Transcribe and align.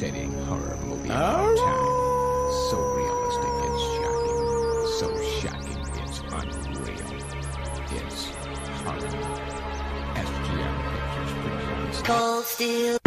devastating 0.00 0.32
horror 0.44 0.78
movie 0.86 1.10
of 1.10 1.56
time. 1.58 1.86
So 2.70 2.76
realistic, 2.96 3.52
it's 3.66 3.82
shocking. 3.96 4.40
So 4.98 5.08
shocking, 5.40 5.82
it's 6.02 6.18
unreal. 6.32 7.10
It's 7.92 8.20
horror. 8.82 9.10
Pictures 10.94 11.32
presents 11.42 12.02
Cold 12.02 12.44
Steel. 12.44 12.99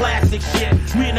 Plastic 0.00 0.40
shit. 0.40 0.94
We 0.94 1.09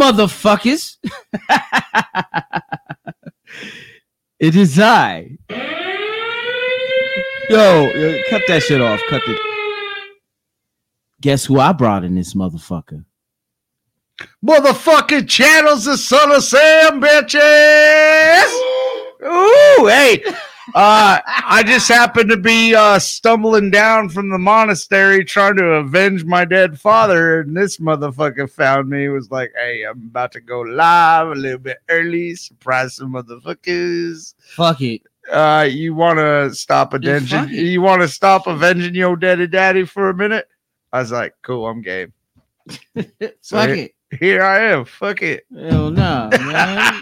motherfuckers. 0.00 0.96
it 4.38 4.56
is 4.56 4.78
I. 4.78 5.36
Yo, 7.50 7.90
yo, 7.90 8.18
cut 8.30 8.42
that 8.48 8.62
shit 8.62 8.80
off. 8.80 9.00
Cut 9.08 9.22
the. 9.26 9.38
Guess 11.20 11.44
who 11.44 11.60
I 11.60 11.72
brought 11.72 12.04
in 12.04 12.14
this 12.14 12.34
motherfucker? 12.34 13.04
Motherfucking 14.44 15.26
Chattels 15.26 15.84
the 15.84 15.96
son 15.96 16.30
of 16.32 16.44
Sam, 16.44 17.00
bitches. 17.00 18.52
Ooh, 19.22 19.86
hey. 19.86 20.22
Uh, 20.74 21.20
I 21.52 21.64
just 21.64 21.88
happened 21.88 22.30
to 22.30 22.36
be 22.36 22.76
uh, 22.76 23.00
stumbling 23.00 23.72
down 23.72 24.08
from 24.08 24.30
the 24.30 24.38
monastery 24.38 25.24
trying 25.24 25.56
to 25.56 25.64
avenge 25.64 26.24
my 26.24 26.44
dead 26.44 26.78
father, 26.78 27.40
and 27.40 27.56
this 27.56 27.78
motherfucker 27.78 28.48
found 28.48 28.88
me. 28.88 29.08
Was 29.08 29.32
like, 29.32 29.50
"Hey, 29.56 29.82
I'm 29.82 29.98
about 29.98 30.30
to 30.32 30.40
go 30.40 30.60
live 30.60 31.26
a 31.26 31.34
little 31.34 31.58
bit 31.58 31.78
early, 31.88 32.36
surprise 32.36 32.94
some 32.96 33.14
motherfuckers." 33.14 34.34
Fuck 34.38 34.80
it. 34.80 35.02
Uh, 35.28 35.66
you 35.68 35.92
want 35.92 36.20
to 36.20 36.54
stop 36.54 36.94
avenging? 36.94 37.48
You 37.48 37.82
want 37.82 38.02
to 38.02 38.08
stop 38.08 38.46
avenging 38.46 38.94
your 38.94 39.16
daddy 39.16 39.48
daddy 39.48 39.84
for 39.84 40.08
a 40.08 40.14
minute? 40.14 40.46
I 40.92 41.00
was 41.00 41.10
like, 41.10 41.34
"Cool, 41.42 41.66
I'm 41.66 41.82
game." 41.82 42.12
So 43.40 43.56
Fuck 43.56 43.70
here, 43.70 43.76
it. 43.76 43.94
here 44.20 44.42
I 44.44 44.60
am. 44.66 44.84
Fuck 44.84 45.22
it. 45.22 45.44
Hell 45.52 45.90
no, 45.90 46.28
man. 46.30 46.99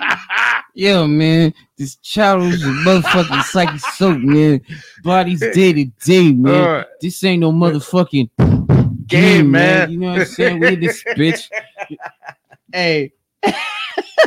Yo, 0.79 1.09
man, 1.09 1.53
this 1.77 1.97
child's 1.97 2.63
a 2.63 2.67
motherfucking 2.69 3.43
Psyche 3.43 3.79
Soap, 3.79 4.19
man. 4.19 4.61
Body's 5.03 5.41
day 5.53 5.73
to 5.73 5.87
day, 6.05 6.31
man. 6.31 6.55
Uh, 6.55 6.85
This 7.01 7.25
ain't 7.25 7.41
no 7.41 7.51
motherfucking 7.51 8.31
Game, 9.09 9.51
man. 9.51 9.91
You 9.91 9.99
know 9.99 10.13
what 10.13 10.21
I'm 10.21 10.27
saying? 10.27 10.61
We 10.61 10.77
this 10.77 11.03
bitch. 11.17 11.51
Hey, 12.73 13.13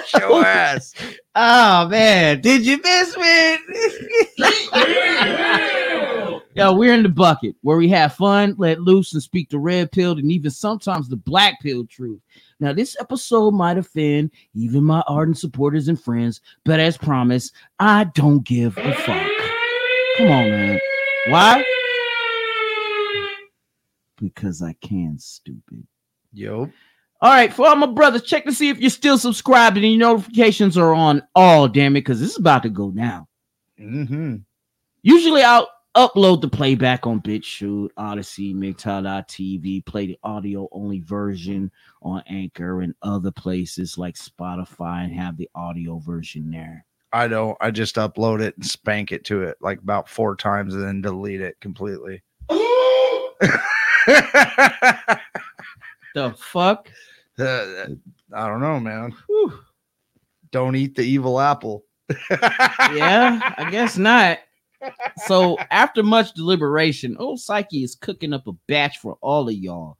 show 0.07 0.43
ass. 0.43 0.93
oh 1.35 1.87
man, 1.87 2.41
did 2.41 2.65
you 2.65 2.81
miss 2.83 3.15
me? 3.15 3.57
Yo, 6.55 6.73
we're 6.73 6.93
in 6.93 7.03
the 7.03 7.09
bucket 7.09 7.55
where 7.61 7.77
we 7.77 7.87
have 7.87 8.15
fun, 8.15 8.55
let 8.57 8.81
loose, 8.81 9.13
and 9.13 9.23
speak 9.23 9.49
the 9.49 9.59
red 9.59 9.89
pill 9.91 10.13
and 10.13 10.31
even 10.31 10.51
sometimes 10.51 11.07
the 11.07 11.15
black 11.15 11.61
pill 11.61 11.85
truth. 11.85 12.19
Now, 12.61 12.73
this 12.73 12.95
episode 12.99 13.55
might 13.55 13.79
offend 13.79 14.29
even 14.53 14.83
my 14.83 15.01
ardent 15.07 15.39
supporters 15.39 15.87
and 15.87 15.99
friends, 15.99 16.41
but 16.63 16.79
as 16.79 16.95
promised, 16.95 17.53
I 17.79 18.03
don't 18.13 18.43
give 18.43 18.77
a 18.77 18.93
fuck. 18.93 19.31
Come 20.17 20.27
on, 20.27 20.49
man. 20.51 20.79
Why? 21.29 21.65
Because 24.17 24.61
I 24.61 24.73
can, 24.73 25.17
stupid. 25.17 25.87
Yo. 26.31 26.71
All 27.19 27.31
right, 27.31 27.51
for 27.51 27.67
all 27.67 27.75
my 27.75 27.87
brothers, 27.87 28.21
check 28.21 28.45
to 28.45 28.53
see 28.53 28.69
if 28.69 28.79
you're 28.79 28.91
still 28.91 29.17
subscribed 29.17 29.77
and 29.77 29.85
your 29.85 29.97
notifications 29.97 30.77
are 30.77 30.93
on 30.93 31.23
all, 31.33 31.67
damn 31.67 31.95
it, 31.95 32.01
because 32.01 32.19
this 32.19 32.29
is 32.29 32.37
about 32.37 32.61
to 32.61 32.69
go 32.69 32.91
down. 32.91 33.25
Mm-hmm. 33.79 34.35
Usually 35.01 35.41
I'll 35.41 35.67
upload 35.95 36.41
the 36.41 36.47
playback 36.47 37.05
on 37.05 37.21
BitChute, 37.21 37.89
Odysee, 37.97 38.53
MGTOW.tv, 38.53 39.85
play 39.85 40.07
the 40.07 40.19
audio 40.23 40.67
only 40.71 40.99
version 40.99 41.71
on 42.01 42.23
Anchor 42.27 42.81
and 42.81 42.95
other 43.01 43.31
places 43.31 43.97
like 43.97 44.15
Spotify 44.15 45.03
and 45.03 45.13
have 45.13 45.37
the 45.37 45.49
audio 45.55 45.99
version 45.99 46.49
there. 46.51 46.85
I 47.13 47.27
don't. 47.27 47.57
I 47.59 47.71
just 47.71 47.95
upload 47.95 48.41
it 48.41 48.55
and 48.55 48.65
spank 48.65 49.11
it 49.11 49.25
to 49.25 49.43
it 49.43 49.57
like 49.59 49.79
about 49.79 50.07
four 50.07 50.35
times 50.35 50.73
and 50.73 50.83
then 50.83 51.01
delete 51.01 51.41
it 51.41 51.59
completely. 51.59 52.21
The 56.13 56.33
fuck? 56.37 56.89
Uh, 57.39 57.85
I 58.33 58.47
don't 58.47 58.59
know, 58.59 58.79
man. 58.79 59.13
Whew. 59.27 59.59
Don't 60.51 60.75
eat 60.75 60.95
the 60.95 61.03
evil 61.03 61.39
apple. 61.39 61.85
Yeah, 62.29 63.53
I 63.57 63.69
guess 63.71 63.97
not. 63.97 64.39
So 65.25 65.57
after 65.71 66.03
much 66.03 66.33
deliberation, 66.33 67.17
old 67.17 67.39
Psyche 67.39 67.83
is 67.83 67.95
cooking 67.95 68.33
up 68.33 68.47
a 68.47 68.53
batch 68.67 68.97
for 68.99 69.17
all 69.21 69.47
of 69.47 69.55
y'all. 69.55 69.97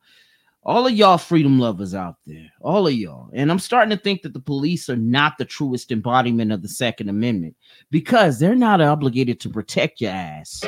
All 0.64 0.86
of 0.86 0.94
y'all 0.94 1.18
freedom 1.18 1.60
lovers 1.60 1.96
out 1.96 2.18
there, 2.28 2.48
all 2.62 2.86
of 2.86 2.94
y'all. 2.94 3.32
And 3.34 3.52
I'm 3.52 3.58
starting 3.58 3.90
to 3.98 4.02
think 4.02 4.22
that 4.22 4.34
the 4.34 4.40
police 4.40 4.90
are 4.90 4.96
not 4.96 5.40
the 5.40 5.46
truest 5.46 5.92
embodiment 5.92 6.52
of 6.52 6.62
the 6.62 6.70
Second 6.70 7.10
Amendment 7.10 7.56
because 7.90 8.38
they're 8.38 8.54
not 8.54 8.80
obligated 8.80 9.40
to 9.40 9.50
protect 9.50 10.02
your 10.02 10.12
ass. 10.12 10.64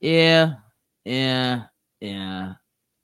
Yeah, 0.00 0.54
yeah, 1.04 1.62
yeah. 2.00 2.52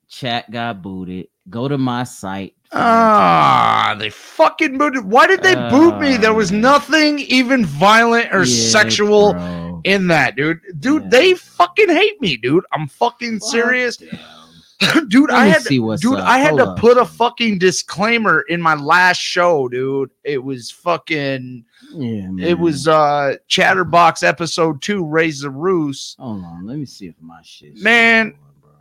Chat 0.09 0.49
got 0.51 0.81
booted. 0.81 1.27
Go 1.49 1.67
to 1.67 1.77
my 1.77 2.03
site. 2.03 2.55
Ah, 2.71 3.95
they 3.97 4.09
fucking 4.09 4.77
booted. 4.77 5.03
Why 5.05 5.27
did 5.27 5.41
they 5.43 5.55
boot 5.69 5.99
me? 5.99 6.17
There 6.17 6.33
was 6.33 6.51
Uh, 6.51 6.55
nothing 6.57 7.19
even 7.19 7.65
violent 7.65 8.33
or 8.33 8.43
Yeah, 8.43 8.69
sexual 8.69 9.33
bro. 9.33 9.81
in 9.83 10.07
that, 10.07 10.35
dude. 10.35 10.59
Dude, 10.79 11.03
Yeah. 11.03 11.09
they 11.09 11.33
fucking 11.35 11.89
hate 11.89 12.19
me, 12.21 12.37
dude. 12.37 12.65
I'm 12.73 12.87
fucking 12.87 13.39
Fuck 13.39 13.49
serious. 13.49 13.97
dude, 15.09 15.29
I 15.31 15.47
had 15.47 15.61
see 15.63 15.79
what's 15.79 16.01
dude, 16.01 16.15
up. 16.19 16.27
I 16.27 16.37
had 16.37 16.49
Hold 16.49 16.59
to 16.59 16.65
up. 16.69 16.79
put 16.79 16.97
a 16.97 17.05
fucking 17.05 17.57
disclaimer 17.59 18.41
in 18.41 18.61
my 18.61 18.75
last 18.75 19.17
show, 19.19 19.67
dude. 19.67 20.09
It 20.23 20.43
was 20.43 20.69
fucking 20.71 21.65
Yeah, 21.93 22.29
man. 22.29 22.39
it 22.39 22.57
was 22.59 22.87
uh 22.87 23.35
Chatterbox 23.47 24.21
episode 24.23 24.81
2 24.81 25.03
Raise 25.05 25.41
the 25.41 25.49
Roost. 25.49 26.17
Hold 26.19 26.43
on, 26.45 26.65
let 26.67 26.77
me 26.77 26.85
see 26.85 27.07
if 27.07 27.15
my 27.19 27.39
shit. 27.43 27.75
Man, 27.77 28.35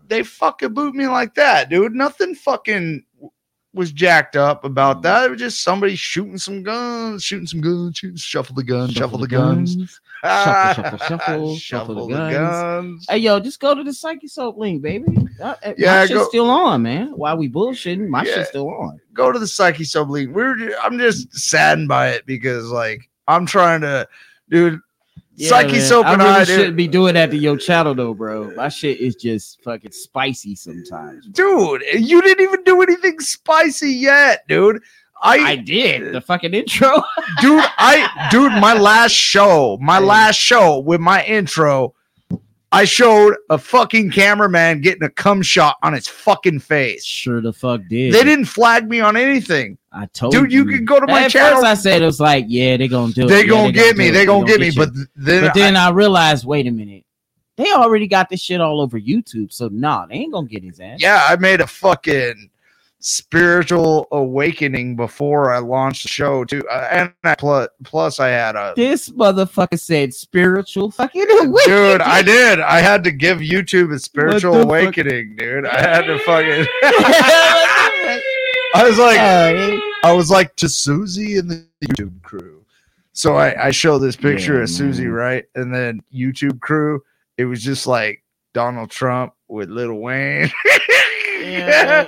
They 0.08 0.22
fucking 0.22 0.74
boot 0.74 0.94
me 0.94 1.06
like 1.06 1.34
that, 1.34 1.68
dude. 1.70 1.94
Nothing 1.94 2.34
fucking 2.34 3.04
was 3.74 3.92
jacked 3.92 4.34
up 4.34 4.64
about 4.64 5.02
that. 5.02 5.26
It 5.26 5.30
was 5.30 5.38
just 5.38 5.62
somebody 5.62 5.94
shooting 5.94 6.38
some 6.38 6.62
guns, 6.62 7.22
shooting 7.22 7.46
some 7.46 7.60
guns, 7.60 7.98
shooting, 7.98 8.16
shuffle 8.16 8.54
the 8.56 8.64
guns, 8.64 8.92
shuffle, 8.92 9.18
the 9.18 9.28
guns. 9.28 9.76
Shuffle, 10.24 10.82
shuffle, 10.82 10.98
shuffle, 10.98 11.56
shuffle 11.56 11.56
shuffle 11.56 11.94
the 12.08 12.14
the 12.14 12.18
guns. 12.18 12.32
guns. 12.34 13.06
Hey, 13.08 13.18
yo, 13.18 13.38
just 13.38 13.60
go 13.60 13.74
to 13.74 13.84
the 13.84 13.92
Psyche 13.92 14.26
Soap 14.26 14.56
link, 14.56 14.82
baby. 14.82 15.04
Uh, 15.40 15.54
Yeah, 15.76 15.98
my 16.00 16.06
shit's 16.06 16.18
go- 16.18 16.28
still 16.28 16.50
on, 16.50 16.82
man. 16.82 17.08
While 17.14 17.36
we 17.36 17.48
bullshitting, 17.48 18.08
my 18.08 18.24
Yeah. 18.24 18.34
shit's 18.36 18.48
still 18.48 18.68
on. 18.70 18.98
go 19.12 19.30
to 19.30 19.38
the 19.38 19.46
Psyche 19.46 19.84
Soap 19.84 20.08
link. 20.08 20.34
We're 20.34 20.74
I'm 20.82 20.98
just 20.98 21.32
saddened 21.36 21.88
by 21.88 22.08
it 22.08 22.24
because 22.26 22.70
like 22.70 23.08
I'm 23.28 23.44
trying 23.46 23.82
to, 23.82 24.08
dude. 24.48 24.80
Psyche 25.38 25.72
man. 25.72 25.80
Soap 25.82 26.06
and 26.06 26.22
I 26.22 26.24
really 26.24 26.40
I, 26.40 26.44
shouldn't 26.44 26.76
be 26.76 26.88
doing 26.88 27.14
that 27.14 27.30
to 27.30 27.36
your 27.36 27.56
channel 27.56 27.94
though, 27.94 28.14
bro. 28.14 28.52
My 28.54 28.68
shit 28.68 28.98
is 28.98 29.14
just 29.14 29.62
fucking 29.62 29.92
spicy 29.92 30.54
sometimes. 30.54 31.26
dude, 31.28 31.82
you 31.94 32.20
didn't 32.22 32.42
even 32.42 32.64
do 32.64 32.82
anything 32.82 33.20
spicy 33.20 33.92
yet, 33.92 34.46
dude. 34.48 34.82
I 35.20 35.38
I, 35.38 35.56
did 35.56 36.12
the 36.12 36.20
fucking 36.20 36.54
intro. 36.54 36.92
dude, 37.40 37.64
I, 37.78 38.28
dude, 38.30 38.52
my 38.52 38.74
last 38.74 39.12
show, 39.12 39.76
my 39.80 39.98
last 39.98 40.36
show 40.36 40.78
with 40.78 41.00
my 41.00 41.24
intro, 41.24 41.94
I 42.70 42.84
showed 42.84 43.34
a 43.48 43.56
fucking 43.56 44.10
cameraman 44.10 44.82
getting 44.82 45.02
a 45.02 45.08
cum 45.08 45.40
shot 45.40 45.76
on 45.82 45.94
his 45.94 46.06
fucking 46.06 46.58
face. 46.60 47.04
sure 47.04 47.40
the 47.40 47.52
fuck 47.52 47.80
did. 47.88 48.12
They 48.12 48.24
didn't 48.24 48.44
flag 48.44 48.88
me 48.88 49.00
on 49.00 49.16
anything. 49.16 49.78
I 49.90 50.06
told 50.06 50.34
you. 50.34 50.42
Dude, 50.42 50.52
you 50.52 50.64
can 50.66 50.84
go 50.84 51.00
to 51.00 51.06
my 51.06 51.24
At 51.24 51.30
channel. 51.30 51.62
First 51.62 51.66
I 51.66 51.74
said 51.74 52.02
it 52.02 52.04
was 52.06 52.20
like, 52.20 52.44
yeah, 52.46 52.76
they're 52.76 52.88
gonna 52.88 53.12
do 53.12 53.24
it. 53.24 53.28
They 53.28 53.42
Yeah, 53.44 53.48
gonna 53.48 53.72
get 53.72 53.96
me. 53.96 54.06
do 54.08 54.12
They 54.12 54.22
it. 54.24 54.26
gonna 54.26 54.46
get 54.46 54.60
me. 54.60 54.70
But 54.70 54.90
then, 55.16 55.44
But 55.44 55.54
then 55.54 55.76
I 55.76 55.88
realized, 55.90 56.44
wait 56.44 56.66
a 56.66 56.70
minute, 56.70 57.04
they 57.56 57.72
already 57.72 58.06
got 58.06 58.28
this 58.28 58.40
shit 58.42 58.60
all 58.60 58.80
over 58.82 59.00
YouTube. 59.00 59.50
So 59.52 59.68
nah, 59.68 60.04
they 60.06 60.16
ain't 60.16 60.32
gonna 60.32 60.46
get 60.46 60.62
his 60.62 60.78
ass. 60.78 60.98
yeah, 61.00 61.22
I 61.26 61.36
made 61.36 61.62
a 61.62 61.66
fucking 61.66 62.50
spiritual 63.00 64.06
awakening 64.12 64.96
before 64.96 65.52
I 65.52 65.58
launched 65.58 66.02
the 66.02 66.08
show 66.08 66.44
too, 66.44 66.62
uh, 66.70 66.88
and 66.90 67.12
I, 67.24 67.34
plus, 67.36 67.68
plus 67.84 68.20
I 68.20 68.28
had 68.28 68.56
a 68.56 68.72
This 68.76 69.08
motherfucker 69.10 69.78
said 69.78 70.12
spiritual 70.14 70.90
fucking 70.90 71.26
dude. 71.26 72.00
I 72.02 72.22
did. 72.22 72.60
I 72.60 72.80
had 72.80 73.04
to 73.04 73.10
give 73.12 73.38
YouTube 73.38 73.92
a 73.92 73.98
spiritual 73.98 74.52
the 74.54 74.58
fuck? 74.60 74.66
awakening, 74.66 75.36
dude. 75.36 75.66
I 75.66 75.80
had 75.80 76.02
to 76.02 76.18
fucking. 76.20 76.66
I 78.74 78.84
was 78.86 78.98
like, 78.98 79.18
Uh, 79.18 79.78
I 80.04 80.12
was 80.12 80.30
like 80.30 80.54
to 80.56 80.68
Susie 80.68 81.38
and 81.38 81.50
the 81.50 81.66
YouTube 81.86 82.22
crew. 82.22 82.64
So 83.12 83.34
I, 83.36 83.66
I 83.66 83.70
show 83.70 83.98
this 83.98 84.14
picture 84.16 84.56
Yeah, 84.58 84.62
of 84.64 84.70
Susie, 84.70 85.04
man. 85.04 85.12
right? 85.12 85.44
And 85.54 85.74
then 85.74 86.00
YouTube 86.14 86.60
crew, 86.60 87.02
it 87.36 87.46
was 87.46 87.62
just 87.62 87.86
like 87.86 88.22
Donald 88.54 88.90
Trump 88.90 89.32
with 89.48 89.70
Little 89.70 90.00
Wayne. 90.00 90.50
Yeah. 91.40 92.06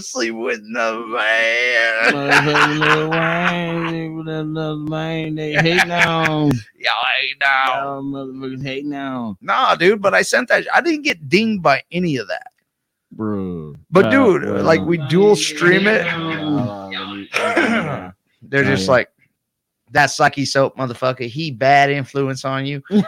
Sleep 0.00 0.34
with 0.34 0.60
the 0.72 1.04
man. 1.08 2.78
Lil 2.78 3.10
Wayne, 3.10 4.24
Lil- 4.24 4.44
Lil 4.44 4.86
Wayne, 4.86 5.34
they 5.34 5.52
hating 5.54 5.90
on. 5.90 6.52
Yeah, 6.78 6.90
I 6.92 7.26
know. 7.40 7.74
Y'all 7.84 8.02
motherfuckers 8.02 8.62
hating 8.62 8.94
on, 8.94 9.36
Nah, 9.40 9.74
dude, 9.74 10.00
but 10.00 10.14
I 10.14 10.22
sent 10.22 10.48
that. 10.48 10.64
I 10.72 10.80
didn't 10.80 11.02
get 11.02 11.28
dinged 11.28 11.62
by 11.62 11.82
any 11.90 12.16
of 12.18 12.28
that. 12.28 12.52
bro. 13.12 13.74
But 13.90 14.06
Uh, 14.06 14.10
dude, 14.10 14.64
like 14.64 14.80
we 14.82 14.98
dual 15.08 15.34
stream 15.36 15.86
it. 15.88 16.06
uh, 16.06 16.88
uh, 17.34 18.10
They're 18.42 18.64
Oh, 18.64 18.68
just 18.76 18.88
like, 18.88 19.10
that 19.92 20.06
Psyche 20.06 20.44
Soap 20.44 20.76
motherfucker, 20.76 21.28
he 21.28 21.50
bad 21.50 21.90
influence 21.90 22.44
on 22.44 22.66
you. 22.66 22.82
We're 22.90 23.00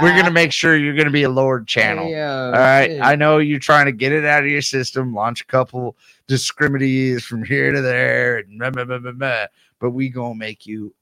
gonna 0.00 0.30
make 0.30 0.52
sure 0.52 0.76
you're 0.76 0.96
gonna 0.96 1.10
be 1.10 1.22
a 1.22 1.28
Lord 1.28 1.66
channel. 1.66 2.08
Yeah, 2.10 2.46
All 2.46 2.52
right. 2.52 2.90
shit. 2.90 3.00
I 3.02 3.14
know 3.16 3.38
you're 3.38 3.58
trying 3.58 3.86
to 3.86 3.92
get 3.92 4.12
it 4.12 4.24
out 4.24 4.42
of 4.44 4.50
your 4.50 4.62
system, 4.62 5.14
launch 5.14 5.40
a 5.40 5.46
couple 5.46 5.96
discriminaties 6.26 7.24
from 7.24 7.44
here 7.44 7.72
to 7.72 7.80
there, 7.80 8.38
and 8.38 8.58
blah, 8.58 8.70
blah, 8.70 8.84
blah, 8.84 8.98
blah, 8.98 9.12
blah, 9.12 9.46
but 9.80 9.90
we 9.90 10.08
gonna 10.08 10.34
make 10.34 10.66
you 10.66 10.94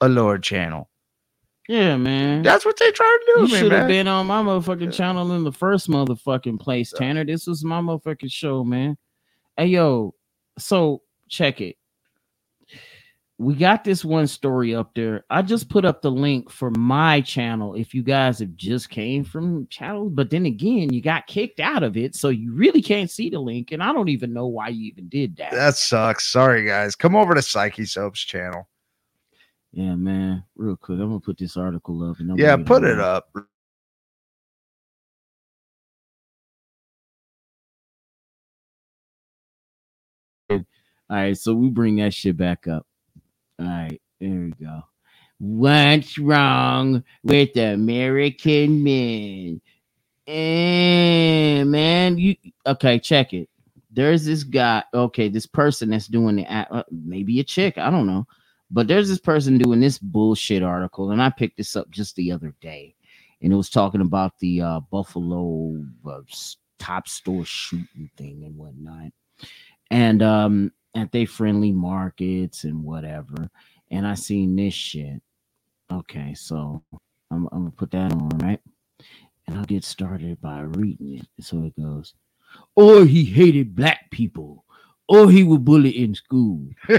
a 0.00 0.08
Lord 0.08 0.42
channel. 0.42 0.90
yeah, 1.68 1.96
man. 1.96 2.42
That's 2.42 2.64
what 2.64 2.78
they 2.78 2.90
trying 2.90 3.18
to 3.18 3.24
you 3.28 3.46
do, 3.46 3.52
man. 3.52 3.62
should 3.62 3.72
have 3.72 3.88
been 3.88 4.08
on 4.08 4.26
my 4.26 4.42
motherfucking 4.42 4.92
channel 4.92 5.32
in 5.32 5.44
the 5.44 5.52
first 5.52 5.88
motherfucking 5.88 6.60
place, 6.60 6.92
Tanner. 6.92 7.24
This 7.24 7.46
was 7.46 7.64
my 7.64 7.80
motherfucking 7.80 8.30
show, 8.30 8.64
man. 8.64 8.96
Hey, 9.56 9.66
yo, 9.66 10.14
so 10.58 11.02
check 11.28 11.60
it. 11.60 11.76
We 13.36 13.54
got 13.56 13.82
this 13.82 14.04
one 14.04 14.28
story 14.28 14.76
up 14.76 14.94
there. 14.94 15.24
I 15.28 15.42
just 15.42 15.68
put 15.68 15.84
up 15.84 16.02
the 16.02 16.10
link 16.10 16.50
for 16.52 16.70
my 16.70 17.20
channel 17.20 17.74
if 17.74 17.92
you 17.92 18.04
guys 18.04 18.38
have 18.38 18.54
just 18.54 18.90
came 18.90 19.24
from 19.24 19.66
Chattels, 19.66 20.14
but 20.14 20.30
then 20.30 20.46
again, 20.46 20.92
you 20.92 21.02
got 21.02 21.26
kicked 21.26 21.58
out 21.58 21.82
of 21.82 21.96
it, 21.96 22.14
so 22.14 22.28
you 22.28 22.52
really 22.54 22.80
can't 22.80 23.10
see 23.10 23.30
the 23.30 23.40
link, 23.40 23.72
and 23.72 23.82
I 23.82 23.92
don't 23.92 24.08
even 24.08 24.32
know 24.32 24.46
why 24.46 24.68
you 24.68 24.86
even 24.86 25.08
did 25.08 25.36
that. 25.38 25.50
That 25.50 25.74
sucks. 25.74 26.30
Sorry, 26.30 26.64
guys. 26.64 26.94
Come 26.94 27.16
over 27.16 27.34
to 27.34 27.42
Psyche 27.42 27.84
Soap's 27.86 28.20
channel. 28.20 28.68
yeah, 29.72 29.96
man. 29.96 30.44
Real 30.54 30.76
quick, 30.76 31.00
I'm 31.00 31.08
gonna 31.08 31.18
put 31.18 31.36
this 31.36 31.56
article 31.56 32.08
up. 32.08 32.18
Yeah, 32.36 32.56
put 32.56 32.84
it 32.84 33.00
up. 33.00 33.28
All 40.50 40.60
right, 41.10 41.36
so 41.36 41.52
we 41.52 41.68
bring 41.68 41.96
that 41.96 42.14
shit 42.14 42.36
back 42.36 42.68
up. 42.68 42.86
All 43.58 43.66
right, 43.66 44.00
there 44.20 44.30
we 44.30 44.52
go. 44.64 44.82
What's 45.38 46.18
wrong 46.18 47.04
with 47.22 47.56
American 47.56 48.82
men? 48.84 49.60
And 50.26 51.70
man, 51.70 52.18
you 52.18 52.36
okay? 52.66 52.98
Check 52.98 53.34
it. 53.34 53.48
There's 53.92 54.24
this 54.24 54.44
guy. 54.44 54.84
Okay, 54.94 55.28
this 55.28 55.46
person 55.46 55.90
that's 55.90 56.08
doing 56.08 56.36
the 56.36 56.46
uh, 56.46 56.82
maybe 56.90 57.40
a 57.40 57.44
chick. 57.44 57.78
I 57.78 57.90
don't 57.90 58.06
know, 58.06 58.26
but 58.70 58.88
there's 58.88 59.08
this 59.08 59.20
person 59.20 59.58
doing 59.58 59.80
this 59.80 59.98
bullshit 59.98 60.62
article, 60.62 61.10
and 61.12 61.22
I 61.22 61.30
picked 61.30 61.58
this 61.58 61.76
up 61.76 61.90
just 61.90 62.16
the 62.16 62.32
other 62.32 62.54
day, 62.60 62.94
and 63.42 63.52
it 63.52 63.56
was 63.56 63.70
talking 63.70 64.00
about 64.00 64.38
the 64.40 64.62
uh, 64.62 64.80
Buffalo 64.90 65.84
uh, 66.08 66.20
Tops 66.78 67.12
store 67.12 67.44
shooting 67.44 68.10
thing 68.16 68.44
and 68.44 68.56
whatnot 68.56 69.12
and 69.90 70.22
um 70.22 70.72
at 70.94 71.12
they 71.12 71.24
friendly 71.24 71.72
markets 71.72 72.64
and 72.64 72.82
whatever 72.82 73.48
and 73.90 74.06
i 74.06 74.14
seen 74.14 74.56
this 74.56 74.74
shit. 74.74 75.20
Okay 75.92 76.34
so 76.34 76.82
I'm, 77.30 77.48
I'm 77.52 77.60
gonna 77.60 77.70
put 77.70 77.90
that 77.92 78.12
on 78.12 78.28
right? 78.38 78.60
And 79.46 79.58
i'll 79.58 79.64
get 79.64 79.84
started 79.84 80.40
by 80.40 80.60
reading 80.60 81.18
it. 81.18 81.44
So 81.44 81.64
it 81.64 81.80
goes 81.80 82.14
or 82.76 83.04
he 83.04 83.24
hated 83.24 83.74
black 83.74 84.10
people. 84.10 84.64
Or 85.08 85.30
he 85.30 85.44
was 85.44 85.58
bullied 85.58 85.94
in 85.94 86.14
school. 86.14 86.68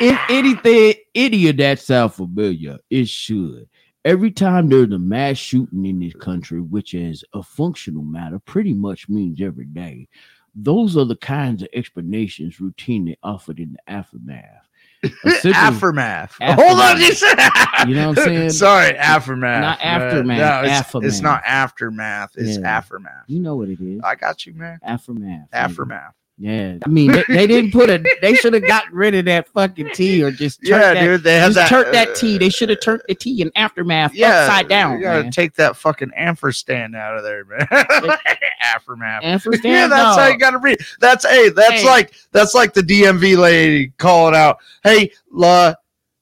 If 0.00 0.18
anything 0.30 0.94
any 1.14 1.48
of 1.48 1.58
that 1.58 1.78
sound 1.78 2.14
familiar 2.14 2.78
it 2.90 3.08
should. 3.08 3.68
Every 4.04 4.30
time 4.32 4.68
there's 4.68 4.90
a 4.90 4.98
mass 4.98 5.36
shooting 5.36 5.84
in 5.84 6.00
this 6.00 6.14
country 6.14 6.60
which 6.60 6.94
is 6.94 7.22
a 7.34 7.42
functional 7.42 8.02
matter 8.02 8.40
pretty 8.40 8.72
much 8.72 9.08
means 9.08 9.40
every 9.40 9.66
day 9.66 10.08
those 10.54 10.96
are 10.96 11.04
the 11.04 11.16
kinds 11.16 11.62
of 11.62 11.68
explanations 11.72 12.56
routinely 12.58 13.16
offered 13.22 13.58
in 13.58 13.72
the 13.74 13.90
aftermath. 13.92 14.68
Aftermath. 15.24 16.36
Aftermath. 16.40 16.60
Hold 16.60 16.80
on, 16.80 17.00
you 17.00 17.12
said. 17.12 17.36
You 17.88 17.96
know 17.96 18.10
what 18.10 18.18
I'm 18.18 18.24
saying? 18.24 18.50
Sorry, 18.50 18.96
aftermath. 18.96 19.60
Not 19.60 19.80
aftermath, 19.82 20.38
no, 20.38 20.60
it's, 20.62 20.70
aftermath. 20.70 21.08
it's 21.08 21.20
not 21.20 21.42
aftermath. 21.44 22.30
It's 22.36 22.58
Yeah. 22.58 22.76
aftermath. 22.76 23.24
you 23.26 23.40
know 23.40 23.56
what 23.56 23.68
it 23.70 23.80
is. 23.80 24.00
I 24.04 24.14
got 24.14 24.46
you, 24.46 24.54
man. 24.54 24.78
Aftermath. 24.84 25.48
Aftermath. 25.52 26.14
Yeah. 26.38 26.78
I 26.84 26.88
mean, 26.88 27.12
they, 27.12 27.22
they 27.28 27.46
didn't 27.46 27.72
put 27.72 27.88
a. 27.90 28.02
They 28.20 28.34
should 28.34 28.54
have 28.54 28.66
got 28.66 28.90
rid 28.92 29.14
of 29.14 29.26
that 29.26 29.48
fucking 29.48 29.90
T 29.94 30.22
or 30.24 30.30
just 30.30 30.58
turned 30.60 30.68
Yeah, 30.70 30.94
that, 30.94 31.00
dude. 31.00 31.22
They 31.22 31.34
had 31.36 31.52
just 31.52 31.54
that. 31.56 31.68
turned 31.68 31.94
that 31.94 32.08
uh, 32.08 32.14
T. 32.14 32.38
They 32.38 32.48
should 32.48 32.68
have 32.70 32.80
turned 32.80 33.02
the 33.06 33.14
T 33.14 33.42
in 33.42 33.52
aftermath 33.54 34.14
yeah, 34.14 34.40
upside 34.40 34.68
down. 34.68 34.96
You 34.96 35.02
gotta 35.04 35.22
man. 35.24 35.32
take 35.32 35.54
that 35.54 35.76
fucking 35.76 36.10
ampersand 36.16 36.96
out 36.96 37.16
of 37.16 37.22
there, 37.22 37.44
man. 37.44 37.66
aftermath. 38.62 39.22
Aftermath, 39.22 39.64
yeah, 39.64 39.86
that's 39.86 40.18
how 40.18 40.26
you 40.28 40.38
gotta 40.38 40.58
read. 40.58 40.78
That's 41.00 41.24
hey, 41.28 41.50
that's 41.50 41.82
Hey. 41.82 41.86
like 41.86 42.14
that's 42.32 42.54
like 42.54 42.72
the 42.72 42.82
DMV 42.82 43.36
lady 43.36 43.92
calling 43.98 44.34
out, 44.34 44.58
"Hey, 44.82 45.12
La." 45.30 45.74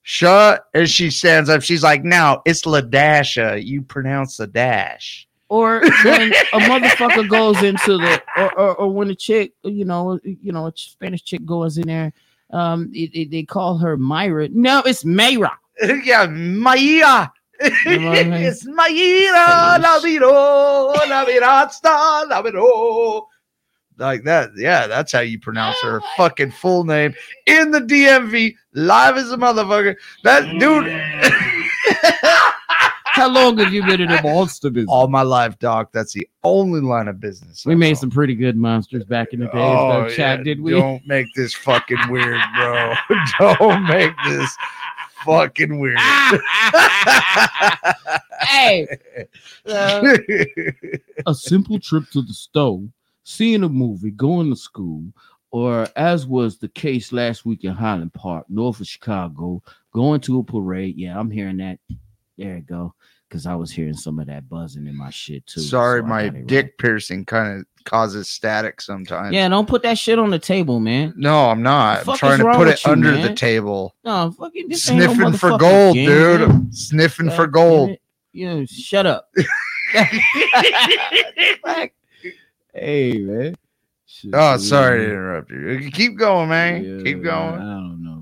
Shut 0.02 0.64
and 0.74 0.88
she 0.88 1.08
stands 1.10 1.48
up. 1.48 1.62
She's 1.62 1.84
like, 1.84 2.02
"Now 2.02 2.42
it's 2.44 2.62
Ladasha. 2.62 3.64
You 3.64 3.82
pronounce 3.82 4.38
the 4.38 4.46
dash." 4.48 5.28
Or 5.50 5.82
when 6.04 6.32
a 6.54 6.60
motherfucker 6.60 7.28
goes 7.28 7.62
into 7.64 7.98
the 7.98 8.22
or, 8.38 8.58
or, 8.60 8.76
or 8.76 8.94
when 8.94 9.10
a 9.10 9.16
chick 9.16 9.54
you 9.64 9.86
know 9.86 10.20
you 10.24 10.52
know 10.52 10.68
a 10.68 10.72
spanish 10.76 11.24
chick 11.24 11.46
goes 11.46 11.78
in 11.78 11.88
there 11.88 12.12
um 12.52 12.90
it, 12.94 13.10
it- 13.14 13.32
they 13.32 13.44
call 13.44 13.78
her 13.78 13.98
myra 13.98 14.48
no 14.50 14.82
it's 14.86 15.04
mayra 15.04 15.52
yeah, 16.04 16.26
Maya. 16.26 17.28
You 17.86 18.00
know 18.00 18.10
what 18.10 18.18
I 18.20 18.24
mean? 18.24 18.34
it's 18.44 18.66
Maya. 18.66 19.78
La 19.80 20.00
miro, 20.02 20.92
la 21.08 21.26
mirasta, 21.26 22.28
la 22.28 22.42
miro. 22.42 23.28
Like 23.98 24.24
that. 24.24 24.50
Yeah, 24.56 24.86
that's 24.88 25.12
how 25.12 25.20
you 25.20 25.38
pronounce 25.40 25.80
her 25.82 26.02
fucking 26.16 26.52
full 26.52 26.84
name 26.84 27.14
in 27.46 27.70
the 27.72 27.80
DMV, 27.80 28.56
live 28.74 29.16
as 29.18 29.32
a 29.32 29.38
motherfucker. 29.38 29.96
That 30.24 30.44
dude. 30.58 30.86
How 33.12 33.28
long 33.28 33.58
have 33.58 33.72
you 33.72 33.84
been 33.84 34.00
in 34.00 34.08
the 34.08 34.20
monster 34.22 34.70
business 34.70 34.90
All 34.90 35.08
my 35.08 35.22
life, 35.22 35.58
doc. 35.58 35.90
That's 35.92 36.12
the 36.12 36.28
only 36.44 36.80
line 36.80 37.08
of 37.08 37.20
business. 37.20 37.64
we 37.66 37.72
I 37.72 37.76
made 37.76 37.90
know. 37.90 37.94
some 38.00 38.10
pretty 38.10 38.34
good 38.34 38.56
monsters 38.56 39.04
back 39.04 39.32
in 39.32 39.40
the 39.40 39.46
days 39.46 39.54
Oh, 39.56 40.02
though, 40.04 40.08
Chad, 40.08 40.40
yeah, 40.40 40.44
did 40.44 40.60
we 40.60 40.72
Don't 40.72 41.06
make 41.06 41.26
this 41.34 41.54
fucking 41.54 42.10
weird, 42.10 42.40
bro. 42.56 42.94
don't 43.38 43.84
make 43.84 44.12
this 44.26 44.56
fucking 45.24 45.78
weird. 45.80 45.98
hey 48.40 48.86
uh, 49.66 50.16
a 51.26 51.34
simple 51.34 51.78
trip 51.78 52.08
to 52.10 52.22
the 52.22 52.32
store, 52.32 52.82
seeing 53.22 53.62
a 53.62 53.68
movie, 53.68 54.10
going 54.10 54.50
to 54.50 54.56
school, 54.56 55.04
or 55.50 55.86
as 55.96 56.26
was 56.26 56.58
the 56.58 56.68
case 56.68 57.12
last 57.12 57.44
week 57.44 57.64
in 57.64 57.72
Highland 57.72 58.14
Park, 58.14 58.46
north 58.48 58.80
of 58.80 58.86
Chicago, 58.86 59.62
going 59.92 60.20
to 60.22 60.38
a 60.38 60.44
parade. 60.44 60.96
Yeah, 60.96 61.18
I'm 61.18 61.30
hearing 61.30 61.58
that. 61.58 61.78
There 62.40 62.56
you 62.56 62.62
go. 62.62 62.94
Because 63.28 63.46
I 63.46 63.54
was 63.54 63.70
hearing 63.70 63.94
some 63.94 64.18
of 64.18 64.26
that 64.26 64.48
buzzing 64.48 64.88
in 64.88 64.96
my 64.96 65.10
shit 65.10 65.46
too. 65.46 65.60
Sorry, 65.60 66.00
so 66.00 66.06
my 66.06 66.28
dick 66.30 66.66
right. 66.66 66.78
piercing 66.78 67.24
kind 67.24 67.60
of 67.60 67.84
causes 67.84 68.28
static 68.28 68.80
sometimes. 68.80 69.32
Yeah, 69.32 69.48
don't 69.48 69.68
put 69.68 69.82
that 69.82 69.98
shit 69.98 70.18
on 70.18 70.30
the 70.30 70.38
table, 70.38 70.80
man. 70.80 71.14
No, 71.16 71.48
I'm 71.48 71.62
not. 71.62 72.08
I'm 72.08 72.16
trying 72.16 72.38
to 72.38 72.52
put 72.54 72.66
it 72.66 72.84
you, 72.84 72.90
under 72.90 73.16
the 73.16 73.32
table. 73.34 73.94
No, 74.04 74.32
fucking 74.32 74.68
this 74.68 74.90
ain't 74.90 75.00
no 75.00 75.14
Sniffing 75.14 75.32
for 75.34 75.58
gold, 75.58 75.94
game, 75.94 76.08
dude. 76.08 76.48
man. 76.48 76.72
Sniffing 76.72 77.26
God 77.26 77.36
for 77.36 77.46
gold. 77.46 77.96
Yeah, 78.32 78.64
shut 78.66 79.06
up. 79.06 79.30
hey, 82.74 83.18
man. 83.18 83.54
Shit, 84.06 84.30
Oh, 84.34 84.56
so 84.56 84.62
sorry 84.62 84.98
to 84.98 85.04
interrupt 85.04 85.50
you. 85.50 85.90
Keep 85.92 86.16
going, 86.16 86.48
man. 86.48 86.84
Yeah, 86.84 87.04
Keep 87.04 87.18
man, 87.18 87.24
going. 87.24 87.54
I 87.54 87.74
don't 87.74 88.02
know, 88.04 88.10
man. 88.10 88.19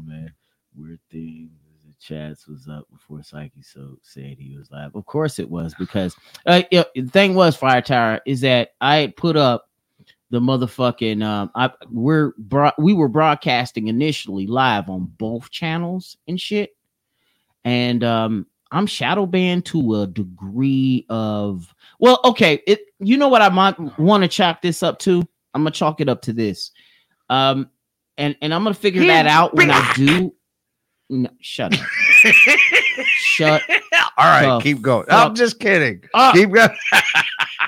Chats 2.09 2.47
was 2.47 2.69
up 2.69 2.87
before 2.91 3.23
Psyche 3.23 3.61
so 3.61 3.99
said 4.03 4.39
he 4.39 4.57
was 4.57 4.71
live. 4.71 4.95
Of 4.95 5.05
course 5.05 5.39
it 5.39 5.51
was 5.51 5.75
because 5.75 6.17
uh, 6.47 6.63
yeah, 6.71 6.85
the 6.95 7.03
thing 7.03 7.35
was 7.35 7.55
Fire 7.55 7.83
Tower 7.83 8.21
is 8.25 8.41
that 8.41 8.71
I 8.81 9.13
put 9.17 9.37
up 9.37 9.69
the 10.31 10.41
motherfucking 10.41 11.23
um 11.23 11.51
I 11.55 11.71
we're 11.91 12.33
bro- 12.39 12.73
we 12.79 12.95
were 12.95 13.09
broadcasting 13.09 13.89
initially 13.89 14.47
live 14.47 14.89
on 14.89 15.13
both 15.19 15.51
channels 15.51 16.17
and 16.27 16.41
shit. 16.41 16.77
And 17.65 18.03
um 18.05 18.47
I'm 18.71 18.87
shadow 18.87 19.27
banned 19.27 19.67
to 19.67 19.97
a 19.97 20.07
degree 20.07 21.05
of 21.11 21.75
well, 21.99 22.21
okay, 22.25 22.63
it 22.67 22.81
you 23.01 23.19
know 23.19 23.29
what 23.29 23.43
I 23.43 23.51
might 23.51 23.99
want 23.99 24.23
to 24.23 24.29
chalk 24.29 24.63
this 24.63 24.83
up 24.83 24.99
to? 25.01 25.27
I'm 25.53 25.63
gonna 25.63 25.73
chalk 25.73 26.01
it 26.01 26.09
up 26.09 26.23
to 26.23 26.33
this. 26.33 26.71
Um 27.29 27.69
and 28.17 28.35
and 28.41 28.55
I'm 28.55 28.65
gonna 28.65 28.75
figure 28.75 29.07
that 29.07 29.27
out 29.27 29.55
when 29.55 29.71
I 29.71 29.93
do. 29.95 30.35
No, 31.11 31.31
shut 31.41 31.73
up. 31.79 31.87
shut 33.07 33.63
All 34.17 34.27
right, 34.27 34.63
keep 34.63 34.83
going. 34.83 35.07
I'm 35.09 35.35
just 35.35 35.59
kidding. 35.59 36.03
up. 36.13 36.35
Keep 36.35 36.51
going. 36.51 36.69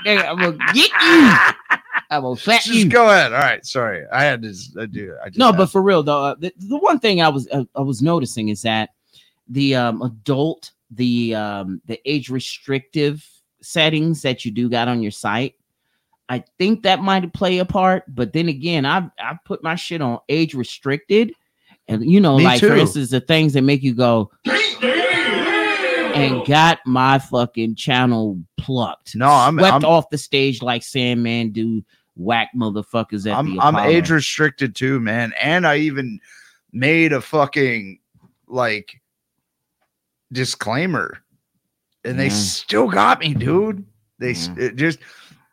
I'm 0.06 0.36
gonna 0.38 0.58
get 0.74 0.90
you. 1.02 1.76
I 2.10 2.18
will 2.18 2.36
slap 2.36 2.62
just 2.62 2.76
you. 2.76 2.88
go 2.88 3.08
ahead. 3.08 3.32
All 3.32 3.38
right. 3.38 3.64
Sorry. 3.64 4.04
I 4.12 4.24
had 4.24 4.42
to 4.42 4.54
I 4.80 4.86
do. 4.86 5.16
I 5.22 5.28
just 5.28 5.38
No, 5.38 5.52
but 5.52 5.66
for 5.66 5.80
real 5.80 6.02
though, 6.02 6.24
uh, 6.24 6.34
the, 6.38 6.52
the 6.58 6.76
one 6.76 6.98
thing 6.98 7.22
I 7.22 7.28
was 7.28 7.48
uh, 7.52 7.64
I 7.74 7.80
was 7.80 8.02
noticing 8.02 8.48
is 8.48 8.62
that 8.62 8.90
the 9.48 9.74
um 9.76 10.02
adult, 10.02 10.72
the 10.90 11.34
um 11.34 11.80
the 11.86 12.00
age 12.04 12.28
restrictive 12.28 13.26
settings 13.62 14.22
that 14.22 14.44
you 14.44 14.50
do 14.50 14.68
got 14.68 14.88
on 14.88 15.02
your 15.02 15.12
site, 15.12 15.54
I 16.28 16.44
think 16.58 16.82
that 16.82 17.00
might 17.00 17.32
play 17.32 17.58
a 17.58 17.64
part. 17.64 18.04
But 18.08 18.32
then 18.32 18.48
again, 18.48 18.84
I've 18.84 19.10
I 19.18 19.38
put 19.44 19.62
my 19.62 19.76
shit 19.76 20.02
on 20.02 20.18
age 20.28 20.54
restricted, 20.54 21.32
And 21.90 22.08
you 22.08 22.20
know, 22.20 22.38
Me 22.38 22.44
like 22.44 22.60
for 22.60 22.74
instance, 22.74 23.10
the 23.10 23.20
things 23.20 23.52
that 23.54 23.62
make 23.62 23.82
you 23.82 23.94
go 23.94 24.30
and 26.14 26.46
got 26.46 26.78
my 26.86 27.18
fucking 27.18 27.74
channel 27.74 28.40
plucked. 28.56 29.16
No, 29.16 29.26
I'm- 29.26 29.58
swept 29.58 29.72
I'm- 29.72 29.84
off 29.84 30.10
the 30.10 30.18
stage 30.18 30.62
like 30.62 30.82
Sandman 30.82 31.50
do 31.50 31.84
whack 32.16 32.50
motherfuckers 32.56 33.30
at 33.30 33.36
I'm 33.36 33.56
the 33.56 33.62
I'm 33.62 33.76
age 33.76 34.10
restricted 34.10 34.74
too, 34.76 35.00
man. 35.00 35.32
And 35.40 35.66
I 35.66 35.78
even 35.78 36.20
made 36.72 37.12
a 37.12 37.20
fucking 37.20 37.98
like 38.46 39.00
disclaimer, 40.32 41.18
and 42.04 42.18
they 42.18 42.28
still 42.30 42.88
got 42.88 43.20
me, 43.20 43.34
dude. 43.34 43.84
They 44.18 44.32
it 44.56 44.76
just 44.76 44.98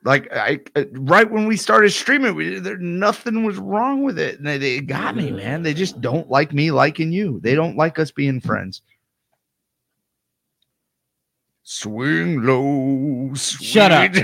like 0.04 0.28
I 0.32 0.60
uh, 0.76 0.86
right 0.94 1.30
when 1.30 1.48
we 1.48 1.58
started 1.58 1.90
streaming, 1.92 2.36
we, 2.36 2.60
there 2.60 2.78
nothing 2.78 3.44
was 3.44 3.58
wrong 3.58 4.04
with 4.04 4.18
it, 4.20 4.38
and 4.38 4.48
they, 4.48 4.58
they 4.58 4.80
got 4.80 5.16
me, 5.16 5.32
man. 5.32 5.64
They 5.64 5.74
just 5.74 6.00
don't 6.02 6.30
like 6.30 6.54
me 6.54 6.72
liking 6.72 7.12
you. 7.12 7.40
They 7.42 7.56
don't 7.56 7.76
like 7.78 8.00
us 8.00 8.12
being 8.12 8.40
friends. 8.40 8.82
Swing 11.64 12.42
low. 12.44 13.34
Shut 13.36 13.92
up. 13.92 14.14
sweet- 14.14 14.24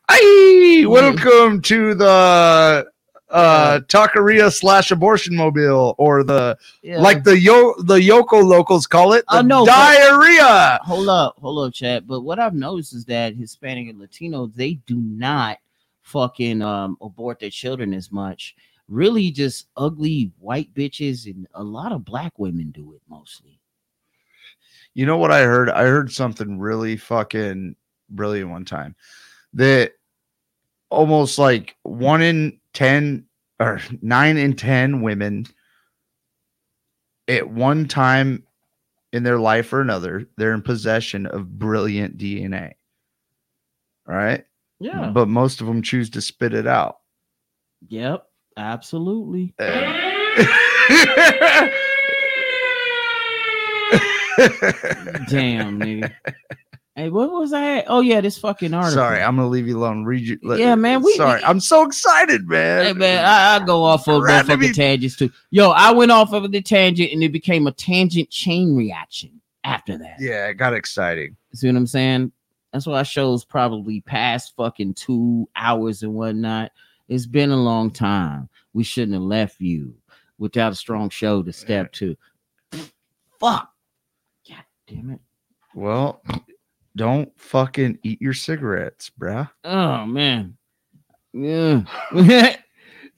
Hey, 0.10 0.86
welcome 0.86 1.60
to 1.62 1.94
the 1.94 2.86
uh 3.30 3.80
taqueria 3.88 4.52
slash 4.52 4.90
abortion 4.92 5.34
mobile 5.34 5.94
or 5.98 6.22
the 6.22 6.56
Yeah. 6.82 7.00
like 7.00 7.24
the 7.24 7.38
yo 7.38 7.74
the 7.82 7.96
Yoko 7.96 8.44
locals 8.44 8.86
call 8.86 9.12
it 9.14 9.24
the 9.28 9.38
Oh, 9.38 9.42
no, 9.42 9.64
but- 9.66 9.72
diarrhea. 9.74 10.78
hold 10.84 11.08
up, 11.08 11.36
hold 11.40 11.66
up, 11.66 11.74
chat. 11.74 12.06
But 12.06 12.20
what 12.20 12.38
I've 12.38 12.54
noticed 12.54 12.94
is 12.94 13.04
that 13.06 13.34
Hispanic 13.34 13.88
and 13.88 13.98
Latino 13.98 14.46
they 14.46 14.74
do 14.86 14.96
not 14.96 15.58
fucking 16.02 16.62
um 16.62 16.96
abort 17.00 17.40
their 17.40 17.50
children 17.50 17.92
as 17.94 18.12
much. 18.12 18.54
Really, 18.88 19.32
just 19.32 19.66
ugly 19.76 20.30
white 20.38 20.72
bitches 20.72 21.26
and 21.26 21.48
a 21.54 21.64
lot 21.64 21.90
of 21.90 22.04
black 22.04 22.38
women 22.38 22.70
do 22.70 22.92
it 22.94 23.02
mostly. 23.08 23.58
You 24.94 25.04
know 25.04 25.18
what 25.18 25.32
I 25.32 25.42
heard? 25.42 25.68
I 25.68 25.82
heard 25.82 26.12
something 26.12 26.60
really 26.60 26.96
fucking 26.96 27.74
brilliant 28.10 28.50
one 28.50 28.64
time 28.64 28.94
that 29.54 29.94
almost 30.90 31.38
like 31.38 31.74
one 31.82 32.22
in 32.22 32.60
10 32.76 33.24
or 33.58 33.80
nine 34.02 34.36
in 34.36 34.54
10 34.54 35.00
women 35.00 35.46
at 37.26 37.48
one 37.48 37.88
time 37.88 38.44
in 39.14 39.22
their 39.22 39.38
life 39.38 39.72
or 39.72 39.80
another, 39.80 40.28
they're 40.36 40.52
in 40.52 40.60
possession 40.60 41.24
of 41.24 41.58
brilliant 41.58 42.18
DNA. 42.18 42.74
All 44.06 44.14
right. 44.14 44.44
Yeah. 44.78 45.08
But 45.08 45.26
most 45.26 45.62
of 45.62 45.66
them 45.66 45.80
choose 45.80 46.10
to 46.10 46.20
spit 46.20 46.52
it 46.52 46.66
out. 46.66 46.98
Yep. 47.88 48.26
Absolutely. 48.56 49.54
Eh. 54.38 54.42
Damn, 55.28 55.80
nigga. 55.80 56.12
Hey, 56.96 57.10
what 57.10 57.30
was 57.30 57.50
that? 57.50 57.84
Oh 57.88 58.00
yeah, 58.00 58.22
this 58.22 58.38
fucking 58.38 58.72
article. 58.72 58.94
Sorry, 58.94 59.20
I'm 59.22 59.36
gonna 59.36 59.48
leave 59.48 59.68
you 59.68 59.76
alone. 59.76 60.04
Read 60.04 60.22
you. 60.26 60.38
let- 60.42 60.58
Yeah, 60.58 60.74
man, 60.76 61.02
we- 61.02 61.14
sorry, 61.14 61.40
we- 61.40 61.44
I'm 61.44 61.60
so 61.60 61.84
excited, 61.84 62.48
man. 62.48 62.86
Hey 62.86 62.92
man, 62.94 63.22
I, 63.22 63.56
I 63.56 63.66
go 63.66 63.84
off 63.84 64.08
of 64.08 64.22
Right, 64.22 64.46
me- 64.58 64.72
tangents 64.72 65.14
too. 65.16 65.30
Yo, 65.50 65.70
I 65.70 65.92
went 65.92 66.10
off 66.10 66.32
of 66.32 66.50
the 66.50 66.62
tangent 66.62 67.12
and 67.12 67.22
it 67.22 67.32
became 67.32 67.66
a 67.66 67.72
tangent 67.72 68.30
chain 68.30 68.74
reaction 68.74 69.42
after 69.62 69.98
that. 69.98 70.16
yeah, 70.18 70.46
it 70.48 70.54
got 70.54 70.72
exciting. 70.72 71.36
See 71.52 71.66
what 71.66 71.76
I'm 71.76 71.86
saying? 71.86 72.32
That's 72.72 72.86
why 72.86 73.02
shows 73.02 73.44
probably 73.44 74.00
past 74.00 74.54
fucking 74.56 74.94
two 74.94 75.48
hours 75.54 76.02
and 76.02 76.14
whatnot. 76.14 76.72
It's 77.08 77.26
been 77.26 77.50
a 77.50 77.56
long 77.62 77.90
time. 77.90 78.48
We 78.72 78.84
shouldn't 78.84 79.12
have 79.14 79.22
left 79.22 79.60
you 79.60 79.94
without 80.38 80.72
a 80.72 80.74
strong 80.76 81.10
show 81.10 81.42
to 81.42 81.52
step 81.52 81.92
to. 81.92 82.16
Fuck. 83.38 83.70
God 84.48 84.64
damn 84.86 85.10
it. 85.10 85.20
Well, 85.74 86.22
don't 86.96 87.30
fucking 87.38 87.98
eat 88.02 88.20
your 88.20 88.34
cigarettes, 88.34 89.10
bruh. 89.18 89.48
Oh 89.64 90.06
man. 90.06 90.56
Yeah. 91.32 91.82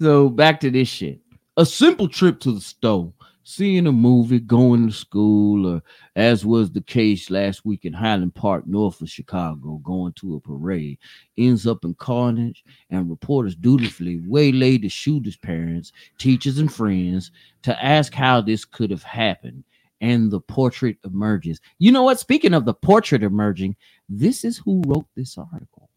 so 0.00 0.28
back 0.28 0.60
to 0.60 0.70
this 0.70 0.88
shit. 0.88 1.20
A 1.56 1.64
simple 1.64 2.08
trip 2.08 2.40
to 2.40 2.52
the 2.52 2.60
store, 2.60 3.12
seeing 3.44 3.86
a 3.86 3.92
movie, 3.92 4.40
going 4.40 4.86
to 4.86 4.92
school, 4.92 5.66
or 5.66 5.82
as 6.16 6.44
was 6.44 6.70
the 6.70 6.80
case 6.82 7.30
last 7.30 7.64
week 7.64 7.84
in 7.84 7.92
Highland 7.92 8.34
Park, 8.34 8.66
north 8.66 9.00
of 9.00 9.08
Chicago, 9.08 9.80
going 9.82 10.12
to 10.14 10.36
a 10.36 10.40
parade, 10.40 10.98
ends 11.36 11.66
up 11.66 11.84
in 11.84 11.94
carnage, 11.94 12.62
and 12.90 13.08
reporters 13.08 13.56
dutifully 13.56 14.20
waylay 14.26 14.78
the 14.78 14.88
shooter's 14.88 15.36
parents, 15.36 15.92
teachers, 16.18 16.58
and 16.58 16.72
friends 16.72 17.30
to 17.62 17.84
ask 17.84 18.12
how 18.12 18.40
this 18.40 18.64
could 18.64 18.90
have 18.90 19.02
happened. 19.02 19.64
And 20.00 20.30
the 20.30 20.40
portrait 20.40 20.96
emerges. 21.04 21.60
You 21.78 21.90
know 21.92 22.04
what? 22.04 22.20
Speaking 22.20 22.54
of 22.54 22.64
the 22.64 22.74
portrait 22.74 23.22
emerging, 23.22 23.76
this 24.08 24.44
is 24.44 24.58
who 24.58 24.82
wrote 24.86 25.06
this 25.16 25.36
article. 25.36 25.90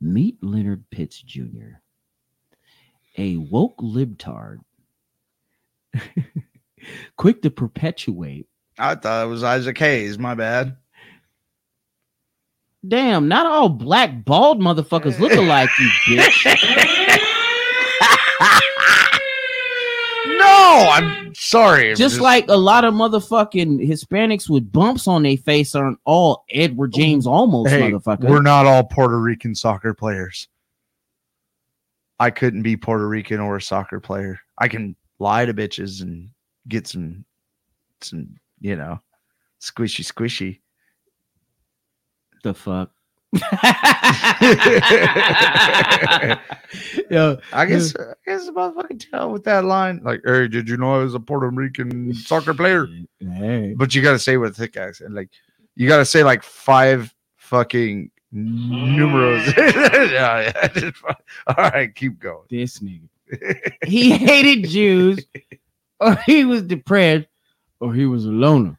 Meet 0.00 0.42
Leonard 0.42 0.84
Pitts 0.90 1.20
Jr., 1.20 1.80
a 3.18 3.36
woke 3.36 3.78
libtard, 3.78 4.58
quick 7.16 7.42
to 7.42 7.50
perpetuate. 7.50 8.46
I 8.78 8.94
thought 8.94 9.26
it 9.26 9.28
was 9.28 9.42
Isaac 9.42 9.76
Hayes. 9.78 10.18
My 10.18 10.34
bad. 10.34 10.76
Damn, 12.86 13.26
not 13.26 13.46
all 13.46 13.68
black 13.68 14.24
bald 14.24 14.60
motherfuckers 14.60 15.18
look 15.18 15.32
alike, 15.32 15.68
you 15.80 15.88
bitch. 16.16 16.97
No, 20.68 20.90
I'm 20.90 21.34
sorry. 21.34 21.90
I'm 21.90 21.96
Just 21.96 22.20
like 22.20 22.46
a 22.48 22.56
lot 22.56 22.84
of 22.84 22.92
motherfucking 22.92 23.86
Hispanics 23.88 24.50
with 24.50 24.70
bumps 24.70 25.08
on 25.08 25.22
their 25.22 25.36
face 25.36 25.74
aren't 25.74 25.98
all 26.04 26.44
Edward 26.50 26.92
James 26.92 27.26
Olmos 27.26 27.68
hey, 27.68 27.90
motherfuckers. 27.90 28.28
we're 28.28 28.42
not 28.42 28.66
all 28.66 28.84
Puerto 28.84 29.18
Rican 29.18 29.54
soccer 29.54 29.94
players. 29.94 30.48
I 32.20 32.30
couldn't 32.30 32.62
be 32.62 32.76
Puerto 32.76 33.08
Rican 33.08 33.40
or 33.40 33.56
a 33.56 33.62
soccer 33.62 34.00
player. 34.00 34.40
I 34.58 34.68
can 34.68 34.94
lie 35.18 35.46
to 35.46 35.54
bitches 35.54 36.02
and 36.02 36.28
get 36.66 36.86
some, 36.86 37.24
some, 38.00 38.38
you 38.60 38.76
know, 38.76 39.00
squishy, 39.60 40.04
squishy. 40.04 40.60
the 42.42 42.52
fuck. 42.52 42.90
Yo, 47.10 47.36
I 47.52 47.66
guess 47.66 47.94
I 47.94 48.14
guess 48.26 48.46
the 48.46 48.52
motherfucking 48.54 49.10
tell 49.10 49.30
with 49.30 49.44
that 49.44 49.66
line. 49.66 50.00
Like, 50.02 50.22
hey, 50.24 50.48
did 50.48 50.66
you 50.66 50.78
know 50.78 50.94
I 50.94 51.02
was 51.02 51.14
a 51.14 51.20
Puerto 51.20 51.50
Rican 51.50 52.14
soccer 52.14 52.54
player? 52.54 52.88
Hey. 53.20 53.74
But 53.76 53.94
you 53.94 54.00
gotta 54.00 54.18
say 54.18 54.38
with 54.38 54.52
a 54.52 54.54
thick 54.54 54.78
accent. 54.78 55.12
Like 55.12 55.28
you 55.74 55.86
gotta 55.88 56.06
say 56.06 56.24
like 56.24 56.42
five 56.42 57.14
fucking 57.36 58.10
numerals. 58.32 59.46
yeah, 59.58 60.52
yeah. 60.74 60.90
All 61.48 61.54
right, 61.70 61.94
keep 61.94 62.18
going. 62.18 62.46
this 62.48 62.78
nigga. 62.78 63.08
he 63.86 64.10
hated 64.10 64.70
Jews, 64.70 65.22
or 66.00 66.14
he 66.26 66.46
was 66.46 66.62
depressed, 66.62 67.28
or 67.80 67.92
he 67.92 68.06
was 68.06 68.24
a 68.24 68.30
loner. 68.30 68.78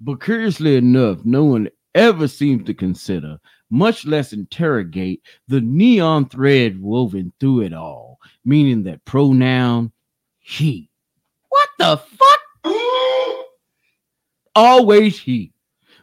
But 0.00 0.22
curiously 0.22 0.76
enough, 0.76 1.22
no 1.24 1.44
one 1.44 1.68
ever 1.94 2.28
seems 2.28 2.64
to 2.64 2.74
consider, 2.74 3.38
much 3.70 4.04
less 4.04 4.32
interrogate, 4.32 5.22
the 5.48 5.60
neon 5.60 6.28
thread 6.28 6.80
woven 6.80 7.32
through 7.40 7.62
it 7.62 7.72
all, 7.72 8.18
meaning 8.44 8.82
that 8.82 9.04
pronoun 9.04 9.92
he. 10.40 10.90
What 11.48 11.68
the 11.78 11.96
fuck? 11.96 12.40
Always 14.54 15.18
he. 15.18 15.52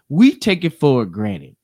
We 0.10 0.36
take 0.36 0.64
it 0.64 0.80
for 0.80 1.06
granted. 1.06 1.56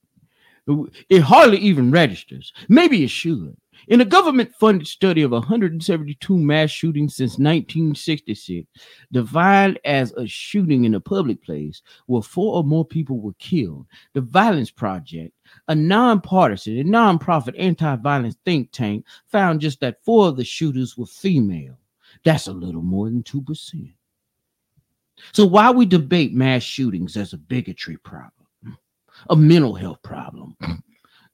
It 1.09 1.21
hardly 1.21 1.57
even 1.57 1.91
registers. 1.91 2.53
Maybe 2.69 3.03
it 3.03 3.09
should. 3.09 3.55
In 3.87 3.99
a 3.99 4.05
government 4.05 4.53
funded 4.57 4.87
study 4.87 5.23
of 5.23 5.31
172 5.31 6.37
mass 6.37 6.69
shootings 6.69 7.17
since 7.17 7.31
1966, 7.31 8.65
defined 9.11 9.77
as 9.83 10.13
a 10.13 10.25
shooting 10.25 10.85
in 10.85 10.93
a 10.93 11.01
public 11.01 11.43
place 11.43 11.81
where 12.05 12.21
four 12.21 12.55
or 12.55 12.63
more 12.63 12.85
people 12.85 13.19
were 13.19 13.33
killed, 13.39 13.85
the 14.13 14.21
Violence 14.21 14.71
Project, 14.71 15.33
a 15.67 15.75
nonpartisan 15.75 16.77
and 16.77 16.89
nonprofit 16.89 17.55
anti 17.57 17.95
violence 17.97 18.35
think 18.45 18.71
tank, 18.71 19.05
found 19.27 19.61
just 19.61 19.79
that 19.79 20.03
four 20.03 20.27
of 20.27 20.37
the 20.37 20.43
shooters 20.43 20.97
were 20.97 21.05
female. 21.05 21.77
That's 22.23 22.47
a 22.47 22.53
little 22.53 22.81
more 22.81 23.09
than 23.09 23.23
2%. 23.23 23.93
So, 25.31 25.45
why 25.45 25.71
we 25.71 25.85
debate 25.85 26.33
mass 26.33 26.63
shootings 26.63 27.15
as 27.15 27.33
a 27.33 27.37
bigotry 27.37 27.97
problem, 27.97 28.47
a 29.29 29.35
mental 29.35 29.75
health 29.75 30.01
problem, 30.03 30.55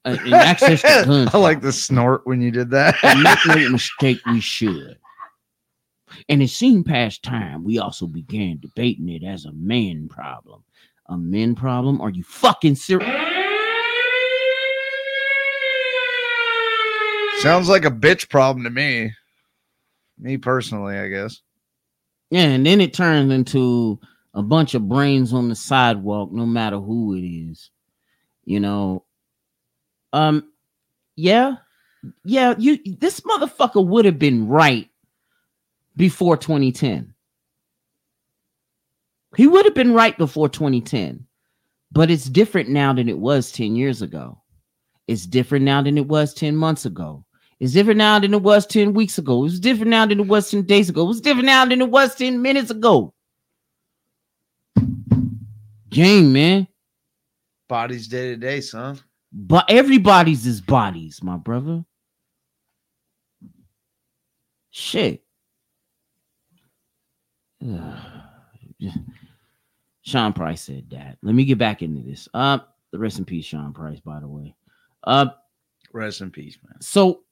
and 0.05 0.33
access 0.33 0.81
to 0.81 0.87
guns? 1.05 1.33
I 1.33 1.37
like 1.37 1.61
the 1.61 1.71
snort 1.71 2.21
when 2.25 2.41
you 2.41 2.51
did 2.51 2.69
that. 2.71 2.95
and 3.03 3.23
make 3.23 3.39
no 3.47 3.69
mistake, 3.71 4.19
we 4.27 4.41
should. 4.41 4.97
And 6.27 6.41
it 6.41 6.49
seemed 6.49 6.85
past 6.85 7.23
time 7.23 7.63
we 7.63 7.79
also 7.79 8.07
began 8.07 8.59
debating 8.59 9.09
it 9.09 9.23
as 9.23 9.45
a 9.45 9.53
man 9.53 10.07
problem. 10.09 10.63
A 11.07 11.17
men 11.17 11.55
problem? 11.55 12.01
Are 12.01 12.09
you 12.09 12.23
fucking 12.23 12.75
serious? 12.75 13.38
Sounds 17.41 17.69
like 17.69 17.85
a 17.85 17.91
bitch 17.91 18.29
problem 18.29 18.65
to 18.65 18.69
me. 18.69 19.13
Me 20.17 20.37
personally, 20.37 20.97
I 20.97 21.07
guess. 21.07 21.39
Yeah, 22.29 22.41
and 22.41 22.65
then 22.65 22.81
it 22.81 22.93
turns 22.93 23.31
into 23.31 23.97
a 24.33 24.43
bunch 24.43 24.73
of 24.73 24.89
brains 24.89 25.33
on 25.33 25.47
the 25.47 25.55
sidewalk, 25.55 26.33
no 26.33 26.45
matter 26.45 26.77
who 26.77 27.15
it 27.15 27.25
is. 27.25 27.71
You 28.43 28.59
know, 28.59 29.05
um, 30.11 30.51
yeah, 31.15 31.55
yeah. 32.25 32.55
You 32.57 32.77
this 32.99 33.21
motherfucker 33.21 33.85
would 33.87 34.03
have 34.03 34.19
been 34.19 34.47
right 34.47 34.89
before 35.95 36.35
2010. 36.35 37.13
He 39.37 39.47
would 39.47 39.63
have 39.63 39.75
been 39.75 39.93
right 39.93 40.17
before 40.17 40.49
2010, 40.49 41.25
but 41.91 42.11
it's 42.11 42.25
different 42.25 42.67
now 42.67 42.91
than 42.91 43.07
it 43.07 43.17
was 43.17 43.51
10 43.53 43.77
years 43.77 44.01
ago. 44.01 44.41
It's 45.07 45.25
different 45.25 45.65
now 45.65 45.81
than 45.81 45.97
it 45.97 46.07
was 46.07 46.33
10 46.33 46.55
months 46.55 46.85
ago. 46.85 47.25
It's 47.59 47.73
different 47.73 47.97
now 47.97 48.19
than 48.19 48.33
it 48.33 48.41
was 48.41 48.65
10 48.65 48.93
weeks 48.93 49.17
ago. 49.17 49.45
It's 49.45 49.59
different 49.59 49.89
now 49.89 50.05
than 50.05 50.21
it 50.21 50.27
was 50.27 50.49
10 50.49 50.63
days 50.63 50.89
ago. 50.89 51.09
It's 51.09 51.19
different 51.19 51.47
now 51.47 51.65
than 51.65 51.81
it 51.81 51.89
was 51.89 52.15
10 52.15 52.41
minutes 52.41 52.71
ago. 52.71 53.13
Game, 55.89 56.31
man. 56.31 56.67
Bodies 57.67 58.07
day 58.07 58.29
to 58.29 58.37
day, 58.37 58.61
son. 58.61 58.99
But 59.31 59.65
everybody's 59.69 60.45
is 60.45 60.61
bodies, 60.61 61.21
my 61.21 61.35
brother. 61.37 61.83
Shit. 64.71 65.23
Sean 70.01 70.31
Price 70.33 70.61
said 70.61 70.89
that. 70.91 71.17
Let 71.21 71.35
me 71.35 71.43
get 71.43 71.57
back 71.57 71.81
into 71.81 72.01
this. 72.01 72.29
Uh, 72.33 72.59
rest 72.93 73.19
in 73.19 73.25
peace, 73.25 73.45
Sean 73.45 73.73
Price, 73.73 73.99
by 73.99 74.19
the 74.21 74.27
way. 74.27 74.55
Uh, 75.03 75.27
Rest 75.91 76.21
in 76.21 76.31
peace, 76.31 76.57
man. 76.65 76.79
so 76.81 77.23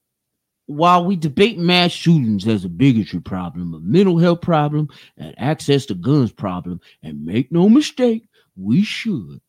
while 0.67 1.03
we 1.05 1.15
debate 1.15 1.57
mass 1.57 1.91
shootings 1.91 2.47
as 2.47 2.65
a 2.65 2.69
bigotry 2.69 3.21
problem, 3.21 3.73
a 3.73 3.79
mental 3.79 4.17
health 4.19 4.41
problem, 4.41 4.89
and 5.17 5.33
access 5.37 5.85
to 5.87 5.95
guns 5.95 6.31
problem, 6.31 6.79
and 7.03 7.25
make 7.25 7.51
no 7.51 7.69
mistake, 7.69 8.27
we 8.55 8.83
should. 8.83 9.41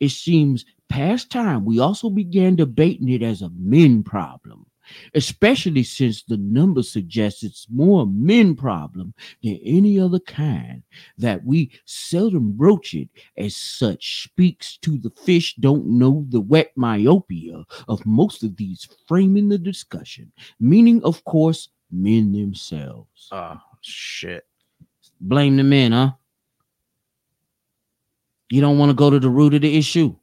It 0.00 0.10
seems 0.10 0.64
past 0.88 1.30
time 1.30 1.64
we 1.64 1.78
also 1.78 2.10
began 2.10 2.56
debating 2.56 3.08
it 3.08 3.22
as 3.22 3.42
a 3.42 3.50
men 3.50 4.02
problem, 4.02 4.65
especially 5.14 5.82
since 5.82 6.22
the 6.22 6.36
numbers 6.36 6.90
suggest 6.90 7.42
it's 7.42 7.66
more 7.70 8.02
a 8.02 8.06
men 8.06 8.54
problem 8.54 9.14
than 9.42 9.58
any 9.62 9.98
other 9.98 10.20
kind. 10.20 10.82
That 11.18 11.44
we 11.44 11.70
seldom 11.84 12.52
broach 12.52 12.94
it 12.94 13.08
as 13.36 13.56
such 13.56 14.24
speaks 14.24 14.76
to 14.78 14.98
the 14.98 15.10
fish 15.10 15.54
don't 15.56 15.86
know 15.86 16.24
the 16.28 16.40
wet 16.40 16.72
myopia 16.76 17.64
of 17.88 18.04
most 18.06 18.42
of 18.42 18.56
these 18.56 18.88
framing 19.06 19.48
the 19.48 19.58
discussion, 19.58 20.32
meaning, 20.60 21.02
of 21.04 21.24
course, 21.24 21.68
men 21.90 22.32
themselves. 22.32 23.28
Oh 23.32 23.60
shit. 23.80 24.46
Blame 25.20 25.56
the 25.56 25.64
men, 25.64 25.92
huh? 25.92 26.12
You 28.50 28.60
don't 28.60 28.78
want 28.78 28.90
to 28.90 28.94
go 28.94 29.10
to 29.10 29.18
the 29.18 29.28
root 29.28 29.54
of 29.54 29.62
the 29.62 29.76
issue. 29.76 30.14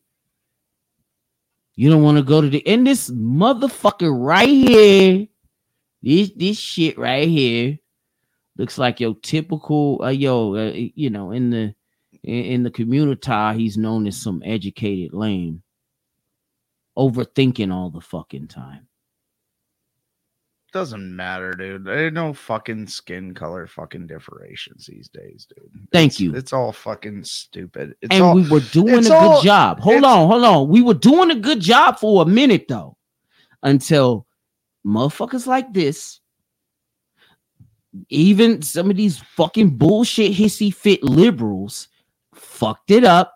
You 1.76 1.90
don't 1.90 2.04
want 2.04 2.18
to 2.18 2.24
go 2.24 2.42
to 2.42 2.50
the 2.50 2.66
and 2.68 2.86
this 2.86 3.10
motherfucker 3.10 4.12
right 4.16 4.48
here. 4.48 5.28
This 6.02 6.32
this 6.36 6.58
shit 6.58 6.98
right 6.98 7.28
here 7.28 7.80
looks 8.58 8.78
like 8.78 9.00
your 9.00 9.16
typical 9.22 10.02
uh, 10.04 10.10
yo 10.10 10.56
uh, 10.56 10.72
you 10.74 11.10
know 11.10 11.32
in 11.32 11.50
the 11.50 11.74
in, 12.24 12.46
in 12.46 12.64
the 12.64 12.72
community 12.72 13.32
he's 13.56 13.78
known 13.78 14.06
as 14.06 14.22
some 14.22 14.44
educated 14.46 15.14
lame 15.14 15.64
overthinking 16.98 17.74
all 17.74 17.90
the 17.90 18.02
fucking 18.02 18.48
time. 18.48 18.88
Doesn't 20.74 21.16
matter, 21.16 21.52
dude. 21.52 21.86
There 21.86 22.06
ain't 22.06 22.16
no 22.16 22.34
fucking 22.34 22.88
skin 22.88 23.36
color 23.36 23.68
fucking 23.68 24.08
differentiations 24.08 24.88
these 24.88 25.08
days, 25.08 25.46
dude. 25.48 25.70
Thank 25.92 26.14
It's- 26.14 26.20
you. 26.20 26.36
It's 26.36 26.52
all 26.52 26.72
fucking 26.72 27.24
stupid. 27.26 27.96
It's 28.02 28.14
and 28.14 28.24
all, 28.24 28.34
we 28.34 28.50
were 28.50 28.60
doing 28.60 28.98
a 28.98 29.02
good 29.02 29.12
all- 29.12 29.42
job. 29.44 29.80
Hold 29.82 30.04
on, 30.04 30.28
hold 30.28 30.44
on. 30.44 30.68
We 30.70 30.82
were 30.82 30.96
doing 30.96 31.30
a 31.30 31.36
good 31.36 31.60
job 31.62 32.00
for 32.00 32.24
a 32.24 32.26
minute 32.26 32.66
though, 32.68 32.98
until 33.62 34.26
motherfuckers 34.86 35.46
like 35.46 35.72
this, 35.74 36.20
even 38.10 38.64
some 38.64 38.90
of 38.90 38.98
these 38.98 39.20
fucking 39.20 39.78
bullshit 39.78 40.32
hissy 40.34 40.74
fit 40.74 41.04
liberals, 41.04 41.88
fucked 42.34 42.90
it 42.90 43.04
up 43.04 43.33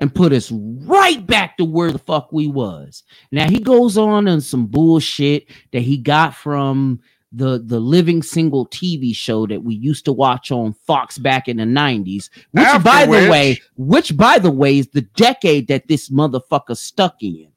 and 0.00 0.12
put 0.14 0.32
us 0.32 0.50
right 0.50 1.24
back 1.26 1.56
to 1.58 1.64
where 1.64 1.92
the 1.92 1.98
fuck 1.98 2.32
we 2.32 2.48
was. 2.48 3.04
Now 3.30 3.48
he 3.48 3.60
goes 3.60 3.96
on 3.96 4.26
on 4.26 4.40
some 4.40 4.66
bullshit 4.66 5.46
that 5.72 5.82
he 5.82 5.98
got 5.98 6.34
from 6.34 7.00
the 7.32 7.62
the 7.64 7.78
living 7.78 8.22
single 8.22 8.66
TV 8.66 9.14
show 9.14 9.46
that 9.46 9.62
we 9.62 9.74
used 9.74 10.04
to 10.06 10.12
watch 10.12 10.50
on 10.50 10.72
Fox 10.72 11.16
back 11.18 11.46
in 11.46 11.58
the 11.58 11.64
90s, 11.64 12.28
which 12.50 12.64
After 12.64 12.82
by 12.82 13.06
the 13.06 13.30
way, 13.30 13.60
which 13.76 14.16
by 14.16 14.40
the 14.40 14.50
way 14.50 14.78
is 14.78 14.88
the 14.88 15.02
decade 15.02 15.68
that 15.68 15.86
this 15.86 16.08
motherfucker 16.08 16.76
stuck 16.76 17.22
in. 17.22 17.48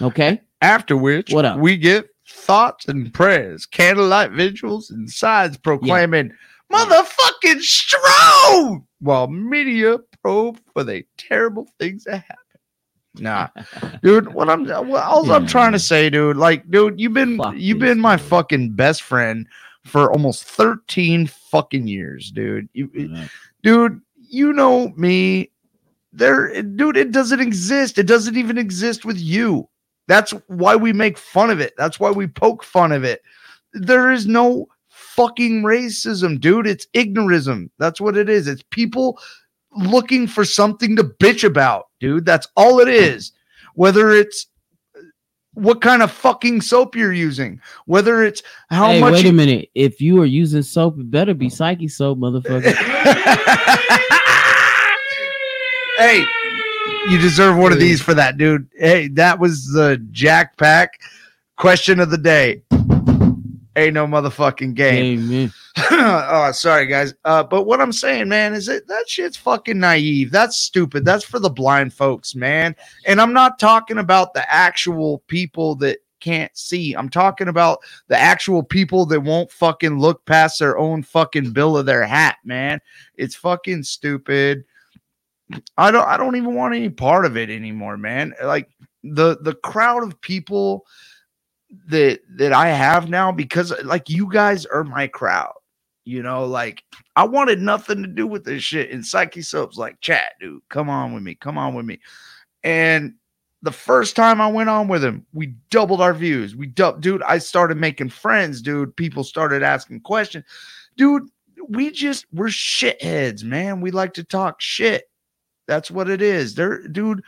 Okay? 0.00 0.40
after 0.62 0.96
which 0.96 1.32
What 1.32 1.44
up? 1.44 1.58
we 1.58 1.76
get 1.76 2.08
thoughts 2.26 2.88
and 2.88 3.12
prayers, 3.12 3.66
candlelight 3.66 4.32
vigils, 4.32 4.90
and 4.90 5.10
signs 5.10 5.56
proclaiming 5.58 6.32
motherfucking 6.72 7.60
strong 7.60 8.85
while 9.06 9.28
media 9.28 9.98
probe 10.22 10.58
for 10.72 10.84
the 10.84 11.04
terrible 11.16 11.66
things 11.78 12.04
that 12.04 12.18
happen. 12.18 12.36
Nah, 13.18 13.48
dude. 14.02 14.32
What 14.32 14.50
I'm, 14.50 14.66
what, 14.66 15.02
all 15.02 15.30
I'm 15.32 15.46
trying 15.46 15.72
to 15.72 15.78
hmm. 15.78 15.82
say, 15.82 16.10
dude. 16.10 16.36
Like, 16.36 16.70
dude, 16.70 17.00
you've 17.00 17.14
been, 17.14 17.38
Fuck 17.38 17.54
you've 17.56 17.78
been 17.78 18.00
my 18.00 18.16
dude. 18.16 18.26
fucking 18.26 18.72
best 18.72 19.02
friend 19.02 19.46
for 19.84 20.12
almost 20.12 20.44
13 20.44 21.26
fucking 21.26 21.86
years, 21.86 22.30
dude. 22.30 22.68
You, 22.72 22.90
dude, 23.62 24.00
you 24.16 24.52
know 24.52 24.88
me. 24.96 25.50
There, 26.12 26.62
dude, 26.62 26.96
it 26.96 27.12
doesn't 27.12 27.40
exist. 27.40 27.98
It 27.98 28.06
doesn't 28.06 28.36
even 28.36 28.58
exist 28.58 29.04
with 29.04 29.18
you. 29.18 29.68
That's 30.08 30.32
why 30.46 30.76
we 30.76 30.92
make 30.92 31.18
fun 31.18 31.50
of 31.50 31.60
it. 31.60 31.74
That's 31.76 32.00
why 32.00 32.10
we 32.10 32.26
poke 32.26 32.64
fun 32.64 32.92
of 32.92 33.04
it. 33.04 33.22
There 33.72 34.10
is 34.12 34.26
no 34.26 34.68
fucking 35.16 35.62
racism, 35.62 36.38
dude. 36.38 36.66
It's 36.66 36.86
ignorism. 36.94 37.70
That's 37.78 38.00
what 38.00 38.16
it 38.16 38.28
is. 38.28 38.46
It's 38.46 38.62
people 38.70 39.18
looking 39.72 40.26
for 40.26 40.44
something 40.44 40.94
to 40.96 41.04
bitch 41.04 41.42
about, 41.42 41.86
dude. 42.00 42.26
That's 42.26 42.46
all 42.56 42.80
it 42.80 42.88
is. 42.88 43.32
Whether 43.74 44.10
it's 44.10 44.46
uh, 44.96 45.00
what 45.54 45.80
kind 45.80 46.02
of 46.02 46.10
fucking 46.10 46.60
soap 46.60 46.94
you're 46.94 47.12
using, 47.12 47.60
whether 47.86 48.22
it's 48.22 48.42
how 48.70 48.88
hey, 48.88 49.00
much 49.00 49.14
wait 49.14 49.24
you- 49.24 49.30
a 49.30 49.34
minute. 49.34 49.70
If 49.74 50.00
you 50.00 50.20
are 50.20 50.26
using 50.26 50.62
soap, 50.62 50.98
it 50.98 51.10
better 51.10 51.34
be 51.34 51.48
Psyche 51.48 51.88
soap, 51.88 52.18
motherfucker. 52.18 52.74
hey, 55.98 56.24
you 57.08 57.18
deserve 57.18 57.56
one 57.56 57.72
of 57.72 57.78
these 57.78 58.02
for 58.02 58.14
that, 58.14 58.36
dude. 58.36 58.68
Hey, 58.78 59.08
that 59.08 59.38
was 59.38 59.66
the 59.66 60.04
Jack 60.10 60.56
Pack 60.56 61.00
question 61.56 62.00
of 62.00 62.10
the 62.10 62.18
day. 62.18 62.62
Ain't 63.76 63.94
no 63.94 64.06
motherfucking 64.06 64.74
game. 64.74 65.52
Oh, 65.90 66.50
sorry, 66.52 66.86
guys. 66.86 67.12
Uh, 67.26 67.42
but 67.42 67.64
what 67.64 67.82
I'm 67.82 67.92
saying, 67.92 68.30
man, 68.30 68.54
is 68.54 68.64
that 68.64 68.88
that 68.88 69.10
shit's 69.10 69.36
fucking 69.36 69.78
naive. 69.78 70.30
That's 70.30 70.56
stupid. 70.56 71.04
That's 71.04 71.22
for 71.22 71.38
the 71.38 71.50
blind 71.50 71.92
folks, 71.92 72.34
man. 72.34 72.74
And 73.04 73.20
I'm 73.20 73.34
not 73.34 73.58
talking 73.58 73.98
about 73.98 74.32
the 74.32 74.50
actual 74.50 75.18
people 75.26 75.74
that 75.76 75.98
can't 76.20 76.56
see. 76.56 76.94
I'm 76.94 77.10
talking 77.10 77.48
about 77.48 77.80
the 78.08 78.18
actual 78.18 78.62
people 78.62 79.04
that 79.06 79.20
won't 79.20 79.50
fucking 79.50 79.98
look 79.98 80.24
past 80.24 80.58
their 80.58 80.78
own 80.78 81.02
fucking 81.02 81.52
bill 81.52 81.76
of 81.76 81.84
their 81.84 82.04
hat, 82.04 82.38
man. 82.42 82.80
It's 83.16 83.34
fucking 83.34 83.82
stupid. 83.82 84.64
I 85.76 85.90
don't 85.90 86.08
I 86.08 86.16
don't 86.16 86.36
even 86.36 86.54
want 86.54 86.74
any 86.74 86.88
part 86.88 87.26
of 87.26 87.36
it 87.36 87.50
anymore, 87.50 87.98
man. 87.98 88.34
Like 88.42 88.70
the 89.04 89.38
the 89.42 89.54
crowd 89.54 90.02
of 90.02 90.20
people 90.20 90.86
that 91.88 92.20
that 92.36 92.52
I 92.52 92.68
have 92.68 93.08
now 93.08 93.32
because 93.32 93.72
like 93.84 94.08
you 94.08 94.30
guys 94.30 94.66
are 94.66 94.84
my 94.84 95.06
crowd. 95.06 95.52
You 96.04 96.22
know, 96.22 96.44
like 96.44 96.84
I 97.16 97.24
wanted 97.24 97.60
nothing 97.60 98.02
to 98.02 98.08
do 98.08 98.28
with 98.28 98.44
this 98.44 98.62
shit. 98.62 98.92
And 98.92 99.04
Psyche 99.04 99.42
Soap's 99.42 99.76
like, 99.76 100.00
chat, 100.00 100.34
dude, 100.40 100.62
come 100.68 100.88
on 100.88 101.12
with 101.12 101.24
me, 101.24 101.34
come 101.34 101.58
on 101.58 101.74
with 101.74 101.84
me. 101.84 102.00
And 102.62 103.14
the 103.62 103.72
first 103.72 104.14
time 104.14 104.40
I 104.40 104.46
went 104.46 104.68
on 104.68 104.86
with 104.86 105.04
him, 105.04 105.26
we 105.32 105.56
doubled 105.70 106.00
our 106.00 106.14
views. 106.14 106.54
We 106.54 106.68
dou- 106.68 106.98
dude, 107.00 107.22
I 107.24 107.38
started 107.38 107.76
making 107.76 108.10
friends, 108.10 108.62
dude. 108.62 108.94
People 108.96 109.24
started 109.24 109.64
asking 109.64 110.00
questions. 110.02 110.44
Dude, 110.96 111.24
we 111.68 111.90
just 111.90 112.26
we're 112.32 112.46
shitheads, 112.46 113.42
man. 113.42 113.80
We 113.80 113.90
like 113.90 114.14
to 114.14 114.24
talk 114.24 114.60
shit. 114.60 115.10
That's 115.66 115.90
what 115.90 116.08
it 116.08 116.22
is. 116.22 116.54
There, 116.54 116.86
dude. 116.86 117.24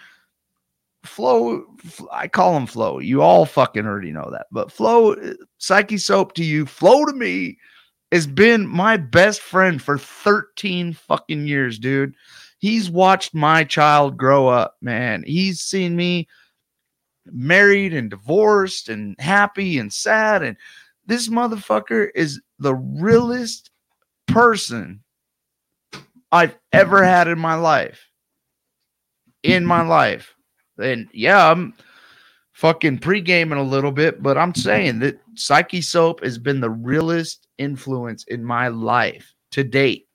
Flo, 1.08 1.64
I 2.12 2.28
call 2.28 2.56
him 2.56 2.66
Flo. 2.66 2.98
You 2.98 3.22
all 3.22 3.46
fucking 3.46 3.86
already 3.86 4.12
know 4.12 4.28
that. 4.30 4.46
But 4.52 4.70
Flo, 4.70 5.14
uh, 5.14 5.34
Psyche 5.58 5.98
Soap 5.98 6.34
to 6.34 6.44
you, 6.44 6.66
Flo 6.66 7.04
to 7.04 7.12
me 7.12 7.58
has 8.12 8.26
been 8.26 8.66
my 8.66 8.96
best 8.96 9.40
friend 9.40 9.82
for 9.82 9.98
13 9.98 10.92
fucking 10.92 11.46
years, 11.46 11.78
dude. 11.78 12.14
He's 12.58 12.90
watched 12.90 13.34
my 13.34 13.64
child 13.64 14.16
grow 14.16 14.48
up, 14.48 14.76
man. 14.80 15.24
He's 15.26 15.60
seen 15.60 15.96
me 15.96 16.28
married 17.26 17.92
and 17.92 18.10
divorced 18.10 18.88
and 18.88 19.14
happy 19.20 19.78
and 19.78 19.92
sad. 19.92 20.42
And 20.42 20.56
this 21.06 21.28
motherfucker 21.28 22.08
is 22.14 22.40
the 22.58 22.74
realest 22.74 23.70
person 24.26 25.02
I've 26.32 26.56
ever 26.72 27.04
had 27.04 27.28
in 27.28 27.38
my 27.38 27.54
life. 27.54 28.08
In 29.42 29.64
my 29.64 29.82
life. 29.82 30.34
And 30.78 31.08
yeah, 31.12 31.50
I'm 31.50 31.74
fucking 32.52 32.98
pre-gaming 32.98 33.58
a 33.58 33.62
little 33.62 33.92
bit, 33.92 34.22
but 34.22 34.36
I'm 34.38 34.54
saying 34.54 34.98
that 35.00 35.20
Psyche 35.34 35.80
Soap 35.80 36.22
has 36.24 36.38
been 36.38 36.60
the 36.60 36.70
realest 36.70 37.46
influence 37.58 38.24
in 38.24 38.44
my 38.44 38.68
life 38.68 39.32
to 39.52 39.64
date. 39.64 40.06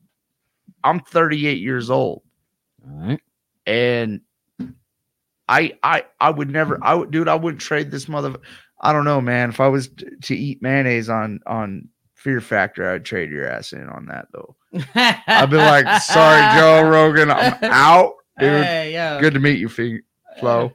I'm 0.84 1.00
38 1.00 1.60
years 1.60 1.90
old. 1.90 2.22
All 2.86 3.08
right. 3.08 3.22
and 3.66 4.20
I 5.48 5.74
I 5.84 6.04
I 6.20 6.30
would 6.30 6.50
never 6.50 6.78
I 6.84 6.94
would 6.96 7.12
dude 7.12 7.28
I 7.28 7.36
wouldn't 7.36 7.62
trade 7.62 7.92
this 7.92 8.08
mother 8.10 8.36
I 8.82 8.92
don't 8.94 9.06
know 9.06 9.22
man. 9.22 9.50
If 9.50 9.60
I 9.62 9.68
was 9.68 9.88
t- 9.90 10.08
to 10.24 10.36
eat 10.36 10.62
mayonnaise 10.62 11.10
on 11.10 11.40
on 11.46 11.88
Fear 12.16 12.42
Factor 12.42 12.90
I'd 12.90 13.06
trade 13.06 13.30
your 13.30 13.48
ass 13.48 13.72
in 13.74 13.88
on 13.90 14.06
that 14.08 14.28
though. 14.34 14.56
I'd 14.96 15.50
be 15.50 15.58
like 15.58 16.02
sorry 16.02 16.42
Joe 16.60 16.90
Rogan 16.90 17.30
I'm 17.32 17.56
out 17.64 18.14
dude. 18.40 18.64
Hey, 18.66 18.92
good 19.22 19.34
to 19.34 19.40
meet 19.40 19.60
you 19.60 19.70
Fee- 19.70 20.02
Flo 20.40 20.72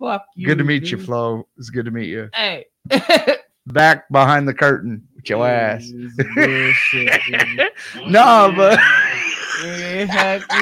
Fuck 0.00 0.24
you. 0.34 0.46
good 0.46 0.58
to 0.58 0.64
meet 0.64 0.90
you 0.90 0.96
dude. 0.96 1.06
Flo 1.06 1.46
it's 1.56 1.70
good 1.70 1.84
to 1.84 1.90
meet 1.90 2.08
you 2.08 2.28
Hey. 2.34 2.66
back 3.66 4.08
behind 4.10 4.48
the 4.48 4.54
curtain 4.54 5.06
with 5.14 5.28
your 5.28 5.46
ass 5.46 5.82
This 5.90 5.92
is 5.92 6.16
bullshit, 6.34 7.20
dude. 7.26 8.10
no 8.12 8.52
but 8.56 8.78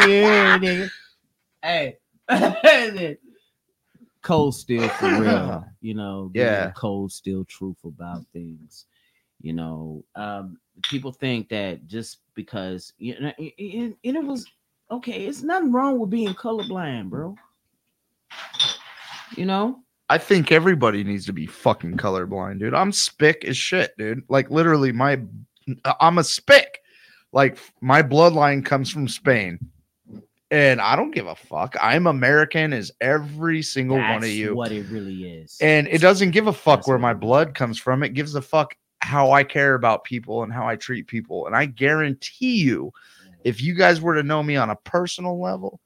you. 0.07 0.89
Hey. 1.63 1.97
Cold 4.23 4.55
Steel 4.55 4.89
for 4.89 5.09
real. 5.21 5.65
You 5.81 5.95
know, 5.95 6.31
Yeah. 6.35 6.73
cold 6.77 7.11
steel 7.11 7.45
truth 7.47 7.79
about 7.85 8.25
things. 8.33 8.85
You 9.41 9.55
know, 9.55 10.05
um, 10.15 10.59
people 10.83 11.13
think 11.13 11.49
that 11.49 11.87
just 11.87 12.19
because 12.35 12.93
you 12.99 13.19
know, 13.19 13.33
and 13.39 13.95
and 14.05 14.17
it 14.17 14.23
was 14.23 14.47
okay, 14.91 15.25
it's 15.25 15.43
nothing 15.43 15.73
wrong 15.73 15.99
with 15.99 16.11
being 16.11 16.35
colorblind, 16.35 17.09
bro. 17.09 17.35
You 19.37 19.47
know, 19.47 19.81
I 20.09 20.19
think 20.19 20.51
everybody 20.51 21.05
needs 21.05 21.27
to 21.27 21.33
be 21.33 21.47
fucking 21.47 21.97
colorblind, 21.97 22.59
dude. 22.59 22.75
I'm 22.75 22.93
spick 22.93 23.45
as 23.45 23.57
shit, 23.57 23.97
dude. 23.97 24.23
Like 24.29 24.51
literally, 24.51 24.93
my 24.93 25.21
I'm 26.01 26.19
a 26.19 26.25
spick. 26.25 26.81
Like 27.33 27.59
my 27.81 28.03
bloodline 28.03 28.64
comes 28.64 28.90
from 28.90 29.07
Spain, 29.07 29.59
and 30.51 30.81
I 30.81 30.97
don't 30.97 31.12
give 31.12 31.29
a 31.29 31.37
fuck. 31.37 31.77
I'm 31.81 32.09
American 32.09 32.73
as 32.73 32.90
every 33.01 33.62
single 33.62 33.99
one 33.99 34.25
of 34.25 34.29
you, 34.29 34.57
what 34.57 34.73
it 34.73 34.87
really 34.88 35.31
is. 35.31 35.57
and 35.61 35.87
it 35.87 36.01
doesn't 36.01 36.33
give 36.33 36.49
a 36.49 36.53
fuck 36.53 36.81
That's 36.81 36.88
where 36.88 36.99
my 36.99 37.14
blood 37.14 37.55
comes 37.55 37.79
from. 37.79 38.03
It 38.03 38.14
gives 38.14 38.35
a 38.35 38.43
fuck 38.43 38.75
how 39.03 39.31
I 39.31 39.45
care 39.45 39.75
about 39.75 40.05
people 40.05 40.43
and 40.43 40.53
how 40.53 40.66
I 40.66 40.77
treat 40.77 41.07
people. 41.07 41.47
And 41.47 41.55
I 41.55 41.66
guarantee 41.66 42.57
you, 42.57 42.93
if 43.45 43.62
you 43.62 43.75
guys 43.75 44.01
were 44.01 44.14
to 44.16 44.23
know 44.23 44.43
me 44.43 44.57
on 44.57 44.71
a 44.71 44.77
personal 44.77 45.40
level, 45.40 45.81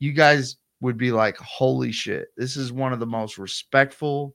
you 0.00 0.12
guys 0.12 0.56
would 0.80 0.98
be 0.98 1.12
like, 1.12 1.36
holy 1.38 1.92
shit, 1.92 2.28
this 2.36 2.56
is 2.56 2.72
one 2.72 2.92
of 2.92 3.00
the 3.00 3.06
most 3.06 3.38
respectful 3.38 4.34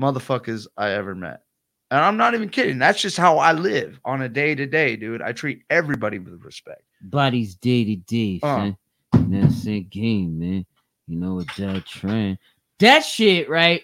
motherfuckers 0.00 0.66
I 0.76 0.90
ever 0.90 1.14
met. 1.14 1.42
And 1.90 2.00
I'm 2.00 2.16
not 2.16 2.34
even 2.34 2.48
kidding. 2.48 2.78
That's 2.78 3.00
just 3.00 3.16
how 3.16 3.38
I 3.38 3.52
live 3.52 4.00
on 4.04 4.22
a 4.22 4.28
day 4.28 4.54
to 4.54 4.66
day, 4.66 4.96
dude. 4.96 5.22
I 5.22 5.32
treat 5.32 5.62
everybody 5.70 6.18
with 6.18 6.42
respect. 6.42 6.82
Bodies 7.02 7.54
day 7.54 7.84
to 7.84 7.96
day, 7.96 8.40
uh. 8.42 8.56
son. 8.56 8.76
That's 9.12 9.66
a 9.66 9.80
game, 9.80 10.38
man. 10.38 10.66
You 11.06 11.18
know 11.18 11.34
what 11.34 11.46
that 11.56 11.86
trend. 11.86 12.38
That 12.80 13.00
shit, 13.00 13.48
right? 13.48 13.82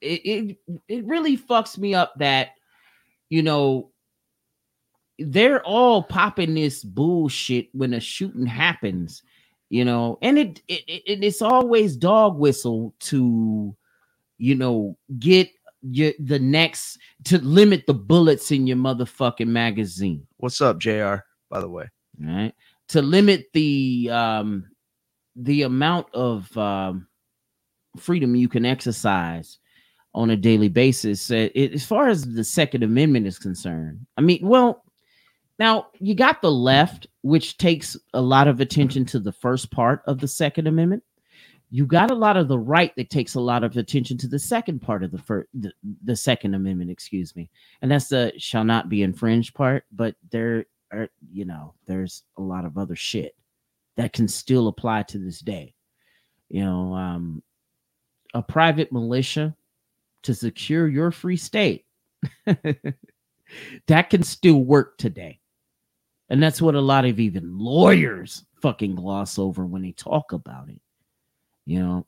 It, 0.00 0.20
it 0.24 0.58
it 0.88 1.04
really 1.06 1.38
fucks 1.38 1.78
me 1.78 1.94
up 1.94 2.12
that 2.18 2.50
you 3.30 3.42
know 3.42 3.90
they're 5.18 5.62
all 5.62 6.02
popping 6.02 6.54
this 6.54 6.82
bullshit 6.82 7.68
when 7.72 7.94
a 7.94 8.00
shooting 8.00 8.46
happens, 8.46 9.22
you 9.74 9.84
know, 9.84 10.18
and 10.22 10.38
it, 10.38 10.62
it, 10.68 10.84
it 10.86 11.24
it's 11.24 11.42
always 11.42 11.96
dog 11.96 12.38
whistle 12.38 12.94
to 13.00 13.74
you 14.38 14.54
know 14.54 14.96
get 15.18 15.50
your 15.82 16.12
the 16.20 16.38
next 16.38 16.96
to 17.24 17.38
limit 17.38 17.84
the 17.88 17.94
bullets 17.94 18.52
in 18.52 18.68
your 18.68 18.76
motherfucking 18.76 19.48
magazine 19.48 20.24
What's 20.36 20.60
up, 20.60 20.78
JR, 20.78 21.16
by 21.50 21.58
the 21.58 21.68
way? 21.68 21.90
right 22.20 22.54
to 22.86 23.02
limit 23.02 23.46
the 23.52 24.08
um 24.12 24.64
the 25.34 25.62
amount 25.62 26.06
of 26.14 26.56
um 26.56 27.08
freedom 27.98 28.36
you 28.36 28.48
can 28.48 28.64
exercise 28.64 29.58
on 30.14 30.30
a 30.30 30.36
daily 30.36 30.68
basis 30.68 31.32
uh, 31.32 31.48
it, 31.56 31.72
as 31.72 31.84
far 31.84 32.06
as 32.08 32.22
the 32.34 32.44
second 32.44 32.84
amendment 32.84 33.26
is 33.26 33.40
concerned 33.40 33.98
i 34.16 34.20
mean 34.20 34.38
well 34.46 34.83
now 35.58 35.88
you 36.00 36.14
got 36.14 36.42
the 36.42 36.50
left 36.50 37.06
which 37.22 37.56
takes 37.56 37.96
a 38.12 38.20
lot 38.20 38.48
of 38.48 38.60
attention 38.60 39.04
to 39.06 39.18
the 39.18 39.32
first 39.32 39.70
part 39.70 40.02
of 40.06 40.18
the 40.18 40.28
second 40.28 40.66
amendment. 40.66 41.02
You 41.70 41.86
got 41.86 42.10
a 42.10 42.14
lot 42.14 42.36
of 42.36 42.48
the 42.48 42.58
right 42.58 42.94
that 42.96 43.08
takes 43.08 43.34
a 43.34 43.40
lot 43.40 43.64
of 43.64 43.76
attention 43.76 44.18
to 44.18 44.28
the 44.28 44.38
second 44.38 44.80
part 44.80 45.02
of 45.02 45.10
the 45.10 45.18
first 45.18 45.48
the, 45.54 45.72
the 46.04 46.16
second 46.16 46.54
amendment 46.54 46.90
excuse 46.90 47.34
me. 47.34 47.50
And 47.82 47.90
that's 47.90 48.08
the 48.08 48.32
shall 48.36 48.64
not 48.64 48.88
be 48.88 49.02
infringed 49.02 49.54
part 49.54 49.84
but 49.92 50.16
there 50.30 50.66
are 50.92 51.08
you 51.32 51.44
know 51.44 51.74
there's 51.86 52.24
a 52.36 52.42
lot 52.42 52.64
of 52.64 52.76
other 52.76 52.96
shit 52.96 53.34
that 53.96 54.12
can 54.12 54.28
still 54.28 54.68
apply 54.68 55.04
to 55.04 55.18
this 55.18 55.40
day. 55.40 55.74
You 56.48 56.64
know 56.64 56.94
um 56.94 57.42
a 58.34 58.42
private 58.42 58.90
militia 58.92 59.54
to 60.24 60.34
secure 60.34 60.88
your 60.88 61.10
free 61.10 61.36
state 61.36 61.84
that 63.86 64.10
can 64.10 64.22
still 64.22 64.64
work 64.64 64.98
today 64.98 65.38
and 66.34 66.42
that's 66.42 66.60
what 66.60 66.74
a 66.74 66.80
lot 66.80 67.04
of 67.04 67.20
even 67.20 67.56
lawyers 67.56 68.44
fucking 68.60 68.96
gloss 68.96 69.38
over 69.38 69.64
when 69.64 69.82
they 69.82 69.92
talk 69.92 70.32
about 70.32 70.68
it 70.68 70.80
you 71.64 71.78
know? 71.78 72.04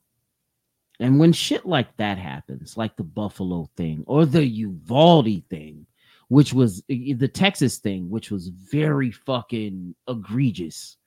And 0.99 1.17
when 1.17 1.31
shit 1.31 1.65
like 1.65 1.95
that 1.95 2.17
happens 2.17 2.75
like 2.75 2.97
the 2.97 3.03
buffalo 3.03 3.69
thing 3.77 4.03
or 4.05 4.25
the 4.25 4.45
uvalde 4.45 5.43
thing 5.49 5.85
which 6.27 6.51
was 6.51 6.83
the 6.89 7.29
texas 7.31 7.77
thing 7.77 8.09
which 8.09 8.31
was 8.31 8.49
very 8.49 9.11
fucking 9.11 9.95
egregious 10.09 10.97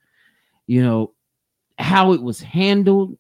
you 0.67 0.83
know 0.83 1.13
how 1.79 2.13
it 2.13 2.23
was 2.23 2.41
handled 2.41 3.19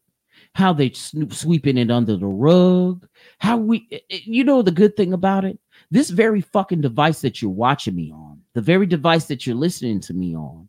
how 0.55 0.73
they 0.73 0.91
sweeping 0.91 1.77
it 1.77 1.91
under 1.91 2.17
the 2.17 2.27
rug 2.27 3.07
how 3.39 3.57
we 3.57 3.87
you 4.09 4.45
know 4.45 4.63
the 4.63 4.71
good 4.71 4.97
thing 4.97 5.13
about 5.13 5.45
it 5.45 5.59
this 5.91 6.11
very 6.11 6.41
fucking 6.41 6.81
device 6.81 7.21
that 7.21 7.43
you're 7.43 7.51
watching 7.51 7.95
me 7.97 8.13
on 8.13 8.41
the 8.55 8.61
very 8.61 8.87
device 8.87 9.25
that 9.27 9.47
you're 9.47 9.57
listening 9.57 10.01
to 10.01 10.15
me 10.15 10.35
on 10.37 10.69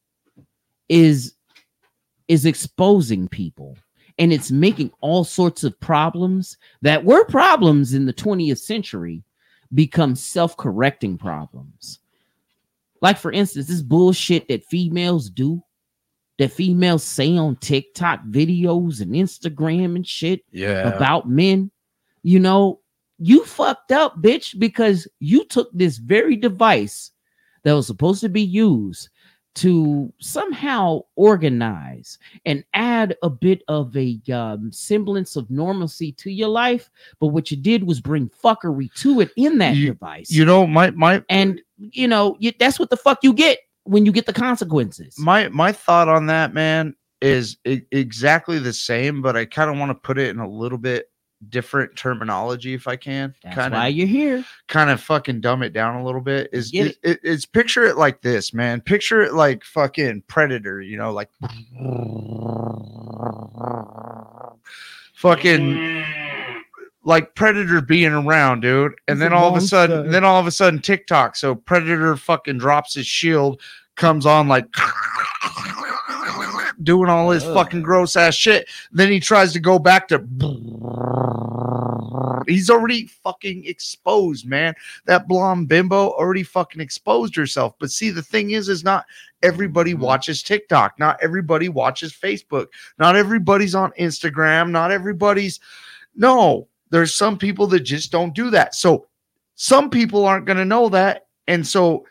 is 0.89 1.33
is 2.27 2.45
exposing 2.45 3.27
people 3.27 3.77
and 4.19 4.31
it's 4.33 4.51
making 4.51 4.91
all 5.01 5.23
sorts 5.23 5.63
of 5.63 5.79
problems 5.79 6.57
that 6.81 7.03
were 7.03 7.25
problems 7.25 7.93
in 7.93 8.05
the 8.05 8.13
20th 8.13 8.59
century 8.59 9.23
become 9.73 10.15
self-correcting 10.15 11.17
problems 11.17 11.99
like 13.01 13.17
for 13.17 13.31
instance 13.31 13.67
this 13.67 13.81
bullshit 13.81 14.47
that 14.47 14.63
females 14.65 15.29
do 15.29 15.61
that 16.37 16.51
females 16.51 17.03
say 17.03 17.37
on 17.37 17.55
tiktok 17.57 18.21
videos 18.29 19.01
and 19.01 19.11
instagram 19.13 19.95
and 19.95 20.05
shit 20.07 20.41
Yeah. 20.51 20.89
about 20.89 21.29
men 21.29 21.71
you 22.23 22.39
know 22.39 22.79
you 23.23 23.45
fucked 23.45 23.91
up 23.91 24.19
bitch 24.21 24.57
because 24.57 25.07
you 25.19 25.45
took 25.45 25.69
this 25.73 25.97
very 25.97 26.35
device 26.35 27.11
that 27.63 27.73
was 27.73 27.85
supposed 27.85 28.21
to 28.21 28.29
be 28.29 28.41
used 28.41 29.09
to 29.53 30.11
somehow 30.19 31.01
organize 31.17 32.17
and 32.45 32.63
add 32.73 33.15
a 33.21 33.29
bit 33.29 33.61
of 33.67 33.95
a 33.97 34.19
um, 34.33 34.71
semblance 34.71 35.35
of 35.35 35.49
normalcy 35.51 36.13
to 36.13 36.31
your 36.31 36.47
life. 36.47 36.89
But 37.19 37.27
what 37.27 37.51
you 37.51 37.57
did 37.57 37.83
was 37.83 37.99
bring 37.99 38.29
fuckery 38.29 38.91
to 39.01 39.19
it 39.19 39.29
in 39.35 39.57
that 39.59 39.75
You- 39.75 39.87
device. 39.87 40.31
you 40.31 40.45
know, 40.45 40.65
my 40.65 40.91
my 40.91 41.21
and 41.29 41.61
you 41.77 42.07
know 42.07 42.37
you, 42.39 42.53
that's 42.59 42.79
what 42.79 42.89
the 42.89 42.97
fuck 42.97 43.19
you 43.23 43.33
get 43.33 43.59
when 43.83 44.05
you 44.05 44.11
get 44.11 44.25
the 44.25 44.33
consequences. 44.33 45.15
My 45.19 45.49
my 45.49 45.71
thought 45.73 46.07
on 46.07 46.27
that 46.27 46.53
man 46.53 46.95
is 47.21 47.57
exactly 47.91 48.57
the 48.57 48.73
same 48.73 49.21
but 49.21 49.37
i 49.37 49.45
kind 49.45 49.69
of 49.69 49.77
want 49.77 49.91
to 49.91 49.93
put 49.93 50.17
it 50.17 50.29
in 50.31 50.39
a 50.39 50.49
little 50.49 50.79
bit 50.79 51.10
different 51.49 51.95
terminology 51.95 52.73
if 52.73 52.87
i 52.87 52.95
can 52.95 53.33
that's 53.43 53.55
kind 53.55 53.73
why 53.73 53.87
you're 53.87 54.07
here. 54.07 54.45
kind 54.67 54.89
of 54.89 55.01
fucking 55.01 55.41
dumb 55.41 55.63
it 55.63 55.73
down 55.73 55.95
a 55.95 56.05
little 56.05 56.21
bit. 56.21 56.49
Is 56.51 56.71
is, 56.73 56.97
it, 57.03 57.19
is 57.23 57.45
picture 57.45 57.83
it 57.83 57.97
like 57.97 58.21
this 58.21 58.53
man. 58.53 58.81
Picture 58.81 59.21
it 59.21 59.33
like 59.33 59.63
fucking 59.63 60.23
predator 60.27 60.81
you 60.81 60.97
know 60.97 61.11
like 61.11 61.29
fucking 65.13 66.03
like 67.03 67.35
predator 67.35 67.81
being 67.81 68.11
around 68.11 68.61
dude. 68.61 68.93
And 69.07 69.17
He's 69.17 69.19
then 69.19 69.33
all 69.33 69.49
of 69.49 69.61
a 69.61 69.65
sudden 69.65 70.11
then 70.11 70.23
all 70.23 70.39
of 70.39 70.47
a 70.47 70.51
sudden 70.51 70.79
tiktok. 70.79 71.35
So 71.35 71.55
predator 71.55 72.15
fucking 72.15 72.59
drops 72.59 72.95
his 72.95 73.07
shield 73.07 73.61
comes 73.95 74.25
on 74.25 74.47
like 74.47 74.65
doing 76.83 77.09
all 77.09 77.29
his 77.31 77.43
Ugh. 77.43 77.53
fucking 77.53 77.81
gross 77.81 78.15
ass 78.15 78.35
shit. 78.35 78.67
Then 78.91 79.11
he 79.11 79.19
tries 79.19 79.53
to 79.53 79.59
go 79.59 79.79
back 79.79 80.07
to. 80.09 80.17
He's 82.47 82.69
already 82.69 83.05
fucking 83.07 83.65
exposed, 83.65 84.47
man. 84.47 84.73
That 85.05 85.27
blonde 85.27 85.67
bimbo 85.67 86.09
already 86.11 86.43
fucking 86.43 86.81
exposed 86.81 87.35
herself. 87.35 87.75
But 87.79 87.91
see, 87.91 88.09
the 88.09 88.23
thing 88.23 88.51
is, 88.51 88.67
is 88.67 88.83
not 88.83 89.05
everybody 89.43 89.93
Mhm. 89.93 89.99
watches 89.99 90.41
TikTok. 90.41 90.97
Not 90.99 91.19
everybody 91.21 91.69
watches 91.69 92.13
Facebook. 92.13 92.67
Not 92.97 93.15
everybody's 93.15 93.75
on 93.75 93.91
Instagram. 93.99 94.71
Not 94.71 94.91
everybody's. 94.91 95.59
No, 96.15 96.67
there's 96.89 97.13
some 97.13 97.37
people 97.37 97.67
that 97.67 97.81
just 97.81 98.11
don't 98.11 98.33
do 98.33 98.49
that. 98.49 98.75
So 98.75 99.05
some 99.55 99.89
people 99.89 100.25
aren't 100.25 100.45
going 100.45 100.57
to 100.57 100.65
know 100.65 100.89
that. 100.89 101.27
And 101.47 101.65
so 101.65 102.05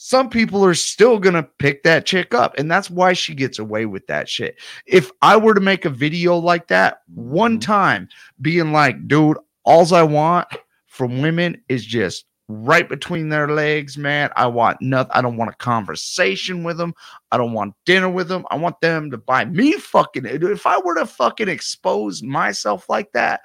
some 0.00 0.30
people 0.30 0.64
are 0.64 0.74
still 0.74 1.18
going 1.18 1.34
to 1.34 1.42
pick 1.42 1.82
that 1.82 2.06
chick 2.06 2.32
up. 2.32 2.56
And 2.56 2.70
that's 2.70 2.88
why 2.88 3.14
she 3.14 3.34
gets 3.34 3.58
away 3.58 3.84
with 3.84 4.06
that 4.06 4.28
shit. 4.28 4.56
If 4.86 5.10
I 5.22 5.36
were 5.36 5.54
to 5.54 5.60
make 5.60 5.84
a 5.84 5.90
video 5.90 6.36
like 6.36 6.68
that 6.68 7.02
one 7.12 7.58
Mhm. 7.58 7.62
time, 7.62 8.08
being 8.40 8.72
like, 8.72 9.08
dude, 9.08 9.38
alls 9.64 9.92
I 9.92 10.04
want 10.04 10.46
from 10.86 11.20
women 11.20 11.60
is 11.68 11.84
just 11.84 12.26
right 12.48 12.88
between 12.88 13.28
their 13.28 13.48
legs, 13.48 13.98
man. 13.98 14.30
I 14.36 14.46
want 14.46 14.80
nothing. 14.80 15.10
I 15.14 15.20
don't 15.20 15.36
want 15.36 15.50
a 15.50 15.56
conversation 15.56 16.62
with 16.62 16.78
them. 16.78 16.94
I 17.32 17.36
don't 17.36 17.52
want 17.52 17.74
dinner 17.84 18.08
with 18.08 18.28
them. 18.28 18.46
I 18.52 18.56
want 18.56 18.80
them 18.80 19.10
to 19.10 19.18
buy 19.18 19.46
me 19.46 19.72
fucking. 19.72 20.26
If 20.26 20.64
I 20.64 20.78
were 20.78 20.94
to 20.94 21.06
fucking 21.06 21.48
expose 21.48 22.22
myself 22.22 22.88
like 22.88 23.10
that 23.14 23.40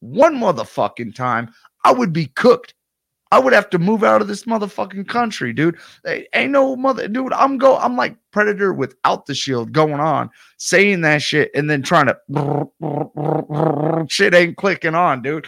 one 0.00 0.36
motherfucking 0.36 1.14
time, 1.14 1.52
I 1.84 1.92
would 1.92 2.14
be 2.14 2.26
cooked. 2.28 2.72
I 3.30 3.38
would 3.38 3.52
have 3.52 3.68
to 3.70 3.78
move 3.78 4.02
out 4.04 4.22
of 4.22 4.28
this 4.28 4.44
motherfucking 4.44 5.06
country, 5.08 5.52
dude. 5.52 5.76
They 6.02 6.26
ain't 6.34 6.52
no 6.52 6.76
mother, 6.76 7.08
dude. 7.08 7.32
I'm 7.32 7.58
go. 7.58 7.76
I'm 7.76 7.96
like 7.96 8.16
Predator 8.30 8.72
without 8.72 9.26
the 9.26 9.34
shield 9.34 9.72
going 9.72 10.00
on, 10.00 10.30
saying 10.56 11.02
that 11.02 11.20
shit, 11.22 11.50
and 11.54 11.68
then 11.68 11.82
trying 11.82 12.06
to 12.06 12.16
shit 14.08 14.34
ain't 14.34 14.56
clicking 14.56 14.94
on, 14.94 15.22
dude. 15.22 15.46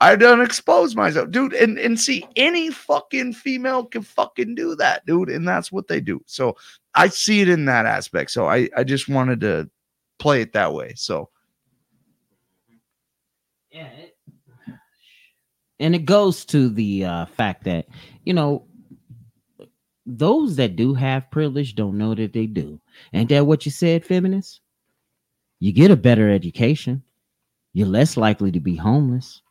I 0.00 0.16
done 0.16 0.40
expose 0.40 0.96
myself, 0.96 1.30
dude, 1.30 1.54
and 1.54 1.78
and 1.78 1.98
see 1.98 2.24
any 2.36 2.70
fucking 2.70 3.34
female 3.34 3.84
can 3.84 4.02
fucking 4.02 4.54
do 4.54 4.74
that, 4.76 5.04
dude, 5.06 5.30
and 5.30 5.46
that's 5.46 5.70
what 5.72 5.88
they 5.88 6.00
do. 6.00 6.20
So 6.26 6.56
I 6.94 7.08
see 7.08 7.40
it 7.40 7.48
in 7.48 7.64
that 7.66 7.86
aspect. 7.86 8.30
So 8.32 8.46
I 8.48 8.68
I 8.76 8.84
just 8.84 9.08
wanted 9.08 9.40
to 9.40 9.68
play 10.18 10.40
it 10.42 10.52
that 10.52 10.72
way. 10.72 10.94
So 10.96 11.30
Yeah. 13.70 13.86
it- 13.86 14.11
and 15.82 15.94
it 15.96 16.04
goes 16.04 16.44
to 16.46 16.68
the 16.68 17.04
uh, 17.04 17.26
fact 17.26 17.64
that, 17.64 17.86
you 18.24 18.32
know, 18.32 18.64
those 20.06 20.56
that 20.56 20.76
do 20.76 20.94
have 20.94 21.30
privilege 21.30 21.74
don't 21.74 21.98
know 21.98 22.14
that 22.14 22.32
they 22.32 22.46
do. 22.46 22.80
Ain't 23.12 23.28
that 23.30 23.46
what 23.46 23.66
you 23.66 23.72
said, 23.72 24.04
feminists? 24.04 24.60
You 25.58 25.72
get 25.72 25.90
a 25.90 25.96
better 25.96 26.30
education. 26.30 27.02
You're 27.72 27.88
less 27.88 28.16
likely 28.16 28.52
to 28.52 28.60
be 28.60 28.76
homeless. 28.76 29.42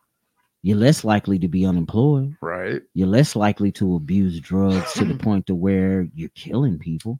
You're 0.61 0.77
less 0.77 1.03
likely 1.03 1.39
to 1.39 1.47
be 1.47 1.65
unemployed. 1.65 2.35
right, 2.41 2.81
You're 2.93 3.07
less 3.07 3.35
likely 3.35 3.71
to 3.73 3.95
abuse 3.95 4.39
drugs 4.39 4.93
to 4.93 5.05
the 5.05 5.15
point 5.23 5.47
to 5.47 5.55
where 5.55 6.07
you're 6.13 6.29
killing 6.29 6.79
people. 6.79 7.19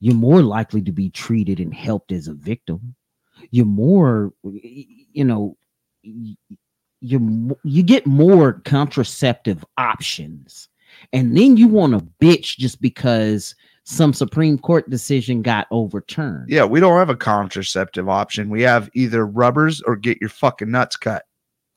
You're 0.00 0.14
more 0.14 0.42
likely 0.42 0.82
to 0.82 0.92
be 0.92 1.08
treated 1.10 1.60
and 1.60 1.72
helped 1.72 2.12
as 2.12 2.28
a 2.28 2.34
victim. 2.34 2.94
You're 3.50 3.66
more, 3.66 4.32
you 4.42 5.24
know, 5.24 5.56
you 7.04 7.56
you 7.64 7.82
get 7.82 8.06
more 8.06 8.54
contraceptive 8.64 9.64
options, 9.78 10.68
and 11.12 11.36
then 11.36 11.56
you 11.56 11.68
want 11.68 11.92
to 11.92 12.06
bitch 12.24 12.56
just 12.56 12.80
because 12.80 13.54
some 13.84 14.14
Supreme 14.14 14.56
Court 14.58 14.88
decision 14.88 15.42
got 15.42 15.66
overturned. 15.70 16.48
yeah, 16.48 16.64
we 16.64 16.80
don't 16.80 16.98
have 16.98 17.10
a 17.10 17.16
contraceptive 17.16 18.08
option. 18.08 18.48
We 18.48 18.62
have 18.62 18.88
either 18.94 19.26
rubbers 19.26 19.82
or 19.82 19.94
get 19.96 20.18
your 20.22 20.30
fucking 20.30 20.70
nuts 20.70 20.96
cut, 20.96 21.26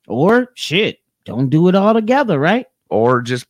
Or 0.08 0.52
shit, 0.56 1.00
don't 1.26 1.50
do 1.50 1.68
it 1.68 1.76
all 1.76 1.94
together, 1.94 2.40
right? 2.40 2.66
or 2.90 3.22
just 3.22 3.46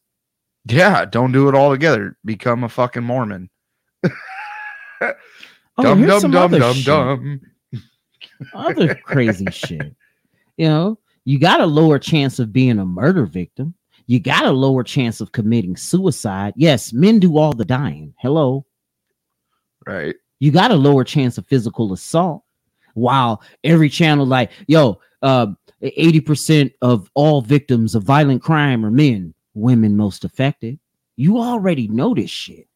yeah, 0.66 1.06
don't 1.06 1.32
do 1.32 1.48
it 1.48 1.54
all 1.56 1.70
together. 1.72 2.18
Become 2.26 2.64
a 2.64 2.70
fucking 2.70 3.04
Mormon. 3.04 3.50
Oh, 5.80 5.84
dum 5.84 6.00
here's 6.00 6.10
dum 6.10 6.20
some 6.22 6.32
dum 6.32 6.44
other 6.46 6.60
dum 6.60 6.74
shit. 6.76 6.86
dum. 6.86 7.42
other 8.56 8.96
crazy 8.96 9.46
shit. 9.52 9.96
You 10.58 10.68
know, 10.68 11.00
you 11.28 11.38
got 11.38 11.60
a 11.60 11.66
lower 11.66 12.00
chance 12.00 12.40
of 12.40 12.54
being 12.54 12.80
a 12.80 12.86
murder 12.86 13.26
victim. 13.26 13.74
You 14.06 14.18
got 14.18 14.46
a 14.46 14.52
lower 14.52 14.82
chance 14.82 15.20
of 15.20 15.34
committing 15.34 15.76
suicide. 15.76 16.54
Yes, 16.56 16.94
men 16.94 17.20
do 17.20 17.38
all 17.38 17.52
the 17.52 17.66
dying. 17.66 18.14
Hello. 18.18 18.66
Right. 19.86 20.16
You 20.40 20.52
got 20.52 20.72
a 20.72 20.76
lower 20.76 21.04
chance 21.04 21.38
of 21.38 21.46
physical 21.46 21.92
assault. 21.92 22.44
While 22.94 23.42
every 23.66 23.90
channel 23.90 24.26
like, 24.26 24.52
yo, 24.68 25.02
uh 25.22 25.48
80% 25.84 26.72
of 26.82 27.12
all 27.14 27.42
victims 27.42 27.94
of 27.94 28.04
violent 28.04 28.42
crime 28.42 28.86
are 28.86 28.90
men, 28.90 29.34
women 29.54 29.98
most 29.98 30.24
affected. 30.24 30.80
You 31.18 31.40
already 31.40 31.90
know 31.90 32.14
this 32.14 32.32
shit, 32.32 32.70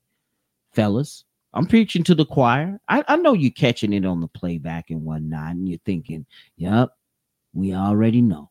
fellas. 0.74 1.24
I'm 1.54 1.68
preaching 1.68 2.04
to 2.04 2.16
the 2.16 2.26
choir. 2.26 2.82
I, 2.90 3.06
I 3.08 3.16
know 3.16 3.32
you're 3.32 3.52
catching 3.52 3.94
it 3.94 4.06
on 4.06 4.20
the 4.20 4.28
playback 4.28 4.90
and 4.90 5.06
whatnot, 5.06 5.52
and 5.52 5.70
you're 5.70 5.80
thinking, 5.86 6.26
yep, 6.58 6.90
we 7.54 7.74
already 7.74 8.22
know. 8.22 8.50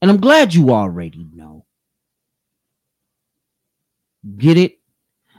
And 0.00 0.10
I'm 0.10 0.18
glad 0.20 0.52
you 0.54 0.70
already 0.70 1.26
know. 1.32 1.64
Get 4.36 4.56
it? 4.56 4.78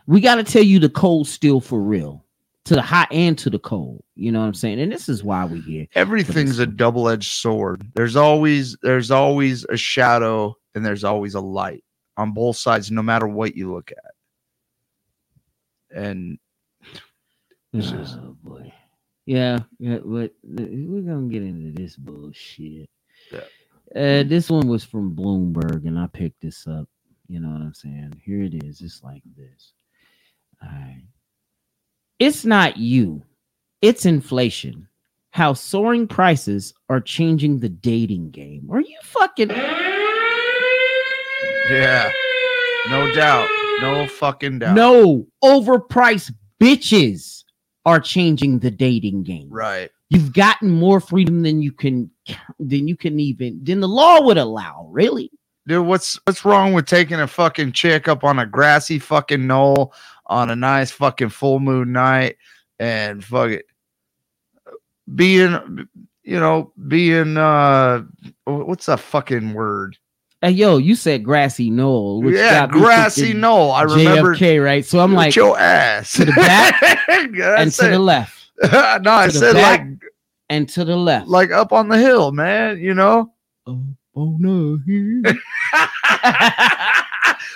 We 0.08 0.20
got 0.22 0.36
to 0.36 0.44
tell 0.44 0.64
you 0.64 0.80
the 0.80 0.90
cold 0.90 1.28
steel 1.28 1.62
for 1.62 1.82
real, 1.82 2.26
to 2.66 2.76
the 2.76 2.82
hot 2.82 3.08
and 3.12 3.38
to 3.40 3.50
the 3.50 3.60
cold. 3.60 4.04
You 4.16 4.32
know 4.32 4.42
what 4.42 4.48
I'm 4.48 4.54
saying? 4.54 4.80
And 4.80 4.92
this 4.92 5.08
is 5.08 5.24
why 5.24 5.46
we 5.46 5.62
here. 5.62 5.88
Everything's 5.96 6.60
a 6.60 6.66
double-edged 6.66 7.32
sword. 7.32 7.90
There's 7.96 8.16
always 8.16 8.76
there's 8.82 9.12
always 9.12 9.66
a 9.70 9.78
shadow 9.78 10.56
and 10.76 10.86
there's 10.86 11.04
always 11.04 11.36
a 11.36 11.40
light 11.42 11.84
on 12.18 12.32
both 12.34 12.58
sides, 12.58 12.92
no 12.92 13.02
matter 13.02 13.28
what 13.28 13.56
you 13.56 13.74
look 13.74 13.92
at. 13.92 14.14
And 15.98 16.38
This 17.72 17.92
is- 17.92 18.16
oh 18.16 18.36
boy. 18.44 18.74
Yeah, 19.26 19.60
yeah, 19.80 20.00
but 20.04 20.34
we're 20.44 21.02
gonna 21.02 21.30
get 21.30 21.44
into 21.44 21.72
this 21.72 21.96
bullshit. 21.96 22.90
Yeah. 23.32 23.40
Uh, 23.96 24.24
this 24.24 24.50
one 24.50 24.68
was 24.68 24.84
from 24.84 25.16
Bloomberg, 25.16 25.88
and 25.88 25.98
I 25.98 26.08
picked 26.08 26.42
this 26.42 26.68
up. 26.68 26.90
You 27.28 27.40
know 27.40 27.50
what 27.50 27.62
I'm 27.62 27.74
saying? 27.74 28.22
Here 28.24 28.44
it 28.44 28.64
is. 28.64 28.82
It's 28.82 29.02
like 29.04 29.24
this. 29.38 29.74
All 30.62 30.70
right. 30.70 31.04
It's 32.20 32.44
not 32.46 32.78
you. 32.78 33.24
It's 33.82 34.06
inflation. 34.06 34.88
How 35.32 35.54
soaring 35.54 36.08
prices 36.08 36.74
are 36.90 37.02
changing 37.02 37.60
the 37.60 37.70
dating 37.70 38.32
game. 38.32 38.70
Are 38.72 38.82
you 38.82 38.98
fucking 39.04 39.50
yeah, 41.70 42.12
no 42.90 43.14
doubt, 43.14 43.48
no 43.82 44.06
fucking 44.08 44.60
doubt. 44.60 44.76
no 44.76 45.26
overpriced 45.44 46.34
bitches 46.62 47.43
are 47.86 48.00
changing 48.00 48.60
the 48.60 48.72
dating 48.72 49.24
game. 49.24 49.50
right. 49.50 49.92
You've 50.10 50.34
gotten 50.34 50.70
more 50.70 51.00
freedom 51.00 51.42
than 51.42 51.62
you 51.62 51.72
can 51.72 52.12
than 52.60 52.88
you 52.88 52.96
can 52.96 53.20
even 53.20 53.60
than 53.64 53.80
the 53.80 53.88
law 53.88 54.22
would 54.22 54.38
allow. 54.38 54.88
Really? 54.92 55.32
Dude, 55.66 55.88
what's 55.88 56.20
what's 56.26 56.46
wrong 56.46 56.74
with 56.74 56.86
taking 56.86 57.20
a 57.20 57.28
fucking 57.28 57.72
chick 57.72 58.08
up 58.08 58.24
on 58.24 58.38
a 58.38 58.46
grassy 58.46 59.00
fucking 59.00 59.48
knoll 59.48 59.94
on 60.28 60.50
a 60.50 60.56
nice 60.56 60.92
fucking 60.92 61.30
full 61.30 61.60
moon 61.60 61.94
night 61.94 62.38
and 62.80 63.24
fuck 63.24 63.50
it 63.50 63.66
being 65.16 65.88
you 66.24 66.40
know 66.40 66.72
being 66.88 67.38
uh 67.38 68.04
what's 68.46 68.86
the 68.86 68.98
fucking 68.98 69.54
word 69.54 69.98
Hey, 70.44 70.52
yo, 70.52 70.76
you 70.78 70.96
said 70.96 71.24
grassy 71.24 71.70
knoll. 71.70 72.22
which 72.22 72.36
yeah 72.36 72.68
grassy 72.68 73.34
knoll 73.34 73.72
i 73.72 73.84
remember 73.84 74.36
JFK, 74.36 74.64
right? 74.64 74.86
So 74.86 75.00
I'm 75.00 75.14
like, 75.14 75.34
your 75.36 75.58
ass 75.58 76.12
to 76.14 76.26
the 76.26 76.34
back 76.34 76.82
and 77.08 77.72
to 77.72 77.88
the 77.88 77.98
left, 77.98 78.52
no 78.62 79.12
i 79.12 79.30
said 79.30 79.56
like 79.56 79.82
and 80.50 80.68
to 80.68 80.84
the 80.84 80.98
left. 80.98 81.28
like 81.28 81.52
up 81.52 81.72
on 81.72 81.88
the 81.88 81.98
hill 81.98 82.34
man 82.34 82.78
you 82.78 82.94
know 82.94 83.32
oh, 83.68 83.82
oh 84.18 84.36
no, 84.38 84.78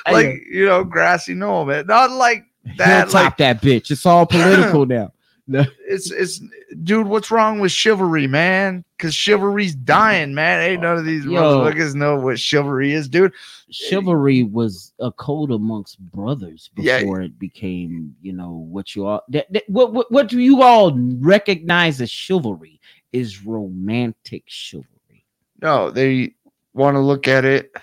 like 0.09 0.41
you 0.49 0.65
know 0.65 0.85
grassy 0.85 1.33
knoll 1.33 1.65
man 1.65 1.85
not 1.87 2.09
like 2.11 2.45
that 2.77 3.09
top 3.09 3.37
that 3.37 3.61
bitch. 3.61 3.91
It's 3.91 4.05
all 4.05 4.25
political 4.25 4.85
now. 4.85 5.11
It's 5.49 6.11
it's 6.11 6.41
dude 6.83 7.07
what's 7.07 7.31
wrong 7.31 7.59
with 7.59 7.71
chivalry 7.71 8.27
man 8.27 8.83
because 8.97 9.13
chivalry's 9.15 9.73
dying 9.75 10.33
man 10.33 10.61
ain't 10.61 10.81
none 10.81 10.97
of 10.97 11.05
these 11.05 11.23
Yo. 11.25 11.31
motherfuckers 11.41 11.95
know 11.95 12.17
what 12.17 12.37
chivalry 12.39 12.91
is 12.93 13.07
dude 13.07 13.31
Chivalry 13.69 14.43
was 14.43 14.93
a 14.99 15.11
code 15.11 15.51
amongst 15.51 15.99
brothers 15.99 16.69
Yeah. 16.77 16.99
before 17.01 17.19
it 17.21 17.37
became, 17.37 18.15
you 18.21 18.31
know, 18.31 18.65
what 18.69 18.95
you 18.95 19.05
all 19.05 19.23
that, 19.27 19.51
that- 19.51 19.69
what, 19.69 19.91
what 19.93 20.09
what 20.11 20.27
do 20.29 20.39
you 20.39 20.61
all 20.63 20.97
recognize 21.19 21.99
as 21.99 22.09
chivalry 22.09 22.79
is 23.11 23.43
romantic 23.45 24.43
chivalry. 24.45 25.25
no 25.61 25.91
they 25.91 26.33
want 26.73 26.95
to 26.95 26.99
look 27.01 27.27
at 27.27 27.43
it 27.45 27.73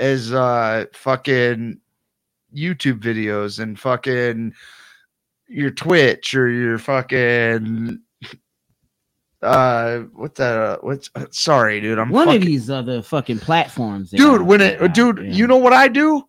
as 0.00 0.32
uh 0.32 0.84
fucking 0.94 1.78
youtube 2.54 3.00
videos 3.00 3.58
and 3.60 3.78
fucking 3.78 4.52
your 5.48 5.70
Twitch 5.70 6.34
or 6.34 6.48
your 6.48 6.78
fucking 6.78 8.00
uh 9.42 9.98
what 10.14 10.34
the 10.34 10.44
uh, 10.44 10.76
what's 10.80 11.10
sorry 11.30 11.80
dude 11.80 11.98
I'm 11.98 12.08
One 12.10 12.26
fucking, 12.26 12.40
of 12.42 12.46
these 12.46 12.70
other 12.70 13.02
fucking 13.02 13.38
platforms. 13.38 14.10
dude 14.10 14.42
when 14.42 14.60
it 14.60 14.78
there, 14.78 14.88
dude 14.88 15.18
yeah. 15.18 15.32
you 15.32 15.46
know 15.46 15.58
what 15.58 15.72
I 15.74 15.88
do 15.88 16.22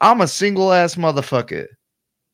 I'm 0.00 0.20
a 0.22 0.26
single 0.28 0.72
ass 0.72 0.94
motherfucker 0.94 1.66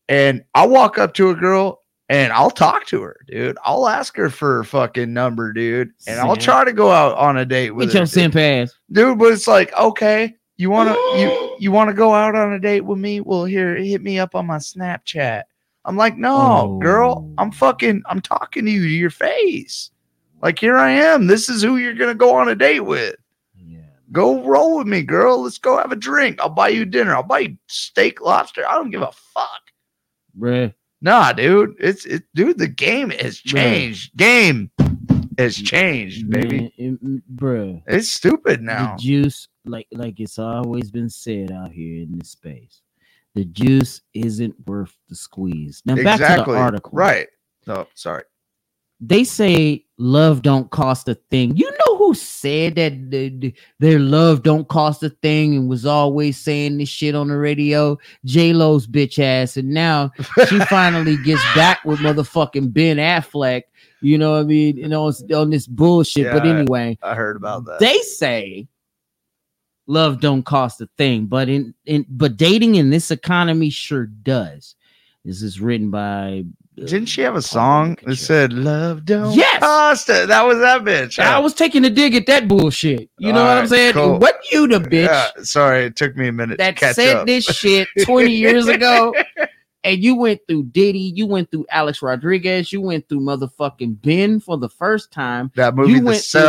and 0.09 0.45
I 0.55 0.67
walk 0.67 0.97
up 0.99 1.13
to 1.15 1.31
a 1.31 1.35
girl 1.35 1.81
and 2.09 2.33
I'll 2.33 2.51
talk 2.53 2.87
to 2.87 3.03
her 3.03 3.17
dude 3.27 3.59
I'll 3.65 3.89
ask 3.89 4.17
her 4.17 4.31
for 4.31 4.59
her 4.59 4.65
fucking 4.65 5.13
number 5.13 5.53
dude 5.53 5.91
and 6.07 6.21
I'll 6.21 6.37
try 6.37 6.65
to 6.65 6.73
go 6.73 6.91
out 6.91 7.17
on 7.19 7.37
a 7.39 7.45
date 7.45 7.73
with 7.73 7.89
Get 7.89 7.95
her 7.95 7.99
your 8.01 8.07
dude. 8.07 8.13
simp 8.13 8.37
ass. 8.37 8.73
dude 8.93 9.19
but 9.19 9.33
it's 9.33 9.49
like 9.49 9.77
okay 9.77 10.35
you 10.57 10.71
want 10.71 10.89
to 10.91 10.95
you 11.21 11.57
you 11.59 11.73
want 11.73 11.89
to 11.89 11.95
go 11.95 12.15
out 12.15 12.37
on 12.37 12.53
a 12.53 12.61
date 12.61 12.83
with 12.83 12.99
me 12.99 13.21
well 13.21 13.45
here 13.45 13.75
hit 13.75 14.03
me 14.03 14.21
up 14.21 14.37
on 14.37 14.47
my 14.47 14.57
snapchat 14.59 15.43
i'm 15.85 15.97
like 15.97 16.17
no 16.17 16.79
girl 16.83 17.33
i'm 17.39 17.49
Oh. 17.49 17.53
fucking 17.53 18.03
i'm 18.07 18.21
talking 18.21 18.65
to 18.65 18.71
you 18.71 18.83
to 18.83 18.89
your 18.89 19.11
face. 19.11 19.91
Like 20.43 20.59
here 20.59 20.77
i 20.79 20.91
am. 20.91 21.27
This 21.27 21.49
is 21.51 21.63
who 21.63 21.77
you're 21.77 21.95
gonna 21.95 22.15
go 22.15 22.35
on 22.35 22.49
a 22.49 22.55
date 22.55 22.81
with. 22.81 23.15
Yeah. 23.55 23.81
go 24.11 24.43
roll 24.43 24.79
with 24.79 24.87
me 24.87 25.03
girl. 25.03 25.43
Let's 25.43 25.59
go 25.59 25.77
have 25.79 25.93
a 25.93 25.97
drink. 25.97 26.41
I'll 26.41 26.49
buy 26.49 26.69
you 26.71 26.85
dinner. 26.87 27.15
I'll 27.15 27.23
buy 27.23 27.41
you 27.41 27.57
steak 27.69 28.21
lobster. 28.23 28.67
I 28.67 28.75
don't 28.75 28.91
give 28.91 29.03
a 29.03 29.13
fuck. 29.13 29.61
Bruh. 30.39 30.73
nah 31.03 31.33
dude. 31.33 31.75
It's 31.79 32.07
it 32.07 32.23
dude 32.35 32.59
the 32.59 32.69
game 32.69 33.11
has 33.11 33.41
Bruh. 33.43 33.53
changed. 33.53 34.17
Game 34.17 34.71
has 35.37 35.57
changed 35.57 36.31
baby. 36.31 36.59
Man, 36.61 36.71
it- 36.79 37.05
mm, 37.05 37.23
bruh. 37.35 37.83
it's 37.87 38.09
stupid 38.09 38.63
now. 38.63 38.97
The 38.97 39.03
juice, 39.03 39.49
like 39.67 39.89
like 39.93 40.21
it's 40.21 40.39
always 40.39 40.91
been 40.91 41.11
said 41.11 41.51
out 41.53 41.73
here 41.73 42.03
in 42.03 42.19
this 42.19 42.31
space, 42.31 42.81
the 43.35 43.45
juice 43.45 44.01
isn't 44.15 44.55
worth 44.67 44.97
the 45.09 45.15
squeeze. 45.15 45.83
Now 45.87 45.95
back 45.97 46.19
to 46.19 46.51
the 46.51 46.57
article. 46.59 46.91
right 46.93 47.29
no 47.67 47.87
sorry 47.95 48.25
They 49.01 49.25
say 49.25 49.85
love 49.99 50.43
don't 50.43 50.71
cost 50.71 51.09
a 51.09 51.15
thing. 51.31 51.57
You 51.57 51.71
know 51.71 51.97
who 51.97 52.13
said 52.15 52.75
that 52.77 53.11
the- 53.11 53.29
the- 53.31 53.55
their 53.79 53.99
love 53.99 54.43
don't 54.43 54.69
cost 54.69 55.03
a 55.03 55.09
thing 55.11 55.55
and 55.57 55.69
was 55.71 55.87
always 55.87 56.37
saying 56.39 56.77
this 56.79 56.89
shit 56.89 57.15
on 57.15 57.29
the 57.29 57.37
radio? 57.37 57.97
J 58.25 58.53
Lo's 58.53 58.87
bitch 58.87 59.19
ass, 59.19 59.57
and 59.57 59.69
now 59.71 60.11
she 60.49 60.59
finally 60.69 61.17
gets 61.25 61.43
back 61.55 61.85
with 61.85 62.01
motherfucking 62.01 62.73
Ben 62.75 62.97
Affleck. 62.99 63.63
You 64.03 64.19
know 64.19 64.33
what 64.33 64.41
I 64.41 64.45
mean? 64.45 64.77
You 64.79 64.89
know, 64.89 65.09
it's 65.09 65.23
on 65.33 65.51
this 65.51 65.67
bullshit. 65.67 66.31
But 66.33 66.45
Yeah. 66.45 66.57
anyway, 66.59 66.99
I 67.03 67.15
heard 67.15 67.37
about 67.37 67.65
that. 67.67 67.79
they 67.81 67.99
say 68.01 68.67
love 69.91 70.21
don't 70.21 70.45
cost 70.45 70.81
a 70.81 70.89
thing, 70.97 71.27
but 71.27 71.49
in, 71.49 71.75
in 71.87 72.07
but 72.09 72.37
dating 72.37 72.77
in 72.77 72.91
this 72.91 73.11
economy 73.11 73.71
sure 73.71 74.07
does. 74.07 74.77
This 75.25 75.43
is 75.43 75.61
written 75.61 75.91
by. 75.91 76.45
uh, 76.81 76.87
Didn't 76.87 77.07
she 77.07 77.21
have 77.23 77.35
a 77.37 77.43
song 77.43 77.99
that 78.07 78.17
said 78.17 78.53
"Love 78.55 79.05
don't 79.05 79.35
Yes! 79.35 79.59
cost 79.61 80.09
it"? 80.09 80.29
That 80.29 80.47
was 80.47 80.59
that 80.61 80.83
bitch. 80.83 81.19
I 81.19 81.39
was 81.39 81.53
taking 81.53 81.85
a 81.85 81.91
dig 81.91 82.15
at 82.15 82.25
that 82.27 82.49
bullshit. 82.49 83.11
You 83.19 83.33
know 83.33 83.45
what 83.45 83.59
I'm 83.59 83.67
saying? 83.67 83.93
cool. 83.93 84.19
What 84.19 84.41
you 84.51 84.67
the 84.67 84.79
bitch 84.79 85.05
Yeah, 85.07 85.43
sorry, 85.43 85.85
it 85.85 85.97
took 85.97 86.17
me 86.17 86.29
a 86.29 86.33
minute 86.33 86.57
that 86.59 86.77
to 86.77 86.81
catch 86.81 86.95
said 86.95 87.17
up. 87.17 87.27
this 87.27 87.45
shit 87.61 87.87
20 88.05 88.31
years 88.31 88.67
ago? 88.69 89.15
And 89.83 90.03
you 90.05 90.15
went 90.15 90.41
through 90.47 90.65
Diddy, 90.65 91.13
you 91.17 91.27
went 91.27 91.51
through 91.51 91.67
Alex 91.71 92.03
Rodriguez, 92.03 92.71
you 92.73 92.81
went 92.83 93.09
through 93.09 93.21
motherfucking 93.21 94.03
Ben 94.03 94.39
for 94.39 94.59
the 94.59 94.69
first 94.69 95.11
time. 95.11 95.51
that 95.57 95.75
movie, 95.75 95.93
you 95.93 95.99
The 96.01 96.05
went 96.05 96.23
through- 96.23 96.41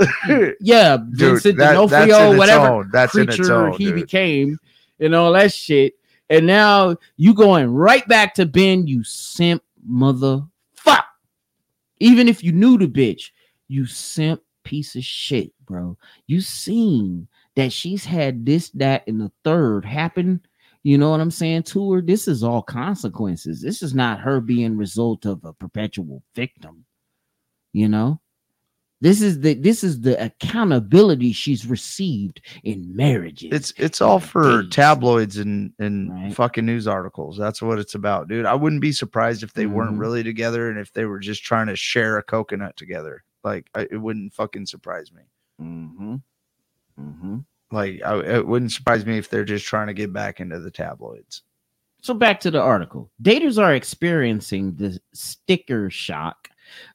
Yeah, 0.60 0.96
Dude, 0.96 1.18
Vincent 1.18 1.58
that- 1.58 1.72
that's 1.88 1.92
in 1.92 2.08
D'Onofrio, 2.08 2.38
whatever 2.38 2.66
own. 2.68 2.90
That's 2.92 3.12
creature 3.12 3.54
own, 3.54 3.72
he 3.72 3.86
dude. 3.86 3.94
became 3.96 4.58
and 4.98 5.14
all 5.14 5.32
that 5.32 5.52
shit. 5.52 5.94
And 6.28 6.46
now 6.46 6.96
you 7.16 7.34
going 7.34 7.70
right 7.72 8.06
back 8.06 8.34
to 8.34 8.46
Ben, 8.46 8.86
you 8.86 9.02
simp 9.02 9.62
mother 9.84 10.42
fuck. 10.74 11.06
Even 11.98 12.28
if 12.28 12.42
you 12.44 12.52
knew 12.52 12.78
the 12.78 12.86
bitch, 12.86 13.30
you 13.68 13.84
simp 13.86 14.40
piece 14.64 14.94
of 14.94 15.04
shit, 15.04 15.52
bro. 15.64 15.96
You 16.26 16.40
seen 16.40 17.26
that 17.56 17.72
she's 17.72 18.04
had 18.04 18.46
this, 18.46 18.70
that, 18.70 19.06
and 19.08 19.20
the 19.20 19.32
third 19.44 19.84
happen. 19.84 20.40
You 20.82 20.96
know 20.98 21.10
what 21.10 21.20
I'm 21.20 21.30
saying 21.32 21.64
to 21.64 21.92
her? 21.92 22.00
This 22.00 22.26
is 22.28 22.42
all 22.42 22.62
consequences. 22.62 23.60
This 23.60 23.82
is 23.82 23.92
not 23.94 24.20
her 24.20 24.40
being 24.40 24.76
result 24.76 25.26
of 25.26 25.44
a 25.44 25.52
perpetual 25.52 26.22
victim. 26.34 26.84
You 27.72 27.88
know? 27.88 28.20
This 29.02 29.22
is 29.22 29.40
the 29.40 29.54
this 29.54 29.82
is 29.82 30.00
the 30.02 30.22
accountability 30.22 31.32
she's 31.32 31.66
received 31.66 32.42
in 32.64 32.94
marriages. 32.94 33.48
It's 33.52 33.72
it's 33.78 34.00
all 34.02 34.20
for 34.20 34.62
dates. 34.62 34.76
tabloids 34.76 35.38
and 35.38 35.72
and 35.78 36.10
Right. 36.12 36.34
fucking 36.34 36.66
news 36.66 36.86
articles. 36.86 37.38
That's 37.38 37.62
what 37.62 37.78
it's 37.78 37.94
about, 37.94 38.28
dude. 38.28 38.44
I 38.44 38.54
wouldn't 38.54 38.82
be 38.82 38.92
surprised 38.92 39.42
if 39.42 39.54
they 39.54 39.64
weren't 39.66 39.96
Mhm. 39.96 40.00
really 40.00 40.22
together 40.22 40.68
and 40.68 40.78
if 40.78 40.92
they 40.92 41.06
were 41.06 41.18
just 41.18 41.42
trying 41.42 41.68
to 41.68 41.76
share 41.76 42.18
a 42.18 42.22
coconut 42.22 42.76
together. 42.76 43.24
Like 43.42 43.70
I, 43.74 43.88
it 43.90 43.96
wouldn't 43.96 44.34
fucking 44.34 44.66
surprise 44.66 45.10
me. 45.12 45.22
Mm-hmm. 45.62 46.16
Mm-hmm. 47.00 47.38
Like 47.70 48.02
I, 48.04 48.18
it 48.18 48.46
wouldn't 48.46 48.72
surprise 48.72 49.06
me 49.06 49.16
if 49.16 49.30
they're 49.30 49.44
just 49.46 49.64
trying 49.64 49.86
to 49.86 49.94
get 49.94 50.12
back 50.12 50.40
into 50.40 50.58
the 50.60 50.70
tabloids. 50.70 51.42
So 52.02 52.12
back 52.12 52.40
to 52.40 52.50
the 52.50 52.60
article. 52.60 53.10
Daters 53.22 53.56
are 53.62 53.74
experiencing 53.74 54.74
the 54.76 54.98
sticker 55.14 55.88
shock 55.88 56.48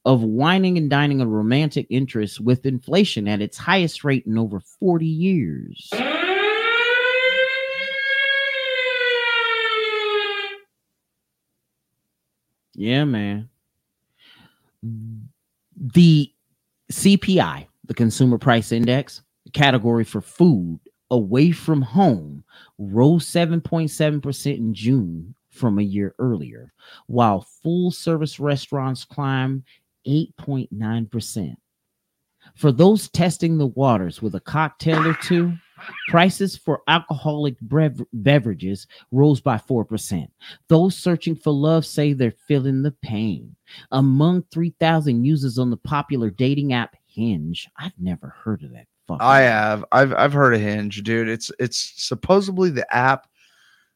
of 0.05 0.21
wining 0.21 0.78
and 0.78 0.89
dining 0.89 1.21
a 1.21 1.28
romantic 1.28 1.88
interest 1.89 2.39
with 2.39 2.65
inflation 2.65 3.28
at 3.28 3.41
its 3.41 3.57
highest 3.57 4.03
rate 4.03 4.26
in 4.26 4.38
over 4.38 4.59
40 4.59 5.05
years. 5.05 5.89
Yeah, 12.76 13.05
man. 13.05 13.49
The 15.78 16.32
CPI, 16.91 17.67
the 17.86 17.93
Consumer 17.93 18.38
Price 18.38 18.71
Index, 18.71 19.21
category 19.53 20.03
for 20.03 20.21
food 20.21 20.80
away 21.09 21.51
from 21.51 21.82
home, 21.82 22.43
rose 22.78 23.26
7.7% 23.26 24.57
in 24.57 24.73
June 24.73 25.36
from 25.56 25.80
a 25.80 25.84
year 25.84 26.16
earlier, 26.20 26.74
while 27.08 27.47
full 27.64 27.91
service 27.91 28.39
restaurants 28.39 29.06
climbed 29.06 29.64
8.9%. 30.08 31.56
For 32.56 32.72
those 32.72 33.10
testing 33.10 33.58
the 33.58 33.68
waters 33.68 34.22
with 34.22 34.36
a 34.36 34.39
cocktail 34.39 35.08
or 35.08 35.16
two, 35.16 35.53
prices 36.10 36.56
for 36.56 36.82
alcoholic 36.88 37.60
brev- 37.60 38.06
beverages 38.14 38.88
rose 39.12 39.41
by 39.41 39.58
4%. 39.58 40.28
Those 40.70 40.95
searching 40.95 41.36
for 41.36 41.51
love 41.51 41.86
say 41.86 42.14
they're 42.14 42.32
feeling 42.47 42.84
the 42.84 42.91
pain. 43.01 43.56
Among 43.91 44.43
3,000 44.51 45.26
users 45.26 45.58
on 45.58 45.70
the 45.70 45.78
popular 45.78 46.30
dating 46.30 46.74
app 46.74 46.95
Hinge, 47.08 47.68
I've 47.78 47.97
never 47.97 48.36
heard 48.43 48.64
of 48.64 48.72
that. 48.74 48.88
I 49.20 49.41
have. 49.41 49.86
I've 49.91 50.14
I've 50.14 50.34
heard 50.34 50.56
of 50.56 50.62
Hinge, 50.62 51.03
dude. 51.03 51.30
It's 51.30 51.51
it's 51.60 51.93
supposedly 51.95 52.72
the 52.72 52.91
app 52.93 53.28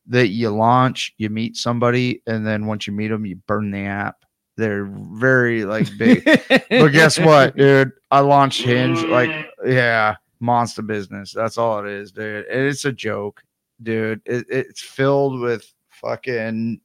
that 0.09 0.27
you 0.29 0.49
launch, 0.49 1.13
you 1.17 1.29
meet 1.29 1.55
somebody, 1.55 2.21
and 2.27 2.45
then 2.45 2.65
once 2.65 2.87
you 2.87 2.93
meet 2.93 3.07
them, 3.07 3.25
you 3.25 3.35
burn 3.47 3.71
the 3.71 3.79
app. 3.79 4.25
They're 4.57 4.85
very 4.85 5.63
like 5.63 5.87
big. 5.97 6.25
but 6.49 6.89
guess 6.89 7.17
what, 7.17 7.55
dude? 7.55 7.91
I 8.11 8.19
launched 8.19 8.61
Hinge. 8.61 9.01
Like, 9.03 9.29
yeah, 9.65 10.15
monster 10.41 10.81
business. 10.81 11.31
That's 11.31 11.57
all 11.57 11.79
it 11.79 11.89
is, 11.89 12.11
dude. 12.11 12.45
And 12.47 12.67
it's 12.67 12.83
a 12.83 12.91
joke, 12.91 13.41
dude. 13.81 14.21
It, 14.25 14.47
it's 14.49 14.81
filled 14.81 15.39
with 15.39 15.71
fucking. 15.89 16.81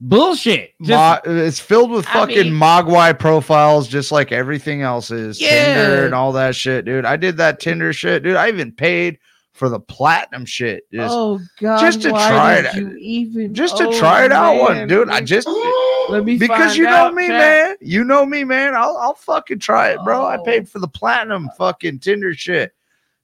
Bullshit. 0.00 0.72
Just- 0.82 1.24
Mo- 1.26 1.32
it's 1.44 1.60
filled 1.60 1.90
with 1.92 2.06
I 2.08 2.12
fucking 2.12 2.50
mean- 2.50 2.60
Mogwai 2.60 3.16
profiles, 3.18 3.86
just 3.88 4.10
like 4.10 4.32
everything 4.32 4.82
else 4.82 5.10
is. 5.10 5.38
Tinder 5.38 6.04
and 6.04 6.14
all 6.14 6.32
that 6.32 6.56
shit, 6.56 6.84
dude. 6.84 7.04
I 7.04 7.16
did 7.16 7.36
that 7.36 7.60
Tinder 7.60 7.92
shit, 7.92 8.24
dude. 8.24 8.36
I 8.36 8.48
even 8.48 8.72
paid 8.72 9.18
for 9.52 9.68
the 9.68 9.78
platinum 9.80 10.44
shit, 10.46 10.84
just, 10.90 11.14
oh 11.14 11.38
god! 11.60 11.80
just 11.80 12.02
to 12.02 12.10
why 12.12 12.28
try 12.30 12.62
did 12.62 12.66
it- 12.66 12.74
You 12.76 12.96
even 12.96 13.54
just 13.54 13.76
to 13.76 13.88
oh, 13.88 13.98
try 13.98 14.24
it 14.24 14.32
out, 14.32 14.58
one 14.60 14.86
dude. 14.88 15.10
I 15.10 15.20
just 15.20 15.46
let 16.08 16.24
me 16.24 16.38
because 16.38 16.76
you 16.76 16.84
know 16.84 16.90
out, 16.90 17.14
me, 17.14 17.26
chat. 17.28 17.38
man. 17.38 17.76
You 17.80 18.04
know 18.04 18.24
me, 18.24 18.44
man. 18.44 18.74
I'll 18.74 18.96
I'll 18.96 19.14
fucking 19.14 19.58
try 19.58 19.90
it, 19.90 19.98
bro. 20.04 20.24
I 20.24 20.38
Oh. 20.38 20.42
paid 20.44 20.68
for 20.68 20.78
the 20.78 20.88
platinum 20.88 21.50
fucking 21.58 21.98
Tinder 21.98 22.32
shit. 22.34 22.72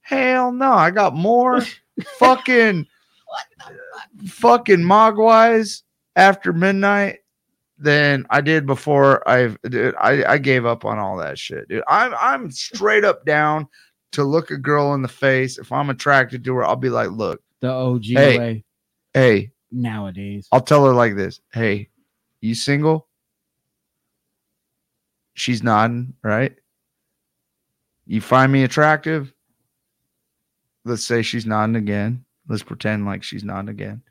Hell 0.03 0.53
no, 0.53 0.72
I 0.72 0.91
got 0.91 1.14
more 1.14 1.62
fucking 2.18 2.87
fucking 4.26 4.81
mogwais 4.81 5.83
after 6.16 6.53
midnight 6.53 7.18
than 7.79 8.26
I 8.31 8.41
did 8.41 8.66
before. 8.66 9.26
I've 9.29 9.59
dude, 9.62 9.95
I 10.01 10.24
I 10.24 10.39
gave 10.39 10.66
up 10.66 10.85
on 10.85 10.99
all 10.99 11.16
that 11.18 11.39
shit, 11.39 11.68
dude. 11.68 11.83
I'm 11.89 12.12
I'm 12.20 12.51
straight 12.51 13.05
up 13.05 13.24
down 13.24 13.66
to 14.13 14.25
look 14.25 14.51
a 14.51 14.57
girl 14.57 14.95
in 14.95 15.03
the 15.03 15.09
face. 15.09 15.59
If 15.59 15.73
I'm 15.73 15.91
attracted 15.91 16.45
to 16.45 16.55
her, 16.57 16.65
I'll 16.65 16.77
be 16.77 16.91
like, 16.91 17.11
look, 17.11 17.43
The 17.61 17.71
OG 17.71 18.05
Hey. 18.05 18.39
way 18.39 18.65
hey, 19.15 19.53
nowadays. 19.71 20.49
I'll 20.53 20.61
tell 20.61 20.85
her 20.87 20.93
like 20.93 21.17
this 21.17 21.41
Hey, 21.53 21.89
you 22.41 22.55
single? 22.55 23.09
She's 25.35 25.63
nodding, 25.63 26.15
right? 26.23 26.57
You 28.07 28.21
find 28.21 28.51
me 28.51 28.65
attractive? 28.65 29.33
Let's 30.85 31.05
say 31.05 31.23
she's 31.23 31.47
nodding 31.47 31.77
again. 31.77 32.25
Let's 32.49 32.63
pretend 32.63 33.05
like 33.05 33.23
she's 33.23 33.45
nodding 33.45 33.69
again. 33.69 34.03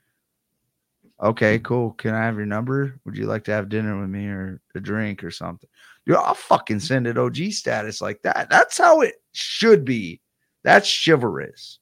Okay, 1.21 1.57
cool. 1.59 1.91
Can 1.93 2.13
I 2.13 2.23
have 2.25 2.37
your 2.37 2.45
number? 2.45 2.99
Would 3.03 3.17
you 3.17 3.25
like 3.25 3.43
to 3.45 3.51
have 3.51 3.69
dinner 3.69 3.99
with 3.99 4.09
me 4.09 4.27
or 4.27 4.61
a 4.75 4.79
drink 4.79 5.23
or 5.23 5.31
something? 5.31 5.67
Dude, 6.05 6.15
I'll 6.15 6.35
fucking 6.35 6.79
send 6.79 7.07
it 7.07 7.17
OG 7.17 7.37
status 7.51 8.01
like 8.01 8.21
that. 8.21 8.49
That's 8.51 8.77
how 8.77 9.01
it 9.01 9.15
should 9.37 9.85
be. 9.85 10.21
That's 10.63 10.89
chivalrous. 11.05 11.79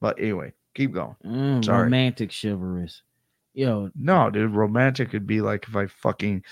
But 0.00 0.18
anyway, 0.20 0.52
keep 0.74 0.92
going. 0.92 1.16
Mm, 1.24 1.64
Sorry. 1.64 1.84
romantic 1.84 2.32
chivalrous. 2.32 3.02
Yo, 3.54 3.90
No, 3.94 4.30
dude, 4.30 4.50
romantic 4.50 5.12
would 5.12 5.26
be 5.26 5.40
like 5.40 5.66
if 5.68 5.76
I 5.76 5.86
fucking 5.86 6.44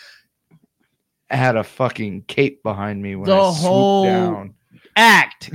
had 1.31 1.57
a 1.57 1.65
fucking 1.65 2.23
cape 2.29 2.63
behind 2.63 3.03
me 3.03 3.17
when 3.17 3.29
The 3.29 3.37
I 3.37 3.53
whole- 3.53 4.05
down. 4.05 4.55
act 4.97 5.51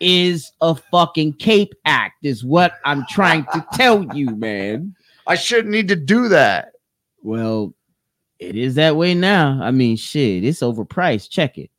is 0.00 0.50
a 0.60 0.74
fucking 0.74 1.34
cape 1.34 1.72
act, 1.84 2.24
is 2.24 2.44
what 2.44 2.74
I'm 2.84 3.04
trying 3.08 3.44
to 3.52 3.64
tell 3.74 4.04
you, 4.16 4.30
man. 4.36 4.94
I 5.26 5.34
shouldn't 5.36 5.70
need 5.70 5.88
to 5.88 5.96
do 5.96 6.28
that. 6.28 6.72
Well, 7.22 7.74
it 8.38 8.56
is 8.56 8.74
that 8.76 8.96
way 8.96 9.14
now. 9.14 9.58
I 9.62 9.70
mean, 9.70 9.96
shit, 9.96 10.42
it's 10.44 10.60
overpriced. 10.60 11.30
Check 11.30 11.58
it. 11.58 11.70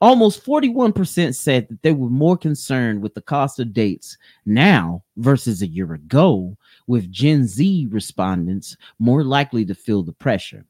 Almost 0.00 0.44
41% 0.44 1.34
said 1.34 1.68
that 1.68 1.82
they 1.82 1.92
were 1.92 2.08
more 2.10 2.36
concerned 2.36 3.02
with 3.02 3.14
the 3.14 3.20
cost 3.22 3.58
of 3.58 3.72
dates 3.72 4.16
now 4.46 5.02
versus 5.16 5.60
a 5.62 5.66
year 5.66 5.92
ago, 5.94 6.56
with 6.86 7.10
Gen 7.10 7.46
Z 7.46 7.88
respondents 7.90 8.76
more 8.98 9.24
likely 9.24 9.64
to 9.64 9.74
feel 9.74 10.02
the 10.02 10.12
pressure. 10.12 10.64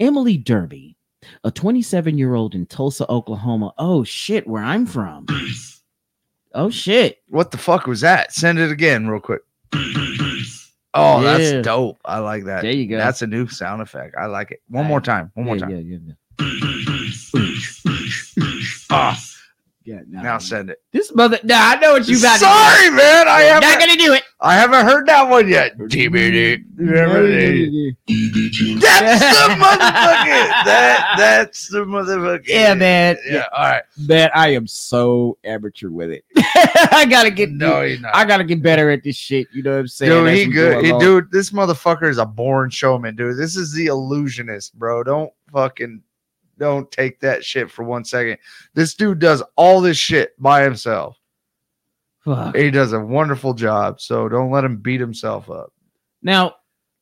Emily 0.00 0.36
Derby, 0.36 0.96
a 1.44 1.50
27 1.50 2.18
year 2.18 2.34
old 2.34 2.54
in 2.54 2.66
Tulsa, 2.66 3.08
Oklahoma. 3.10 3.72
Oh, 3.78 4.02
shit, 4.04 4.46
where 4.46 4.62
I'm 4.62 4.86
from. 4.86 5.26
Oh, 6.56 6.70
shit. 6.70 7.20
What 7.30 7.50
the 7.50 7.58
fuck 7.58 7.88
was 7.88 8.00
that? 8.02 8.32
Send 8.32 8.60
it 8.60 8.70
again, 8.70 9.08
real 9.08 9.18
quick. 9.20 9.42
Oh, 10.96 11.20
Yeah. 11.20 11.36
that's 11.38 11.66
dope. 11.66 11.98
I 12.04 12.18
like 12.20 12.44
that. 12.44 12.62
There 12.62 12.70
you 12.70 12.86
go. 12.86 12.96
That's 12.96 13.20
a 13.22 13.26
new 13.26 13.48
sound 13.48 13.82
effect. 13.82 14.14
I 14.16 14.26
like 14.26 14.52
it. 14.52 14.62
One 14.68 14.84
Right. 14.84 14.88
more 14.88 15.00
time. 15.00 15.32
One 15.34 15.46
more 15.46 15.56
Yeah, 15.56 15.60
time. 15.66 15.70
Yeah, 16.38 16.46
yeah, 19.86 20.00
yeah. 20.08 20.18
Ah, 20.18 20.22
now 20.22 20.38
send 20.38 20.70
it. 20.70 20.78
This 20.92 21.14
mother, 21.14 21.38
nah, 21.44 21.54
I 21.58 21.76
know 21.76 21.92
what 21.92 22.08
you 22.08 22.14
to. 22.14 22.20
Sorry, 22.20 22.90
man. 22.90 23.28
I 23.28 23.50
Not 23.52 23.62
haven't. 23.64 23.80
gonna 23.86 23.96
do 23.96 24.12
it. 24.14 24.22
I 24.40 24.54
haven't 24.54 24.86
heard 24.86 25.06
that 25.08 25.28
one 25.28 25.46
yet. 25.48 25.76
TBD. 25.78 26.64
That's 28.80 29.20
the 29.20 29.54
motherfucker. 29.54 30.64
That 30.64 31.14
that's 31.16 31.68
the 31.68 31.78
motherfucker. 31.84 32.46
Yeah, 32.46 32.74
man. 32.74 33.16
Yeah. 33.28 33.44
All 33.56 33.64
right. 33.64 33.82
Man, 33.98 34.30
I 34.34 34.48
am 34.54 34.66
so 34.66 35.38
amateur 35.44 35.90
with 35.90 36.10
it. 36.10 36.24
I 36.36 37.06
gotta 37.08 37.30
get 37.30 37.50
No, 37.50 37.82
you're 37.82 38.00
not. 38.00 38.14
I 38.16 38.24
gotta 38.24 38.44
get 38.44 38.62
better 38.62 38.90
at 38.90 39.02
this 39.04 39.16
shit. 39.16 39.48
You 39.52 39.62
know 39.62 39.72
what 39.72 39.80
I'm 39.80 39.88
saying? 39.88 40.24
Dude, 40.24 40.34
he 40.34 40.46
good. 40.46 40.84
He- 40.84 40.98
dude, 40.98 41.30
this 41.30 41.50
motherfucker 41.50 42.08
is 42.08 42.18
a 42.18 42.26
born 42.26 42.70
showman, 42.70 43.16
dude. 43.16 43.36
This 43.36 43.56
is 43.56 43.72
the 43.72 43.86
illusionist, 43.86 44.78
bro. 44.78 45.02
Don't 45.04 45.32
fucking 45.52 46.02
don't 46.58 46.90
take 46.90 47.20
that 47.20 47.44
shit 47.44 47.70
for 47.70 47.84
one 47.84 48.04
second. 48.04 48.38
This 48.74 48.94
dude 48.94 49.18
does 49.18 49.42
all 49.56 49.80
this 49.80 49.96
shit 49.96 50.30
by 50.40 50.62
himself. 50.62 51.18
Fuck. 52.24 52.56
He 52.56 52.70
does 52.70 52.92
a 52.92 53.00
wonderful 53.00 53.54
job. 53.54 54.00
So 54.00 54.28
don't 54.28 54.50
let 54.50 54.64
him 54.64 54.78
beat 54.78 55.00
himself 55.00 55.50
up. 55.50 55.72
Now, 56.22 56.54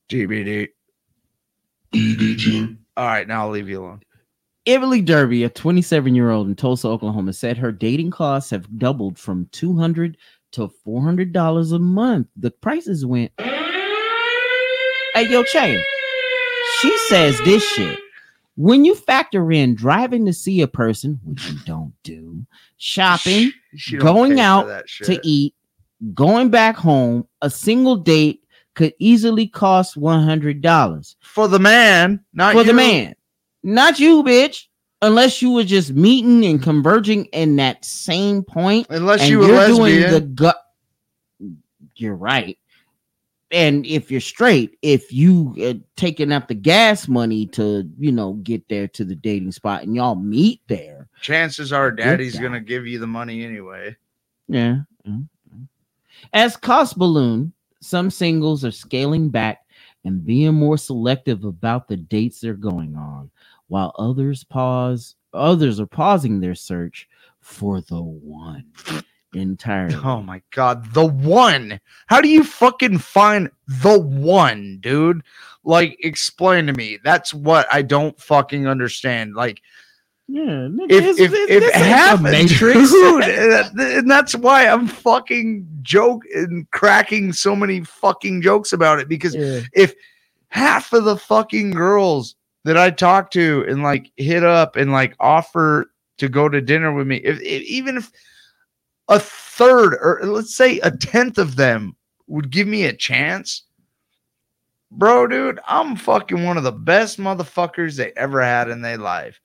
GBD. 0.08 0.68
All 2.96 3.06
right, 3.06 3.26
now 3.28 3.42
I'll 3.42 3.50
leave 3.50 3.68
you 3.68 3.82
alone. 3.82 4.00
Emily 4.66 5.00
Derby, 5.00 5.44
a 5.44 5.48
27 5.48 6.14
year 6.14 6.30
old 6.30 6.46
in 6.46 6.54
Tulsa, 6.54 6.88
Oklahoma, 6.88 7.32
said 7.32 7.56
her 7.56 7.72
dating 7.72 8.10
costs 8.10 8.50
have 8.50 8.78
doubled 8.78 9.18
from 9.18 9.48
200 9.52 10.16
to 10.52 10.68
400 10.84 11.32
dollars 11.32 11.72
a 11.72 11.78
month. 11.78 12.28
The 12.36 12.50
prices 12.50 13.04
went. 13.06 13.32
Hey, 13.38 15.28
yo, 15.28 15.42
Chain. 15.44 15.82
She 16.80 16.96
says 17.08 17.38
this 17.44 17.62
shit. 17.72 17.98
When 18.56 18.84
you 18.84 18.94
factor 18.94 19.50
in 19.50 19.74
driving 19.74 20.26
to 20.26 20.32
see 20.32 20.60
a 20.60 20.68
person, 20.68 21.18
which 21.24 21.48
you 21.48 21.58
don't 21.64 21.94
do, 22.02 22.44
shopping, 22.76 23.52
She 23.76 23.96
don't 23.96 24.04
Going 24.04 24.40
out 24.40 24.86
to 25.04 25.18
eat, 25.22 25.54
going 26.14 26.50
back 26.50 26.76
home, 26.76 27.26
a 27.40 27.48
single 27.48 27.96
date 27.96 28.42
could 28.74 28.92
easily 28.98 29.46
cost 29.46 29.96
$100 29.96 31.16
for 31.20 31.48
the 31.48 31.58
man, 31.58 32.20
not 32.34 32.54
for 32.54 32.64
the 32.64 32.72
man. 32.72 33.14
Not 33.62 33.98
you, 33.98 34.22
bitch. 34.22 34.66
Unless 35.00 35.42
you 35.42 35.50
were 35.50 35.64
just 35.64 35.90
meeting 35.90 36.44
and 36.44 36.62
converging 36.62 37.24
in 37.26 37.56
that 37.56 37.84
same 37.84 38.44
point, 38.44 38.86
Unless 38.88 39.28
you 39.28 39.40
were 39.40 39.66
doing 39.66 40.00
the 40.00 40.20
gut. 40.20 40.58
You're 41.96 42.14
right. 42.14 42.56
And 43.52 43.84
if 43.84 44.10
you're 44.10 44.20
straight, 44.20 44.78
if 44.80 45.12
you 45.12 45.54
uh, 45.62 45.74
taking 45.96 46.32
up 46.32 46.48
the 46.48 46.54
gas 46.54 47.06
money 47.06 47.46
to, 47.48 47.86
you 47.98 48.10
know, 48.10 48.32
get 48.42 48.66
there 48.70 48.88
to 48.88 49.04
the 49.04 49.14
dating 49.14 49.52
spot 49.52 49.82
and 49.82 49.94
y'all 49.94 50.14
meet 50.14 50.62
there, 50.68 51.08
Chances 51.20 51.70
are, 51.70 51.90
daddy's 51.90 52.38
gonna 52.38 52.60
give 52.60 52.86
you 52.86 52.98
the 52.98 53.06
money 53.06 53.44
anyway. 53.44 53.94
Yeah. 54.48 54.78
mm, 55.06 55.28
mm. 55.54 55.68
As 56.32 56.56
cost 56.56 56.96
balloon, 56.96 57.52
some 57.80 58.10
singles 58.10 58.64
are 58.64 58.70
scaling 58.70 59.28
back 59.28 59.66
and 60.04 60.24
being 60.24 60.54
more 60.54 60.78
selective 60.78 61.44
about 61.44 61.88
the 61.88 61.96
dates 61.96 62.40
they're 62.40 62.54
going 62.54 62.96
on, 62.96 63.30
while 63.68 63.94
others 63.98 64.44
pause. 64.44 65.14
Others 65.34 65.78
are 65.78 65.86
pausing 65.86 66.40
their 66.40 66.54
search 66.54 67.08
for 67.40 67.80
the 67.82 68.00
one 68.00 68.64
entirely. 69.34 69.94
Oh 69.96 70.22
my 70.22 70.42
god, 70.50 70.92
the 70.92 71.06
one. 71.06 71.80
How 72.06 72.20
do 72.20 72.28
you 72.28 72.44
fucking 72.44 72.98
find 72.98 73.50
the 73.66 73.98
one, 73.98 74.78
dude? 74.80 75.22
Like, 75.64 75.96
explain 76.00 76.66
to 76.66 76.72
me. 76.72 76.98
That's 77.04 77.32
what 77.32 77.66
I 77.72 77.82
don't 77.82 78.18
fucking 78.20 78.66
understand. 78.66 79.34
Like, 79.34 79.60
Yeah, 80.28 80.42
nigga, 80.42 80.90
if 80.90 81.04
it's- 81.04 81.18
if 81.20 81.32
it's- 81.32 81.68
if 81.68 81.72
half 81.74 82.20
Matrix, 82.22 82.90
dude, 82.90 83.24
and 83.24 83.80
and 83.80 84.10
that's 84.10 84.34
why 84.34 84.66
I'm 84.66 84.86
fucking 84.86 85.66
joke 85.82 86.22
and 86.34 86.70
cracking 86.70 87.32
so 87.32 87.54
many 87.56 87.82
fucking 87.82 88.40
jokes 88.42 88.72
about 88.72 88.98
it 89.00 89.08
because 89.08 89.34
Yeah. 89.34 89.60
if 89.74 89.94
half 90.48 90.92
of 90.92 91.04
the 91.04 91.16
fucking 91.16 91.72
girls 91.72 92.36
that 92.64 92.76
I 92.76 92.90
talk 92.90 93.30
to 93.32 93.64
and 93.68 93.82
like 93.82 94.10
hit 94.16 94.44
up 94.44 94.76
and 94.76 94.92
like 94.92 95.14
offer 95.18 95.90
to 96.18 96.28
go 96.28 96.48
to 96.48 96.60
dinner 96.60 96.92
with 96.94 97.06
me, 97.06 97.16
if, 97.16 97.40
if 97.40 97.62
even 97.62 97.96
if 97.96 98.10
a 99.08 99.18
third 99.18 99.94
or 99.94 100.20
let's 100.24 100.54
say 100.54 100.78
a 100.80 100.90
tenth 100.90 101.38
of 101.38 101.56
them 101.56 101.96
would 102.26 102.50
give 102.50 102.66
me 102.66 102.84
a 102.84 102.92
chance, 102.92 103.64
bro, 104.90 105.26
dude, 105.26 105.60
I'm 105.66 105.96
fucking 105.96 106.44
one 106.44 106.56
of 106.56 106.64
the 106.64 106.72
best 106.72 107.18
motherfuckers 107.18 107.96
they 107.96 108.12
ever 108.16 108.40
had 108.40 108.68
in 108.68 108.82
their 108.82 108.98
life. 108.98 109.40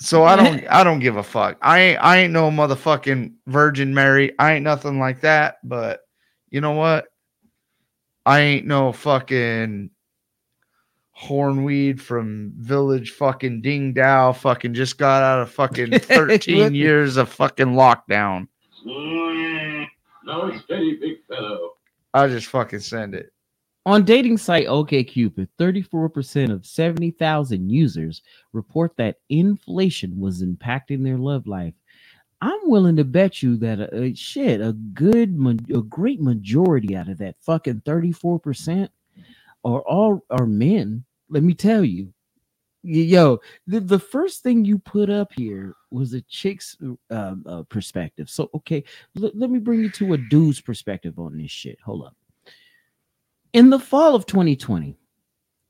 So 0.00 0.24
I 0.24 0.36
don't 0.36 0.66
I 0.70 0.84
don't 0.84 1.00
give 1.00 1.16
a 1.16 1.22
fuck. 1.22 1.58
I 1.62 1.80
ain't 1.80 2.02
I 2.02 2.18
ain't 2.18 2.32
no 2.32 2.50
motherfucking 2.50 3.32
Virgin 3.46 3.94
Mary. 3.94 4.32
I 4.38 4.54
ain't 4.54 4.64
nothing 4.64 4.98
like 4.98 5.20
that, 5.22 5.56
but 5.64 6.00
you 6.50 6.60
know 6.60 6.72
what? 6.72 7.06
I 8.26 8.40
ain't 8.40 8.66
no 8.66 8.92
fucking 8.92 9.90
hornweed 11.20 12.00
from 12.00 12.52
village 12.56 13.12
fucking 13.12 13.60
ding 13.62 13.92
dow 13.92 14.32
fucking 14.32 14.74
just 14.74 14.98
got 14.98 15.22
out 15.22 15.40
of 15.40 15.50
fucking 15.50 15.98
13 15.98 16.74
years 16.74 17.16
of 17.16 17.28
fucking 17.28 17.68
lockdown. 17.68 18.46
Mm, 18.86 19.86
no, 20.24 20.56
steady, 20.58 20.96
big 21.00 21.26
fellow. 21.26 21.72
I'll 22.14 22.28
just 22.28 22.46
fucking 22.46 22.80
send 22.80 23.14
it. 23.14 23.32
On 23.86 24.04
dating 24.04 24.36
site 24.36 24.66
OkCupid, 24.66 25.48
34% 25.58 26.52
of 26.52 26.66
70,000 26.66 27.70
users 27.70 28.22
report 28.52 28.96
that 28.98 29.16
inflation 29.30 30.20
was 30.20 30.42
impacting 30.44 31.02
their 31.02 31.16
love 31.16 31.46
life. 31.46 31.74
I'm 32.40 32.60
willing 32.64 32.96
to 32.96 33.04
bet 33.04 33.42
you 33.42 33.56
that 33.58 33.80
a 33.92 34.14
shit, 34.14 34.60
a 34.60 34.72
good, 34.72 35.36
ma- 35.36 35.54
a 35.74 35.82
great 35.82 36.20
majority 36.20 36.94
out 36.94 37.08
of 37.08 37.18
that 37.18 37.36
fucking 37.40 37.82
34% 37.86 38.90
are 39.64 39.80
all 39.80 40.24
are 40.30 40.46
men. 40.46 41.04
Let 41.28 41.42
me 41.42 41.54
tell 41.54 41.84
you, 41.84 42.12
yo, 42.82 43.40
the, 43.66 43.80
the 43.80 43.98
first 43.98 44.42
thing 44.42 44.64
you 44.64 44.78
put 44.78 45.10
up 45.10 45.32
here 45.34 45.74
was 45.90 46.14
a 46.14 46.20
chick's 46.22 46.76
uh, 47.10 47.34
uh, 47.46 47.62
perspective. 47.64 48.30
So, 48.30 48.50
okay, 48.54 48.84
l- 49.20 49.32
let 49.34 49.50
me 49.50 49.58
bring 49.58 49.80
you 49.80 49.90
to 49.90 50.14
a 50.14 50.18
dude's 50.18 50.60
perspective 50.60 51.18
on 51.18 51.36
this 51.36 51.50
shit. 51.50 51.78
Hold 51.84 52.06
up. 52.06 52.16
In 53.52 53.70
the 53.70 53.78
fall 53.78 54.14
of 54.14 54.26
2020, 54.26 54.96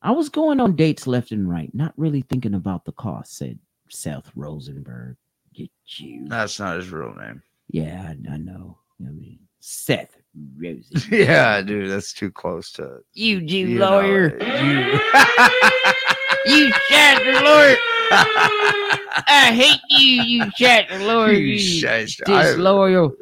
I 0.03 0.11
was 0.13 0.29
going 0.29 0.61
on 0.61 0.77
dates 0.77 1.07
left 1.07 1.33
and 1.33 1.49
right, 1.49 1.75
not 1.75 1.93
really 1.97 2.23
thinking 2.23 2.55
about 2.55 2.85
the 2.85 2.93
cost, 2.93 3.37
said 3.37 3.59
Seth 3.89 4.31
Rosenberg. 4.37 5.17
Get 5.55 5.71
you. 5.97 6.27
That's 6.29 6.61
not 6.61 6.77
his 6.77 6.91
real 6.91 7.15
name. 7.15 7.43
Yeah, 7.71 8.03
I, 8.09 8.35
I 8.35 8.37
know. 8.37 8.79
I 9.01 9.11
mean, 9.11 9.39
Seth 9.61 10.17
Rosen. 10.61 11.03
Yeah, 11.11 11.61
dude, 11.63 11.91
that's 11.91 12.13
too 12.13 12.31
close 12.31 12.73
to 12.73 12.99
you, 13.15 13.41
Jew 13.41 13.57
you 13.57 13.79
lawyer. 13.81 14.37
it. 14.41 14.43
You 16.47 16.73
chapter 16.89 17.33
lawyer. 17.33 17.77
I 19.31 19.53
hate 19.53 19.81
you, 19.91 20.23
you 20.23 20.51
chapter 20.57 20.99
lawyer. 20.99 21.33
You, 21.33 21.55
You, 21.55 21.81
you 21.81 22.07
disloyal. 22.25 23.15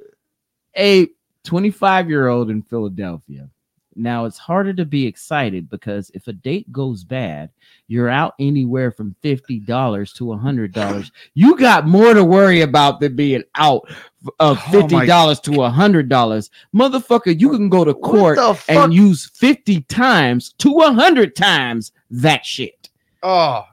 A 0.76 1.08
25 1.44 2.08
year 2.10 2.28
old 2.28 2.50
in 2.50 2.62
Philadelphia 2.62 3.48
Now 3.96 4.24
it's 4.24 4.38
harder 4.38 4.72
to 4.74 4.84
be 4.84 5.06
excited 5.06 5.68
because 5.70 6.10
if 6.14 6.28
a 6.28 6.32
date 6.32 6.70
goes 6.70 7.04
bad, 7.04 7.50
you're 7.88 8.08
out 8.08 8.34
anywhere 8.38 8.90
from 8.90 9.16
fifty 9.22 9.58
dollars 9.58 10.12
to 10.14 10.32
a 10.32 10.36
hundred 10.36 10.72
dollars. 10.72 11.10
You 11.34 11.56
got 11.56 11.86
more 11.86 12.14
to 12.14 12.24
worry 12.24 12.60
about 12.60 13.00
than 13.00 13.16
being 13.16 13.44
out 13.54 13.88
of 14.38 14.60
Oh 14.68 14.70
fifty 14.70 15.06
dollars 15.06 15.40
to 15.40 15.62
a 15.62 15.70
hundred 15.70 16.08
dollars, 16.08 16.50
motherfucker. 16.74 17.38
You 17.38 17.50
can 17.50 17.68
go 17.68 17.84
to 17.84 17.94
court 17.94 18.38
and 18.68 18.92
use 18.92 19.26
fifty 19.34 19.82
times 19.82 20.52
to 20.58 20.80
a 20.80 20.92
hundred 20.92 21.36
times 21.36 21.92
that 22.10 22.44
shit. 22.44 22.90
Oh, 23.22 23.64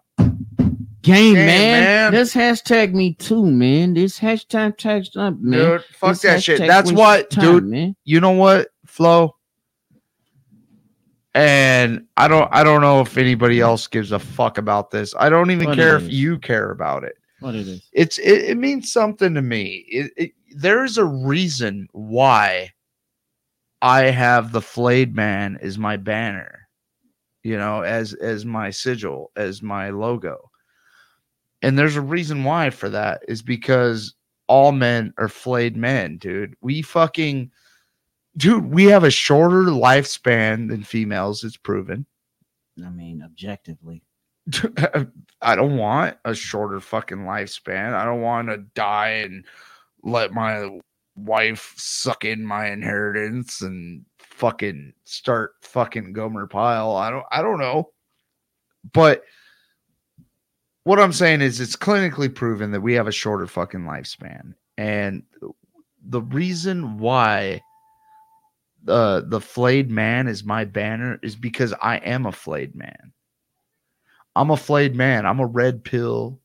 Game, 1.03 1.35
Game, 1.35 1.45
man. 1.45 1.83
man. 1.83 2.11
This 2.13 2.33
hashtag 2.33 2.93
me 2.93 3.13
too, 3.15 3.45
man. 3.45 3.93
This 3.93 4.17
hashtag 4.17 4.77
tags 4.77 5.17
up, 5.17 5.37
man. 5.37 5.59
dude, 5.59 5.83
fuck 5.83 6.11
This 6.11 6.21
that 6.21 6.43
shit. 6.43 6.59
That's 6.59 6.93
what, 6.93 7.29
time, 7.29 7.43
dude. 7.43 7.65
man. 7.65 7.95
You 8.05 8.21
know 8.21 8.31
what, 8.31 8.69
Flo? 8.85 9.35
And 11.35 12.05
I 12.17 12.27
don't, 12.27 12.47
I 12.51 12.63
don't 12.63 12.81
know 12.81 13.01
if 13.01 13.17
anybody 13.17 13.59
else 13.59 13.87
gives 13.87 14.11
a 14.11 14.19
fuck 14.19 14.57
about 14.57 14.91
this. 14.91 15.15
I 15.17 15.29
don't 15.29 15.51
even 15.51 15.69
What 15.69 15.75
care 15.75 15.97
if 15.97 16.11
you 16.11 16.37
care 16.37 16.69
about 16.71 17.03
it. 17.03 17.17
What 17.39 17.55
it 17.55 17.67
is? 17.67 17.89
It's, 17.91 18.19
it, 18.19 18.43
it 18.43 18.57
means 18.57 18.91
something 18.91 19.33
to 19.33 19.41
me. 19.41 19.85
It, 19.89 20.11
it, 20.15 20.31
there's 20.55 20.97
a 20.97 21.05
reason 21.05 21.87
why 21.91 22.71
I 23.81 24.03
have 24.03 24.53
the 24.53 24.61
flayed 24.61 25.13
man 25.13 25.57
as 25.61 25.77
my 25.77 25.97
banner, 25.97 26.69
you 27.43 27.57
know, 27.57 27.81
as 27.81 28.13
as 28.13 28.45
my 28.45 28.69
sigil, 28.69 29.31
as 29.35 29.61
my 29.61 29.89
logo. 29.89 30.51
And 31.61 31.77
there's 31.77 31.97
a 31.97 32.01
reason 32.01 32.45
why 32.45 32.69
for 32.69 32.87
that 32.89 33.23
is 33.27 33.41
because 33.41 34.15
all 34.47 34.71
men 34.71 35.13
are 35.17 35.27
flayed 35.27 35.75
men, 35.75 36.17
dude. 36.17 36.55
We 36.61 36.81
fucking 36.81 37.51
dude, 38.37 38.65
we 38.65 38.85
have 38.85 39.03
a 39.03 39.11
shorter 39.11 39.63
lifespan 39.63 40.69
than 40.69 40.83
females, 40.83 41.43
it's 41.43 41.57
proven. 41.57 42.05
I 42.83 42.89
mean, 42.89 43.21
objectively. 43.23 44.03
I 45.41 45.55
don't 45.55 45.77
want 45.77 46.17
a 46.25 46.33
shorter 46.33 46.79
fucking 46.79 47.19
lifespan. 47.19 47.93
I 47.93 48.03
don't 48.05 48.21
want 48.21 48.49
to 48.49 48.57
die 48.75 49.09
and 49.09 49.45
let 50.03 50.33
my 50.33 50.79
wife 51.15 51.73
suck 51.77 52.25
in 52.25 52.45
my 52.45 52.69
inheritance 52.69 53.61
and 53.61 54.03
fucking 54.17 54.93
start 55.05 55.53
fucking 55.61 56.13
Gomer 56.13 56.47
Pyle. 56.47 56.95
I 56.95 57.09
don't 57.09 57.25
I 57.31 57.41
don't 57.41 57.59
know. 57.59 57.91
But 58.91 59.23
what 60.83 60.99
I'm 60.99 61.13
saying 61.13 61.41
is 61.41 61.61
it's 61.61 61.77
clinically 61.77 62.33
proven 62.33 62.71
that 62.71 62.81
we 62.81 62.93
have 62.95 63.07
a 63.07 63.11
shorter 63.11 63.47
fucking 63.47 63.81
lifespan. 63.81 64.55
And 64.77 65.23
the 66.05 66.21
reason 66.21 66.97
why 66.97 67.61
uh, 68.87 69.21
the 69.25 69.41
flayed 69.41 69.89
man 69.89 70.27
is 70.27 70.43
my 70.43 70.65
banner 70.65 71.19
is 71.21 71.35
because 71.35 71.73
I 71.81 71.97
am 71.97 72.25
a 72.25 72.31
flayed 72.31 72.75
man. 72.75 73.13
I'm 74.35 74.51
a 74.51 74.57
flayed 74.57 74.95
man. 74.95 75.25
I'm 75.25 75.39
a 75.39 75.45
red 75.45 75.83
pill 75.83 76.39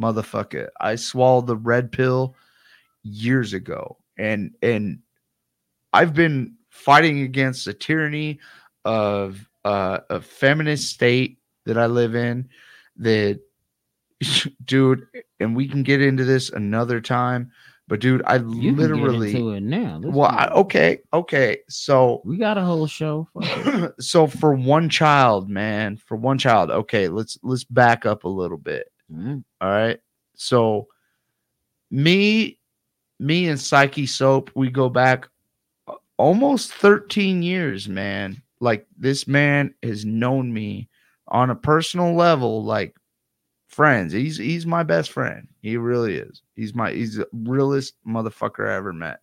motherfucker. 0.00 0.68
I 0.80 0.96
swallowed 0.96 1.46
the 1.46 1.56
red 1.56 1.92
pill 1.92 2.34
years 3.02 3.52
ago. 3.52 3.98
And 4.18 4.52
and 4.62 5.00
I've 5.92 6.14
been 6.14 6.56
fighting 6.70 7.20
against 7.20 7.64
the 7.64 7.74
tyranny 7.74 8.40
of 8.84 9.48
uh, 9.64 10.00
a 10.10 10.20
feminist 10.20 10.90
state 10.90 11.38
that 11.66 11.78
I 11.78 11.86
live 11.86 12.14
in 12.14 12.48
that 12.96 13.40
dude 14.64 15.06
and 15.40 15.54
we 15.54 15.68
can 15.68 15.82
get 15.82 16.02
into 16.02 16.24
this 16.24 16.50
another 16.50 17.00
time 17.00 17.52
but 17.88 18.00
dude 18.00 18.22
I 18.26 18.36
You 18.36 18.76
literally 18.76 19.34
into 19.34 19.52
it 19.52 19.62
now. 19.62 19.98
Let's 20.02 20.14
well 20.14 20.30
I, 20.30 20.48
okay 20.48 21.00
okay 21.12 21.58
so 21.68 22.20
we 22.24 22.36
got 22.36 22.58
a 22.58 22.64
whole 22.64 22.86
show. 22.86 23.28
It. 23.40 23.94
so 24.00 24.26
for 24.26 24.52
one 24.52 24.88
child, 24.88 25.48
man, 25.48 25.96
for 25.96 26.16
one 26.16 26.38
child, 26.38 26.70
okay, 26.70 27.08
let's 27.08 27.38
let's 27.42 27.64
back 27.64 28.06
up 28.06 28.24
a 28.24 28.28
little 28.28 28.58
bit. 28.58 28.92
Mm. 29.12 29.42
All 29.60 29.68
right. 29.68 29.98
So 30.36 30.86
me, 31.90 32.58
me 33.18 33.48
and 33.48 33.58
Psyche 33.58 34.06
Soap, 34.06 34.50
we 34.54 34.70
go 34.70 34.88
back 34.88 35.28
almost 36.16 36.72
13 36.74 37.42
years, 37.42 37.88
man. 37.88 38.42
Like 38.60 38.86
this 38.96 39.26
man 39.26 39.74
has 39.82 40.04
known 40.04 40.52
me 40.52 40.88
on 41.28 41.50
a 41.50 41.54
personal 41.56 42.14
level, 42.14 42.64
like 42.64 42.94
friends. 43.78 44.12
He's 44.12 44.36
he's 44.36 44.66
my 44.66 44.82
best 44.82 45.12
friend. 45.12 45.46
He 45.62 45.76
really 45.76 46.16
is. 46.16 46.42
He's 46.56 46.74
my 46.74 46.90
he's 46.90 47.14
the 47.14 47.28
realest 47.32 47.94
motherfucker 48.04 48.68
I 48.68 48.74
ever 48.74 48.92
met. 48.92 49.20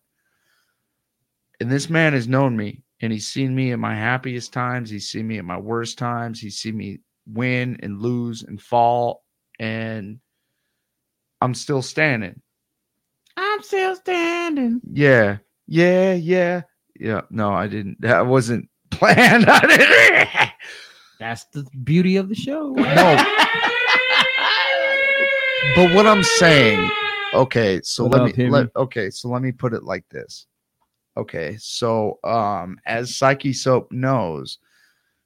And 1.60 1.70
this 1.70 1.90
man 1.90 2.14
has 2.14 2.26
known 2.26 2.56
me 2.56 2.82
and 3.02 3.12
he's 3.12 3.26
seen 3.26 3.54
me 3.54 3.72
at 3.72 3.78
my 3.78 3.94
happiest 3.94 4.54
times. 4.54 4.88
He's 4.88 5.10
seen 5.10 5.28
me 5.28 5.36
at 5.36 5.44
my 5.44 5.58
worst 5.58 5.98
times. 5.98 6.40
He's 6.40 6.56
seen 6.56 6.74
me 6.74 7.00
win 7.26 7.78
and 7.82 8.00
lose 8.00 8.44
and 8.44 8.58
fall. 8.58 9.24
And 9.60 10.20
I'm 11.42 11.52
still 11.52 11.82
standing. 11.82 12.40
I'm 13.36 13.62
still 13.62 13.94
standing. 13.94 14.80
Yeah. 14.90 15.36
Yeah. 15.66 16.14
Yeah. 16.14 16.62
Yeah. 16.98 17.20
No, 17.28 17.52
I 17.52 17.66
didn't. 17.66 18.00
That 18.00 18.26
wasn't 18.26 18.70
planned. 18.90 19.44
That's 21.20 21.44
the 21.52 21.66
beauty 21.84 22.16
of 22.16 22.30
the 22.30 22.34
show. 22.34 22.70
No. 22.70 23.72
but 25.76 25.94
what 25.94 26.06
I'm 26.06 26.22
saying, 26.22 26.90
okay, 27.34 27.82
so 27.84 28.04
What 28.04 28.12
let 28.12 28.30
up, 28.30 28.36
me 28.38 28.48
let 28.48 28.74
okay, 28.76 29.10
so 29.10 29.28
let 29.28 29.42
me 29.42 29.52
put 29.52 29.74
it 29.74 29.82
like 29.84 30.08
this. 30.08 30.46
Okay, 31.18 31.56
so 31.58 32.18
um 32.24 32.78
as 32.86 33.14
Psyche 33.14 33.52
Soap 33.52 33.92
knows, 33.92 34.56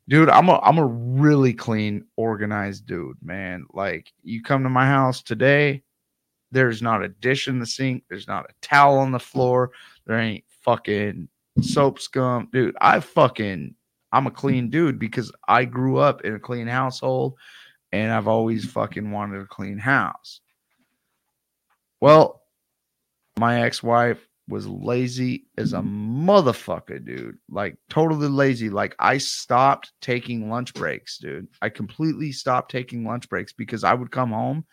dude, 0.09 0.29
I'm 0.29 0.49
a 0.49 0.59
I'm 0.59 0.79
a 0.79 0.87
really 0.87 1.55
clean, 1.55 2.05
organized 2.17 2.87
dude, 2.87 3.17
man. 3.23 3.65
Like 3.73 4.13
you 4.25 4.43
come 4.43 4.65
to 4.65 4.69
my 4.69 4.87
house 4.87 5.23
today, 5.23 5.85
there's 6.51 6.83
not 6.83 7.05
a 7.05 7.09
dish 7.09 7.47
in 7.47 7.61
the 7.61 7.67
sink, 7.67 8.03
there's 8.09 8.27
not 8.27 8.51
a 8.51 8.55
towel 8.61 8.99
on 8.99 9.13
the 9.13 9.21
floor, 9.21 9.71
there 10.05 10.19
ain't 10.19 10.45
fucking 10.65 11.29
soap 11.61 12.01
scum, 12.01 12.49
dude. 12.53 12.77
I 12.81 12.99
fucking 12.99 13.77
I'm 14.11 14.27
a 14.27 14.33
clean 14.33 14.69
dude 14.69 14.99
because 14.99 15.31
I 15.47 15.65
grew 15.65 15.99
up 15.99 16.23
in 16.25 16.35
a 16.35 16.41
clean 16.41 16.67
household 16.67 17.37
and 17.93 18.13
I've 18.13 18.29
always 18.29 18.65
fucking 18.71 19.11
wanted 19.11 19.41
a 19.41 19.47
clean 19.47 19.79
house. 19.79 20.41
Well, 22.01 22.43
my 23.39 23.63
ex-wife 23.63 24.27
was 24.49 24.67
lazy 24.67 25.47
as 25.57 25.73
a 25.73 25.79
motherfucker, 25.79 27.05
dude. 27.05 27.39
Like 27.49 27.77
totally 27.89 28.29
lazy. 28.29 28.69
Like 28.69 28.95
I 28.99 29.19
stopped 29.19 29.93
taking 30.01 30.51
lunch 30.51 30.75
breaks, 30.75 31.19
dude. 31.19 31.49
I 31.63 31.69
completely 31.69 32.33
stopped 32.33 32.71
taking 32.71 33.05
lunch 33.05 33.29
breaks 33.29 33.53
because 33.53 33.85
I 33.85 33.95
would 33.95 34.11
come 34.11 34.33
home 34.33 34.65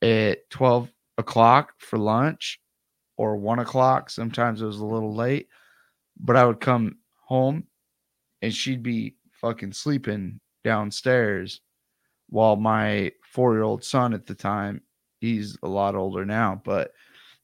at 0.00 0.48
12 0.50 0.90
o'clock 1.18 1.74
for 1.78 1.98
lunch 1.98 2.60
or 3.16 3.36
one 3.36 3.58
o'clock. 3.58 4.08
Sometimes 4.08 4.62
it 4.62 4.66
was 4.66 4.78
a 4.78 4.86
little 4.86 5.14
late, 5.14 5.48
but 6.18 6.36
I 6.36 6.44
would 6.44 6.60
come 6.60 6.96
home 7.26 7.64
and 8.40 8.52
she'd 8.52 8.82
be 8.82 9.16
fucking 9.32 9.72
sleeping 9.72 10.40
downstairs 10.64 11.60
while 12.32 12.56
my 12.56 13.12
four 13.30 13.52
year 13.52 13.62
old 13.62 13.84
son 13.84 14.14
at 14.14 14.26
the 14.26 14.34
time, 14.34 14.80
he's 15.20 15.58
a 15.62 15.68
lot 15.68 15.94
older 15.94 16.24
now, 16.24 16.62
but 16.64 16.92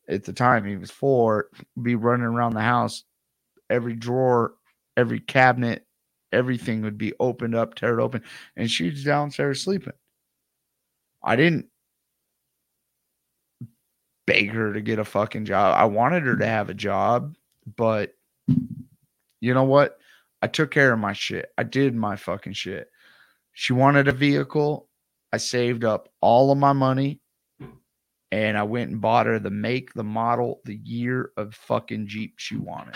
at 0.08 0.24
the 0.24 0.32
time 0.32 0.64
he 0.64 0.78
was 0.78 0.90
four, 0.90 1.50
be 1.82 1.94
running 1.94 2.24
around 2.24 2.54
the 2.54 2.62
house. 2.62 3.04
Every 3.68 3.94
drawer, 3.94 4.54
every 4.96 5.20
cabinet, 5.20 5.86
everything 6.32 6.80
would 6.80 6.96
be 6.96 7.12
opened 7.20 7.54
up, 7.54 7.74
teared 7.74 8.00
open, 8.00 8.22
and 8.56 8.70
she's 8.70 9.04
downstairs 9.04 9.62
sleeping. 9.62 9.92
I 11.22 11.36
didn't 11.36 11.66
beg 14.26 14.48
her 14.52 14.72
to 14.72 14.80
get 14.80 14.98
a 14.98 15.04
fucking 15.04 15.44
job. 15.44 15.76
I 15.76 15.84
wanted 15.84 16.22
her 16.22 16.36
to 16.38 16.46
have 16.46 16.70
a 16.70 16.74
job, 16.74 17.34
but 17.76 18.14
you 19.42 19.52
know 19.52 19.64
what? 19.64 19.98
I 20.40 20.46
took 20.46 20.70
care 20.70 20.94
of 20.94 20.98
my 20.98 21.12
shit. 21.12 21.52
I 21.58 21.64
did 21.64 21.94
my 21.94 22.16
fucking 22.16 22.54
shit. 22.54 22.88
She 23.60 23.72
wanted 23.72 24.06
a 24.06 24.12
vehicle. 24.12 24.88
I 25.32 25.38
saved 25.38 25.82
up 25.82 26.08
all 26.20 26.52
of 26.52 26.58
my 26.58 26.72
money 26.72 27.18
and 28.30 28.56
I 28.56 28.62
went 28.62 28.92
and 28.92 29.00
bought 29.00 29.26
her 29.26 29.40
the 29.40 29.50
make, 29.50 29.92
the 29.94 30.04
model, 30.04 30.60
the 30.64 30.76
year 30.76 31.32
of 31.36 31.56
fucking 31.56 32.06
Jeep 32.06 32.34
she 32.36 32.56
wanted. 32.56 32.94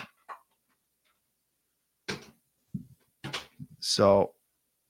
So, 3.80 4.34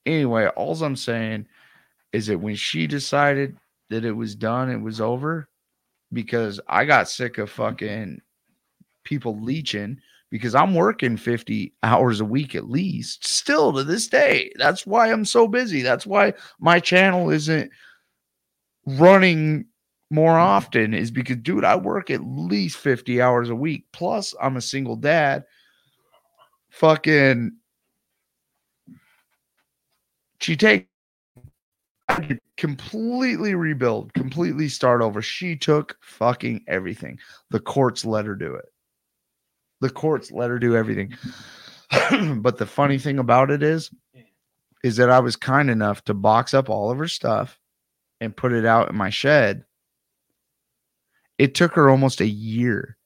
anyway, 0.05 0.45
all 0.45 0.79
I'm 0.83 0.95
saying 0.95 1.47
is 2.11 2.27
that 2.27 2.37
when 2.37 2.55
she 2.55 2.85
decided 2.85 3.57
that 3.89 4.05
it 4.05 4.11
was 4.11 4.35
done, 4.35 4.69
it 4.69 4.79
was 4.79 5.01
over 5.01 5.49
because 6.13 6.59
I 6.67 6.85
got 6.85 7.09
sick 7.09 7.39
of 7.39 7.49
fucking 7.49 8.21
people 9.03 9.41
leeching 9.41 10.01
because 10.33 10.55
I'm 10.55 10.73
working 10.73 11.15
50 11.15 11.75
hours 11.83 12.19
a 12.19 12.25
week 12.25 12.55
at 12.55 12.67
least 12.67 13.27
still 13.27 13.71
to 13.71 13.83
this 13.83 14.07
day. 14.07 14.51
That's 14.55 14.83
why 14.83 15.11
I'm 15.11 15.25
so 15.25 15.47
busy. 15.47 15.83
That's 15.83 16.07
why 16.07 16.33
my 16.59 16.79
channel 16.79 17.29
isn't 17.29 17.69
running 18.87 19.65
more 20.09 20.31
mm-hmm. 20.31 20.41
often 20.41 20.93
is 20.95 21.11
because 21.11 21.37
dude, 21.37 21.63
I 21.63 21.75
work 21.75 22.09
at 22.09 22.25
least 22.25 22.77
50 22.77 23.21
hours 23.21 23.51
a 23.51 23.55
week 23.55 23.85
plus 23.93 24.33
I'm 24.41 24.57
a 24.57 24.61
single 24.61 24.95
dad. 24.95 25.43
Fucking 26.71 27.51
She 30.41 30.55
take 30.55 30.87
I 32.09 32.15
could 32.15 32.39
completely 32.57 33.53
rebuild, 33.53 34.15
completely 34.15 34.67
start 34.67 35.03
over. 35.03 35.21
She 35.21 35.55
took 35.55 35.95
fucking 36.01 36.63
everything. 36.67 37.19
The 37.51 37.59
courts 37.59 38.03
let 38.03 38.25
her 38.25 38.35
do 38.35 38.55
it. 38.55 38.72
The 39.83 39.89
courts 39.89 40.31
let 40.31 40.49
her 40.49 40.59
do 40.59 40.77
everything. 40.77 41.13
but 42.41 42.57
the 42.57 42.65
funny 42.65 42.97
thing 42.97 43.19
about 43.19 43.51
it 43.51 43.61
is, 43.61 43.91
is 44.81 44.95
that 44.95 45.09
I 45.09 45.19
was 45.19 45.35
kind 45.35 45.69
enough 45.69 46.01
to 46.05 46.13
box 46.13 46.53
up 46.53 46.69
all 46.69 46.89
of 46.89 46.97
her 46.99 47.09
stuff 47.09 47.59
and 48.21 48.33
put 48.33 48.53
it 48.53 48.65
out 48.65 48.89
in 48.89 48.95
my 48.95 49.09
shed. 49.09 49.65
It 51.37 51.53
took 51.53 51.73
her 51.73 51.89
almost 51.89 52.21
a 52.21 52.25
year 52.25 52.97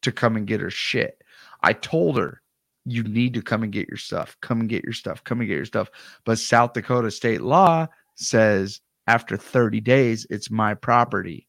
to 0.00 0.10
come 0.10 0.34
and 0.34 0.46
get 0.46 0.62
her 0.62 0.70
shit. 0.70 1.20
I 1.62 1.74
told 1.74 2.16
her, 2.16 2.40
you 2.86 3.02
need 3.02 3.34
to 3.34 3.42
come 3.42 3.62
and 3.62 3.70
get 3.70 3.86
your 3.86 3.98
stuff. 3.98 4.38
Come 4.40 4.60
and 4.60 4.68
get 4.70 4.82
your 4.82 4.94
stuff. 4.94 5.22
Come 5.24 5.40
and 5.40 5.48
get 5.48 5.56
your 5.56 5.66
stuff. 5.66 5.90
But 6.24 6.38
South 6.38 6.72
Dakota 6.72 7.10
state 7.10 7.42
law 7.42 7.86
says 8.14 8.80
after 9.06 9.36
30 9.36 9.82
days, 9.82 10.26
it's 10.30 10.50
my 10.50 10.72
property. 10.72 11.46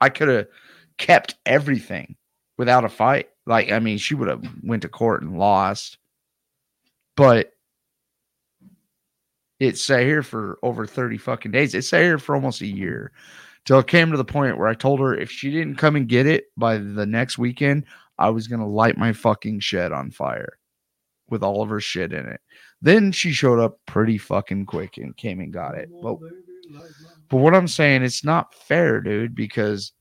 I 0.00 0.08
could 0.08 0.26
have 0.26 0.46
kept 0.98 1.36
everything 1.46 2.16
without 2.60 2.84
a 2.84 2.90
fight. 2.90 3.30
Like, 3.46 3.72
I 3.72 3.78
mean, 3.78 3.96
she 3.96 4.14
would 4.14 4.28
have 4.28 4.44
went 4.62 4.82
to 4.82 4.88
court 4.90 5.22
and 5.22 5.38
lost. 5.38 5.96
But 7.16 7.52
it 9.58 9.78
sat 9.78 10.02
here 10.02 10.22
for 10.22 10.58
over 10.62 10.86
30 10.86 11.16
fucking 11.16 11.52
days. 11.52 11.74
It 11.74 11.84
sat 11.84 12.02
here 12.02 12.18
for 12.18 12.34
almost 12.34 12.60
a 12.60 12.66
year 12.66 13.12
till 13.64 13.78
it 13.78 13.86
came 13.86 14.10
to 14.10 14.18
the 14.18 14.26
point 14.26 14.58
where 14.58 14.68
I 14.68 14.74
told 14.74 15.00
her 15.00 15.14
if 15.14 15.30
she 15.30 15.50
didn't 15.50 15.76
come 15.76 15.96
and 15.96 16.06
get 16.06 16.26
it 16.26 16.48
by 16.54 16.76
the 16.76 17.06
next 17.06 17.38
weekend, 17.38 17.86
I 18.18 18.28
was 18.28 18.46
going 18.46 18.60
to 18.60 18.66
light 18.66 18.98
my 18.98 19.14
fucking 19.14 19.60
shed 19.60 19.90
on 19.90 20.10
fire 20.10 20.58
with 21.30 21.42
all 21.42 21.62
of 21.62 21.70
her 21.70 21.80
shit 21.80 22.12
in 22.12 22.26
it. 22.26 22.42
Then 22.82 23.10
she 23.10 23.32
showed 23.32 23.58
up 23.58 23.78
pretty 23.86 24.18
fucking 24.18 24.66
quick 24.66 24.98
and 24.98 25.16
came 25.16 25.40
and 25.40 25.50
got 25.50 25.78
it. 25.78 25.88
But, 26.02 26.18
but 27.30 27.38
what 27.38 27.54
I'm 27.54 27.68
saying, 27.68 28.02
it's 28.02 28.22
not 28.22 28.52
fair, 28.52 29.00
dude, 29.00 29.34
because 29.34 29.92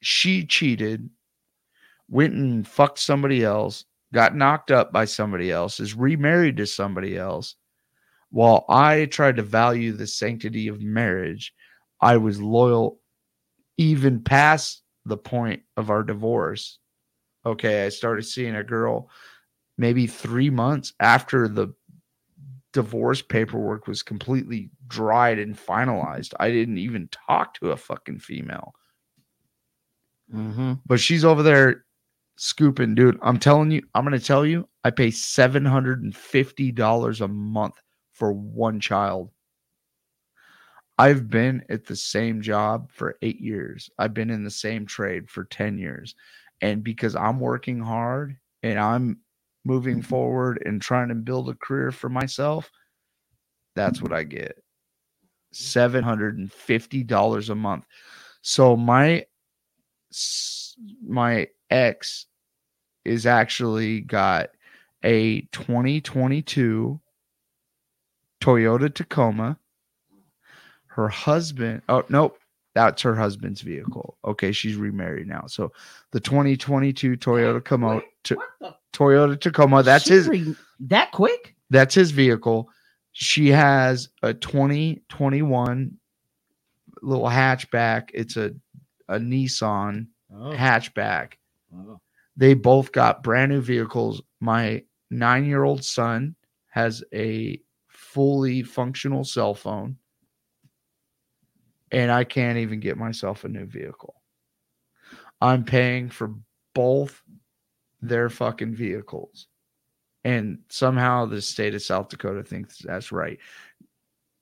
she 0.00 0.44
cheated, 0.44 1.08
went 2.08 2.34
and 2.34 2.66
fucked 2.66 2.98
somebody 2.98 3.44
else, 3.44 3.84
got 4.12 4.36
knocked 4.36 4.70
up 4.70 4.92
by 4.92 5.04
somebody 5.04 5.50
else, 5.50 5.80
is 5.80 5.94
remarried 5.94 6.56
to 6.58 6.66
somebody 6.66 7.16
else. 7.16 7.56
While 8.30 8.64
I 8.68 9.06
tried 9.06 9.36
to 9.36 9.42
value 9.42 9.92
the 9.92 10.06
sanctity 10.06 10.68
of 10.68 10.82
marriage, 10.82 11.54
I 12.00 12.16
was 12.16 12.40
loyal 12.40 13.00
even 13.78 14.22
past 14.22 14.82
the 15.04 15.16
point 15.16 15.62
of 15.76 15.90
our 15.90 16.02
divorce. 16.02 16.78
Okay, 17.44 17.86
I 17.86 17.88
started 17.88 18.24
seeing 18.24 18.56
a 18.56 18.64
girl 18.64 19.10
maybe 19.78 20.06
three 20.06 20.50
months 20.50 20.92
after 21.00 21.48
the 21.48 21.68
divorce 22.72 23.22
paperwork 23.22 23.86
was 23.86 24.02
completely 24.02 24.70
dried 24.88 25.38
and 25.38 25.56
finalized. 25.56 26.34
I 26.40 26.50
didn't 26.50 26.78
even 26.78 27.08
talk 27.08 27.54
to 27.54 27.70
a 27.70 27.76
fucking 27.76 28.18
female. 28.18 28.74
Mm-hmm. 30.34 30.74
But 30.84 31.00
she's 31.00 31.24
over 31.24 31.42
there 31.42 31.85
scooping, 32.36 32.94
dude. 32.94 33.18
I'm 33.22 33.38
telling 33.38 33.70
you, 33.70 33.82
I'm 33.94 34.04
gonna 34.04 34.20
tell 34.20 34.46
you, 34.46 34.68
I 34.84 34.90
pay 34.90 35.10
seven 35.10 35.64
hundred 35.64 36.02
and 36.02 36.14
fifty 36.14 36.72
dollars 36.72 37.20
a 37.20 37.28
month 37.28 37.80
for 38.12 38.32
one 38.32 38.80
child. 38.80 39.30
I've 40.98 41.28
been 41.28 41.62
at 41.68 41.84
the 41.84 41.96
same 41.96 42.40
job 42.40 42.90
for 42.90 43.18
eight 43.20 43.40
years. 43.40 43.90
I've 43.98 44.14
been 44.14 44.30
in 44.30 44.44
the 44.44 44.50
same 44.50 44.86
trade 44.86 45.28
for 45.28 45.44
10 45.44 45.76
years. 45.76 46.14
And 46.62 46.82
because 46.82 47.14
I'm 47.14 47.38
working 47.38 47.80
hard 47.80 48.38
and 48.62 48.78
I'm 48.78 49.18
moving 49.64 49.98
mm-hmm. 49.98 50.08
forward 50.08 50.62
and 50.64 50.80
trying 50.80 51.08
to 51.08 51.14
build 51.14 51.50
a 51.50 51.54
career 51.54 51.90
for 51.90 52.08
myself, 52.08 52.70
that's 53.74 54.00
what 54.00 54.14
I 54.14 54.22
get. 54.22 54.56
$750 55.54 57.50
a 57.50 57.54
month. 57.54 57.84
So 58.40 58.74
my 58.76 59.26
my 61.06 61.48
ex 61.70 62.26
is 63.04 63.26
actually 63.26 64.00
got 64.00 64.50
a 65.04 65.42
2022 65.52 67.00
Toyota 68.40 68.92
Tacoma. 68.92 69.58
Her 70.86 71.08
husband, 71.08 71.82
oh 71.88 72.04
nope, 72.08 72.38
that's 72.74 73.02
her 73.02 73.14
husband's 73.14 73.60
vehicle. 73.60 74.16
Okay, 74.24 74.52
she's 74.52 74.76
remarried 74.76 75.26
now. 75.26 75.44
So 75.46 75.72
the 76.12 76.20
2022 76.20 77.16
Toyota 77.16 77.54
Tacoma, 77.62 78.00
to, 78.24 78.36
Toyota 78.92 79.38
Tacoma, 79.40 79.82
that's 79.82 80.04
She 80.04 80.14
his 80.14 80.28
re- 80.28 80.56
that 80.80 81.12
quick? 81.12 81.54
that's 81.70 81.94
his 81.94 82.10
vehicle. 82.12 82.70
She 83.12 83.48
has 83.48 84.08
a 84.22 84.32
2021 84.34 85.96
little 87.02 87.26
hatchback. 87.26 88.10
It's 88.14 88.36
a 88.36 88.54
a 89.08 89.18
Nissan 89.18 90.06
Oh, 90.34 90.50
hatchback. 90.50 91.34
They 92.36 92.54
both 92.54 92.92
got 92.92 93.22
brand 93.22 93.52
new 93.52 93.60
vehicles. 93.60 94.22
My 94.40 94.84
9-year-old 95.12 95.84
son 95.84 96.34
has 96.68 97.02
a 97.14 97.60
fully 97.88 98.62
functional 98.62 99.24
cell 99.24 99.54
phone. 99.54 99.96
And 101.92 102.10
I 102.10 102.24
can't 102.24 102.58
even 102.58 102.80
get 102.80 102.98
myself 102.98 103.44
a 103.44 103.48
new 103.48 103.64
vehicle. 103.64 104.20
I'm 105.40 105.64
paying 105.64 106.10
for 106.10 106.34
both 106.74 107.22
their 108.02 108.28
fucking 108.28 108.74
vehicles. 108.74 109.46
And 110.24 110.58
somehow 110.68 111.26
the 111.26 111.40
state 111.40 111.74
of 111.74 111.82
South 111.82 112.08
Dakota 112.08 112.42
thinks 112.42 112.78
that's 112.78 113.12
right. 113.12 113.38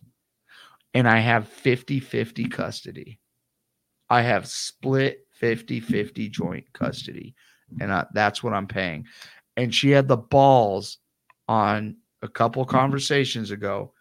And 0.94 1.08
I 1.08 1.20
have 1.20 1.48
50 1.48 2.00
50 2.00 2.46
custody. 2.46 3.20
I 4.10 4.22
have 4.22 4.48
split 4.48 5.20
50 5.32 5.80
50 5.80 6.30
joint 6.30 6.66
custody. 6.74 7.36
And 7.80 7.94
I, 7.94 8.06
that's 8.14 8.42
what 8.42 8.54
I'm 8.54 8.68
paying. 8.68 9.06
And 9.56 9.74
she 9.74 9.92
had 9.92 10.08
the 10.08 10.18
balls 10.18 10.98
on 11.48 11.98
a 12.22 12.28
couple 12.28 12.66
conversations 12.66 13.52
ago 13.52 13.94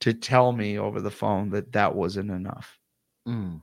to 0.00 0.12
tell 0.12 0.52
me 0.52 0.78
over 0.78 1.00
the 1.00 1.10
phone 1.10 1.50
that 1.50 1.72
that 1.72 1.94
wasn't 1.94 2.30
enough. 2.30 2.78
Mm. 3.26 3.62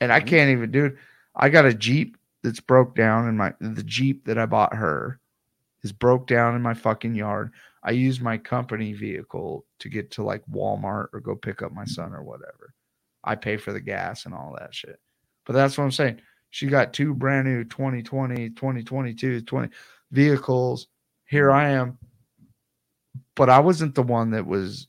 And 0.00 0.12
I 0.12 0.20
can't 0.20 0.50
even, 0.50 0.70
do 0.70 0.86
it. 0.86 0.96
I 1.34 1.48
got 1.48 1.66
a 1.66 1.74
Jeep 1.74 2.16
that's 2.42 2.60
broke 2.60 2.94
down 2.94 3.28
in 3.28 3.36
my 3.36 3.54
the 3.60 3.82
Jeep 3.82 4.26
that 4.26 4.38
I 4.38 4.46
bought 4.46 4.74
her 4.74 5.18
is 5.82 5.92
broke 5.92 6.26
down 6.26 6.54
in 6.54 6.62
my 6.62 6.74
fucking 6.74 7.14
yard. 7.14 7.52
I 7.82 7.92
use 7.92 8.20
my 8.20 8.38
company 8.38 8.92
vehicle 8.94 9.66
to 9.78 9.88
get 9.88 10.10
to 10.12 10.22
like 10.22 10.42
Walmart 10.50 11.08
or 11.12 11.20
go 11.20 11.36
pick 11.36 11.62
up 11.62 11.72
my 11.72 11.84
son 11.84 12.14
or 12.14 12.22
whatever. 12.22 12.74
I 13.22 13.34
pay 13.34 13.56
for 13.56 13.72
the 13.72 13.80
gas 13.80 14.24
and 14.24 14.34
all 14.34 14.56
that 14.58 14.74
shit. 14.74 14.98
But 15.44 15.52
that's 15.52 15.76
what 15.76 15.84
I'm 15.84 15.92
saying. 15.92 16.20
She 16.50 16.66
got 16.66 16.92
two 16.92 17.14
brand 17.14 17.46
new 17.46 17.64
2020, 17.64 18.50
2022, 18.50 19.42
20 19.42 19.68
vehicles. 20.12 20.86
Here 21.26 21.50
I 21.50 21.70
am. 21.70 21.98
But 23.34 23.50
I 23.50 23.60
wasn't 23.60 23.94
the 23.94 24.02
one 24.02 24.30
that 24.30 24.46
was 24.46 24.88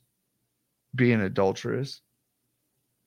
being 0.94 1.20
adulterous. 1.20 2.00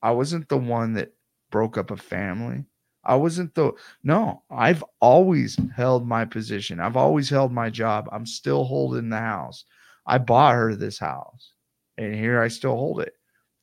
I 0.02 0.12
wasn't 0.12 0.48
the 0.48 0.58
one 0.58 0.94
that 0.94 1.12
broke 1.50 1.78
up 1.78 1.90
a 1.90 1.96
family. 1.96 2.64
I 3.04 3.16
wasn't 3.16 3.54
the 3.54 3.72
no, 4.02 4.42
I've 4.50 4.84
always 5.00 5.58
held 5.74 6.06
my 6.06 6.24
position. 6.24 6.80
I've 6.80 6.96
always 6.96 7.30
held 7.30 7.52
my 7.52 7.70
job. 7.70 8.08
I'm 8.12 8.26
still 8.26 8.64
holding 8.64 9.08
the 9.08 9.18
house. 9.18 9.64
I 10.06 10.18
bought 10.18 10.54
her 10.54 10.74
this 10.74 10.98
house 10.98 11.52
and 11.96 12.14
here 12.14 12.40
I 12.40 12.48
still 12.48 12.76
hold 12.76 13.00
it. 13.00 13.14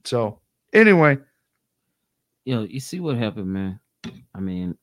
So, 0.05 0.39
anyway, 0.73 1.17
Yo, 2.47 2.63
you 2.63 2.79
see 2.79 3.01
what 3.01 3.17
happened, 3.17 3.51
man? 3.51 3.77
I 4.33 4.39
mean, 4.39 4.77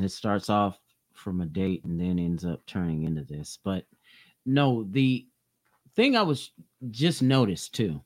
it 0.00 0.10
starts 0.10 0.48
off 0.48 0.78
from 1.12 1.40
a 1.40 1.46
date 1.46 1.84
and 1.84 2.00
then 2.00 2.16
ends 2.16 2.44
up 2.44 2.64
turning 2.64 3.02
into 3.02 3.24
this. 3.24 3.58
But 3.64 3.86
no, 4.46 4.86
the 4.90 5.26
thing 5.96 6.16
I 6.16 6.22
was 6.22 6.52
just 6.92 7.22
noticed 7.22 7.74
too 7.74 8.00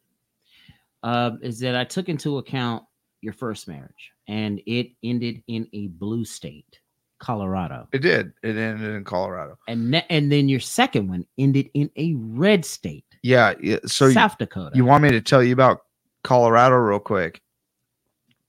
uh, 1.03 1.33
is 1.43 1.61
that 1.61 1.77
I 1.77 1.85
took 1.85 2.09
into 2.09 2.39
account 2.39 2.85
your 3.21 3.33
first 3.33 3.67
marriage, 3.69 4.13
and 4.27 4.61
it 4.67 4.91
ended 5.03 5.43
in 5.49 5.67
a 5.73 5.89
blue 5.89 6.25
state, 6.25 6.81
Colorado, 7.19 7.89
It 7.93 7.99
did. 7.99 8.33
It 8.43 8.57
ended 8.57 8.95
in 8.95 9.05
Colorado. 9.05 9.59
and 9.67 9.91
ne- 9.91 10.07
and 10.09 10.31
then 10.31 10.49
your 10.49 10.61
second 10.61 11.09
one 11.09 11.27
ended 11.37 11.69
in 11.75 11.91
a 11.97 12.15
red 12.15 12.65
state, 12.65 13.05
Yeah. 13.23 13.55
So 13.87 14.07
you- 14.07 14.13
South 14.13 14.39
Dakota. 14.39 14.77
you 14.77 14.85
want 14.85 15.03
me 15.03 15.11
to 15.11 15.21
tell 15.21 15.43
you 15.43 15.53
about 15.53 15.81
Colorado 16.23 16.77
real 16.77 17.01
quick? 17.01 17.43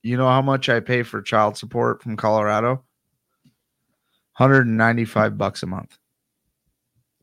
You 0.03 0.17
know 0.17 0.27
how 0.27 0.41
much 0.41 0.69
I 0.69 0.79
pay 0.81 1.03
for 1.03 1.21
child 1.21 1.57
support 1.57 2.01
from 2.03 2.15
Colorado? 2.15 2.83
195 4.37 5.37
bucks 5.37 5.63
a 5.63 5.67
month, 5.67 5.97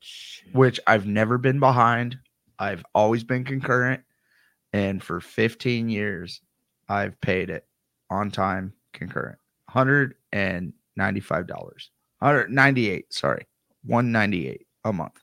Shit. 0.00 0.54
which 0.54 0.78
I've 0.86 1.06
never 1.06 1.38
been 1.38 1.60
behind. 1.60 2.18
I've 2.58 2.84
always 2.94 3.24
been 3.24 3.44
concurrent. 3.44 4.02
And 4.72 5.02
for 5.02 5.20
15 5.20 5.88
years, 5.88 6.42
I've 6.88 7.20
paid 7.20 7.50
it 7.50 7.66
on 8.10 8.30
time 8.30 8.72
concurrent. 8.92 9.38
$195. 9.70 10.72
198, 10.96 13.12
sorry. 13.12 13.46
198 13.84 14.66
a 14.84 14.92
month. 14.92 15.18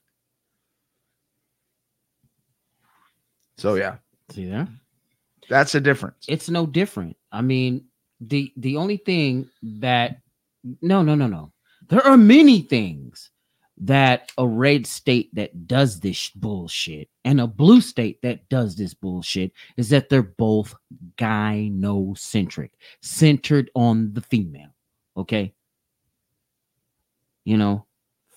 So 3.57 3.75
yeah, 3.75 3.97
See 4.31 4.45
that? 4.47 4.67
that's 5.49 5.75
a 5.75 5.81
difference. 5.81 6.25
It's 6.27 6.49
no 6.49 6.65
different. 6.65 7.15
I 7.31 7.41
mean, 7.41 7.85
the 8.19 8.51
the 8.57 8.77
only 8.77 8.97
thing 8.97 9.49
that 9.79 10.17
no 10.81 11.03
no 11.03 11.15
no 11.15 11.27
no. 11.27 11.51
There 11.89 12.05
are 12.05 12.17
many 12.17 12.61
things 12.61 13.29
that 13.77 14.31
a 14.37 14.47
red 14.47 14.85
state 14.85 15.33
that 15.33 15.67
does 15.67 15.99
this 15.99 16.29
bullshit 16.29 17.09
and 17.25 17.41
a 17.41 17.47
blue 17.47 17.81
state 17.81 18.21
that 18.21 18.47
does 18.49 18.75
this 18.75 18.93
bullshit 18.93 19.51
is 19.77 19.89
that 19.89 20.09
they're 20.09 20.21
both 20.21 20.75
gynocentric, 21.17 22.69
centered 23.01 23.71
on 23.75 24.13
the 24.13 24.21
female. 24.21 24.69
Okay. 25.17 25.53
You 27.45 27.57
know, 27.57 27.85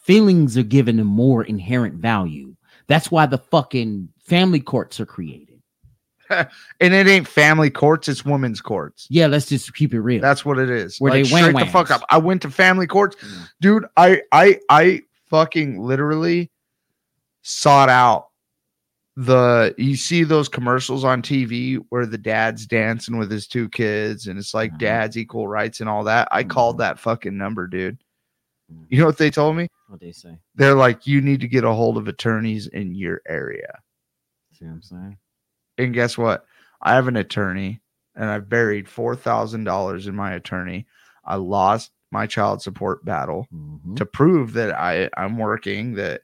feelings 0.03 0.57
are 0.57 0.63
given 0.63 0.99
a 1.01 1.05
more 1.05 1.45
inherent 1.45 1.95
value. 1.97 2.57
That's 2.87 3.11
why 3.11 3.27
the 3.27 3.39
fucking 3.39 4.09
family 4.19 4.61
courts 4.61 5.01
are 5.01 5.07
created. 5.07 5.57
and 6.31 6.49
it 6.95 7.07
ain't 7.07 7.29
family 7.29 7.71
courts, 7.71 8.09
it's 8.09 8.25
women's 8.25 8.61
courts. 8.61 9.07
Yeah, 9.11 9.27
let's 9.27 9.47
just 9.47 9.75
keep 9.75 9.95
it 9.95 10.01
real. 10.01 10.21
That's 10.21 10.45
what 10.45 10.59
it 10.59 10.71
is. 10.71 10.99
Where 10.99 11.13
like, 11.13 11.25
they 11.25 11.29
straight 11.29 11.57
the 11.57 11.67
fuck 11.67 11.91
up. 11.91 12.03
I 12.11 12.19
went 12.19 12.43
to 12.43 12.51
family 12.51 12.87
courts, 12.87 13.17
Mm. 13.17 13.49
dude. 13.61 13.87
I 13.97 14.23
I 14.33 14.61
I 14.69 15.03
fucking 15.29 15.81
literally 15.81 16.51
sought 17.43 17.89
out 17.89 18.29
the. 19.17 19.75
You 19.79 19.97
see 19.97 20.25
those 20.25 20.49
commercials 20.49 21.05
on 21.05 21.23
TV 21.23 21.77
where 21.91 22.07
the 22.07 22.19
dad's 22.19 22.67
dancing 22.67 23.19
with 23.19 23.31
his 23.31 23.47
two 23.47 23.69
kids, 23.69 24.27
and 24.27 24.39
it's 24.39 24.55
like 24.55 24.73
Mhm. 24.73 24.79
dad's 24.79 25.17
equal 25.19 25.49
rights 25.49 25.81
and 25.81 25.89
all 25.89 26.05
that. 26.05 26.29
I 26.31 26.45
called 26.45 26.77
Mhm. 26.77 26.81
that 26.81 26.99
fucking 26.99 27.37
number, 27.37 27.67
dude. 27.67 27.99
Mhm. 28.73 28.87
You 28.89 28.99
know 28.99 29.07
what 29.07 29.19
they 29.19 29.31
told 29.31 29.57
me? 29.57 29.69
what 29.89 30.01
they 30.01 30.11
say. 30.11 30.37
They're 30.57 30.75
like, 30.75 31.07
you 31.07 31.21
need 31.21 31.39
to 31.43 31.47
get 31.49 31.63
a 31.63 31.73
hold 31.73 31.97
of 31.97 32.09
attorneys 32.09 32.67
in 32.67 32.93
your 32.97 33.23
area. 33.29 33.79
See 34.53 34.65
what 34.65 34.73
I'm 34.73 34.83
saying? 34.83 35.19
And 35.79 35.95
guess 35.95 36.19
what? 36.19 36.45
I 36.83 36.95
have 36.95 37.07
an 37.07 37.15
attorney 37.17 37.81
and 38.17 38.25
I've 38.29 38.49
buried 38.49 38.89
$4,000 38.89 40.09
in 40.09 40.17
my 40.17 40.33
attorney. 40.33 40.89
I 41.25 41.37
lost 41.37 41.93
my 42.11 42.27
child 42.27 42.63
support 42.63 43.05
battle 43.05 43.47
Mhm. 43.53 43.97
to 43.97 44.07
prove 44.07 44.53
that 44.55 44.73
I, 44.79 45.11
I'm 45.17 45.39
working, 45.39 45.95
that 45.95 46.23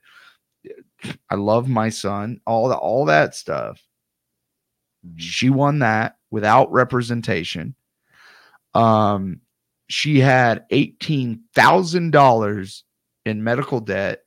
I 1.28 1.34
love 1.34 1.68
my 1.68 1.88
son, 1.88 2.40
all 2.46 2.68
that, 2.68 2.78
all 2.78 3.04
that 3.06 3.34
stuff. 3.34 3.84
Mhm. 5.06 5.14
She 5.16 5.50
won 5.50 5.80
that 5.80 6.16
without 6.30 6.70
representation. 6.72 7.74
Um, 8.74 9.40
she 9.88 10.20
had 10.20 10.64
$18,000 10.70 12.84
in 13.24 13.42
medical 13.44 13.80
debt, 13.80 14.24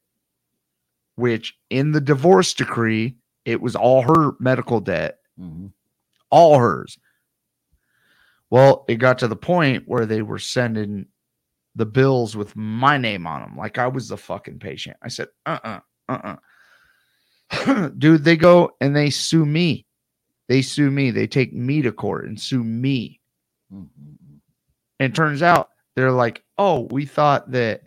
which 1.15 1.57
in 1.69 1.91
the 1.93 2.01
divorce 2.01 2.53
decree, 2.53 3.15
it 3.45 3.61
was 3.61 3.75
all 3.75 4.01
her 4.03 4.33
medical 4.39 4.79
debt 4.81 5.19
Mhm. 5.39 5.71
all 6.29 6.59
hers. 6.59 6.97
Well, 8.49 8.85
it 8.87 8.95
got 8.95 9.19
to 9.19 9.27
the 9.27 9.35
point 9.35 9.87
where 9.87 10.05
they 10.05 10.21
were 10.21 10.39
sending 10.39 11.07
the 11.75 11.85
bills 11.85 12.35
with 12.35 12.55
my 12.55 12.97
name 12.97 13.27
on 13.27 13.41
them, 13.41 13.57
like 13.57 13.77
I 13.77 13.87
was 13.87 14.07
the 14.07 14.17
fucking 14.17 14.59
patient. 14.59 14.97
I 15.03 15.09
said, 15.09 15.27
uh 15.45 15.59
uh-uh, 15.63 15.79
uh, 16.09 16.35
uh 17.65 17.89
Dude, 17.97 18.23
they 18.23 18.37
go 18.37 18.71
and 18.81 18.95
they 18.95 19.09
sue 19.09 19.45
me. 19.45 19.85
They 20.47 20.61
sue 20.61 20.91
me. 20.91 21.11
They 21.11 21.27
take 21.27 21.53
me 21.53 21.81
to 21.81 21.91
court 21.91 22.25
and 22.25 22.39
sue 22.39 22.63
me. 22.63 23.19
Mhm. 23.73 23.87
And 24.99 25.13
turns 25.13 25.41
out 25.41 25.69
they're 25.95 26.11
like, 26.11 26.43
oh, 26.57 26.87
we 26.91 27.05
thought 27.05 27.51
that 27.51 27.81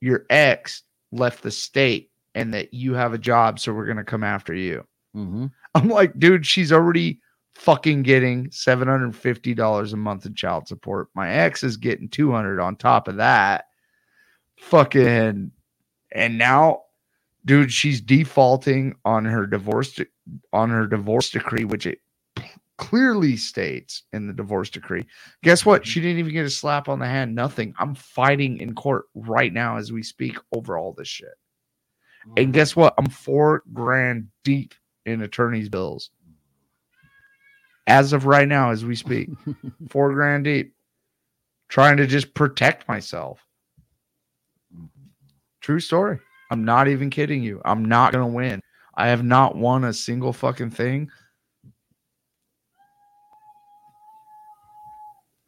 your 0.00 0.24
ex 0.30 0.82
left 1.12 1.42
the 1.42 1.50
state 1.50 2.10
and 2.34 2.54
that 2.54 2.72
you 2.72 2.94
have 2.94 3.12
a 3.12 3.18
job, 3.18 3.58
so 3.58 3.72
we're 3.72 3.86
going 3.86 3.96
to 3.96 4.04
come 4.04 4.24
after 4.24 4.54
you. 4.54 4.86
Mhm. 5.14 5.50
I'm 5.74 5.88
like, 5.88 6.18
dude, 6.18 6.46
she's 6.46 6.72
already 6.72 7.20
fucking 7.54 8.02
getting 8.02 8.48
$750 8.48 9.92
a 9.92 9.96
month 9.96 10.26
in 10.26 10.34
child 10.34 10.68
support. 10.68 11.08
My 11.14 11.30
ex 11.30 11.62
is 11.62 11.76
getting 11.76 12.08
200 12.08 12.60
on 12.60 12.76
top 12.76 13.08
of 13.08 13.16
that. 13.16 13.66
Fucking 14.58 15.50
and 16.12 16.38
now 16.38 16.82
dude, 17.44 17.72
she's 17.72 18.00
defaulting 18.00 18.94
on 19.04 19.24
her 19.24 19.46
divorce 19.46 19.94
de- 19.94 20.06
on 20.52 20.70
her 20.70 20.86
divorce 20.86 21.30
decree 21.30 21.64
which 21.64 21.86
it 21.86 22.00
clearly 22.76 23.36
states 23.36 24.04
in 24.14 24.26
the 24.26 24.32
divorce 24.32 24.70
decree. 24.70 25.06
Guess 25.44 25.66
what? 25.66 25.82
Mm-hmm. 25.82 25.88
She 25.88 26.00
didn't 26.00 26.18
even 26.18 26.32
get 26.32 26.46
a 26.46 26.50
slap 26.50 26.88
on 26.88 26.98
the 26.98 27.06
hand, 27.06 27.34
nothing. 27.34 27.74
I'm 27.78 27.94
fighting 27.94 28.58
in 28.58 28.74
court 28.74 29.04
right 29.14 29.52
now 29.52 29.76
as 29.76 29.92
we 29.92 30.02
speak 30.02 30.38
over 30.52 30.78
all 30.78 30.94
this 30.94 31.06
shit. 31.06 31.28
And 32.36 32.46
mm-hmm. 32.46 32.52
guess 32.52 32.74
what? 32.74 32.94
I'm 32.96 33.08
4 33.08 33.64
grand 33.72 34.28
deep 34.44 34.74
in 35.04 35.22
attorney's 35.22 35.68
bills. 35.68 36.10
As 37.86 38.12
of 38.12 38.26
right 38.26 38.48
now, 38.48 38.70
as 38.70 38.84
we 38.84 38.94
speak, 38.94 39.30
four 39.88 40.12
grand 40.12 40.44
deep, 40.44 40.74
trying 41.68 41.96
to 41.96 42.06
just 42.06 42.34
protect 42.34 42.88
myself. 42.88 43.40
True 45.60 45.80
story. 45.80 46.18
I'm 46.50 46.64
not 46.64 46.88
even 46.88 47.10
kidding 47.10 47.42
you. 47.42 47.60
I'm 47.64 47.84
not 47.84 48.12
going 48.12 48.24
to 48.24 48.32
win. 48.34 48.60
I 48.94 49.08
have 49.08 49.22
not 49.22 49.56
won 49.56 49.84
a 49.84 49.92
single 49.92 50.32
fucking 50.32 50.70
thing. 50.70 51.10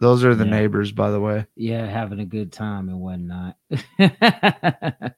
Those 0.00 0.24
are 0.24 0.34
the 0.34 0.44
Yeah. 0.44 0.50
neighbors, 0.50 0.92
by 0.92 1.10
the 1.10 1.20
way. 1.20 1.46
yeah, 1.54 1.86
having 1.86 2.20
a 2.20 2.24
good 2.24 2.52
time 2.52 2.88
and 2.88 3.00
whatnot. 3.00 3.56
uh, 3.70 3.78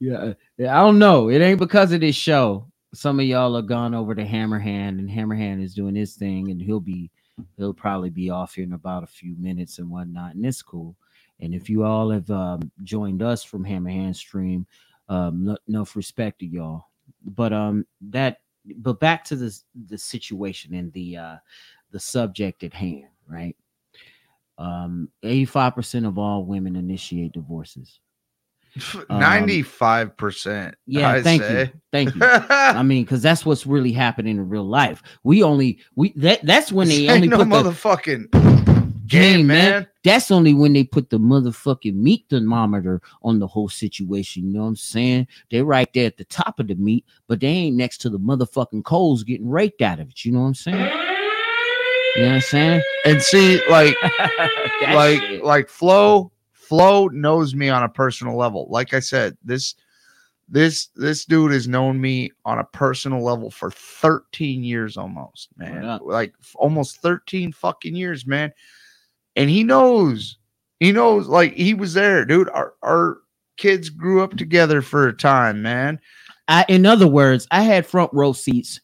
yeah, 0.00 0.32
yeah, 0.56 0.78
I 0.78 0.82
don't 0.82 0.98
know. 0.98 1.28
It 1.28 1.40
ain't 1.40 1.58
because 1.58 1.92
of 1.92 2.00
this 2.00 2.16
show. 2.16 2.70
Some 2.92 3.20
of 3.20 3.26
y'all 3.26 3.56
are 3.56 3.62
gone 3.62 3.94
over 3.94 4.14
to 4.14 4.24
Hammerhand, 4.24 4.98
and 4.98 5.08
Hammerhand 5.08 5.62
is 5.62 5.74
doing 5.74 5.94
his 5.94 6.14
thing, 6.14 6.50
and 6.50 6.60
he'll 6.60 6.80
be 6.80 7.10
he'll 7.56 7.72
probably 7.72 8.10
be 8.10 8.30
off 8.30 8.54
here 8.54 8.64
in 8.64 8.72
about 8.72 9.04
a 9.04 9.06
few 9.06 9.34
minutes 9.38 9.78
and 9.78 9.88
whatnot, 9.88 10.34
and 10.34 10.44
it's 10.44 10.62
cool. 10.62 10.96
And 11.40 11.54
if 11.54 11.70
you 11.70 11.84
all 11.84 12.10
have 12.10 12.30
um, 12.30 12.70
joined 12.82 13.22
us 13.22 13.42
from 13.42 13.64
Hammerhand 13.64 14.16
stream, 14.16 14.66
um, 15.08 15.44
no, 15.44 15.56
enough 15.68 15.96
respect 15.96 16.40
to 16.40 16.46
y'all. 16.46 16.86
But 17.24 17.52
um, 17.52 17.86
that 18.02 18.40
but 18.76 19.00
back 19.00 19.24
to 19.24 19.36
the 19.36 19.56
the 19.86 19.98
situation 19.98 20.74
and 20.74 20.92
the 20.92 21.16
uh 21.16 21.36
the 21.90 22.00
subject 22.00 22.62
at 22.62 22.72
hand, 22.72 23.08
right? 23.28 23.56
Um, 24.58 25.08
85% 25.24 26.06
of 26.06 26.18
all 26.18 26.44
women 26.44 26.76
initiate 26.76 27.32
divorces. 27.32 28.00
Um, 29.10 29.20
95%. 29.20 30.74
Yeah, 30.86 31.10
I 31.10 31.22
thank 31.22 31.42
say. 31.42 31.60
you. 31.64 31.80
Thank 31.92 32.14
you. 32.14 32.20
I 32.22 32.82
mean, 32.82 33.04
because 33.04 33.22
that's 33.22 33.44
what's 33.44 33.66
really 33.66 33.92
happening 33.92 34.36
in 34.36 34.48
real 34.48 34.64
life. 34.64 35.02
We 35.24 35.42
only 35.42 35.80
we 35.96 36.12
that 36.16 36.44
that's 36.44 36.70
when 36.70 36.88
they 36.88 37.06
This 37.06 37.10
only 37.10 37.22
ain't 37.24 37.30
no 37.30 37.38
put 37.38 37.48
the 37.48 37.70
motherfucking 37.70 38.30
game, 39.10 39.38
game, 39.38 39.46
man. 39.48 39.70
man. 39.70 39.86
That's 40.04 40.30
only 40.30 40.54
when 40.54 40.72
they 40.72 40.84
put 40.84 41.10
the 41.10 41.18
motherfucking 41.18 41.94
meat 41.94 42.26
thermometer 42.30 43.02
on 43.22 43.40
the 43.40 43.46
whole 43.46 43.68
situation. 43.68 44.46
You 44.46 44.54
know 44.54 44.62
what 44.62 44.68
I'm 44.68 44.76
saying? 44.76 45.26
They're 45.50 45.64
right 45.64 45.92
there 45.92 46.06
at 46.06 46.16
the 46.16 46.24
top 46.24 46.60
of 46.60 46.68
the 46.68 46.76
meat, 46.76 47.04
but 47.26 47.40
they 47.40 47.48
ain't 47.48 47.76
next 47.76 47.98
to 48.02 48.10
the 48.10 48.20
motherfucking 48.20 48.84
coals 48.84 49.24
getting 49.24 49.50
raked 49.50 49.82
out 49.82 49.98
of 49.98 50.10
it. 50.10 50.24
You 50.24 50.32
know 50.32 50.40
what 50.40 50.46
I'm 50.46 50.54
saying? 50.54 50.78
You 52.16 52.22
know 52.22 52.28
what 52.28 52.34
I'm 52.34 52.40
saying? 52.40 52.82
And 53.04 53.22
see, 53.22 53.60
like, 53.68 53.96
like 54.82 55.20
shit. 55.20 55.44
like 55.44 55.68
Flo 55.68 56.32
Flo 56.70 57.08
knows 57.08 57.52
me 57.52 57.68
on 57.68 57.82
a 57.82 57.88
personal 57.88 58.36
level. 58.36 58.68
Like 58.70 58.94
I 58.94 59.00
said, 59.00 59.36
this 59.42 59.74
this 60.48 60.86
this 60.94 61.24
dude 61.24 61.50
has 61.50 61.66
known 61.66 62.00
me 62.00 62.30
on 62.44 62.60
a 62.60 62.64
personal 62.64 63.24
level 63.24 63.50
for 63.50 63.72
13 63.72 64.62
years 64.62 64.96
almost, 64.96 65.48
man. 65.56 65.98
Like 66.00 66.32
almost 66.54 66.98
13 67.02 67.50
fucking 67.50 67.96
years, 67.96 68.24
man. 68.24 68.52
And 69.34 69.50
he 69.50 69.64
knows. 69.64 70.38
He 70.78 70.92
knows 70.92 71.26
like 71.26 71.54
he 71.54 71.74
was 71.74 71.92
there, 71.92 72.24
dude. 72.24 72.48
Our 72.50 72.74
our 72.84 73.18
kids 73.56 73.88
grew 73.90 74.22
up 74.22 74.36
together 74.36 74.80
for 74.80 75.08
a 75.08 75.12
time, 75.12 75.62
man. 75.62 75.98
I, 76.46 76.64
in 76.68 76.86
other 76.86 77.08
words, 77.08 77.48
I 77.50 77.62
had 77.62 77.84
front 77.84 78.12
row 78.12 78.32
seats 78.32 78.80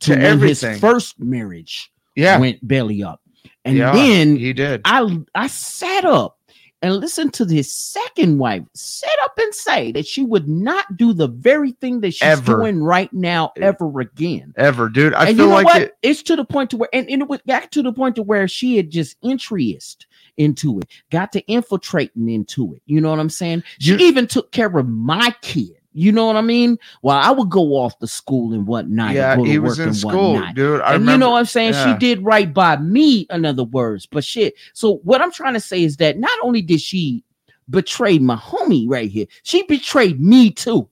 to, 0.00 0.14
To 0.14 0.20
everything. 0.22 0.70
his 0.72 0.80
first 0.80 1.18
marriage 1.18 1.90
Yeah, 2.14 2.38
went 2.38 2.66
belly 2.66 3.02
up, 3.02 3.20
and 3.64 3.76
yeah, 3.76 3.92
then 3.92 4.36
he 4.36 4.52
did. 4.52 4.82
I 4.84 5.18
I 5.34 5.48
sat 5.48 6.04
up 6.04 6.38
and 6.84 6.96
listen 6.96 7.30
to 7.30 7.46
his 7.46 7.72
second 7.72 8.38
wife 8.38 8.62
sit 8.74 9.08
up 9.22 9.32
and 9.38 9.54
say 9.54 9.90
that 9.92 10.06
she 10.06 10.22
would 10.22 10.46
not 10.48 10.96
do 10.96 11.12
the 11.12 11.28
very 11.28 11.72
thing 11.72 12.00
that 12.00 12.12
she's 12.12 12.22
Ever. 12.22 12.58
doing 12.58 12.82
right 12.82 13.12
now 13.12 13.52
ever 13.56 14.00
again. 14.00 14.52
Ever, 14.56 14.88
dude. 14.88 15.14
I 15.14 15.28
and 15.28 15.36
feel 15.36 15.46
you 15.46 15.50
know 15.50 15.54
like 15.56 15.64
what? 15.66 15.82
it. 15.82 15.96
It's 16.02 16.22
to 16.24 16.36
the 16.36 16.44
point 16.44 16.70
to 16.70 16.76
where, 16.76 16.88
and, 16.92 17.08
and 17.08 17.22
it 17.22 17.28
was 17.28 17.40
got 17.46 17.72
to 17.72 17.82
the 17.82 17.92
point 17.92 18.16
to 18.16 18.22
where 18.22 18.46
she 18.46 18.76
had 18.76 18.90
just 18.90 19.16
interest 19.22 20.06
into 20.36 20.78
it, 20.80 20.86
got 21.10 21.32
to 21.32 21.40
infiltrating 21.46 22.28
into 22.28 22.74
it. 22.74 22.82
You 22.86 23.00
know 23.00 23.10
what 23.10 23.18
I'm 23.20 23.30
saying? 23.30 23.62
She 23.78 23.92
You- 23.92 23.98
even 23.98 24.26
took 24.26 24.52
care 24.52 24.76
of 24.76 24.88
my 24.88 25.34
kid. 25.40 25.76
You 25.96 26.10
know 26.10 26.26
what 26.26 26.34
I 26.34 26.40
mean? 26.40 26.76
Well, 27.02 27.16
I 27.16 27.30
would 27.30 27.50
go 27.50 27.74
off 27.76 27.96
to 28.00 28.08
school 28.08 28.52
and 28.52 28.66
whatnot. 28.66 29.08
and 29.10 29.16
Yeah, 29.16 29.36
to 29.36 29.44
he 29.44 29.60
was 29.60 29.78
in 29.78 29.88
and 29.88 29.96
school, 29.96 30.32
whatnot. 30.34 30.54
dude. 30.56 30.80
I 30.80 30.94
and 30.94 31.02
remember. 31.02 31.12
you 31.12 31.18
know 31.18 31.30
what 31.30 31.38
I'm 31.38 31.44
saying? 31.46 31.74
yeah. 31.74 31.92
She 31.92 31.98
did 31.98 32.24
right 32.24 32.52
by 32.52 32.76
me, 32.78 33.28
in 33.30 33.44
other 33.44 33.62
words. 33.62 34.04
But 34.04 34.24
shit. 34.24 34.54
So 34.72 34.96
what 35.04 35.22
I'm 35.22 35.30
trying 35.30 35.54
to 35.54 35.60
say 35.60 35.84
is 35.84 35.96
that 35.98 36.18
not 36.18 36.36
only 36.42 36.62
did 36.62 36.80
she 36.80 37.22
betray 37.70 38.18
my 38.18 38.34
homie 38.34 38.86
right 38.88 39.08
here, 39.08 39.26
she 39.44 39.62
betrayed 39.62 40.20
me 40.20 40.50
too. 40.50 40.88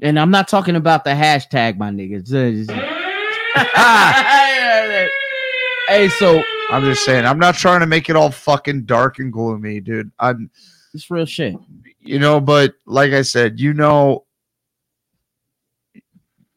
And 0.00 0.18
I'm 0.18 0.32
not 0.32 0.48
talking 0.48 0.74
about 0.74 1.04
the 1.04 1.10
hashtag, 1.10 1.78
my 1.78 1.90
niggas. 1.90 2.28
hey, 5.88 6.08
so 6.18 6.42
I'm 6.70 6.82
just 6.84 7.04
saying. 7.04 7.24
I'm 7.24 7.38
not 7.38 7.54
trying 7.54 7.80
to 7.80 7.86
make 7.86 8.10
it 8.10 8.16
all 8.16 8.32
fucking 8.32 8.82
dark 8.84 9.20
and 9.20 9.32
gloomy, 9.32 9.78
dude. 9.78 10.10
I'm, 10.18 10.50
it's 10.92 11.08
real 11.08 11.24
shit. 11.24 11.54
You 12.02 12.18
know, 12.18 12.40
but 12.40 12.74
like 12.86 13.12
I 13.12 13.22
said, 13.22 13.58
you 13.60 13.72
know, 13.72 14.26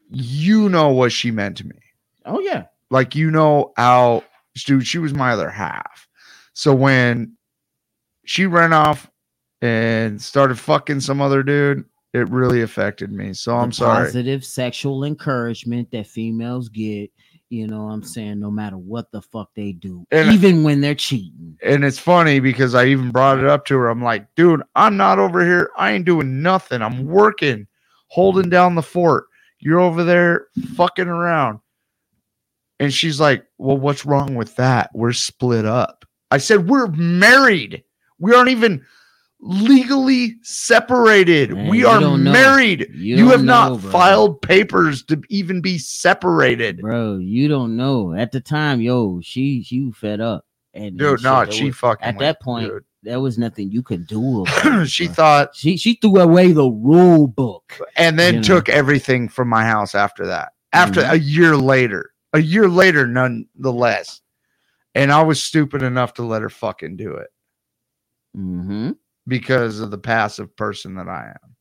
you 0.09 0.69
know 0.69 0.89
what 0.89 1.11
she 1.11 1.31
meant 1.31 1.57
to 1.57 1.67
me. 1.67 1.75
Oh 2.25 2.39
yeah. 2.39 2.65
like 2.89 3.15
you 3.15 3.29
know 3.29 3.71
how 3.77 4.23
dude 4.65 4.87
she 4.87 4.97
was 4.97 5.13
my 5.13 5.31
other 5.31 5.49
half 5.49 6.07
so 6.53 6.73
when 6.73 7.35
she 8.25 8.45
ran 8.45 8.73
off 8.73 9.09
and 9.61 10.21
started 10.21 10.57
fucking 10.57 10.99
some 10.99 11.21
other 11.21 11.43
dude 11.43 11.83
it 12.13 12.29
really 12.29 12.61
affected 12.61 13.11
me 13.11 13.33
so 13.33 13.55
i'm 13.55 13.69
the 13.69 13.75
sorry 13.75 14.05
Positive 14.05 14.45
sexual 14.45 15.03
encouragement 15.03 15.91
that 15.91 16.07
females 16.07 16.69
get. 16.69 17.11
You 17.49 17.67
know 17.67 17.85
what 17.85 17.91
I'm 17.91 18.03
saying? 18.03 18.39
No 18.39 18.49
matter 18.49 18.77
what 18.77 19.11
the 19.11 19.21
fuck 19.21 19.49
they 19.55 19.71
do, 19.71 20.05
And- 20.11 20.31
even 20.33 20.63
when 20.63 20.81
they're 20.81 20.95
cheating. 20.95 21.57
and 21.63 21.85
it's 21.85 21.99
funny 21.99 22.39
because 22.39 22.73
i 22.75 22.85
even 22.85 23.11
brought 23.11 23.37
it 23.39 23.45
up 23.45 23.65
to 23.65 23.75
her. 23.77 23.87
I'm 23.89 24.01
like 24.03 24.27
dude 24.35 24.63
i'm 24.75 24.97
not 24.97 25.19
over 25.19 25.43
here. 25.45 25.69
I 25.77 25.91
ain't 25.91 26.05
doing 26.05 26.41
nothing. 26.41 26.81
I'm 26.81 27.05
working 27.05 27.67
holding 28.07 28.49
down 28.49 28.75
the 28.75 28.81
fort. 28.83 29.25
You're 29.59 29.79
over 29.79 30.03
there 30.03 30.47
fucking 30.75 31.07
around. 31.07 31.59
And 32.79 32.93
she's 32.93 33.19
like 33.19 33.45
well 33.57 33.77
what's 33.77 34.05
wrong 34.05 34.35
with 34.35 34.55
that? 34.55 34.89
We're 34.93 35.13
split 35.13 35.65
up. 35.65 36.03
I 36.31 36.39
said 36.39 36.67
we're 36.67 36.87
married. 36.87 37.83
We 38.19 38.33
aren't 38.33 38.49
even 38.49 38.83
legally 39.47 40.35
separated 40.41 41.51
Man, 41.51 41.69
we 41.69 41.85
are 41.85 42.17
married 42.17 42.87
You 42.91 43.17
you, 43.17 43.27
have 43.29 43.45
don't 43.45 43.79
bro. 43.79 43.91
filed 43.91 44.41
papers 44.41 45.03
to 45.05 45.21
even 45.29 45.61
be 45.61 45.77
separated 45.77 46.81
Bro, 46.81 47.17
you 47.19 47.47
don't 47.47 47.77
know. 47.77 48.13
At 48.15 48.31
the 48.31 48.41
time, 48.41 48.81
yo, 48.81 49.19
she 49.21 49.61
she 49.63 49.91
fed 49.91 50.19
up. 50.19 50.45
And 50.73 50.97
dude 50.97 51.21
shit, 51.21 51.53
she 51.53 51.65
was- 51.65 51.75
fucking 51.75 52.03
at 52.03 52.15
went, 52.15 52.19
that 52.19 52.41
point, 52.41 52.69
dude. 52.69 52.83
there 53.03 53.19
was 53.19 53.37
nothing 53.37 53.69
you 53.71 53.83
could 53.83 54.07
do. 54.07 54.41
About 54.47 54.81
it, 54.81 54.89
she 54.89 55.05
bro. 55.05 55.13
thought 55.13 55.55
she 55.55 55.77
she 55.77 55.93
threw 56.01 56.19
away 56.19 56.51
the 56.51 56.67
rule 56.69 57.27
book. 57.27 57.79
and 57.97 58.17
then 58.17 58.33
you 58.35 58.39
know. 58.41 58.45
took 58.47 58.67
everything 58.67 59.29
from 59.29 59.47
my 59.47 59.63
house 59.63 59.93
after 59.93 60.25
that. 60.25 60.53
After 60.73 61.01
Mhm. 61.01 61.11
a 61.11 61.19
year 61.19 61.55
later, 61.55 62.11
a 62.33 62.39
year 62.41 62.67
later, 62.67 63.05
nonetheless. 63.05 64.21
And 64.95 65.11
I 65.11 65.21
was 65.21 65.39
stupid 65.41 65.83
enough 65.83 66.15
to 66.15 66.23
let 66.23 66.41
her 66.41 66.49
fucking 66.49 66.97
do 66.97 67.11
it 67.13 67.27
hmm 68.33 68.91
because 69.27 69.79
of 69.79 69.91
the 69.91 69.97
passive 69.97 70.55
person 70.55 70.95
that 70.95 71.07
I 71.09 71.29
am. 71.43 71.55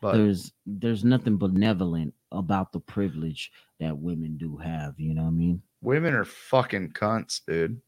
But 0.00 0.16
There's 0.16 0.52
there's 0.64 1.04
nothing 1.04 1.36
benevolent 1.38 2.14
about 2.30 2.72
the 2.72 2.80
privilege 2.80 3.50
that 3.80 3.96
women 3.98 4.36
do 4.38 4.56
have. 4.56 4.94
You 4.98 5.14
know 5.14 5.22
what 5.22 5.28
I 5.28 5.32
mean? 5.32 5.62
women 5.80 6.14
are 6.14 6.24
fucking 6.24 6.92
cunts, 6.92 7.40
dude. 7.46 7.80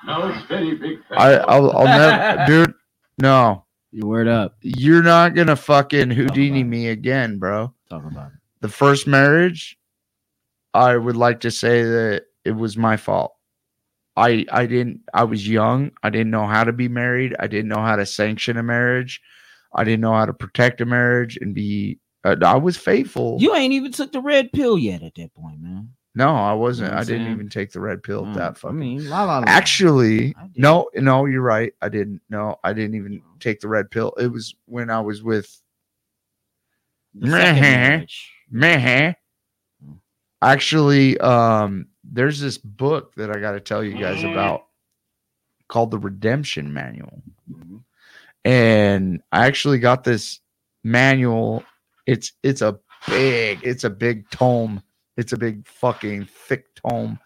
I, 0.00 1.34
I'll, 1.48 1.70
I'll 1.76 1.84
never, 1.84 2.44
dude. 2.46 2.74
No, 3.20 3.64
Your 3.90 4.06
word 4.08 4.28
up. 4.28 4.56
you're 4.62 5.02
not 5.02 5.34
gonna 5.34 5.56
fucking 5.56 6.10
Houdini 6.10 6.62
me 6.64 6.88
again, 6.88 7.38
bro. 7.38 7.72
Talk 7.90 8.04
about 8.04 8.28
it. 8.28 8.38
the 8.60 8.68
first 8.68 9.06
marriage, 9.06 9.76
I 10.74 10.96
would 10.96 11.16
like 11.16 11.40
to 11.40 11.50
say 11.50 11.82
that 11.82 12.24
it 12.44 12.52
was 12.52 12.76
my 12.76 12.96
fault. 12.96 13.32
I 14.18 14.44
I 14.50 14.66
didn't 14.66 15.00
I 15.14 15.24
was 15.24 15.48
young. 15.48 15.92
I 16.02 16.10
didn't 16.10 16.30
know 16.30 16.46
how 16.46 16.64
to 16.64 16.72
be 16.72 16.88
married. 16.88 17.36
I 17.38 17.46
didn't 17.46 17.68
know 17.68 17.80
how 17.80 17.96
to 17.96 18.04
sanction 18.04 18.56
a 18.56 18.62
marriage. 18.62 19.20
I 19.72 19.84
didn't 19.84 20.00
know 20.00 20.12
how 20.12 20.26
to 20.26 20.32
protect 20.32 20.80
a 20.80 20.86
marriage 20.86 21.38
and 21.40 21.54
be 21.54 22.00
uh, 22.24 22.36
I 22.44 22.56
was 22.56 22.76
faithful. 22.76 23.36
You 23.40 23.54
ain't 23.54 23.72
even 23.72 23.92
took 23.92 24.12
the 24.12 24.20
red 24.20 24.50
pill 24.52 24.76
yet 24.76 25.02
at 25.02 25.14
that 25.14 25.32
point, 25.34 25.60
man. 25.60 25.90
no, 26.14 26.34
I 26.34 26.52
wasn't. 26.52 26.92
know 26.92 26.98
I 26.98 27.04
didn't 27.04 27.32
even 27.32 27.48
take 27.48 27.70
the 27.70 27.80
red 27.80 28.02
pill. 28.02 28.24
Mm, 28.24 28.34
that 28.34 28.50
I 28.50 28.54
fucking 28.54 28.78
mean, 28.78 29.08
la 29.08 29.24
la 29.24 29.38
la. 29.38 29.44
Actually, 29.46 30.34
I 30.36 30.48
no, 30.56 30.90
no, 30.94 31.26
you're 31.26 31.40
right. 31.42 31.72
I 31.80 31.88
didn't. 31.88 32.20
No, 32.28 32.56
I 32.64 32.72
didn't 32.72 32.96
even 32.96 33.22
take 33.38 33.60
the 33.60 33.68
red 33.68 33.90
pill. 33.90 34.12
It 34.18 34.26
was 34.26 34.54
when 34.66 34.90
I 34.90 35.00
was 35.00 35.22
with 35.22 35.60
Meh. 37.14 38.04
Meh. 38.50 39.12
Mm. 39.84 39.98
Actually, 40.42 41.18
um, 41.18 41.87
there's 42.10 42.40
this 42.40 42.58
book 42.58 43.14
that 43.16 43.30
I 43.30 43.38
got 43.40 43.52
to 43.52 43.60
tell 43.60 43.84
you 43.84 43.98
guys 43.98 44.22
about 44.24 44.66
called 45.68 45.90
the 45.90 45.98
Redemption 45.98 46.72
Manual. 46.72 47.22
Mhm. 47.50 47.82
And 48.44 49.22
I 49.32 49.46
actually 49.46 49.78
got 49.78 50.04
this 50.04 50.40
manual. 50.82 51.64
It's 52.06 52.32
it's 52.42 52.62
a 52.62 52.78
big, 53.06 53.60
it's 53.62 53.84
a 53.84 53.90
big 53.90 54.28
tome. 54.30 54.82
It's 55.16 55.32
a 55.32 55.36
big 55.36 55.66
fucking 55.66 56.26
thick 56.26 56.74
tome. 56.74 57.18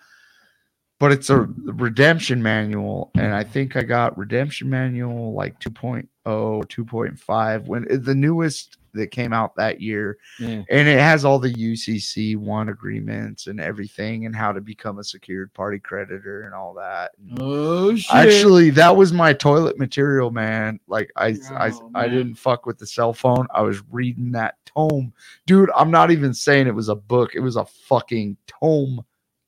But 0.99 1.13
it's 1.13 1.31
a 1.31 1.41
redemption 1.41 2.43
manual. 2.43 3.11
And 3.17 3.35
I 3.35 3.43
think 3.45 3.77
I 3.77 3.83
got 3.83 4.17
redemption 4.17 4.71
manual 4.71 5.35
like 5.35 5.59
2.0, 5.59 6.09
2.5 6.25 7.67
when 7.67 7.87
the 7.91 8.15
newest 8.15 8.79
that 8.95 9.11
came 9.11 9.33
out 9.33 9.57
that 9.57 9.81
year 9.81 10.19
Yeah. 10.39 10.63
and 10.71 10.89
it 10.89 10.99
has 10.99 11.25
all 11.25 11.39
the 11.39 11.53
UCC 11.53 12.37
one 12.37 12.69
agreements 12.69 13.47
and 13.47 13.61
everything 13.61 14.27
and 14.27 14.37
how 14.37 14.53
to 14.53 14.61
become 14.61 14.99
a 14.99 15.05
secured 15.05 15.53
party 15.55 15.79
creditor 15.79 16.43
and 16.43 16.55
all 16.55 16.75
that. 16.75 17.13
And 17.19 17.39
Oh 17.41 17.97
shit. 17.97 18.15
Actually, 18.15 18.71
that 18.71 18.95
was 18.97 19.13
my 19.13 19.33
toilet 19.33 19.79
material, 19.79 20.31
man. 20.31 20.79
Like 20.87 21.11
I, 21.17 21.37
I, 21.53 21.71
Oh, 21.73 21.91
I 21.95 22.07
man. 22.07 22.17
didn't 22.17 22.35
fuck 22.35 22.67
with 22.67 22.79
the 22.79 22.87
cell 22.87 23.13
phone. 23.13 23.47
I 23.55 23.63
was 23.63 23.83
reading 23.91 24.33
that 24.33 24.57
tome, 24.67 25.13
dude. 25.47 25.71
I'm 25.77 25.91
not 25.91 26.11
even 26.11 26.35
saying 26.35 26.67
it 26.67 26.75
was 26.75 26.89
a 26.89 26.95
book. 26.95 27.35
It 27.35 27.41
was 27.41 27.57
a 27.57 27.65
fucking 27.65 28.37
tome, 28.47 29.05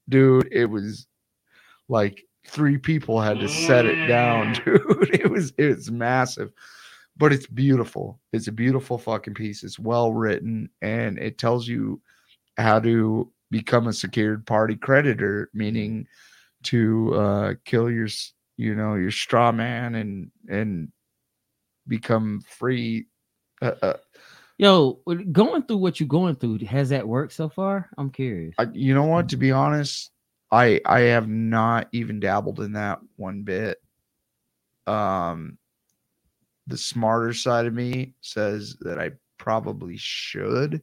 dude. 0.08 0.48
It 0.50 0.66
was 0.66 1.06
like 1.88 2.24
three 2.46 2.78
people 2.78 3.20
had 3.20 3.40
to 3.40 3.48
set 3.48 3.84
it 3.86 4.06
down, 4.06 4.52
dude. 4.64 5.10
It 5.14 5.30
was, 5.30 5.52
it 5.58 5.66
was 5.76 5.90
massive 5.90 6.52
but 7.16 7.32
it's 7.32 7.46
beautiful. 7.46 8.20
It's 8.32 8.48
a 8.48 8.52
beautiful 8.52 8.98
fucking 8.98 9.34
piece. 9.34 9.62
It's 9.62 9.78
well 9.78 10.12
written 10.12 10.68
and 10.82 11.18
it 11.18 11.38
tells 11.38 11.68
you 11.68 12.00
how 12.56 12.80
to 12.80 13.30
become 13.50 13.86
a 13.86 13.92
secured 13.92 14.46
party 14.46 14.76
creditor, 14.76 15.50
meaning 15.54 16.06
to 16.64 17.14
uh, 17.14 17.54
kill 17.64 17.90
your, 17.90 18.08
you 18.56 18.74
know, 18.74 18.94
your 18.94 19.10
straw 19.10 19.52
man 19.52 19.94
and 19.94 20.30
and 20.48 20.88
become 21.86 22.40
free. 22.48 23.06
Uh, 23.62 23.72
uh, 23.82 23.96
Yo, 24.56 25.00
going 25.32 25.64
through 25.64 25.78
what 25.78 25.98
you're 25.98 26.08
going 26.08 26.36
through, 26.36 26.58
has 26.58 26.88
that 26.90 27.06
worked 27.06 27.32
so 27.32 27.48
far? 27.48 27.90
I'm 27.98 28.10
curious. 28.10 28.54
I, 28.58 28.68
you 28.72 28.94
know 28.94 29.04
what? 29.04 29.28
To 29.30 29.36
be 29.36 29.50
honest, 29.50 30.10
I 30.50 30.80
I 30.86 31.00
have 31.00 31.28
not 31.28 31.88
even 31.92 32.20
dabbled 32.20 32.60
in 32.60 32.72
that 32.72 33.00
one 33.16 33.42
bit. 33.42 33.78
Um, 34.86 35.58
the 36.66 36.76
smarter 36.76 37.32
side 37.32 37.66
of 37.66 37.74
me 37.74 38.14
says 38.20 38.76
that 38.80 38.98
I 38.98 39.12
probably 39.38 39.96
should, 39.96 40.82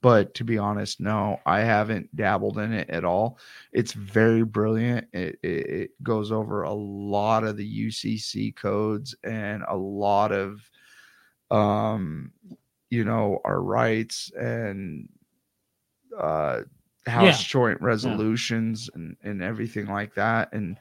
but 0.00 0.34
to 0.34 0.44
be 0.44 0.58
honest, 0.58 1.00
no, 1.00 1.40
I 1.44 1.60
haven't 1.60 2.14
dabbled 2.14 2.58
in 2.58 2.72
it 2.72 2.88
at 2.88 3.04
all. 3.04 3.38
It's 3.72 3.92
very 3.92 4.44
brilliant. 4.44 5.08
It 5.12 5.38
it, 5.42 5.66
it 5.70 6.02
goes 6.02 6.30
over 6.30 6.62
a 6.62 6.72
lot 6.72 7.44
of 7.44 7.56
the 7.56 7.86
UCC 7.86 8.54
codes 8.54 9.14
and 9.24 9.64
a 9.68 9.76
lot 9.76 10.32
of 10.32 10.70
um 11.50 12.32
you 12.90 13.04
know 13.04 13.40
our 13.44 13.60
rights 13.62 14.30
and 14.38 15.08
uh 16.18 16.62
house 17.06 17.40
Yeah. 17.42 17.46
joint 17.48 17.80
resolutions 17.80 18.90
and 18.94 19.16
and 19.22 19.42
everything 19.42 19.86
like 19.86 20.14
that 20.14 20.52
and 20.52 20.78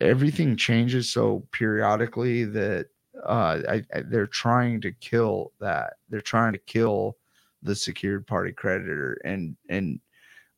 everything 0.00 0.56
changes 0.56 1.12
so 1.12 1.46
periodically 1.52 2.44
that 2.44 2.86
uh 3.24 3.60
I, 3.68 3.84
I, 3.94 4.02
they're 4.02 4.26
trying 4.26 4.80
to 4.82 4.92
kill 4.92 5.52
that. 5.60 5.94
They're 6.08 6.20
trying 6.20 6.52
to 6.52 6.58
kill 6.58 7.16
the 7.62 7.74
secured 7.74 8.26
party 8.26 8.52
creditor. 8.52 9.20
And 9.24 9.56
and 9.68 10.00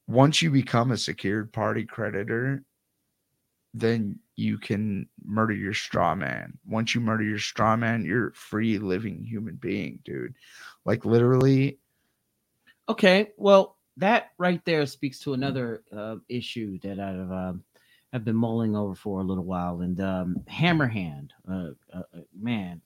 once 0.06 0.42
you 0.42 0.50
become 0.50 0.90
a 0.90 0.96
secured 0.96 1.52
party 1.52 1.84
creditor 1.84 2.64
then 3.74 4.18
you 4.36 4.58
can 4.58 5.08
murder 5.24 5.54
your 5.54 5.72
straw 5.72 6.14
man. 6.14 6.58
Once 6.66 6.94
you 6.94 7.00
murder 7.00 7.24
your 7.24 7.38
straw 7.38 7.76
man 7.76 8.04
you're 8.04 8.28
a 8.28 8.34
free 8.34 8.78
living 8.78 9.24
human 9.24 9.56
being 9.56 10.00
dude. 10.04 10.34
Like 10.84 11.04
literally 11.04 11.78
Okay, 12.88 13.30
well, 13.36 13.76
that 13.96 14.32
right 14.38 14.62
there 14.64 14.84
speaks 14.86 15.20
to 15.20 15.34
another 15.34 15.82
uh, 15.96 16.16
issue 16.28 16.78
that 16.80 16.98
I've 16.98 17.30
um, 17.30 17.64
I've 18.12 18.24
been 18.24 18.36
mulling 18.36 18.76
over 18.76 18.94
for 18.94 19.20
a 19.20 19.24
little 19.24 19.44
while, 19.44 19.80
and 19.82 20.00
um, 20.00 20.36
Hammerhand, 20.50 21.30
uh, 21.50 21.70
uh, 21.94 22.02
uh, 22.14 22.20
man, 22.40 22.80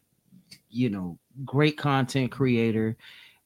you 0.71 0.91
know, 0.91 1.19
great 1.45 1.79
content 1.79 2.33
creator, 2.33 2.97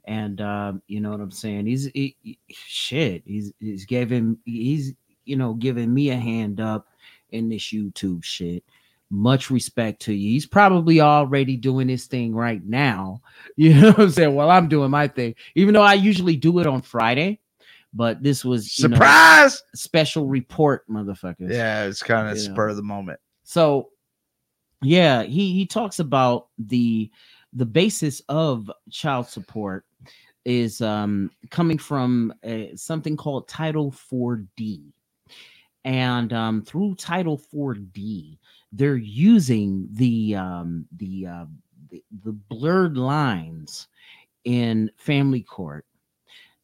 and 0.06 0.40
um, 0.40 0.82
you 0.88 1.00
know 1.00 1.10
what 1.10 1.20
I'm 1.20 1.32
saying. 1.32 1.66
He's 1.66 1.86
he, 1.94 2.16
he- 2.22 2.38
shit. 2.50 3.22
He's 3.26 3.52
he's 3.60 3.86
giving 3.86 4.38
he's 4.44 4.94
you 5.26 5.36
know 5.36 5.54
giving 5.54 5.92
me 5.94 6.10
a 6.10 6.16
hand 6.16 6.60
up 6.60 6.88
in 7.30 7.48
this 7.50 7.64
YouTube 7.64 8.24
shit. 8.24 8.64
Much 9.10 9.50
respect 9.50 10.02
to 10.02 10.14
you. 10.14 10.30
He's 10.32 10.46
probably 10.46 11.00
already 11.00 11.56
doing 11.56 11.88
his 11.88 12.06
thing 12.06 12.34
right 12.34 12.64
now. 12.64 13.22
You 13.56 13.74
know 13.74 13.88
what 13.92 14.00
I'm 14.00 14.10
saying? 14.10 14.34
Well, 14.34 14.50
I'm 14.50 14.68
doing 14.68 14.90
my 14.90 15.08
thing, 15.08 15.34
even 15.56 15.74
though 15.74 15.82
I 15.82 15.94
usually 15.94 16.36
do 16.36 16.60
it 16.60 16.66
on 16.68 16.82
Friday. 16.82 17.39
But 17.92 18.22
this 18.22 18.44
was 18.44 18.78
you 18.78 18.88
know, 18.88 18.94
surprise 18.94 19.62
special 19.74 20.26
report, 20.26 20.86
motherfuckers. 20.88 21.50
yeah 21.50 21.84
it's 21.84 22.02
kind 22.02 22.28
of 22.28 22.36
You 22.38 22.48
know. 22.48 22.54
spur 22.54 22.68
of 22.68 22.76
the 22.76 22.82
moment 22.82 23.18
So, 23.42 23.90
yeah, 24.82 25.22
he 25.24 25.52
he 25.52 25.66
talks 25.66 25.98
about 25.98 26.48
the 26.58 27.10
the 27.52 27.66
basis 27.66 28.22
of 28.28 28.70
child 28.90 29.26
support 29.26 29.84
is 30.44 30.80
um 30.80 31.30
coming 31.50 31.78
from 31.78 32.32
uh, 32.46 32.74
something 32.76 33.16
called 33.16 33.48
Title 33.48 33.90
4D. 33.90 34.92
And 35.84 36.32
um 36.32 36.62
through 36.62 36.94
Title 36.94 37.38
4D, 37.52 38.38
they're 38.72 38.96
using 38.96 39.88
the 39.92 40.36
um 40.36 40.86
the 40.96 41.26
uh 41.26 41.44
the, 41.90 42.04
the 42.24 42.32
blurred 42.32 42.96
lines 42.96 43.88
in 44.44 44.90
family 44.96 45.42
court 45.42 45.84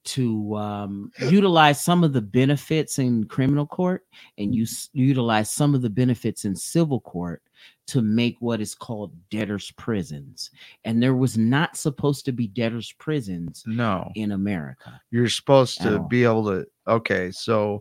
to 0.07 0.57
um, 0.57 1.11
utilize 1.31 1.83
some 1.83 2.03
of 2.05 2.13
the 2.13 2.23
benefits 2.23 2.99
in 2.99 3.25
criminal 3.25 3.67
court 3.67 4.05
and 4.39 4.55
use 4.55 4.89
utilize 4.93 5.51
some 5.51 5.75
of 5.75 5.83
the 5.83 5.91
benefits 5.91 6.45
in 6.45 6.55
civil 6.57 7.01
court 7.01 7.43
to 7.89 8.03
make 8.03 8.37
what 8.41 8.61
is 8.61 8.75
called 8.75 9.13
debtors 9.31 9.71
prisons. 9.73 10.51
And 10.85 11.03
there 11.03 11.15
was 11.15 11.37
not 11.39 11.77
supposed 11.77 12.25
to 12.27 12.33
be 12.33 12.47
debtors 12.49 12.93
prisons 12.99 13.63
no. 13.67 14.11
in 14.15 14.33
america 14.33 15.01
you're 15.11 15.29
supposed 15.29 15.81
to 15.83 16.01
be 16.09 16.25
able 16.25 16.45
to 16.45 16.67
okay 16.87 17.31
so 17.31 17.81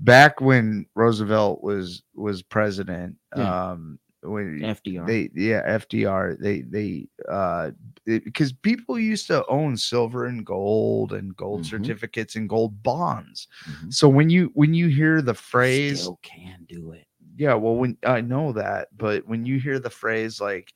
back 0.00 0.40
when 0.40 0.86
roosevelt 0.94 1.62
was 1.62 2.02
was 2.14 2.42
president 2.42 3.16
Yeah. 3.36 3.70
um 3.72 3.98
when 4.22 4.58
fdr 4.60 5.06
they 5.06 5.30
yeah 5.34 5.62
fdr 5.78 6.36
they 6.40 6.62
they 6.62 7.06
uh 7.28 7.70
because 8.04 8.52
people 8.52 8.98
used 8.98 9.26
to 9.28 9.46
own 9.46 9.76
silver 9.76 10.26
and 10.26 10.44
gold 10.44 11.12
and 11.12 11.36
gold 11.36 11.62
Mhm. 11.62 11.66
certificates 11.66 12.34
and 12.34 12.48
gold 12.48 12.82
bonds 12.82 13.46
Mhm. 13.68 13.92
so 13.94 14.08
when 14.08 14.28
you 14.28 14.50
when 14.54 14.74
you 14.74 14.88
hear 14.88 15.22
the 15.22 15.34
phrase 15.34 16.00
still 16.00 16.18
can 16.22 16.64
do 16.68 16.92
it 16.92 17.06
yeah 17.36 17.54
well 17.54 17.76
when 17.76 17.96
i 18.04 18.20
know 18.20 18.52
that 18.52 18.88
but 18.96 19.24
when 19.28 19.46
you 19.46 19.60
hear 19.60 19.78
the 19.78 19.88
phrase 19.90 20.40
like 20.40 20.72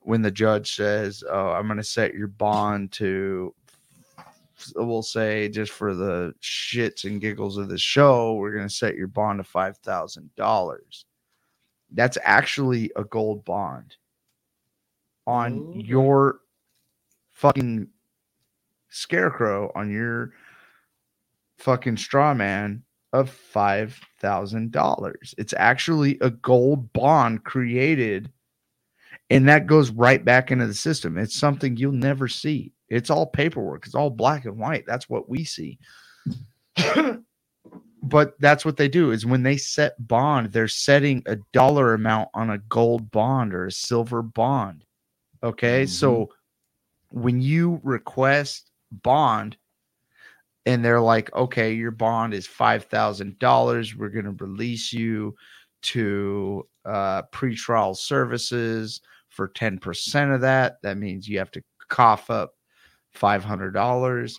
when 0.00 0.20
the 0.22 0.30
judge 0.32 0.74
says 0.74 1.22
oh 1.30 1.50
i'm 1.50 1.66
going 1.68 1.76
to 1.76 1.84
set 1.84 2.14
your 2.14 2.26
bond 2.26 2.90
to 2.90 3.54
we'll 4.76 5.02
say 5.02 5.48
just 5.48 5.72
for 5.72 5.94
the 5.94 6.32
shits 6.42 7.04
and 7.04 7.20
giggles 7.20 7.56
of 7.56 7.68
the 7.68 7.78
show 7.78 8.34
we're 8.34 8.52
going 8.52 8.66
to 8.68 8.74
set 8.74 8.96
your 8.96 9.06
bond 9.08 9.38
to 9.38 9.44
$5000 9.48 11.04
that's 11.94 12.18
actually 12.22 12.90
a 12.96 13.04
gold 13.04 13.44
bond 13.44 13.96
on 15.26 15.66
Okay. 15.70 15.80
your 15.80 16.40
fucking 17.32 17.88
scarecrow 18.88 19.70
on 19.74 19.90
your 19.90 20.32
fucking 21.58 21.96
straw 21.96 22.34
man 22.34 22.82
of 23.12 23.30
five 23.30 23.98
thousand 24.20 24.72
dollars. 24.72 25.34
It's 25.38 25.54
actually 25.56 26.18
a 26.20 26.30
gold 26.30 26.92
bond 26.92 27.44
created, 27.44 28.30
and 29.30 29.48
that 29.48 29.66
goes 29.66 29.90
right 29.90 30.24
back 30.24 30.50
into 30.50 30.66
the 30.66 30.74
system. 30.74 31.18
It's 31.18 31.36
something 31.36 31.76
you'll 31.76 31.92
never 31.92 32.28
see. 32.28 32.72
It's 32.88 33.10
all 33.10 33.26
paperwork. 33.26 33.86
It's 33.86 33.94
all 33.94 34.10
black 34.10 34.44
and 34.44 34.58
white. 34.58 34.84
That's 34.86 35.08
what 35.08 35.28
we 35.28 35.44
see. 35.44 35.78
but 38.02 38.38
that's 38.40 38.64
what 38.64 38.76
they 38.76 38.88
do 38.88 39.12
is 39.12 39.24
when 39.24 39.44
they 39.44 39.56
set 39.56 39.94
bond, 40.08 40.52
they're 40.52 40.66
setting 40.66 41.22
a 41.26 41.36
dollar 41.52 41.94
amount 41.94 42.30
on 42.34 42.50
a 42.50 42.58
gold 42.58 43.10
bond 43.10 43.54
or 43.54 43.66
a 43.66 43.72
silver 43.72 44.22
bond. 44.22 44.84
Okay, 45.44 45.86
so 45.86 46.30
when 47.10 47.40
you 47.40 47.80
request 47.82 48.70
bond 48.90 49.56
and 50.66 50.84
they're 50.84 51.00
like, 51.00 51.32
okay, 51.34 51.72
your 51.72 51.90
bond 51.90 52.34
is 52.34 52.46
five 52.46 52.84
thousand 52.84 53.38
dollars. 53.38 53.96
We're 53.96 54.08
gonna 54.08 54.32
release 54.32 54.92
you 54.92 55.34
to 55.82 56.66
uh 56.84 57.22
pretrial 57.32 57.96
services 57.96 59.00
for 59.28 59.48
10% 59.48 60.34
of 60.34 60.42
that. 60.42 60.76
That 60.82 60.98
means 60.98 61.28
you 61.28 61.38
have 61.38 61.50
to 61.52 61.62
cough 61.88 62.30
up 62.30 62.54
five 63.12 63.44
hundred 63.44 63.72
dollars. 63.72 64.38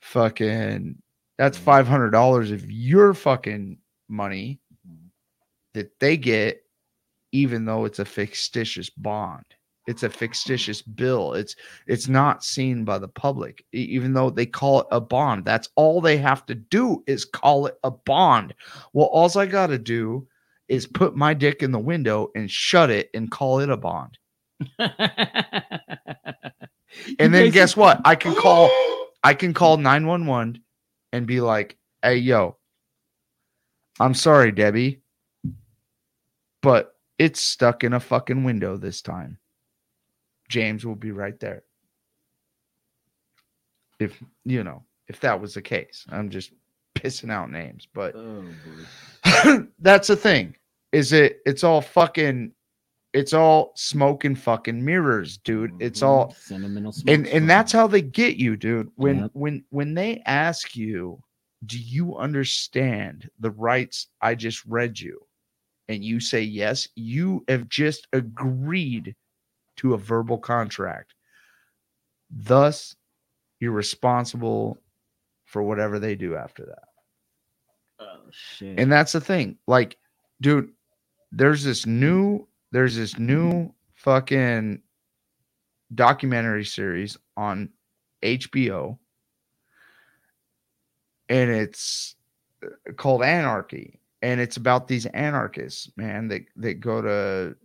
Fucking 0.00 0.96
that's 1.38 1.56
five 1.56 1.86
hundred 1.86 2.10
dollars 2.10 2.50
of 2.50 2.70
your 2.70 3.14
fucking 3.14 3.78
money 4.08 4.60
that 5.74 5.98
they 6.00 6.16
get, 6.16 6.62
even 7.32 7.64
though 7.64 7.84
it's 7.84 8.00
a 8.00 8.04
fictitious 8.04 8.90
bond. 8.90 9.44
It's 9.86 10.02
a 10.02 10.10
fictitious 10.10 10.82
bill. 10.82 11.32
It's 11.32 11.56
it's 11.86 12.08
not 12.08 12.44
seen 12.44 12.84
by 12.84 12.98
the 12.98 13.08
public, 13.08 13.64
even 13.72 14.12
though 14.12 14.28
they 14.28 14.44
call 14.44 14.80
it 14.80 14.86
a 14.90 15.00
bond. 15.00 15.44
That's 15.46 15.70
all 15.76 16.00
they 16.00 16.18
have 16.18 16.44
to 16.46 16.54
do 16.54 17.02
is 17.06 17.24
call 17.24 17.66
it 17.66 17.78
a 17.84 17.90
bond. 17.90 18.52
Well, 18.92 19.06
all 19.06 19.38
I 19.38 19.46
got 19.46 19.68
to 19.68 19.78
do 19.78 20.26
is 20.68 20.86
put 20.86 21.16
my 21.16 21.32
dick 21.32 21.62
in 21.62 21.72
the 21.72 21.78
window 21.78 22.30
and 22.34 22.50
shut 22.50 22.90
it 22.90 23.08
and 23.14 23.30
call 23.30 23.60
it 23.60 23.70
a 23.70 23.76
bond. 23.78 24.18
And 27.18 27.32
then 27.34 27.50
guess 27.50 27.76
what? 27.76 28.00
I 28.04 28.14
can 28.14 28.34
call 28.34 28.70
I 29.24 29.34
can 29.34 29.52
call 29.52 29.76
911 29.76 30.62
and 31.12 31.26
be 31.26 31.40
like, 31.40 31.76
"Hey 32.02 32.16
yo, 32.16 32.56
I'm 34.00 34.14
sorry, 34.14 34.52
Debbie, 34.52 35.02
but 36.62 36.96
it's 37.18 37.40
stuck 37.40 37.84
in 37.84 37.92
a 37.94 38.00
fucking 38.00 38.44
window 38.44 38.76
this 38.76 39.02
time." 39.02 39.38
James 40.48 40.86
will 40.86 40.94
be 40.96 41.10
right 41.10 41.38
there. 41.40 41.62
If, 44.00 44.22
you 44.44 44.64
know, 44.64 44.84
if 45.08 45.20
that 45.20 45.40
was 45.40 45.54
the 45.54 45.62
case. 45.62 46.06
I'm 46.10 46.30
just 46.30 46.52
pissing 46.94 47.30
out 47.30 47.50
names, 47.50 47.86
but 47.92 48.14
Oh, 48.16 48.44
that's 49.80 50.08
the 50.08 50.16
thing. 50.16 50.56
Is 50.92 51.12
it 51.12 51.40
it's 51.44 51.64
all 51.64 51.80
fucking 51.80 52.52
it's 53.12 53.32
all 53.32 53.72
smoke 53.74 54.24
and 54.24 54.38
fucking 54.38 54.84
mirrors, 54.84 55.38
dude. 55.38 55.72
It's 55.80 56.00
Mhm. 56.00 56.06
all 56.06 56.32
sentimental 56.34 56.90
and 57.06 57.24
smoke 57.26 57.34
and 57.34 57.48
that's 57.50 57.72
how 57.72 57.86
they 57.86 58.02
get 58.02 58.36
you 58.36 58.56
dude. 58.56 58.90
When 58.96 59.18
Yep. 59.20 59.30
when 59.34 59.64
when 59.70 59.94
they 59.94 60.22
ask 60.26 60.76
you 60.76 61.22
do 61.66 61.78
you 61.78 62.16
understand 62.16 63.28
the 63.40 63.50
rights 63.50 64.06
i 64.20 64.34
just 64.34 64.64
read 64.66 64.98
you? 65.00 65.20
and 65.88 66.04
you 66.04 66.20
say 66.20 66.42
yes 66.42 66.86
you 66.96 67.44
have 67.48 67.68
just 67.68 68.06
agreed 68.12 69.16
to 69.76 69.94
a 69.94 69.98
verbal 69.98 70.38
contract. 70.38 71.14
Thus 72.30 72.94
you're 73.60 73.72
responsible 73.72 74.78
for 75.46 75.62
whatever 75.62 75.98
they 75.98 76.14
do 76.14 76.36
after 76.36 76.66
that. 76.66 76.88
Oh 78.00 78.28
shit. 78.30 78.78
And 78.78 78.92
that's 78.92 79.12
the 79.12 79.20
thing. 79.20 79.58
Like 79.66 79.96
dude 80.40 80.74
there's 81.32 81.64
this 81.64 81.86
new 81.86 82.47
there's 82.72 82.96
this 82.96 83.18
new 83.18 83.72
fucking 83.94 84.80
documentary 85.94 86.64
series 86.64 87.16
on 87.36 87.70
hbo 88.22 88.98
and 91.28 91.50
it's 91.50 92.16
uh, 92.64 92.92
called 92.96 93.22
anarchy 93.22 94.00
and 94.22 94.40
it's 94.40 94.56
about 94.56 94.88
these 94.88 95.06
anarchists 95.06 95.90
man 95.96 96.28
that 96.28 96.42
that 96.56 96.74
go 96.74 97.00
to 97.00 97.56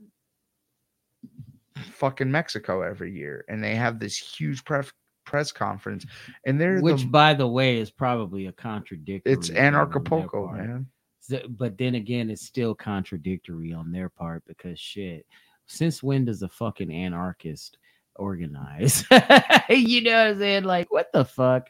fucking 1.92 2.32
mexico 2.32 2.82
every 2.82 3.12
year 3.12 3.44
and 3.50 3.64
they 3.64 3.76
have 3.76 4.00
this 4.00 4.18
huge 4.18 4.64
press 4.64 4.92
press 5.26 5.52
conference 5.52 6.06
and 6.46 6.60
they're 6.60 6.80
which 6.80 7.02
the, 7.02 7.08
by 7.08 7.34
the 7.34 7.48
way 7.48 7.78
is 7.78 7.92
probably 7.92 8.48
a 8.48 8.52
contradiction 8.52 9.22
it's 9.26 9.50
anarchapulco 9.50 10.54
man 10.56 10.86
So- 11.24 11.48
but 11.48 11.78
then 11.78 11.96
again, 11.96 12.30
it's 12.30 12.46
still 12.46 12.76
contradictory 12.76 13.72
on 13.74 13.92
their 13.92 14.10
part 14.10 14.44
because 14.46 14.78
shit. 14.78 15.26
Since 15.68 16.04
when 16.04 16.26
does 16.26 16.42
a 16.42 16.50
fucking 16.50 16.92
anarchist 16.92 17.78
organize? 18.16 19.06
you 19.70 20.02
know 20.02 20.12
what 20.12 20.28
I'm 20.32 20.40
saying? 20.40 20.64
Like, 20.66 20.92
what 20.92 21.08
the 21.14 21.24
fuck? 21.24 21.70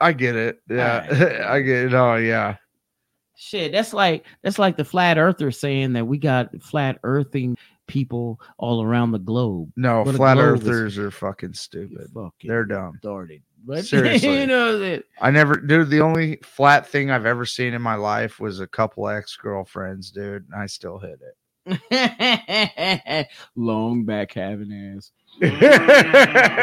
I 0.00 0.12
get 0.12 0.34
it. 0.36 0.60
Yeah, 0.68 1.06
Alright. 1.10 1.40
I 1.42 1.60
get 1.60 1.84
it. 1.86 1.94
Oh 1.94 2.16
yeah. 2.16 2.56
Shit, 3.38 3.70
that's 3.72 3.92
like 3.92 4.24
that's 4.42 4.58
like 4.58 4.76
the 4.78 4.84
flat 4.84 5.18
earther 5.18 5.50
saying 5.50 5.92
that 5.92 6.06
we 6.06 6.16
got 6.18 6.50
flat 6.62 6.98
earthing 7.02 7.56
people 7.86 8.40
all 8.58 8.82
around 8.82 9.12
the 9.12 9.18
globe. 9.18 9.70
No, 9.76 10.02
What 10.02 10.14
flat 10.16 10.34
globe 10.34 10.56
is- 10.62 10.68
earthers 10.68 10.98
are 10.98 11.10
fucking 11.10 11.52
stupid. 11.52 12.08
fucking 12.14 12.48
They're 12.48 12.64
dumb. 12.64 12.98
retarded. 13.04 13.42
But 13.64 13.84
Seriously. 13.84 14.40
you 14.40 14.46
know 14.46 14.78
that 14.78 15.04
I 15.20 15.30
never, 15.30 15.56
dude. 15.56 15.90
The 15.90 16.00
only 16.00 16.38
flat 16.44 16.86
thing 16.88 17.10
I've 17.10 17.26
ever 17.26 17.44
seen 17.44 17.74
in 17.74 17.82
my 17.82 17.94
life 17.96 18.40
was 18.40 18.60
a 18.60 18.66
couple 18.66 19.08
ex 19.08 19.36
girlfriends, 19.36 20.10
dude. 20.10 20.46
And 20.50 20.60
I 20.60 20.66
still 20.66 20.98
hit 20.98 21.20
it. 21.20 21.36
long 23.56 24.04
back 24.04 24.32
having 24.32 24.94
ass. 24.96 25.10
It. 25.40 25.52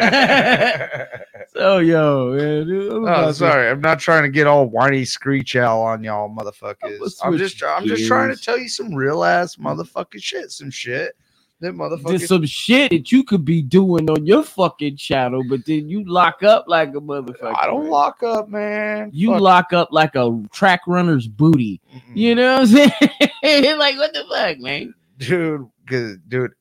Mm. 0.09 1.07
So 1.53 1.77
yo, 1.77 2.33
man, 2.35 2.67
oh, 3.07 3.31
sorry. 3.31 3.69
I'm 3.69 3.79
not 3.79 3.99
trying 3.99 4.23
to 4.23 4.29
get 4.29 4.47
all 4.47 4.65
whiny 4.65 5.05
screech 5.05 5.55
owl 5.55 5.83
on 5.83 6.03
y'all, 6.03 6.27
motherfuckers. 6.27 6.75
I'm 7.23 7.37
just, 7.37 7.63
I'm 7.63 7.85
just 7.85 8.07
trying 8.07 8.35
to 8.35 8.41
tell 8.41 8.57
you 8.57 8.67
some 8.67 8.91
real 8.93 9.23
ass 9.23 9.57
motherfucking 9.57 10.19
shit. 10.21 10.51
Some 10.51 10.71
shit 10.71 11.15
that 11.59 11.75
motherfuckers. 11.75 12.07
There's 12.07 12.27
some 12.27 12.45
shit 12.47 12.89
that 12.89 13.11
you 13.11 13.23
could 13.23 13.45
be 13.45 13.61
doing 13.61 14.09
on 14.09 14.25
your 14.25 14.43
fucking 14.43 14.97
channel, 14.97 15.43
but 15.47 15.63
then 15.65 15.89
you 15.89 16.03
lock 16.05 16.41
up 16.41 16.65
like 16.67 16.89
a 16.89 16.93
motherfucker. 17.01 17.55
I 17.55 17.67
don't 17.67 17.83
man. 17.83 17.91
lock 17.91 18.23
up, 18.23 18.49
man. 18.49 19.11
You 19.13 19.33
Fuck. 19.33 19.41
lock 19.41 19.73
up 19.73 19.89
like 19.91 20.15
a 20.15 20.41
track 20.51 20.81
runner's 20.87 21.27
booty. 21.27 21.81
Mm-mm. 21.93 22.01
You 22.15 22.33
know 22.33 22.53
what 22.53 22.61
I'm 22.61 22.67
saying? 22.67 23.77
like 23.77 23.97
what 23.97 24.13
the 24.13 24.23
fuck, 24.29 24.57
man? 24.59 24.93
dude, 25.19 25.69
'cause- 25.87 26.17
dude. 26.27 26.51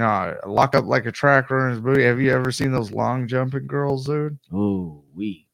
No, 0.00 0.34
lock 0.46 0.74
up 0.74 0.86
like 0.86 1.04
a 1.04 1.12
track 1.12 1.50
runner's 1.50 1.78
booty. 1.78 2.04
Have 2.04 2.18
you 2.18 2.32
ever 2.32 2.50
seen 2.50 2.72
those 2.72 2.90
long 2.90 3.28
jumping 3.28 3.66
girls, 3.66 4.06
dude? 4.06 4.38
Oh, 4.50 5.04
we. 5.14 5.46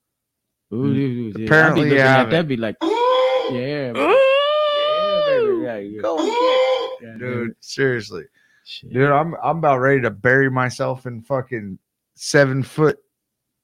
Ooh, 0.73 0.77
Mm. 0.77 0.95
dude, 0.95 1.33
dude, 1.35 1.41
yeah. 1.41 1.47
Apparently 1.47 1.83
I'd 1.83 1.85
be 1.85 1.91
you 1.91 1.95
looking 1.97 2.07
at 2.07 2.17
haven't. 2.17 2.31
that, 2.31 2.49
be 2.49 2.57
like, 2.57 2.77
yeah, 2.83 3.93
man. 3.93 3.97
yeah, 3.97 5.27
baby, 5.27 5.63
yeah, 5.65 5.77
yeah. 5.79 6.01
Go 6.01 6.25
Yeah, 7.03 7.09
get 7.11 7.19
dude. 7.19 7.57
Seriously, 7.59 8.23
Shit. 8.65 8.93
dude, 8.93 9.11
I'm 9.11 9.35
I'm 9.43 9.59
about 9.59 9.81
ready 9.81 10.01
to 10.03 10.11
bury 10.11 10.49
myself 10.49 11.07
in 11.07 11.23
fucking 11.23 11.77
seven 12.15 12.63
foot 12.63 12.99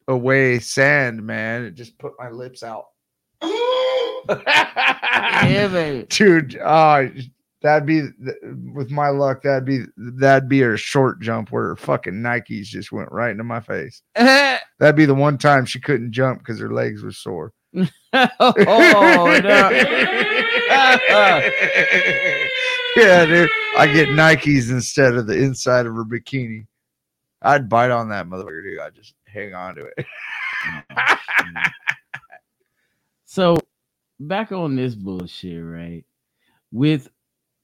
away 0.09 0.59
sand, 0.59 1.23
man. 1.25 1.63
and 1.67 1.77
just 1.77 1.97
put 1.99 2.15
my 2.19 2.29
lips 2.29 2.65
out. 2.65 2.87
yeah, 3.43 5.69
baby. 5.73 6.07
dude. 6.09 6.57
Uh, 6.59 7.05
that'd 7.63 7.87
be 7.87 8.03
with 8.75 8.91
my 8.91 9.09
luck. 9.09 9.43
That'd 9.43 9.65
be 9.65 9.85
that'd 9.97 10.49
be 10.49 10.63
a 10.63 10.77
short 10.77 11.21
jump 11.21 11.51
where 11.51 11.69
her 11.69 11.77
fucking 11.77 12.15
Nikes 12.15 12.67
just 12.67 12.93
went 12.93 13.11
right 13.11 13.31
into 13.31 13.45
my 13.45 13.61
face. 13.61 14.03
That'd 14.15 14.97
be 14.97 15.07
the 15.07 15.15
one 15.15 15.39
time 15.39 15.65
she 15.65 15.81
couldn't 15.81 16.13
jump 16.13 16.41
because 16.41 16.59
her 16.59 16.73
legs 16.73 17.03
were 17.03 17.13
sore. 17.13 17.53
oh 17.75 17.83
no. 18.13 19.71
yeah, 22.97 23.25
dude. 23.25 23.51
I 23.79 23.91
get 23.93 24.09
Nikes 24.09 24.71
instead 24.71 25.15
of 25.15 25.27
the 25.27 25.39
inside 25.39 25.87
of 25.87 25.95
her 25.95 26.05
bikini. 26.05 26.67
I'd 27.41 27.69
bite 27.69 27.91
on 27.91 28.09
that 28.11 28.27
motherfucker, 28.27 28.63
dude. 28.63 28.81
I'd 28.81 28.95
just 28.95 29.15
hang 29.27 29.55
on 29.55 29.77
to 29.77 29.89
it. 29.97 30.07
so 33.25 33.57
back 34.21 34.53
on 34.53 34.77
this 34.77 34.95
bullshit, 34.95 35.65
right? 35.65 36.05
With 36.71 37.09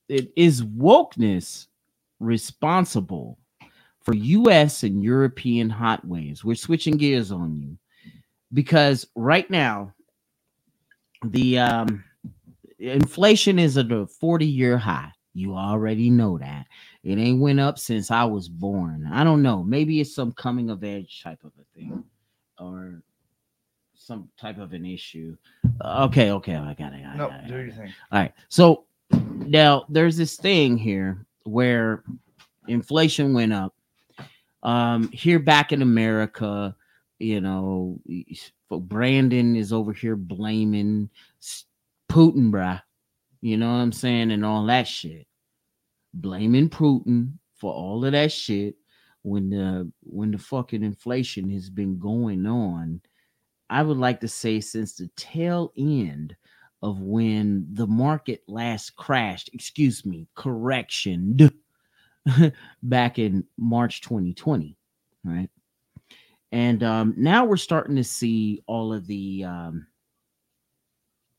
it 0.09 0.33
is 0.37 0.63
wokeness 0.63 1.67
responsible 2.21 3.39
for 4.03 4.15
US 4.15 4.83
and 4.83 5.03
European 5.03 5.71
hot 5.71 6.05
waves. 6.07 6.45
We're 6.45 6.55
switching 6.57 6.97
gears 6.97 7.31
on 7.31 7.57
you 7.57 7.77
because 8.53 9.07
right 9.15 9.49
now 9.51 9.93
the 11.25 11.59
um 11.59 12.05
inflation 12.79 13.59
is 13.59 13.77
at 13.77 13.93
a 13.93 14.07
40 14.07 14.47
year 14.47 14.79
high. 14.79 15.13
You 15.35 15.55
already 15.57 16.11
know 16.11 16.39
that. 16.39 16.67
It 17.05 17.19
ain't 17.19 17.41
went 17.41 17.61
up 17.61 17.79
since 17.79 18.11
I 18.11 18.25
was 18.25 18.49
born. 18.49 19.09
I 19.13 19.25
don't 19.25 19.43
know. 19.43 19.63
Maybe 19.63 20.01
it's 20.01 20.15
some 20.15 20.33
coming 20.33 20.71
of 20.71 20.83
age 20.83 21.23
type 21.23 21.45
of 21.45 21.53
a 21.61 21.65
thing 21.79 22.05
or 22.59 23.03
some 23.95 24.29
type 24.41 24.59
of 24.59 24.73
an 24.73 24.85
issue. 24.87 25.37
Uh, 25.81 26.07
okay, 26.09 26.33
okay, 26.33 26.57
I 26.57 26.75
got 26.75 26.93
it. 26.95 27.05
I 27.05 27.17
No, 27.17 27.29
got 27.29 27.41
it, 27.41 27.45
I 27.45 27.49
do 27.49 27.53
got 27.55 27.61
your 27.61 27.69
it. 27.69 27.75
thing. 27.75 27.95
All 28.11 28.21
right. 28.21 28.33
So 28.49 28.87
now 29.11 29.85
there's 29.89 30.17
this 30.17 30.37
thing 30.37 30.77
here 30.77 31.27
where 31.45 32.05
inflation 32.67 33.33
went 33.33 33.53
up. 33.53 33.75
Um, 34.63 35.11
here 35.13 35.39
back 35.39 35.73
in 35.73 35.83
America, 35.83 36.75
you 37.19 37.41
know, 37.41 38.01
Brandon 38.71 39.57
is 39.57 39.73
over 39.73 39.93
here 39.93 40.17
blaming 40.17 41.11
Putin, 42.11 42.51
bruh. 42.51 42.83
You 43.41 43.57
know 43.57 43.71
what 43.71 43.79
I'm 43.79 43.93
saying? 43.93 44.31
And 44.33 44.45
all 44.45 44.67
that 44.67 44.89
shit. 44.89 45.27
Blaming 46.13 46.69
Putin 46.69 47.35
for 47.55 47.73
all 47.73 48.05
of 48.05 48.13
that 48.13 48.33
shit 48.33 48.77
when 49.23 49.51
the 49.51 49.91
when 50.03 50.31
the 50.31 50.39
fucking 50.39 50.83
inflation 50.83 51.51
has 51.51 51.71
been 51.71 51.99
going 51.99 52.47
on. 52.47 53.01
I 53.71 53.83
would 53.83 53.99
like 53.99 54.21
to 54.21 54.29
say 54.29 54.61
since 54.61 54.95
the 54.95 55.09
tail 55.17 55.73
end 55.77 56.35
of 56.83 57.01
when 57.01 57.67
the 57.73 57.87
market 57.87 58.43
last 58.47 58.95
crashed, 58.97 59.51
excuse 59.53 60.07
me, 60.07 60.29
correction, 60.35 61.51
back 62.83 63.19
in 63.19 63.45
March 63.57 64.01
2020, 64.01 64.77
right? 65.25 65.51
And 66.53 66.83
um, 66.83 67.15
now 67.17 67.45
we're 67.45 67.57
starting 67.57 67.97
to 67.97 68.05
see 68.05 68.63
all 68.67 68.93
of 68.93 69.07
the 69.07 69.45
um, 69.45 69.87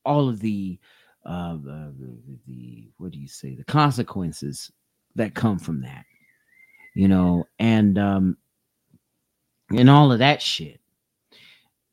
all 0.04 0.28
of 0.28 0.40
the 0.40 0.78
uh, 1.26 1.56
the, 1.62 1.92
the, 2.46 2.90
what 2.96 3.10
do 3.10 3.18
you 3.18 3.28
say 3.28 3.54
the 3.54 3.64
consequences 3.64 4.70
that 5.16 5.34
come 5.34 5.58
from 5.58 5.82
that, 5.82 6.04
you 6.94 7.08
know, 7.08 7.46
and 7.58 7.98
um, 7.98 8.36
and 9.70 9.90
all 9.90 10.12
of 10.12 10.20
that 10.20 10.40
shit. 10.40 10.80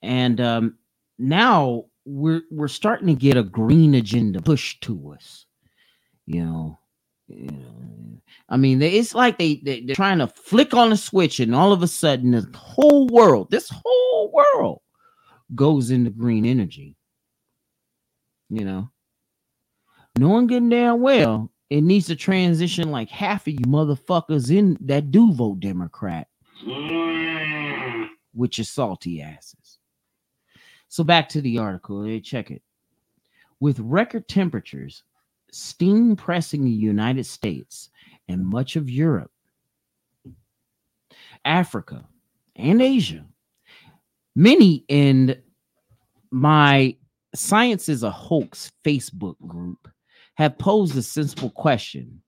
And 0.02 0.40
um, 0.40 0.78
now 1.18 1.86
we're 2.08 2.42
we're 2.52 2.68
starting 2.68 3.08
to 3.08 3.14
get 3.14 3.38
a 3.38 3.44
green 3.44 3.96
agenda 3.96 4.42
pushed 4.42 4.82
to 4.84 5.14
us. 5.14 5.46
You 6.26 6.46
know, 6.46 6.80
you 7.28 7.52
know. 7.52 8.22
I 8.50 8.58
mean, 8.58 8.82
it's 8.82 9.14
like 9.14 9.38
they, 9.38 9.56
they 9.64 9.82
they're 9.82 9.96
trying 9.96 10.20
to 10.20 10.28
flick 10.28 10.74
on 10.74 10.92
a 10.92 10.98
switch, 10.98 11.40
and 11.40 11.54
all 11.54 11.74
of 11.74 11.84
a 11.84 11.88
sudden, 11.88 12.32
the 12.32 12.50
whole 12.56 13.08
world, 13.08 13.52
this 13.52 13.70
whole 13.70 14.32
world, 14.32 14.82
goes 15.54 15.92
into 15.92 16.10
green 16.10 16.46
energy. 16.46 16.96
You 18.50 18.64
know, 18.64 18.90
knowing 20.18 20.48
good 20.48 20.70
damn 20.70 21.02
well 21.02 21.52
it 21.70 21.82
needs 21.82 22.08
to 22.08 22.16
transition 22.16 22.92
like 22.92 23.10
half 23.10 23.48
of 23.48 23.54
you 23.54 23.60
motherfuckers 23.60 24.52
in 24.52 24.78
that 24.82 25.12
do 25.12 25.34
vote 25.34 25.60
Democrat 25.60 26.28
mm. 26.66 28.08
with 28.34 28.58
your 28.58 28.66
salty 28.66 29.22
asses. 29.22 29.77
So 30.90 31.04
back 31.04 31.30
to 31.30 31.42
the 31.42 31.58
article. 31.58 32.04
Hey, 32.04 32.20
check 32.20 32.52
it. 32.52 32.62
With 33.60 33.80
record 33.80 34.28
temperatures, 34.28 35.04
steam 35.52 36.16
pressing 36.16 36.64
the 36.64 36.72
United 36.72 37.26
States 37.26 37.90
and 38.28 38.46
much 38.46 38.76
of 38.76 38.90
Europe, 38.90 39.32
Africa, 41.46 42.08
and 42.56 42.82
Asia, 42.82 43.26
many 44.36 44.86
in 44.88 45.42
my 46.32 46.96
Science 47.36 47.90
is 47.90 48.04
a 48.04 48.10
Hoax 48.10 48.72
Facebook 48.84 49.36
group 49.46 49.88
have 50.36 50.58
posed 50.58 50.98
a 50.98 51.02
sensible 51.02 51.52
question 51.52 52.22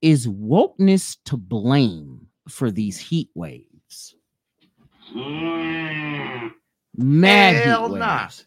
Is 0.00 0.26
wokeness 0.26 1.16
to 1.24 1.36
blame 1.36 2.26
for 2.48 2.70
these 2.70 2.98
heat 2.98 3.30
waves? 3.34 4.14
Hmm. 5.12 6.48
Mad 6.98 7.54
Hell 7.54 7.88
heat 7.88 7.98
nah. 7.98 8.22
waves. 8.22 8.44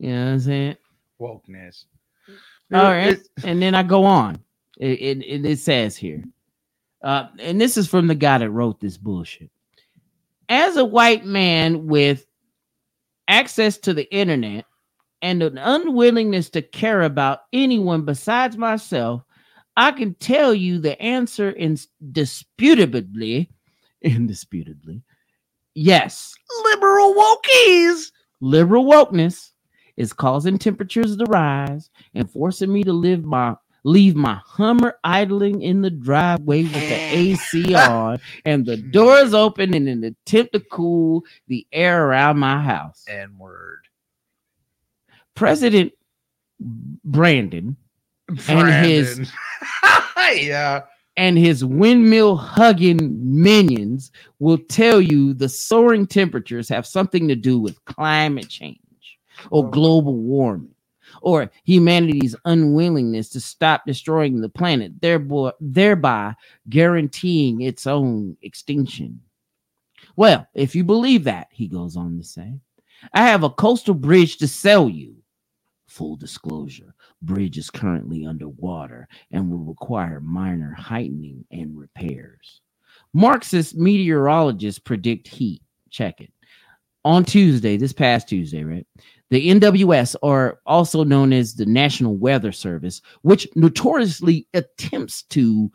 You 0.00 0.10
know 0.10 0.24
what 0.24 0.32
I'm 0.32 0.40
saying? 0.40 0.76
Wokeness. 1.20 1.84
All 2.72 2.82
right, 2.82 3.18
and 3.44 3.62
then 3.62 3.74
I 3.74 3.84
go 3.84 4.04
on. 4.04 4.40
It, 4.78 5.00
it, 5.00 5.22
it, 5.22 5.46
it 5.46 5.58
says 5.60 5.96
here, 5.96 6.24
uh, 7.02 7.28
and 7.38 7.60
this 7.60 7.76
is 7.76 7.86
from 7.86 8.08
the 8.08 8.14
guy 8.16 8.38
that 8.38 8.50
wrote 8.50 8.80
this 8.80 8.96
bullshit. 8.96 9.50
As 10.48 10.76
a 10.76 10.84
white 10.84 11.24
man 11.24 11.86
with 11.86 12.26
access 13.28 13.78
to 13.78 13.94
the 13.94 14.12
internet 14.12 14.64
and 15.22 15.42
an 15.42 15.56
unwillingness 15.56 16.50
to 16.50 16.62
care 16.62 17.02
about 17.02 17.42
anyone 17.52 18.04
besides 18.04 18.56
myself, 18.56 19.22
I 19.76 19.92
can 19.92 20.14
tell 20.14 20.52
you 20.52 20.78
the 20.78 21.00
answer 21.00 21.50
indisputably, 22.02 23.50
indisputably, 24.02 25.02
yes. 25.74 26.34
liberal 26.64 27.14
wokies. 27.14 28.10
Liberal 28.40 28.84
wokeness 28.84 29.50
is 29.96 30.12
causing 30.12 30.58
temperatures 30.58 31.16
to 31.16 31.24
rise 31.26 31.90
and 32.14 32.30
forcing 32.30 32.72
me 32.72 32.82
to 32.84 32.92
live 32.92 33.24
my 33.24 33.54
leave 33.84 34.16
my 34.16 34.40
Hummer 34.44 34.96
idling 35.04 35.62
in 35.62 35.82
the 35.82 35.90
driveway 35.90 36.62
with 36.64 36.72
the 36.72 36.94
AC 37.14 37.74
on 37.74 38.18
and 38.44 38.64
the 38.66 38.76
doors 38.78 39.34
open 39.34 39.74
in 39.74 39.88
an 39.88 40.04
attempt 40.04 40.54
to 40.54 40.60
cool 40.60 41.22
the 41.48 41.66
air 41.72 42.06
around 42.06 42.38
my 42.38 42.60
house. 42.62 43.04
N 43.08 43.36
word. 43.38 43.86
President 45.34 45.92
Brandon 47.04 47.76
And 48.48 48.86
his- 48.86 49.30
yeah. 50.34 50.82
And 51.16 51.38
his 51.38 51.64
windmill 51.64 52.36
hugging 52.36 53.18
minions 53.20 54.10
will 54.38 54.58
tell 54.58 55.00
you 55.00 55.32
the 55.32 55.48
soaring 55.48 56.06
temperatures 56.06 56.68
have 56.68 56.86
something 56.86 57.28
to 57.28 57.36
do 57.36 57.58
with 57.58 57.84
climate 57.84 58.48
change 58.48 58.78
or 59.50 59.64
oh. 59.64 59.68
global 59.68 60.16
warming 60.16 60.74
or 61.22 61.50
humanity's 61.64 62.34
unwillingness 62.44 63.28
to 63.30 63.40
stop 63.40 63.84
destroying 63.86 64.40
the 64.40 64.48
planet, 64.48 64.92
thereby, 65.00 65.52
thereby 65.60 66.34
guaranteeing 66.68 67.60
its 67.60 67.86
own 67.86 68.36
extinction. 68.42 69.20
Well, 70.16 70.46
if 70.54 70.74
you 70.74 70.84
believe 70.84 71.24
that, 71.24 71.48
he 71.50 71.66
goes 71.68 71.96
on 71.96 72.18
to 72.18 72.24
say, 72.24 72.54
I 73.12 73.26
have 73.26 73.42
a 73.42 73.50
coastal 73.50 73.94
bridge 73.94 74.38
to 74.38 74.48
sell 74.48 74.88
you. 74.88 75.16
Full 75.86 76.16
disclosure 76.16 76.94
bridge 77.22 77.58
is 77.58 77.70
currently 77.70 78.26
underwater 78.26 79.06
and 79.30 79.50
will 79.50 79.58
require 79.58 80.20
minor 80.20 80.72
heightening 80.72 81.44
and 81.50 81.78
repairs. 81.78 82.62
Marxist 83.12 83.76
meteorologists 83.76 84.78
predict 84.78 85.28
heat. 85.28 85.62
Check 85.90 86.20
it. 86.20 86.32
On 87.04 87.24
Tuesday, 87.24 87.76
this 87.76 87.92
past 87.92 88.28
Tuesday, 88.28 88.64
right? 88.64 88.86
The 89.30 89.50
NWS, 89.50 90.16
or 90.22 90.60
also 90.64 91.04
known 91.04 91.32
as 91.32 91.54
the 91.54 91.66
National 91.66 92.16
Weather 92.16 92.50
Service, 92.52 93.02
which 93.22 93.46
notoriously 93.54 94.46
attempts 94.54 95.22
to 95.24 95.70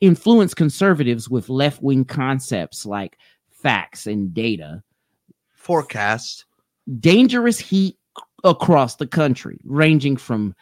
influence 0.00 0.54
conservatives 0.54 1.28
with 1.28 1.48
left 1.48 1.82
wing 1.82 2.04
concepts 2.04 2.84
like 2.84 3.16
facts 3.50 4.06
and 4.08 4.34
data, 4.34 4.82
Forecast. 5.54 6.46
dangerous 6.98 7.60
heat 7.60 7.96
across 8.44 8.96
the 8.96 9.06
country, 9.06 9.58
ranging 9.64 10.16
from 10.16 10.54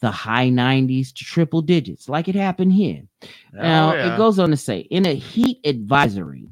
the 0.00 0.10
high 0.10 0.48
90s 0.48 1.12
to 1.14 1.24
triple 1.24 1.62
digits, 1.62 2.08
like 2.08 2.28
it 2.28 2.34
happened 2.34 2.72
here. 2.72 3.02
Oh, 3.58 3.62
now, 3.62 3.92
Oh, 3.92 3.96
yeah. 3.96 4.14
it 4.14 4.18
goes 4.18 4.38
on 4.38 4.50
to 4.50 4.56
say 4.56 4.80
in 4.80 5.06
a 5.06 5.14
heat 5.14 5.58
advisory, 5.64 6.48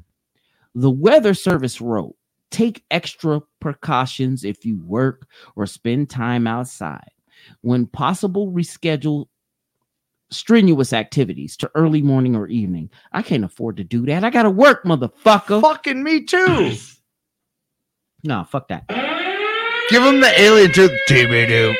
the 0.75 0.91
Weather 0.91 1.33
Service 1.33 1.81
wrote, 1.81 2.15
Take 2.51 2.83
extra 2.91 3.41
precautions 3.59 4.45
if 4.45 4.65
you 4.65 4.79
work 4.85 5.27
or 5.55 5.65
spend 5.65 6.09
time 6.09 6.47
outside. 6.47 7.09
When 7.61 7.87
possible, 7.87 8.51
reschedule 8.51 9.27
strenuous 10.31 10.93
activities 10.93 11.57
to 11.57 11.71
early 11.75 12.01
morning 12.01 12.35
or 12.35 12.47
evening. 12.47 12.89
I 13.13 13.21
can't 13.21 13.43
afford 13.45 13.77
to 13.77 13.83
do 13.83 14.05
that. 14.07 14.23
I 14.23 14.29
got 14.29 14.43
to 14.43 14.49
work, 14.49 14.83
motherfucker. 14.85 15.61
Fucking 15.61 16.03
me 16.03 16.23
too. 16.23 16.73
No, 18.23 18.43
fuck 18.43 18.69
that. 18.69 18.85
Give 19.89 20.03
him 20.03 20.19
the 20.19 20.31
alien 20.39 20.71
tooth. 20.73 20.91
Doo-doo. 21.07 21.75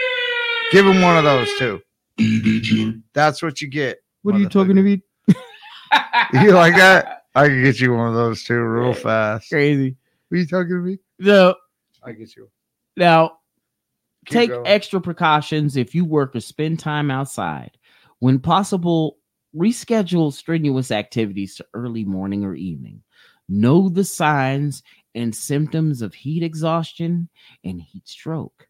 Give 0.72 0.86
him 0.86 1.02
one 1.02 1.18
of 1.18 1.24
those 1.24 1.50
too. 1.58 1.82
That's 3.14 3.42
what 3.44 3.62
you 3.62 3.68
get. 3.68 4.00
What 4.24 4.36
are 4.36 4.40
you 4.40 4.50
talking 4.50 4.76
to 4.76 4.82
me? 4.82 5.02
You 6.34 6.52
like 6.52 6.76
that? 6.76 7.24
I 7.36 7.48
can 7.48 7.64
get 7.64 7.80
you 7.80 7.94
one 7.94 8.10
of 8.10 8.14
those 8.16 8.44
too, 8.44 8.60
real 8.60 8.94
fast. 8.94 9.50
Crazy. 9.50 9.96
What 10.28 10.36
are 10.36 10.40
you 10.40 10.48
talking 10.48 10.70
to 10.70 10.82
me? 10.82 10.98
No. 11.20 11.56
I 12.04 12.12
get 12.12 12.36
you. 12.36 12.50
now 12.98 13.38
Keep 14.26 14.34
take 14.34 14.50
going. 14.50 14.68
extra 14.68 15.00
precautions 15.00 15.78
if 15.78 15.96
you 15.96 16.04
work 16.04 16.36
or 16.36 16.42
spend 16.42 16.80
time 16.80 17.10
outside. 17.12 17.78
When 18.20 18.40
possible, 18.40 19.18
reschedule 19.56 20.34
strenuous 20.34 20.92
activities 20.92 21.56
to 21.56 21.66
early 21.74 22.04
morning 22.04 22.44
or 22.44 22.56
evening. 22.56 23.02
Know 23.48 23.88
the 23.88 24.04
signs 24.04 24.84
and 25.18 25.36
symptoms 25.36 26.02
of 26.02 26.14
heat 26.14 26.44
exhaustion 26.44 27.28
and 27.64 27.82
heat 27.82 28.08
stroke. 28.08 28.68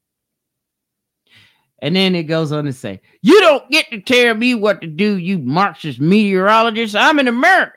And 1.82 1.96
then 1.96 2.16
it 2.16 2.24
goes 2.24 2.52
on 2.52 2.66
to 2.66 2.74
say, 2.74 3.02
You 3.22 3.40
don't 3.42 3.70
get 3.70 3.90
to 3.92 4.02
tell 4.02 4.34
me 4.34 4.56
what 4.56 4.82
to 4.82 4.88
do, 4.88 5.18
you 5.18 5.38
Marxist 5.38 6.00
meteorologist. 6.00 6.96
I'm 6.96 7.20
an 7.20 7.28
American. 7.28 7.74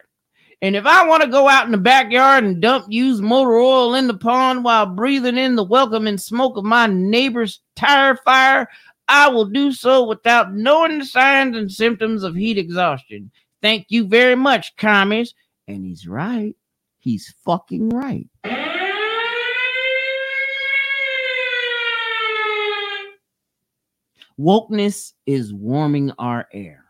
And 0.62 0.76
if 0.76 0.84
I 0.84 1.06
want 1.06 1.22
to 1.22 1.28
go 1.28 1.48
out 1.48 1.64
in 1.64 1.72
the 1.72 1.78
backyard 1.78 2.44
and 2.44 2.60
dump 2.60 2.86
used 2.88 3.22
motor 3.22 3.56
oil 3.56 3.94
in 3.94 4.06
the 4.06 4.16
pond 4.16 4.62
while 4.62 4.86
breathing 4.86 5.38
in 5.38 5.56
the 5.56 5.64
welcoming 5.64 6.18
smoke 6.18 6.56
of 6.56 6.64
my 6.64 6.86
neighbor's 6.86 7.60
tire 7.76 8.16
fire, 8.16 8.68
I 9.09 9.28
will 9.28 9.47
do 9.47 9.72
so 9.72 10.06
without 10.06 10.55
knowing 10.55 10.98
the 10.98 11.06
signs 11.06 11.56
and 11.56 11.72
symptoms 11.72 12.22
of 12.22 12.34
heat 12.34 12.59
exhaustion. 12.59 13.30
Thank 13.62 13.86
you 13.88 14.06
very 14.06 14.36
much, 14.36 14.76
commies. 14.76 15.34
And 15.66 15.84
he's 15.84 16.06
right. 16.06 16.55
He's 17.01 17.35
fucking 17.44 17.89
right. 17.90 18.28
Wokeness 24.39 25.12
is 25.27 25.52
warming 25.52 26.12
our 26.18 26.47
air. 26.52 26.85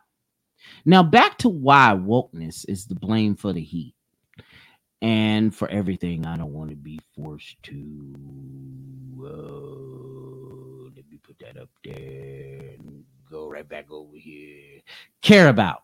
Now, 0.84 1.02
back 1.02 1.38
to 1.38 1.48
why 1.48 1.94
wokeness 1.96 2.64
is 2.68 2.86
the 2.86 2.94
blame 2.94 3.34
for 3.34 3.52
the 3.52 3.60
heat 3.60 3.94
and 5.02 5.54
for 5.54 5.68
everything 5.68 6.26
I 6.26 6.36
don't 6.36 6.52
want 6.52 6.70
to 6.70 6.76
be 6.76 7.00
forced 7.16 7.60
to. 7.64 8.14
Uh, 9.18 10.90
let 10.94 11.08
me 11.10 11.18
put 11.22 11.38
that 11.40 11.60
up 11.60 11.70
there 11.84 12.74
and 12.78 13.04
go 13.30 13.48
right 13.48 13.68
back 13.68 13.90
over 13.90 14.16
here. 14.16 14.80
Care 15.22 15.48
about. 15.48 15.82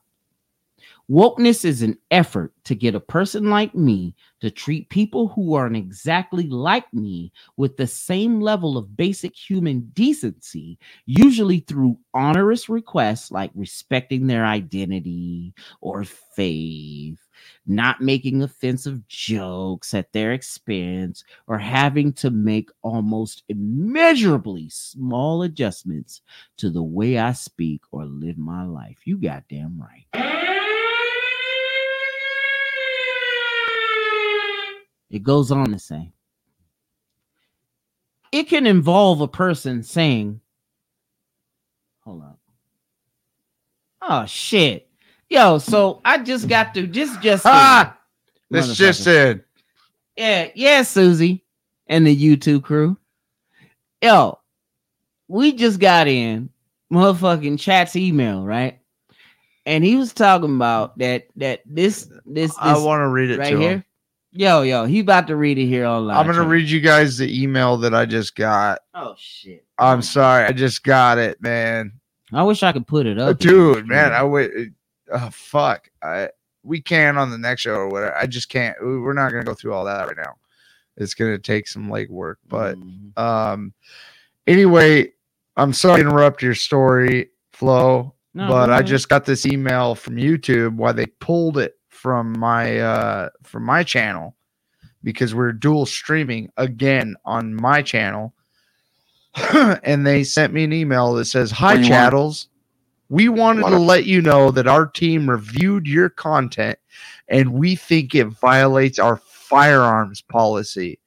Wokeness 1.08 1.64
is 1.64 1.82
an 1.82 1.96
effort 2.10 2.52
to 2.64 2.74
get 2.74 2.96
a 2.96 3.00
person 3.00 3.48
like 3.48 3.76
me 3.76 4.16
to 4.40 4.50
treat 4.50 4.90
people 4.90 5.28
who 5.28 5.54
aren't 5.54 5.76
exactly 5.76 6.48
like 6.48 6.92
me 6.92 7.32
with 7.56 7.76
the 7.76 7.86
same 7.86 8.40
level 8.40 8.76
of 8.76 8.96
basic 8.96 9.32
human 9.36 9.88
decency, 9.92 10.78
usually 11.06 11.60
through 11.60 11.96
onerous 12.12 12.68
requests 12.68 13.30
like 13.30 13.52
respecting 13.54 14.26
their 14.26 14.44
identity 14.44 15.54
or 15.80 16.02
faith, 16.02 17.20
not 17.68 18.00
making 18.00 18.42
offensive 18.42 19.06
jokes 19.06 19.94
at 19.94 20.12
their 20.12 20.32
expense, 20.32 21.22
or 21.46 21.56
having 21.56 22.12
to 22.14 22.30
make 22.30 22.68
almost 22.82 23.44
immeasurably 23.48 24.68
small 24.70 25.44
adjustments 25.44 26.22
to 26.56 26.68
the 26.68 26.82
way 26.82 27.16
I 27.16 27.32
speak 27.32 27.82
or 27.92 28.06
live 28.06 28.38
my 28.38 28.64
life. 28.64 28.98
You 29.04 29.18
goddamn 29.18 29.80
right. 29.80 30.35
It 35.16 35.22
goes 35.22 35.50
on 35.50 35.72
to 35.72 35.78
say 35.78 36.12
it 38.32 38.44
can 38.48 38.66
involve 38.66 39.20
a 39.22 39.28
person 39.28 39.82
saying, 39.82 40.40
Hold 42.04 42.22
up. 42.22 42.38
Oh 44.02 44.26
shit. 44.26 44.88
Yo, 45.28 45.58
so 45.58 46.00
I 46.04 46.18
just 46.18 46.48
got 46.48 46.74
to 46.74 46.86
just 46.86 47.20
just 47.20 47.44
Ah! 47.46 47.96
This 48.50 48.76
just 48.76 49.06
in. 49.06 49.42
yeah, 50.16 50.50
yeah, 50.54 50.82
Susie 50.82 51.42
and 51.88 52.06
the 52.06 52.14
YouTube 52.16 52.62
crew. 52.62 52.96
Yo, 54.02 54.38
we 55.26 55.52
just 55.52 55.80
got 55.80 56.06
in 56.06 56.50
motherfucking 56.92 57.58
chat's 57.58 57.96
email, 57.96 58.44
right? 58.44 58.78
And 59.64 59.82
he 59.82 59.96
was 59.96 60.12
talking 60.12 60.54
about 60.54 60.96
that 60.98 61.26
that 61.36 61.62
this 61.66 62.04
this, 62.24 62.50
this 62.50 62.58
I 62.58 62.76
want 62.78 63.00
to 63.00 63.08
read 63.08 63.30
it 63.30 63.38
right 63.40 63.50
to 63.50 63.58
here. 63.58 63.70
him. 63.70 63.84
Yo, 64.36 64.62
yo, 64.62 64.84
he 64.84 65.00
about 65.00 65.26
to 65.28 65.36
read 65.36 65.56
it 65.58 65.66
here 65.66 65.86
online. 65.86 66.16
I'm 66.16 66.26
gonna 66.26 66.46
read 66.46 66.68
you 66.68 66.80
guys 66.80 67.16
the 67.16 67.42
email 67.42 67.76
that 67.78 67.94
I 67.94 68.04
just 68.04 68.36
got. 68.36 68.80
Oh 68.94 69.14
shit. 69.18 69.64
I'm 69.78 70.02
sorry, 70.02 70.44
I 70.44 70.52
just 70.52 70.82
got 70.84 71.16
it, 71.18 71.40
man. 71.40 71.92
I 72.32 72.42
wish 72.42 72.62
I 72.62 72.72
could 72.72 72.86
put 72.86 73.06
it 73.06 73.18
Uh, 73.18 73.30
up. 73.30 73.38
dude, 73.38 73.86
man, 73.86 74.12
I 74.12 74.22
wait. 74.24 74.50
Uh, 75.10 75.30
fuck, 75.30 75.88
I 76.02 76.28
we 76.62 76.80
can 76.80 77.16
on 77.16 77.30
the 77.30 77.38
next 77.38 77.62
show 77.62 77.74
or 77.76 77.88
whatever. 77.88 78.14
I 78.16 78.26
just 78.26 78.48
can't. 78.48 78.76
we- 78.84 78.98
We're 79.00 79.12
not 79.14 79.30
gonna 79.32 79.44
go 79.44 79.54
through 79.54 79.72
all 79.72 79.84
that 79.86 80.06
right 80.06 80.16
now. 80.16 80.34
It's 80.98 81.14
gonna 81.14 81.38
take 81.38 81.66
some 81.68 81.88
legwork, 81.88 82.36
but 82.48 82.76
Mhm. 82.76 83.18
um, 83.18 83.72
anyway, 84.46 85.12
I'm 85.56 85.72
sorry 85.72 86.02
to 86.02 86.08
interrupt 86.08 86.42
your 86.42 86.54
story, 86.54 87.30
Flo, 87.52 88.14
No, 88.34 88.48
but 88.48 88.66
go 88.66 88.72
I 88.74 88.82
just 88.82 89.08
got 89.08 89.24
this 89.24 89.46
email 89.46 89.94
from 89.94 90.16
YouTube 90.16 90.74
why 90.76 90.92
they 90.92 91.06
pulled 91.06 91.56
it 91.56 91.74
from 91.96 92.38
my 92.38 92.78
uh 92.80 93.30
from 93.44 93.64
my 93.64 93.84
channel 93.84 94.36
because 95.04 95.34
we're 95.34 95.52
dual 95.52 95.86
streaming 95.86 96.50
again 96.58 97.16
on 97.24 97.54
my 97.54 97.82
channel. 97.82 98.34
and 99.54 100.06
they 100.06 100.24
sent 100.24 100.52
me 100.54 100.64
an 100.64 100.72
email 100.72 101.14
that 101.14 101.26
says, 101.26 101.50
"Hi 101.52 101.74
What 101.74 101.76
do 101.76 101.82
you 101.82 101.88
want? 101.88 102.14
chattels. 102.14 102.48
We 103.10 103.30
wanted 103.30 103.68
to 103.68 103.78
let 103.78 104.06
you 104.06 104.22
know 104.22 104.50
that 104.52 104.68
our 104.68 104.86
team 104.86 105.30
reviewed 105.30 105.88
your 105.88 106.10
content 106.10 106.78
and 107.28 107.54
we 107.54 107.76
think 107.76 108.14
it 108.16 108.26
violates 108.28 108.98
our 108.98 109.18
firearms 109.18 110.22
policy. 110.22 111.00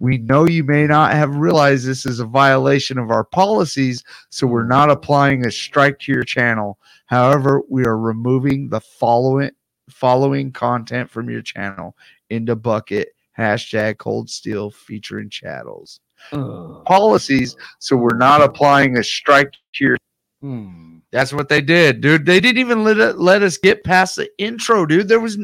We 0.00 0.18
know 0.18 0.48
you 0.48 0.64
may 0.64 0.88
not 0.88 1.12
have 1.12 1.36
realized 1.36 1.86
this 1.86 2.06
is 2.06 2.20
a 2.20 2.26
violation 2.26 2.98
of 2.98 3.12
our 3.12 3.24
policies, 3.24 4.04
so 4.30 4.48
we're 4.48 4.66
not 4.66 4.90
applying 4.90 5.46
a 5.46 5.52
strike 5.52 6.00
to 6.00 6.12
your 6.12 6.24
channel. 6.24 6.78
However, 7.06 7.62
we 7.70 7.86
are 7.86 7.98
removing 7.98 8.70
the 8.70 8.80
following 8.80 9.52
following 9.90 10.50
content 10.52 11.10
from 11.10 11.28
your 11.28 11.42
channel 11.42 11.96
In 12.30 12.44
Da 12.44 12.54
Bucket 12.54 13.08
hashtag 13.36 13.98
cold 13.98 14.30
steel 14.30 14.70
featuring 14.70 15.28
chattels. 15.28 16.00
Policies 16.30 17.56
so 17.80 17.96
we're 17.96 18.16
not 18.16 18.40
applying 18.40 18.96
a 18.96 19.02
strike 19.04 19.52
to 19.74 19.84
your 19.84 19.96
Hmm. 20.40 20.98
that's 21.10 21.32
what 21.32 21.48
they 21.48 21.62
did 21.62 22.02
dude. 22.02 22.26
They 22.26 22.38
didn't 22.38 22.58
even 22.58 22.84
let, 22.84 22.98
it, 22.98 23.18
let 23.18 23.42
us 23.42 23.56
get 23.56 23.82
past 23.82 24.16
the 24.16 24.28
intro 24.38 24.84
dude. 24.84 25.08
There 25.08 25.20
was 25.20 25.38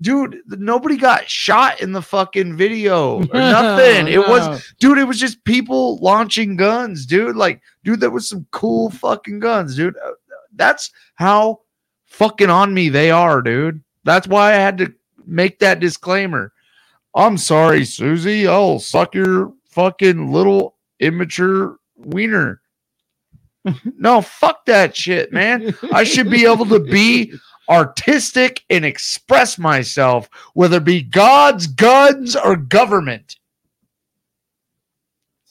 dude 0.00 0.38
nobody 0.46 0.96
got 0.96 1.28
shot 1.28 1.80
in 1.80 1.90
the 1.92 2.02
fucking 2.02 2.56
video 2.56 3.16
or 3.16 3.24
nothing. 3.34 4.06
It 4.06 4.20
was 4.20 4.72
dude, 4.78 4.98
it 4.98 5.04
was 5.04 5.18
just 5.18 5.42
people 5.44 5.98
launching 5.98 6.56
guns, 6.56 7.04
dude. 7.04 7.34
Like, 7.36 7.60
dude, 7.84 8.00
there 8.00 8.10
was 8.10 8.28
some 8.28 8.46
cool 8.52 8.90
fucking 8.90 9.40
guns, 9.40 9.74
dude. 9.76 9.96
Uh, 9.96 10.12
That's 10.54 10.90
how 11.16 11.60
fucking 12.08 12.50
on 12.50 12.74
me 12.74 12.88
they 12.88 13.10
are, 13.10 13.40
dude. 13.40 13.82
That's 14.04 14.26
why 14.26 14.52
I 14.52 14.56
had 14.56 14.78
to 14.78 14.92
make 15.26 15.60
that 15.60 15.80
disclaimer. 15.80 16.52
I'm 17.14 17.38
sorry, 17.38 17.84
Susie. 17.84 18.46
I'll 18.46 18.78
suck 18.78 19.14
your 19.14 19.52
fucking 19.70 20.32
little 20.32 20.76
immature 21.00 21.78
wiener. 21.96 22.60
no, 23.98 24.20
fuck 24.20 24.64
that 24.66 24.96
shit, 24.96 25.32
man. 25.32 25.74
I 25.92 26.04
should 26.04 26.30
be 26.30 26.44
able 26.44 26.66
to 26.66 26.80
be 26.80 27.32
artistic 27.68 28.64
and 28.70 28.84
express 28.84 29.58
myself, 29.58 30.28
whether 30.54 30.78
it 30.78 30.84
be 30.84 31.02
God's 31.02 31.66
guns 31.66 32.34
or 32.34 32.56
government. 32.56 33.36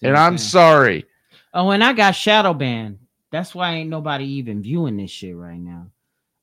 And 0.01 0.15
I'm 0.15 0.37
sorry. 0.37 1.05
Oh, 1.53 1.71
and 1.71 1.83
I 1.83 1.93
got 1.93 2.11
shadow 2.11 2.53
banned. 2.53 2.99
That's 3.31 3.53
why 3.53 3.73
ain't 3.73 3.89
nobody 3.89 4.25
even 4.25 4.61
viewing 4.61 4.97
this 4.97 5.11
shit 5.11 5.35
right 5.35 5.59
now. 5.59 5.87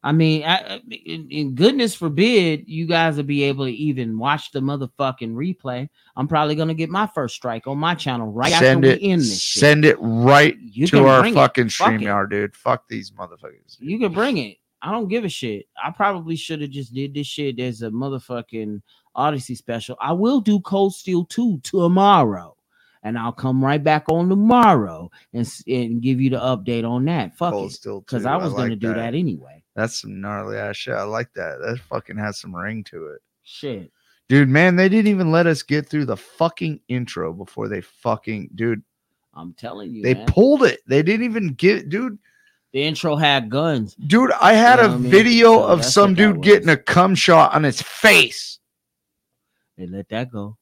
I 0.05 0.13
mean, 0.13 0.45
I, 0.45 0.57
I- 0.57 0.81
in, 0.91 1.55
goodness 1.55 1.95
forbid 1.95 2.65
you 2.69 2.87
guys 2.87 3.17
will 3.17 3.25
be 3.25 3.43
able 3.45 3.65
to 3.65 3.73
even 3.73 4.19
watch 4.19 4.53
the 4.53 4.61
motherfucking 4.61 5.35
replay. 5.35 5.89
I'm 6.15 6.29
probably 6.29 6.55
gonna 6.55 6.75
get 6.75 6.91
my 6.91 7.07
first 7.07 7.35
strike 7.35 7.67
on 7.67 7.79
my 7.79 7.95
channel 7.95 8.31
right 8.31 8.53
send 8.53 8.85
after 8.85 8.97
it. 8.97 9.01
we 9.01 9.09
end 9.11 9.23
this 9.23 9.41
shit. 9.41 9.61
Send 9.61 9.85
it 9.87 9.97
right 9.99 10.57
You 10.61 10.87
to 10.89 11.07
our 11.07 11.25
fucking 11.33 11.71
Fuck 11.71 11.89
it. 11.95 12.01
StreamYard, 12.03 12.31
dude. 12.31 12.55
Fuck 12.55 12.87
these 12.87 13.11
motherfuckers. 13.13 13.79
You 13.81 13.99
can 13.99 14.13
bring 14.13 14.37
it. 14.37 14.59
I 14.83 14.91
don't 14.91 15.09
give 15.09 15.25
a 15.25 15.31
shit. 15.31 15.67
I 15.83 15.91
probably 15.91 16.37
should 16.37 16.61
have 16.61 16.69
just 16.71 16.93
did 16.93 17.15
this 17.15 17.27
shit 17.27 17.59
as 17.59 17.81
a 17.81 17.89
motherfucking 17.89 18.83
Odysee 19.17 19.57
special. 19.57 19.97
I 19.99 20.13
will 20.13 20.43
do 20.43 20.61
Cold 20.61 20.95
Steel 20.95 21.25
2 21.25 21.61
tomorrow. 21.63 22.55
And 23.03 23.19
I'll 23.19 23.33
come 23.33 23.65
right 23.65 23.83
back 23.83 24.05
on 24.11 24.29
tomorrow 24.29 25.11
and, 25.33 25.51
and 25.67 26.03
give 26.03 26.21
you 26.21 26.29
the 26.31 26.39
update 26.39 26.87
on 26.89 27.07
that. 27.07 27.37
Fuck 27.39 27.53
Cold 27.53 27.73
it. 27.73 27.79
Because 27.83 28.23
2, 28.25 28.29
I 28.29 28.37
was 28.37 28.53
gonna 28.53 28.71
like 28.71 28.79
do 28.79 28.93
that. 28.95 29.15
anyway. 29.15 29.64
That's 29.75 30.01
some 30.01 30.21
gnarly 30.21 30.57
ass 30.57 30.77
shit. 30.77 30.95
I 30.95 31.03
like 31.03 31.33
that. 31.35 31.59
That 31.61 31.79
fucking 31.89 32.17
has 32.17 32.39
some 32.39 32.55
ring 32.55 32.85
to 32.85 33.09
it. 33.09 33.21
Shit. 33.43 33.91
Dude, 34.29 34.49
man, 34.49 34.77
they 34.77 34.89
didn't 34.89 35.11
even 35.11 35.31
let 35.31 35.47
us 35.47 35.63
get 35.63 35.89
through 35.89 36.07
the 36.07 36.17
fucking 36.17 36.81
intro 36.89 37.33
before 37.33 37.69
they 37.69 37.81
fucking 37.81 38.51
dude. 38.55 38.83
I'm 39.35 39.53
telling 39.55 39.93
you. 39.93 40.03
They 40.03 40.15
man. 40.15 40.27
pulled 40.27 40.63
it. 40.63 40.81
They 40.87 41.03
didn't 41.03 41.25
even 41.25 41.49
get 41.55 41.89
dude. 41.89 42.19
the 42.73 42.83
intro 42.83 43.17
had 43.17 43.51
guns. 43.51 43.95
Dude, 43.97 44.31
I 44.41 44.55
had 44.55 44.79
You 44.79 44.85
a 44.85 44.89
know 44.89 44.93
what 44.93 44.97
I 44.97 45.03
mean? 45.03 45.11
video 45.11 45.53
So 45.55 45.65
of 45.67 45.85
some 45.85 46.15
dude 46.15 46.41
getting 46.41 46.69
a 46.69 46.77
cum 46.77 47.15
shot 47.15 47.53
on 47.53 47.65
his 47.65 47.83
face. 47.83 48.61
They 49.77 49.87
let 49.87 50.09
that 50.11 50.31
go. 50.31 50.57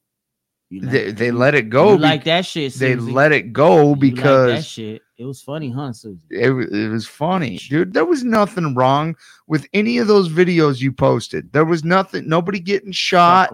You 0.73 0.81
They, 0.81 1.12
they 1.12 1.31
let 1.31 1.55
it 1.55 1.65
you 1.65 1.70
go. 1.70 1.94
like 1.94 2.24
that 2.24 2.47
shit. 2.47 2.73
they 2.74 2.97
let 2.97 3.31
it 3.32 3.53
go 3.53 3.77
You 3.77 3.85
like 3.90 4.01
that 4.01 4.01
because 4.01 4.66
shit. 4.66 5.03
It 5.19 5.24
was 5.27 5.43
funny, 5.43 5.70
huh, 5.70 5.93
Susie? 5.93 6.19
it, 6.31 6.51
it 6.51 6.89
was 6.89 7.07
funny, 7.07 7.59
dude. 7.59 7.93
There 7.93 8.07
was 8.07 8.24
nothing 8.24 8.74
wrong 8.74 9.15
with 9.47 9.66
any 9.74 9.99
of 9.99 10.07
those 10.09 10.28
videos 10.31 10.81
you 10.81 10.90
posted. 10.90 11.53
There 11.53 11.65
was 11.66 11.85
nothing, 11.85 12.27
nobody 12.28 12.59
getting 12.59 12.90
shot. 12.90 13.53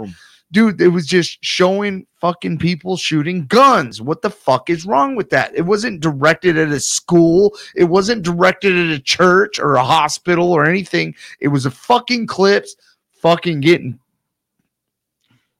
Dude, 0.50 0.80
it 0.80 0.88
was 0.88 1.06
just 1.06 1.44
showing 1.44 2.06
fucking 2.22 2.56
people 2.58 2.96
shooting 2.96 3.44
guns. 3.46 4.00
What 4.00 4.22
the 4.22 4.30
fuck 4.30 4.70
is 4.70 4.86
wrong 4.86 5.14
with 5.14 5.28
that? 5.28 5.54
It 5.54 5.62
wasn't 5.62 6.00
directed 6.00 6.56
at 6.56 6.68
a 6.70 6.80
school, 6.80 7.54
it 7.76 7.84
wasn't 7.84 8.22
directed 8.22 8.74
at 8.74 8.96
a 8.96 9.02
church 9.02 9.58
or 9.58 9.74
a 9.74 9.84
hospital 9.84 10.50
or 10.52 10.64
anything. 10.64 11.14
It 11.40 11.48
was 11.48 11.66
a 11.66 11.70
fucking 11.70 12.28
clips 12.28 12.76
fucking 13.12 13.60
getting. 13.60 13.98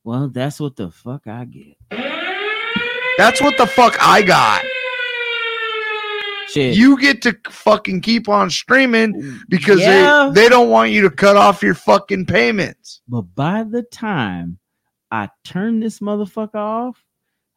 Well, 0.05 0.29
that's 0.29 0.59
what 0.61 0.77
the 0.77 0.91
fuck 0.91 1.27
I 1.27 1.45
get. 1.45 1.77
That's 3.19 3.41
what 3.43 3.59
the 3.59 3.67
fuck 3.67 3.97
I 4.01 4.23
got. 4.23 4.65
Shit. 6.51 6.77
You 6.77 6.99
get 6.99 7.21
to 7.23 7.37
fucking 7.51 8.01
keep 8.01 8.29
on 8.29 8.49
streaming 8.49 9.39
because 9.49 9.81
Yeah. 9.81 10.31
they, 10.33 10.43
they 10.43 10.49
don't 10.49 10.71
want 10.71 10.93
you 10.93 11.03
to 11.03 11.11
cut 11.11 11.37
off 11.37 11.63
your 11.63 11.75
fucking 11.75 12.25
payments. 12.27 13.03
But 13.07 13.23
by 13.35 13.65
the 13.65 13.83
time 13.83 14.59
I 15.11 15.29
turn 15.45 15.81
this 15.81 15.99
motherfucker 16.01 16.55
off, 16.55 17.05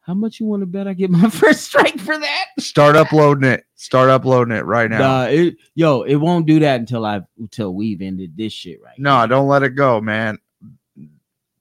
how 0.02 0.14
much 0.14 0.40
you 0.40 0.46
want 0.46 0.60
to 0.62 0.66
bet 0.66 0.88
I 0.88 0.92
get 0.94 1.10
my 1.10 1.30
first 1.30 1.62
strike 1.62 1.98
for 2.00 2.18
that? 2.18 2.44
Start 2.58 2.96
uploading 2.96 3.48
it. 3.48 3.64
Start 3.76 4.10
uploading 4.10 4.54
it 4.54 4.66
right 4.66 4.90
now. 4.90 5.22
It, 5.22 5.54
yo, 5.74 6.02
it 6.02 6.16
won't 6.16 6.46
do 6.46 6.58
that 6.60 6.80
until 6.80 7.06
I 7.06 7.22
until 7.38 7.72
we've 7.74 8.02
ended 8.02 8.36
this 8.36 8.52
shit 8.52 8.82
right. 8.82 8.98
No, 8.98 9.26
don't 9.26 9.48
let 9.48 9.62
it 9.62 9.70
go, 9.70 10.00
man. 10.00 10.38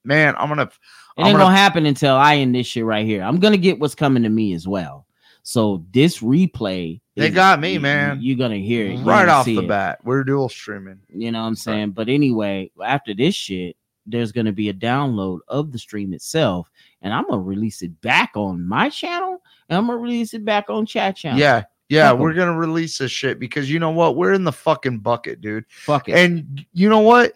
Man, 0.04 0.34
I'm 0.38 0.50
gonna. 0.50 0.64
It 0.64 0.72
I'm 1.18 1.28
ain't 1.28 1.34
gonna- 1.38 1.46
gonna 1.46 1.56
happen 1.58 1.86
until 1.86 2.16
I 2.16 2.38
end 2.38 2.56
this 2.56 2.68
shit 2.68 2.86
right 2.86 3.06
here. 3.06 3.22
I'm 3.24 3.40
gonna 3.40 3.58
get 3.58 3.80
what's 3.80 3.96
coming 3.96 4.24
to 4.24 4.30
me 4.30 4.54
as 4.54 4.68
well. 4.68 5.06
So 5.44 5.84
this 5.92 6.20
replay, 6.20 7.02
They 7.16 7.28
is- 7.28 7.34
got 7.34 7.60
me, 7.60 7.74
you- 7.74 7.80
man. 7.80 8.20
You're 8.22 8.38
gonna 8.38 8.58
hear 8.58 8.88
it 8.88 8.98
right 9.00 9.28
off 9.28 9.46
the 9.46 9.58
it. 9.60 9.68
bat. 9.68 10.00
We're 10.04 10.24
dual 10.24 10.50
streaming. 10.50 11.00
You 11.14 11.32
know 11.32 11.42
what 11.42 11.48
I'm 11.48 11.56
saying? 11.56 11.92
But 11.92 12.10
anyway, 12.10 12.72
after 12.84 13.14
this 13.14 13.36
shit, 13.36 13.76
there's 14.08 14.32
gonna 14.32 14.52
be 14.52 14.70
a 14.70 14.74
download 14.74 15.40
of 15.48 15.72
the 15.72 15.78
stream 15.80 16.14
itself, 16.14 16.70
and 17.02 17.14
I'm 17.14 17.26
gonna 17.28 17.42
release 17.42 17.82
it 17.84 18.00
back 18.02 18.32
on 18.36 18.68
my 18.68 18.90
channel, 18.90 19.42
and 19.70 19.78
I'm 19.78 19.88
gonna 19.88 20.00
release 20.00 20.34
it 20.34 20.44
back 20.46 20.70
on 20.70 20.86
chat 20.86 21.16
channel. 21.18 21.40
Yeah, 21.40 21.64
yeah, 21.90 22.08
Fuck 22.10 22.16
'em. 22.16 22.22
we're 22.22 22.34
gonna 22.34 22.58
release 22.58 22.98
this 22.98 23.12
shit 23.12 23.40
because 23.40 23.70
you 23.70 23.80
know 23.80 23.92
what? 23.92 24.16
We're 24.16 24.34
in 24.34 24.44
the 24.44 24.52
fucking 24.52 25.00
bucket, 25.00 25.42
dude. 25.42 25.66
fuck 25.70 26.08
it. 26.10 26.14
And 26.14 26.66
you 26.74 26.88
know 26.90 27.00
what, 27.00 27.34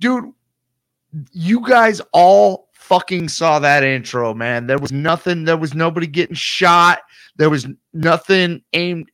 dude? 0.00 0.32
You 1.32 1.66
guys 1.66 2.00
all 2.12 2.68
fucking 2.72 3.28
saw 3.28 3.58
that 3.58 3.84
intro, 3.84 4.34
man. 4.34 4.66
There 4.66 4.78
was 4.78 4.92
nothing. 4.92 5.44
There 5.44 5.56
was 5.56 5.74
nobody 5.74 6.06
getting 6.06 6.34
shot. 6.34 7.00
There 7.36 7.50
was 7.50 7.66
nothing 7.92 8.62
aimed 8.72 9.10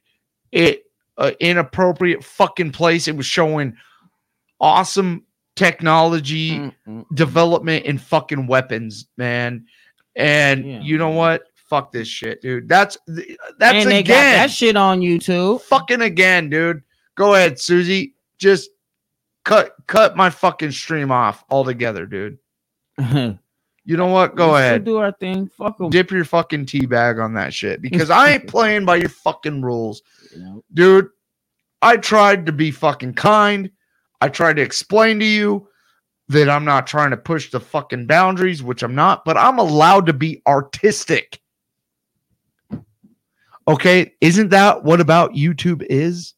at 0.52 0.78
uh, 1.16 1.32
inappropriate 1.40 2.22
fucking 2.24 2.72
place. 2.72 3.08
It 3.08 3.16
was 3.16 3.26
showing 3.26 3.76
awesome 4.60 5.24
technology 5.56 6.50
Mm, 6.58 6.74
mm. 6.86 7.04
development 7.14 7.84
and 7.86 8.00
fucking 8.00 8.46
weapons, 8.46 9.06
man. 9.16 9.66
And 10.16 10.64
Yeah. 10.66 10.80
you 10.80 10.98
know 10.98 11.10
what? 11.10 11.42
Fuck 11.68 11.92
this 11.92 12.08
shit, 12.08 12.40
dude. 12.40 12.68
That's 12.68 12.96
that's 13.06 13.84
and 13.84 13.92
again. 13.92 14.36
that 14.36 14.50
shit 14.50 14.76
on 14.76 15.00
YouTube. 15.00 15.60
fucking 15.62 16.00
again, 16.00 16.48
dude. 16.48 16.82
Go 17.16 17.34
ahead, 17.34 17.58
Susie. 17.60 18.14
Just 18.38 18.70
cut 19.48 19.74
cut 19.86 20.14
my 20.14 20.28
fucking 20.28 20.72
stream 20.72 21.10
off 21.10 21.42
altogether, 21.50 22.04
dude. 22.06 22.38
You 23.84 23.96
know 23.96 24.08
what? 24.08 24.36
Go 24.36 24.50
Let's 24.50 24.66
ahead. 24.66 24.84
do 24.84 24.98
our 24.98 25.12
thing. 25.12 25.48
Fuck 25.48 25.78
them. 25.78 25.88
Dip 25.88 26.10
your 26.10 26.26
fucking 26.26 26.66
tea 26.66 26.84
bag 26.84 27.18
on 27.18 27.32
that 27.32 27.54
shit 27.54 27.80
because 27.80 28.10
I 28.22 28.32
ain't 28.32 28.46
playing 28.46 28.84
by 28.84 28.96
your 28.96 29.08
fucking 29.08 29.62
rules, 29.62 30.02
dude. 30.74 31.08
I 31.80 31.96
tried 31.96 32.44
to 32.44 32.52
be 32.52 32.70
fucking 32.70 33.14
kind. 33.14 33.70
I 34.20 34.28
tried 34.28 34.56
to 34.56 34.62
explain 34.62 35.18
to 35.20 35.24
you 35.24 35.68
that 36.28 36.50
I'm 36.50 36.66
not 36.66 36.86
trying 36.86 37.12
to 37.12 37.16
push 37.16 37.50
the 37.50 37.60
fucking 37.60 38.06
boundaries, 38.06 38.62
which 38.62 38.82
I'm 38.82 38.94
not, 38.94 39.24
but 39.24 39.38
I'm 39.38 39.58
allowed 39.58 40.04
to 40.06 40.12
be 40.12 40.42
artistic. 40.46 41.40
Okay, 43.66 44.12
isn't 44.20 44.50
that 44.50 44.84
what 44.84 45.00
about 45.00 45.32
YouTube 45.32 45.86
is? 45.88 46.34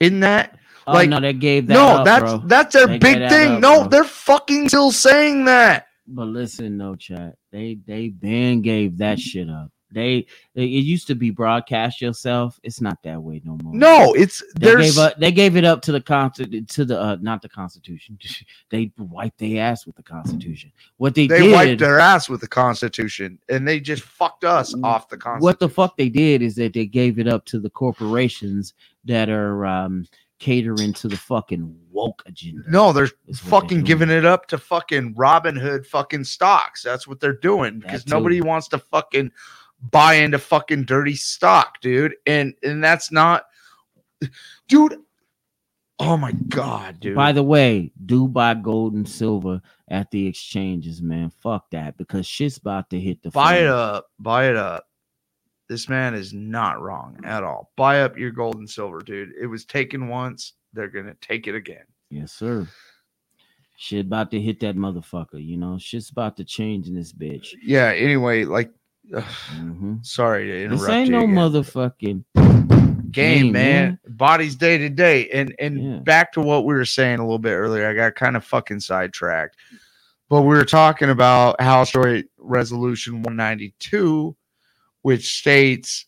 In 0.00 0.20
that 0.20 0.57
Oh 0.88 0.92
Like, 0.94 1.08
no, 1.10 1.20
they 1.20 1.32
gave 1.34 1.66
that. 1.68 1.74
no, 1.74 1.86
up, 1.98 2.04
that's 2.04 2.22
bro. 2.22 2.38
that's 2.46 2.72
their 2.74 2.86
They 2.86 2.98
big 2.98 3.18
that 3.18 3.30
thing. 3.30 3.52
up, 3.56 3.60
no, 3.60 3.80
bro. 3.80 3.88
they're 3.88 4.04
fucking 4.04 4.68
still 4.68 4.90
saying 4.92 5.44
that. 5.46 5.86
But 6.06 6.28
listen, 6.28 6.76
no 6.78 6.96
chat. 6.96 7.36
They 7.52 7.78
they 7.86 8.08
been 8.08 8.62
gave 8.62 8.98
that 8.98 9.18
shit 9.20 9.50
up. 9.50 9.70
They 9.90 10.26
it 10.54 10.62
used 10.64 11.06
to 11.06 11.14
be 11.14 11.30
broadcast 11.30 12.00
yourself. 12.02 12.58
It's 12.62 12.80
not 12.82 12.98
that 13.04 13.22
way 13.22 13.40
no 13.44 13.58
more. 13.62 13.74
No, 13.74 14.12
it's 14.14 14.42
They 14.58 14.76
gave 14.76 14.98
up. 14.98 15.18
They 15.18 15.32
gave 15.32 15.56
it 15.56 15.64
up 15.64 15.80
to 15.82 15.92
the 15.92 16.00
con 16.00 16.30
to 16.32 16.84
the 16.84 17.00
uh, 17.00 17.16
not 17.22 17.40
the 17.42 17.48
Constitution. 17.48 18.18
they 18.70 18.90
wiped 18.98 19.38
their 19.38 19.62
ass 19.62 19.86
with 19.86 19.96
the 19.96 20.02
Constitution. 20.02 20.72
What 20.98 21.14
they, 21.14 21.26
they 21.26 21.40
did, 21.40 21.52
wiped 21.52 21.80
their 21.80 22.00
ass 22.00 22.28
with 22.28 22.40
the 22.42 22.48
Constitution 22.48 23.38
and 23.48 23.66
they 23.66 23.80
just 23.80 24.02
fucked 24.02 24.44
us 24.44 24.74
off 24.82 25.08
the 25.08 25.16
Constitution. 25.16 25.42
what 25.44 25.58
the 25.58 25.68
fuck 25.70 25.96
they 25.96 26.08
did 26.10 26.42
is 26.42 26.54
that 26.56 26.72
they 26.74 26.84
gave 26.86 27.18
it 27.18 27.26
up 27.28 27.44
to 27.46 27.58
the 27.58 27.70
corporations 27.70 28.74
that 29.06 29.28
are 29.30 29.64
um, 29.64 30.06
catering 30.38 30.92
to 30.94 31.08
the 31.08 31.16
fucking 31.16 31.76
woke 31.90 32.22
agenda. 32.26 32.62
No, 32.68 32.92
they're 32.92 33.04
what 33.04 33.12
they're 33.26 33.34
fucking 33.34 33.82
giving 33.82 34.10
it 34.10 34.24
up 34.24 34.46
to 34.48 34.58
fucking 34.58 35.14
Robin 35.16 35.56
Hood 35.56 35.86
fucking 35.86 36.24
stocks. 36.24 36.82
That's 36.82 37.06
what 37.06 37.20
they're 37.20 37.32
doing 37.32 37.80
because 37.80 38.06
nobody 38.06 38.40
wants 38.40 38.68
to 38.68 38.78
fucking 38.78 39.32
buy 39.90 40.14
into 40.14 40.38
fucking 40.38 40.84
dirty 40.84 41.14
stock, 41.14 41.80
dude. 41.80 42.14
And 42.26 42.54
and 42.62 42.82
that's 42.82 43.10
not, 43.10 43.44
dude. 44.68 44.96
Oh 46.00 46.16
my 46.16 46.32
god, 46.32 47.00
dude. 47.00 47.16
By 47.16 47.32
the 47.32 47.42
way, 47.42 47.92
do 48.06 48.28
buy 48.28 48.54
gold 48.54 48.94
and 48.94 49.08
silver 49.08 49.60
at 49.88 50.10
the 50.12 50.26
exchanges, 50.26 51.02
man. 51.02 51.30
Fuck 51.30 51.70
that 51.70 51.96
because 51.96 52.26
shit's 52.26 52.58
about 52.58 52.90
to 52.90 53.00
hit 53.00 53.22
the 53.22 53.30
buy 53.30 53.58
it 53.58 53.66
up, 53.66 54.06
buy 54.18 54.48
it 54.48 54.56
up. 54.56 54.87
This 55.68 55.88
man 55.88 56.14
is 56.14 56.32
not 56.32 56.80
wrong 56.80 57.18
at 57.24 57.44
all. 57.44 57.70
Buy 57.76 58.00
up 58.02 58.16
your 58.18 58.30
gold 58.30 58.56
and 58.56 58.68
silver, 58.68 59.00
dude. 59.00 59.32
It 59.40 59.46
was 59.46 59.64
taken 59.64 60.08
once. 60.08 60.54
They're 60.72 60.88
gonna 60.88 61.14
take 61.20 61.46
it 61.46 61.54
again. 61.54 61.84
Yes, 62.10 62.32
sir. 62.32 62.66
Shit 63.76 64.06
about 64.06 64.30
to 64.32 64.40
hit 64.40 64.60
that 64.60 64.76
motherfucker. 64.76 65.44
You 65.44 65.56
know, 65.56 65.78
shit's 65.78 66.10
about 66.10 66.36
to 66.38 66.44
change 66.44 66.88
in 66.88 66.94
this 66.94 67.12
bitch. 67.12 67.54
Yeah. 67.62 67.92
Anyway, 67.94 68.44
like, 68.44 68.72
ugh, 69.14 69.22
hmm 69.22 69.96
sorry 70.02 70.46
to 70.46 70.64
interrupt. 70.64 70.80
This 70.82 70.90
ain't 70.90 71.10
no 71.10 71.24
again. 71.24 71.34
motherfucking 71.36 72.24
game, 72.34 73.10
game, 73.12 73.52
man. 73.52 73.88
man. 73.88 73.98
Bodies 74.08 74.56
day 74.56 74.78
to 74.78 74.88
day. 74.88 75.28
And 75.30 75.54
and 75.58 75.82
Yeah. 75.82 75.98
back 75.98 76.32
to 76.32 76.40
what 76.40 76.64
we 76.64 76.74
were 76.74 76.84
saying 76.84 77.18
a 77.18 77.22
little 77.22 77.38
bit 77.38 77.52
earlier. 77.54 77.88
I 77.88 77.94
got 77.94 78.14
kind 78.14 78.36
of 78.36 78.44
fucking 78.44 78.80
sidetracked. 78.80 79.56
But 80.28 80.42
we 80.42 80.48
were 80.48 80.64
talking 80.64 81.08
about 81.08 81.60
House 81.60 81.90
Joint 81.92 82.26
Resolution 82.36 83.22
192, 83.22 84.36
which 85.02 85.38
states 85.38 86.06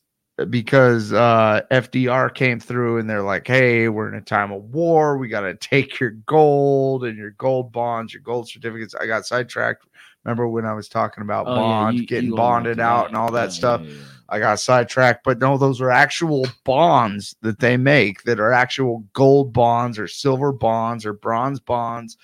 because 0.49 1.13
uh, 1.13 1.61
FDR 1.71 2.33
came 2.35 2.61
through 2.61 2.99
and 2.99 3.09
they're 3.11 3.23
like, 3.23 3.47
hey, 3.47 3.89
we're 3.89 4.09
in 4.09 4.15
a 4.15 4.23
time 4.23 4.53
of 4.53 4.63
war. 4.65 5.19
We 5.19 5.29
got 5.29 5.43
to 5.43 5.55
take 5.55 6.01
your 6.01 6.11
gold 6.11 7.05
and 7.05 7.19
your 7.19 7.33
gold 7.33 7.73
bonds, 7.73 8.15
your 8.15 8.23
gold 8.23 8.49
certificates. 8.49 8.95
I 8.95 9.07
got 9.07 9.27
sidetracked. 9.27 9.85
Remember 10.25 10.49
when 10.49 10.65
I 10.65 10.73
was 10.73 10.89
talking 10.89 11.23
about 11.23 11.47
Oh, 11.49 11.57
yeah, 11.57 11.91
you- 11.91 12.07
getting 12.07 12.31
you 12.31 12.37
bonded 12.37 12.81
out 12.81 13.09
and 13.09 13.17
all 13.17 13.31
that 13.33 13.51
Yeah, 13.51 13.59
stuff? 13.59 13.83
yeah, 13.85 13.93
yeah. 13.93 14.03
I 14.33 14.39
got 14.39 14.61
sidetracked, 14.61 15.25
but 15.25 15.41
no, 15.41 15.59
those 15.59 15.81
are 15.81 15.91
actual 15.91 16.47
bonds 16.65 17.35
that 17.43 17.59
they 17.59 17.77
make 17.77 18.23
that 18.23 18.39
are 18.39 18.53
actual 18.53 19.05
gold 19.13 19.53
bonds 19.53 19.99
or 19.99 20.07
silver 20.07 20.53
bonds 20.53 21.05
or 21.05 21.13
bronze 21.13 21.59
bonds 21.59 22.17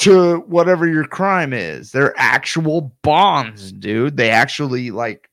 to 0.00 0.38
whatever 0.46 0.86
your 0.88 1.04
crime 1.04 1.52
is. 1.52 1.92
They're 1.92 2.14
actual 2.18 2.94
bonds, 3.02 3.72
dude. 3.72 4.16
They 4.16 4.30
actually 4.30 4.90
like 4.90 5.28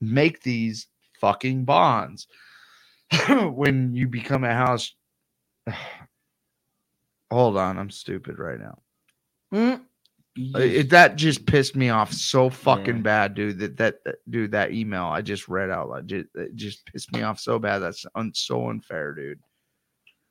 make 0.00 0.42
these 0.42 0.86
fucking 1.20 1.64
bonds. 1.64 2.26
when 3.28 3.94
you 3.94 4.08
become 4.08 4.42
a 4.44 4.54
house 4.54 4.94
Hold 7.30 7.56
on, 7.56 7.78
I'm 7.78 7.90
stupid 7.90 8.38
right 8.38 8.58
now. 8.60 8.78
Mm. 9.54 9.80
Uh, 10.54 10.58
It, 10.58 10.90
that 10.90 11.16
just 11.16 11.46
pissed 11.46 11.76
me 11.76 11.88
off 11.90 12.12
so 12.12 12.50
fucking 12.50 12.96
Yeah. 12.96 13.02
bad, 13.02 13.34
dude. 13.34 13.58
That, 13.58 13.76
that 13.78 14.04
that- 14.04 14.16
dude, 14.30 14.52
that 14.52 14.72
email 14.72 15.04
I 15.04 15.22
just 15.22 15.48
read 15.48 15.70
out 15.70 15.88
loud 15.90 16.08
just, 16.08 16.26
it 16.34 16.54
just 16.56 16.84
pissed 16.86 17.12
me 17.12 17.22
off 17.22 17.38
so 17.40 17.58
bad. 17.58 17.78
That's 17.78 18.04
un, 18.14 18.32
so 18.34 18.68
unfair, 18.68 19.14
dude. 19.14 19.40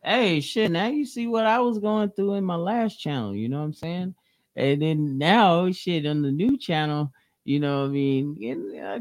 Hey, 0.03 0.41
shit. 0.41 0.71
Now 0.71 0.87
you 0.87 1.05
see 1.05 1.27
what 1.27 1.45
I 1.45 1.59
was 1.59 1.79
going 1.79 2.11
through 2.11 2.35
in 2.35 2.43
my 2.43 2.55
last 2.55 2.97
channel. 2.97 3.35
You 3.35 3.49
know 3.49 3.59
what 3.59 3.65
I'm 3.65 3.73
saying? 3.73 4.15
And 4.55 4.81
then 4.81 5.17
now, 5.17 5.71
shit, 5.71 6.05
on 6.05 6.21
the 6.21 6.31
new 6.31 6.57
channel, 6.57 7.11
you 7.45 7.59
know 7.59 7.81
what 7.81 7.89
I 7.89 7.91
mean? 7.91 8.37
And, 8.41 8.79
uh, 8.83 8.99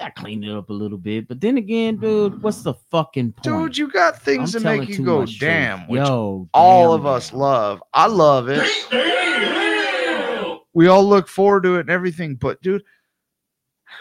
I 0.00 0.10
cleaned 0.10 0.44
it 0.44 0.50
up 0.50 0.70
a 0.70 0.72
little 0.72 0.96
bit, 0.96 1.28
but 1.28 1.40
then 1.40 1.58
again, 1.58 1.96
dude, 1.96 2.42
what's 2.42 2.62
the 2.62 2.72
fucking 2.90 3.32
point? 3.32 3.44
Dude, 3.44 3.76
you 3.76 3.90
got 3.90 4.22
things 4.22 4.54
I'm 4.54 4.62
to 4.62 4.78
make 4.78 4.88
you 4.88 5.04
go 5.04 5.26
damn, 5.26 5.86
which 5.86 6.00
Yo, 6.00 6.48
all 6.54 6.96
damn 6.96 7.00
of 7.00 7.06
us 7.06 7.32
love. 7.32 7.82
I 7.92 8.06
love 8.06 8.48
it. 8.48 8.66
We 10.72 10.86
all 10.86 11.06
look 11.06 11.28
forward 11.28 11.64
to 11.64 11.76
it 11.76 11.80
and 11.80 11.90
everything, 11.90 12.36
but 12.36 12.62
dude, 12.62 12.82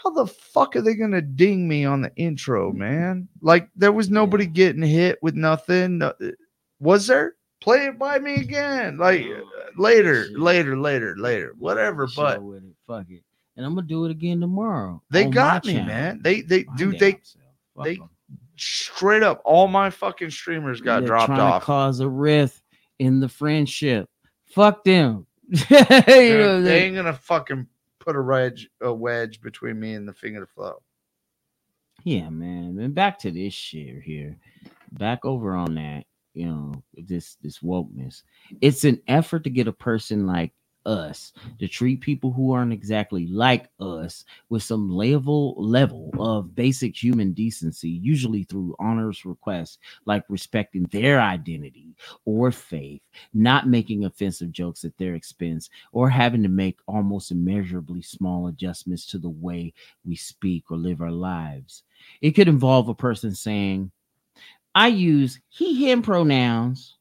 how 0.03 0.09
the 0.11 0.27
fuck 0.27 0.75
are 0.75 0.81
they 0.81 0.95
gonna 0.95 1.21
ding 1.21 1.67
me 1.67 1.85
on 1.85 2.01
the 2.01 2.13
intro, 2.15 2.71
man? 2.71 3.27
Like 3.41 3.69
there 3.75 3.91
was 3.91 4.09
nobody 4.09 4.45
getting 4.45 4.81
hit 4.83 5.19
with 5.21 5.35
nothing. 5.35 6.01
Was 6.79 7.07
there? 7.07 7.35
Play 7.59 7.85
it 7.87 7.99
by 7.99 8.17
me 8.19 8.35
again. 8.35 8.97
Like 8.97 9.21
uh, 9.25 9.41
later, 9.77 10.25
Shit. 10.25 10.39
later, 10.39 10.77
later, 10.77 11.15
later, 11.17 11.53
whatever. 11.59 12.07
But 12.15 12.41
with 12.41 12.63
it. 12.63 12.73
Fuck 12.87 13.05
it. 13.09 13.21
And 13.55 13.65
I'm 13.65 13.75
gonna 13.75 13.85
do 13.85 14.05
it 14.05 14.11
again 14.11 14.39
tomorrow. 14.41 15.01
they 15.11 15.25
got 15.25 15.65
me, 15.65 15.73
channel. 15.73 15.87
man. 15.87 16.19
They 16.23 16.41
they 16.41 16.65
dude, 16.77 16.97
they 16.97 17.19
they 17.83 17.95
'em. 17.97 18.09
straight 18.55 19.21
up 19.23 19.41
all 19.45 19.67
my 19.67 19.89
fucking 19.89 20.31
streamers 20.31 20.81
got 20.81 21.01
They're 21.01 21.07
dropped 21.07 21.31
off. 21.33 21.63
cause 21.63 21.99
a 21.99 22.07
rift 22.09 22.61
in 22.99 23.19
the 23.19 23.29
friendship. 23.29 24.09
Fuck 24.47 24.83
them. 24.83 25.27
You 25.69 25.77
know, 25.79 26.61
they 26.61 26.69
they- 26.69 26.83
ain't 26.85 26.95
gonna 26.95 27.13
fucking 27.13 27.67
put 28.01 28.17
a 28.17 28.21
wedge 28.21 28.69
a 28.81 28.93
wedge 28.93 29.41
between 29.41 29.79
me 29.79 29.93
and 29.95 30.07
the 30.07 30.13
finger 30.13 30.41
to 30.41 30.47
flow. 30.47 30.81
yeah, 32.03 32.29
man. 32.29 32.77
And 32.79 32.95
back 32.95 33.19
to 33.19 33.31
this 33.31 33.53
shit 33.53 34.01
here. 34.03 34.37
Back 34.93 35.25
over 35.25 35.55
on 35.55 35.75
that, 35.75 36.05
you 36.33 36.47
know, 36.47 36.83
this 36.95 37.37
this 37.43 37.59
wokeness. 37.59 38.23
It's 38.61 38.83
an 38.85 39.01
effort 39.07 39.43
to 39.45 39.49
get 39.49 39.67
a 39.67 39.73
person 39.73 40.27
like 40.27 40.53
us 40.85 41.33
to 41.59 41.67
treat 41.67 42.01
people 42.01 42.31
who 42.31 42.51
aren't 42.51 42.73
exactly 42.73 43.27
like 43.27 43.69
us 43.79 44.25
with 44.49 44.63
some 44.63 44.89
level 44.89 45.55
level 45.57 46.11
of 46.19 46.55
basic 46.55 46.95
human 47.01 47.33
decency 47.33 47.89
usually 47.89 48.43
through 48.43 48.75
honors 48.79 49.25
requests 49.25 49.77
like 50.05 50.23
respecting 50.29 50.83
their 50.91 51.21
identity 51.21 51.95
or 52.25 52.51
faith 52.51 53.01
not 53.33 53.67
making 53.67 54.05
offensive 54.05 54.51
jokes 54.51 54.83
at 54.83 54.97
their 54.97 55.15
expense 55.15 55.69
or 55.91 56.09
having 56.09 56.43
to 56.43 56.49
make 56.49 56.79
almost 56.87 57.31
immeasurably 57.31 58.01
small 58.01 58.47
adjustments 58.47 59.05
to 59.05 59.17
the 59.17 59.29
way 59.29 59.73
we 60.05 60.15
speak 60.15 60.65
or 60.69 60.77
live 60.77 61.01
our 61.01 61.11
lives. 61.11 61.83
It 62.21 62.31
could 62.31 62.47
involve 62.47 62.89
a 62.89 62.95
person 62.95 63.33
saying 63.33 63.91
i 64.73 64.87
use 64.87 65.39
he 65.49 65.89
him 65.89 66.01
pronouns 66.01 66.97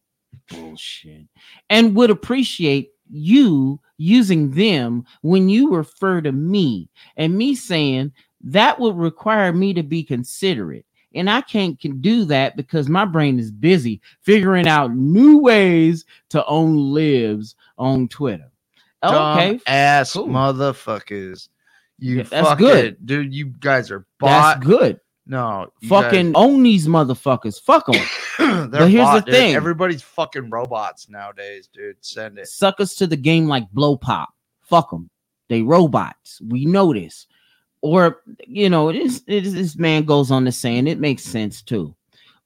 bullshit 0.49 1.27
and 1.69 1.95
would 1.95 2.11
appreciate 2.11 2.91
you 3.11 3.81
using 3.99 4.51
them 4.53 5.05
when 5.23 5.49
you 5.49 5.75
refer 5.75 6.21
to 6.21 6.33
me 6.33 6.89
and 7.17 7.37
me 7.37 7.55
saying 7.55 8.13
that 8.43 8.79
would 8.79 8.97
require 8.97 9.53
me 9.53 9.75
to 9.75 9.83
be 9.83 10.03
considerate 10.03 10.87
and 11.15 11.29
i 11.29 11.41
can't 11.43 11.79
can 11.81 12.01
do 12.01 12.25
that 12.25 12.57
because 12.57 12.89
my 12.89 13.05
brain 13.05 13.39
is 13.39 13.51
busy 13.51 14.01
figuring 14.23 14.67
out 14.69 14.95
new 14.95 15.39
ways 15.39 16.05
to 16.29 16.45
own 16.47 16.77
lives 16.95 17.57
on 17.79 18.09
twitter 18.09 18.51
okay, 19.05 19.59
ass 19.67 20.13
cool. 20.13 20.27
motherfuckers. 20.27 21.49
You 21.99 22.19
Yeah, 22.19 22.23
that's 22.25 22.59
good. 22.61 22.97
dude. 23.05 23.35
You 23.35 23.47
guys 23.47 23.91
are 23.91 24.07
that's 24.21 24.65
good 24.65 25.01
No, 25.27 25.69
fucking 25.89 26.33
own 26.35 26.63
these 26.63 26.87
motherfuckers 26.87 27.61
fuck 27.61 27.87
them 27.87 27.95
guys- 27.97 28.07
But 28.71 28.91
here's 28.91 28.93
the 28.93 28.99
bought, 28.99 29.27
dude. 29.27 29.35
thing. 29.35 29.55
Everybody's 29.55 30.03
fucking 30.03 30.51
robots 30.51 31.09
nowadays, 31.09 31.69
dude. 31.73 31.97
Send 32.01 32.39
it. 32.39 32.49
suckers 32.49 32.95
to 32.97 33.07
the 33.07 33.17
game 33.17 33.47
like 33.47 33.71
blow 33.71 33.97
pop. 33.97 34.31
Fuck 34.63 34.91
them. 34.91 35.11
They 35.49 35.63
robots. 35.63 36.41
We 36.41 36.65
know 36.65 36.93
this. 36.93 37.27
Or 37.83 38.23
you 38.47 38.69
know, 38.69 38.89
it 38.89 38.97
is, 38.97 39.23
it 39.27 39.47
is 39.47 39.55
this 39.55 39.77
man 39.77 40.05
goes 40.05 40.31
on 40.31 40.45
to 40.45 40.53
saying 40.53 40.87
it 40.87 41.01
makes 41.01 41.23
sense 41.23 41.63
too. 41.63 41.95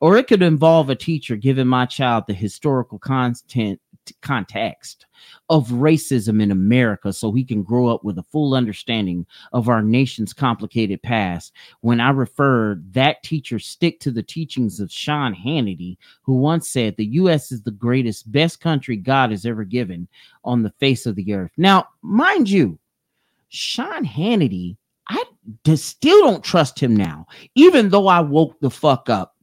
Or 0.00 0.16
it 0.16 0.26
could 0.26 0.42
involve 0.42 0.90
a 0.90 0.94
teacher 0.94 1.36
giving 1.36 1.66
my 1.66 1.86
child 1.86 2.24
the 2.26 2.34
historical 2.34 2.98
content 2.98 3.80
context 4.22 5.06
of 5.48 5.68
racism 5.68 6.42
in 6.42 6.50
America 6.50 7.12
so 7.12 7.32
he 7.32 7.44
can 7.44 7.62
grow 7.62 7.88
up 7.88 8.04
with 8.04 8.18
a 8.18 8.22
full 8.24 8.54
understanding 8.54 9.26
of 9.52 9.68
our 9.68 9.82
nation's 9.82 10.32
complicated 10.32 11.02
past. 11.02 11.52
When 11.80 12.00
I 12.00 12.10
refer 12.10 12.80
that 12.90 13.22
teacher 13.22 13.58
stick 13.58 14.00
to 14.00 14.10
the 14.10 14.22
teachings 14.22 14.80
of 14.80 14.92
Sean 14.92 15.34
Hannity, 15.34 15.96
who 16.22 16.34
once 16.36 16.68
said 16.68 16.96
the 16.96 17.06
US 17.06 17.52
is 17.52 17.62
the 17.62 17.70
greatest, 17.70 18.30
best 18.30 18.60
country 18.60 18.96
God 18.96 19.30
has 19.30 19.46
ever 19.46 19.64
given 19.64 20.08
on 20.44 20.62
the 20.62 20.74
face 20.80 21.06
of 21.06 21.14
the 21.16 21.32
earth. 21.34 21.52
Now, 21.56 21.86
mind 22.02 22.48
you, 22.50 22.78
Sean 23.48 24.04
Hannity, 24.04 24.76
I 25.08 25.22
still 25.74 26.20
don't 26.22 26.42
trust 26.42 26.78
him 26.78 26.96
now, 26.96 27.26
even 27.54 27.90
though 27.90 28.08
I 28.08 28.20
woke 28.20 28.58
the 28.60 28.70
fuck 28.70 29.10
up. 29.10 29.33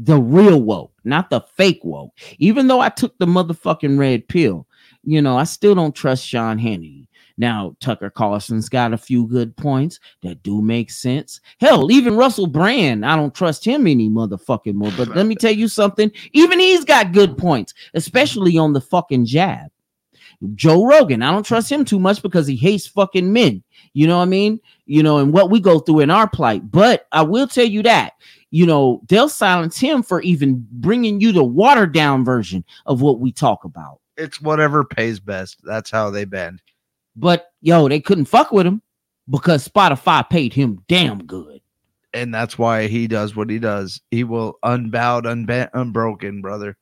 The 0.00 0.16
real 0.16 0.62
woke, 0.62 0.92
not 1.04 1.28
the 1.28 1.40
fake 1.40 1.80
woke. 1.82 2.12
Even 2.38 2.68
though 2.68 2.80
I 2.80 2.88
took 2.88 3.18
the 3.18 3.26
motherfucking 3.26 3.98
red 3.98 4.28
pill, 4.28 4.66
you 5.02 5.20
know, 5.20 5.36
I 5.36 5.44
still 5.44 5.74
don't 5.74 5.94
trust 5.94 6.24
Sean 6.24 6.58
Hannity. 6.58 7.08
Now, 7.36 7.76
Tucker 7.80 8.10
Carlson's 8.10 8.68
got 8.68 8.92
a 8.92 8.98
few 8.98 9.26
good 9.26 9.56
points 9.56 10.00
that 10.22 10.42
do 10.42 10.60
make 10.62 10.90
sense. 10.90 11.40
Hell, 11.60 11.90
even 11.90 12.16
Russell 12.16 12.46
Brand, 12.48 13.06
I 13.06 13.16
don't 13.16 13.34
trust 13.34 13.64
him 13.64 13.86
any 13.86 14.08
motherfucking 14.08 14.74
more. 14.74 14.92
But 14.96 15.08
let 15.08 15.26
me 15.26 15.34
tell 15.34 15.52
you 15.52 15.68
something, 15.68 16.10
even 16.32 16.58
he's 16.58 16.84
got 16.84 17.12
good 17.12 17.38
points, 17.38 17.74
especially 17.94 18.58
on 18.58 18.72
the 18.72 18.80
fucking 18.80 19.26
jab. 19.26 19.70
Joe 20.54 20.86
Rogan, 20.86 21.22
I 21.22 21.32
don't 21.32 21.46
trust 21.46 21.70
him 21.70 21.84
too 21.84 21.98
much 21.98 22.22
because 22.22 22.46
he 22.46 22.56
hates 22.56 22.86
fucking 22.86 23.32
men. 23.32 23.62
You 23.92 24.06
know 24.06 24.18
what 24.18 24.24
I 24.24 24.26
mean? 24.26 24.60
You 24.86 25.02
know, 25.02 25.18
and 25.18 25.32
what 25.32 25.50
we 25.50 25.58
go 25.60 25.80
through 25.80 26.00
in 26.00 26.10
our 26.10 26.28
plight. 26.28 26.70
But 26.70 27.06
I 27.10 27.22
will 27.22 27.48
tell 27.48 27.64
you 27.66 27.82
that 27.84 28.12
you 28.50 28.66
know, 28.66 29.02
they'll 29.08 29.28
silence 29.28 29.78
him 29.78 30.02
for 30.02 30.20
even 30.22 30.66
bringing 30.72 31.20
you 31.20 31.32
the 31.32 31.44
watered 31.44 31.92
down 31.92 32.24
version 32.24 32.64
of 32.86 33.02
what 33.02 33.20
we 33.20 33.32
talk 33.32 33.64
about. 33.64 34.00
It's 34.16 34.40
whatever 34.40 34.84
pays 34.84 35.20
best. 35.20 35.60
That's 35.64 35.90
how 35.90 36.10
they 36.10 36.24
bend. 36.24 36.62
But 37.14 37.52
yo, 37.60 37.88
they 37.88 38.00
couldn't 38.00 38.26
fuck 38.26 38.52
with 38.52 38.66
him 38.66 38.82
because 39.28 39.66
Spotify 39.66 40.28
paid 40.28 40.52
him 40.52 40.82
damn 40.88 41.24
good. 41.24 41.60
And 42.14 42.32
that's 42.32 42.56
why 42.56 42.86
he 42.86 43.06
does 43.06 43.36
what 43.36 43.50
he 43.50 43.58
does. 43.58 44.00
He 44.10 44.24
will 44.24 44.58
unbowed, 44.62 45.26
unbent, 45.26 45.70
unbroken, 45.74 46.40
brother. 46.40 46.76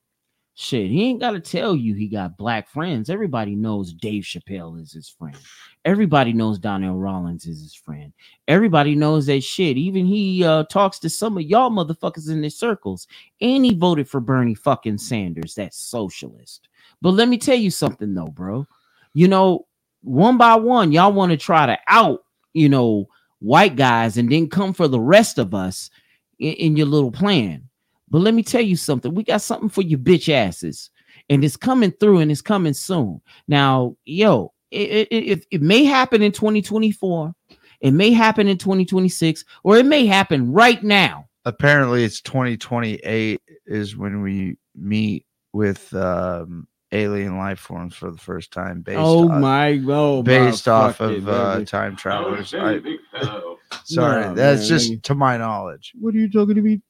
Shit, 0.58 0.90
he 0.90 1.04
ain't 1.04 1.20
got 1.20 1.32
to 1.32 1.40
tell 1.40 1.76
you 1.76 1.94
he 1.94 2.08
got 2.08 2.38
black 2.38 2.66
friends. 2.66 3.10
Everybody 3.10 3.54
knows 3.54 3.92
Dave 3.92 4.22
Chappelle 4.22 4.80
is 4.80 4.90
his 4.90 5.06
friend. 5.06 5.36
Everybody 5.84 6.32
knows 6.32 6.58
Donnell 6.58 6.96
Rawlings 6.96 7.44
is 7.44 7.60
his 7.60 7.74
friend. 7.74 8.10
Everybody 8.48 8.94
knows 8.94 9.26
that 9.26 9.42
shit. 9.42 9.76
Even 9.76 10.06
he 10.06 10.42
uh, 10.44 10.64
talks 10.64 10.98
to 11.00 11.10
some 11.10 11.36
of 11.36 11.42
y'all 11.42 11.70
motherfuckers 11.70 12.30
in 12.30 12.42
his 12.42 12.58
circles. 12.58 13.06
And 13.42 13.66
he 13.66 13.74
voted 13.74 14.08
for 14.08 14.18
Bernie 14.18 14.54
fucking 14.54 14.96
Sanders, 14.96 15.54
that 15.56 15.74
socialist. 15.74 16.68
But 17.02 17.10
let 17.10 17.28
me 17.28 17.36
tell 17.36 17.58
you 17.58 17.70
something 17.70 18.14
though, 18.14 18.28
bro. 18.28 18.66
You 19.12 19.28
know, 19.28 19.66
one 20.00 20.38
by 20.38 20.54
one, 20.54 20.90
y'all 20.90 21.12
want 21.12 21.32
to 21.32 21.36
try 21.36 21.66
to 21.66 21.78
out, 21.86 22.24
you 22.54 22.70
know, 22.70 23.08
white 23.40 23.76
guys 23.76 24.16
and 24.16 24.32
then 24.32 24.48
come 24.48 24.72
for 24.72 24.88
the 24.88 25.00
rest 25.00 25.36
of 25.36 25.54
us 25.54 25.90
in, 26.38 26.54
in 26.54 26.76
your 26.78 26.86
little 26.86 27.12
plan. 27.12 27.68
But 28.08 28.18
let 28.18 28.34
me 28.34 28.42
tell 28.42 28.60
you 28.60 28.76
something. 28.76 29.14
We 29.14 29.24
got 29.24 29.42
something 29.42 29.68
for 29.68 29.82
you 29.82 29.98
bitch 29.98 30.32
asses. 30.32 30.90
And 31.28 31.44
it's 31.44 31.56
coming 31.56 31.90
through 31.92 32.18
and 32.18 32.30
it's 32.30 32.42
coming 32.42 32.74
soon. 32.74 33.20
Now, 33.48 33.96
yo, 34.04 34.52
it, 34.70 35.08
it, 35.10 35.14
it, 35.14 35.46
it 35.50 35.62
may 35.62 35.84
happen 35.84 36.22
in 36.22 36.32
2024. 36.32 37.34
It 37.80 37.90
may 37.92 38.10
happen 38.10 38.48
in 38.48 38.58
2026, 38.58 39.44
or 39.64 39.76
it 39.76 39.86
may 39.86 40.06
happen 40.06 40.52
right 40.52 40.82
now. 40.82 41.26
Apparently, 41.44 42.04
it's 42.04 42.20
2028 42.20 43.40
is 43.66 43.96
when 43.96 44.22
we 44.22 44.56
meet 44.74 45.26
with 45.52 45.92
um, 45.94 46.66
alien 46.92 47.36
life 47.38 47.58
forms 47.58 47.94
for 47.94 48.10
the 48.10 48.18
first 48.18 48.52
time. 48.52 48.80
Based 48.82 48.98
oh 48.98 49.28
on, 49.30 49.40
my 49.40 49.80
oh 49.88 50.22
based 50.22 50.66
my 50.66 50.72
off 50.72 50.96
fucking 50.96 51.18
of 51.18 51.28
uh, 51.28 51.64
time 51.64 51.96
travelers. 51.96 52.54
I, 52.54 52.80
sorry, 53.84 54.26
Nah, 54.26 54.32
that's 54.34 54.60
man, 54.62 54.68
just 54.68 54.92
nigga. 54.92 55.02
to 55.02 55.14
my 55.14 55.36
knowledge. 55.36 55.92
what 55.98 56.14
are 56.14 56.18
you 56.18 56.30
talking 56.30 56.54
to 56.54 56.62
me? 56.62 56.80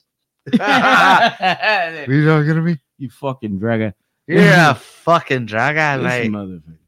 You 0.53 0.59
talking 2.27 2.55
to 2.55 2.63
me? 2.63 2.79
you 2.99 3.11
fucking 3.11 3.59
dragger. 3.61 3.95
Yeah, 4.27 4.75
fucking 4.75 5.47
dragon. 5.47 6.05
Like, 6.05 6.25
motherfucker. 6.25 6.79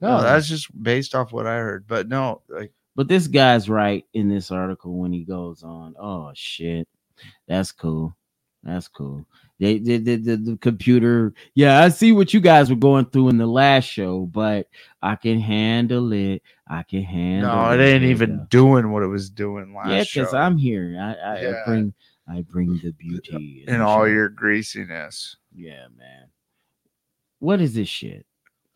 no, 0.00 0.22
that's 0.22 0.48
just 0.48 0.70
based 0.82 1.14
off 1.14 1.32
what 1.32 1.46
I 1.46 1.56
heard. 1.56 1.86
But 1.86 2.08
no, 2.08 2.42
like 2.48 2.72
But 2.96 3.08
this 3.08 3.26
guy's 3.26 3.68
right 3.68 4.04
in 4.14 4.28
this 4.28 4.50
article 4.50 4.94
when 4.94 5.12
he 5.12 5.24
goes 5.24 5.62
on. 5.62 5.94
Oh 5.98 6.30
shit, 6.34 6.88
that's 7.46 7.72
cool. 7.72 8.14
That's 8.62 8.88
cool. 8.88 9.24
They 9.60 9.78
did 9.78 10.04
the, 10.04 10.16
the, 10.16 10.36
the 10.36 10.56
computer. 10.56 11.32
Yeah, 11.54 11.82
I 11.82 11.88
see 11.88 12.12
what 12.12 12.32
you 12.32 12.40
guys 12.40 12.70
were 12.70 12.76
going 12.76 13.06
through 13.06 13.30
in 13.30 13.38
the 13.38 13.46
last 13.46 13.84
show, 13.84 14.26
but 14.26 14.68
I 15.02 15.16
can 15.16 15.40
handle 15.40 16.12
it. 16.12 16.42
I 16.68 16.82
can 16.84 17.02
handle. 17.02 17.54
no, 17.54 17.72
it 17.72 17.82
ain't 17.82 18.04
even 18.04 18.46
doing 18.50 18.92
what 18.92 19.02
it 19.02 19.08
was 19.08 19.30
doing 19.30 19.74
last 19.74 19.90
Yeah, 19.90 20.04
because 20.22 20.34
I'm 20.34 20.56
here. 20.56 20.96
I, 21.00 21.12
I, 21.12 21.40
Yeah. 21.40 21.48
I 21.50 21.64
bring 21.66 21.94
I 22.30 22.42
bring 22.42 22.78
the 22.78 22.88
uh, 22.88 22.92
beauty 22.98 23.64
and, 23.66 23.82
all 23.82 24.00
show. 24.00 24.04
your 24.04 24.28
greasiness. 24.28 25.36
Yeah, 25.54 25.86
man. 25.96 26.28
What 27.38 27.60
is 27.60 27.74
this 27.74 27.88
shit? 27.88 28.26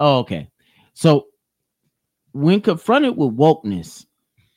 Oh, 0.01 0.19
okay. 0.21 0.49
So 0.95 1.27
when 2.33 2.61
confronted 2.61 3.17
with 3.17 3.37
wokeness, 3.37 4.07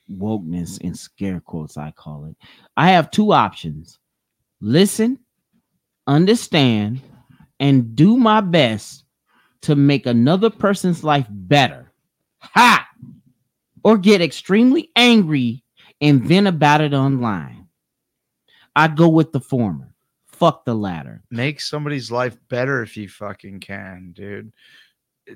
wokeness 0.10 0.80
in 0.82 0.96
scare 0.96 1.40
quotes, 1.40 1.78
I 1.78 1.92
call 1.92 2.26
it, 2.26 2.36
I 2.78 2.92
have 2.92 3.12
two 3.12 3.34
options 3.34 4.00
listen, 4.62 5.20
understand, 6.08 7.02
and 7.60 7.96
do 7.96 8.18
my 8.18 8.42
best 8.42 9.04
to 9.62 9.76
make 9.76 10.06
another 10.06 10.50
person's 10.50 11.04
life 11.04 11.28
better. 11.30 11.92
Ha! 12.40 12.88
Or 13.84 13.98
get 13.98 14.22
extremely 14.22 14.90
angry 14.96 15.64
and 16.02 16.24
vent 16.24 16.48
about 16.48 16.82
it 16.82 16.94
online. 16.94 17.65
I 18.76 18.88
go 18.88 19.07
with 19.07 19.31
the 19.31 19.39
former. 19.39 19.93
Fuck 20.27 20.65
the 20.65 20.73
latter. 20.73 21.23
Make 21.31 21.61
somebody's 21.61 22.11
life 22.11 22.38
better 22.49 22.84
if 22.84 22.97
you 22.97 23.07
fucking 23.07 23.61
can, 23.61 24.11
dude. 24.14 24.52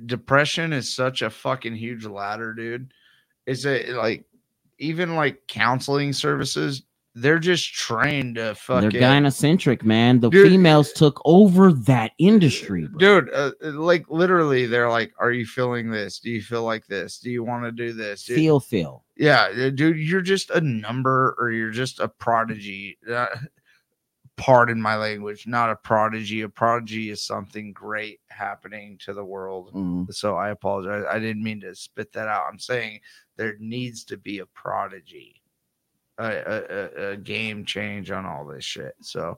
Depression 0.06 0.74
is 0.74 0.94
such 0.94 1.22
a 1.22 1.30
fucking 1.30 1.76
huge 1.76 2.06
ladder, 2.06 2.54
dude. 2.54 2.94
Is 3.46 3.66
it 3.66 3.90
like 3.90 4.26
even 4.78 5.16
like 5.16 5.48
counseling 5.48 6.14
services? 6.14 6.84
They're 7.16 7.40
just 7.40 7.74
trained 7.74 8.36
to 8.36 8.54
fucking 8.56 8.92
They're 8.92 9.02
gynocentric, 9.02 9.84
man. 9.84 10.20
The 10.20 10.30
Dude. 10.30 10.48
females 10.48 10.94
took 10.94 11.20
over 11.26 11.74
that 11.74 12.12
industry, 12.20 12.88
bro. 12.88 12.98
dude 13.00 13.34
uh, 13.34 13.52
like 13.62 14.06
literally 14.10 14.68
they're 14.68 14.90
like 14.90 15.12
are 15.20 15.32
you 15.32 15.46
feeling 15.46 15.90
this 15.92 16.20
do 16.20 16.30
you 16.30 16.42
feel 16.42 16.64
like 16.64 16.86
this 16.88 17.18
do 17.20 17.30
you 17.32 17.44
want 17.44 17.64
to 17.66 17.72
do 17.72 17.94
this 17.94 18.24
Feel, 18.24 18.60
feel. 18.60 19.04
yeah 19.18 19.50
uh, 19.58 19.70
dude 19.72 19.98
you're 19.98 20.22
just 20.22 20.50
a 20.52 20.62
number 20.62 21.36
or 21.40 21.52
you're 21.52 21.72
just 21.72 22.00
a 22.00 22.08
prodigy 22.08 22.98
uh, 23.12 23.26
pardon 24.38 24.82
my 24.82 24.96
language 24.96 25.46
not 25.48 25.70
a 25.70 25.76
prodigy 25.76 26.42
a 26.42 26.50
prodigy 26.50 27.10
is 27.10 27.22
something 27.22 27.74
great 27.74 28.22
happening 28.30 28.98
to 29.00 29.14
the 29.14 29.26
world 29.26 29.72
Mm. 29.74 30.14
so 30.14 30.36
i 30.38 30.50
apologize 30.50 31.04
i 31.10 31.20
didn't 31.20 31.44
mean 31.44 31.60
to 31.62 31.76
spit 31.76 32.14
that 32.14 32.28
out 32.30 32.44
i'm 32.50 32.60
saying 32.60 33.02
there 33.36 33.56
needs 33.60 34.06
to 34.06 34.16
be 34.18 34.40
a 34.40 34.46
prodigy 34.46 35.39
a, 36.20 36.64
a, 36.70 37.12
a, 37.12 37.18
game 37.18 37.66
change 37.66 38.12
on 38.12 38.26
all 38.26 38.46
this 38.46 38.64
shit 38.64 38.96
so 39.02 39.38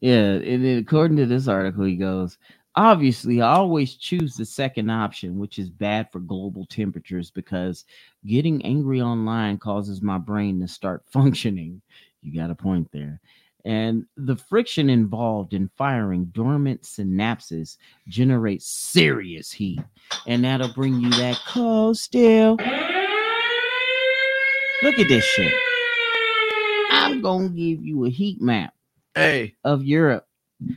Yeah, 0.00 0.34
and 0.34 0.64
then 0.64 0.78
according 0.78 1.16
to 1.18 1.26
this 1.26 1.48
article, 1.48 1.84
he 1.84 1.96
goes, 1.96 2.38
obviously, 2.78 3.42
I 3.42 3.54
always 3.54 3.96
choose 3.96 4.36
the 4.36 4.46
second 4.46 4.90
option, 4.90 5.38
which 5.38 5.58
is 5.58 5.68
bad 5.68 6.10
for 6.12 6.20
global 6.20 6.64
temperatures 6.66 7.30
because 7.30 7.84
getting 8.24 8.64
angry 8.64 9.02
online 9.02 9.58
causes 9.58 10.00
my 10.00 10.16
brain 10.16 10.60
to 10.60 10.68
start 10.68 11.02
functioning. 11.10 11.82
You 12.22 12.38
got 12.40 12.50
a 12.50 12.54
point 12.54 12.88
there. 12.92 13.20
And 13.64 14.06
the 14.16 14.36
friction 14.36 14.88
involved 14.88 15.52
in 15.52 15.68
firing 15.76 16.26
dormant 16.26 16.82
synapses 16.82 17.76
generates 18.06 18.66
serious 18.66 19.50
heat, 19.50 19.80
and 20.26 20.44
that'll 20.44 20.72
bring 20.72 21.00
you 21.00 21.10
that 21.10 21.38
cold 21.46 21.98
still. 21.98 22.56
Look 24.82 24.98
at 24.98 25.08
this 25.08 25.24
shit. 25.24 25.52
I'm 26.90 27.20
gonna 27.20 27.48
give 27.48 27.84
you 27.84 28.06
a 28.06 28.10
heat 28.10 28.40
map 28.40 28.74
hey 29.14 29.54
of 29.64 29.84
Europe. 29.84 30.26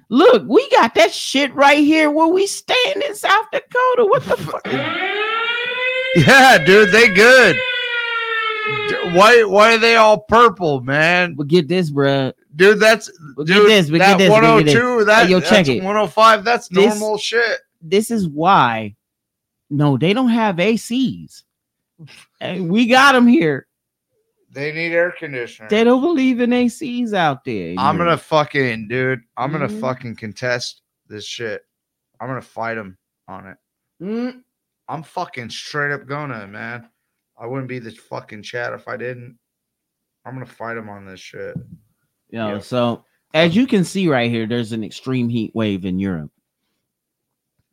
Look, 0.09 0.43
we 0.47 0.69
got 0.69 0.93
that 0.95 1.11
shit 1.13 1.53
right 1.55 1.79
here 1.79 2.11
where 2.11 2.27
we 2.27 2.45
stand 2.47 3.01
in 3.03 3.15
South 3.15 3.45
Dakota. 3.51 4.05
What 4.05 4.23
the 4.23 4.37
fuck? 4.37 4.67
Yeah, 6.13 6.57
dude, 6.57 6.91
they 6.91 7.07
good. 7.07 7.55
Why 9.15 9.43
why 9.45 9.75
are 9.75 9.77
they 9.77 9.95
all 9.95 10.19
purple, 10.19 10.81
man? 10.81 11.35
But 11.35 11.47
get 11.47 11.69
this, 11.69 11.89
bruh. 11.89 12.33
Dude, 12.53 12.81
that's 12.81 13.09
But 13.37 13.47
get 13.47 13.53
dude, 13.55 13.69
this, 13.69 13.89
but 13.89 13.99
that 13.99 14.17
get 14.17 14.25
this, 14.25 14.29
but 14.29 14.41
get 14.41 14.65
this. 14.65 14.75
102, 14.75 15.05
that, 15.05 15.29
yo, 15.29 15.39
that's 15.39 15.49
check 15.49 15.67
it. 15.69 15.81
105, 15.81 16.43
that's 16.43 16.67
This- 16.67 16.99
normal 16.99 17.17
shit. 17.17 17.59
This 17.81 18.11
is 18.11 18.27
why. 18.27 18.97
No, 19.69 19.97
they 19.97 20.11
don't 20.11 20.27
have 20.29 20.57
ACs. 20.57 21.43
And 22.41 22.69
we 22.69 22.87
got 22.87 23.13
them 23.13 23.25
here. 23.27 23.67
They 24.53 24.73
need 24.73 24.91
air 24.91 25.11
conditioner. 25.17 25.69
They 25.69 25.83
don't 25.85 26.01
believe 26.01 26.41
in 26.41 26.49
ACs 26.49 27.13
out 27.13 27.45
there. 27.45 27.73
I'm 27.77 27.95
gonna 27.97 28.11
Europe. 28.11 28.21
fucking 28.21 28.87
dude, 28.89 29.21
I'm 29.37 29.51
gonna 29.51 29.69
Mhm. 29.69 29.79
fucking 29.79 30.15
contest 30.17 30.81
this 31.07 31.25
shit. 31.25 31.65
I'm 32.19 32.27
gonna 32.27 32.41
fight 32.41 32.77
him 32.77 32.97
on 33.29 33.47
it. 33.47 33.57
Mm, 34.01 34.43
I'm 34.89 35.03
fucking 35.03 35.49
straight 35.51 35.91
up 35.93 36.05
gonna, 36.05 36.47
man. 36.47 36.89
I 37.39 37.47
wouldn't 37.47 37.69
be 37.69 37.79
this 37.79 37.97
fucking 37.97 38.43
chat 38.43 38.73
if 38.73 38.87
I 38.89 38.97
didn't. 38.97 39.37
I'm 40.25 40.33
gonna 40.33 40.45
fight 40.45 40.75
him 40.77 40.89
on 40.89 41.05
this 41.05 41.19
shit. 41.19 41.55
yo, 42.29 42.47
Yeah. 42.55 42.59
so 42.59 43.05
as 43.33 43.55
you 43.55 43.65
can 43.67 43.83
see 43.85 44.07
right 44.09 44.29
here, 44.29 44.45
there's 44.47 44.71
an 44.73 44.83
extreme 44.83 45.29
heat 45.29 45.53
wave 45.55 45.85
in 45.85 45.97
Europe. 45.99 46.31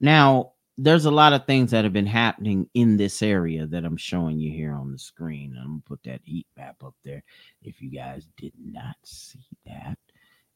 Now, 0.00 0.52
there's 0.80 1.06
a 1.06 1.10
lot 1.10 1.32
of 1.32 1.44
things 1.44 1.72
that 1.72 1.82
have 1.82 1.92
been 1.92 2.06
happening 2.06 2.68
in 2.74 2.96
this 2.96 3.20
area 3.20 3.66
that 3.66 3.84
I'm 3.84 3.96
showing 3.96 4.38
you 4.38 4.52
here 4.52 4.72
on 4.72 4.92
the 4.92 4.98
screen. 4.98 5.56
I'm 5.58 5.66
gonna 5.66 5.82
put 5.84 6.02
that 6.04 6.20
heat 6.22 6.46
map 6.56 6.76
up 6.84 6.94
there. 7.04 7.24
If 7.62 7.82
you 7.82 7.90
guys 7.90 8.28
did 8.36 8.52
not 8.64 8.94
see 9.02 9.44
that, 9.66 9.98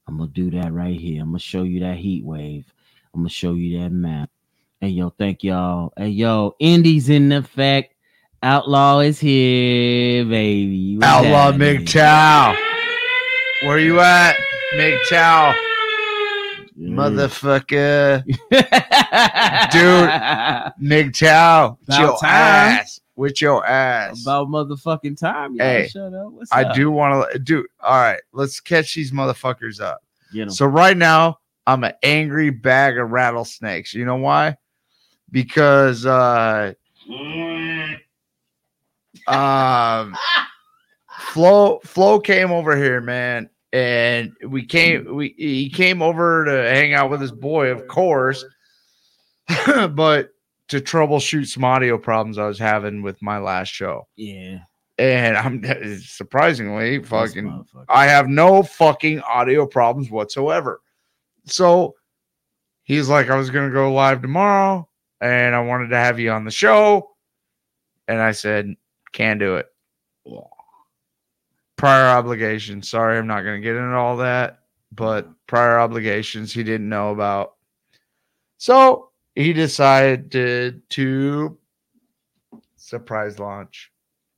I'm 0.07 0.19
gonna 0.19 0.31
do 0.31 0.49
that 0.53 0.73
right 0.73 0.99
here. 0.99 1.23
I'm 1.23 1.31
gonna 1.31 1.41
show 1.41 1.65
you 1.65 1.81
that 1.81 1.97
heat 1.97 2.25
wave. 2.25 2.73
I'm 3.13 3.23
gonna 3.23 3.31
show 3.31 3.55
you 3.55 3.81
that 3.81 3.91
map. 3.91 4.31
Hey 4.81 4.89
yo, 4.89 5.11
thank 5.11 5.43
y'all. 5.43 5.93
Hey 5.97 6.09
yo, 6.09 6.55
Indy's 6.61 7.09
in 7.09 7.33
effect. 7.33 7.95
Outlaw 8.45 9.01
is 9.01 9.19
here, 9.19 10.25
baby. 10.25 10.99
What's 10.99 11.07
Outlaw 11.09 11.53
happening? 11.53 11.85
McChow. 11.85 12.57
Where 13.63 13.79
you 13.81 13.99
at, 13.99 14.37
McChow? 14.77 15.72
Motherfucker. 16.91 18.25
Dude. 19.73 20.09
McChow. 20.91 21.77
About 21.85 22.01
Your 22.01 22.19
time. 22.19 22.79
ass. 22.79 23.01
with 23.17 23.41
your 23.41 23.65
ass. 23.67 24.23
About 24.23 24.49
motherfucking 24.49 25.19
time. 25.19 25.55
Y'all 25.55 25.67
Hey, 25.67 25.89
shut 25.89 26.13
up. 26.15 26.33
What's 26.33 26.53
I 26.53 26.65
up? 26.65 26.75
do 26.75 26.91
want 26.91 27.31
to 27.33 27.39
do. 27.39 27.67
All 27.81 27.95
right, 28.01 28.21
let's 28.33 28.59
catch 28.61 28.95
these 28.95 29.13
motherfuckers 29.13 29.81
up. 29.81 30.03
So 30.49 30.65
right 30.67 30.97
now, 30.97 31.39
I'm 31.67 31.85
an 31.85 31.93
angry 32.03 32.51
bag 32.51 32.99
of 32.99 33.11
rattlesnakes. 33.11 33.93
You 33.95 34.05
know 34.07 34.17
why? 34.17 34.57
Because 35.31 36.05
uh 36.07 36.73
um 39.29 40.17
Flo 41.19 41.81
Flo 41.85 42.19
came 42.19 42.51
over 42.51 42.77
here, 42.77 43.01
man, 43.01 43.49
and 43.73 44.35
we 44.47 44.65
came 44.65 45.15
we 45.15 45.35
he 45.37 45.71
came 45.71 46.03
over 46.03 46.45
to 46.45 46.51
hang 46.51 46.95
out 46.95 47.11
with 47.11 47.21
his 47.21 47.33
boy, 47.33 47.69
of 47.69 47.87
course. 47.89 48.45
but 49.67 50.31
to 50.69 50.81
troubleshoot 50.81 51.47
some 51.47 51.65
audio 51.65 51.99
problems 51.99 52.39
I 52.39 52.47
was 52.47 52.59
having 52.59 53.03
with 53.03 53.21
my 53.23 53.39
last 53.39 53.69
show. 53.69 54.09
yeah. 54.17 54.61
And 54.99 55.37
I'm 55.37 55.65
surprisingly 56.01 57.03
fucking. 57.03 57.65
I 57.89 58.07
have 58.07 58.29
no 58.29 58.63
fucking 58.63 59.21
audio 59.21 59.67
problems 59.67 60.11
whatsoever. 60.11 60.81
So 61.47 61.95
he's 62.85 63.09
like, 63.09 63.31
I 63.31 63.37
was 63.37 63.51
gonna 63.51 63.73
go 63.73 63.93
live 63.93 64.21
tomorrow, 64.21 64.89
and 65.21 65.55
I 65.55 65.61
wanted 65.61 65.89
to 65.89 65.97
have 65.97 66.21
you 66.21 66.31
on 66.31 66.45
the 66.45 66.51
show. 66.51 67.09
And 68.07 68.21
I 68.21 68.33
said, 68.33 68.75
Can't 69.13 69.41
do 69.41 69.57
it. 69.57 69.67
Prior 71.83 72.07
obligations. 72.07 72.89
Sorry, 72.89 73.19
I'm 73.19 73.27
not 73.27 73.43
gonna 73.43 73.59
get 73.59 73.75
into 73.75 73.97
all 73.97 74.19
that, 74.19 74.61
but 74.93 75.25
mm-hmm. 75.25 75.33
prior 75.49 75.81
obligations 75.81 76.53
he 76.53 76.63
didn't 76.63 76.89
know 76.89 77.11
about. 77.11 77.55
So 78.59 79.11
he 79.35 79.53
decided 79.53 80.31
to, 80.31 80.81
to 80.91 81.59
surprise 82.77 83.41
launch. 83.41 83.91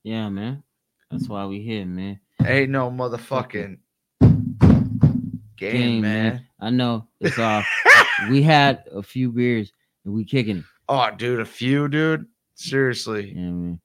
Yeah, 0.04 0.30
man. 0.30 0.62
That's 1.10 1.28
why 1.28 1.44
we 1.44 1.60
here, 1.60 1.84
man. 1.84 2.18
Ain't 2.42 2.70
no 2.70 2.90
motherfucking 2.90 3.76
game, 4.22 5.58
Game, 5.58 6.00
man. 6.00 6.46
I 6.58 6.70
know 6.70 7.08
it's 7.20 7.38
off. 7.38 7.68
we 8.30 8.40
had 8.42 8.84
a 8.90 9.02
few 9.02 9.30
beers 9.30 9.70
and 10.06 10.14
we 10.14 10.24
kicking 10.24 10.56
it. 10.56 10.64
Oh, 10.88 11.10
dude, 11.14 11.40
a 11.40 11.44
few, 11.44 11.88
dude. 11.88 12.24
Seriously. 12.54 13.34
Yeah, 13.36 13.50
man. 13.50 13.80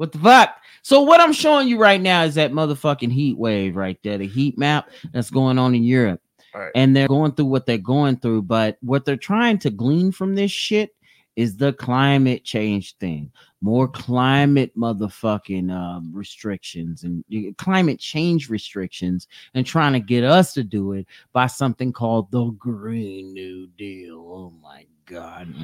What 0.00 0.12
the 0.12 0.18
fuck? 0.18 0.56
So 0.80 1.02
what 1.02 1.20
I'm 1.20 1.34
showing 1.34 1.68
you 1.68 1.78
right 1.78 2.00
now 2.00 2.22
is 2.22 2.34
that 2.36 2.52
motherfucking 2.52 3.12
heat 3.12 3.36
wave 3.36 3.76
right 3.76 3.98
there, 4.02 4.16
the 4.16 4.26
heat 4.26 4.56
map 4.56 4.88
that's 5.12 5.28
going 5.28 5.58
on 5.58 5.74
in 5.74 5.84
Europe. 5.84 6.22
Right. 6.54 6.72
And 6.74 6.96
they're 6.96 7.06
going 7.06 7.32
through 7.32 7.44
what 7.44 7.66
they're 7.66 7.76
going 7.76 8.16
through, 8.16 8.42
but 8.42 8.78
what 8.80 9.04
they're 9.04 9.18
trying 9.18 9.58
to 9.58 9.68
glean 9.68 10.10
from 10.10 10.34
this 10.34 10.50
shit 10.50 10.96
is 11.36 11.58
the 11.58 11.74
climate 11.74 12.44
change 12.44 12.96
thing. 12.96 13.30
More 13.60 13.88
climate 13.88 14.74
motherfucking 14.74 15.70
um, 15.70 16.10
restrictions 16.14 17.04
and 17.04 17.22
climate 17.58 18.00
change 18.00 18.48
restrictions, 18.48 19.28
and 19.52 19.66
trying 19.66 19.92
to 19.92 20.00
get 20.00 20.24
us 20.24 20.54
to 20.54 20.64
do 20.64 20.92
it 20.92 21.06
by 21.34 21.46
something 21.46 21.92
called 21.92 22.30
the 22.30 22.46
Green 22.52 23.34
New 23.34 23.66
Deal. 23.76 24.16
Oh 24.16 24.54
my 24.62 24.86
god! 25.04 25.54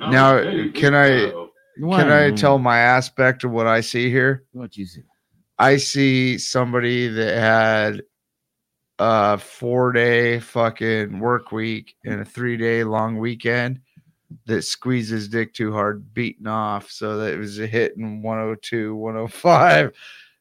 Now, 0.00 0.42
can 0.72 0.94
I 0.94 1.50
can 1.78 2.10
I 2.10 2.30
tell 2.30 2.58
my 2.58 2.78
aspect 2.78 3.44
of 3.44 3.50
what 3.50 3.66
I 3.66 3.80
see 3.80 4.10
here? 4.10 4.44
what 4.52 4.76
you 4.76 4.86
see? 4.86 5.02
I 5.58 5.76
see 5.76 6.38
somebody 6.38 7.08
that 7.08 7.38
had 7.38 8.02
a 8.98 9.38
four 9.38 9.92
day 9.92 10.40
fucking 10.40 11.18
work 11.18 11.52
week 11.52 11.94
and 12.04 12.20
a 12.20 12.24
three 12.24 12.56
day 12.56 12.84
long 12.84 13.18
weekend 13.18 13.80
that 14.46 14.62
squeezes 14.62 15.28
dick 15.28 15.52
too 15.54 15.72
hard, 15.72 16.12
beating 16.14 16.46
off, 16.46 16.90
so 16.90 17.18
that 17.18 17.34
it 17.34 17.38
was 17.38 17.58
a 17.58 17.66
hit 17.66 17.96
in 17.96 18.22
102, 18.22 18.94
105. 18.96 19.92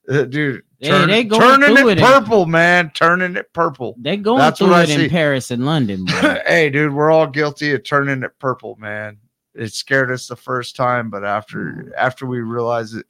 Uh, 0.10 0.24
dude, 0.24 0.64
turn- 0.84 1.10
they 1.10 1.24
going 1.24 1.42
turning 1.62 1.78
it 1.78 1.98
it. 1.98 2.00
purple, 2.00 2.46
man. 2.46 2.90
Turning 2.96 3.36
it 3.36 3.52
purple. 3.54 3.96
They're 4.00 4.18
going 4.18 4.40
That's 4.40 4.58
through 4.58 4.70
what 4.70 4.78
I 4.80 4.84
it 4.84 4.90
in 4.92 5.00
see. 5.02 5.10
Paris 5.10 5.52
and 5.52 5.66
London. 5.66 6.06
bro. 6.22 6.38
hey, 6.48 6.70
dude, 6.70 6.94
we're 6.94 7.12
all 7.12 7.28
guilty 7.28 7.74
of 7.74 7.84
turning 7.84 8.24
it 8.24 8.32
purple, 8.40 8.76
man. 8.80 9.18
It 9.54 9.74
scared 9.74 10.12
us 10.12 10.28
the 10.28 10.36
first 10.36 10.76
time, 10.76 11.10
but 11.10 11.26
after 11.26 11.60
mm-hmm. 11.60 11.90
after 11.98 12.26
we 12.26 12.40
realize 12.40 12.94
it 12.94 13.06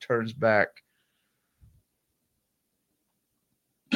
turns 0.00 0.32
back. 0.32 0.68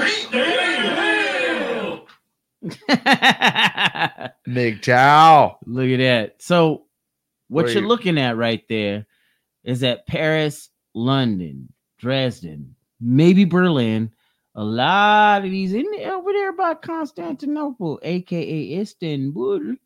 MGTOW. 4.47 5.56
Look 5.66 5.89
at 5.89 5.97
that. 5.98 6.35
So, 6.39 6.86
what, 7.48 7.65
What 7.65 7.73
you're 7.73 7.82
you- 7.82 7.89
looking 7.89 8.19
at 8.19 8.36
right 8.36 8.62
there 8.69 9.06
is 9.65 9.81
that 9.81 10.06
Paris, 10.06 10.70
London, 10.94 11.73
Dresden, 11.98 12.74
maybe 13.01 13.44
Berlin, 13.44 14.10
a 14.55 14.65
lot 14.65 15.44
of 15.44 15.51
these 15.51 15.73
in 15.73 15.86
over 16.05 16.32
there 16.32 16.52
by 16.52 16.74
Constantinople, 16.74 18.01
aka 18.02 18.81
Istanbul. 18.81 19.77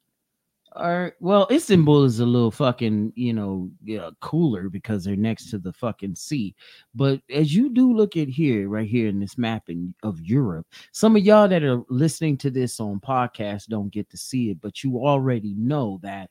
Are 0.74 1.14
well, 1.20 1.46
Istanbul 1.50 2.04
is 2.04 2.20
a 2.20 2.26
little 2.26 2.50
fucking, 2.50 3.12
you 3.14 3.34
know, 3.34 3.70
yeah, 3.84 4.08
cooler 4.20 4.70
because 4.70 5.04
they're 5.04 5.16
next 5.16 5.50
to 5.50 5.58
the 5.58 5.72
fucking 5.72 6.14
sea. 6.14 6.54
But 6.94 7.20
as 7.30 7.54
you 7.54 7.68
do 7.68 7.92
look 7.92 8.16
at 8.16 8.28
here, 8.28 8.70
right 8.70 8.88
here 8.88 9.08
in 9.08 9.20
this 9.20 9.36
mapping 9.36 9.92
of 10.02 10.18
Europe, 10.22 10.66
some 10.92 11.14
of 11.14 11.22
y'all 11.22 11.46
that 11.48 11.62
are 11.62 11.82
listening 11.90 12.38
to 12.38 12.50
this 12.50 12.80
on 12.80 13.00
podcast 13.00 13.66
don't 13.66 13.92
get 13.92 14.08
to 14.10 14.16
see 14.16 14.50
it, 14.50 14.62
but 14.62 14.82
you 14.82 14.96
already 14.96 15.54
know 15.58 16.00
that 16.02 16.30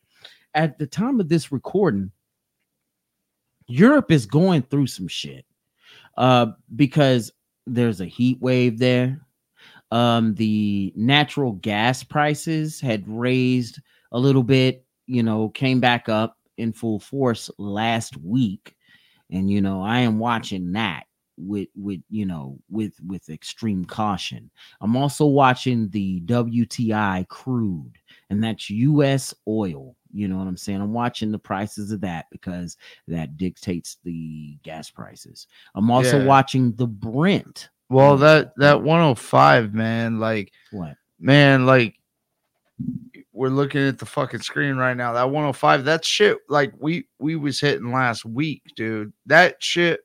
at 0.56 0.80
the 0.80 0.88
time 0.88 1.20
of 1.20 1.30
this 1.30 1.52
recording, 1.52 2.12
Europe 3.68 4.12
is 4.12 4.26
going 4.26 4.64
through 4.64 4.88
some 4.88 5.08
shit 5.08 5.46
uh, 6.18 6.48
because 6.76 7.32
there's 7.68 8.02
a 8.02 8.06
heat 8.06 8.42
wave 8.42 8.80
there. 8.80 9.22
Um, 9.92 10.36
the 10.36 10.94
natural 10.96 11.54
gas 11.54 12.04
prices 12.04 12.80
had 12.80 13.08
raised 13.08 13.80
a 14.12 14.20
little 14.20 14.44
bit, 14.44 14.86
you 15.08 15.24
know, 15.24 15.50
came 15.50 15.80
back 15.80 16.10
up 16.10 16.38
in 16.58 16.74
full 16.74 17.00
force 17.00 17.50
last 17.58 18.18
week. 18.18 18.76
And 19.32 19.50
you 19.50 19.62
know, 19.62 19.82
I 19.82 20.00
am 20.00 20.20
watching 20.20 20.74
that 20.74 21.06
with 21.38 21.70
with 21.76 22.02
you 22.10 22.26
know 22.26 22.60
with 22.70 22.94
with 23.06 23.30
extreme 23.30 23.86
caution. 23.86 24.52
I'm 24.82 24.96
also 24.96 25.26
watching 25.26 25.90
the 25.90 26.22
WTI 26.22 27.28
crude, 27.30 27.94
and 28.30 28.44
that's 28.44 28.70
US 28.70 29.34
oil. 29.48 29.96
You 30.14 30.28
know 30.28 30.38
what 30.38 30.48
I'm 30.48 30.58
saying? 30.58 30.82
I'm 30.82 30.92
watching 30.94 31.32
the 31.32 31.40
prices 31.40 31.92
of 31.92 32.02
that 32.02 32.26
because 32.32 32.76
that 33.08 33.38
dictates 33.38 33.98
the 34.04 34.58
gas 34.64 34.90
prices. 34.90 35.48
I'm 35.76 35.90
also 35.90 36.18
Yeah. 36.20 36.26
watching 36.26 36.74
the 36.74 36.88
Brent. 36.88 37.70
Well, 37.90 38.18
that 38.18 38.54
that 38.58 38.82
105, 38.84 39.74
man, 39.74 40.20
like 40.20 40.52
What? 40.72 40.98
man, 41.20 41.66
like 41.66 41.96
we're 43.34 43.50
looking 43.50 43.88
at 43.88 43.98
the 43.98 44.06
fucking 44.06 44.42
screen 44.42 44.76
right 44.76 44.96
now. 44.96 45.14
That 45.14 45.30
105, 45.30 45.86
that 45.86 46.04
shit, 46.06 46.38
like 46.50 46.74
we 46.80 47.08
we 47.20 47.36
was 47.36 47.60
hitting 47.60 47.92
last 47.92 48.26
week, 48.26 48.62
dude. 48.76 49.14
That 49.26 49.62
shit 49.64 50.02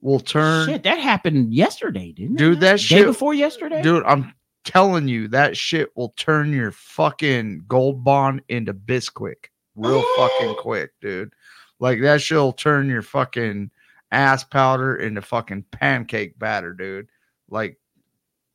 will 0.00 0.20
turn, 0.20 0.68
Shit, 0.68 0.82
that 0.82 0.98
happened 0.98 1.52
yesterday, 1.54 2.12
didn't 2.12 2.36
it? 2.36 2.38
dude. 2.38 2.60
That 2.60 2.80
shit 2.80 2.98
day 2.98 3.04
before 3.04 3.34
yesterday. 3.34 3.82
dude. 3.82 4.04
I'm 4.04 4.34
telling 4.64 5.08
you, 5.08 5.28
that 5.28 5.56
shit 5.56 5.90
will 5.96 6.14
turn 6.16 6.52
your 6.52 6.72
fucking 6.72 7.64
gold 7.68 8.02
bond 8.04 8.42
into 8.48 8.72
Bisquick 8.74 9.46
real 9.76 10.02
fucking 10.16 10.54
quick, 10.58 10.90
dude. 11.00 11.32
Like 11.80 12.00
that 12.02 12.22
shit 12.22 12.38
will 12.38 12.52
turn 12.52 12.88
your 12.88 13.02
fucking 13.02 13.70
ass 14.10 14.44
powder 14.44 14.96
into 14.96 15.20
fucking 15.22 15.64
pancake 15.70 16.38
batter, 16.38 16.72
dude. 16.72 17.08
Like, 17.50 17.78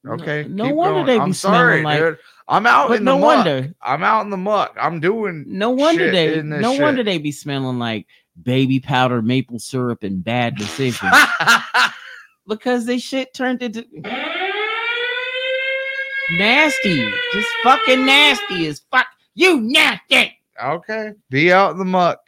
okay, 0.07 0.45
no 0.49 0.65
keep 0.65 0.75
wonder 0.75 0.93
going. 0.95 1.05
they 1.07 1.15
be 1.17 1.19
I'm 1.21 1.33
smelling 1.33 1.57
sorry, 1.57 1.83
like- 1.83 1.99
dude. 1.99 2.17
I'm 2.51 2.65
out 2.65 2.91
in 2.93 3.03
no 3.03 3.13
the 3.15 3.21
muck. 3.21 3.35
wonder. 3.45 3.75
I'm 3.81 4.03
out 4.03 4.21
in 4.25 4.31
the 4.31 4.37
muck. 4.37 4.75
I'm 4.81 4.99
doing 4.99 5.45
No 5.47 5.69
wonder 5.69 6.11
shit 6.11 6.33
they. 6.33 6.41
No 6.41 6.73
wonder 6.73 7.03
they 7.03 7.19
be 7.19 7.31
smelling 7.31 7.77
like 7.77 8.07
baby 8.41 8.79
powder, 8.79 9.21
maple 9.21 9.59
syrup, 9.59 10.01
and 10.01 10.23
bad 10.23 10.55
decisions 10.55 11.13
because 12.47 12.85
they 12.87 12.97
shit 12.97 13.35
turned 13.35 13.61
into 13.61 13.85
nasty, 16.31 17.11
just 17.33 17.47
fucking 17.63 18.05
nasty 18.05 18.67
as 18.67 18.81
fuck. 18.91 19.07
You 19.35 19.61
nasty. 19.61 20.37
okay. 20.61 21.13
Be 21.29 21.51
out 21.53 21.71
in 21.71 21.77
the 21.77 21.85
muck. 21.85 22.19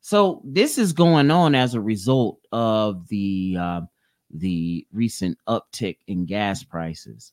So 0.00 0.42
this 0.44 0.76
is 0.78 0.92
going 0.92 1.30
on 1.30 1.54
as 1.54 1.74
a 1.74 1.80
result 1.80 2.38
of 2.52 3.08
the 3.08 3.56
uh, 3.58 3.80
the 4.34 4.86
recent 4.92 5.38
uptick 5.48 5.98
in 6.06 6.26
gas 6.26 6.62
prices, 6.62 7.32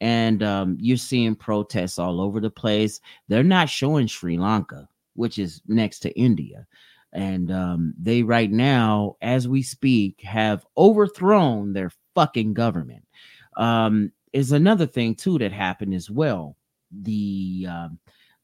and 0.00 0.42
um, 0.42 0.76
you're 0.80 0.96
seeing 0.96 1.34
protests 1.34 1.98
all 1.98 2.20
over 2.20 2.40
the 2.40 2.50
place. 2.50 3.00
They're 3.28 3.44
not 3.44 3.68
showing 3.68 4.06
Sri 4.06 4.38
Lanka, 4.38 4.88
which 5.14 5.38
is 5.38 5.62
next 5.68 6.00
to 6.00 6.18
India, 6.18 6.66
and 7.12 7.52
um, 7.52 7.94
they 8.00 8.22
right 8.22 8.50
now, 8.50 9.16
as 9.22 9.46
we 9.46 9.62
speak, 9.62 10.20
have 10.22 10.66
overthrown 10.76 11.72
their 11.72 11.92
fucking 12.14 12.54
government. 12.54 13.04
Um, 13.56 14.12
is 14.32 14.52
another 14.52 14.86
thing 14.86 15.14
too 15.14 15.38
that 15.38 15.52
happened 15.52 15.94
as 15.94 16.10
well. 16.10 16.56
The 17.02 17.66
um, 17.68 17.98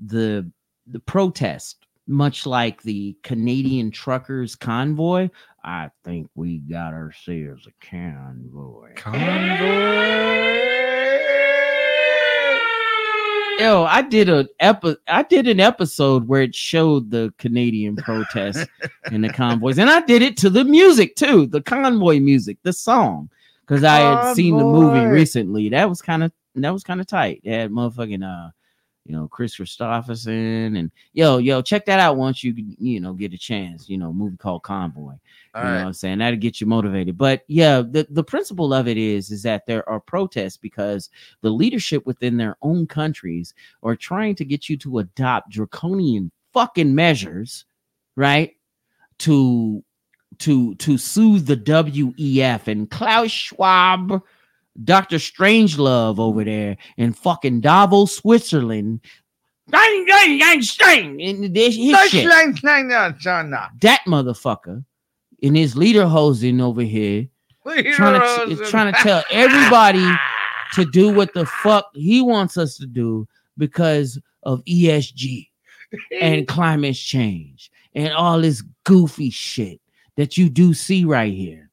the 0.05 0.51
the 0.87 1.01
protest 1.01 1.85
much 2.07 2.47
like 2.47 2.83
the 2.83 3.17
Canadian 3.23 3.91
truckers 3.91 4.55
convoy. 4.55 5.29
I 5.65 5.89
think 6.05 6.29
we 6.35 6.59
got 6.59 6.93
ourselves 6.93 7.67
a 7.67 7.87
convoy. 7.91 8.93
Convoy. 8.97 9.25
Yo, 13.59 13.85
I 13.85 14.03
did 14.03 14.29
a 14.29 14.47
epi- 14.61 14.97
I 15.09 15.23
did 15.23 15.49
an 15.49 15.61
episode 15.61 16.29
where 16.29 16.43
it 16.43 16.55
showed 16.55 17.11
the 17.11 17.33
Canadian 17.39 17.97
protests 17.97 18.67
and 19.11 19.25
the 19.25 19.31
convoys, 19.31 19.79
and 19.79 19.89
I 19.89 20.03
did 20.03 20.21
it 20.21 20.37
to 20.39 20.51
the 20.51 20.65
music 20.65 21.17
too, 21.17 21.47
the 21.47 21.63
convoy 21.63 22.19
music, 22.19 22.59
the 22.63 22.73
song, 22.75 23.31
because 23.67 23.85
I 23.85 24.01
had 24.01 24.35
seen 24.35 24.59
the 24.59 24.65
movie 24.65 25.07
recently. 25.07 25.71
That 25.71 25.89
was 25.89 26.03
kind 26.03 26.25
of 26.25 26.33
that 26.57 26.75
was 26.75 26.85
kind 26.85 27.01
of 27.01 27.07
tight. 27.07 27.41
It 27.43 27.53
had 27.53 27.71
motherfucking 27.71 28.23
uh, 28.23 28.51
you 29.05 29.15
know, 29.15 29.29
Kris 29.29 29.57
Kristofferson 29.57 30.79
and 30.79 30.91
yo, 31.13 31.37
yo, 31.37 31.61
check 31.61 31.85
that 31.87 32.01
out 32.01 32.17
once 32.17 32.43
you 32.43 32.55
you 32.79 33.01
know 33.01 33.13
get 33.13 33.35
a 33.35 33.39
chance. 33.39 33.89
You 33.89 33.99
know, 33.99 34.13
movie 34.13 34.39
called 34.39 34.63
Convoy. 34.63 35.15
All 35.55 35.63
You 35.63 35.69
know 35.69 35.77
what. 35.77 35.87
I'm 35.87 35.93
saying? 35.93 36.19
That'll 36.19 36.39
get 36.39 36.61
you 36.61 36.67
motivated. 36.67 37.19
But 37.19 37.45
yeah, 37.47 37.83
the, 37.83 38.07
the 38.09 38.25
principle 38.25 38.73
of 38.73 38.89
it 38.89 38.97
is 38.97 39.31
is 39.31 39.43
that 39.43 39.67
there 39.67 39.87
are 39.89 40.01
protests 40.01 40.57
because 40.57 41.11
the 41.43 41.51
leadership 41.51 42.07
within 42.07 42.39
their 42.39 42.57
own 42.63 42.87
countries 42.87 43.53
are 43.83 43.95
trying 43.95 44.37
to 44.37 44.45
get 44.45 44.69
you 44.69 44.77
to 44.79 45.01
adopt 45.01 45.51
draconian 45.51 46.31
fucking 46.55 46.95
measures, 46.95 47.67
right? 48.17 48.53
To 49.19 49.85
to 50.39 50.75
to 50.77 50.97
soothe 50.97 51.47
the 51.47 51.57
WEF 51.57 52.69
and 52.69 52.91
Klaus 52.91 53.31
Schwab, 53.31 54.23
Dr. 54.83 55.17
Strangelove 55.17 56.19
over 56.19 56.45
there 56.45 56.77
in 56.97 57.13
fucking 57.13 57.61
Davos, 57.61 58.17
Switzerland. 58.17 59.01
That 63.81 64.01
motherfucker 64.07 64.85
in 65.41 65.55
his 65.55 65.77
leader 65.77 66.07
hosing 66.07 66.61
over 66.61 66.83
here 66.83 67.29
trying 67.95 68.21
to 68.21 68.53
is 68.53 68.71
trying 68.71 68.93
to 68.93 68.99
tell 69.01 69.23
everybody 69.31 70.07
to 70.75 70.85
do 70.85 71.11
what 71.11 71.33
the 71.35 71.47
fuck 71.47 71.91
he 71.95 72.21
wants 72.21 72.59
us 72.59 72.77
to 72.77 72.87
do 72.87 73.27
because 73.57 74.19
of 74.43 74.63
ESG 74.65 75.49
and 76.21 76.47
climate 76.49 76.97
change 76.97 77.71
and 77.95 78.13
all 78.13 78.41
this 78.41 78.63
goofy 78.85 79.31
shit 79.31 79.81
that 80.17 80.37
you 80.37 80.49
do 80.49 80.75
see 80.75 81.05
right 81.05 81.33
here. 81.33 81.64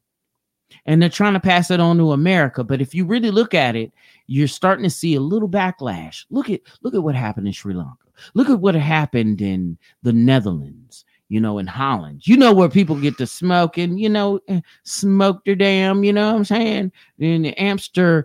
And 0.85 1.01
they're 1.01 1.09
trying 1.09 1.33
to 1.33 1.39
pass 1.39 1.69
it 1.69 1.79
on 1.79 1.97
to 1.97 2.11
America, 2.11 2.63
but 2.63 2.81
if 2.81 2.95
you 2.95 3.05
really 3.05 3.29
look 3.29 3.53
at 3.53 3.75
it, 3.75 3.91
you're 4.25 4.47
starting 4.47 4.83
to 4.83 4.89
see 4.89 5.15
a 5.15 5.19
little 5.19 5.49
backlash. 5.49 6.25
Look 6.31 6.49
at 6.49 6.61
look 6.81 6.95
at 6.95 7.03
what 7.03 7.13
happened 7.13 7.47
in 7.47 7.53
Sri 7.53 7.73
Lanka. 7.73 7.97
Look 8.33 8.49
at 8.49 8.59
what 8.59 8.75
happened 8.75 9.41
in 9.41 9.77
the 10.01 10.13
Netherlands, 10.13 11.05
you 11.29 11.39
know, 11.39 11.59
in 11.59 11.67
Holland. 11.67 12.25
You 12.25 12.37
know 12.37 12.53
where 12.53 12.69
people 12.69 12.95
get 12.95 13.17
to 13.19 13.27
smoking, 13.27 13.97
you 13.97 14.09
know, 14.09 14.39
eh, 14.47 14.61
smoke 14.83 15.45
their 15.45 15.55
damn, 15.55 16.03
you 16.03 16.13
know 16.13 16.31
what 16.31 16.37
I'm 16.37 16.45
saying? 16.45 16.91
In 17.19 17.43
the 17.43 17.61
Amsterdam, 17.61 18.23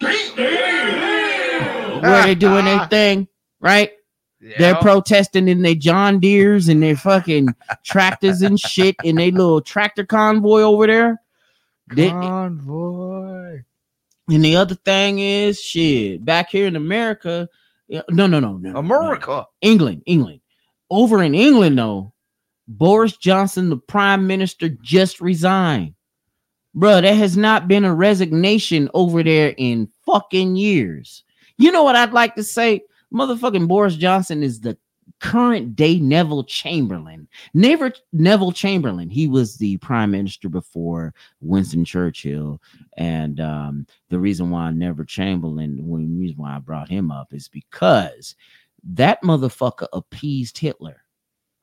where 0.00 2.22
they're 2.22 2.34
doing 2.34 2.64
their 2.64 2.86
thing, 2.90 3.28
right? 3.60 3.92
They're 4.40 4.76
protesting 4.76 5.48
in 5.48 5.62
their 5.62 5.74
John 5.74 6.20
Deeres 6.20 6.68
and 6.68 6.82
their 6.82 6.96
fucking 6.96 7.48
tractors 7.84 8.42
and 8.42 8.58
shit 8.58 8.94
in 9.02 9.16
their 9.16 9.32
little 9.32 9.60
tractor 9.60 10.06
convoy 10.06 10.60
over 10.60 10.86
there. 10.86 11.20
They- 11.94 12.10
Convoy. 12.10 13.62
and 14.28 14.44
the 14.44 14.56
other 14.56 14.74
thing 14.74 15.18
is 15.20 15.60
shit 15.60 16.24
back 16.24 16.50
here 16.50 16.66
in 16.66 16.76
America. 16.76 17.48
yeah, 17.88 18.02
No, 18.10 18.26
no, 18.26 18.38
no, 18.40 18.56
no. 18.58 18.72
no, 18.72 18.78
America. 18.78 19.46
England, 19.62 20.02
England. 20.06 20.40
Over 20.90 21.22
in 21.22 21.34
England, 21.34 21.78
though, 21.78 22.12
Boris 22.66 23.16
Johnson, 23.16 23.70
the 23.70 23.76
prime 23.78 24.26
minister, 24.26 24.68
just 24.82 25.20
resigned. 25.20 25.94
Bro, 26.74 27.00
there 27.00 27.14
has 27.16 27.36
not 27.36 27.66
been 27.66 27.84
a 27.84 27.94
resignation 27.94 28.90
over 28.94 29.22
there 29.22 29.54
in 29.56 29.88
fucking 30.04 30.56
years. 30.56 31.24
You 31.56 31.72
know 31.72 31.82
what 31.82 31.96
I'd 31.96 32.12
like 32.12 32.34
to 32.36 32.42
say? 32.44 32.82
Motherfucking 33.12 33.66
Boris 33.68 33.96
Johnson 33.96 34.42
is 34.42 34.60
the 34.60 34.76
current 35.20 35.74
day 35.74 35.98
Neville 35.98 36.44
Chamberlain. 36.44 37.28
Never 37.54 37.92
Neville 38.12 38.52
Chamberlain. 38.52 39.10
He 39.10 39.28
was 39.28 39.56
the 39.56 39.76
prime 39.78 40.10
minister 40.10 40.48
before 40.48 41.14
Winston 41.40 41.84
Churchill. 41.84 42.60
And 42.96 43.40
um, 43.40 43.86
the 44.10 44.18
reason 44.18 44.50
why 44.50 44.70
Neville 44.70 45.04
Chamberlain, 45.04 45.76
the 45.76 45.82
reason 45.82 46.36
why 46.36 46.56
I 46.56 46.58
brought 46.58 46.88
him 46.88 47.10
up 47.10 47.32
is 47.32 47.48
because 47.48 48.34
that 48.84 49.22
motherfucker 49.22 49.88
appeased 49.92 50.58
Hitler. 50.58 51.02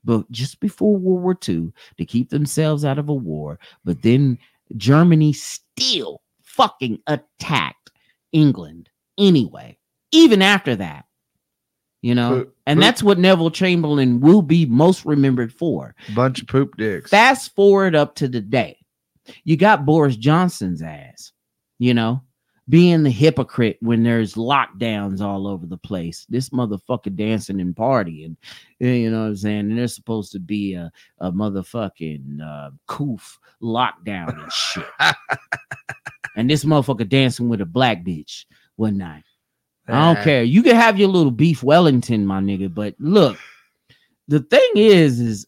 But 0.04 0.30
just 0.32 0.60
before 0.60 0.98
World 0.98 1.24
War 1.24 1.38
II 1.48 1.72
to 1.98 2.06
keep 2.06 2.30
themselves 2.30 2.86
out 2.86 3.00
of 3.00 3.10
a 3.10 3.14
war, 3.14 3.58
but 3.84 4.04
then 4.04 4.38
Germany 4.78 5.34
still 5.34 6.22
fucking 6.44 7.00
attacked 7.08 7.92
England 8.32 8.90
anyway, 9.18 9.78
even 10.12 10.42
after 10.42 10.76
that. 10.76 11.06
You 12.06 12.14
know, 12.14 12.30
Poop- 12.30 12.56
and 12.68 12.78
poop. 12.78 12.84
that's 12.84 13.02
what 13.02 13.18
Neville 13.18 13.50
Chamberlain 13.50 14.20
will 14.20 14.44
be 14.44 14.68
most 14.68 15.06
remembered 15.06 15.52
for. 15.52 15.96
Bunch 16.14 16.40
of 16.40 16.48
poop 16.48 16.78
dicks. 16.78 17.10
Fast 17.10 17.56
forward 17.56 17.96
up 17.96 18.14
to 18.18 18.28
the 18.28 18.42
day, 18.42 18.78
you 19.44 19.58
got 19.58 19.88
Boris 19.88 20.16
Johnson's 20.16 20.84
ass, 20.84 21.32
you 21.80 21.96
know, 21.96 22.22
being 22.70 23.02
the 23.02 23.10
hypocrite 23.10 23.78
when 23.80 24.04
there's 24.04 24.36
lockdowns 24.36 25.20
all 25.20 25.48
over 25.48 25.66
the 25.66 25.80
place. 25.80 26.28
This 26.30 26.50
motherfucker 26.50 27.16
dancing 27.16 27.60
and 27.60 27.76
partying, 27.76 28.36
eh, 28.82 28.94
you 28.94 29.10
know 29.10 29.22
what 29.22 29.30
I'm 29.30 29.36
saying? 29.38 29.60
And 29.72 29.78
there's 29.80 29.96
supposed 29.96 30.32
to 30.34 30.40
be 30.40 30.76
a, 30.76 30.92
a 31.22 31.32
motherfucking 31.32 32.40
uh, 32.40 32.70
coof 32.86 33.40
lockdown 33.64 34.44
and 34.44 34.52
shit. 34.52 34.86
and 36.36 36.48
this 36.48 36.66
motherfucker 36.66 37.10
dancing 37.10 37.50
with 37.50 37.62
a 37.62 37.66
black 37.66 38.04
bitch 38.04 38.46
one 38.76 38.96
night. 39.00 39.24
I 39.88 40.14
don't 40.14 40.24
care. 40.24 40.44
You 40.44 40.64
can 40.64 40.76
have 40.76 41.00
your 41.00 41.10
little 41.10 41.32
beef 41.32 41.62
Wellington, 41.62 42.26
my 42.26 42.40
nigga. 42.40 42.74
But 42.74 42.96
look, 43.00 43.38
the 44.28 44.40
thing 44.40 44.72
is, 44.76 45.20
is 45.20 45.48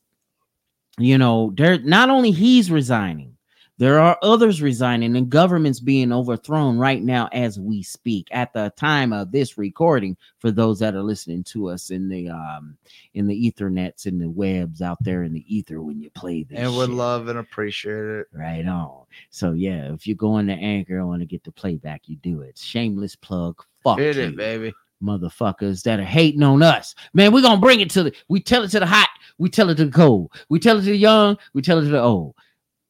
you 0.99 1.17
know, 1.17 1.53
there 1.55 1.79
not 1.79 2.09
only 2.09 2.31
he's 2.31 2.71
resigning, 2.71 3.36
there 3.79 3.99
are 3.99 4.17
others 4.21 4.61
resigning, 4.61 5.15
and 5.15 5.29
governments 5.29 5.79
being 5.79 6.11
overthrown 6.11 6.77
right 6.77 7.03
now 7.03 7.29
as 7.31 7.59
we 7.59 7.83
speak. 7.83 8.27
At 8.31 8.51
the 8.53 8.73
time 8.75 9.13
of 9.13 9.31
this 9.31 9.57
recording, 9.57 10.17
for 10.39 10.49
those 10.51 10.79
that 10.79 10.95
are 10.95 11.03
listening 11.03 11.43
to 11.45 11.69
us 11.69 11.91
in 11.91 12.09
the 12.09 12.29
um 12.29 12.77
in 13.13 13.27
the 13.27 13.51
ethernets 13.51 14.05
in 14.05 14.17
the 14.17 14.29
webs 14.29 14.81
out 14.81 14.97
there 15.01 15.23
in 15.23 15.33
the 15.33 15.45
ether 15.53 15.81
when 15.81 16.01
you 16.01 16.09
play 16.11 16.43
this, 16.43 16.57
and 16.59 16.75
would 16.75 16.87
shit. 16.89 16.95
love 16.95 17.27
and 17.27 17.39
appreciate 17.39 17.93
it. 18.05 18.27
Right 18.31 18.65
on. 18.67 19.03
So 19.29 19.51
yeah, 19.51 19.93
if 19.93 20.07
you 20.07 20.15
go 20.15 20.37
into 20.39 20.53
Anchor 20.53 20.97
and 20.97 21.07
want 21.07 21.21
to 21.21 21.27
get 21.27 21.43
the 21.43 21.51
playback, 21.51 22.03
you 22.07 22.15
do 22.17 22.41
it. 22.41 22.57
Shameless 22.57 23.15
plug. 23.15 23.63
Fuck 23.83 23.99
Hit 23.99 24.15
you, 24.15 24.23
it, 24.23 24.35
baby. 24.35 24.73
motherfuckers 25.03 25.83
that 25.83 25.99
are 25.99 26.03
hating 26.03 26.43
on 26.43 26.63
us. 26.63 26.95
Man, 27.13 27.31
we're 27.31 27.41
gonna 27.41 27.61
bring 27.61 27.79
it 27.79 27.89
to 27.91 28.03
the 28.03 28.13
we 28.27 28.39
tell 28.39 28.63
it 28.63 28.69
to 28.69 28.79
the 28.79 28.85
hot, 28.85 29.09
we 29.37 29.49
tell 29.49 29.69
it 29.69 29.75
to 29.75 29.85
the 29.85 29.91
cold, 29.91 30.31
we 30.49 30.59
tell 30.59 30.77
it 30.77 30.81
to 30.81 30.87
the 30.89 30.97
young, 30.97 31.37
we 31.53 31.61
tell 31.61 31.77
it 31.79 31.83
to 31.83 31.89
the 31.89 32.01
old. 32.01 32.33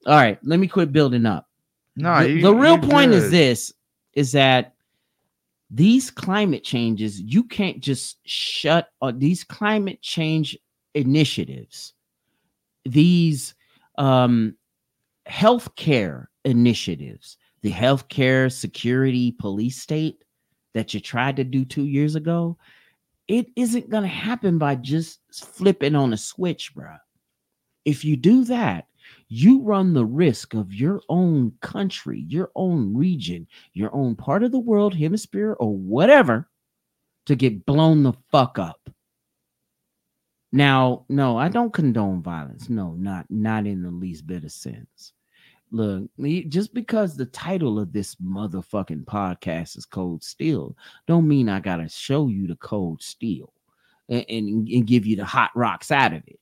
All 0.08 0.16
right, 0.16 0.40
let 0.44 0.60
me 0.60 0.68
quit 0.68 0.92
building 0.92 1.26
up. 1.26 1.48
No, 1.96 2.22
the, 2.24 2.30
you- 2.32 2.42
the 2.42 2.54
real 2.56 2.78
point 2.80 3.12
is 3.14 3.30
this 3.32 3.74
is 4.14 4.32
that 4.32 4.74
these 5.70 6.10
climate 6.10 6.64
changes, 6.64 7.20
you 7.22 7.44
can't 7.44 7.82
just 7.82 8.20
shut 8.26 8.88
uh, 9.02 9.12
these 9.16 9.44
climate 9.44 10.02
change 10.02 10.58
initiatives, 10.96 11.94
these 12.86 13.54
um 13.98 14.56
healthcare 15.28 16.28
initiatives, 16.46 17.38
the 17.62 17.72
healthcare 17.72 18.50
security 18.52 19.34
police 19.34 19.82
state 19.82 20.24
that 20.74 20.94
you 20.94 21.00
tried 21.02 21.36
to 21.36 21.44
do 21.44 21.66
two 21.66 21.86
years 21.86 22.16
ago, 22.16 22.58
it 23.28 23.48
isn't 23.58 23.90
going 23.90 24.04
to 24.04 24.08
happen 24.10 24.58
by 24.58 24.76
just 24.76 25.20
flipping 25.34 25.96
on 25.96 26.14
a 26.14 26.18
switch, 26.18 26.74
bruh. 26.74 26.98
If 27.84 28.06
you 28.06 28.16
do 28.16 28.46
that, 28.46 28.88
you 29.30 29.62
run 29.62 29.94
the 29.94 30.06
risk 30.06 30.54
of 30.54 30.74
your 30.74 31.02
own 31.10 31.54
country, 31.62 32.26
your 32.28 32.52
own 32.56 32.96
region, 32.96 33.48
your 33.74 33.94
own 33.94 34.16
part 34.16 34.44
of 34.44 34.52
the 34.52 34.60
world, 34.60 34.96
hemisphere, 34.96 35.54
or 35.60 35.76
whatever 35.76 36.50
to 37.26 37.36
get 37.36 37.66
blown 37.66 38.04
the 38.04 38.14
fuck 38.32 38.58
up. 38.58 38.90
Now, 40.54 41.06
no, 41.10 41.38
I 41.38 41.50
don't 41.50 41.74
condone 41.74 42.22
violence. 42.22 42.70
No, 42.70 42.94
not 42.94 43.26
not 43.30 43.68
in 43.68 43.84
the 43.84 43.92
least 43.92 44.26
bit 44.26 44.46
of 44.46 44.52
sense. 44.52 45.14
Look, 45.72 46.10
just 46.48 46.74
because 46.74 47.18
the 47.18 47.26
title 47.26 47.78
of 47.78 47.92
this 47.92 48.16
motherfucking 48.16 49.04
podcast 49.04 49.78
is 49.78 49.86
Cold 49.86 50.24
Steel, 50.24 50.78
don't 51.06 51.28
mean 51.28 51.50
I 51.50 51.60
gotta 51.60 51.90
show 51.90 52.30
you 52.30 52.48
the 52.48 52.56
cold 52.56 53.04
steel 53.04 53.52
and, 54.08 54.26
and, 54.30 54.68
and 54.70 54.88
give 54.88 55.06
you 55.06 55.18
the 55.18 55.26
hot 55.26 55.52
rocks 55.54 55.92
out 55.92 56.14
of 56.14 56.24
it. 56.28 56.40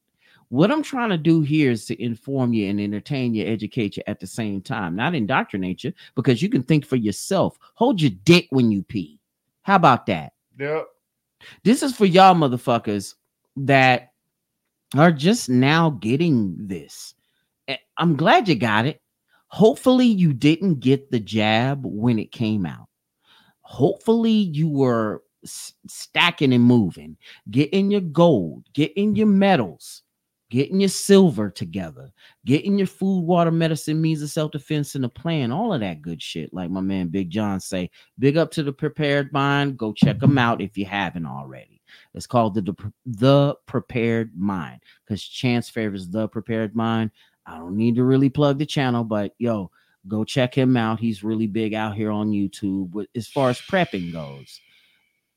What 0.49 0.72
I'm 0.72 0.84
trying 0.84 1.09
to 1.09 1.17
do 1.17 1.41
here 1.41 1.72
is 1.72 1.85
to 1.85 2.01
inform 2.01 2.53
you 2.53 2.69
and 2.69 2.80
entertain 2.80 3.34
you, 3.34 3.45
educate 3.45 3.97
you 3.97 4.03
at 4.07 4.19
the 4.19 4.27
same 4.27 4.61
time, 4.61 4.95
not 4.95 5.15
indoctrinate 5.15 5.84
you, 5.84 5.91
because 6.15 6.41
you 6.41 6.49
can 6.49 6.63
think 6.63 6.85
for 6.85 6.95
yourself. 6.95 7.57
Hold 7.73 8.01
your 8.01 8.11
dick 8.23 8.47
when 8.51 8.72
you 8.72 8.84
pee. 8.84 9.19
How 9.63 9.76
about 9.76 10.05
that? 10.05 10.34
Yep. 10.59 10.88
This 11.63 11.84
is 11.84 11.95
for 11.95 12.05
y'all 12.05 12.35
motherfuckers 12.35 13.15
that 13.57 14.13
are 14.95 15.11
just 15.11 15.49
now 15.49 15.89
getting 15.89 16.55
this. 16.57 17.15
I'm 17.97 18.15
glad 18.15 18.47
you 18.47 18.55
got 18.55 18.85
it. 18.85 19.01
Hopefully, 19.47 20.05
you 20.05 20.34
didn't 20.34 20.80
get 20.80 21.11
the 21.11 21.19
jab 21.19 21.81
when 21.84 22.19
it 22.19 22.31
came 22.31 22.65
out. 22.65 22.88
Hopefully, 23.61 24.30
you 24.30 24.69
were 24.69 25.23
stacking 25.45 26.53
and 26.53 26.63
moving, 26.63 27.17
getting 27.51 27.91
your 27.91 28.01
gold, 28.01 28.65
getting 28.73 29.15
your 29.15 29.27
medals, 29.27 30.03
getting 30.49 30.80
your 30.80 30.89
silver 30.89 31.49
together, 31.49 32.11
getting 32.45 32.77
your 32.77 32.88
food, 32.88 33.22
water, 33.22 33.51
medicine, 33.51 34.01
means 34.01 34.22
of 34.22 34.30
self-defense, 34.30 34.95
and 34.95 35.05
a 35.05 35.09
plan, 35.09 35.51
all 35.51 35.73
of 35.73 35.81
that 35.81 36.01
good 36.01 36.22
shit. 36.22 36.53
Like 36.53 36.69
my 36.69 36.81
man 36.81 37.07
Big 37.07 37.30
John 37.30 37.59
say, 37.59 37.89
big 38.19 38.38
up 38.38 38.51
to 38.51 38.63
the 38.63 38.73
prepared 38.73 39.34
mind. 39.34 39.77
Go 39.77 39.93
check 39.93 40.19
them 40.19 40.38
out 40.38 40.61
if 40.61 40.77
you 40.77 40.85
haven't 40.85 41.26
already. 41.26 41.81
It's 42.13 42.27
called 42.27 42.55
the 42.55 42.76
the, 43.05 43.55
prepared 43.65 44.31
mind 44.38 44.81
because 45.05 45.23
Chance 45.23 45.69
favors 45.69 46.07
the 46.09 46.27
prepared 46.27 46.76
mind. 46.76 47.11
I 47.45 47.57
don't 47.57 47.77
need 47.77 47.95
to 47.95 48.03
really 48.03 48.30
plug 48.30 48.57
the 48.57 48.65
channel, 48.65 49.03
but 49.03 49.34
yo, 49.38 49.72
go 50.07 50.23
check 50.23 50.55
him 50.55 50.77
out. 50.77 50.99
He's 50.99 51.23
really 51.23 51.47
big 51.47 51.73
out 51.73 51.95
here 51.95 52.11
on 52.11 52.31
YouTube 52.31 53.05
as 53.15 53.27
far 53.27 53.49
as 53.49 53.61
prepping 53.61 54.11
goes. 54.11 54.59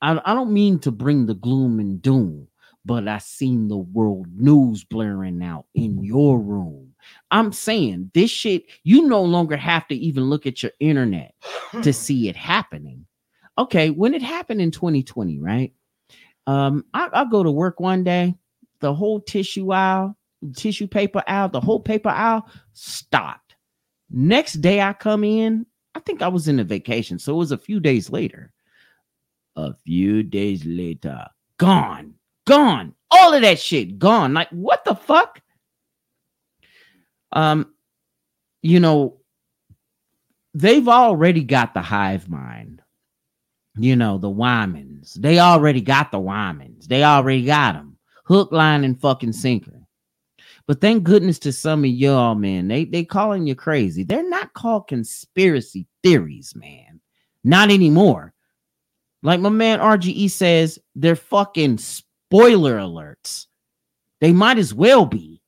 I, 0.01 0.21
I 0.25 0.35
don't 0.35 0.53
mean 0.53 0.79
to 0.81 0.91
bring 0.91 1.27
the 1.27 1.35
gloom 1.35 1.81
and 1.81 2.01
doom, 2.01 2.49
but 2.89 3.07
I 3.07 3.19
seen 3.19 3.69
the 3.69 3.77
world 3.77 4.29
news 4.35 4.83
blaring 4.83 5.43
out 5.43 5.67
in 5.75 6.03
your 6.03 6.41
room. 6.41 6.95
I'm 7.31 7.53
saying 7.53 8.11
this 8.15 8.31
shit, 8.31 8.65
you 8.83 9.07
no 9.07 9.23
longer 9.23 9.59
have 9.59 9.87
to 9.89 9.95
even 9.95 10.31
look 10.31 10.47
at 10.47 10.63
your 10.63 10.73
internet 10.81 11.35
to 11.83 11.93
see 11.93 12.31
it 12.31 12.35
happening. 12.35 13.05
Okay, 13.59 13.91
when 13.91 14.15
it 14.15 14.23
happened 14.23 14.63
in 14.63 14.71
2020, 14.71 15.39
right? 15.39 15.75
Um, 16.47 16.87
I, 16.95 17.11
I'll 17.13 17.29
go 17.29 17.43
to 17.43 17.51
work 17.51 17.79
one 17.79 18.05
day, 18.05 18.35
the 18.81 18.95
whole 18.95 19.21
tissue 19.21 19.71
aisle, 19.71 20.17
tissue 20.57 20.87
paper 20.87 21.23
aisle, 21.29 21.51
the 21.51 21.61
whole 21.61 21.81
paper 21.81 22.09
aisle 22.09 22.49
stopped. 22.73 23.55
Next 24.11 24.55
day 24.55 24.81
I 24.81 24.95
come 24.95 25.25
in, 25.25 25.67
I 25.95 26.01
think 26.01 26.23
I 26.23 26.29
was 26.29 26.49
in 26.49 26.59
a 26.59 26.65
vacation, 26.65 27.19
so 27.19 27.35
it 27.35 27.39
was 27.39 27.53
a 27.53 27.59
few 27.59 27.81
days 27.81 28.09
later. 28.09 28.51
A 29.57 29.75
few 29.75 30.23
days 30.23 30.65
later, 30.65 31.27
gone, 31.59 32.15
gone, 32.49 32.95
all 33.11 33.35
of 33.35 33.43
that 33.43 33.59
shit 33.59 33.99
gone. 33.99 34.35
Like, 34.35 34.49
what 34.51 34.85
the 34.85 34.95
fuck? 34.95 35.41
Um, 37.33 37.73
you 38.63 38.81
know, 38.81 39.19
they've 40.55 40.89
already 40.89 41.45
got 41.45 41.75
the 41.75 41.83
hive 41.83 42.29
mind. 42.29 42.83
You 43.77 43.95
know, 43.95 44.19
the 44.19 44.31
Wymans. 44.31 45.15
They 45.15 45.39
already 45.39 45.81
got 45.81 46.11
the 46.11 46.19
Wymans. 46.19 46.87
They 46.87 47.05
already 47.05 47.45
got 47.45 47.75
them. 47.75 47.97
Hook, 48.25 48.51
line, 48.51 48.83
and 48.83 49.01
fucking 49.01 49.33
sinker. 49.33 49.79
But 50.67 50.81
thank 50.81 51.05
goodness 51.05 51.39
to 51.41 51.53
some 51.53 51.85
of 51.85 51.91
y'all, 51.91 52.35
man. 52.35 52.69
They 52.69 52.85
they 52.85 53.05
calling 53.05 53.47
you 53.47 53.55
crazy. 53.55 54.03
They're 54.03 54.29
not 54.29 54.53
called 54.53 54.89
conspiracy 54.89 55.87
theories, 56.03 56.55
man. 56.55 57.01
Not 57.45 57.71
anymore. 57.71 58.35
Like 59.23 59.41
my 59.41 59.49
man 59.49 59.79
RGE 59.79 60.31
says, 60.31 60.79
they're 60.95 61.17
fucking 61.17 61.79
spoiler 62.29 62.77
alerts. 62.77 63.47
They 64.21 64.33
might 64.33 64.59
as 64.59 64.75
well 64.75 65.07
be. 65.07 65.41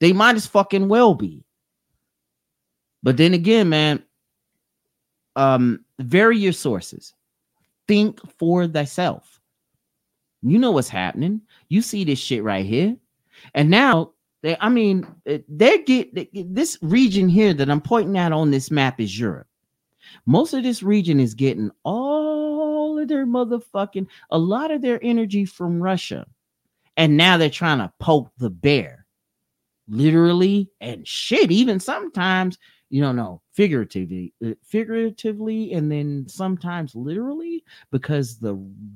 They 0.00 0.12
might 0.12 0.36
as 0.36 0.46
fucking 0.46 0.88
well 0.88 1.14
be. 1.14 1.44
But 3.02 3.16
then 3.16 3.34
again, 3.34 3.68
man, 3.68 4.04
um, 5.34 5.84
vary 5.98 6.38
your 6.38 6.52
sources. 6.52 7.14
Think 7.88 8.20
for 8.38 8.68
thyself. 8.68 9.40
You 10.42 10.58
know 10.58 10.70
what's 10.70 10.88
happening. 10.88 11.40
You 11.68 11.82
see 11.82 12.04
this 12.04 12.20
shit 12.20 12.44
right 12.44 12.64
here. 12.64 12.96
And 13.54 13.68
now, 13.70 14.12
they, 14.42 14.56
I 14.60 14.68
mean, 14.68 15.04
eh, 15.26 15.38
they 15.48 15.82
get 15.82 16.14
they- 16.14 16.30
this 16.32 16.78
region 16.80 17.28
here 17.28 17.54
that 17.54 17.70
I'm 17.70 17.80
pointing 17.80 18.16
out 18.16 18.32
on 18.32 18.52
this 18.52 18.70
map 18.70 19.00
is 19.00 19.18
Europe. 19.18 19.48
Most 20.26 20.54
of 20.54 20.62
this 20.62 20.82
region 20.82 21.18
is 21.18 21.34
getting 21.34 21.72
all 21.82 22.27
of 22.98 23.08
their 23.08 23.26
motherfucking, 23.26 24.06
a 24.30 24.38
lot 24.38 24.70
of 24.70 24.82
their 24.82 24.98
energy 25.02 25.44
from 25.44 25.82
Russia. 25.82 26.26
And 26.96 27.16
now 27.16 27.36
they're 27.36 27.50
trying 27.50 27.78
to 27.78 27.92
poke 28.00 28.30
the 28.38 28.50
bear, 28.50 29.06
literally 29.88 30.70
and 30.80 31.06
shit. 31.06 31.50
Even 31.50 31.78
sometimes, 31.78 32.58
you 32.90 33.00
don't 33.00 33.16
know, 33.16 33.40
figuratively, 33.52 34.34
uh, 34.44 34.54
figuratively, 34.64 35.72
and 35.72 35.92
then 35.92 36.26
sometimes 36.28 36.94
literally, 36.94 37.62
because 37.92 38.38
the 38.38 38.54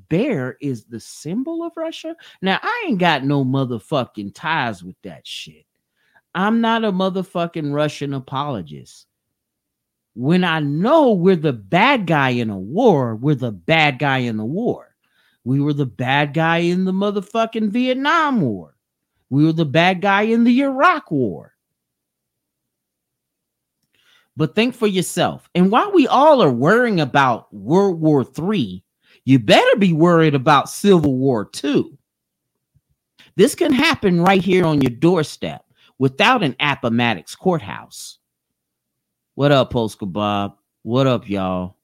bear 0.08 0.56
is 0.60 0.84
the 0.84 0.98
symbol 1.00 1.62
of 1.62 1.76
Russia. 1.76 2.16
Now, 2.40 2.58
I 2.62 2.84
ain't 2.88 2.98
got 2.98 3.24
no 3.24 3.44
motherfucking 3.44 4.32
ties 4.34 4.82
with 4.82 4.96
that 5.02 5.26
shit. 5.26 5.66
I'm 6.34 6.60
not 6.60 6.84
a 6.84 6.90
motherfucking 6.90 7.72
Russian 7.72 8.14
apologist. 8.14 9.06
When 10.14 10.44
I 10.44 10.60
know 10.60 11.12
we're 11.12 11.36
the 11.36 11.52
bad 11.52 12.06
guy 12.06 12.30
in 12.30 12.50
a 12.50 12.58
war, 12.58 13.16
we're 13.16 13.34
the 13.34 13.52
bad 13.52 13.98
guy 13.98 14.18
in 14.18 14.36
the 14.36 14.44
war. 14.44 14.94
We 15.44 15.60
were 15.60 15.72
the 15.72 15.86
bad 15.86 16.34
guy 16.34 16.58
in 16.58 16.84
the 16.84 16.92
motherfucking 16.92 17.70
Vietnam 17.70 18.40
War. 18.42 18.76
We 19.30 19.44
were 19.44 19.52
the 19.52 19.64
bad 19.64 20.00
guy 20.00 20.22
in 20.22 20.44
the 20.44 20.60
Iraq 20.60 21.10
War. 21.10 21.54
But 24.36 24.54
think 24.54 24.74
for 24.74 24.86
yourself. 24.86 25.48
And 25.54 25.70
while 25.70 25.92
we 25.92 26.06
all 26.06 26.42
are 26.42 26.52
worrying 26.52 27.00
about 27.00 27.52
World 27.52 28.00
War 28.00 28.24
III, 28.38 28.84
you 29.24 29.38
better 29.38 29.76
be 29.78 29.92
worried 29.92 30.34
about 30.34 30.70
Civil 30.70 31.16
War 31.16 31.50
II. 31.62 31.98
This 33.36 33.54
can 33.54 33.72
happen 33.72 34.20
right 34.20 34.42
here 34.42 34.64
on 34.64 34.80
your 34.80 34.90
doorstep 34.90 35.64
without 35.98 36.42
an 36.42 36.54
Appomattox 36.60 37.34
courthouse. 37.34 38.18
What 39.34 39.52
up, 39.52 39.70
Polska 39.70 40.06
Bob? 40.06 40.56
What 40.82 41.06
up, 41.06 41.28
y'all? 41.28 41.76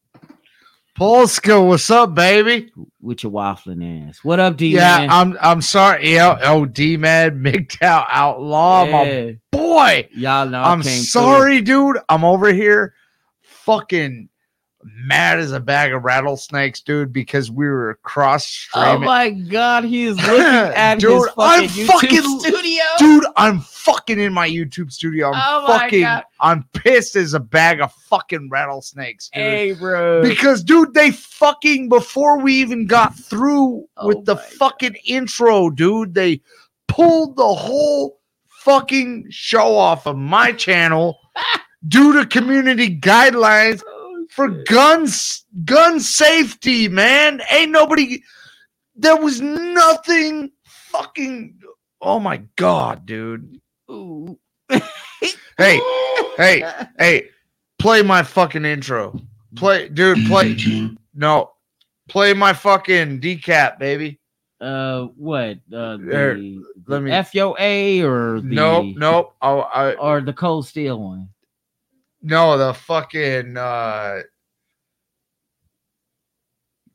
Polska, 0.96 1.60
what's 1.62 1.88
up, 1.90 2.14
baby? 2.14 2.72
With 3.00 3.22
your 3.22 3.30
waffling 3.30 4.08
ass. 4.08 4.18
What 4.24 4.40
up, 4.40 4.56
D? 4.56 4.68
yeah. 4.74 5.06
I'm 5.08 5.38
I'm 5.40 5.62
sorry. 5.62 6.12
Yeah, 6.14 6.38
oh 6.42 6.64
D 6.64 6.96
Mad 6.96 7.34
MGTOW 7.42 8.06
Outlaw, 8.08 8.86
my 8.86 9.38
boy. 9.52 10.08
Y'all 10.12 10.48
know 10.48 10.60
I'm 10.60 10.82
came 10.82 10.90
through. 10.92 11.02
sorry, 11.04 11.60
dude. 11.60 11.98
I'm 12.08 12.24
over 12.24 12.52
here 12.52 12.94
fucking 13.42 14.28
mad 14.82 15.38
as 15.38 15.52
a 15.52 15.60
bag 15.60 15.92
of 15.92 16.02
rattlesnakes, 16.04 16.80
dude, 16.80 17.12
because 17.12 17.48
we 17.50 17.66
were 17.68 17.98
cross 18.02 18.46
streaming. 18.46 18.88
Oh 18.88 18.98
my 18.98 19.30
god, 19.30 19.84
he 19.84 20.04
is 20.06 20.16
looking 20.16 20.40
at 20.44 20.96
Dude, 20.98 21.12
his 21.12 21.28
I'm 21.38 21.68
fucking 21.68 21.68
YouTube 21.68 21.86
fucking- 21.86 22.40
studio. 22.40 22.82
dude, 22.98 23.24
I'm 23.36 23.60
fucking 23.92 24.18
in 24.18 24.32
my 24.32 24.48
YouTube 24.48 24.92
studio. 24.92 25.32
I'm 25.32 25.64
Oh 25.64 25.66
fucking 25.66 26.02
God. 26.02 26.24
I'm 26.40 26.64
pissed 26.74 27.16
as 27.16 27.34
a 27.34 27.40
bag 27.40 27.80
of 27.80 27.92
fucking 27.92 28.48
rattlesnakes, 28.50 29.30
dude. 29.30 29.42
Hey, 29.42 29.72
bro. 29.72 30.22
Because, 30.22 30.62
dude, 30.62 30.94
they 30.94 31.10
fucking 31.10 31.88
before 31.88 32.38
we 32.40 32.54
even 32.54 32.86
got 32.86 33.16
through 33.16 33.86
Oh 33.96 34.08
with 34.08 34.24
the 34.24 34.36
fucking 34.36 34.96
intro, 35.04 35.70
dude, 35.70 36.14
they 36.14 36.40
pulled 36.86 37.36
the 37.36 37.54
whole 37.54 38.20
fucking 38.48 39.26
show 39.30 39.76
off 39.76 40.06
of 40.06 40.16
my 40.16 40.52
channel 40.52 41.18
due 41.88 42.12
to 42.12 42.26
community 42.26 42.98
guidelines 42.98 43.82
Oh, 43.86 44.26
for 44.30 44.48
guns, 44.64 45.44
gun 45.64 46.00
safety, 46.00 46.88
man. 46.88 47.40
Ain't 47.50 47.72
nobody. 47.72 48.22
There 48.94 49.16
was 49.16 49.40
nothing 49.40 50.50
fucking. 50.64 51.58
Oh 52.00 52.20
my 52.20 52.42
god, 52.56 53.06
dude. 53.06 53.60
Ooh. 53.90 54.38
Hey, 54.70 55.80
hey, 56.36 56.62
hey, 56.98 57.28
play 57.78 58.02
my 58.02 58.22
fucking 58.22 58.64
intro. 58.64 59.18
Play, 59.56 59.88
dude, 59.88 60.26
play. 60.26 60.56
No, 61.14 61.50
play 62.08 62.32
my 62.34 62.52
fucking 62.52 63.20
decap, 63.20 63.78
baby. 63.78 64.20
Uh, 64.60 65.04
what? 65.16 65.58
Uh, 65.72 65.96
There, 66.00 66.34
the, 66.34 66.62
let 66.86 67.02
me- 67.02 67.10
FOA 67.10 68.04
or 68.04 68.40
the 68.40 68.54
Nope, 68.54 68.96
nope. 68.96 69.34
Oh, 69.42 69.60
I 69.60 69.94
or 69.94 70.20
the 70.20 70.32
cold 70.32 70.66
steel 70.66 71.00
one. 71.00 71.28
no 72.22 72.58
the 72.58 72.74
fucking 72.74 73.56
uh 73.56 74.20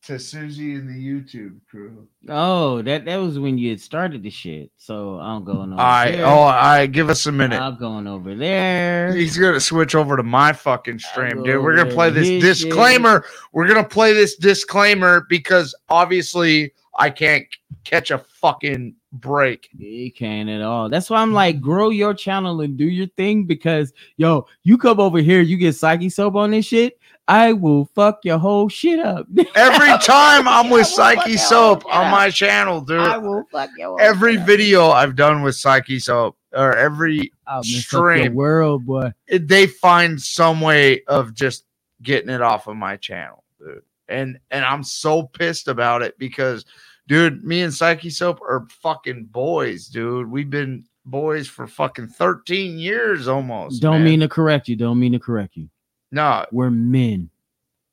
to 0.05 0.19
Susie 0.19 0.75
and 0.75 0.88
the 0.89 0.93
YouTube 0.93 1.59
crew. 1.69 2.07
Oh, 2.27 2.81
that 2.81 3.05
that 3.05 3.17
was 3.17 3.39
when 3.39 3.57
you 3.57 3.69
had 3.69 3.80
started 3.80 4.21
the 4.21 4.30
shit. 4.30 4.69
So 4.77 5.17
I'm 5.19 5.43
going 5.45 5.71
over 5.73 5.81
All 5.81 5.88
right, 5.88 6.11
there. 6.11 6.25
oh, 6.25 6.30
all 6.30 6.51
right. 6.51 6.88
Give 6.88 7.09
us 7.09 7.25
a 7.25 7.31
minute. 7.31 7.61
I'm 7.61 7.77
going 7.77 8.05
over 8.07 8.35
there. 8.35 9.15
He's 9.15 9.38
gonna 9.38 9.59
switch 9.61 9.95
over 9.95 10.17
to 10.17 10.23
my 10.23 10.51
fucking 10.53 10.99
stream, 10.99 11.38
I'll 11.39 11.43
dude. 11.43 11.53
go 11.55 11.61
We're 11.61 11.77
gonna 11.77 11.91
play 11.91 12.09
this 12.09 12.27
his 12.27 12.41
shit. 12.59 12.69
disclaimer. 12.69 13.25
We're 13.53 13.67
gonna 13.67 13.84
play 13.88 14.13
this 14.13 14.35
disclaimer 14.35 15.25
because 15.30 15.73
obviously 15.89 16.73
I 16.97 17.09
can't 17.09 17.45
catch 17.85 18.11
a 18.11 18.17
fucking 18.17 18.95
break. 19.13 19.69
You 19.77 20.11
can't 20.11 20.49
at 20.49 20.61
all. 20.61 20.89
That's 20.89 21.09
why 21.09 21.21
I'm 21.21 21.34
like, 21.34 21.61
grow 21.61 21.89
your 21.89 22.13
channel 22.13 22.61
and 22.61 22.77
do 22.77 22.85
your 22.85 23.07
thing 23.15 23.45
because 23.45 23.93
yo, 24.17 24.47
you 24.63 24.77
come 24.77 24.99
over 24.99 25.19
here, 25.19 25.41
you 25.41 25.55
get 25.57 25.75
psyche 25.75 26.09
soap 26.09 26.35
on 26.35 26.51
this 26.51 26.65
shit. 26.65 26.99
I 27.28 27.54
will 27.54 27.86
fuck 27.95 28.20
your 28.24 28.38
whole 28.38 28.68
shit 28.70 29.00
up. 29.00 29.28
Every 29.56 29.98
time 30.00 30.48
I'm 30.48 30.70
with 30.70 30.88
Psyche 30.88 31.38
Soap 31.38 31.86
on 31.86 32.12
my 32.12 32.30
channel, 32.30 32.82
dude. 32.82 33.00
I 33.00 33.18
will 33.18 33.44
fuck 33.52 33.70
your 33.78 33.90
whole 33.90 34.02
Every 34.02 34.34
shit 34.34 34.41
up. 34.41 34.48
video 34.48 34.90
I've 34.90 35.16
done 35.16 35.41
with 35.41 35.56
Psyche 35.56 36.00
Soap 36.00 36.38
or 36.54 36.76
every 36.76 37.32
I'll 37.48 37.60
mess 37.60 37.66
up 37.68 37.72
your 37.72 37.82
stream. 37.82 38.34
world, 38.36 38.86
boy. 38.86 39.12
it- 39.28 39.48
they 39.48 39.68
find 39.68 40.22
some 40.22 40.60
way 40.62 41.04
of 41.06 41.34
just 41.34 41.64
getting 42.02 42.30
it 42.30 42.41
off 42.41 42.68
of 42.68 42.76
my 42.76 42.98
channel, 42.98 43.44
dude. 43.60 43.82
And 44.10 44.38
and 44.52 44.66
I'm 44.66 44.84
so 44.84 45.24
pissed 45.24 45.70
about 45.70 46.02
it 46.02 46.18
because, 46.20 46.66
dude, 47.08 47.44
me 47.45 47.62
and 47.62 47.74
Psyche 47.74 48.10
Soap 48.10 48.41
are 48.41 48.68
fucking 48.82 49.26
boys, 49.32 49.88
dude. 49.88 50.30
We've 50.30 50.50
been 50.50 50.84
boys 51.06 51.48
for 51.48 51.68
fucking 51.68 52.08
13 52.10 52.78
years 52.78 53.30
almost. 53.30 53.82
Don't 53.82 54.00
man. 54.00 54.04
mean 54.04 54.20
to 54.20 54.28
correct 54.28 54.68
you. 54.68 54.76
Don't 54.76 55.00
mean 55.00 55.14
to 55.14 55.20
correct 55.20 55.56
you. 55.56 55.70
No. 56.14 56.45
We're 56.52 56.69
men. 56.69 57.30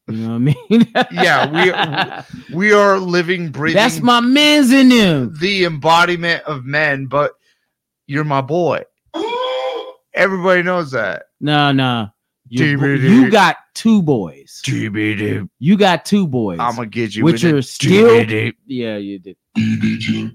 You 0.09 0.16
know 0.16 0.28
what 0.28 0.34
I 0.34 0.38
mean? 0.38 0.92
Yeah, 1.12 2.24
We 2.51 2.56
we 2.56 2.72
are 2.72 2.98
living, 2.98 3.51
breathing. 3.51 3.76
That's 3.76 4.01
my 4.01 4.20
men's 4.20 4.72
in 4.72 4.88
them. 4.88 5.34
the 5.40 5.64
embodiment 5.64 6.42
of 6.44 6.64
men, 6.64 7.06
but 7.06 7.32
you're 8.06 8.24
my 8.24 8.40
boy. 8.40 8.82
Everybody 10.14 10.62
knows 10.62 10.90
that. 10.90 11.26
No, 11.40 11.70
no. 11.72 12.09
You, 12.48 12.76
you 12.97 13.30
got 13.30 13.56
two 13.74 14.02
boys. 14.02 14.60
You 15.60 15.76
got 15.76 16.05
two 16.05 16.26
boys. 16.26 16.59
I'm 16.59 16.74
gonna 16.74 16.88
get 16.88 17.14
you. 17.14 17.22
Which 17.22 17.44
are 17.44 17.62
still- 17.62 18.24
yeah, 18.66 18.97
you 18.97 19.20
did. 19.20 19.36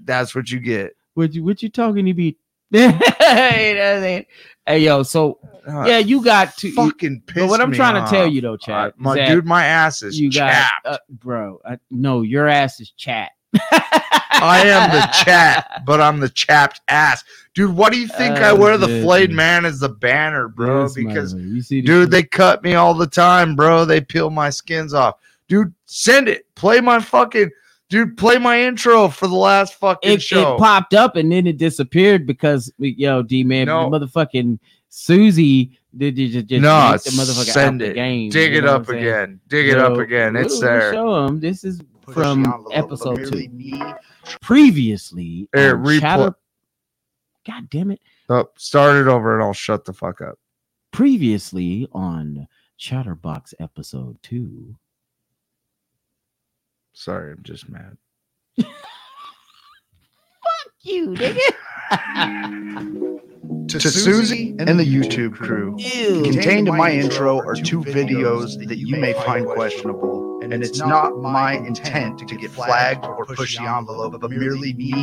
That's 0.06 0.34
what 0.34 0.50
you 0.50 0.58
get. 0.60 0.94
What 1.12 1.34
you 1.34 1.44
what 1.44 1.62
you 1.62 1.68
talking 1.68 2.06
to 2.06 2.14
be? 2.14 2.38
it. 2.72 4.26
Hey, 4.66 4.80
yo, 4.80 5.02
so 5.02 5.38
yeah, 5.66 5.98
you 5.98 6.22
got 6.24 6.60
you- 6.62 6.72
fucking 6.72 7.22
but 7.34 7.48
what 7.48 7.60
I'm 7.60 7.72
trying 7.72 8.02
to 8.04 8.10
tell 8.10 8.26
you 8.26 8.40
though, 8.40 8.56
Chad, 8.56 8.88
Uh, 8.88 8.92
my 8.96 9.14
that 9.14 9.28
dude, 9.28 9.46
my 9.46 9.64
ass 9.64 10.02
is 10.02 10.18
you 10.18 10.30
got, 10.30 10.50
chapped. 10.50 10.86
uh, 10.86 10.98
bro. 11.08 11.60
I, 11.64 11.78
no, 11.90 12.22
your 12.22 12.48
ass 12.48 12.80
is 12.80 12.90
chat. 12.90 13.30
I 14.38 14.62
am 14.66 14.90
the 14.90 15.06
chat, 15.24 15.82
but 15.86 16.00
I'm 16.00 16.20
the 16.20 16.28
chapped 16.28 16.80
ass, 16.88 17.24
dude. 17.54 17.74
What 17.74 17.92
do 17.92 17.98
you 17.98 18.08
think 18.08 18.36
I 18.36 18.50
Oh, 18.50 18.56
wear 18.56 18.76
the 18.76 18.88
flayed 19.02 19.30
man 19.30 19.64
as 19.64 19.80
the 19.80 19.88
banner, 19.88 20.48
bro? 20.48 20.82
Yes, 20.82 20.94
because 20.94 21.34
you 21.34 21.62
see, 21.62 21.80
the 21.80 21.86
dude, 21.86 22.10
they 22.10 22.22
cut 22.22 22.62
me 22.62 22.74
all 22.74 22.92
the 22.94 23.06
time, 23.06 23.56
bro. 23.56 23.84
They 23.84 24.00
peel 24.00 24.30
my 24.30 24.50
skins 24.50 24.92
off, 24.92 25.16
dude. 25.48 25.72
Send 25.86 26.28
it. 26.28 26.52
Play 26.54 26.80
my 26.80 27.00
fucking 27.00 27.50
dude. 27.88 28.16
Play 28.16 28.38
my 28.38 28.60
intro 28.62 29.08
for 29.08 29.26
the 29.28 29.34
last 29.34 29.74
fucking 29.74 30.12
it, 30.12 30.22
show. 30.22 30.54
it 30.54 30.58
popped 30.58 30.94
up 30.94 31.16
and 31.16 31.30
then 31.30 31.46
it 31.46 31.56
disappeared 31.58 32.26
because 32.26 32.72
we, 32.78 32.94
yo, 32.98 33.22
D 33.22 33.44
man, 33.44 33.66
No. 33.66 33.88
motherfucking 33.90 34.58
Susie 34.88 35.78
did 35.96 36.16
just, 36.16 36.46
just 36.46 36.62
no, 36.62 36.90
leaked 36.92 37.04
the 37.04 37.10
motherfucker 37.10 37.52
send 37.52 37.82
out 37.82 37.84
the 37.86 37.90
it. 37.90 37.94
game. 37.94 38.30
Dig 38.30 38.54
it 38.54 38.64
up 38.64 38.82
what 38.86 38.96
I'm 38.96 39.02
saying? 39.02 39.02
again. 39.04 39.40
Dig 39.48 39.68
it 39.68 39.78
up 39.78 39.98
again. 39.98 40.36
It's 40.36 40.54
we'll- 40.54 40.60
we'll 40.62 40.70
there. 40.80 40.92
Show 40.92 41.26
them. 41.26 41.40
This 41.40 41.64
is 41.64 41.80
Push 42.02 42.14
from 42.14 42.42
the 42.44 42.70
episode 42.76 43.16
two. 43.30 43.48
me 43.48 43.82
Previously, 44.40 45.48
Here, 45.54 45.76
on 45.76 45.84
repl- 45.84 46.00
Chatter- 46.00 46.34
God 47.46 47.70
damn 47.70 47.90
it! 47.92 48.00
Oh, 48.28 48.48
start 48.56 48.96
it 48.96 49.06
over 49.08 49.34
and 49.34 49.42
I'll 49.42 49.52
shut 49.52 49.84
the 49.84 49.92
fuck 49.92 50.20
up. 50.20 50.38
Previously 50.92 51.86
on 51.92 52.48
Chatterbox 52.76 53.54
episode 53.60 54.18
two. 54.22 54.76
Sorry, 56.96 57.30
I'm 57.30 57.42
just 57.42 57.68
mad. 57.68 57.98
Fuck 58.58 58.72
you 60.80 61.10
nigga. 61.10 61.38
to 63.68 63.78
Susie 63.78 64.56
and 64.58 64.80
the 64.80 64.84
YouTube 64.84 65.34
crew. 65.34 65.76
Ew. 65.76 66.22
Contained 66.22 66.68
in 66.68 66.74
my 66.74 66.90
intro 66.90 67.38
are 67.46 67.54
two 67.54 67.82
videos 67.82 68.66
that 68.66 68.78
you 68.78 68.96
may 68.96 69.12
find 69.12 69.46
questionable, 69.46 70.40
and 70.42 70.54
it's 70.64 70.78
not 70.78 71.14
my 71.20 71.58
intent 71.58 72.26
to 72.26 72.34
get 72.34 72.50
flagged 72.50 73.04
or 73.04 73.26
push 73.26 73.58
the 73.58 73.64
envelope, 73.64 74.18
but 74.18 74.30
merely 74.30 74.72
me 74.72 74.94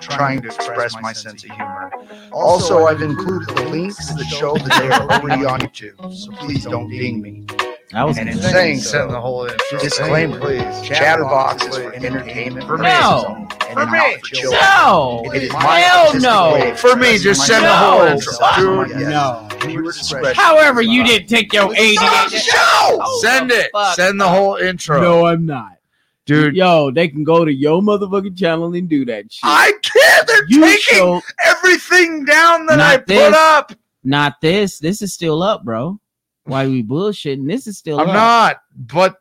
trying 0.00 0.40
to 0.40 0.48
express 0.48 0.98
my 1.02 1.12
sense 1.12 1.44
of 1.44 1.50
humor. 1.50 1.92
Also, 2.32 2.86
I've 2.86 3.02
included 3.02 3.54
the 3.54 3.64
links 3.64 4.08
that 4.14 4.24
show 4.24 4.54
that 4.56 4.80
they 4.80 4.88
are 4.88 5.20
already 5.20 5.44
on 5.44 5.60
YouTube, 5.60 6.14
so 6.14 6.32
please 6.32 6.64
don't 6.64 6.88
ding 6.88 7.20
me. 7.20 7.44
That 7.92 8.06
was 8.06 8.16
And 8.18 8.28
in 8.28 8.36
good. 8.36 8.44
saying 8.50 8.78
Send 8.80 9.10
the 9.10 9.20
whole 9.20 9.44
intro. 9.44 9.78
disclaimer, 9.80 10.40
please. 10.40 10.62
Chatterbox 10.82 11.66
is 11.66 11.76
for 11.76 11.92
entertainment 11.94 12.66
For 12.66 12.78
me. 12.78 12.88
purposes 12.88 13.72
For 13.74 13.86
me. 13.86 14.16
for 14.16 14.26
children. 14.34 14.60
No, 14.62 15.22
It 15.34 15.42
is 15.44 15.52
my 15.52 15.78
hell 15.80 16.14
no. 16.20 16.74
For 16.76 16.96
me, 16.96 17.18
just 17.18 17.46
send 17.46 17.62
myself. 17.64 17.80
the 17.80 17.86
whole 17.86 18.02
intro. 18.02 18.32
Fuck 18.38 18.56
Dude, 18.88 19.00
yes. 19.00 19.10
no. 19.10 20.32
However, 20.34 20.80
you 20.82 21.04
didn't 21.04 21.28
take 21.28 21.52
your 21.52 21.68
ADHD. 21.68 23.20
Send 23.20 23.50
it. 23.50 23.70
fuck. 23.72 23.94
Send 23.96 24.20
the 24.20 24.28
whole 24.28 24.56
intro. 24.56 25.00
No, 25.00 25.26
I'm 25.26 25.44
not. 25.46 25.76
Dude, 26.24 26.54
Yo, 26.56 26.90
they 26.90 27.08
can 27.08 27.24
go 27.24 27.44
to 27.44 27.52
your 27.52 27.82
motherfucking 27.82 28.38
channel 28.38 28.72
and 28.74 28.88
do 28.88 29.04
that 29.04 29.30
shit. 29.32 29.40
I 29.42 29.72
can't. 29.82 30.26
They're 30.26 30.46
you 30.48 30.60
taking 30.62 30.78
show 30.96 31.20
everything 31.44 32.24
down 32.24 32.64
that 32.66 32.76
Not 32.76 32.86
I 32.94 32.96
put 32.98 33.06
this. 33.08 33.34
up. 33.36 33.72
not 34.04 34.40
this. 34.40 34.78
This 34.78 35.02
is 35.02 35.12
still 35.12 35.42
up, 35.42 35.64
bro. 35.64 35.98
Why 36.44 36.66
we 36.66 36.82
bullshitting? 36.82 37.46
This 37.46 37.66
is 37.66 37.78
still 37.78 38.00
I'm 38.00 38.08
up. 38.08 38.14
not, 38.14 38.56
but 38.76 39.16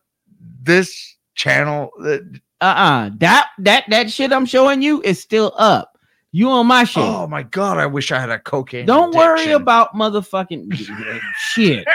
this 0.64 1.16
channel 1.36 1.92
that 2.00 2.40
Uh-uh. 2.62 3.12
That 3.18 3.48
that 3.60 3.86
that 3.90 4.12
shit 4.12 4.32
I'm 4.34 4.46
showing 4.46 4.82
you 4.82 5.02
is 5.04 5.22
still 5.22 5.54
up. 5.58 5.98
You 6.34 6.50
on 6.50 6.68
my 6.68 6.84
shit. 6.86 7.04
Oh 7.04 7.28
my 7.28 7.44
god, 7.44 7.78
I 7.78 7.86
wish 7.86 8.12
I 8.12 8.20
had 8.20 8.30
a 8.30 8.40
cocaine. 8.40 8.86
Don't 8.86 9.14
worry 9.14 9.52
about 9.52 9.94
motherfucking 9.94 10.72
uh, 11.16 11.20
shit. 11.38 11.86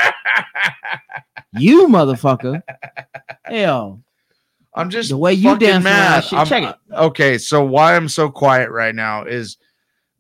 You 1.59 1.87
motherfucker. 1.89 2.63
Hell. 3.45 4.03
I'm 4.75 4.91
just 4.91 5.09
The 5.09 5.17
way 5.17 5.33
you 5.33 5.59
dance 5.59 5.83
mad. 5.85 6.21
shit. 6.25 6.39
I'm- 6.39 6.47
Check 6.47 6.63
it. 6.65 6.77
Okay, 6.95 7.39
so 7.39 7.65
why 7.65 7.97
I'm 7.97 8.09
so 8.11 8.29
quiet 8.29 8.71
right 8.71 8.95
now 8.95 9.25
is 9.25 9.57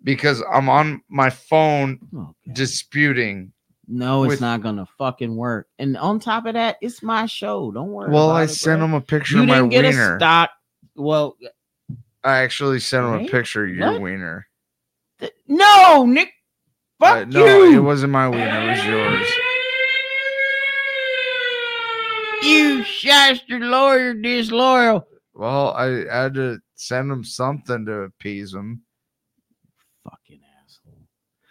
because 0.02 0.42
I'm 0.50 0.68
on 0.70 1.02
my 1.08 1.28
phone 1.28 1.98
Oh, 2.16 2.34
disputing. 2.54 3.52
No, 3.88 4.24
it's 4.24 4.30
with- 4.32 4.40
not 4.40 4.62
gonna 4.62 4.86
fucking 4.98 5.34
work. 5.36 5.68
And 5.78 5.96
on 5.96 6.18
top 6.20 6.46
of 6.46 6.54
that, 6.54 6.76
it's 6.80 7.02
my 7.02 7.26
show. 7.26 7.70
Don't 7.70 7.92
worry. 7.92 8.10
Well, 8.10 8.30
I 8.30 8.44
it, 8.44 8.48
sent 8.48 8.80
bro. 8.80 8.86
him 8.88 8.94
a 8.94 9.00
picture 9.00 9.36
You 9.36 9.42
of 9.42 9.48
my 9.48 9.54
didn't 9.56 9.68
get 9.70 9.84
wiener. 9.84 10.16
a 10.16 10.18
stock. 10.18 10.50
Well, 10.96 11.36
I 12.24 12.38
actually 12.38 12.80
sent 12.80 13.06
him 13.06 13.26
a 13.26 13.28
picture 13.28 13.64
of 13.64 13.70
your 13.70 13.92
What? 13.92 14.00
wiener. 14.00 14.46
no, 15.46 16.04
Nick. 16.06 16.32
Fuck 16.98 17.16
Uh, 17.16 17.24
no, 17.26 17.64
you. 17.64 17.78
it 17.78 17.82
wasn't 17.82 18.12
my 18.12 18.28
wiener. 18.28 18.60
It 18.62 18.68
was 18.70 18.84
yours. 18.86 19.32
You 22.42 22.82
shaster 22.84 23.60
lawyer 23.60 24.14
disloyal. 24.14 25.06
Well, 25.34 25.70
I 25.72 26.04
had 26.10 26.34
to 26.34 26.58
send 26.74 27.10
him 27.10 27.24
something 27.24 27.84
to 27.86 27.92
appease 28.02 28.54
him. 28.54 28.82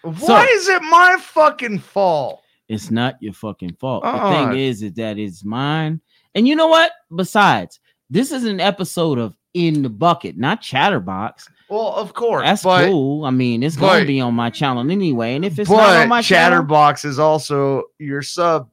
Why 0.06 0.46
is 0.52 0.68
it 0.68 0.82
my 0.84 1.18
fucking 1.20 1.80
fault? 1.80 2.42
It's 2.70 2.92
not 2.92 3.16
your 3.22 3.34
fucking 3.34 3.74
fault. 3.80 4.04
Uh-uh. 4.06 4.30
The 4.30 4.36
thing 4.52 4.60
is, 4.60 4.82
is 4.84 4.94
that 4.94 5.18
it's 5.18 5.44
mine. 5.44 6.02
And 6.36 6.48
you 6.48 6.56
know 6.56 6.68
what? 6.68 6.92
Besides, 7.16 7.80
this 8.10 8.32
is 8.32 8.46
an 8.46 8.60
episode 8.60 9.18
of 9.18 9.36
In 9.54 9.82
the 9.82 9.90
Bucket, 9.90 10.38
not 10.38 10.62
Chatterbox. 10.62 11.50
Well, 11.70 11.94
of 11.94 12.14
course. 12.14 12.46
That's 12.46 12.64
but, 12.64 12.86
cool. 12.88 13.26
I 13.26 13.32
mean, 13.32 13.64
it's 13.64 13.76
but- 13.76 13.94
gonna 13.94 14.06
be 14.06 14.22
on 14.22 14.34
my 14.36 14.50
channel 14.50 14.90
anyway. 14.90 15.36
And 15.36 15.44
if 15.44 15.58
it's 15.58 15.70
not 15.70 15.96
on 15.96 16.10
my 16.10 16.22
channel, 16.22 16.58
Chatterbox 16.58 17.06
is 17.06 17.20
also 17.20 17.84
your 17.98 18.22
sub 18.22 18.70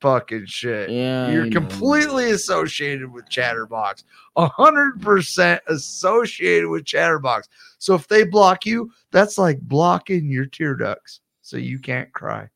fucking 0.00 0.46
shit. 0.46 0.90
yeah, 0.90 1.30
You're 1.30 1.50
completely 1.50 2.30
associated 2.30 3.10
with 3.12 3.28
Chatterbox. 3.28 4.04
A 4.36 4.46
hundred 4.48 5.00
percent 5.00 5.62
associated 5.68 6.68
with 6.68 6.84
Chatterbox. 6.84 7.48
So 7.78 7.94
if 7.94 8.08
they 8.08 8.24
block 8.24 8.66
you, 8.66 8.90
that's 9.10 9.38
like 9.38 9.60
blocking 9.60 10.30
your 10.30 10.46
tear 10.46 10.74
ducts. 10.74 11.20
So 11.42 11.56
you 11.56 11.78
can't 11.78 12.12
cry. 12.12 12.48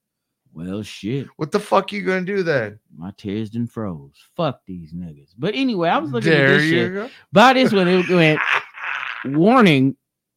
Well, 0.53 0.83
shit. 0.85 1.27
What 1.37 1.51
the 1.51 1.59
fuck 1.59 1.91
you 1.93 2.03
gonna 2.03 2.23
do 2.25 2.43
then? 2.45 2.79
My 2.97 3.13
tears 3.17 3.51
done 3.51 3.67
froze. 3.67 4.15
Fuck 4.37 4.61
these 4.67 4.93
niggas. 4.93 5.31
But 5.37 5.55
anyway, 5.57 5.89
I 5.89 5.99
was 5.99 6.13
looking 6.13 6.31
there 6.31 6.55
at 6.55 6.59
this 6.59 6.71
shit. 6.71 6.93
go. 6.95 7.11
About 7.33 7.55
this 7.55 7.73
one, 7.73 7.89
it 7.89 8.09
went 8.09 8.41
warning. 9.25 9.97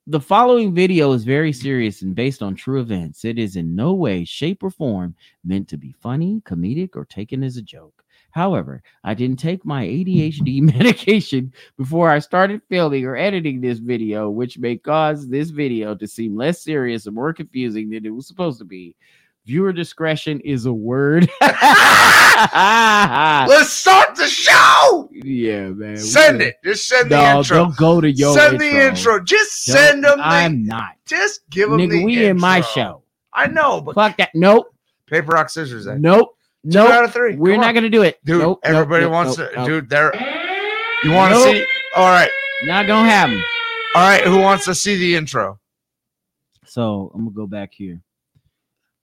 The 0.09 0.21
following 0.21 0.73
video 0.73 1.11
is 1.11 1.25
very 1.25 1.51
serious 1.51 2.01
and 2.01 2.15
based 2.15 2.41
on 2.41 2.55
true 2.55 2.79
events. 2.79 3.25
It 3.25 3.37
is 3.37 3.57
in 3.57 3.75
no 3.75 3.93
way, 3.93 4.23
shape, 4.23 4.63
or 4.63 4.69
form 4.69 5.13
meant 5.43 5.67
to 5.67 5.77
be 5.77 5.91
funny, 5.91 6.41
comedic, 6.45 6.95
or 6.95 7.03
taken 7.03 7.43
as 7.43 7.57
a 7.57 7.61
joke. 7.61 8.05
However, 8.31 8.83
I 9.03 9.13
didn't 9.13 9.39
take 9.39 9.65
my 9.65 9.85
ADHD 9.85 10.61
medication 10.77 11.51
before 11.77 12.09
I 12.09 12.19
started 12.19 12.61
filming 12.69 13.03
or 13.03 13.17
editing 13.17 13.59
this 13.59 13.79
video, 13.79 14.29
which 14.29 14.57
may 14.57 14.77
cause 14.77 15.27
this 15.27 15.49
video 15.49 15.93
to 15.95 16.07
seem 16.07 16.37
less 16.37 16.63
serious 16.63 17.05
and 17.05 17.13
more 17.13 17.33
confusing 17.33 17.89
than 17.89 18.05
it 18.05 18.15
was 18.15 18.27
supposed 18.27 18.59
to 18.59 18.65
be. 18.65 18.95
Viewer 19.47 19.71
discretion 19.71 20.41
is 20.41 20.65
a 20.65 20.73
word. 20.73 21.29
Let's 21.41 21.57
start 23.71 24.15
the 24.17 24.27
show. 24.27 25.07
yeah, 25.13 25.69
man. 25.69 25.95
Send 25.95 26.41
it. 26.41 26.57
Just 26.65 26.85
send 26.87 27.09
the 27.09 27.17
intro. 27.37 27.55
don't 27.57 27.77
go 27.77 28.01
to 28.01 28.11
your 28.11 28.33
send 28.37 28.61
intro. 28.61 28.67
the 28.69 28.87
intro. 28.87 29.23
Just 29.23 29.65
Don't- 29.67 29.75
send 29.77 30.03
them. 30.03 30.19
I'm 30.21 30.65
not. 30.65 30.95
just 31.05 31.49
give 31.49 31.69
them 31.69 31.79
Nigga, 31.79 31.91
the 31.91 32.03
we 32.05 32.25
in 32.25 32.37
my 32.37 32.59
show. 32.59 33.03
I 33.33 33.47
know, 33.47 33.79
but 33.79 33.95
Fuck 33.95 34.17
that. 34.17 34.31
Nope. 34.35 34.67
paper 35.07 35.31
rock 35.31 35.49
scissors. 35.49 35.85
Then. 35.85 36.01
Nope. 36.01 36.35
Two 36.69 36.79
out 36.79 37.05
of 37.05 37.13
three. 37.13 37.37
We're 37.37 37.53
Come 37.53 37.61
not 37.61 37.69
on. 37.69 37.75
gonna 37.75 37.89
do 37.89 38.01
it. 38.01 38.17
Dude, 38.25 38.41
Nope, 38.41 38.59
nope, 38.65 38.75
everybody 38.75 39.05
nope, 39.05 39.13
wants 39.13 39.37
nope, 39.37 39.49
to. 39.51 39.55
nope. 39.55 39.67
Dude, 39.67 39.89
they're. 39.89 40.11
You 41.05 41.11
want 41.13 41.33
to 41.33 41.39
Nope. 41.39 41.55
see? 41.55 41.65
All 41.95 42.09
right, 42.09 42.29
Not 42.65 42.85
gonna 42.87 43.07
happen. 43.09 43.41
all 43.95 44.01
right. 44.09 44.23
Who 44.25 44.39
wants 44.41 44.65
to 44.65 44.75
see 44.75 44.97
the 44.97 45.15
intro? 45.15 45.57
So 46.65 47.11
I'm 47.15 47.21
gonna 47.21 47.31
go 47.33 47.47
back 47.47 47.71
here. 47.73 48.01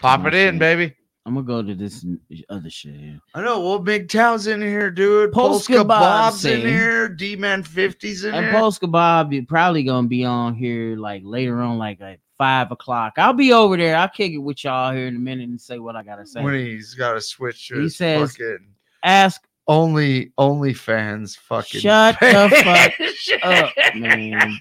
Pop 0.05 0.21
My 0.21 0.29
it 0.29 0.35
in, 0.35 0.59
baby. 0.59 0.95
I'm 1.25 1.33
gonna 1.33 1.47
go 1.47 1.63
to 1.63 1.75
this 1.75 2.05
other 2.51 2.69
shit 2.69 2.95
here. 2.95 3.19
I 3.35 3.41
know. 3.43 3.59
Well, 3.61 3.79
Big 3.79 4.11
Tow's 4.11 4.47
in 4.47 4.61
here, 4.61 4.91
dude. 4.91 5.33
Polska 5.33 5.73
Polska 5.73 5.85
Bob's 5.87 6.35
Bob's 6.35 6.45
in 6.45 6.61
here. 6.61 7.09
D 7.09 7.37
Man 7.37 7.63
50's 7.63 8.25
in 8.25 8.35
And 8.35 8.45
here. 8.45 8.53
Polska 8.55 8.87
Bob 8.87 9.33
you 9.33 9.47
probably 9.47 9.83
gonna 9.83 10.07
be 10.07 10.23
on 10.27 10.55
here 10.55 10.95
like 10.99 11.23
later 11.25 11.63
on, 11.63 11.79
like 11.79 12.03
at 12.03 12.19
five 12.37 12.71
o'clock. 12.71 13.15
I'll 13.17 13.33
be 13.33 13.55
over 13.55 13.79
there. 13.79 13.97
I'll 13.97 14.11
kick 14.11 14.33
it 14.33 14.37
with 14.39 14.63
y'all 14.65 14.93
here 14.93 15.07
in 15.07 15.17
a 15.17 15.19
minute 15.19 15.49
and 15.49 15.59
say 15.59 15.79
what 15.79 15.97
I 15.97 16.03
gotta 16.03 16.27
say. 16.27 16.43
when 16.43 16.53
he's 16.53 16.93
got 16.93 17.15
to 17.15 17.21
switch 17.23 17.69
to 17.69 17.77
He 17.77 17.83
his 17.85 17.97
says- 17.97 18.33
fucking 18.33 18.59
Ask 19.03 19.43
only 19.67 20.33
only 20.37 20.75
fans 20.75 21.35
fucking 21.37 21.81
Shut 21.81 22.19
the 22.21 22.51
fuck 22.63 23.43
up, 23.43 23.95
man. 23.97 24.59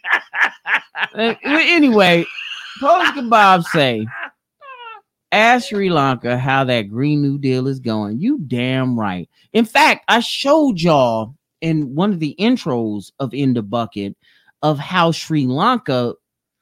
Anyway, 1.44 2.26
Polska 2.80 3.22
Bob 3.24 3.64
say, 3.64 4.08
ask 5.34 5.70
Sri 5.70 5.90
Lanka 5.90 6.38
how 6.38 6.64
that 6.66 6.84
Green 6.84 7.22
New 7.22 7.38
Deal 7.38 7.68
is 7.68 7.80
going. 7.80 8.20
You 8.20 8.40
damn 8.40 8.98
right. 9.00 9.30
In 9.52 9.66
fact, 9.66 10.06
I 10.08 10.20
showed 10.20 10.80
y'all 10.80 11.36
in 11.62 11.96
one 11.96 12.14
of 12.14 12.20
the 12.20 12.36
intros 12.40 13.12
of 13.20 13.34
In 13.34 13.54
the 13.54 13.64
Bucket 13.64 14.16
of 14.62 14.80
how 14.80 15.12
Sri 15.12 15.46
Lanka 15.46 16.14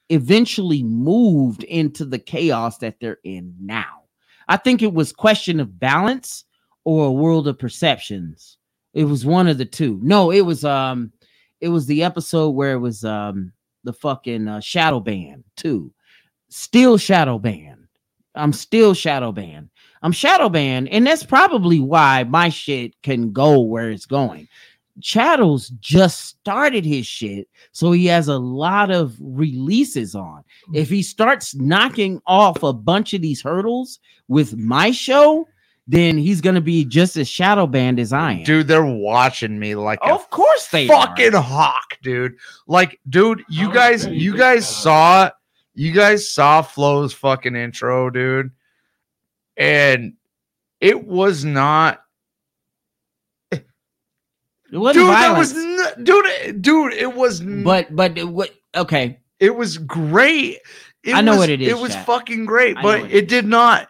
eventually 0.10 0.84
moved 0.84 1.64
into 1.64 2.06
the 2.06 2.20
chaos 2.20 2.78
that 2.80 3.00
they're 3.00 3.20
in 3.24 3.56
now. 3.60 4.04
I 4.48 4.58
think 4.58 4.82
it 4.82 4.94
was 4.94 5.14
question 5.14 5.60
of 5.60 5.80
balance 5.80 6.46
or 6.84 7.06
a 7.06 7.12
world 7.12 7.48
of 7.48 7.60
perceptions. 7.60 8.58
It 8.94 9.06
was 9.06 9.26
one 9.26 9.48
of 9.48 9.58
the 9.58 9.66
two. 9.66 10.00
No, 10.02 10.32
it 10.32 10.42
was 10.42 10.66
um 10.66 11.14
it 11.62 11.70
was 11.70 11.86
the 11.86 12.04
episode 12.04 12.50
where 12.50 12.74
it 12.74 12.80
was 12.80 13.04
um 13.04 13.54
the 13.84 13.94
fucking 13.94 14.48
uh, 14.48 14.60
shadow 14.60 15.00
banned 15.00 15.44
too. 15.56 15.94
Still 16.50 16.98
shadow 16.98 17.40
banned. 17.40 17.81
I'm 18.36 18.54
still 18.54 18.94
shadow 18.94 19.32
banned. 19.32 19.70
I'm 20.04 20.12
shadow 20.12 20.50
banned, 20.50 20.90
and 20.90 21.06
that's 21.06 21.24
probably 21.24 21.80
why 21.80 22.24
my 22.24 22.50
shit 22.50 23.00
can 23.04 23.32
go 23.32 23.60
where 23.62 23.92
it's 23.92 24.06
going. 24.06 24.48
Shadows 25.02 25.70
just 25.80 26.26
started 26.26 26.86
his 26.86 27.08
shit, 27.08 27.48
so 27.72 27.92
he 27.92 28.06
has 28.08 28.28
a 28.28 28.38
lot 28.38 28.92
of 28.92 29.16
releases 29.20 30.16
on. 30.16 30.44
Mm. 30.70 30.76
If 30.76 30.90
he 30.90 31.02
starts 31.02 31.56
knocking 31.56 32.22
off 32.28 32.62
a 32.64 32.74
bunch 32.74 33.14
of 33.14 33.22
these 33.22 33.42
hurdles 33.42 34.00
with 34.28 34.56
my 34.58 34.92
show, 34.92 35.48
then 35.88 36.18
he's 36.18 36.42
gonna 36.42 36.62
be 36.62 36.84
just 36.86 37.18
as 37.18 37.28
shadow 37.28 37.68
banned 37.68 38.00
as 38.00 38.12
I 38.14 38.34
am. 38.34 38.44
Dude, 38.44 38.68
they're 38.68 38.86
watching 38.86 39.58
me 39.60 39.76
like 39.76 40.00
a 40.04 40.14
of 40.14 40.30
course 40.30 40.68
they 40.68 40.88
fucking 40.88 41.36
are. 41.36 41.42
hawk, 41.42 41.98
dude. 42.04 42.36
Like, 42.68 43.00
dude, 43.10 43.44
you 43.50 43.70
Oh, 43.70 43.74
guys, 43.74 44.06
you 44.08 44.36
guys 44.38 44.68
saw, 44.68 45.30
you 45.74 45.92
guys 45.92 46.30
saw 46.30 46.62
Flo's 46.62 47.14
fucking 47.14 47.56
intro, 47.56 48.10
dude, 48.10 48.52
and 49.58 50.14
it 50.80 51.06
was 51.06 51.46
not, 51.46 52.04
It 53.52 54.78
wasn't 54.78 55.06
dude. 55.06 55.14
That 55.14 55.38
was, 55.38 55.54
n- 55.58 56.04
dude, 56.04 56.26
it- 56.26 56.62
dude. 56.62 56.94
It 56.94 57.14
was, 57.14 57.42
n- 57.42 57.64
but 57.64 57.94
but 57.96 58.18
what? 58.26 58.52
Okay, 58.76 59.20
it 59.40 59.54
was 59.56 59.78
great. 59.78 60.60
It 61.04 61.14
I 61.14 61.22
know 61.22 61.32
was- 61.32 61.40
what 61.40 61.50
it 61.50 61.62
is, 61.62 61.68
It 61.70 61.78
was 61.78 61.94
chat. 61.94 62.06
fucking 62.06 62.46
great, 62.46 62.78
I 62.78 62.82
but 62.82 63.00
it, 63.02 63.12
it 63.14 63.28
did 63.28 63.46
not 63.46 63.90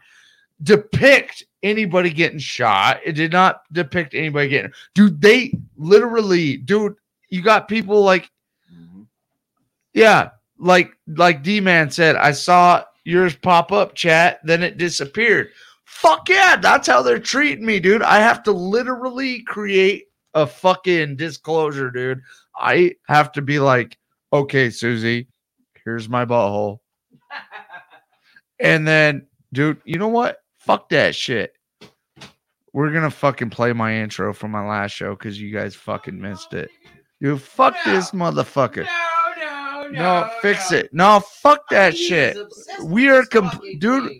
depict 0.63 1.43
anybody 1.61 2.09
getting 2.09 2.39
shot. 2.39 2.99
It 3.05 3.11
did 3.13 3.31
not 3.31 3.61
depict 3.71 4.15
anybody 4.15 4.49
getting. 4.49 4.71
Dude, 4.95 5.21
they 5.21 5.53
literally, 5.77 6.57
dude. 6.57 6.95
You 7.29 7.41
got 7.43 7.67
people 7.67 8.01
like 8.01 8.29
mm-hmm. 8.73 9.03
Yeah, 9.93 10.31
like 10.61 10.91
like 11.07 11.43
D 11.43 11.59
Man 11.59 11.89
said, 11.89 12.15
I 12.15 12.31
saw 12.31 12.83
yours 13.03 13.35
pop 13.35 13.71
up, 13.71 13.95
chat, 13.95 14.39
then 14.43 14.63
it 14.63 14.77
disappeared. 14.77 15.49
Fuck 15.85 16.29
yeah, 16.29 16.55
that's 16.55 16.87
how 16.87 17.01
they're 17.01 17.19
treating 17.19 17.65
me, 17.65 17.79
dude. 17.79 18.03
I 18.03 18.19
have 18.19 18.43
to 18.43 18.51
literally 18.51 19.41
create 19.43 20.05
a 20.33 20.47
fucking 20.47 21.17
disclosure, 21.17 21.91
dude. 21.91 22.21
I 22.55 22.93
have 23.07 23.31
to 23.33 23.41
be 23.41 23.59
like, 23.59 23.97
okay, 24.31 24.69
Susie, 24.69 25.27
here's 25.83 26.07
my 26.07 26.25
butthole. 26.25 26.79
And 28.63 28.87
then, 28.87 29.25
dude, 29.53 29.81
you 29.85 29.97
know 29.97 30.09
what? 30.09 30.37
Fuck 30.59 30.89
that 30.89 31.15
shit. 31.15 31.53
We're 32.73 32.91
gonna 32.91 33.09
fucking 33.09 33.49
play 33.49 33.73
my 33.73 33.95
intro 33.95 34.35
from 34.35 34.51
my 34.51 34.63
last 34.63 34.91
show 34.91 35.15
because 35.15 35.41
you 35.41 35.51
guys 35.51 35.73
fucking 35.73 36.21
missed 36.21 36.53
it. 36.53 36.69
You 37.19 37.39
fuck 37.39 37.75
this 37.83 38.11
motherfucker. 38.11 38.87
No, 39.91 40.29
fix 40.41 40.71
it. 40.71 40.93
No, 40.93 41.19
fuck 41.19 41.67
that 41.69 41.95
shit. 41.95 42.37
We 42.83 43.09
are 43.09 43.23
dude, 43.79 44.11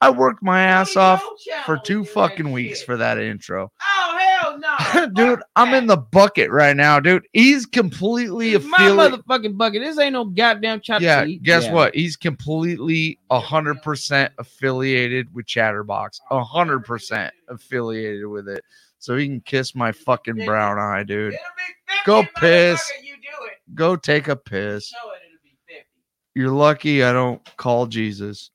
I 0.00 0.10
worked 0.10 0.42
my 0.42 0.62
ass 0.62 0.96
off 0.96 1.22
for 1.64 1.78
two 1.78 2.04
fucking 2.04 2.52
weeks 2.52 2.82
for 2.82 2.96
that 2.96 3.18
intro. 3.18 3.72
Oh 3.82 4.18
hell 4.18 4.58
no, 4.58 5.06
dude, 5.14 5.42
I'm 5.56 5.72
in 5.74 5.86
the 5.86 5.96
bucket 5.96 6.50
right 6.50 6.76
now, 6.76 7.00
dude. 7.00 7.26
He's 7.32 7.64
completely 7.66 8.52
It's 8.52 8.64
my 8.66 8.78
motherfucking 8.78 9.56
bucket. 9.56 9.82
This 9.82 9.98
ain't 9.98 10.12
no 10.12 10.24
goddamn 10.24 10.80
chop 10.80 11.00
Yeah, 11.00 11.24
guess 11.42 11.64
Yeah. 11.64 11.72
what? 11.72 11.94
He's 11.94 12.16
completely 12.16 13.18
a 13.30 13.40
hundred 13.40 13.82
percent 13.82 14.32
affiliated 14.38 15.32
with 15.34 15.46
Chatterbox. 15.46 16.20
A 16.30 16.42
hundred 16.44 16.84
percent 16.84 17.32
affiliated 17.48 18.26
with 18.26 18.48
it. 18.48 18.62
So 18.98 19.16
he 19.16 19.26
can 19.26 19.40
kiss 19.40 19.74
my 19.74 19.92
fucking 19.92 20.44
brown 20.44 20.78
eye, 20.78 21.04
dude. 21.04 21.34
It'll 21.34 21.44
be 21.56 21.74
50, 21.86 22.00
Go 22.06 22.22
piss. 22.40 22.80
motherfucker, 22.80 23.04
You 23.04 23.12
do 23.14 23.44
it. 23.46 23.55
Go 23.74 23.96
take 23.96 24.28
a 24.28 24.36
piss. 24.36 24.86
Show 24.86 25.10
it. 25.10 25.22
It'll 25.26 25.42
be 25.42 25.56
50. 25.66 25.86
You're 26.34 26.50
lucky 26.50 27.02
I 27.02 27.12
don't 27.12 27.42
call 27.56 27.86
Jesus. 27.86 28.50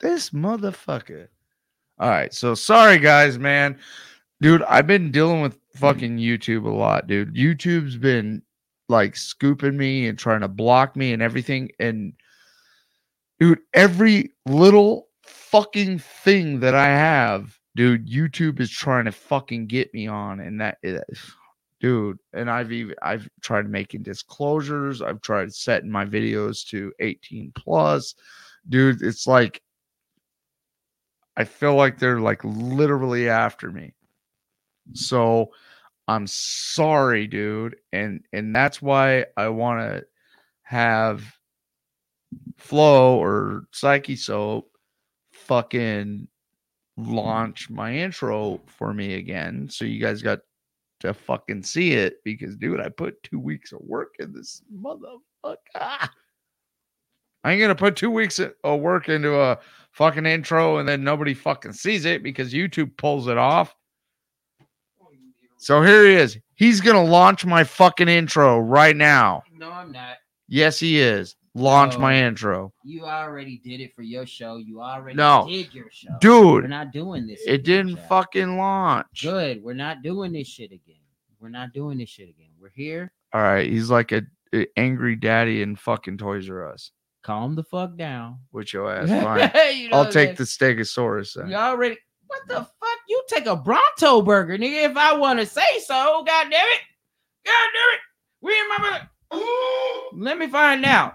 This 0.00 0.30
motherfucker. 0.30 1.28
All 1.98 2.08
right. 2.08 2.32
So 2.32 2.54
sorry, 2.54 2.98
guys, 2.98 3.38
man. 3.38 3.78
Dude, 4.40 4.62
I've 4.62 4.86
been 4.86 5.10
dealing 5.10 5.42
with 5.42 5.58
fucking 5.74 6.18
YouTube 6.18 6.64
a 6.64 6.70
lot, 6.70 7.08
dude. 7.08 7.34
YouTube's 7.34 7.96
been 7.96 8.42
like 8.88 9.16
scooping 9.16 9.76
me 9.76 10.06
and 10.06 10.18
trying 10.18 10.40
to 10.40 10.48
block 10.48 10.96
me 10.96 11.12
and 11.12 11.20
everything. 11.20 11.70
And 11.80 12.12
dude, 13.40 13.60
every 13.74 14.32
little 14.46 15.08
fucking 15.24 15.98
thing 15.98 16.60
that 16.60 16.74
I 16.74 16.86
have, 16.86 17.58
dude, 17.74 18.08
YouTube 18.08 18.60
is 18.60 18.70
trying 18.70 19.06
to 19.06 19.12
fucking 19.12 19.66
get 19.66 19.92
me 19.92 20.06
on. 20.06 20.38
And 20.40 20.60
that 20.60 20.78
is 20.84 21.34
dude 21.80 22.18
and 22.32 22.50
i've 22.50 22.72
even 22.72 22.94
i've 23.02 23.28
tried 23.40 23.68
making 23.68 24.02
disclosures 24.02 25.00
i've 25.00 25.20
tried 25.20 25.52
setting 25.52 25.90
my 25.90 26.04
videos 26.04 26.66
to 26.66 26.92
18 27.00 27.52
plus 27.54 28.14
dude 28.68 29.02
it's 29.02 29.26
like 29.26 29.62
i 31.36 31.44
feel 31.44 31.74
like 31.74 31.98
they're 31.98 32.20
like 32.20 32.42
literally 32.44 33.28
after 33.28 33.70
me. 33.70 33.94
So 34.94 35.50
i'm 36.08 36.26
sorry 36.26 37.26
dude 37.26 37.76
and 37.92 38.24
and 38.32 38.54
that's 38.56 38.80
why 38.82 39.26
i 39.36 39.48
want 39.48 39.80
to 39.80 40.04
have 40.62 41.22
Flo 42.58 43.22
or 43.22 43.64
psyche 43.72 44.16
soap 44.16 44.70
fucking 45.32 46.28
launch 46.96 47.70
my 47.70 47.94
intro 47.94 48.60
for 48.66 48.92
me 48.92 49.14
again 49.14 49.68
so 49.70 49.84
you 49.84 50.00
guys 50.00 50.20
got 50.20 50.40
to 51.00 51.14
fucking 51.14 51.62
see 51.62 51.92
it 51.92 52.22
because 52.24 52.56
dude 52.56 52.80
i 52.80 52.88
put 52.88 53.22
two 53.22 53.38
weeks 53.38 53.72
of 53.72 53.80
work 53.82 54.14
in 54.18 54.32
this 54.32 54.62
motherfucker. 54.74 55.56
I 57.44 57.52
ain't 57.52 57.60
gonna 57.60 57.74
put 57.74 57.96
two 57.96 58.10
weeks 58.10 58.40
of 58.40 58.80
work 58.80 59.08
into 59.08 59.40
a 59.40 59.58
fucking 59.92 60.26
intro 60.26 60.78
and 60.78 60.88
then 60.88 61.04
nobody 61.04 61.34
fucking 61.34 61.72
sees 61.72 62.04
it 62.04 62.22
because 62.22 62.52
youtube 62.52 62.96
pulls 62.96 63.28
it 63.28 63.38
off. 63.38 63.74
So 65.56 65.82
here 65.82 66.04
he 66.04 66.14
is. 66.14 66.38
He's 66.54 66.80
gonna 66.80 67.04
launch 67.04 67.44
my 67.44 67.64
fucking 67.64 68.08
intro 68.08 68.58
right 68.58 68.96
now. 68.96 69.42
No, 69.56 69.70
I'm 69.70 69.92
not. 69.92 70.16
yes 70.48 70.78
he 70.80 71.00
is 71.00 71.36
launch 71.58 71.98
my 71.98 72.20
um, 72.22 72.28
intro 72.28 72.72
You 72.84 73.04
already 73.04 73.58
did 73.58 73.80
it 73.80 73.94
for 73.94 74.02
your 74.02 74.26
show. 74.26 74.56
You 74.56 74.80
already 74.80 75.16
No. 75.16 75.46
did 75.48 75.74
your 75.74 75.90
show. 75.90 76.16
Dude, 76.20 76.62
we're 76.64 76.68
not 76.68 76.92
doing 76.92 77.26
this. 77.26 77.40
it 77.46 77.64
didn't 77.64 77.96
fucking 78.08 78.56
launch 78.56 79.22
Good. 79.22 79.62
We're 79.62 79.74
not 79.74 80.02
doing 80.02 80.32
this 80.32 80.48
shit 80.48 80.72
again. 80.72 80.96
We're 81.40 81.48
not 81.48 81.72
doing 81.72 81.98
this 81.98 82.08
shit 82.08 82.28
again. 82.28 82.50
We're 82.60 82.70
here. 82.74 83.12
all 83.32 83.42
right 83.42 83.68
he's 83.70 83.90
like 83.90 84.12
a, 84.12 84.22
a 84.54 84.66
angry 84.76 85.16
daddy 85.16 85.62
in 85.62 85.76
fucking 85.76 86.18
toys 86.18 86.48
r 86.50 86.72
us 86.72 86.90
calm 87.22 87.54
the 87.54 87.62
fuck 87.62 87.94
down. 87.96 88.38
With 88.52 88.72
your 88.72 88.90
ass, 88.90 89.08
fine. 89.52 89.76
You 89.76 89.90
know 89.90 89.98
I'll 89.98 90.10
take 90.10 90.36
the? 90.36 90.44
Stegosaurus 90.44 91.34
then. 91.34 91.48
You 91.50 91.56
already. 91.56 91.98
What 92.26 92.40
the 92.48 92.54
fuck? 92.54 92.98
You 93.08 93.22
take 93.28 93.46
a 93.46 93.54
Bronto 93.56 94.22
burger, 94.22 94.56
nigga. 94.56 94.90
If 94.90 94.96
I 94.96 95.14
want 95.14 95.38
to 95.38 95.44
say 95.46 95.78
so, 95.84 96.22
god 96.26 96.48
damn 96.50 96.66
it, 96.66 96.80
god 97.44 97.68
damn 97.74 97.94
it. 97.94 98.00
We 98.40 98.52
remember. 98.60 99.10
Let 100.14 100.38
me 100.38 100.46
find 100.48 100.84
out. 100.86 101.14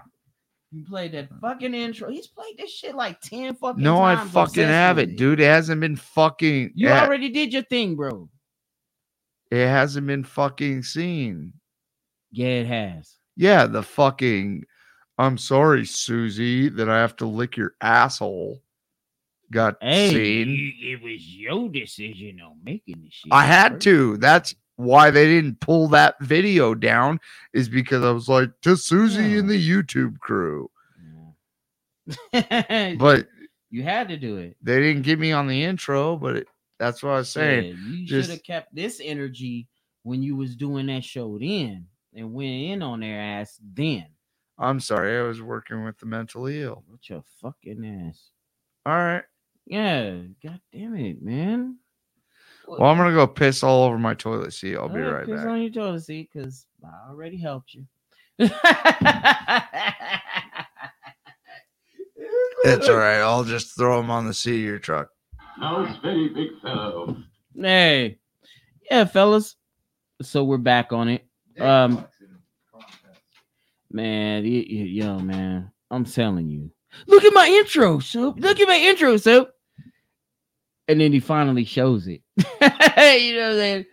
You 0.74 0.84
played 0.84 1.12
that 1.12 1.30
mm. 1.30 1.40
fucking 1.40 1.72
intro. 1.72 2.10
He's 2.10 2.26
played 2.26 2.58
this 2.58 2.72
shit 2.72 2.96
like 2.96 3.20
ten 3.20 3.54
fucking 3.54 3.82
No, 3.82 4.02
I 4.02 4.16
fucking 4.16 4.64
have 4.64 4.98
it, 4.98 5.16
dude. 5.16 5.38
It 5.38 5.44
hasn't 5.44 5.80
been 5.80 5.94
fucking. 5.94 6.72
You 6.74 6.88
already 6.88 7.28
did 7.28 7.52
your 7.52 7.62
thing, 7.62 7.94
bro. 7.94 8.28
it 9.52 9.68
hasn't 9.68 10.06
been 10.08 10.24
fucking 10.24 10.82
seen. 10.82 11.52
Yeah, 12.32 12.46
it 12.46 12.66
has. 12.66 13.16
Yeah, 13.36 13.66
the 13.66 13.82
fucking. 13.84 14.64
I'm 15.16 15.38
sorry, 15.38 15.84
Susie, 15.84 16.68
that 16.70 16.88
I 16.88 16.98
have 16.98 17.14
to 17.16 17.26
lick 17.26 17.56
your 17.56 17.74
asshole. 17.80 18.60
Got 19.52 19.76
Hey, 19.80 20.10
seen. 20.10 20.74
it 20.82 21.00
was 21.00 21.24
your 21.24 21.68
decision 21.68 22.40
on 22.40 22.56
making 22.64 23.02
this 23.04 23.12
shit. 23.12 23.32
I 23.32 23.44
had 23.44 23.80
to. 23.82 24.16
That's 24.16 24.56
why 24.76 25.10
they 25.10 25.26
didn't 25.26 25.60
pull 25.60 25.88
that 25.88 26.16
video 26.20 26.74
down. 26.74 27.20
Is 27.52 27.68
because 27.68 28.04
I 28.04 28.10
was 28.10 28.28
like 28.28 28.50
to 28.62 28.76
Susie 28.76 29.38
and 29.38 29.48
the 29.48 29.68
YouTube 29.70 30.18
crew, 30.18 30.70
Yeah. 32.32 32.96
but 32.96 33.28
you 33.70 33.82
had 33.82 34.08
to 34.08 34.16
do 34.16 34.36
it. 34.38 34.56
they 34.62 34.80
didn't 34.80 35.02
get 35.02 35.18
me 35.18 35.32
on 35.32 35.46
the 35.46 35.62
intro. 35.64 36.16
But 36.16 36.36
it, 36.36 36.48
that's 36.78 37.02
what 37.02 37.10
I 37.10 37.16
was 37.16 37.30
saying. 37.30 37.64
Yeah, 37.66 37.94
you 37.96 38.06
should 38.06 38.30
have 38.30 38.42
kept 38.42 38.74
this 38.74 39.00
energy 39.02 39.68
when 40.02 40.22
you 40.22 40.36
was 40.36 40.56
doing 40.56 40.86
that 40.86 41.04
show 41.04 41.38
then 41.38 41.86
and 42.14 42.32
went 42.34 42.50
in 42.50 42.82
on 42.82 43.00
their 43.00 43.20
ass 43.20 43.58
then. 43.74 44.06
I'm 44.58 44.78
sorry, 44.78 45.18
I 45.18 45.22
was 45.22 45.42
working 45.42 45.84
with 45.84 45.98
the 45.98 46.06
mentally 46.06 46.62
ill. 46.62 46.84
What 46.86 47.08
your 47.08 47.24
fucking 47.42 48.08
ass? 48.08 48.30
All 48.86 48.92
right. 48.92 49.24
Yeah, 49.66 50.18
god 50.42 50.60
damn 50.72 50.94
it, 50.94 51.22
man. 51.22 51.78
Well, 52.66 52.90
I'm 52.90 52.96
gonna 52.96 53.14
go 53.14 53.26
piss 53.26 53.62
all 53.62 53.84
over 53.84 53.98
my 53.98 54.14
toilet 54.14 54.52
seat. 54.52 54.76
I'll 54.76 54.88
be 54.88 55.00
Alright, 55.00 55.12
right 55.12 55.26
piss 55.26 55.40
back. 55.42 55.46
on 55.48 55.60
your 55.62 55.70
toilet 55.70 56.00
seat 56.02 56.30
because 56.32 56.66
I 56.84 57.10
already 57.10 57.36
helped 57.36 57.74
you. 57.74 57.84
It's 58.38 58.48
all 58.48 58.60
right. 62.96 63.20
I'll 63.20 63.44
just 63.44 63.76
throw 63.76 64.00
them 64.00 64.10
on 64.10 64.26
the 64.26 64.34
seat 64.34 64.56
of 64.56 64.60
your 64.64 64.78
truck. 64.78 65.08
How's 65.60 65.96
very 65.98 66.28
big 66.28 66.48
fellow? 66.62 67.16
Hey, 67.56 68.18
yeah, 68.90 69.04
fellas. 69.04 69.56
So 70.22 70.42
we're 70.44 70.58
back 70.58 70.92
on 70.92 71.08
it. 71.08 71.24
Um, 71.60 72.04
man, 73.90 74.42
y- 74.42 74.66
y- 74.68 74.76
yo, 74.90 75.18
man, 75.20 75.70
I'm 75.90 76.04
telling 76.04 76.48
you. 76.48 76.70
Look 77.06 77.24
at 77.24 77.32
my 77.32 77.46
intro, 77.46 77.98
soap. 78.00 78.38
Look 78.40 78.58
at 78.60 78.68
my 78.68 78.76
intro, 78.76 79.16
soap. 79.16 79.53
And 80.88 81.00
then 81.00 81.12
he 81.12 81.20
finally 81.20 81.64
shows 81.64 82.06
it. 82.06 82.22
you 82.36 82.44
know 82.60 83.42
what 83.42 83.52
I'm 83.52 83.54
saying? 83.54 83.86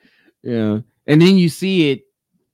Yeah. 0.43 0.79
And 1.07 1.21
then 1.21 1.37
you 1.37 1.49
see 1.49 1.91
it 1.91 2.03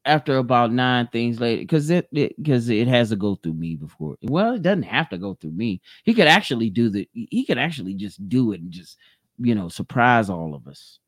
after 0.05 0.38
about 0.38 0.72
nine 0.72 1.07
things 1.07 1.39
later, 1.39 1.61
because 1.61 1.89
it 1.89 2.07
because 2.11 2.69
it, 2.69 2.88
has 2.88 3.09
to 3.09 3.15
go 3.15 3.35
through 3.35 3.53
me 3.53 3.76
before. 3.76 4.15
Well, 4.23 4.53
it 4.53 4.61
doesn't 4.61 4.84
have 4.84 5.09
to 5.09 5.18
go 5.18 5.35
through 5.35 5.51
me. 5.51 5.81
He 6.03 6.14
could 6.14 6.27
actually 6.27 6.69
do 6.69 6.89
the. 6.89 7.07
He 7.14 7.45
could 7.45 7.57
actually 7.57 7.93
just 7.93 8.27
do 8.30 8.53
it 8.53 8.61
and 8.61 8.72
just 8.72 8.97
you 9.38 9.53
know 9.53 9.69
surprise 9.69 10.30
all 10.30 10.55
of 10.55 10.68
us 10.68 10.99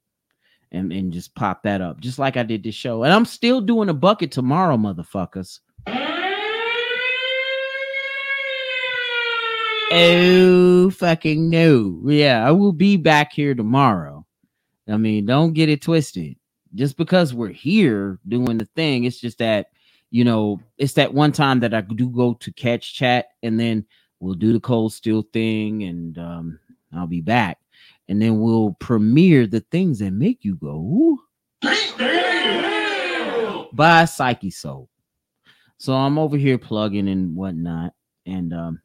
and, 0.71 0.91
and 0.91 1.13
just 1.13 1.33
pop 1.35 1.63
that 1.63 1.81
up, 1.81 1.99
just 1.99 2.19
like 2.19 2.37
I 2.37 2.43
did 2.43 2.63
this 2.63 2.75
show. 2.75 3.03
And 3.03 3.13
I'm 3.13 3.25
still 3.25 3.61
doing 3.61 3.89
a 3.89 3.93
bucket 3.93 4.31
tomorrow, 4.31 4.77
motherfuckers. 4.77 5.59
Oh, 9.91 10.91
fucking 10.91 11.49
no. 11.49 11.99
Yeah, 12.05 12.47
I 12.47 12.51
will 12.51 12.73
be 12.73 12.95
back 12.97 13.33
here 13.33 13.55
tomorrow. 13.55 14.25
I 14.87 14.97
mean, 14.97 15.25
don't 15.25 15.53
get 15.53 15.69
it 15.69 15.81
twisted. 15.81 16.35
Just 16.75 16.97
because 16.97 17.33
we're 17.33 17.49
here 17.49 18.19
doing 18.27 18.59
the 18.59 18.65
thing, 18.75 19.05
it's 19.05 19.19
just 19.19 19.39
that, 19.39 19.67
you 20.11 20.23
know, 20.23 20.59
it's 20.77 20.93
that 20.93 21.13
one 21.13 21.31
time 21.31 21.59
that 21.61 21.73
I 21.73 21.81
do 21.81 22.09
go 22.09 22.35
to 22.35 22.53
catch 22.53 22.93
chat 22.93 23.29
and 23.41 23.59
then 23.59 23.85
we'll 24.19 24.35
do 24.35 24.53
the 24.53 24.59
cold 24.59 24.93
steel 24.93 25.23
thing 25.33 25.83
and 25.83 26.17
um, 26.19 26.59
I'll 26.95 27.07
be 27.07 27.21
back. 27.21 27.57
And 28.07 28.21
then 28.21 28.39
we'll 28.39 28.75
premiere 28.79 29.47
the 29.47 29.61
things 29.71 29.99
that 29.99 30.11
make 30.11 30.43
you 30.43 30.55
go, 30.55 31.17
by 33.73 34.05
Psyche 34.05 34.51
Soap. 34.51 34.89
So 35.77 35.93
I'm 35.93 36.19
over 36.19 36.37
here 36.37 36.57
plugging 36.57 37.07
and 37.07 37.35
whatnot. 37.35 37.93
And 38.25 38.53
um, 38.53 38.81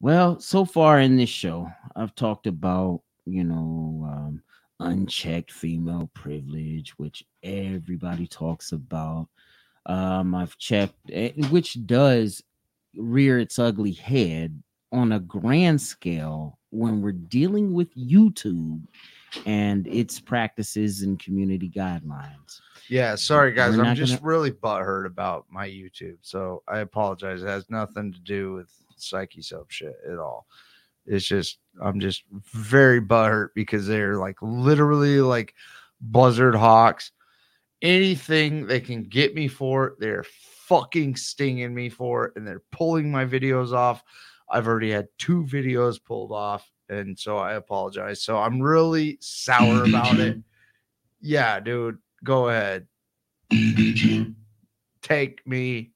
well, 0.00 0.40
so 0.40 0.64
far 0.64 1.00
in 1.00 1.16
this 1.16 1.28
show, 1.30 1.70
I've 1.96 2.14
talked 2.14 2.46
about, 2.46 3.02
you 3.26 3.44
know, 3.44 4.08
um, 4.10 4.42
unchecked 4.80 5.52
female 5.52 6.10
privilege, 6.14 6.90
which 6.98 7.22
everybody 7.42 8.26
talks 8.26 8.72
about. 8.72 9.28
Um, 9.86 10.34
I've 10.34 10.56
checked, 10.58 10.94
eh, 11.12 11.32
which 11.50 11.84
does 11.86 12.42
rear 12.96 13.38
its 13.38 13.58
ugly 13.58 13.92
head 13.92 14.62
on 14.92 15.12
a 15.12 15.20
grand 15.20 15.80
scale 15.80 16.58
when 16.70 17.02
we're 17.02 17.12
dealing 17.12 17.72
with 17.72 17.94
YouTube 17.94 18.80
and 19.46 19.86
its 19.86 20.18
practices 20.18 21.02
and 21.02 21.18
community 21.18 21.70
guidelines. 21.70 22.60
Yeah, 22.88 23.14
sorry 23.14 23.52
guys. 23.52 23.76
We're 23.76 23.84
I'm 23.84 23.94
just 23.94 24.14
gonna- 24.14 24.26
really 24.26 24.50
butthurt 24.50 25.06
about 25.06 25.46
my 25.50 25.68
YouTube. 25.68 26.18
So 26.22 26.62
I 26.66 26.78
apologize. 26.80 27.42
It 27.42 27.46
has 27.48 27.70
nothing 27.70 28.12
to 28.12 28.20
do 28.20 28.54
with 28.54 28.70
psyche 29.00 29.42
soap 29.42 29.70
shit 29.70 29.96
at 30.10 30.18
all. 30.18 30.46
It's 31.06 31.26
just 31.26 31.58
I'm 31.82 32.00
just 32.00 32.22
very 32.30 33.00
butthurt 33.00 33.48
because 33.54 33.86
they're 33.86 34.16
like 34.16 34.36
literally 34.42 35.20
like 35.20 35.54
buzzard 36.00 36.54
hawks. 36.54 37.12
Anything 37.82 38.66
they 38.66 38.80
can 38.80 39.04
get 39.04 39.34
me 39.34 39.48
for, 39.48 39.96
they're 39.98 40.24
fucking 40.66 41.16
stinging 41.16 41.74
me 41.74 41.88
for 41.88 42.26
it, 42.26 42.32
and 42.36 42.46
they're 42.46 42.62
pulling 42.70 43.10
my 43.10 43.24
videos 43.24 43.72
off. 43.72 44.04
I've 44.50 44.68
already 44.68 44.90
had 44.90 45.08
two 45.18 45.44
videos 45.44 46.02
pulled 46.02 46.32
off, 46.32 46.70
and 46.88 47.18
so 47.18 47.38
I 47.38 47.54
apologize. 47.54 48.22
So 48.22 48.36
I'm 48.36 48.60
really 48.60 49.16
sour 49.20 49.84
about 49.84 50.18
it. 50.18 50.38
Yeah, 51.20 51.58
dude, 51.60 51.98
go 52.22 52.48
ahead. 52.48 52.86
Take 55.02 55.46
me, 55.46 55.92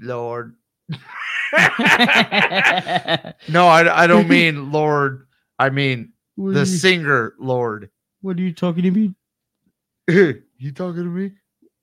Lord. 0.00 0.56
No, 3.48 3.66
I, 3.68 4.04
I 4.04 4.06
don't 4.06 4.28
mean 4.28 4.70
Lord. 4.72 5.26
I 5.58 5.70
mean 5.70 6.12
What 6.36 6.54
the 6.54 6.60
you- 6.60 6.66
singer 6.66 7.34
Lorde. 7.38 7.90
What 8.20 8.36
are 8.36 8.42
you 8.42 8.52
talking 8.52 8.82
to 8.82 8.90
me? 8.90 9.14
you 10.08 10.72
talking 10.72 11.04
to 11.04 11.10
me? 11.10 11.32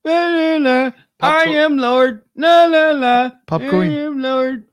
La, 0.03 0.27
la, 0.27 0.57
la. 0.57 0.91
I 1.21 1.43
am 1.45 1.77
Lord. 1.77 2.23
La 2.35 2.65
la 2.65 2.91
la. 2.91 3.31
Pop 3.47 3.61
I 3.61 3.69
Queen. 3.69 3.91
am 3.91 4.21
Lord. 4.21 4.65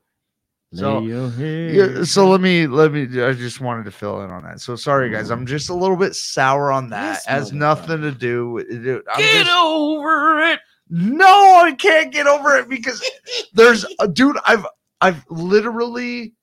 So- 0.73 0.99
Lay 0.99 1.05
your 1.05 1.29
head 1.29 1.75
Yeah, 1.75 2.03
so 2.03 2.27
let 2.29 2.41
me 2.41 2.67
let 2.67 2.91
me 2.91 3.03
I 3.23 3.33
just 3.33 3.61
wanted 3.61 3.85
to 3.85 3.91
fill 3.91 4.21
in 4.23 4.31
on 4.31 4.43
that. 4.43 4.59
So 4.59 4.75
sorry 4.75 5.09
guys, 5.09 5.29
I'm 5.31 5.43
oh. 5.43 5.45
just 5.45 5.69
a 5.69 5.73
little 5.73 5.97
bit 5.97 6.15
sour 6.15 6.71
on 6.71 6.89
that. 6.89 7.23
Has 7.25 7.53
nothing 7.53 8.01
to 8.01 8.11
do 8.11 8.51
with 8.51 8.69
it. 8.69 9.03
I'm 9.11 9.19
Get 9.19 9.45
just- 9.45 9.51
over 9.51 10.41
it. 10.43 10.59
No, 10.89 11.25
I 11.63 11.71
can't 11.71 12.11
get 12.11 12.27
over 12.27 12.57
it 12.57 12.69
because 12.69 13.03
there's 13.53 13.85
a 13.99 14.07
dude. 14.07 14.37
I've 14.45 14.65
I've 15.03 15.25
literally 15.29 16.33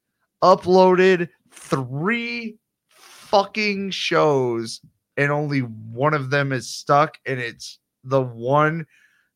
uploaded 0.42 1.28
three 1.50 2.56
fucking 2.90 3.90
shows, 3.90 4.80
and 5.16 5.32
only 5.32 5.60
one 5.60 6.14
of 6.14 6.30
them 6.30 6.52
is 6.52 6.68
stuck, 6.68 7.16
and 7.26 7.40
it's 7.40 7.78
the 8.04 8.20
one 8.20 8.86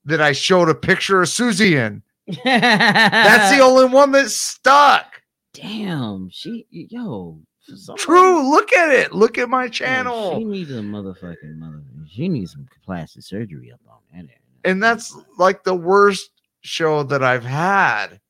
that 0.04 0.20
I 0.20 0.32
showed 0.32 0.68
a 0.68 0.74
picture 0.74 1.22
of 1.22 1.28
Susie 1.28 1.76
in. 1.76 2.02
That's 2.44 3.56
the 3.56 3.62
only 3.64 3.86
one 3.86 4.12
that's 4.12 4.36
stuck. 4.36 5.22
damn. 5.52 6.28
She 6.30 6.66
yo. 6.70 7.40
for 7.66 7.76
some 7.76 7.96
True. 7.96 8.50
Look 8.50 8.72
at 8.74 8.90
it. 8.90 9.12
Look 9.14 9.38
at 9.38 9.48
my 9.48 9.68
channel. 9.68 10.38
She 10.38 10.44
needs 10.44 10.70
a 10.70 10.74
motherfucking 10.74 11.56
mother. 11.56 11.82
She 12.10 12.28
needs 12.28 12.52
some 12.52 12.66
plastic 12.84 13.22
surgery 13.22 13.72
up 13.72 13.80
on 13.88 14.26
that. 14.26 14.36
and 14.70 14.82
that's 14.82 15.16
like 15.38 15.64
the 15.64 15.74
worst 15.74 16.30
show 16.60 17.02
that 17.04 17.22
I've 17.22 17.44
had. 17.44 18.20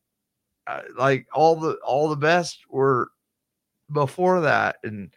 Uh, 0.66 0.82
like 0.96 1.26
all 1.34 1.56
the 1.56 1.74
all 1.84 2.08
the 2.08 2.16
best 2.16 2.60
were 2.70 3.08
before 3.92 4.40
that, 4.40 4.76
and 4.82 5.10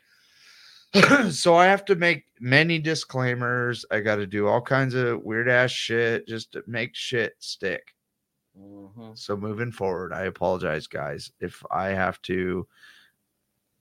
so 1.34 1.56
I 1.56 1.66
have 1.66 1.86
to 1.86 1.96
make 1.96 2.26
many 2.40 2.80
disclaimers. 2.80 3.86
I 3.92 4.02
got 4.02 4.18
to 4.18 4.28
do 4.28 4.48
all 4.48 4.62
kinds 4.62 4.94
of 4.94 5.24
weird 5.24 5.50
ass 5.50 5.72
shit 5.72 6.28
just 6.28 6.52
to 6.54 6.64
make 6.68 6.96
shit 6.96 7.36
stick. 7.40 7.94
Mhm. 8.60 9.18
So 9.18 9.38
moving 9.38 9.72
forward, 9.72 10.14
I 10.14 10.24
apologize, 10.24 10.88
guys, 10.88 11.32
if 11.40 11.64
I 11.72 11.90
have 11.90 12.22
to. 12.24 12.68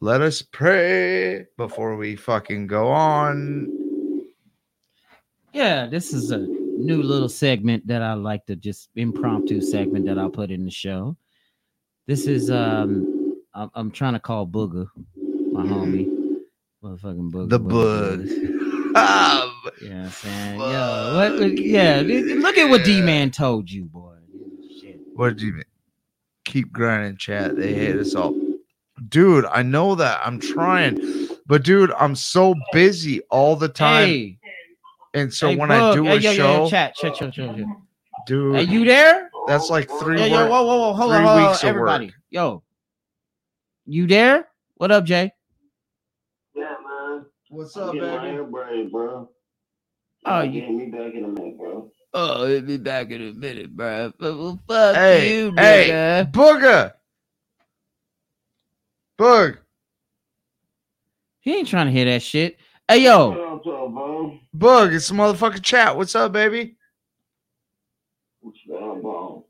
Let 0.00 0.20
us 0.20 0.42
pray 0.42 1.46
before 1.56 1.96
we 1.96 2.16
fucking 2.16 2.66
go 2.66 2.88
on. 2.88 3.72
Yeah, 5.54 5.86
this 5.86 6.12
is 6.12 6.32
a 6.32 6.38
new 6.38 7.02
little 7.02 7.30
segment 7.30 7.86
that 7.86 8.02
I 8.02 8.12
like 8.12 8.44
to 8.46 8.56
just 8.56 8.90
impromptu 8.96 9.62
segment 9.62 10.04
that 10.04 10.18
I'll 10.18 10.28
put 10.28 10.50
in 10.50 10.66
the 10.66 10.70
show. 10.70 11.16
This 12.06 12.28
is 12.28 12.50
um 12.50 13.34
I'm, 13.52 13.70
I'm 13.74 13.90
trying 13.90 14.12
to 14.12 14.20
call 14.20 14.46
Booger, 14.46 14.86
my 15.52 15.64
homie. 15.64 16.08
Motherfucking 16.82 17.32
Booger. 17.32 17.48
The 17.48 17.58
what 17.58 17.70
bud. 17.72 18.20
it 18.20 18.30
is. 18.30 18.92
Ah, 18.94 19.52
You 19.80 19.90
know 19.90 19.96
I'm 20.04 20.10
saying? 20.10 20.60
Yo, 20.60 21.36
what, 21.38 21.58
yeah, 21.58 22.02
look 22.06 22.56
at 22.56 22.70
what 22.70 22.84
D 22.84 23.02
Man 23.02 23.30
told 23.30 23.70
you, 23.70 23.84
boy. 23.84 24.14
Shit. 24.80 25.00
what 25.14 25.30
did 25.30 25.42
you 25.42 25.52
mean? 25.54 25.64
Keep 26.44 26.72
grinding, 26.72 27.16
chat. 27.16 27.56
They 27.56 27.74
hate 27.74 27.96
us 27.96 28.14
all. 28.14 28.34
Dude, 29.08 29.44
I 29.46 29.62
know 29.62 29.96
that. 29.96 30.20
I'm 30.24 30.38
trying. 30.38 30.98
But 31.46 31.64
dude, 31.64 31.92
I'm 31.92 32.14
so 32.14 32.54
busy 32.72 33.20
all 33.30 33.56
the 33.56 33.68
time. 33.68 34.08
Hey, 34.08 34.38
and 35.14 35.32
so 35.32 35.48
hey, 35.50 35.56
when 35.56 35.70
I 35.70 35.92
do 35.92 36.04
hey, 36.04 36.16
a 36.16 36.20
yo, 36.20 36.30
yo, 36.30 36.36
show, 36.36 36.64
yo, 36.64 36.70
chat, 36.70 36.94
chat, 36.94 37.14
chat, 37.14 37.32
chat, 37.32 37.56
chat. 37.56 37.66
dude, 38.26 38.54
Are 38.54 38.62
you 38.62 38.84
there? 38.84 39.25
That's 39.46 39.70
like 39.70 39.88
three 39.90 40.18
Yo, 40.20 40.26
yo, 40.26 40.46
whoa, 40.48 40.62
whoa, 40.62 40.76
whoa, 40.78 40.92
hold 40.92 41.12
on, 41.12 41.22
hold 41.24 41.36
on, 41.38 41.48
weeks 41.48 41.62
of 41.62 41.68
everybody. 41.68 42.06
work. 42.06 42.14
Yo, 42.30 42.62
you 43.86 44.06
there? 44.06 44.48
What 44.76 44.90
up, 44.90 45.04
Jay? 45.04 45.32
Yeah, 46.54 46.74
man. 46.86 47.26
What's 47.50 47.76
I'm 47.76 47.88
up, 47.88 47.94
getting 47.94 48.10
my 48.10 48.22
baby? 48.22 48.88
bro. 48.90 49.30
Oh, 50.26 50.42
You 50.42 50.62
you- 50.62 50.72
me 50.72 50.86
back 50.86 51.14
in 51.14 51.24
a 51.24 51.28
minute, 51.28 51.58
bro. 51.58 51.90
Oh, 52.14 52.46
it'll 52.46 52.66
be 52.66 52.78
back 52.78 53.10
in 53.10 53.20
a 53.28 53.32
minute, 53.32 53.76
bro. 53.76 54.12
Well, 54.18 54.58
fuck 54.66 54.96
Hey, 54.96 55.36
you, 55.36 55.52
hey, 55.56 55.88
nigga. 55.90 56.32
Booger. 56.32 56.92
Boog. 59.18 59.58
He 61.40 61.56
ain't 61.56 61.68
trying 61.68 61.86
to 61.86 61.92
hear 61.92 62.06
that 62.06 62.22
shit. 62.22 62.58
Hey, 62.88 63.04
yo, 63.04 63.30
What 63.30 63.40
up, 63.40 63.62
bro? 63.64 64.38
Boog, 64.56 64.94
it's 64.94 65.08
the 65.08 65.14
motherfucking 65.14 65.62
chat. 65.62 65.96
What's 65.96 66.14
up, 66.14 66.32
baby? 66.32 66.75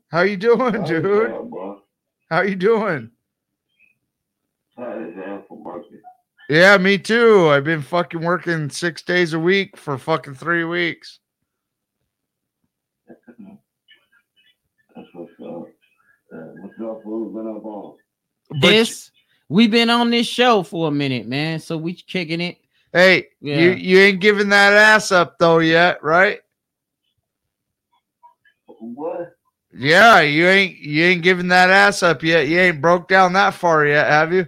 What's 0.09 0.15
up, 0.15 0.19
bro? 0.19 0.19
How 0.19 0.21
you 0.23 0.37
doing, 0.37 0.59
What's 0.59 0.89
dude? 0.89 1.31
up, 1.31 1.49
bro? 1.49 1.81
How 2.29 2.41
you 2.41 2.55
doing? 2.55 3.11
Tired 4.75 5.09
as 5.09 5.15
hell 5.25 5.45
from 5.47 5.63
working. 5.63 6.01
Yeah, 6.49 6.77
me 6.77 6.97
too. 6.97 7.49
I've 7.49 7.63
been 7.65 7.81
fucking 7.81 8.21
working 8.21 8.69
six 8.69 9.01
days 9.01 9.33
a 9.33 9.39
week 9.39 9.75
for 9.77 9.97
fucking 9.97 10.35
three 10.35 10.63
weeks. 10.63 11.19
That's 14.95 15.07
what's 15.13 15.31
up. 15.43 15.67
Uh, 16.33 16.37
what's 16.61 16.79
up, 16.81 17.03
fool? 17.03 17.29
Been 17.33 17.47
up 17.55 17.65
on? 17.65 17.97
This 18.61 19.11
we've 19.49 19.71
been 19.71 19.89
on 19.89 20.09
this 20.09 20.27
show 20.27 20.63
for 20.63 20.87
a 20.87 20.91
minute, 20.91 21.27
man. 21.27 21.59
So 21.59 21.77
we 21.77 21.93
kicking 21.93 22.41
it. 22.41 22.57
hey, 22.93 23.27
Yeah. 23.41 23.57
you 23.59 23.71
you 23.71 23.99
ain't 23.99 24.21
giving 24.21 24.49
that 24.49 24.73
ass 24.73 25.11
up 25.11 25.37
though 25.37 25.59
yet, 25.59 26.01
right? 26.03 26.39
What? 28.67 29.36
Yeah, 29.79 30.21
you 30.21 30.47
ain't 30.47 30.79
you 30.79 31.03
ain't 31.03 31.21
giving 31.21 31.49
that 31.49 31.69
ass 31.69 32.01
up 32.01 32.23
yet. 32.23 32.47
You 32.47 32.59
ain't 32.59 32.81
broke 32.81 33.07
down 33.07 33.33
that 33.33 33.53
far 33.53 33.85
yet, 33.85 34.07
have 34.07 34.33
you? 34.33 34.47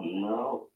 No. 0.00 0.66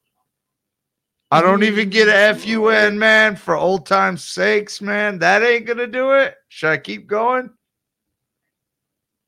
I 1.32 1.40
don't 1.40 1.64
even 1.64 1.90
get 1.90 2.06
a 2.06 2.34
FUN, 2.38 2.96
man, 2.96 3.34
for 3.34 3.56
old 3.56 3.86
time's 3.86 4.22
sakes, 4.22 4.80
man. 4.80 5.18
That 5.18 5.42
ain't 5.42 5.66
gonna 5.66 5.88
do 5.88 6.12
it. 6.12 6.36
Should 6.48 6.70
I 6.70 6.78
keep 6.78 7.08
going? 7.08 7.50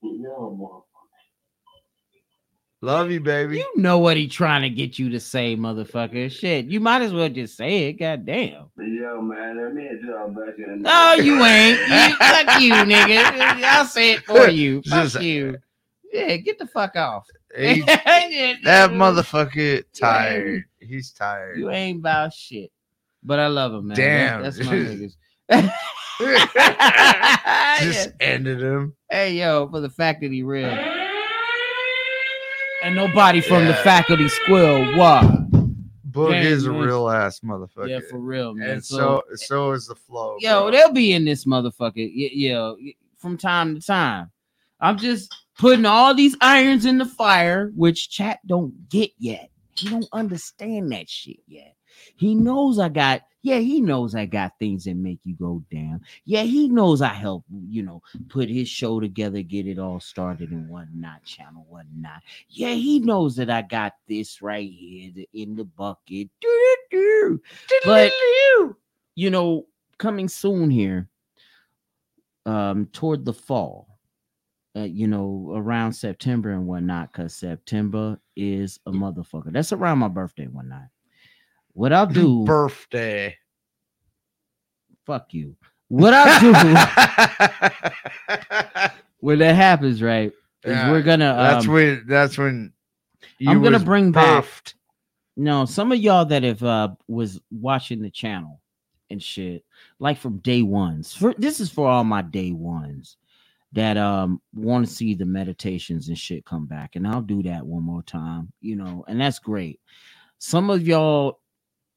No. 0.02 0.81
Love 2.84 3.12
you, 3.12 3.20
baby. 3.20 3.58
You 3.58 3.72
know 3.76 3.98
what 3.98 4.16
he 4.16 4.26
trying 4.26 4.62
to 4.62 4.68
get 4.68 4.98
you 4.98 5.08
to 5.10 5.20
say, 5.20 5.56
motherfucker. 5.56 6.28
Shit, 6.28 6.64
you 6.66 6.80
might 6.80 7.00
as 7.00 7.12
well 7.12 7.28
just 7.28 7.56
say 7.56 7.86
it. 7.86 7.92
Goddamn. 7.92 8.70
Yo, 8.76 9.22
man, 9.22 9.56
let 9.56 9.72
me 9.72 9.82
hit 9.84 10.00
y'all 10.02 10.24
uh, 10.24 10.28
back 10.30 10.58
in 10.58 10.64
a 10.64 10.66
minute. 10.66 10.80
No, 10.82 11.14
you 11.14 11.44
ain't. 11.44 11.78
You, 11.78 12.16
fuck 12.16 12.60
you, 12.60 12.72
nigga. 12.72 13.62
I'll 13.62 13.84
say 13.84 14.14
it 14.14 14.24
for 14.24 14.48
you. 14.48 14.82
Fuck 14.90 15.04
Just- 15.04 15.20
you. 15.22 15.58
Yeah, 16.12 16.36
get 16.38 16.58
the 16.58 16.66
fuck 16.66 16.96
off. 16.96 17.24
He- 17.56 17.82
that 17.86 18.90
motherfucker 18.90 19.84
tired. 19.98 20.64
He's 20.80 21.12
tired. 21.12 21.58
You 21.58 21.70
ain't 21.70 22.00
about 22.00 22.34
shit. 22.34 22.70
But 23.22 23.38
I 23.38 23.46
love 23.46 23.72
him, 23.74 23.86
man. 23.86 23.96
Damn. 23.96 24.42
That- 24.42 24.54
that's 24.56 24.66
my 24.68 24.74
niggas. 26.18 27.82
Just 27.82 28.10
ended 28.20 28.60
him. 28.60 28.94
Hey 29.08 29.34
yo, 29.34 29.68
for 29.70 29.80
the 29.80 29.88
fact 29.88 30.20
that 30.22 30.32
he 30.32 30.42
real. 30.42 31.01
And 32.82 32.96
nobody 32.96 33.40
from 33.40 33.66
the 33.66 33.74
faculty 33.74 34.28
squill. 34.28 34.96
What? 34.96 35.24
Boog 36.10 36.32
Damn, 36.32 36.44
is 36.46 36.66
a 36.66 36.72
man. 36.72 36.80
real 36.80 37.08
ass 37.08 37.40
motherfucker. 37.40 37.88
Yeah, 37.88 38.00
for 38.10 38.18
real, 38.18 38.54
man. 38.54 38.70
and 38.70 38.84
so, 38.84 39.22
so 39.30 39.34
so 39.36 39.70
is 39.72 39.86
the 39.86 39.94
Flo. 39.94 40.36
yo, 40.40 40.62
bro. 40.62 40.70
they'll 40.72 40.92
be 40.92 41.12
in 41.12 41.24
this 41.24 41.44
motherfucker. 41.44 41.96
y- 41.96 42.30
Yo, 42.32 42.76
from 43.18 43.38
time 43.38 43.74
to 43.76 43.80
time. 43.86 44.30
I'm 44.80 44.98
just 44.98 45.32
putting 45.58 45.86
all 45.86 46.12
these 46.14 46.36
irons 46.40 46.84
in 46.84 46.98
the 46.98 47.04
fire, 47.06 47.70
which 47.76 48.10
chat 48.10 48.40
don't 48.46 48.88
get 48.88 49.10
yet. 49.18 49.48
He 49.74 49.88
don't 49.88 50.08
understand 50.12 50.90
that 50.92 51.08
shit 51.08 51.38
yet. 51.46 51.76
He 52.16 52.34
knows 52.34 52.78
I 52.78 52.88
got, 52.88 53.22
yeah, 53.42 53.58
he 53.58 53.80
knows 53.80 54.14
I 54.14 54.26
got 54.26 54.58
things 54.58 54.84
that 54.84 54.94
make 54.94 55.18
you 55.24 55.34
go 55.34 55.64
down. 55.70 56.00
Yeah, 56.24 56.42
he 56.42 56.68
knows 56.68 57.02
I 57.02 57.08
help, 57.08 57.44
you 57.68 57.82
know, 57.82 58.00
put 58.28 58.48
his 58.48 58.68
show 58.68 59.00
together, 59.00 59.42
get 59.42 59.66
it 59.66 59.80
all 59.80 59.98
started 59.98 60.52
and 60.52 60.68
whatnot, 60.68 61.24
channel, 61.24 61.66
whatnot. 61.68 62.22
Yeah, 62.48 62.74
he 62.74 63.00
knows 63.00 63.34
that 63.36 63.50
I 63.50 63.62
got 63.62 63.94
this 64.08 64.40
right 64.42 64.70
here 64.70 65.10
in 65.34 65.56
the 65.56 65.64
bucket. 65.64 66.30
But 67.84 68.12
you 69.16 69.30
know, 69.30 69.66
coming 69.98 70.28
soon 70.28 70.70
here, 70.70 71.08
um, 72.46 72.86
toward 72.92 73.24
the 73.24 73.32
fall, 73.32 73.98
uh, 74.76 74.84
you 74.84 75.08
know, 75.08 75.52
around 75.54 75.92
September 75.92 76.50
and 76.50 76.66
whatnot, 76.66 77.12
because 77.12 77.34
September 77.34 78.20
is 78.36 78.78
a 78.86 78.92
motherfucker. 78.92 79.52
That's 79.52 79.72
around 79.72 79.98
my 79.98 80.08
birthday 80.08 80.46
one 80.46 80.68
night. 80.68 80.88
What 81.74 81.92
I'll 81.92 82.06
do, 82.06 82.44
birthday. 82.44 83.36
fuck 85.06 85.32
you. 85.34 85.56
What 85.88 86.14
I'll 86.14 86.40
do 86.40 86.52
when 89.20 89.38
that 89.40 89.54
happens, 89.54 90.02
right? 90.02 90.32
Yeah, 90.64 90.90
we're 90.90 91.02
gonna. 91.02 91.34
that's 91.38 91.66
um, 91.66 91.72
when 91.72 92.04
that's 92.06 92.38
when 92.38 92.72
you 93.38 93.50
I'm 93.50 93.62
gonna 93.62 93.78
bring 93.80 94.12
back- 94.12 94.44
No, 95.36 95.64
some 95.64 95.90
of 95.92 95.98
y'all 95.98 96.24
that 96.26 96.42
have 96.44 96.62
uh 96.62 96.90
was 97.08 97.40
watching 97.50 98.00
the 98.00 98.10
channel 98.10 98.60
and 99.10 99.20
shit, 99.22 99.64
like 99.98 100.18
from 100.18 100.38
day 100.38 100.62
ones. 100.62 101.12
For 101.14 101.34
this 101.36 101.58
is 101.60 101.70
for 101.70 101.88
all 101.88 102.04
my 102.04 102.22
day 102.22 102.52
ones 102.52 103.16
that 103.72 103.96
um 103.96 104.40
want 104.54 104.86
to 104.86 104.92
see 104.92 105.14
the 105.14 105.26
meditations 105.26 106.08
and 106.08 106.18
shit 106.18 106.44
come 106.46 106.66
back, 106.66 106.94
and 106.96 107.06
I'll 107.06 107.22
do 107.22 107.42
that 107.44 107.66
one 107.66 107.82
more 107.82 108.02
time, 108.02 108.52
you 108.60 108.76
know, 108.76 109.04
and 109.08 109.20
that's 109.20 109.38
great. 109.40 109.80
Some 110.38 110.70
of 110.70 110.86
y'all, 110.86 111.40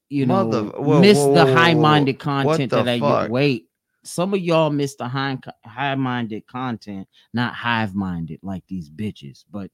you 0.08 0.26
know, 0.26 0.44
Mother- 0.46 0.80
whoa, 0.80 1.00
miss 1.00 1.18
whoa, 1.18 1.34
the 1.34 1.44
high-minded 1.54 2.18
content 2.18 2.70
the 2.70 2.82
that 2.82 2.88
I 2.88 3.00
fuck? 3.00 3.30
wait. 3.30 3.68
Some 4.02 4.34
of 4.34 4.40
y'all 4.40 4.70
miss 4.70 4.94
the 4.94 5.08
high 5.08 5.36
high-minded 5.64 6.46
content, 6.46 7.08
not 7.32 7.54
hive-minded 7.54 8.38
like 8.42 8.62
these 8.68 8.88
bitches, 8.88 9.44
but 9.50 9.70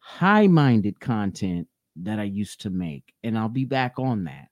high-minded 0.00 0.98
content 0.98 1.68
that 1.96 2.18
I 2.18 2.24
used 2.24 2.60
to 2.62 2.70
make, 2.70 3.14
and 3.22 3.38
I'll 3.38 3.48
be 3.48 3.64
back 3.64 3.98
on 3.98 4.24
that. 4.24 4.48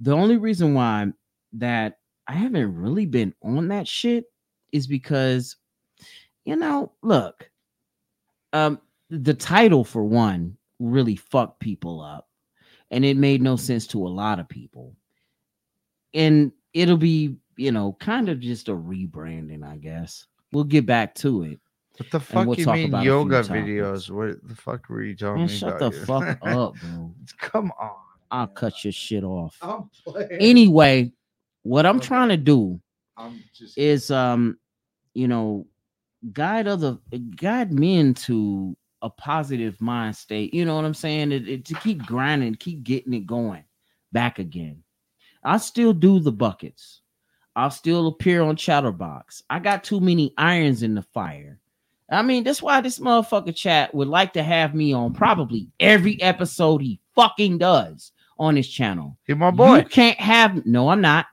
The 0.00 0.12
only 0.12 0.38
reason 0.38 0.74
why 0.74 1.08
that 1.54 1.98
I 2.26 2.32
haven't 2.32 2.74
really 2.74 3.06
been 3.06 3.34
on 3.42 3.68
that 3.68 3.86
shit 3.86 4.24
is 4.72 4.86
because, 4.86 5.56
you 6.44 6.56
know, 6.56 6.92
look, 7.02 7.50
um, 8.52 8.80
the 9.10 9.34
title 9.34 9.84
for 9.84 10.04
one 10.04 10.56
really 10.78 11.16
fucked 11.16 11.60
people 11.60 12.00
up, 12.00 12.27
and 12.90 13.04
it 13.04 13.16
made 13.16 13.42
no 13.42 13.56
sense 13.56 13.86
to 13.88 14.06
a 14.06 14.08
lot 14.08 14.38
of 14.40 14.48
people, 14.48 14.94
and 16.14 16.52
it'll 16.72 16.96
be, 16.96 17.36
you 17.56 17.72
know, 17.72 17.96
kind 18.00 18.28
of 18.28 18.40
just 18.40 18.68
a 18.68 18.74
rebranding, 18.74 19.64
I 19.64 19.76
guess. 19.76 20.26
We'll 20.52 20.64
get 20.64 20.86
back 20.86 21.14
to 21.16 21.42
it. 21.42 21.60
What 21.98 22.10
the 22.12 22.20
fuck 22.20 22.46
we'll 22.46 22.58
you 22.58 22.66
mean 22.66 23.02
yoga 23.02 23.42
videos? 23.42 24.08
What 24.08 24.46
the 24.46 24.54
fuck 24.54 24.88
were 24.88 25.02
you 25.02 25.16
talking 25.16 25.46
Man, 25.46 25.48
shut 25.48 25.78
the 25.80 25.90
fuck 26.06 26.38
up, 26.42 26.74
bro. 26.76 27.12
Come 27.38 27.72
on. 27.78 27.90
I'll 28.30 28.46
cut 28.46 28.84
your 28.84 28.92
shit 28.92 29.24
off. 29.24 29.56
I'm 29.62 29.90
playing. 30.06 30.30
Anyway, 30.30 31.12
what 31.62 31.86
I'm 31.86 31.98
trying 31.98 32.28
to 32.28 32.36
do 32.36 32.80
I'm 33.16 33.42
just 33.52 33.76
is 33.76 34.10
um, 34.10 34.58
you 35.14 35.26
know, 35.26 35.66
guide 36.32 36.68
other 36.68 36.98
guide 37.34 37.72
men 37.72 38.14
to 38.14 38.76
a 39.02 39.10
positive 39.10 39.80
mind 39.80 40.16
state. 40.16 40.52
You 40.54 40.64
know 40.64 40.76
what 40.76 40.84
I'm 40.84 40.94
saying? 40.94 41.32
It, 41.32 41.48
it- 41.48 41.64
to 41.66 41.74
keep 41.74 42.04
grinding, 42.06 42.54
keep 42.56 42.82
getting 42.82 43.14
it 43.14 43.26
going 43.26 43.64
back 44.12 44.38
again. 44.38 44.82
I 45.44 45.58
still 45.58 45.92
do 45.92 46.18
the 46.20 46.32
buckets. 46.32 47.00
I'll 47.56 47.70
still 47.70 48.06
appear 48.08 48.42
on 48.42 48.56
Chatterbox. 48.56 49.42
I 49.50 49.58
got 49.58 49.82
too 49.84 50.00
many 50.00 50.32
irons 50.38 50.82
in 50.82 50.94
the 50.94 51.02
fire. 51.02 51.58
I 52.10 52.22
mean, 52.22 52.42
that's 52.44 52.62
why 52.62 52.80
this 52.80 52.98
motherfucker 53.00 53.54
chat 53.54 53.94
would 53.94 54.08
like 54.08 54.32
to 54.34 54.42
have 54.42 54.74
me 54.74 54.92
on 54.92 55.12
probably 55.12 55.68
every 55.78 56.20
episode 56.22 56.80
he 56.80 57.00
fucking 57.14 57.58
does 57.58 58.12
on 58.38 58.56
his 58.56 58.68
channel. 58.68 59.18
You're 59.26 59.36
my 59.36 59.50
boy. 59.50 59.78
You 59.78 59.84
can't 59.84 60.18
have 60.18 60.64
no, 60.64 60.88
I'm 60.88 61.00
not. 61.00 61.26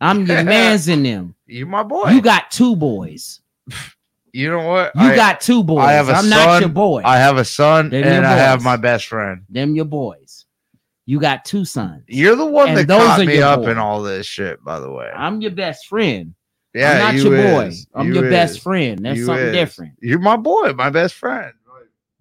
I'm 0.00 0.26
your 0.26 0.42
man's 0.44 0.88
in 0.88 1.02
them. 1.02 1.34
You're 1.46 1.66
my 1.66 1.82
boy. 1.82 2.10
You 2.10 2.22
got 2.22 2.50
two 2.50 2.74
boys. 2.74 3.40
You 4.32 4.50
know 4.50 4.66
what? 4.66 4.92
You 4.94 5.08
I, 5.10 5.16
got 5.16 5.40
two 5.40 5.62
boys. 5.64 5.80
I 5.80 5.92
have 5.92 6.08
a 6.08 6.12
I'm 6.14 6.24
son. 6.24 6.30
not 6.30 6.60
your 6.60 6.68
boy. 6.68 7.02
I 7.04 7.18
have 7.18 7.36
a 7.36 7.44
son 7.44 7.90
Them 7.90 8.04
and 8.04 8.26
I 8.26 8.36
have 8.36 8.62
my 8.62 8.76
best 8.76 9.06
friend. 9.06 9.42
Them 9.48 9.74
your 9.74 9.84
boys. 9.84 10.46
You 11.06 11.18
got 11.20 11.44
two 11.44 11.64
sons. 11.64 12.04
You're 12.06 12.36
the 12.36 12.46
one 12.46 12.68
And 12.68 12.78
that 12.78 12.88
those 12.88 13.06
caught 13.06 13.26
me 13.26 13.40
up 13.42 13.60
boys. 13.60 13.68
in 13.68 13.78
all 13.78 14.02
this 14.02 14.26
shit, 14.26 14.62
by 14.62 14.78
the 14.78 14.90
way. 14.90 15.10
I'm 15.14 15.40
your 15.40 15.50
best 15.50 15.86
friend. 15.86 16.34
yeah, 16.74 16.92
I'm 16.92 16.98
not 16.98 17.14
you 17.14 17.34
your 17.34 17.52
boy. 17.52 17.66
is. 17.66 17.86
I'm 17.94 18.06
You 18.06 18.14
your 18.14 18.24
is. 18.26 18.30
best 18.30 18.60
friend. 18.60 19.04
That's 19.04 19.18
You 19.18 19.26
something 19.26 19.46
is. 19.46 19.52
different. 19.52 19.92
You're 20.00 20.18
my 20.20 20.36
boy, 20.36 20.72
my 20.74 20.90
best 20.90 21.14
friend. 21.14 21.52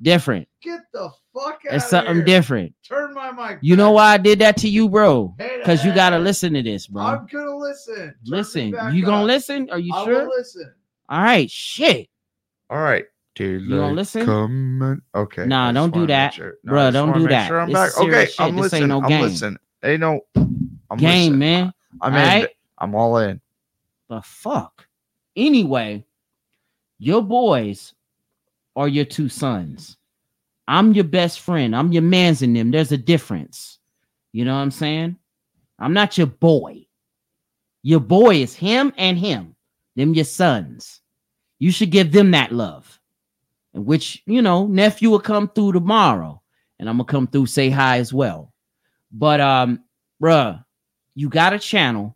Different. 0.01 0.47
Get 0.61 0.79
the 0.93 1.09
fuck 1.33 1.59
out 1.69 1.75
It's 1.75 1.89
something 1.89 2.23
different. 2.23 2.73
Turn 2.87 3.13
my 3.13 3.31
mic. 3.31 3.59
You 3.61 3.75
know 3.75 3.91
why 3.91 4.13
I 4.13 4.17
did 4.17 4.39
that 4.39 4.55
to 4.57 4.69
you, 4.69 4.87
bro? 4.87 5.35
Hey, 5.37 5.57
Because 5.59 5.83
you 5.83 5.93
gotta 5.93 6.17
listen 6.17 6.53
to 6.53 6.63
this, 6.63 6.87
bro. 6.87 7.03
I'm 7.03 7.25
gonna 7.27 7.55
listen. 7.57 7.95
Turn 7.95 8.15
listen. 8.25 8.67
You 8.93 9.03
gonna 9.05 9.21
up. 9.23 9.27
listen? 9.27 9.69
Are 9.69 9.77
you 9.79 9.93
I 9.93 10.05
sure? 10.05 10.23
will 10.25 10.33
listen. 10.37 10.73
All 11.09 11.21
right. 11.21 11.49
Shit. 11.49 12.07
All 12.69 12.77
right. 12.79 13.05
Dude, 13.35 13.63
You 13.63 13.69
gonna 13.77 13.93
listen? 13.93 14.25
Comment. 14.25 15.01
Okay. 15.15 15.45
Nah, 15.45 15.71
don't 15.71 15.93
do 15.93 16.05
that. 16.07 16.33
sure- 16.33 16.55
I 16.67 16.71
just 16.91 16.93
don't 16.93 17.13
do 17.17 17.27
that. 17.29 17.47
Sure 17.47 17.59
I'm 17.61 17.71
back. 17.71 17.97
Okay, 17.97 18.25
shit. 18.25 18.39
I'm 18.39 18.55
This 18.55 18.73
ain't 18.73 18.87
listening. 18.87 18.87
no 18.89 19.01
I'm 19.01 19.07
game. 19.09 19.21
listening. 19.21 19.57
Ain't 19.83 19.99
no 20.01 20.21
I'm 20.91 20.97
Game, 20.97 21.21
listening. 21.33 21.39
man. 21.39 21.73
I'm 22.01 22.13
All 22.13 22.19
in. 22.19 22.25
right? 22.27 22.49
I'm 22.79 22.95
all 22.95 23.17
in. 23.19 23.41
The 24.09 24.21
fuck. 24.21 24.87
Anyway, 25.35 26.05
your 26.97 27.21
boys 27.23 27.93
are 28.75 28.87
your 28.87 29.05
two 29.05 29.29
sons. 29.29 29.97
I'm 30.67 30.93
your 30.93 31.03
best 31.05 31.39
friend. 31.39 31.75
I'm 31.75 31.91
your 31.93 32.01
man's 32.03 32.41
in 32.41 32.53
them. 32.53 32.71
There's 32.71 32.91
a 32.91 32.97
difference. 32.97 33.79
You 34.33 34.45
know 34.45 34.53
what 34.55 34.61
I'm 34.61 34.71
saying? 34.71 35.15
I'm 35.79 35.93
not 35.93 36.17
your 36.17 36.27
boy. 36.27 36.85
Your 37.83 37.99
boy 38.01 38.35
is 38.41 38.53
him 38.53 38.91
and 38.97 39.17
him. 39.17 39.55
Them 39.95 40.13
your 40.13 40.25
sons. 40.25 41.01
You 41.59 41.71
should 41.71 41.91
give 41.91 42.11
them 42.11 42.31
that 42.31 42.51
love. 42.51 42.99
And 43.73 43.85
which, 43.85 44.23
you 44.25 44.41
know, 44.41 44.65
nephew 44.67 45.09
will 45.09 45.19
come 45.19 45.49
through 45.49 45.73
tomorrow. 45.73 46.41
And 46.79 46.89
I'm 46.89 46.97
gonna 46.97 47.05
come 47.05 47.27
through, 47.27 47.47
say 47.47 47.69
hi 47.69 47.97
as 47.97 48.13
well. 48.13 48.53
But 49.11 49.41
um, 49.41 49.83
bruh, 50.21 50.63
you 51.15 51.29
got 51.29 51.53
a 51.53 51.59
channel 51.59 52.15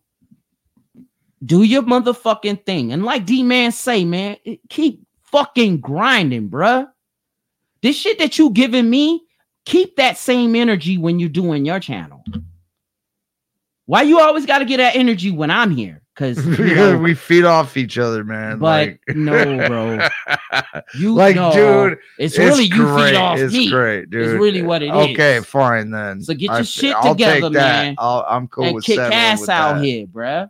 do 1.45 1.63
your 1.63 1.83
motherfucking 1.83 2.65
thing. 2.65 2.93
And 2.93 3.03
like 3.03 3.25
D 3.25 3.43
Man 3.43 3.71
say, 3.71 4.05
man, 4.05 4.37
keep 4.69 5.05
fucking 5.23 5.79
grinding, 5.79 6.49
bruh. 6.49 6.87
This 7.81 7.95
shit 7.95 8.19
that 8.19 8.37
you 8.37 8.49
giving 8.51 8.89
me, 8.89 9.23
keep 9.65 9.97
that 9.97 10.17
same 10.17 10.55
energy 10.55 10.97
when 10.97 11.19
you're 11.19 11.29
doing 11.29 11.65
your 11.65 11.79
channel. 11.79 12.23
Why 13.85 14.03
you 14.03 14.19
always 14.19 14.45
got 14.45 14.59
to 14.59 14.65
get 14.65 14.77
that 14.77 14.95
energy 14.95 15.31
when 15.31 15.51
I'm 15.51 15.71
here? 15.71 16.01
Because 16.13 16.45
because 16.45 16.95
we 17.01 17.15
feed 17.15 17.43
off 17.43 17.75
each 17.75 17.97
other, 17.97 18.23
man. 18.23 18.59
but 18.59 18.65
like, 18.87 19.01
no, 19.15 19.67
bro. 19.67 20.07
You 20.95 21.15
like, 21.15 21.35
dude, 21.35 21.97
it's 22.19 22.37
really 22.37 22.65
you 22.65 22.75
great. 22.75 23.11
feed 23.11 23.15
off 23.17 23.39
it's 23.39 23.53
me. 23.53 23.69
great, 23.69 24.09
dude. 24.11 24.27
It's 24.27 24.33
really 24.39 24.61
what 24.61 24.83
it 24.83 24.91
okay, 24.91 25.37
is. 25.37 25.45
fine 25.45 25.89
then. 25.89 26.21
So 26.21 26.33
get 26.35 26.51
your 26.51 26.59
f- 26.59 26.67
shit 26.67 26.95
I'll 26.95 27.15
together, 27.15 27.49
man, 27.49 27.95
I'll, 27.97 28.23
I'm 28.29 28.47
cool 28.47 28.65
and 28.65 28.75
with 28.75 28.83
kick 28.83 28.99
ass 28.99 29.49
out 29.49 29.75
that. 29.75 29.83
here, 29.83 30.05
bruh. 30.05 30.49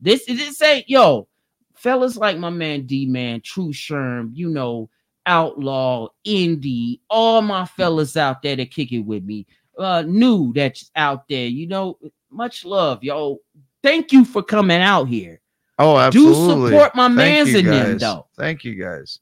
This 0.00 0.22
is 0.28 0.40
it 0.40 0.54
say, 0.54 0.84
yo, 0.88 1.28
fellas 1.74 2.16
like 2.16 2.38
my 2.38 2.48
man 2.48 2.86
D 2.86 3.04
Man, 3.04 3.42
True 3.42 3.72
Sherm, 3.72 4.30
you 4.32 4.48
know, 4.48 4.88
Outlaw, 5.26 6.08
Indie, 6.26 7.00
all 7.10 7.42
my 7.42 7.66
fellas 7.66 8.16
out 8.16 8.40
there 8.40 8.56
that 8.56 8.70
kick 8.70 8.92
it 8.92 9.00
with 9.00 9.24
me, 9.24 9.46
uh, 9.78 10.02
new 10.06 10.54
that's 10.54 10.90
out 10.96 11.28
there, 11.28 11.46
you 11.46 11.66
know, 11.66 11.98
much 12.30 12.64
love, 12.64 13.02
yo. 13.04 13.38
Thank 13.82 14.12
you 14.12 14.24
for 14.24 14.42
coming 14.42 14.80
out 14.80 15.04
here. 15.04 15.40
Oh, 15.78 15.96
absolutely. 15.96 16.70
Do 16.70 16.76
support 16.76 16.94
my 16.94 17.06
Thank 17.08 17.16
mans 17.16 17.52
you 17.52 17.58
in 17.60 17.64
them, 17.66 17.98
though. 17.98 18.26
Thank 18.36 18.64
you 18.64 18.74
guys. 18.74 19.18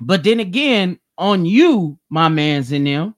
But 0.00 0.22
then 0.22 0.40
again, 0.40 0.98
on 1.16 1.46
you, 1.46 1.98
my 2.10 2.28
man's 2.28 2.72
in 2.72 2.84
them, 2.84 3.14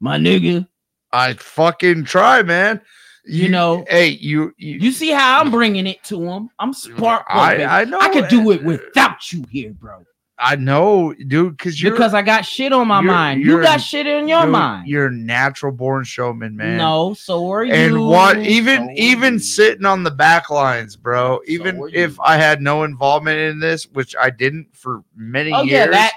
my 0.00 0.18
nigga. 0.18 0.68
I 1.12 1.32
fucking 1.34 2.04
try, 2.04 2.42
man. 2.42 2.80
You 3.24 3.48
know- 3.48 3.84
hey, 3.88 4.08
you, 4.08 4.52
you, 4.58 4.78
You 4.80 4.92
see 4.92 5.10
how 5.10 5.40
I'm 5.40 5.50
bringing 5.50 5.86
it 5.86 6.02
to 6.04 6.22
him? 6.22 6.50
I'm 6.58 6.72
spark. 6.74 7.24
I. 7.28 7.64
I 7.64 7.84
know. 7.84 7.98
I 8.00 8.08
could 8.10 8.28
do 8.28 8.50
it 8.50 8.62
without 8.64 9.32
you 9.32 9.44
here, 9.50 9.70
bro. 9.70 10.04
I 10.40 10.54
know, 10.54 11.12
dude, 11.14 11.56
because 11.56 11.82
you're 11.82 11.90
because 11.92 12.14
I 12.14 12.22
got 12.22 12.44
shit 12.44 12.72
on 12.72 12.86
my 12.86 13.00
mind. 13.00 13.42
You 13.42 13.60
got 13.60 13.78
shit 13.80 14.06
in 14.06 14.28
your 14.28 14.42
dude, 14.42 14.52
mind. 14.52 14.88
You're 14.88 15.06
a 15.08 15.12
natural 15.12 15.72
born 15.72 16.04
showman, 16.04 16.56
man. 16.56 16.76
No, 16.76 17.12
so 17.14 17.50
are 17.50 17.64
you. 17.64 17.72
and 17.72 18.00
what 18.06 18.38
even 18.38 18.86
So 18.86 18.92
even 18.96 19.40
sitting 19.40 19.84
on 19.84 20.04
the 20.04 20.12
back 20.12 20.48
lines, 20.48 20.94
bro. 20.94 21.40
Even 21.46 21.80
are 21.80 21.88
if. 21.92 22.18
I 22.20 22.36
had 22.36 22.60
no 22.60 22.84
involvement 22.84 23.38
in 23.38 23.58
this, 23.58 23.84
which 23.84 24.14
I 24.20 24.30
didn't 24.30 24.76
for 24.76 25.02
many 25.16 25.52
Oh 25.52 25.62
years. 25.62 25.86
yeah, 25.86 25.86
that 25.90 26.12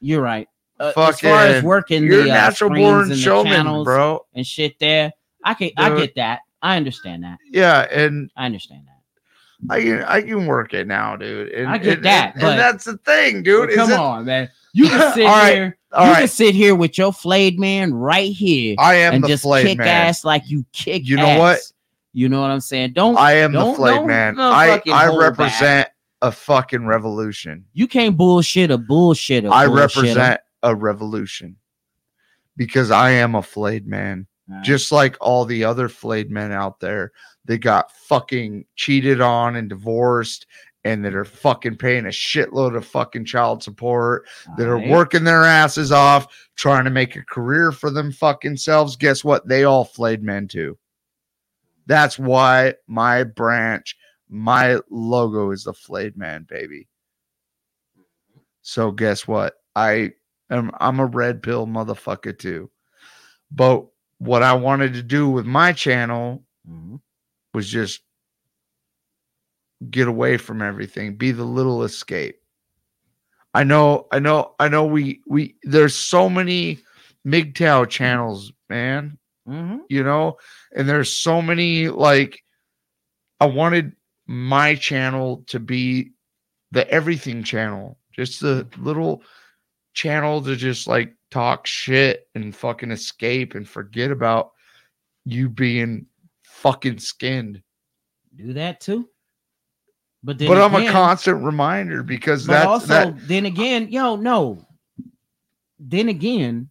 you're 0.00 0.22
right. 0.22 0.48
Uh, 0.78 0.92
as 0.96 1.20
far 1.20 1.46
as 1.46 1.64
working 1.64 2.04
you're 2.04 2.24
the 2.24 2.30
uh, 2.30 2.34
natural 2.34 2.70
born 2.70 3.14
showman, 3.14 3.52
channels 3.52 3.84
bro. 3.84 4.26
and 4.34 4.46
shit 4.46 4.78
there, 4.78 5.12
I 5.42 5.54
can 5.54 5.70
I 5.76 5.96
get 5.96 6.14
that. 6.16 6.40
I 6.62 6.76
understand 6.76 7.24
that. 7.24 7.38
Yeah, 7.50 7.86
and 7.90 8.30
I 8.36 8.46
understand 8.46 8.86
that. 8.86 8.95
I 9.70 9.80
can 9.82 10.02
I 10.04 10.22
can 10.22 10.46
work 10.46 10.74
it 10.74 10.86
now, 10.86 11.16
dude. 11.16 11.52
And, 11.52 11.68
I 11.68 11.78
get 11.78 11.94
and- 11.98 12.04
that, 12.04 12.34
and, 12.34 12.44
and 12.44 12.58
that's 12.58 12.84
the 12.84 12.98
thing, 12.98 13.42
dude. 13.42 13.68
But 13.70 13.74
come 13.76 13.90
it- 13.90 13.98
on, 13.98 14.24
man. 14.26 14.48
You 14.72 14.88
can 14.90 15.14
sit 15.14 15.24
All 15.26 15.32
right, 15.32 15.54
here. 15.54 15.78
you 15.92 15.98
right. 15.98 16.18
can 16.18 16.28
sit 16.28 16.54
here 16.54 16.74
with 16.74 16.98
your 16.98 17.12
flayed 17.12 17.58
man 17.58 17.94
right 17.94 18.30
here 18.30 18.76
I 18.78 18.96
am 18.96 19.14
and 19.14 19.24
the 19.24 19.28
just 19.28 19.42
flayed 19.44 19.66
kick 19.66 19.78
man. 19.78 19.88
ass 19.88 20.24
like 20.24 20.42
you 20.48 20.64
kick. 20.72 21.08
You 21.08 21.16
know 21.16 21.38
what? 21.38 21.60
You 22.12 22.28
know 22.28 22.40
what 22.42 22.50
I'm 22.50 22.60
saying? 22.60 22.92
Don't 22.92 23.16
I 23.18 23.32
am 23.34 23.52
the 23.52 23.60
don't- 23.60 23.76
flayed 23.76 23.94
don't 23.96 24.06
man. 24.06 24.38
I 24.40 24.68
fucking 24.68 24.92
I 24.92 25.06
hold 25.06 25.20
back. 25.20 25.30
represent 25.38 25.88
a 26.22 26.32
fucking 26.32 26.86
revolution. 26.86 27.64
You 27.72 27.86
can't 27.86 28.16
bullshit 28.16 28.70
a 28.70 28.78
bullshit. 28.78 29.44
I 29.46 29.64
represent 29.66 30.40
a 30.62 30.74
revolution 30.74 31.56
because 32.56 32.90
I 32.90 33.10
am 33.10 33.34
a 33.34 33.42
flayed 33.42 33.86
man. 33.86 34.26
just 34.62 34.92
like 34.92 35.16
all 35.20 35.44
the 35.44 35.64
other 35.64 35.88
flayed 35.88 36.30
men 36.30 36.52
out 36.52 36.80
there 36.80 37.12
that 37.46 37.58
got 37.58 37.90
fucking 37.92 38.64
cheated 38.76 39.20
on 39.20 39.56
and 39.56 39.68
divorced 39.68 40.46
and 40.84 41.04
that 41.04 41.16
are 41.16 41.24
fucking 41.24 41.76
paying 41.76 42.06
a 42.06 42.10
shitload 42.10 42.76
of 42.76 42.86
fucking 42.86 43.24
child 43.24 43.60
support 43.62 44.24
that 44.56 44.68
are 44.68 44.78
working 44.92 45.24
their 45.24 45.42
asses 45.44 45.90
off 45.90 46.28
trying 46.54 46.84
to 46.84 46.90
make 46.90 47.16
a 47.16 47.24
career 47.24 47.72
for 47.72 47.90
them 47.90 48.12
fucking 48.12 48.56
selves 48.56 48.94
guess 48.96 49.24
what? 49.24 49.46
They 49.48 49.64
all 49.64 49.84
flayed 49.84 50.22
men 50.22 50.46
too. 50.46 50.78
That's 51.86 52.18
why 52.18 52.74
my 52.86 53.24
branch 53.24 53.96
my 54.28 54.78
logo 54.90 55.50
is 55.52 55.64
the 55.64 55.72
flayed 55.72 56.16
man 56.16 56.44
baby. 56.48 56.88
So 58.62 58.90
guess 58.90 59.26
what? 59.26 59.54
I 59.74 60.12
am 60.50 60.70
i'm 60.80 61.00
a 61.00 61.06
red 61.06 61.42
pill 61.42 61.66
motherfucker 61.66 62.38
too. 62.38 62.70
But 63.50 63.86
what 64.18 64.42
I 64.42 64.54
wanted 64.54 64.94
to 64.94 65.02
do 65.02 65.28
with 65.28 65.46
my 65.46 65.72
channel 65.72 66.44
Mhm. 66.68 67.00
Was 67.56 67.68
just 67.70 68.02
get 69.90 70.06
away 70.08 70.36
from 70.36 70.60
everything, 70.60 71.16
be 71.16 71.32
the 71.32 71.42
little 71.44 71.84
escape. 71.84 72.36
I 73.54 73.64
know, 73.64 74.06
I 74.12 74.18
know, 74.18 74.54
I 74.60 74.68
know 74.68 74.84
we 74.84 75.22
we 75.26 75.56
there's 75.62 75.94
so 75.94 76.28
many 76.28 76.80
MGTOW 77.26 77.88
channels, 77.88 78.52
man, 78.68 79.16
Mhm. 79.48 79.80
you 79.88 80.02
know, 80.04 80.36
and 80.76 80.86
there's 80.86 81.10
so 81.16 81.40
many 81.40 81.88
like 81.88 82.42
I 83.40 83.46
wanted 83.46 83.96
my 84.26 84.74
channel 84.74 85.42
to 85.46 85.58
be 85.58 86.12
the 86.72 86.86
everything 86.90 87.42
channel, 87.42 87.98
just 88.12 88.40
the 88.40 88.66
little 88.76 89.22
channel 89.94 90.42
to 90.42 90.56
just 90.56 90.86
like 90.86 91.14
talk 91.30 91.66
shit 91.66 92.28
and 92.34 92.54
fucking 92.54 92.90
escape 92.90 93.54
and 93.54 93.66
forget 93.66 94.10
about 94.10 94.52
you 95.24 95.48
being 95.48 96.06
fucking 96.56 96.98
skinned. 96.98 97.62
do 98.34 98.52
that 98.54 98.80
too. 98.80 99.08
But 100.22 100.38
then 100.38 100.48
But 100.48 100.58
I'm 100.58 100.74
a 100.74 100.90
constant 100.90 101.44
reminder 101.44 102.02
because 102.02 102.46
that's 102.46 102.66
also, 102.66 102.86
that 102.86 103.28
then 103.28 103.46
again, 103.46 103.88
yo, 103.90 104.16
no. 104.16 104.66
Then 105.78 106.08
again, 106.08 106.70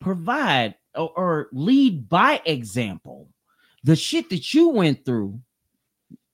provide 0.00 0.76
or, 0.94 1.10
or 1.16 1.48
lead 1.52 2.08
by 2.08 2.40
example. 2.44 3.28
The 3.82 3.96
shit 3.96 4.30
that 4.30 4.54
you 4.54 4.68
went 4.68 5.04
through, 5.04 5.40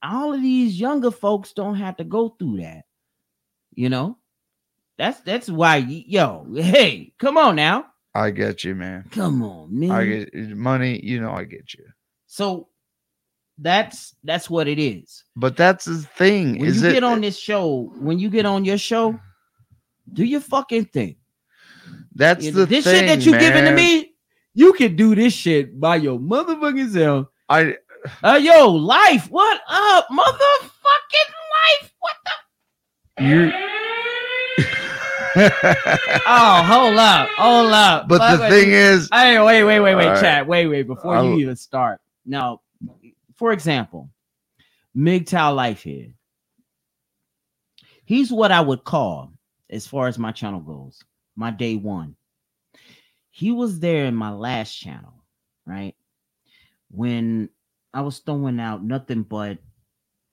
all 0.03 0.33
of 0.33 0.41
these 0.41 0.79
younger 0.79 1.11
folks 1.11 1.53
don't 1.53 1.77
have 1.77 1.97
to 1.97 2.05
go 2.05 2.29
through 2.29 2.59
that. 2.59 2.85
You 3.75 3.89
know, 3.89 4.19
that's 4.99 5.21
that's 5.21 5.49
why, 5.49 5.79
yo, 5.79 6.47
hey, 6.55 7.13
come 7.19 7.39
on 7.39 7.57
now, 7.57 7.87
I 8.15 8.31
get 8.31 8.63
you, 8.63 8.75
man. 8.75 9.07
come 9.11 9.43
on, 9.43 9.69
man. 9.77 9.91
I 9.91 10.05
get 10.05 10.35
money, 10.57 11.01
you 11.03 11.21
know 11.21 11.33
I 11.33 11.45
get 11.45 11.75
you. 11.75 11.87
So 12.33 12.69
that's 13.59 14.15
that's 14.23 14.49
what 14.49 14.69
it 14.69 14.79
is. 14.79 15.25
But 15.35 15.57
that's 15.57 15.85
the 15.87 15.99
thing. 15.99 16.59
When 16.61 16.69
is 16.69 16.81
you 16.81 16.89
it 16.89 16.93
get 16.95 17.03
on 17.05 17.21
this 17.21 17.37
show, 17.37 17.93
when 17.99 18.21
you 18.21 18.31
get 18.31 18.47
on 18.47 18.65
your 18.65 18.79
show, 18.79 19.19
do 20.13 20.25
your 20.25 20.41
fucking 20.41 20.85
thing. 20.87 21.17
that's 22.15 22.49
the 22.51 22.67
this 22.67 22.85
thing, 22.85 22.95
shit 23.01 23.07
that 23.09 23.27
you 23.27 23.33
giving 23.37 23.65
to 23.65 23.73
me, 23.73 24.15
you 24.55 24.73
can 24.75 24.95
do 24.95 25.17
this 25.17 25.33
shit 25.33 25.79
by 25.81 25.97
your 25.97 26.19
motherfucking 26.21 26.93
self. 26.93 27.27
I 27.49 27.77
Uh, 28.23 28.39
yo, 28.41 28.71
life, 28.71 29.27
what 29.29 29.61
up, 29.69 30.07
motherfucking 30.09 31.31
life? 31.59 31.93
What 31.99 32.17
the? 32.25 33.25
you 33.25 33.53
oh, 35.37 36.63
hold 36.65 36.97
up, 36.99 37.29
hold 37.37 37.73
up. 37.73 38.09
but 38.09 38.19
Fuck 38.19 38.41
the 38.41 38.49
thing 38.49 38.69
you. 38.71 38.75
is, 38.77 39.09
Hey, 39.13 39.39
wait, 39.41 39.65
wait, 39.65 39.81
wait, 39.81 39.95
wait, 39.97 40.07
right. 40.07 40.21
chat. 40.21 40.47
Wait, 40.47 40.67
wait, 40.69 40.87
before 40.87 41.15
you 41.17 41.21
I'll- 41.33 41.39
even 41.41 41.57
start. 41.57 42.01
Now, 42.25 42.61
for 43.37 43.53
example, 43.53 44.11
MGTOW 44.97 45.55
Life 45.55 45.83
here. 45.83 46.15
He's 48.05 48.33
what 48.33 48.51
I 48.51 48.61
would 48.61 48.85
call, 48.85 49.33
as 49.71 49.87
far 49.87 50.09
as 50.09 50.19
my 50.19 50.33
channel 50.33 50.61
goes, 50.61 51.03
my 51.37 51.51
day 51.51 51.77
one. 51.77 52.17
He 53.31 53.53
was 53.53 53.79
there 53.79 54.07
in 54.07 54.17
my 54.17 54.33
last 54.33 54.75
channel, 54.75 55.23
right? 55.65 55.95
When 56.91 57.49
I 57.95 58.01
was 58.03 58.19
throwing 58.19 58.59
out 58.59 58.83
nothing 58.83 59.23
but, 59.23 59.59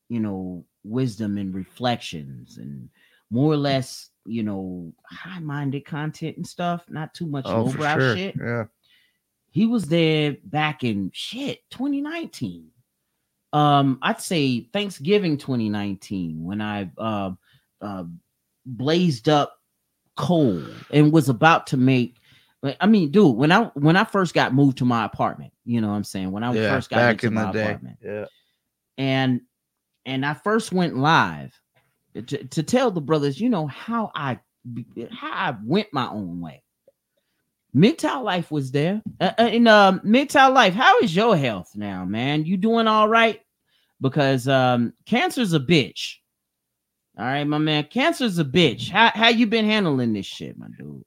you 0.10 0.20
know, 0.20 0.66
wisdom 0.84 1.38
and 1.38 1.54
reflections 1.54 2.58
and 2.58 2.90
more 3.30 3.54
or 3.54 3.58
less, 3.58 4.10
you 4.26 4.42
know, 4.42 4.92
high-minded 5.06 5.86
content 5.86 6.38
and 6.38 6.48
stuff, 6.48 6.84
not 6.90 7.14
too 7.14 7.28
much 7.28 7.46
oh, 7.48 7.64
lowbrow 7.64 8.00
sure. 8.00 8.16
shit 8.16 8.36
Yeah. 8.40 8.64
He 9.58 9.66
was 9.66 9.86
there 9.86 10.38
back 10.44 10.84
in 10.84 11.12
shit 11.14 11.60
2019 11.72 12.68
um 13.54 14.00
i'd 14.02 14.22
say 14.22 14.62
thanksgiving 14.74 15.38
2019 15.38 16.44
when 16.44 16.62
i 16.62 16.90
uh, 16.98 17.32
uh 17.82 18.04
blazed 18.66 19.30
up 19.30 19.60
coal 20.16 20.62
and 20.92 21.12
was 21.12 21.30
about 21.30 21.68
to 21.68 21.78
make 21.78 22.18
i 22.82 22.88
mean 22.88 23.12
dude 23.12 23.36
when 23.36 23.52
i 23.52 23.64
when 23.76 23.96
i 23.96 24.04
first 24.04 24.34
got 24.34 24.54
moved 24.54 24.78
to 24.78 24.86
my 24.86 25.06
apartment 25.06 25.54
you 25.64 25.80
know 25.80 25.88
what 25.88 25.94
i'm 25.94 26.04
saying 26.04 26.32
when 26.32 26.44
i 26.44 26.52
yeah. 26.54 26.74
first 26.74 26.90
got 26.90 26.98
Back 26.98 27.24
in 27.24 27.34
my 27.34 27.46
the 27.46 27.52
day. 27.52 27.64
apartment 27.64 27.98
Yeah. 28.04 28.26
and 28.98 29.42
and 30.08 30.26
I 30.26 30.34
first 30.34 30.72
went 30.72 30.98
live 30.98 31.54
to, 32.14 32.24
to 32.46 32.64
tell 32.64 32.90
the 32.90 33.02
brothers, 33.02 33.40
you 33.40 33.50
know 33.50 33.68
how 33.68 34.12
I 34.16 34.40
how 35.12 35.32
I 35.32 35.56
went 35.64 35.88
my 35.94 36.08
own 36.08 36.40
way. 36.40 36.64
MGTOW 37.78 38.24
Life 38.24 38.50
was 38.52 38.72
there. 38.72 39.02
Uh, 39.22 39.32
uh, 39.38 39.44
in 39.44 39.68
um 39.68 40.00
MGTOW 40.02 40.54
Life, 40.54 40.74
how 40.74 40.98
is 41.00 41.16
your 41.16 41.38
health 41.38 41.72
now, 41.76 42.04
man? 42.06 42.44
You 42.46 42.58
doing 42.58 42.88
all 42.88 43.08
right? 43.08 43.42
Because 44.02 44.48
um 44.48 44.94
cancer's 45.06 45.54
a 45.54 45.60
bitch. 45.60 46.16
All 47.18 47.26
right, 47.26 47.44
my 47.44 47.58
man. 47.58 47.86
Cancer's 47.86 48.40
a 48.40 48.46
bitch. 48.46 48.90
How 48.90 49.12
how 49.14 49.30
you 49.30 49.48
been 49.48 49.66
handling 49.66 50.14
this 50.14 50.26
shit, 50.26 50.58
my 50.58 50.68
dude? 50.78 51.04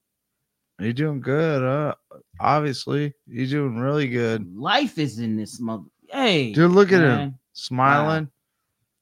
You're 0.78 0.92
doing 0.92 1.20
good. 1.20 1.62
Uh, 1.62 1.94
obviously, 2.40 3.12
you're 3.26 3.46
doing 3.46 3.78
really 3.78 4.08
good. 4.08 4.56
Life 4.56 4.98
is 4.98 5.18
in 5.18 5.36
this 5.36 5.60
mother. 5.60 5.84
Hey, 6.08 6.52
Dude, 6.52 6.70
look 6.70 6.88
at 6.88 7.00
him 7.02 7.08
man. 7.08 7.38
smiling. 7.52 8.30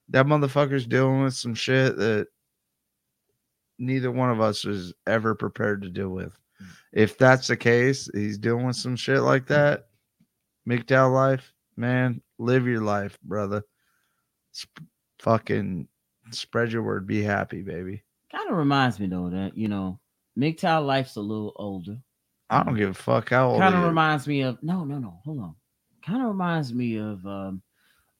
That 0.09 0.25
motherfucker's 0.25 0.85
dealing 0.85 1.23
with 1.23 1.35
some 1.35 1.55
shit 1.55 1.95
that 1.97 2.27
neither 3.77 4.11
one 4.11 4.29
of 4.29 4.41
us 4.41 4.65
was 4.65 4.93
ever 5.07 5.35
prepared 5.35 5.81
to 5.83 5.89
deal 5.89 6.09
with. 6.09 6.37
If 6.91 7.17
that's 7.17 7.47
the 7.47 7.57
case, 7.57 8.09
he's 8.13 8.37
dealing 8.37 8.65
with 8.65 8.75
some 8.75 8.95
shit 8.95 9.21
like 9.21 9.47
that. 9.47 9.87
MGTOW 10.67 11.13
life, 11.13 11.53
man, 11.77 12.21
live 12.37 12.67
your 12.67 12.81
life, 12.81 13.17
brother. 13.23 13.63
Sp- 14.53 14.89
fucking 15.19 15.87
spread 16.31 16.71
your 16.71 16.83
word. 16.83 17.07
Be 17.07 17.21
happy, 17.21 17.61
baby. 17.61 18.03
Kind 18.31 18.49
of 18.49 18.57
reminds 18.57 18.99
me 18.99 19.07
though 19.07 19.29
that 19.29 19.57
you 19.57 19.67
know 19.67 19.99
MGTOW 20.37 20.85
Life's 20.85 21.15
a 21.15 21.21
little 21.21 21.53
older. 21.55 21.97
I 22.49 22.63
don't 22.63 22.75
give 22.75 22.89
a 22.89 22.93
fuck 22.93 23.29
how 23.29 23.51
old 23.51 23.59
kind 23.59 23.75
of 23.75 23.83
reminds 23.83 24.27
me 24.27 24.41
of 24.41 24.61
no 24.63 24.83
no 24.83 24.97
no 24.97 25.19
hold 25.23 25.39
on 25.39 25.55
kind 26.05 26.21
of 26.21 26.27
reminds 26.29 26.73
me 26.73 26.97
of 26.97 27.25
um 27.25 27.61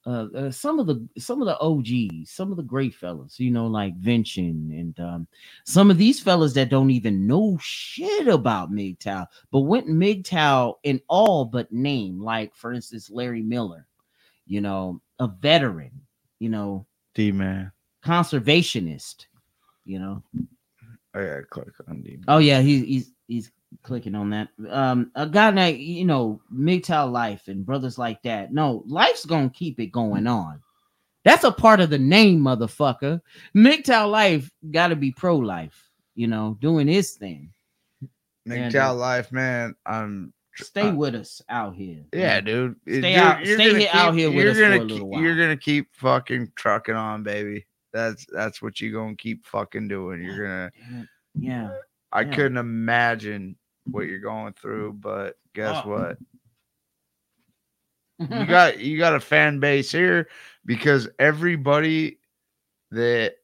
uh, 0.06 0.28
uh 0.36 0.52
some 0.52 0.80
of 0.80 0.88
the 0.88 1.08
some 1.18 1.42
of 1.42 1.46
the 1.46 1.58
og's 1.60 2.30
some 2.32 2.52
of 2.52 2.58
the 2.58 2.64
great 2.64 2.96
fellas 2.96 3.40
you 3.40 3.52
know 3.52 3.68
like 3.68 3.96
Vincent 3.98 4.72
and 4.72 5.00
um 5.00 5.28
some 5.66 5.92
of 5.92 5.98
these 5.98 6.20
fellas 6.20 6.54
that 6.54 6.70
don't 6.70 6.90
even 6.90 7.28
know 7.28 7.58
shit 7.62 8.28
about 8.28 8.72
MGTOW 8.72 9.28
but 9.52 9.60
went 9.62 9.88
MGTOW 9.88 10.76
in 10.84 11.02
all 11.08 11.46
but 11.46 11.72
name 11.72 12.22
like 12.22 12.56
for 12.56 12.72
instance 12.72 13.10
Larry 13.10 13.42
Miller 13.42 13.88
you 14.46 14.62
know 14.62 15.02
a 15.20 15.28
veteran 15.28 15.92
you 16.40 16.50
know 16.50 16.86
D 17.14 17.32
man. 17.32 17.72
conservationist 18.04 19.26
you 19.84 20.00
know 20.00 20.24
I 21.14 21.26
gotta 21.26 21.44
click 21.44 21.68
on 21.88 22.02
D. 22.02 22.20
Oh 22.28 22.38
yeah, 22.38 22.62
he's 22.62 22.84
he's 22.84 23.12
he's 23.28 23.52
clicking 23.84 24.16
on 24.16 24.30
that. 24.32 24.50
Um, 24.70 25.12
a 25.16 25.28
guy 25.28 25.52
that 25.52 25.78
you 25.78 26.06
know, 26.06 26.42
MGTOW 26.54 27.12
life 27.12 27.48
and 27.48 27.66
brothers 27.66 27.98
like 27.98 28.22
that. 28.24 28.54
No, 28.54 28.84
life's 28.88 29.26
gonna 29.26 29.50
keep 29.50 29.80
it 29.80 29.88
going 29.92 30.28
on. 30.28 30.62
That's 31.26 31.44
a 31.44 31.52
part 31.52 31.80
of 31.82 31.90
the 31.90 32.00
name, 32.00 32.40
motherfucker. 32.40 33.22
MGTOW 33.56 34.10
life 34.10 34.50
got 34.72 34.88
to 34.88 34.96
be 34.96 35.12
pro 35.12 35.36
life. 35.38 35.90
You 36.16 36.28
know, 36.28 36.58
doing 36.62 36.88
his 36.88 37.12
thing. 37.12 37.52
And, 38.46 38.74
MGTOW 38.74 38.90
uh, 38.90 38.94
life, 38.96 39.32
man. 39.32 39.76
I'm 39.86 40.34
Stay 40.56 40.90
Uh, 40.90 40.96
with 40.96 41.16
us 41.16 41.42
out 41.48 41.74
here. 41.76 42.04
Yeah, 42.14 42.42
dude. 42.42 42.76
Stay 42.86 42.96
you're- 43.14 43.16
out- 43.16 43.46
you're 43.46 43.56
stay 43.58 43.80
here- 43.80 43.90
out 43.94 44.14
here 44.14 44.30
with 44.30 44.38
you're 44.44 44.52
us 44.52 44.58
for 44.58 44.64
a 44.66 44.70
little 44.80 44.88
keep- 44.98 45.04
while. 45.04 45.22
You're 45.22 45.38
gonna 45.38 45.56
keep 45.56 45.88
fucking 45.96 46.52
trucking 46.56 46.96
on, 46.96 47.24
baby. 47.24 47.66
That's 47.94 48.26
that's 48.26 48.62
what 48.62 48.82
you're 48.82 48.92
gonna 48.92 49.16
keep 49.16 49.46
fucking 49.46 49.88
doing. 49.88 50.22
You're 50.22 50.44
gonna. 50.44 50.72
Yeah. 51.36 51.72
I 52.12 52.22
Yeah. 52.22 52.36
couldn't 52.36 52.58
imagine 52.58 53.56
what 53.92 54.08
you're 54.08 54.20
going 54.20 54.54
through, 54.54 54.94
but 54.94 55.36
guess 55.54 55.82
Oh. 55.86 55.90
what? 55.90 56.18
You 58.20 58.28
got 58.48 58.80
you 58.80 58.98
got 58.98 59.16
a 59.16 59.20
fan 59.20 59.60
base 59.60 59.92
here 59.92 60.28
because 60.66 61.08
everybody 61.20 62.20
that 62.92 63.36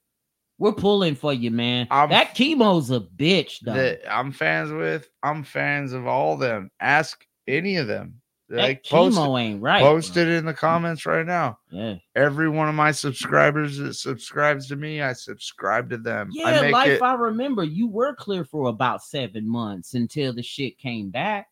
We're 0.57 0.73
pulling 0.73 1.15
for 1.15 1.33
you, 1.33 1.51
man. 1.51 1.87
I'm- 1.91 2.09
that 2.09 2.35
chemo's 2.35 2.91
a 2.91 2.99
bitch, 2.99 3.59
though. 3.61 3.73
that 3.73 4.01
I'm 4.09 4.31
fans 4.31 4.71
with, 4.71 5.09
I'm 5.23 5.43
fans 5.43 5.93
of 5.93 6.07
all 6.07 6.35
them. 6.37 6.71
Ask 6.79 7.25
any 7.47 7.77
of 7.77 7.87
them. 7.87 8.21
Like 8.47 8.85
post, 8.85 9.17
chemo 9.17 9.41
ain't 9.41 9.61
right. 9.61 9.81
post 9.81 10.17
it 10.17 10.27
in 10.27 10.45
the 10.45 10.53
comments 10.53 11.07
right 11.07 11.25
now. 11.25 11.57
Yeah. 11.71 11.95
every 12.15 12.47
one 12.47 12.69
of 12.69 12.75
my 12.75 12.91
subscribers 12.91 13.77
that 13.77 13.95
subscribes 13.95 14.67
to 14.67 14.75
me, 14.75 15.01
I 15.01 15.13
subscribe 15.13 15.89
to 15.89 15.97
them. 15.97 16.29
I 16.45 16.51
Yeah, 16.51 16.61
make 16.61 16.71
life. 16.71 16.89
it, 16.91 17.01
I 17.01 17.15
remember 17.15 17.63
you 17.63 17.87
were 17.87 18.13
clear 18.13 18.45
for 18.45 18.69
about 18.69 19.03
seven 19.03 19.49
months 19.49 19.95
until 19.95 20.31
the 20.31 20.43
shit 20.43 20.77
came 20.77 21.09
back. 21.09 21.47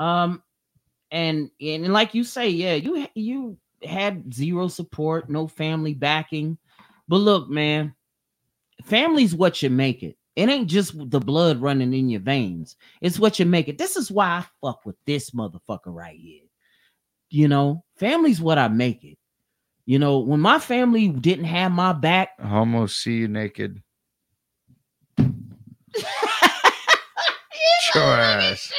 Um, 0.00 0.42
and 1.12 1.50
and 1.60 1.92
like 1.92 2.14
you 2.14 2.24
say, 2.24 2.48
yeah, 2.48 2.74
you 2.74 3.06
you 3.14 3.56
had 3.84 4.34
zero 4.34 4.66
support, 4.66 5.30
no 5.30 5.46
family 5.46 5.94
backing. 5.94 6.58
But 7.06 7.18
look, 7.18 7.48
man, 7.48 7.94
family's 8.84 9.36
what 9.36 9.62
you 9.62 9.70
make 9.70 10.02
it. 10.02 10.17
It 10.38 10.48
ain't 10.48 10.68
just 10.68 10.92
the 11.10 11.18
blood 11.18 11.60
running 11.60 11.92
in 11.92 12.08
your 12.08 12.20
veins. 12.20 12.76
It's 13.00 13.18
what 13.18 13.40
you 13.40 13.44
make 13.44 13.66
it. 13.66 13.76
This 13.76 13.96
is 13.96 14.08
why 14.08 14.28
I 14.28 14.44
fuck 14.60 14.86
with 14.86 14.94
this 15.04 15.30
motherfucker 15.30 15.86
right 15.86 16.16
here. 16.16 16.44
You 17.28 17.48
know, 17.48 17.82
family's 17.96 18.40
what 18.40 18.56
I 18.56 18.68
make 18.68 19.02
it. 19.02 19.18
You 19.84 19.98
know, 19.98 20.20
when 20.20 20.38
my 20.38 20.60
family 20.60 21.08
didn't 21.08 21.46
have 21.46 21.72
my 21.72 21.92
back, 21.92 22.28
I 22.40 22.54
almost 22.54 23.02
see 23.02 23.14
you 23.14 23.26
naked. 23.26 23.82
Ass. 27.96 28.72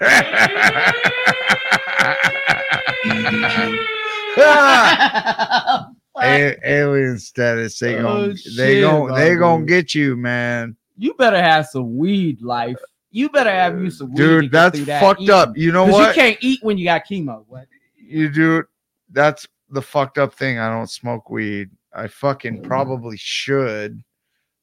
A- 6.20 6.56
alien 6.64 7.20
status. 7.20 7.78
They 7.78 7.98
Oh, 7.98 8.02
gon' 8.02 8.30
they 8.30 8.34
shit, 8.74 8.80
gon' 8.80 9.14
they 9.14 9.36
gonna 9.36 9.64
get 9.64 9.94
you, 9.94 10.16
man. 10.16 10.76
You 10.96 11.14
better 11.14 11.40
have 11.40 11.66
some 11.66 11.96
weed 11.96 12.42
life. 12.42 12.78
You 13.10 13.28
better 13.28 13.50
have 13.50 13.80
you 13.80 13.90
some 13.90 14.08
weed. 14.08 14.16
Dude, 14.16 14.52
that's 14.52 14.84
that 14.86 15.00
fucked 15.00 15.20
eating. 15.20 15.34
up. 15.34 15.56
You 15.56 15.72
know 15.72 15.84
what? 15.86 16.08
You 16.08 16.22
can't 16.22 16.38
eat 16.40 16.60
when 16.62 16.78
you 16.78 16.84
got 16.84 17.06
chemo. 17.06 17.44
What? 17.46 17.66
you 17.96 18.28
do 18.28 18.64
that's 19.10 19.46
the 19.70 19.82
fucked 19.82 20.18
up 20.18 20.34
thing. 20.34 20.58
I 20.58 20.68
don't 20.68 20.90
smoke 20.90 21.30
weed. 21.30 21.70
I 21.94 22.08
fucking 22.08 22.58
mm-hmm. 22.58 22.66
probably 22.66 23.16
should, 23.16 24.02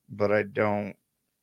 but 0.10 0.32
I 0.32 0.44
don't. 0.44 0.96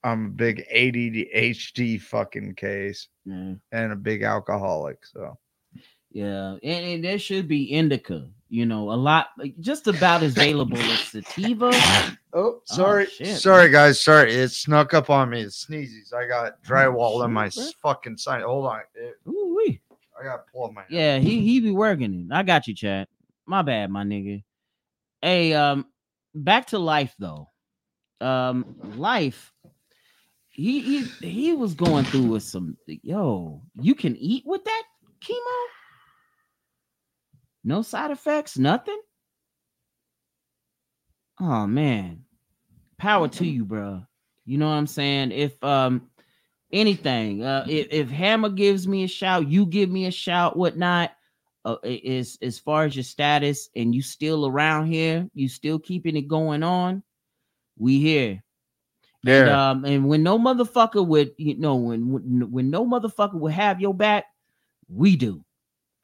I'm 0.04 0.26
a 0.26 0.30
big 0.30 0.64
ADHD 0.72 2.00
fucking 2.00 2.54
case 2.54 3.08
Yeah, 3.24 3.54
and 3.72 3.92
a 3.92 3.96
big 3.96 4.22
alcoholic. 4.22 5.04
So 5.04 5.36
yeah. 6.10 6.52
And, 6.62 6.86
and 6.86 7.04
there 7.04 7.18
should 7.18 7.48
be 7.48 7.64
indica. 7.64 8.28
You 8.50 8.64
know, 8.64 8.90
a 8.90 8.96
lot, 8.96 9.28
just 9.60 9.88
about 9.88 10.22
as 10.22 10.32
available 10.32 10.78
as 10.78 11.00
sativa. 11.00 11.70
oh, 12.32 12.62
sorry, 12.64 13.06
shit, 13.06 13.38
sorry 13.38 13.70
guys, 13.70 14.02
sorry. 14.02 14.32
It 14.32 14.48
snuck 14.48 14.94
up 14.94 15.10
on 15.10 15.30
me. 15.30 15.42
It 15.42 15.52
sneezes. 15.52 16.14
I 16.14 16.26
got 16.26 16.62
drywall 16.62 17.24
in 17.26 17.32
my 17.32 17.50
fucking 17.82 18.16
sign. 18.16 18.40
Hold 18.40 18.66
on, 18.66 18.80
Ooh. 19.28 19.48
I 20.18 20.24
got 20.24 20.46
to 20.46 20.52
pull 20.52 20.64
up 20.64 20.72
my. 20.72 20.82
Yeah, 20.88 21.18
he 21.18 21.40
he 21.40 21.60
be 21.60 21.70
working 21.70 22.26
it. 22.30 22.34
I 22.34 22.42
got 22.42 22.66
you, 22.66 22.74
Chad. 22.74 23.06
My 23.46 23.62
bad, 23.62 23.90
my 23.90 24.04
nigga. 24.04 24.42
Hey, 25.22 25.54
um, 25.54 25.86
back 26.34 26.66
to 26.68 26.78
life 26.78 27.14
though. 27.18 27.48
Um, 28.20 28.76
life. 28.96 29.52
He 30.48 30.80
he 30.80 31.02
he 31.20 31.52
was 31.52 31.74
going 31.74 32.04
through 32.06 32.26
with 32.26 32.42
some. 32.42 32.76
Yo, 32.86 33.62
you 33.80 33.94
can 33.94 34.16
eat 34.16 34.44
with 34.44 34.64
that 34.64 34.82
chemo. 35.20 35.66
No 37.64 37.82
side 37.82 38.10
effects, 38.10 38.56
nothing. 38.58 38.98
Oh 41.40 41.66
man, 41.66 42.24
power 42.96 43.28
to 43.28 43.46
you, 43.46 43.64
bro. 43.64 44.02
You 44.44 44.58
know 44.58 44.66
what 44.66 44.74
I'm 44.74 44.86
saying? 44.86 45.32
If 45.32 45.62
um 45.62 46.08
anything, 46.72 47.42
uh 47.42 47.64
if, 47.68 47.88
if 47.90 48.10
Hammer 48.10 48.48
gives 48.48 48.88
me 48.88 49.04
a 49.04 49.08
shout, 49.08 49.48
you 49.48 49.66
give 49.66 49.90
me 49.90 50.06
a 50.06 50.10
shout, 50.10 50.56
whatnot. 50.56 51.12
Uh, 51.64 51.76
is 51.82 52.38
as 52.40 52.58
far 52.58 52.84
as 52.84 52.96
your 52.96 53.02
status 53.02 53.68
and 53.76 53.94
you 53.94 54.00
still 54.00 54.46
around 54.46 54.86
here, 54.86 55.28
you 55.34 55.48
still 55.48 55.78
keeping 55.78 56.16
it 56.16 56.28
going 56.28 56.62
on, 56.62 57.02
we 57.76 57.98
here. 58.00 58.42
Yeah. 59.22 59.40
And, 59.40 59.50
um, 59.50 59.84
and 59.84 60.08
when 60.08 60.22
no 60.22 60.38
motherfucker 60.38 61.06
would, 61.06 61.32
you 61.36 61.58
know, 61.58 61.74
when 61.74 62.10
when, 62.10 62.50
when 62.50 62.70
no 62.70 62.86
motherfucker 62.86 63.34
would 63.34 63.52
have 63.52 63.80
your 63.80 63.92
back, 63.92 64.24
we 64.88 65.16
do. 65.16 65.44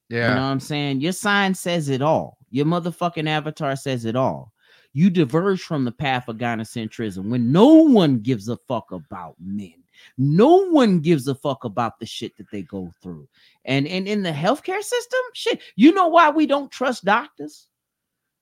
Yeah. 0.08 0.28
You 0.28 0.34
know 0.34 0.42
what 0.42 0.49
I'm 0.49 0.60
saying? 0.60 1.00
Your 1.00 1.12
sign 1.12 1.55
says 1.55 1.89
it 1.89 2.02
all. 2.02 2.39
Your 2.50 2.66
motherfucking 2.66 3.28
avatar 3.28 3.76
says 3.76 4.05
it 4.05 4.16
all. 4.16 4.52
You 4.92 5.10
diverge 5.10 5.60
from 5.60 5.84
the 5.84 5.92
path 5.92 6.28
of 6.28 6.36
gynocentrism 6.36 7.28
when 7.28 7.50
no 7.50 7.66
one 7.66 8.20
gives 8.20 8.49
a 8.49 8.57
fuck 8.68 8.92
about 8.92 9.34
men. 9.41 9.74
No 10.18 10.68
one 10.70 11.00
gives 11.00 11.26
a 11.26 11.34
fuck 11.34 11.65
about 11.65 11.99
the 11.99 12.07
shit 12.07 12.36
that 12.36 12.50
they 12.50 12.62
go 12.62 12.91
through. 13.02 13.28
And 13.65 13.86
and 13.89 14.07
in 14.07 14.23
the 14.23 14.31
healthcare 14.31 14.83
system, 14.83 15.20
shit, 15.33 15.60
you 15.76 15.92
know 15.92 16.08
why 16.08 16.31
we 16.31 16.47
don't 16.47 16.70
trust 16.70 17.05
doctors? 17.05 17.66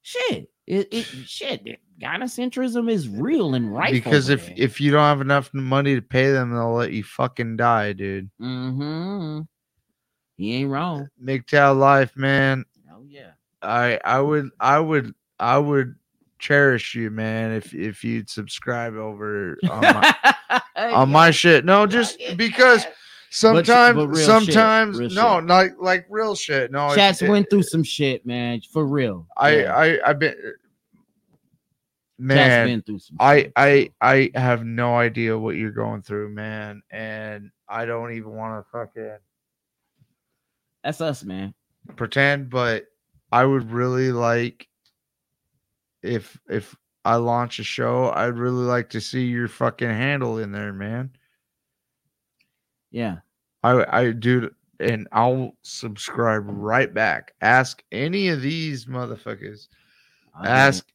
Shit. 0.02 0.50
It, 0.66 0.88
it 0.92 1.04
shit, 1.26 1.66
gynocentrism 2.00 2.90
is 2.90 3.08
real 3.08 3.54
and 3.54 3.74
right. 3.74 3.92
because 3.92 4.28
if 4.28 4.50
if 4.56 4.80
you 4.80 4.90
don't 4.90 5.00
have 5.00 5.20
enough 5.20 5.52
money 5.54 5.94
to 5.94 6.02
pay 6.02 6.32
them, 6.32 6.50
they'll 6.50 6.74
let 6.74 6.92
you 6.92 7.04
fucking 7.04 7.56
die, 7.56 7.92
dude. 7.92 8.30
mm-hmm. 8.40 9.40
He 10.42 10.54
ain't 10.56 10.70
wrong. 10.70 11.08
MGTOW 11.24 11.78
life, 11.78 12.16
man. 12.16 12.64
Oh 12.92 13.04
yeah. 13.06 13.30
I 13.62 14.00
I 14.04 14.20
would 14.20 14.50
I 14.58 14.80
would 14.80 15.14
I 15.38 15.56
would 15.56 15.94
cherish 16.40 16.96
you, 16.96 17.10
man, 17.10 17.52
if 17.52 17.72
if 17.72 18.02
you'd 18.02 18.28
subscribe 18.28 18.96
over 18.96 19.56
on 19.70 19.80
my, 19.80 20.14
on 20.76 21.10
my 21.10 21.30
shit. 21.30 21.64
No, 21.64 21.86
just 21.86 22.20
because 22.36 22.84
sometimes 23.30 23.96
but 23.96 24.16
shit, 24.16 24.26
sometimes 24.26 24.98
real 24.98 25.10
no, 25.10 25.38
shit. 25.38 25.48
like 25.48 25.72
like 25.78 26.06
real 26.10 26.34
shit. 26.34 26.72
No, 26.72 26.92
Chats 26.92 27.22
it- 27.22 27.28
went 27.30 27.48
through 27.48 27.62
some 27.62 27.84
shit, 27.84 28.26
man. 28.26 28.60
For 28.72 28.84
real. 28.84 29.28
I 29.36 29.60
Yeah. 29.60 29.76
I 29.76 30.10
I've 30.10 30.18
been 30.18 30.34
man. 32.18 32.66
been 32.66 32.82
through 32.82 32.98
some 32.98 33.16
I 33.20 33.42
shit. 33.42 33.52
I 33.54 33.90
I 34.00 34.30
have 34.34 34.64
no 34.64 34.96
idea 34.96 35.38
what 35.38 35.54
you're 35.54 35.70
going 35.70 36.02
through, 36.02 36.30
man, 36.30 36.82
and 36.90 37.52
I 37.68 37.84
don't 37.84 38.12
even 38.12 38.32
want 38.32 38.64
to 38.64 38.70
fucking 38.72 39.18
That's 40.84 41.00
us, 41.00 41.24
man. 41.24 41.54
pretend, 41.96 42.50
but 42.50 42.86
I 43.30 43.44
would 43.44 43.70
really 43.70 44.12
like 44.12 44.68
if 46.02 46.38
if 46.48 46.76
I 47.04 47.16
launch 47.16 47.58
a 47.58 47.64
show, 47.64 48.10
I'd 48.10 48.38
really 48.38 48.64
like 48.64 48.90
to 48.90 49.00
see 49.00 49.24
your 49.26 49.48
fucking 49.48 49.88
handle 49.88 50.38
in 50.38 50.52
there, 50.52 50.72
man. 50.72 51.10
Yeah. 52.90 53.18
I 53.62 53.84
I 54.02 54.10
do 54.12 54.50
and 54.80 55.08
I'll 55.12 55.56
subscribe 55.62 56.44
right 56.46 56.92
back. 56.92 57.34
Ask 57.40 57.82
any 57.92 58.28
of 58.28 58.42
these 58.42 58.86
motherfuckers. 58.86 59.68
I'll 60.34 60.46
Ask 60.46 60.86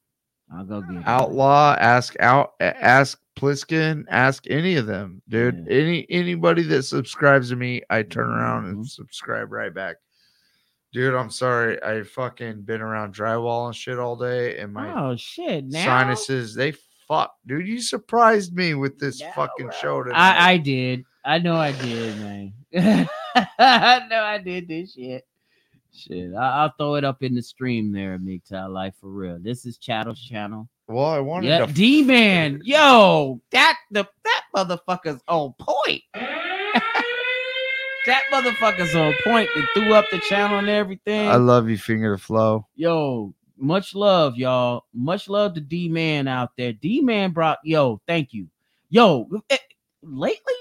I'll 0.53 0.65
go 0.65 0.81
get 0.81 0.97
it. 0.97 1.03
Outlaw, 1.05 1.75
ask 1.79 2.15
out 2.19 2.53
ask 2.59 3.19
Pliskin, 3.37 4.03
ask 4.09 4.45
any 4.49 4.75
of 4.75 4.87
them, 4.87 5.21
dude. 5.29 5.65
Yeah. 5.69 5.77
Any 5.77 6.07
anybody 6.09 6.63
that 6.63 6.83
subscribes 6.83 7.49
to 7.49 7.55
me, 7.55 7.81
I 7.89 8.03
turn 8.03 8.27
around 8.29 8.65
Mhm. 8.65 8.69
and 8.71 8.87
subscribe 8.89 9.51
right 9.51 9.73
back. 9.73 9.97
Dude, 10.93 11.13
I'm 11.13 11.29
sorry. 11.29 11.81
I 11.83 12.03
fucking 12.03 12.63
been 12.63 12.81
around 12.81 13.13
drywall 13.13 13.67
and 13.67 13.75
shit 13.75 13.99
all 13.99 14.15
day, 14.15 14.57
and 14.57 14.73
my 14.73 14.91
Oh 14.93 15.15
shit! 15.15 15.65
Now 15.65 15.85
sinuses 15.85 16.55
they 16.55 16.73
fuck, 17.07 17.35
dude. 17.45 17.67
You 17.67 17.79
surprised 17.81 18.55
me 18.55 18.73
with 18.73 18.97
this 18.97 19.21
fucking 19.35 19.67
bro. 19.67 19.75
show 19.75 20.03
tonight. 20.03 20.17
I 20.17 20.51
I 20.53 20.57
did. 20.57 21.03
I 21.23 21.37
know 21.39 21.55
I 21.55 21.73
did, 21.73 22.17
man. 22.19 22.53
I 23.59 24.07
know 24.09 24.23
I 24.23 24.37
did 24.39 24.67
this 24.67 24.93
shit. 24.93 25.27
Shit, 25.93 26.33
I, 26.33 26.61
I'll 26.63 26.73
throw 26.77 26.95
it 26.95 27.03
up 27.03 27.21
in 27.23 27.35
the 27.35 27.41
stream 27.41 27.91
there, 27.91 28.17
MGTOW 28.17 28.69
Life 28.71 28.95
for 29.01 29.09
real. 29.09 29.39
This 29.39 29.65
is 29.65 29.77
Chattels' 29.77 30.21
channel. 30.21 30.69
Well, 30.87 31.05
I 31.05 31.19
wanted 31.19 31.47
Yeah, 31.49 31.65
to 31.65 31.73
D 31.73 32.03
man, 32.03 32.61
yo, 32.63 33.41
that 33.51 33.77
the 33.91 34.07
that 34.23 34.43
motherfucker's 34.55 35.21
on 35.27 35.53
point. 35.59 36.01
that 36.13 36.81
motherfucker's 38.31 38.95
on 38.95 39.13
point. 39.23 39.49
They 39.55 39.63
threw 39.73 39.93
up 39.93 40.05
the 40.11 40.19
channel 40.19 40.59
and 40.59 40.69
everything. 40.69 41.27
I 41.27 41.35
love 41.35 41.69
you, 41.69 41.77
finger 41.77 42.15
to 42.15 42.21
flow. 42.21 42.67
yo, 42.75 43.33
much 43.57 43.95
love, 43.95 44.37
y'all. 44.37 44.85
Much 44.93 45.27
love 45.27 45.55
to 45.55 45.61
D 45.61 45.89
Man 45.89 46.27
out 46.27 46.51
there. 46.57 46.73
D 46.73 47.01
Man 47.01 47.31
brought 47.31 47.57
yo, 47.63 47.99
thank 48.07 48.33
you. 48.33 48.47
Yo, 48.89 49.27
eh, 49.49 49.57
lately, 50.01 50.53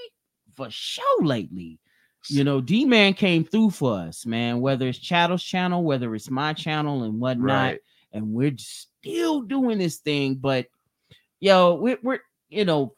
for 0.55 0.69
sure, 0.69 1.23
lately, 1.23 1.79
you 2.27 2.43
know, 2.43 2.59
D 2.59 2.83
Man 2.83 3.13
came 3.13 3.45
through 3.45 3.69
for 3.69 3.93
us, 3.99 4.25
man. 4.25 4.59
Whether 4.59 4.87
it's 4.89 4.99
Chattels' 4.99 5.43
channel, 5.43 5.83
whether 5.85 6.13
it's 6.15 6.29
my 6.29 6.51
channel 6.53 7.03
and 7.03 7.19
whatnot, 7.21 7.45
Right. 7.45 7.79
and 8.11 8.33
we're 8.33 8.51
still 9.11 9.41
doing 9.41 9.77
this 9.77 9.97
thing. 9.97 10.35
But 10.35 10.67
yo, 11.39 11.75
we're, 11.75 11.97
we're 12.03 12.19
you 12.49 12.65
know, 12.65 12.93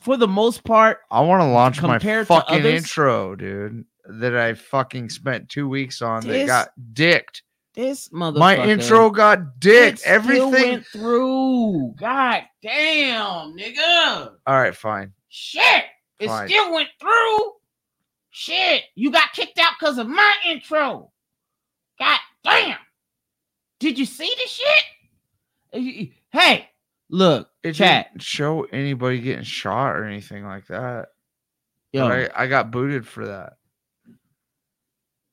for 0.00 0.16
the 0.16 0.28
most 0.28 0.64
part, 0.64 0.98
I 1.10 1.20
want 1.20 1.42
to 1.42 1.46
launch 1.48 1.82
my 1.82 1.98
fucking 1.98 2.60
others- 2.60 2.82
intro, 2.84 3.34
dude. 3.36 3.84
That 4.10 4.34
I 4.34 4.54
fucking 4.54 5.10
spent 5.10 5.50
two 5.50 5.68
weeks 5.68 6.00
on 6.00 6.26
that 6.26 6.46
got 6.46 6.70
dicked. 6.94 7.42
this 7.74 8.08
motherfucker, 8.08 8.38
My 8.38 8.56
intro 8.56 9.10
got 9.10 9.60
dicked. 9.60 10.00
Everything. 10.06 10.50
went 10.50 10.86
through. 10.86 11.92
God 11.98 12.44
damn, 12.62 13.54
nigga. 13.54 14.32
All 14.46 14.58
right, 14.58 14.74
fine. 14.74 15.12
Shit, 15.28 15.84
it 16.18 16.28
Fine. 16.28 16.48
still 16.48 16.72
went 16.72 16.88
through. 16.98 17.52
Shit, 18.30 18.84
you 18.94 19.10
got 19.10 19.32
kicked 19.34 19.58
out 19.58 19.72
because 19.78 19.98
of 19.98 20.08
my 20.08 20.32
intro. 20.46 21.12
God 21.98 22.18
damn. 22.42 22.78
Did 23.78 23.98
you 23.98 24.06
see 24.06 24.32
the 24.42 24.48
shit? 24.48 24.84
Hey, 25.72 26.68
look, 27.10 27.48
It 27.62 27.74
chat. 27.74 28.08
didn't 28.12 28.22
show 28.22 28.64
anybody 28.64 29.20
getting 29.20 29.44
shot 29.44 29.96
or 29.96 30.04
anything 30.04 30.44
like 30.44 30.66
that. 30.68 31.08
Yo, 31.92 32.06
I, 32.06 32.28
I 32.36 32.46
got 32.46 32.70
booted 32.70 33.06
for 33.06 33.26
that. 33.26 33.54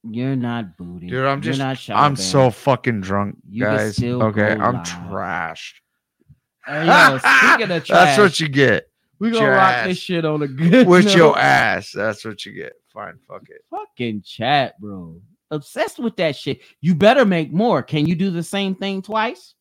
you're 0.04 0.36
not 0.36 0.78
booted. 0.78 1.10
Dude, 1.10 1.26
I'm 1.26 1.42
You're 1.44 1.54
just 1.54 1.60
not 1.60 1.70
I'm 1.72 1.76
shadow 1.76 2.02
banned. 2.02 2.20
so 2.20 2.50
fucking 2.52 3.02
drunk, 3.02 3.38
You 3.50 3.64
guys. 3.66 3.96
still 3.98 4.24
Okay, 4.24 4.52
I'm 4.54 4.78
trashed. 4.84 5.74
Hey, 6.66 6.86
yo, 6.86 7.18
speaking 7.18 7.72
of 7.76 7.84
trash, 7.86 7.88
That's 7.88 8.18
what 8.20 8.40
you 8.40 8.48
get. 8.48 8.88
we 9.20 9.32
gonna 9.32 9.50
rock 9.50 9.86
this 9.86 9.98
shit 9.98 10.26
on 10.26 10.42
a 10.44 10.48
good 10.48 10.88
With 10.88 11.06
note. 11.06 11.16
your 11.16 11.38
ass. 11.40 11.92
That's 11.92 12.24
what 12.24 12.46
you 12.46 12.54
get. 12.54 12.74
Fine, 12.94 13.18
fuck 13.28 13.44
it. 13.50 13.62
fucking 13.70 14.22
chat, 14.22 14.80
bro. 14.80 15.20
Obsessed 15.52 16.00
with 16.00 16.16
that 16.18 16.36
shit. 16.36 16.62
You 16.82 16.96
better 16.96 17.26
make 17.26 17.52
more. 17.52 17.84
Can 17.84 18.06
you 18.08 18.16
do 18.16 18.30
the 18.32 18.44
same 18.44 18.76
thing 18.76 19.02
twice? 19.02 19.55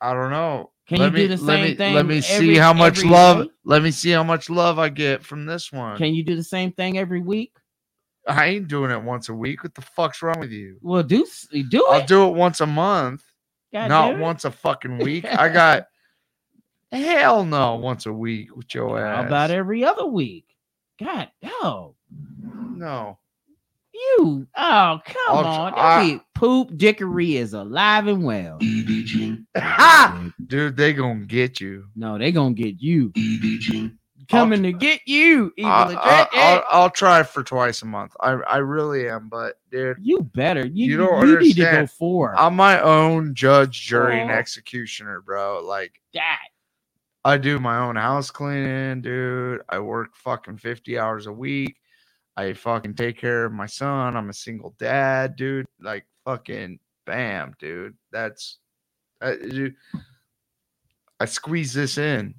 I 0.00 0.12
don't 0.12 0.30
know. 0.30 0.70
Can 0.88 0.98
let 0.98 1.06
you 1.06 1.12
me, 1.12 1.22
do 1.28 1.36
the 1.36 1.44
let 1.44 1.56
same 1.56 1.64
me, 1.64 1.74
thing 1.74 1.94
Let 1.94 2.06
me 2.06 2.16
every- 2.16 2.24
see 2.24 2.56
how 2.56 2.72
much 2.72 3.04
love. 3.04 3.44
day? 3.44 3.50
Let 3.64 3.82
me 3.82 3.90
see 3.90 4.10
how 4.10 4.24
much 4.24 4.50
love 4.50 4.78
I 4.78 4.88
get 4.88 5.24
from 5.24 5.46
this 5.46 5.70
one. 5.72 5.96
Can 5.98 6.14
you 6.14 6.24
do 6.24 6.34
the 6.34 6.42
same 6.42 6.72
thing 6.72 6.98
every 6.98 7.20
week? 7.20 7.52
I 8.26 8.46
ain't 8.46 8.68
doing 8.68 8.90
it 8.90 9.02
once 9.02 9.28
a 9.28 9.34
week. 9.34 9.62
What 9.62 9.74
the 9.74 9.82
fuck's 9.82 10.22
wrong 10.22 10.40
with 10.40 10.50
you? 10.50 10.78
Well, 10.82 11.02
do 11.02 11.26
do 11.70 11.86
I'll 11.86 12.04
do 12.06 12.26
it 12.28 12.34
once 12.34 12.60
a 12.60 12.66
month, 12.66 13.22
God 13.72 13.88
not 13.88 14.18
once 14.18 14.44
a 14.44 14.50
fucking 14.50 14.98
week. 14.98 15.24
I 15.24 15.48
got 15.52 15.86
hell 16.92 17.44
no 17.44 17.76
once 17.76 18.06
a 18.06 18.12
week 18.12 18.54
with 18.56 18.74
your 18.74 18.98
ass. 18.98 19.22
How 19.22 19.26
about 19.26 19.50
every 19.52 19.84
other 19.84 20.06
week? 20.06 20.44
God, 20.98 21.30
no. 21.42 21.94
No. 22.74 23.19
You, 24.00 24.46
oh, 24.56 25.00
come 25.04 25.16
I'll 25.28 25.42
tr- 25.42 25.48
on. 25.48 25.74
I- 25.76 26.08
Don't 26.08 26.22
Poop 26.34 26.76
dickery 26.78 27.36
is 27.36 27.52
alive 27.52 28.06
and 28.06 28.24
well. 28.24 28.58
Ha! 29.56 30.30
Dude, 30.46 30.76
they 30.76 30.92
gonna 30.94 31.26
get 31.26 31.60
you. 31.60 31.84
No, 31.94 32.16
they 32.16 32.32
gonna 32.32 32.54
get 32.54 32.80
you. 32.80 33.12
Coming 34.30 34.62
to 34.62 34.72
get 34.72 35.00
you, 35.06 35.52
evil 35.56 35.72
I, 35.72 36.26
Adret- 36.32 36.56
will 36.56 36.62
I'll 36.70 36.90
try 36.90 37.22
for 37.24 37.42
twice 37.42 37.82
a 37.82 37.86
month. 37.86 38.14
I, 38.20 38.30
I 38.48 38.56
really 38.58 39.08
am, 39.08 39.28
but 39.28 39.56
dude, 39.72 39.96
You 40.00 40.22
better. 40.22 40.64
You, 40.66 40.86
You 40.92 40.96
don't 40.96 41.28
you 41.28 41.38
need 41.40 41.54
to 41.56 41.60
go 41.60 41.66
understand. 41.66 41.90
for 41.90 42.38
I'm 42.38 42.54
my 42.54 42.80
own 42.80 43.34
judge, 43.34 43.82
jury, 43.86 44.20
and 44.20 44.30
executioner, 44.30 45.20
bro. 45.20 45.60
Like 45.64 46.00
that. 46.14 46.38
I 47.24 47.36
do 47.38 47.58
my 47.58 47.78
own 47.78 47.96
house 47.96 48.30
cleaning, 48.30 49.02
dude. 49.02 49.60
I 49.68 49.78
work 49.80 50.14
fucking 50.16 50.56
50 50.58 50.98
hours 50.98 51.26
a 51.26 51.32
week. 51.32 51.76
I 52.36 52.52
fucking 52.54 52.94
take 52.94 53.18
care 53.18 53.44
of 53.44 53.52
my 53.52 53.66
son. 53.66 54.16
I'm 54.16 54.30
a 54.30 54.34
single 54.34 54.74
dad, 54.78 55.36
dude. 55.36 55.66
Like 55.80 56.06
fucking 56.24 56.78
bam, 57.06 57.54
dude. 57.58 57.96
That's 58.12 58.58
uh, 59.20 59.34
dude, 59.34 59.74
I 61.18 61.26
squeeze 61.26 61.74
this 61.74 61.98
in 61.98 62.34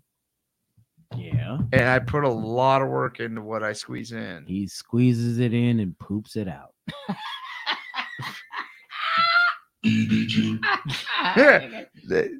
Yeah. 1.16 1.60
and 1.72 1.84
I 1.90 2.00
put 2.00 2.24
a 2.24 2.30
lot 2.30 2.82
of 2.82 2.88
work 2.90 3.20
into 3.20 3.42
what 3.42 3.62
I 3.64 3.74
squeeze 3.74 4.12
in. 4.12 4.46
He 4.48 4.68
squeezes 4.68 5.38
it 5.40 5.54
in 5.54 5.80
and 5.80 5.98
poops 6.00 6.36
it 6.36 6.48
out. 6.48 6.74
Th- 12.10 12.32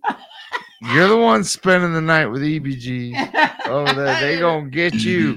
You're 0.94 1.08
the 1.08 1.18
one 1.18 1.44
spending 1.44 1.94
the 1.94 2.02
night 2.02 2.28
with 2.28 2.42
EBG 2.42 3.68
over 3.68 3.94
there. 3.94 4.22
They 4.22 4.40
gonna 4.40 4.70
get 4.70 4.94
you. 4.96 5.36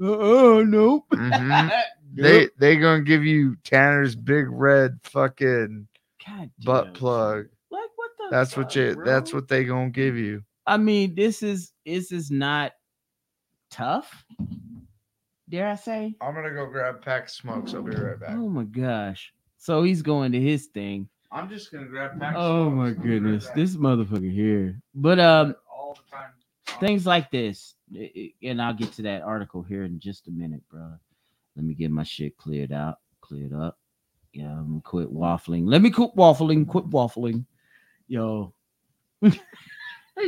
Oh 0.00 0.62
nope. 0.62 1.04
Mhm. 1.12 1.72
They 2.18 2.48
they 2.58 2.76
gonna 2.76 3.02
give 3.02 3.24
you 3.26 3.56
Tanner's 3.62 4.16
big 4.16 4.46
red 4.48 4.98
fucking 5.02 5.86
God 6.26 6.50
butt 6.64 6.94
plug. 6.94 7.48
Like 7.70 7.90
what 7.96 8.10
the? 8.16 8.28
That's 8.30 8.56
what 8.56 8.68
fuck, 8.68 8.76
you. 8.76 8.94
bro? 8.94 9.04
That's 9.04 9.34
what 9.34 9.48
they 9.48 9.64
gonna 9.64 9.90
give 9.90 10.16
you. 10.16 10.42
I 10.66 10.78
mean, 10.78 11.14
this 11.14 11.42
is 11.42 11.72
this 11.84 12.12
is 12.12 12.30
not 12.30 12.72
tough. 13.70 14.24
Dare 15.50 15.68
I 15.68 15.74
say? 15.74 16.14
I'm 16.22 16.34
gonna 16.34 16.54
go 16.54 16.64
grab 16.70 16.94
a 16.94 16.98
pack 16.98 17.24
of 17.24 17.30
smokes. 17.30 17.74
I'll 17.74 17.82
be 17.82 17.94
right 17.94 18.18
back. 18.18 18.30
Oh 18.30 18.48
my 18.48 18.64
gosh. 18.64 19.30
So 19.58 19.82
he's 19.82 20.00
going 20.00 20.32
to 20.32 20.40
his 20.40 20.68
thing. 20.68 21.10
I'm 21.32 21.48
just 21.48 21.72
gonna 21.72 21.86
grab 21.86 22.16
a 22.16 22.20
pack. 22.20 22.34
Oh 22.36 22.70
my 22.70 22.90
goodness. 22.90 23.48
This 23.54 23.76
motherfucker 23.76 24.32
here. 24.32 24.80
But 24.94 25.18
um 25.18 25.54
all 25.70 25.94
the 25.94 26.16
time. 26.16 26.30
things 26.80 27.06
like 27.06 27.30
this, 27.30 27.74
and 28.42 28.60
I'll 28.62 28.74
get 28.74 28.92
to 28.94 29.02
that 29.02 29.22
article 29.22 29.62
here 29.62 29.84
in 29.84 29.98
just 30.00 30.28
a 30.28 30.30
minute, 30.30 30.62
bro. 30.70 30.92
Let 31.56 31.64
me 31.64 31.74
get 31.74 31.90
my 31.90 32.02
shit 32.02 32.36
cleared 32.36 32.72
out, 32.72 32.98
cleared 33.20 33.52
up. 33.52 33.78
Yeah, 34.32 34.50
I'm 34.50 34.68
gonna 34.68 34.80
quit 34.82 35.12
waffling. 35.12 35.66
Let 35.66 35.82
me 35.82 35.90
quit 35.90 36.14
waffling, 36.16 36.66
quit 36.66 36.88
waffling. 36.90 37.46
Yo. 38.08 38.52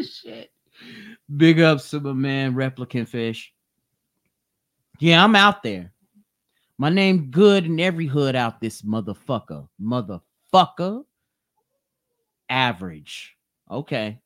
shit. 0.02 0.50
Big 1.36 1.60
ups 1.60 1.90
to 1.90 2.00
my 2.00 2.12
man, 2.12 2.54
Replicant 2.54 3.08
Fish. 3.08 3.52
Yeah, 4.98 5.22
I'm 5.22 5.36
out 5.36 5.62
there. 5.62 5.92
My 6.78 6.90
name 6.90 7.30
good 7.30 7.66
in 7.66 7.80
every 7.80 8.06
hood 8.06 8.36
out 8.36 8.60
this 8.60 8.82
motherfucker. 8.82 9.68
Motherfucker. 9.80 10.22
Fucker 10.52 11.04
average. 12.48 13.36
Okay 13.70 14.20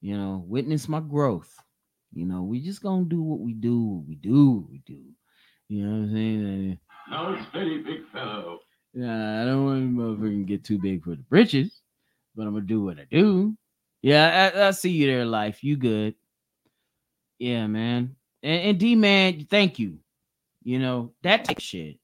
you 0.00 0.16
know, 0.16 0.44
witness 0.46 0.88
my 0.88 1.00
growth. 1.00 1.60
You 2.12 2.24
know, 2.24 2.42
we 2.42 2.60
just 2.60 2.82
gonna 2.82 3.04
do 3.04 3.22
what 3.22 3.40
we 3.40 3.52
do, 3.52 3.80
what 3.80 4.06
we 4.06 4.14
do, 4.14 4.50
what 4.50 4.70
we 4.70 4.78
do. 4.86 5.00
You 5.68 5.84
know 5.84 5.90
what 5.90 6.08
I'm 6.08 6.14
saying? 6.14 6.78
It's 7.10 7.52
very 7.52 7.78
big 7.82 8.08
fellow. 8.10 8.60
Yeah, 8.94 9.42
I 9.42 9.44
don't 9.44 9.64
want 9.64 9.82
to 9.82 10.02
motherfucking 10.02 10.46
get 10.46 10.64
too 10.64 10.78
big 10.78 11.04
for 11.04 11.10
the 11.10 11.16
britches, 11.16 11.82
but 12.34 12.46
I'm 12.46 12.54
gonna 12.54 12.64
do 12.64 12.82
what 12.82 12.98
I 12.98 13.06
do. 13.10 13.56
Yeah, 14.00 14.52
I, 14.54 14.68
I 14.68 14.70
see 14.70 14.90
you 14.90 15.06
there, 15.06 15.26
life. 15.26 15.62
You 15.62 15.76
good? 15.76 16.14
Yeah, 17.38 17.66
man. 17.66 18.16
And, 18.42 18.62
and 18.62 18.78
D 18.78 18.94
man, 18.94 19.46
thank 19.50 19.78
you. 19.78 19.98
You 20.62 20.78
know 20.78 21.12
that 21.22 21.44
type 21.44 21.58
of 21.58 21.62
shit. 21.62 21.98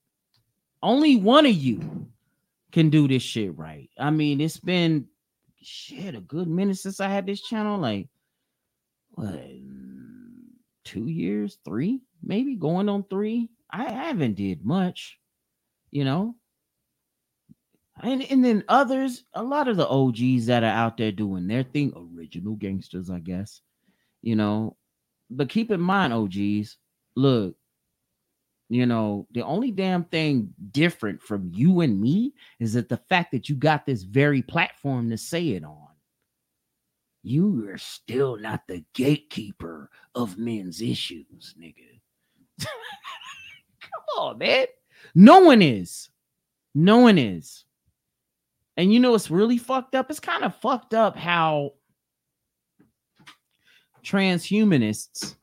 Only 0.83 1.17
one 1.17 1.47
of 1.47 1.55
you 1.55 2.09
can 2.74 2.90
do 2.90 3.06
this 3.06 3.22
shit 3.22 3.56
right. 3.56 3.88
I 3.96 4.10
mean, 4.10 4.40
it's 4.40 4.58
been 4.58 5.06
shit 5.62 6.16
a 6.16 6.20
good 6.20 6.48
minute 6.48 6.76
since 6.76 6.98
I 6.98 7.06
had 7.08 7.24
this 7.24 7.40
channel. 7.40 7.78
Like, 7.78 8.08
what? 9.12 9.40
Two 10.82 11.06
years, 11.06 11.58
three, 11.64 12.00
maybe 12.20 12.56
going 12.56 12.88
on 12.88 13.04
three. 13.04 13.48
I 13.70 13.84
haven't 13.84 14.34
did 14.34 14.64
much, 14.64 15.20
you 15.92 16.04
know. 16.04 16.34
And 18.02 18.22
and 18.24 18.44
then 18.44 18.64
others, 18.66 19.22
a 19.34 19.42
lot 19.44 19.68
of 19.68 19.76
the 19.76 19.86
OGs 19.86 20.46
that 20.46 20.64
are 20.64 20.66
out 20.66 20.96
there 20.96 21.12
doing 21.12 21.46
their 21.46 21.62
thing, 21.62 21.92
original 21.96 22.56
gangsters, 22.56 23.08
I 23.08 23.20
guess, 23.20 23.60
you 24.20 24.34
know. 24.34 24.76
But 25.30 25.48
keep 25.48 25.70
in 25.70 25.80
mind, 25.80 26.12
OGs, 26.12 26.76
look, 27.14 27.54
you 28.68 28.86
know, 28.86 29.26
the 29.33 29.43
only 29.43 29.70
damn 29.70 30.05
thing 30.05 30.52
different 30.73 31.23
from 31.23 31.51
you 31.52 31.81
and 31.81 32.01
me 32.01 32.33
is 32.60 32.73
that 32.75 32.89
the 32.89 32.97
fact 32.97 33.33
that 33.33 33.49
you 33.49 33.55
got 33.55 33.84
this 33.84 34.02
very 34.02 34.43
platform 34.43 35.10
to 35.10 35.18
say 35.18 35.51
it 35.51 35.65
on. 35.65 35.89
You 37.23 37.68
are 37.70 37.78
still 37.78 38.36
not 38.36 38.67
the 38.67 38.84
gatekeeper 38.94 39.91
of 40.15 40.39
men's 40.39 40.83
issues, 40.83 41.55
nigga. 41.59 42.01
Come 42.60 44.18
on, 44.18 44.39
man. 44.39 44.67
No 45.15 45.41
one 45.41 45.62
is. 45.62 46.10
No 46.75 46.99
one 46.99 47.18
is. 47.18 47.65
And 48.76 48.93
you 48.93 48.99
know 48.99 49.12
what's 49.12 49.31
really 49.31 49.59
fucked 49.59 49.94
up? 49.94 50.10
It's 50.10 50.20
kind 50.20 50.44
of 50.44 50.57
fucked 50.57 50.94
up 50.94 51.17
how 51.17 51.73
transhumanists 54.05 55.36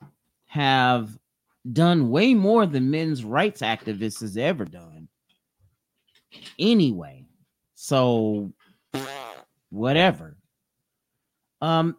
have 0.46 1.18
done 1.70 2.10
way 2.10 2.34
more 2.34 2.66
than 2.66 2.92
men's 2.92 3.24
rights 3.24 3.62
activists 3.62 4.22
has 4.22 4.38
ever 4.38 4.66
done. 4.66 5.08
Anyway, 6.58 7.26
so 7.76 8.54
whatever. 9.70 10.38
Um, 11.62 11.98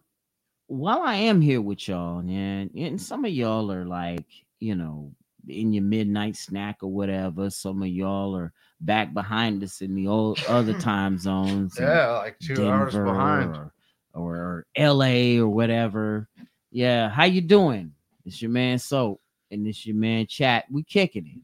while 0.67 1.03
I 1.03 1.15
am 1.15 1.41
here 1.41 1.61
with 1.61 1.87
y'all, 1.87 2.19
and 2.19 2.71
and 2.75 3.01
some 3.01 3.25
of 3.25 3.33
y'all 3.33 3.71
are 3.71 3.85
like, 3.85 4.27
you 4.59 4.75
know, 4.75 5.13
in 5.49 5.73
your 5.73 5.85
midnight 5.85 6.37
snack 6.37 6.79
or 6.83 6.91
whatever. 6.91 7.51
Some 7.51 7.83
of 7.83 7.89
y'all 7.89 8.37
are 8.37 8.53
back 8.81 9.13
behind 9.13 9.63
us 9.63 9.81
in 9.81 9.95
the 9.95 10.07
old 10.07 10.43
other 10.49 10.73
time 10.81 11.19
zones. 11.19 11.77
Yeah, 11.79 12.19
like 12.19 12.39
two 12.39 12.69
hours 12.69 12.95
Denver 12.95 13.13
behind. 13.13 13.57
Or, 13.57 13.73
or 14.15 14.67
LA 14.77 15.41
or 15.41 15.49
whatever. 15.49 16.29
Yeah, 16.71 17.09
how 17.09 17.25
you 17.25 17.41
doing? 17.41 17.93
It's 18.25 18.41
your 18.41 18.51
man 18.51 18.79
Soap 18.79 19.22
and 19.53 19.67
it's 19.67 19.87
your 19.87 19.97
man 19.97 20.27
Chat. 20.27 20.65
We 20.71 20.83
kicking 20.83 21.27
it. 21.27 21.41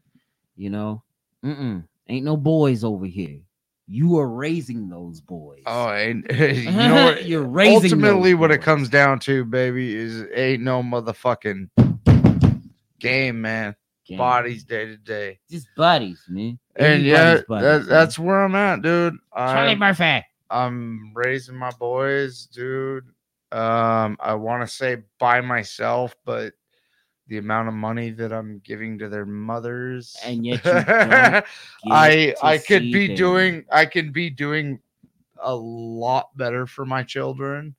You 0.56 0.70
know, 0.70 1.02
mm 1.44 1.84
ain't 2.08 2.24
no 2.24 2.36
boys 2.36 2.84
over 2.84 3.06
here. 3.06 3.38
You 3.86 4.18
are 4.18 4.28
raising 4.28 4.88
those 4.88 5.20
boys. 5.20 5.62
Oh, 5.66 5.88
and 5.92 6.26
you 6.38 6.70
know 6.70 7.04
what? 7.04 7.26
You're 7.26 7.42
raising 7.42 7.74
Ultimately, 7.74 8.32
those 8.32 8.40
what 8.40 8.50
it 8.50 8.62
comes 8.62 8.88
down 8.88 9.20
to, 9.20 9.44
baby, 9.44 9.94
is 9.94 10.24
ain't 10.34 10.62
no 10.62 10.82
motherfucking 10.82 11.68
game, 12.98 13.40
man. 13.40 13.76
Gang. 14.06 14.16
Bodies 14.16 14.64
day 14.64 14.86
to 14.86 14.96
day, 14.96 15.38
just 15.50 15.68
buddies, 15.76 16.24
man. 16.30 16.58
and 16.76 17.02
yeah, 17.02 17.42
buddies, 17.46 17.62
that, 17.62 17.78
man. 17.80 17.86
that's 17.86 18.18
where 18.18 18.42
I'm 18.42 18.54
at, 18.54 18.80
dude. 18.80 19.18
Charlie 19.36 19.72
I'm, 19.72 19.78
Murphy. 19.78 20.24
I'm 20.48 21.12
raising 21.14 21.54
my 21.54 21.70
boys, 21.72 22.46
dude. 22.46 23.04
Um, 23.52 24.16
I 24.18 24.32
want 24.32 24.66
to 24.66 24.66
say 24.66 25.02
by 25.18 25.42
myself, 25.42 26.16
but 26.24 26.54
the 27.28 27.38
amount 27.38 27.68
of 27.68 27.74
money 27.74 28.10
that 28.10 28.32
I'm 28.32 28.60
giving 28.64 28.98
to 28.98 29.08
their 29.08 29.26
mothers, 29.26 30.16
And 30.24 30.44
yet 30.46 30.62
I 31.90 32.34
I 32.42 32.58
could 32.58 32.90
be 32.90 33.08
them. 33.08 33.16
doing 33.16 33.64
I 33.70 33.86
can 33.86 34.12
be 34.12 34.30
doing 34.30 34.80
a 35.40 35.54
lot 35.54 36.36
better 36.36 36.66
for 36.66 36.84
my 36.84 37.02
children. 37.02 37.74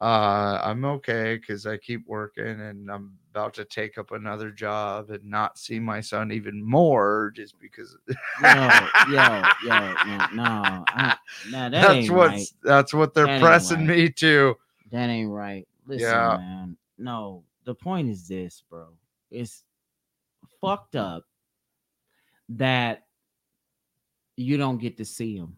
Uh 0.00 0.60
I'm 0.62 0.84
okay 0.84 1.36
because 1.36 1.66
I 1.66 1.76
keep 1.78 2.06
working 2.06 2.60
and 2.60 2.90
I'm 2.90 3.18
about 3.32 3.54
to 3.54 3.64
take 3.64 3.98
up 3.98 4.10
another 4.10 4.50
job 4.50 5.10
and 5.10 5.24
not 5.24 5.58
see 5.58 5.78
my 5.80 6.00
son 6.00 6.30
even 6.32 6.62
more 6.62 7.32
just 7.34 7.58
because 7.60 7.96
Yo, 8.42 8.70
yo, 9.10 9.42
yo, 9.62 9.94
no, 10.06 10.26
no, 10.32 10.86
I, 10.92 11.16
no, 11.50 11.70
that 11.70 11.70
that's 11.70 12.10
what's 12.10 12.28
right. 12.28 12.46
that's 12.62 12.92
what 12.94 13.14
they're 13.14 13.26
That 13.26 13.38
pressing 13.40 13.78
right. 13.78 13.86
me 13.86 14.10
to. 14.10 14.56
That 14.90 15.08
ain't 15.08 15.30
right. 15.30 15.66
Listen, 15.86 16.18
Yeah. 16.18 16.36
man. 16.36 16.76
No, 16.98 17.42
the 17.64 17.74
point 17.74 18.08
is 18.08 18.28
this, 18.28 18.62
bro. 18.68 18.88
It's 19.30 19.62
fucked 20.60 20.96
up 20.96 21.24
that 22.50 23.02
you 24.36 24.56
don't 24.56 24.78
get 24.80 24.96
to 24.98 25.04
see 25.04 25.38
them. 25.38 25.56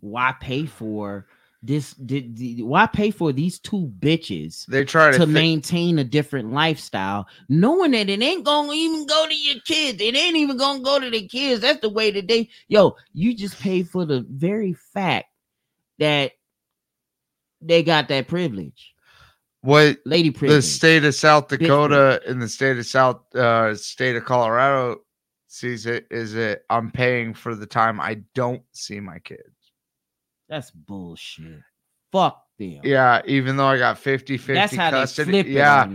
Why 0.00 0.34
pay 0.40 0.66
for 0.66 1.26
this? 1.62 1.94
Did, 1.94 2.34
did- 2.34 2.62
why 2.62 2.86
pay 2.86 3.10
for 3.10 3.32
these 3.32 3.58
two 3.58 3.90
bitches 4.00 4.66
They 4.66 4.84
try 4.84 5.10
to, 5.12 5.18
to 5.18 5.26
thi- 5.26 5.32
maintain 5.32 5.98
a 5.98 6.04
different 6.04 6.52
lifestyle, 6.52 7.26
knowing 7.48 7.92
that 7.92 8.08
it 8.08 8.22
ain't 8.22 8.44
gonna 8.44 8.72
even 8.72 9.06
go 9.06 9.26
to 9.28 9.34
your 9.34 9.60
kids. 9.64 10.00
It 10.00 10.14
ain't 10.16 10.36
even 10.36 10.56
gonna 10.56 10.80
go 10.82 11.00
to 11.00 11.10
the 11.10 11.26
kids. 11.26 11.62
That's 11.62 11.80
the 11.80 11.88
way 11.88 12.10
that 12.10 12.28
they 12.28 12.50
yo, 12.68 12.96
you 13.12 13.34
just 13.34 13.58
pay 13.60 13.82
for 13.82 14.04
the 14.04 14.26
very 14.28 14.74
fact 14.74 15.26
that 15.98 16.32
they 17.62 17.82
got 17.82 18.08
that 18.08 18.28
privilege. 18.28 18.92
What 19.66 19.98
Lady 20.06 20.30
the 20.30 20.62
state 20.62 21.04
of 21.04 21.14
South 21.14 21.48
Dakota 21.48 22.22
and 22.26 22.40
the 22.40 22.48
state 22.48 22.78
of 22.78 22.86
South 22.86 23.34
uh 23.34 23.74
state 23.74 24.14
of 24.14 24.24
Colorado 24.24 25.00
sees 25.48 25.86
it 25.86 26.06
is 26.10 26.34
it 26.34 26.64
I'm 26.70 26.90
paying 26.90 27.34
for 27.34 27.54
the 27.54 27.66
time 27.66 28.00
I 28.00 28.22
don't 28.34 28.62
see 28.72 29.00
my 29.00 29.18
kids. 29.18 29.42
That's 30.48 30.70
bullshit. 30.70 31.60
Fuck 32.12 32.44
them. 32.58 32.80
Yeah, 32.84 33.22
even 33.26 33.56
though 33.56 33.66
I 33.66 33.78
got 33.78 33.98
50 33.98 34.36
50 34.36 34.54
That's 34.54 34.74
how 34.76 34.90
custody. 34.90 35.32
they 35.32 35.42
flip 35.42 35.54
yeah, 35.54 35.90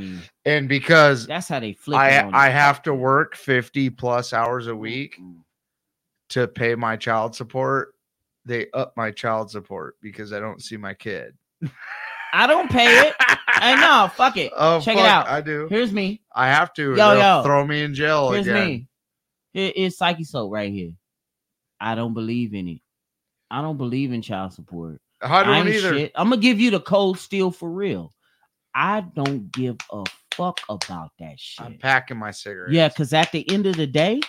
and 0.45 0.67
because 0.67 1.25
That's 1.25 1.47
how 1.47 1.61
they 1.61 1.73
flip 1.73 1.97
it. 1.97 2.01
I 2.01 2.23
on 2.23 2.35
I 2.35 2.49
have 2.49 2.81
to 2.83 2.93
work 2.93 3.35
50 3.35 3.89
plus 3.91 4.33
hours 4.33 4.67
a 4.67 4.75
week 4.75 5.17
to 6.29 6.47
pay 6.47 6.75
my 6.75 6.97
child 6.97 7.35
support, 7.35 7.93
they 8.45 8.67
up 8.73 8.95
my 8.97 9.11
child 9.11 9.49
support 9.49 9.95
because 10.01 10.33
I 10.33 10.39
don't 10.39 10.61
see 10.61 10.77
my 10.77 10.93
kid. 10.93 11.35
I 12.33 12.47
don't 12.47 12.69
pay 12.69 13.07
it. 13.07 13.15
I 13.47 13.75
know. 13.75 14.09
Fuck 14.15 14.37
it. 14.37 14.51
Oh, 14.55 14.79
Check 14.81 14.97
it 14.97 15.05
out. 15.05 15.27
I 15.27 15.41
do. 15.41 15.67
Here's 15.69 15.91
me. 15.91 16.21
I 16.33 16.47
have 16.47 16.73
to. 16.73 16.95
Yo, 16.95 17.13
yo. 17.13 17.43
throw 17.43 17.65
me 17.65 17.83
in 17.83 17.93
jail 17.93 18.31
Here's 18.31 18.47
again. 18.47 18.67
me. 18.67 18.87
Here 19.53 19.71
is 19.75 19.97
Psyche 19.97 20.23
Soap 20.23 20.51
right 20.51 20.71
here. 20.71 20.91
I 21.79 21.95
don't 21.95 22.13
believe 22.13 22.53
in 22.53 22.67
it. 22.67 22.79
I 23.49 23.61
don't 23.61 23.77
believe 23.77 24.11
in 24.13 24.21
child 24.21 24.53
support. 24.53 25.01
I 25.21 25.43
don't 25.43 25.55
ain't 25.55 25.67
either. 25.69 25.93
shit. 25.93 26.11
I'm 26.15 26.29
gonna 26.29 26.41
give 26.41 26.59
you 26.59 26.71
the 26.71 26.79
cold 26.79 27.19
steel 27.19 27.51
for 27.51 27.69
real. 27.69 28.13
I 28.73 29.01
don't 29.01 29.51
give 29.51 29.75
a 29.91 30.03
fuck 30.33 30.61
about 30.69 31.11
that 31.19 31.37
shit. 31.37 31.65
I'm 31.65 31.77
packing 31.77 32.17
my 32.17 32.31
cigarettes. 32.31 32.73
Yeah, 32.73 32.87
because 32.87 33.13
at 33.13 33.31
the 33.31 33.49
end 33.51 33.67
of 33.67 33.75
the 33.75 33.85
day, 33.87 34.21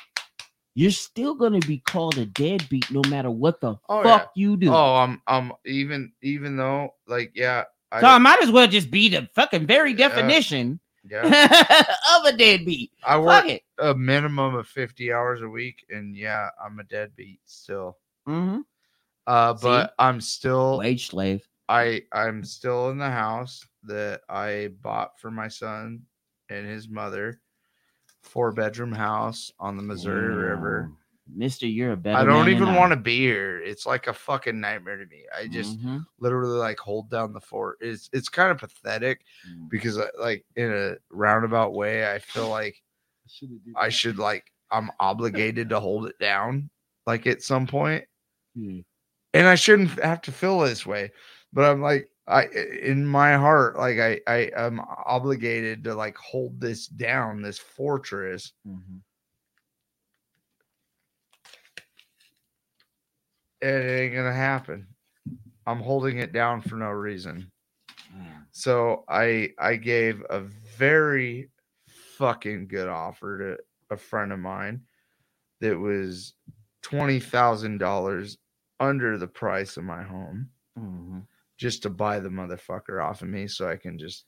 you're 0.75 0.91
still 0.91 1.35
gonna 1.35 1.61
be 1.61 1.79
called 1.79 2.19
a 2.19 2.27
deadbeat 2.27 2.91
no 2.91 3.03
matter 3.09 3.31
what 3.31 3.61
the 3.61 3.77
Oh, 3.89 4.03
fuck 4.03 4.33
you 4.35 4.57
do. 4.57 4.71
Oh, 4.71 4.97
I'm 4.97 5.23
I'm 5.27 5.53
even 5.65 6.13
even 6.23 6.57
though 6.57 6.95
like 7.07 7.31
yeah, 7.35 7.65
I, 7.93 8.01
so 8.01 8.07
I 8.07 8.19
might 8.19 8.43
as 8.43 8.51
well 8.51 8.67
just 8.67 8.91
be 8.91 9.11
the 9.11 9.29
fucking 9.35 9.67
very 9.67 9.93
definition 9.93 10.81
yeah, 11.09 11.25
of 12.19 12.25
a 12.25 12.37
deadbeat. 12.37 12.91
I 13.05 13.15
Fuck 13.15 13.25
work 13.25 13.47
it. 13.47 13.63
a 13.79 13.95
minimum 13.95 14.55
of 14.55 14.67
50 14.67 15.13
hours 15.13 15.43
a 15.43 15.49
week 15.49 15.85
and 15.91 16.17
yeah, 16.17 16.49
I'm 16.63 16.79
a 16.79 16.85
deadbeat 16.85 17.41
still. 17.45 17.99
Mm-hmm. 18.27 18.61
Uh 19.27 19.57
See? 19.57 19.63
but 19.63 19.95
I'm 19.99 20.21
still 20.21 20.79
Wage 20.79 21.09
slave. 21.09 21.47
I 21.69 22.03
I'm 22.13 22.45
still 22.45 22.91
in 22.91 22.99
the 22.99 23.11
house 23.11 23.67
that 23.85 24.23
I 24.29 24.71
bought 24.81 25.21
for 25.21 25.31
my 25.31 25.49
son 25.49 26.03
and 26.49 26.67
his 26.67 26.89
mother. 26.89 27.41
Four 28.23 28.53
bedroom 28.53 28.93
house 28.93 29.53
on 29.59 29.77
the 29.77 29.83
Missouri 29.83 30.35
River. 30.35 30.93
Mister, 31.35 31.67
you're 31.67 31.93
a 31.93 31.97
better. 31.97 32.19
I 32.19 32.25
don't 32.25 32.49
even 32.49 32.75
want 32.75 32.91
to 32.93 32.97
be 32.97 33.19
here. 33.19 33.61
It's 33.61 33.87
like 33.87 34.07
a 34.07 34.13
fucking 34.13 34.61
nightmare 34.61 34.97
to 34.99 35.07
me. 35.07 35.25
I 35.37 35.47
just 35.49 35.79
Mhm. 35.81 36.05
literally 36.19 36.59
like 36.59 36.79
hold 36.79 37.11
down 37.11 37.33
the 37.33 37.41
fort. 37.41 37.79
It's 37.81 38.11
it's 38.13 38.29
kind 38.29 38.51
of 38.51 38.59
pathetic 38.59 39.25
Mm. 39.49 39.69
because 39.71 39.99
I, 39.99 40.07
like 40.19 40.45
in 40.57 40.71
a 40.73 40.97
roundabout 41.11 41.73
way, 41.75 42.11
I 42.13 42.19
feel 42.19 42.49
like 42.49 42.83
I 43.77 43.89
should 43.89 44.19
like 44.19 44.53
I'm 44.71 44.91
obligated 45.01 45.69
to 45.71 45.81
hold 45.81 46.07
it 46.07 46.19
down 46.19 46.71
like 47.07 47.27
at 47.27 47.43
some 47.43 47.67
point. 47.67 48.05
Hmm. 48.57 48.81
And 49.35 49.47
I 49.47 49.55
shouldn't 49.55 49.91
have 50.03 50.21
to 50.23 50.33
feel 50.33 50.61
this 50.61 50.85
way. 50.85 51.11
But 51.53 51.65
I'm 51.65 51.81
like 51.81 52.09
I 52.27 52.47
in 52.47 53.07
my 53.07 53.35
heart, 53.37 53.77
like 53.77 53.99
I 53.99 54.21
I 54.27 54.51
am 54.55 54.81
obligated 55.07 55.85
to 55.85 55.95
like 55.95 56.17
hold 56.17 56.61
this 56.61 56.87
down, 56.87 57.43
this 57.43 57.59
fortress. 57.59 58.53
Mhm. 58.67 59.01
It 63.63 64.01
ain't 64.01 64.15
gonna 64.15 64.33
happen. 64.35 64.89
I'm 65.67 65.81
holding 65.81 66.19
it 66.19 66.33
down 66.33 66.61
for 66.61 66.77
no 66.77 66.91
reason. 66.91 67.51
So 68.53 69.05
I 69.09 69.51
I 69.59 69.77
gave 69.77 70.23
a 70.29 70.41
very 70.41 71.51
fucking 71.89 72.69
good 72.69 72.89
offer 72.89 73.39
to 73.57 73.59
a 73.95 73.97
friend 73.97 74.33
of 74.33 74.39
mine 74.39 74.83
that 75.61 75.79
was 75.79 76.35
twenty 76.83 77.21
thousand 77.21 77.79
dollars 77.79 78.39
under 78.81 79.17
the 79.17 79.29
price 79.29 79.77
of 79.77 79.85
my 79.85 80.03
home 80.03 80.51
Mhm. 80.79 81.27
just 81.57 81.83
to 81.85 81.91
buy 81.91 82.19
the 82.21 82.29
motherfucker 82.29 83.03
off 83.03 83.23
of 83.23 83.29
me 83.29 83.47
so 83.47 83.69
I 83.69 83.77
can 83.77 83.99
just 83.99 84.27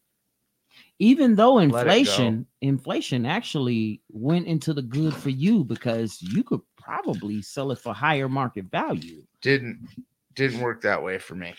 Even 0.99 1.35
though 1.35 1.55
Let 1.55 1.65
it 1.67 1.71
go. 1.73 1.79
inflation, 1.79 2.47
inflation 2.61 3.27
actually 3.27 4.01
went 4.11 4.47
into 4.47 4.73
the 4.73 4.83
good 4.83 5.13
for 5.15 5.31
you 5.31 5.65
because 5.65 6.21
you 6.23 6.45
could 6.45 6.61
probably 6.77 7.43
sell 7.43 7.73
it 7.73 7.79
for 7.79 7.93
higher 7.95 8.29
market 8.29 8.67
value. 8.71 9.23
didn't 9.41 9.89
didn't 10.35 10.61
work 10.61 10.83
that 10.83 11.03
way 11.03 11.19
for 11.19 11.35
me. 11.37 11.55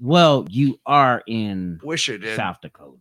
Well, 0.00 0.46
you 0.50 0.78
are 0.86 1.22
in 1.26 1.80
Wish 1.82 2.08
it 2.08 2.18
did. 2.18 2.36
South 2.36 2.60
Dakota. 2.60 2.96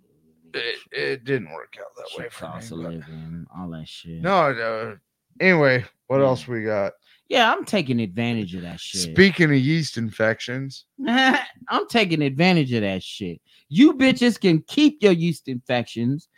It, 0.54 0.78
it 0.92 1.24
didn't 1.24 1.52
work 1.52 1.76
out 1.80 1.88
that 1.98 2.22
way 2.24 2.30
for 2.30 2.46
me. 2.46 2.52
but- 2.70 2.90
living, 2.90 3.46
all 3.56 3.70
that 3.72 3.88
shit. 3.88 4.22
No, 4.22 4.54
no. 4.54 4.98
Anyway, 5.40 5.86
what 6.08 6.18
Yeah. 6.20 6.26
else 6.26 6.48
we 6.48 6.64
got? 6.64 6.94
Yeah, 7.30 7.52
I'm 7.52 7.66
taking 7.66 8.00
advantage 8.00 8.56
of 8.56 8.62
that 8.62 8.80
shit. 8.80 9.02
Speaking 9.02 9.52
of 9.52 9.58
yeast 9.58 9.98
infections, 9.98 10.86
I'm 11.08 11.88
taking 11.90 12.22
advantage 12.22 12.72
of 12.74 12.82
that 12.82 13.04
shit. 13.04 13.42
You 13.70 13.94
bitches 13.94 14.40
can 14.40 14.62
keep 14.68 15.04
your 15.04 15.12
yeast 15.12 15.48
infections. 15.48 16.30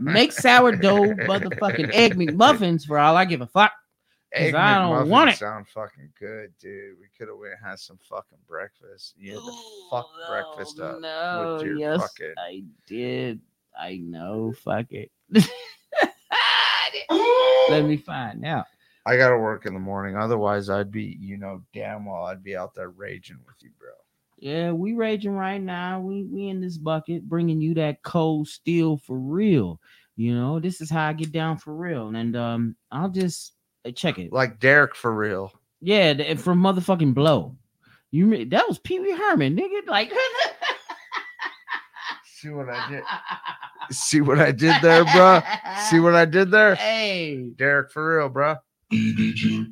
Make 0.00 0.32
sourdough 0.32 1.14
motherfucking 1.26 1.90
egg 1.92 2.16
McMuffins 2.16 2.84
for 2.84 2.98
all 2.98 3.16
I 3.16 3.24
give 3.24 3.40
a 3.40 3.46
fuck. 3.46 3.72
Egg 4.32 4.54
I 4.54 4.78
don't 4.78 4.92
McMuffins 4.92 5.08
want 5.08 5.30
it. 5.30 5.36
Sound 5.36 5.68
fucking 5.68 6.10
good, 6.18 6.52
dude. 6.60 6.96
We 7.00 7.06
could 7.16 7.28
have 7.28 7.38
went 7.38 7.54
and 7.58 7.70
had 7.70 7.78
some 7.78 7.98
fucking 8.02 8.38
breakfast. 8.46 9.14
You 9.16 9.32
had 9.32 9.40
to 9.40 9.52
fuck 9.90 10.06
oh, 10.12 10.26
breakfast 10.28 10.80
up 10.80 11.00
no, 11.00 11.56
with 11.56 11.66
your 11.66 11.78
yes, 11.78 12.00
fucking. 12.00 12.34
I 12.36 12.64
did. 12.86 13.40
I 13.78 13.96
know. 13.96 14.52
Fuck 14.64 14.86
it. 14.90 15.10
Let 17.70 17.84
me 17.84 17.96
find 17.96 18.44
out. 18.44 18.66
I 19.06 19.16
gotta 19.16 19.36
work 19.36 19.66
in 19.66 19.74
the 19.74 19.80
morning. 19.80 20.16
Otherwise, 20.16 20.70
I'd 20.70 20.90
be, 20.90 21.18
you 21.20 21.36
know, 21.36 21.62
damn 21.74 22.06
well, 22.06 22.24
I'd 22.24 22.42
be 22.42 22.56
out 22.56 22.74
there 22.74 22.90
raging 22.90 23.38
with 23.46 23.56
you, 23.60 23.70
bro. 23.78 23.90
Yeah, 24.38 24.72
we 24.72 24.94
raging 24.94 25.32
right 25.32 25.60
now. 25.60 26.00
We 26.00 26.24
we 26.24 26.48
in 26.48 26.60
this 26.60 26.78
bucket, 26.78 27.28
bringing 27.28 27.60
you 27.60 27.74
that 27.74 28.02
cold 28.02 28.48
steel 28.48 28.96
for 28.96 29.18
real. 29.18 29.80
You 30.16 30.34
know, 30.34 30.60
this 30.60 30.80
is 30.80 30.90
how 30.90 31.08
I 31.08 31.12
get 31.12 31.32
down 31.32 31.58
for 31.58 31.74
real. 31.74 32.08
And 32.14 32.36
um, 32.36 32.76
I'll 32.90 33.08
just 33.08 33.54
uh, 33.84 33.90
check 33.90 34.18
it. 34.18 34.32
Like 34.32 34.60
Derek 34.60 34.94
for 34.94 35.14
real. 35.14 35.52
Yeah, 35.80 36.34
from 36.34 36.62
motherfucking 36.62 37.14
blow. 37.14 37.56
You 38.10 38.44
that 38.46 38.68
was 38.68 38.78
Pee 38.78 39.00
Wee 39.00 39.12
Herman, 39.12 39.56
nigga. 39.56 39.86
Like, 39.86 40.12
See 42.24 42.50
what 42.50 42.68
I 42.68 42.90
did? 42.90 43.02
See 43.90 44.20
what 44.20 44.38
I 44.38 44.52
did 44.52 44.76
there, 44.82 45.04
bro? 45.04 45.40
See 45.88 45.98
what 45.98 46.14
I 46.14 46.24
did 46.24 46.50
there? 46.50 46.74
Hey, 46.74 47.50
Derek 47.56 47.90
for 47.90 48.18
real, 48.18 48.28
bro. 48.28 48.56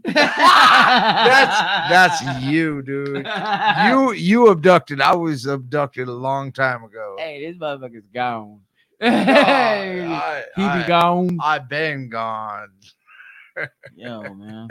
That's 0.04 0.36
That's 1.90 2.22
that's 2.22 2.42
you, 2.44 2.82
dude. 2.82 3.26
You 3.86 4.12
you 4.12 4.48
abducted. 4.48 5.00
I 5.00 5.14
was 5.14 5.46
abducted 5.46 6.08
a 6.08 6.12
long 6.12 6.52
time 6.52 6.84
ago. 6.84 7.16
Hey, 7.18 7.46
this 7.46 7.56
motherfucker's 7.56 8.08
gone. 8.12 8.60
I, 9.02 10.44
he 10.56 10.62
I, 10.62 10.82
be 10.82 10.88
gone. 10.88 11.38
I've 11.42 11.68
been 11.68 12.08
gone. 12.08 12.70
Yo, 13.96 14.22
man. 14.34 14.68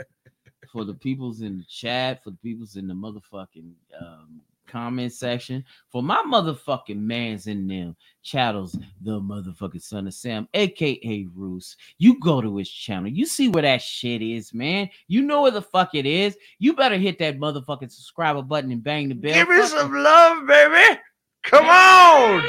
For 0.72 0.84
the 0.84 0.94
peoples 0.94 1.42
in 1.42 1.58
the 1.58 1.64
chat, 1.64 2.24
for 2.24 2.30
the 2.30 2.38
peoples 2.38 2.76
in 2.76 2.88
the 2.88 2.94
motherfucking 2.94 3.72
um, 4.00 4.40
comment 4.72 5.12
section, 5.12 5.62
for 5.90 6.02
my 6.02 6.22
motherfucking 6.26 6.96
mans 6.96 7.46
in 7.46 7.66
them 7.66 7.94
chattels, 8.24 8.74
the 9.02 9.20
motherfucking 9.20 9.82
son 9.82 10.06
of 10.06 10.14
Sam, 10.14 10.48
aka 10.54 11.26
Roos. 11.34 11.76
You 11.98 12.18
go 12.18 12.40
to 12.40 12.56
his 12.56 12.70
channel, 12.70 13.08
you 13.10 13.26
see 13.26 13.48
where 13.48 13.62
that 13.62 13.82
shit 13.82 14.22
is, 14.22 14.54
man. 14.54 14.88
You 15.08 15.20
know 15.22 15.42
where 15.42 15.50
the 15.50 15.60
fuck 15.60 15.94
it 15.94 16.06
is. 16.06 16.36
You 16.58 16.72
better 16.74 16.96
hit 16.96 17.18
that 17.18 17.38
motherfucking 17.38 17.92
subscriber 17.92 18.40
button 18.42 18.72
and 18.72 18.82
bang 18.82 19.10
the 19.10 19.14
bell. 19.14 19.34
Give 19.34 19.48
me 19.48 19.58
Fuck 19.58 19.68
some 19.68 19.92
love, 19.94 20.46
baby. 20.46 20.98
Come 21.42 21.66
on. 21.66 22.42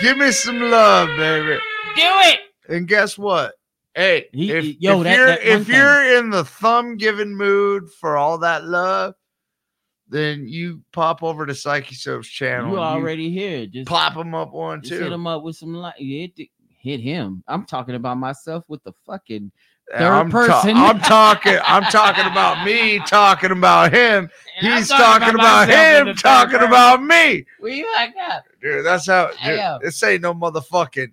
Give 0.00 0.16
me 0.18 0.30
some 0.30 0.60
love, 0.60 1.08
baby. 1.16 1.58
Do 1.96 2.02
it. 2.02 2.40
And 2.68 2.86
guess 2.88 3.18
what? 3.18 3.54
Hey, 3.94 4.26
He- 4.32 4.50
if, 4.50 4.64
yo, 4.80 4.98
if 5.00 5.04
that- 5.04 5.16
you're 5.16 5.26
that 5.26 5.42
if 5.42 5.66
thing. 5.66 5.76
you're 5.76 6.18
in 6.18 6.30
the 6.30 6.44
thumb 6.44 6.96
giving 6.96 7.34
mood 7.36 7.90
for 8.00 8.16
all 8.16 8.38
that 8.38 8.64
love, 8.64 9.14
then 10.08 10.46
you 10.46 10.82
pop 10.92 11.22
over 11.22 11.46
to 11.46 11.54
Psyche 11.54 11.94
Soap's 11.94 12.28
channel. 12.28 12.72
You 12.72 12.78
already 12.78 13.30
here. 13.30 13.66
Just 13.66 13.88
pop 13.88 14.14
him 14.16 14.34
up 14.34 14.52
one 14.52 14.82
Just 14.82 15.00
hit 15.00 15.12
him 15.12 15.26
up 15.26 15.42
with 15.42 15.56
some 15.56 15.74
light. 15.74 15.94
hit, 15.98 16.32
hit 16.68 17.00
him. 17.00 17.42
I'm 17.48 17.64
talking 17.64 17.94
about 17.94 18.18
myself 18.18 18.64
with 18.68 18.82
the 18.84 18.92
fucking 19.06 19.50
third 19.90 20.02
I'm, 20.02 20.30
ta- 20.30 20.46
person. 20.46 20.76
I'm 20.76 21.00
talking. 21.00 21.58
I'm 21.64 21.84
talking 21.84 22.26
about 22.26 22.64
me 22.64 22.98
talking 23.00 23.50
about 23.50 23.92
him. 23.92 24.30
And 24.62 24.78
He's 24.78 24.88
talking 24.88 25.34
about, 25.34 25.66
myself 25.66 26.02
in 26.02 26.08
him 26.08 26.14
talking 26.14 26.58
person. 26.60 26.68
about 26.68 27.02
me. 27.02 27.44
we 27.60 27.84
like 27.94 28.14
that. 28.14 28.44
Dude, 28.62 28.86
that's 28.86 29.08
how. 29.08 29.32
Dude, 29.44 29.80
this 29.82 30.00
ain't 30.04 30.22
no 30.22 30.32
motherfucking 30.32 31.12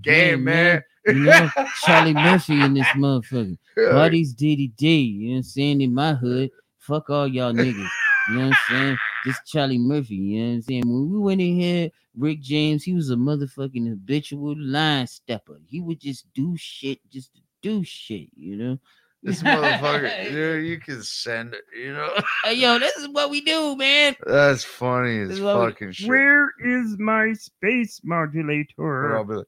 game, 0.00 0.44
man. 0.44 0.82
You 1.06 1.14
know, 1.14 1.50
Charlie 1.82 2.14
Murphy 2.14 2.58
in 2.60 2.72
this 2.72 2.86
motherfucker. 2.88 3.58
Buddies 3.76 4.34
DD 4.34 4.74
D. 4.76 5.00
You 5.02 5.36
know 5.36 5.42
saying? 5.42 5.82
In 5.82 5.92
my 5.94 6.14
hood, 6.14 6.50
fuck 6.88 7.10
all 7.10 7.28
y'all 7.28 7.52
niggas. 7.52 7.88
You 8.30 8.34
know 8.36 8.48
what 8.48 8.56
I'm 8.70 8.76
saying? 8.76 8.98
This 9.26 9.38
Charlie 9.46 9.78
Murphy. 9.78 10.14
You 10.16 10.40
know 10.40 10.48
what 10.48 10.54
I'm 10.54 10.62
saying? 10.62 10.82
When 10.86 11.10
we 11.12 11.18
went 11.18 11.40
in 11.40 11.60
here, 11.60 11.90
Rick 12.16 12.40
James, 12.40 12.82
he 12.82 12.94
was 12.94 13.10
a 13.10 13.14
motherfucking 13.16 13.88
habitual 13.88 14.54
line 14.58 15.06
stepper. 15.06 15.58
He 15.68 15.80
would 15.80 16.00
just 16.00 16.26
do 16.34 16.56
shit 16.56 16.98
just 17.10 17.32
to 17.34 17.40
do 17.62 17.84
shit, 17.84 18.28
you 18.34 18.56
know? 18.56 18.78
This 19.22 19.42
motherfucker, 19.42 20.24
dude, 20.30 20.66
you 20.66 20.78
can 20.78 21.02
send 21.02 21.54
it. 21.54 21.64
You 21.76 21.92
know, 21.92 22.10
Hey, 22.44 22.54
yo, 22.54 22.78
this 22.78 22.96
is 22.96 23.08
what 23.08 23.30
we 23.30 23.40
do, 23.40 23.76
man. 23.76 24.14
that's 24.26 24.64
funny 24.64 25.18
as 25.20 25.30
is 25.30 25.40
what 25.40 25.58
we- 25.58 25.66
fucking 25.70 25.92
shit. 25.92 26.08
Where 26.08 26.50
is 26.64 26.96
my 26.98 27.32
space 27.34 28.00
But 28.04 28.14
I'll 28.14 28.26
modulator? 28.26 29.24
be 29.24 29.34
like, 29.34 29.46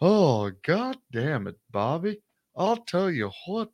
oh 0.00 0.50
god 0.64 0.98
damn 1.12 1.46
it, 1.46 1.56
Bobby! 1.70 2.18
I'll 2.56 2.76
tell 2.76 3.10
you 3.10 3.30
what, 3.46 3.70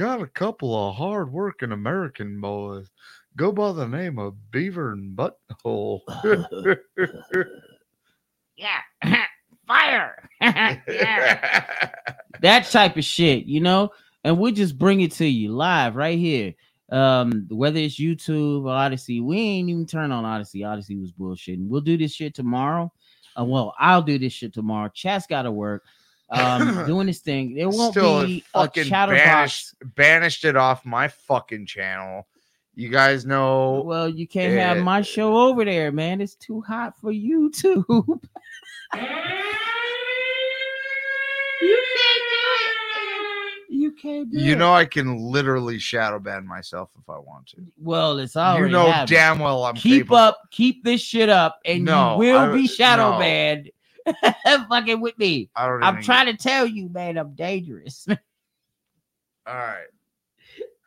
got 0.00 0.22
a 0.22 0.26
couple 0.26 0.88
of 0.88 0.96
hard-working 0.96 1.72
American 1.72 2.40
boys. 2.40 2.88
Go 3.36 3.52
by 3.52 3.72
the 3.72 3.86
name 3.86 4.18
of 4.18 4.50
Beaver 4.50 4.92
and 4.92 5.14
Butthole. 5.14 6.00
Yeah. 8.56 9.24
Fire. 9.66 10.28
yeah. 10.42 11.90
That 12.42 12.66
type 12.70 12.98
of 12.98 13.04
shit, 13.04 13.46
you 13.46 13.60
know? 13.60 13.90
And 14.22 14.38
we'll 14.38 14.52
just 14.52 14.78
bring 14.78 15.00
it 15.00 15.12
to 15.12 15.24
you 15.26 15.54
live 15.54 15.96
right 15.96 16.18
here. 16.18 16.52
Um, 16.92 17.46
whether 17.48 17.78
it's 17.78 17.98
YouTube 17.98 18.64
or 18.64 18.76
Odysee, 18.76 19.22
we 19.22 19.38
ain't 19.38 19.70
even 19.70 19.86
turn 19.86 20.12
on 20.12 20.26
Odysee. 20.26 20.62
Odysee 20.62 21.00
was 21.00 21.12
bullshitting. 21.12 21.68
We'll 21.68 21.80
do 21.80 21.96
this 21.96 22.12
shit 22.12 22.34
tomorrow. 22.34 22.92
Uh, 23.38 23.44
well, 23.44 23.74
I'll 23.78 24.02
do 24.02 24.18
this 24.18 24.34
shit 24.34 24.52
tomorrow. 24.52 24.90
Chat's 24.92 25.26
got 25.26 25.42
to 25.42 25.52
work. 25.52 25.84
Um, 26.30 26.86
doing 26.86 27.06
this 27.08 27.18
thing. 27.20 27.54
There 27.54 27.68
won't 27.68 27.92
Still 27.92 28.24
be 28.26 28.44
a 28.54 28.60
fucking 28.62 28.84
chatterbox. 28.84 29.24
banished, 29.24 29.74
banished 29.96 30.44
it 30.44 30.56
off 30.56 30.84
my 30.84 31.08
fucking 31.08 31.66
channel. 31.66 32.26
You 32.76 32.88
guys 32.88 33.26
know 33.26 33.82
Well, 33.84 34.08
you 34.08 34.26
can't 34.28 34.56
have 34.58 34.76
Eh. 34.78 34.82
my 34.82 35.02
show 35.02 35.36
over 35.36 35.64
there, 35.64 35.90
man. 35.92 36.20
It's 36.20 36.36
too 36.36 36.60
hot 36.62 36.94
for 37.00 37.12
YouTube. 37.12 37.84
you 41.60 41.76
can't 41.96 42.22
do 42.30 42.36
it. 42.56 43.74
You 43.74 43.92
can't 43.92 44.30
do 44.30 44.38
you 44.38 44.52
it. 44.52 44.58
know 44.58 44.72
I 44.72 44.84
can 44.84 45.16
literally 45.18 45.78
shadow 45.78 46.18
ban 46.18 46.46
myself 46.46 46.90
if 46.98 47.08
I 47.08 47.18
want 47.18 47.46
to. 47.48 47.62
Well, 47.78 48.18
it's 48.18 48.36
already. 48.36 48.66
You 48.66 48.72
know 48.72 48.90
happened. 48.90 49.08
damn 49.10 49.38
well 49.38 49.64
I'm 49.64 49.74
keep 49.74 50.02
capable. 50.02 50.16
up, 50.16 50.38
keep 50.50 50.84
this 50.84 51.00
shit 51.00 51.28
up, 51.28 51.58
and 51.64 51.84
No, 51.84 52.12
you 52.14 52.18
will 52.18 52.38
I- 52.38 52.52
be 52.52 52.66
shadow 52.66 53.12
no. 53.12 53.18
banned. 53.18 53.70
Fucking 54.68 55.00
with 55.00 55.18
me. 55.18 55.50
I 55.54 55.66
don't 55.66 55.82
I'm 55.82 55.94
even- 55.94 56.04
trying 56.04 56.26
to 56.26 56.36
tell 56.36 56.66
you, 56.66 56.88
man, 56.88 57.16
I'm 57.18 57.34
dangerous. 57.34 58.06
All 59.46 59.54
right. 59.54 59.86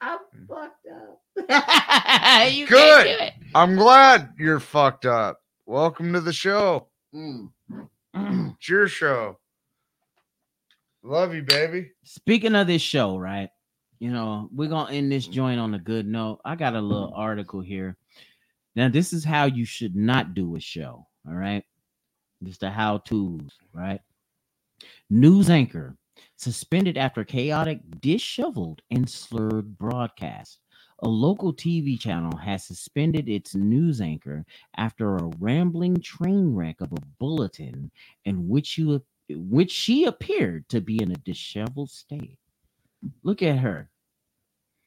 I'm 0.02 0.20
fucked 0.50 0.86
up. 0.88 1.22
you 2.54 2.68
Good. 2.68 3.06
Can't 3.06 3.20
do 3.20 3.26
it. 3.26 3.34
I'm 3.56 3.76
glad 3.78 4.34
you're 4.38 4.60
fucked 4.60 5.06
up. 5.06 5.42
Welcome 5.66 6.12
to 6.14 6.20
the 6.22 6.34
show. 6.34 6.88
Mm. 7.16 7.50
It's 8.16 8.70
your 8.70 8.88
show. 8.88 9.40
Love 11.04 11.34
you, 11.34 11.42
baby. 11.42 11.92
Speaking 12.04 12.56
of 12.56 12.68
this 12.68 12.82
show, 12.82 13.18
right? 13.18 13.50
You 14.00 14.12
know, 14.12 14.50
we're 14.54 14.70
gonna 14.70 14.92
end 14.94 15.12
this 15.12 15.26
joint 15.28 15.60
on 15.60 15.74
a 15.74 15.80
good 15.80 16.06
note. 16.06 16.40
I 16.46 16.56
got 16.56 16.76
a 16.76 16.82
little 16.82 17.12
article 17.16 17.62
here. 17.62 17.98
Now, 18.76 18.90
this 18.90 19.14
is 19.14 19.24
how 19.26 19.46
you 19.46 19.66
should 19.66 19.96
not 19.96 20.34
do 20.34 20.56
a 20.56 20.60
show. 20.60 21.08
All 21.28 21.34
right. 21.34 21.64
Just 22.44 22.62
the 22.62 22.70
how 22.70 23.00
to's, 23.00 23.52
right? 23.74 24.02
News 25.10 25.50
anchor 25.50 25.96
suspended 26.36 26.98
after 26.98 27.24
chaotic, 27.24 27.80
disheveled, 28.02 28.82
and 28.92 29.10
slurred 29.10 29.78
broadcast. 29.78 30.60
A 31.00 31.08
local 31.08 31.54
TV 31.54 32.00
channel 32.00 32.36
has 32.38 32.66
suspended 32.66 33.28
its 33.28 33.56
news 33.56 34.00
anchor 34.02 34.46
after 34.78 35.18
a 35.18 35.32
rambling 35.40 36.00
train 36.02 36.54
wreck 36.54 36.82
of 36.82 36.92
a 36.94 37.02
bulletin 37.20 37.92
in 38.26 38.48
which 38.48 38.78
you 38.78 39.02
which 39.30 39.72
she 39.72 40.06
appeared 40.06 40.68
to 40.70 40.82
be 40.82 41.02
in 41.02 41.12
a 41.12 41.16
disheveled 41.16 41.90
state. 41.90 42.38
Look 43.24 43.42
at 43.42 43.58
her. 43.60 43.90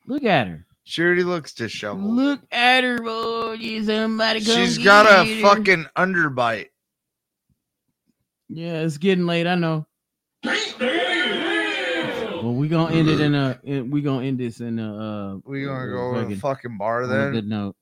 Look 0.07 0.25
at 0.25 0.47
her. 0.47 0.67
She 0.85 1.03
already 1.03 1.25
looks 1.25 1.53
disheveled. 1.53 2.05
Look 2.05 2.41
at 2.53 2.85
her, 2.85 2.99
boy. 2.99 3.59
Somebody 3.85 4.45
come 4.45 4.55
She's 4.55 4.79
got 4.79 5.07
a 5.07 5.25
her. 5.25 5.43
fucking 5.43 5.87
underbite. 5.97 6.69
Yeah, 8.49 8.81
it's 8.83 8.99
getting 8.99 9.27
late. 9.27 9.47
I 9.47 9.55
know. 9.57 9.87
Well, 12.43 12.55
we 12.55 12.69
gonna 12.69 12.95
end 12.95 13.09
it 13.09 13.21
in 13.21 13.35
a. 13.35 13.59
in- 13.65 13.91
We 13.91 14.03
gonna 14.03 14.25
end 14.27 14.39
this 14.39 14.61
in 14.61 14.79
a. 14.79 14.97
Uh, 15.35 15.39
We 15.45 15.65
gonna 15.65 15.87
go 15.91 16.15
to 16.15 16.19
the 16.21 16.25
fucking- 16.37 16.39
fucking 16.41 16.79
bar 16.79 17.03
on 17.03 17.11
a 17.11 17.13
then. 17.13 17.33
good 17.33 17.49
note. 17.49 17.75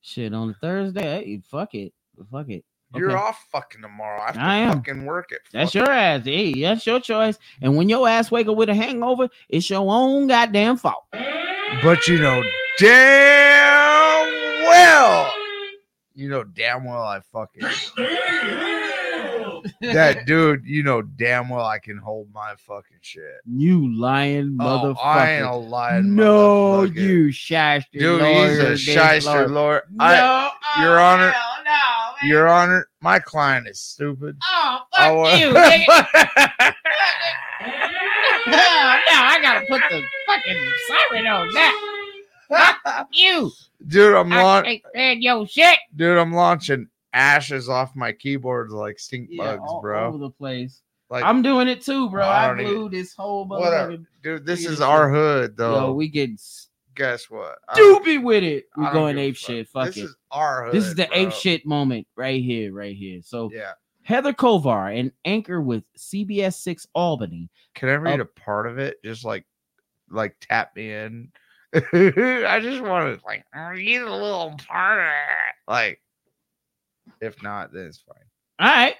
Shit 0.00 0.32
on 0.32 0.50
a 0.50 0.54
Thursday. 0.54 1.02
Hey, 1.02 1.42
fuck 1.50 1.74
it. 1.74 1.92
Fuck 2.30 2.48
it. 2.50 2.64
You're 2.94 3.10
Okay. 3.10 3.20
off 3.20 3.44
fucking 3.50 3.82
tomorrow. 3.82 4.20
I 4.22 4.26
have 4.26 4.34
to 4.34 4.40
I 4.40 4.56
am. 4.56 4.72
fucking 4.74 5.04
work 5.04 5.32
it. 5.32 5.40
That's 5.52 5.74
your 5.74 5.90
ass. 5.90 6.24
Hey, 6.24 6.60
that's 6.62 6.86
your 6.86 7.00
choice. 7.00 7.36
And 7.60 7.76
when 7.76 7.88
your 7.88 8.08
ass 8.08 8.30
wake 8.30 8.46
up 8.46 8.56
with 8.56 8.68
a 8.68 8.74
hangover, 8.74 9.28
it's 9.48 9.68
your 9.68 9.80
own 9.90 10.28
goddamn 10.28 10.76
fault. 10.76 11.04
But 11.82 12.06
you 12.06 12.20
know 12.20 12.42
damn 12.78 14.26
well. 14.62 15.32
You 16.14 16.28
know 16.28 16.44
damn 16.44 16.84
well 16.84 17.02
I 17.02 17.20
fucking 17.32 17.62
that 19.80 20.26
dude, 20.26 20.64
you 20.64 20.82
know 20.82 21.02
damn 21.02 21.48
well 21.48 21.64
I 21.66 21.78
can 21.78 21.96
hold 21.98 22.28
my 22.32 22.54
fucking 22.58 22.98
shit. 23.00 23.22
You 23.46 23.94
lying 23.94 24.56
Oh, 24.60 24.64
motherfucker. 24.64 25.04
I 25.04 25.36
ain't 25.36 25.46
a 25.46 25.54
lying 25.54 26.14
no, 26.14 26.82
you 26.82 27.30
shyster. 27.32 27.84
Dude, 27.92 28.20
lawyer, 28.20 28.48
he's 28.50 28.58
a 28.58 28.76
shyster 28.76 29.48
lawyer. 29.48 29.84
No, 29.90 30.04
I, 30.04 30.50
oh, 30.78 30.82
Your 30.82 30.98
Honor, 31.00 31.32
no, 31.64 31.64
man. 31.64 32.30
Your 32.30 32.48
Honor, 32.48 32.88
my 33.00 33.18
client 33.18 33.68
is 33.68 33.80
stupid. 33.80 34.36
Oh, 34.42 34.80
fuck 34.94 35.38
you. 35.40 35.48
nigga. 35.54 35.86
Hell 35.86 36.74
no, 38.46 38.58
I 38.58 39.38
gotta 39.40 39.66
put 39.66 39.80
the 39.90 40.02
fucking 40.26 40.72
siren 40.88 41.26
on 41.26 41.48
that. 41.54 41.94
Fuck 42.84 43.08
you. 43.12 43.50
dude, 43.86 44.14
I'm 44.14 44.32
I 44.32 44.42
launch, 44.42 44.82
your 44.94 45.46
shit. 45.46 45.78
dude, 45.96 46.18
I'm 46.18 46.32
launching 46.32 46.88
ashes 47.14 47.68
off 47.68 47.94
my 47.96 48.12
keyboards 48.12 48.72
like 48.72 48.98
stink 48.98 49.28
Yeah, 49.30 49.56
bugs, 49.56 49.62
all 49.66 49.80
bro. 49.80 50.08
over 50.08 50.18
the 50.18 50.30
place. 50.30 50.82
Like 51.10 51.24
I'm 51.24 51.42
doing 51.42 51.68
it 51.68 51.80
too, 51.82 52.10
bro. 52.10 52.24
I 52.24 52.44
I, 52.44 52.48
don't 52.48 52.60
even- 52.60 52.74
blew 52.74 52.88
this 52.90 53.14
whole 53.14 53.46
motherfucking. 53.48 54.04
dude. 54.22 54.44
This 54.46 54.66
is 54.66 54.80
our 54.80 55.08
shit. 55.08 55.14
hood, 55.14 55.56
though. 55.56 55.74
Yo, 55.86 55.92
we 55.92 56.08
get 56.08 56.30
Guess 56.96 57.28
what? 57.28 57.56
Stupid 57.72 58.22
with 58.22 58.44
it. 58.44 58.66
We 58.76 58.84
going 58.92 59.18
ape 59.18 59.36
fuck. 59.36 59.46
shit. 59.46 59.68
Fuck 59.68 59.88
it. 59.88 59.94
this 59.94 60.02
it. 60.04 60.04
is 60.06 60.16
our 60.30 60.64
hood. 60.66 60.74
This 60.74 60.84
is 60.84 60.94
the 60.94 61.06
bro. 61.06 61.16
ape 61.16 61.32
shit 61.32 61.66
moment 61.66 62.06
right 62.16 62.40
here, 62.42 62.72
right 62.72 62.94
here. 62.96 63.20
So 63.22 63.50
Yeah. 63.52 63.72
Heather 64.02 64.32
Kovar, 64.32 64.96
an 64.98 65.10
anchor 65.24 65.60
with 65.60 65.82
CBS 65.96 66.54
Six 66.54 66.86
Albany, 66.94 67.48
Can 67.74 67.88
I 67.88 67.94
read 67.94 68.20
Oh. 68.20 68.24
a 68.24 68.26
part 68.26 68.66
of 68.68 68.78
it? 68.78 69.02
Just 69.02 69.24
like, 69.24 69.44
like 70.10 70.36
tap 70.40 70.76
me 70.76 70.92
in. 70.92 71.32
I 71.74 72.60
just 72.62 72.80
want 72.82 73.18
to 73.18 73.26
like 73.26 73.44
read 73.52 74.00
a 74.02 74.14
little 74.14 74.54
part 74.68 75.00
of 75.00 75.06
it. 75.06 75.54
Like, 75.72 76.00
if 77.24 77.42
not, 77.42 77.72
then 77.72 77.86
it's 77.86 77.98
fine. 77.98 78.16
All 78.60 78.68
right. 78.68 78.94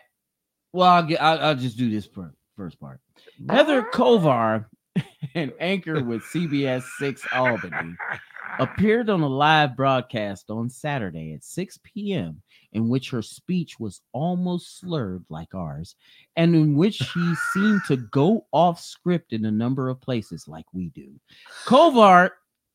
Well, 0.73 0.89
I'll 0.89 1.03
get. 1.05 1.23
I'll, 1.23 1.39
I'll 1.39 1.55
just 1.55 1.79
do 1.79 1.91
this 1.91 2.07
part, 2.07 2.35
first 2.57 2.81
part. 2.81 3.01
Heather 3.49 3.83
Kovar, 3.83 4.67
an 5.35 5.53
anchor 5.61 6.03
with 6.03 6.23
CBS 6.23 6.83
Six 6.99 7.25
Albany, 7.33 7.95
appeared 8.59 9.11
on 9.11 9.21
a 9.21 9.29
live 9.29 9.77
broadcast 9.77 10.51
on 10.51 10.69
Saturday 10.69 11.33
at 11.33 11.45
6 11.45 11.79
p.m. 11.85 12.43
in 12.73 12.89
which 12.89 13.11
her 13.11 13.23
speech 13.23 13.79
was 13.79 14.01
almost 14.13 14.81
slurred 14.81 15.25
like 15.29 15.55
ours, 15.55 15.95
and 16.37 16.55
in 16.55 16.75
which 16.75 16.95
she 16.95 17.35
seemed 17.53 17.83
to 17.87 17.97
go 17.97 18.47
off 18.53 18.81
script 18.81 19.33
in 19.33 19.45
a 19.45 19.51
number 19.51 19.89
of 19.89 20.01
places 20.01 20.49
like 20.49 20.67
we 20.73 20.89
do. 20.91 21.13
Kovar 21.67 22.31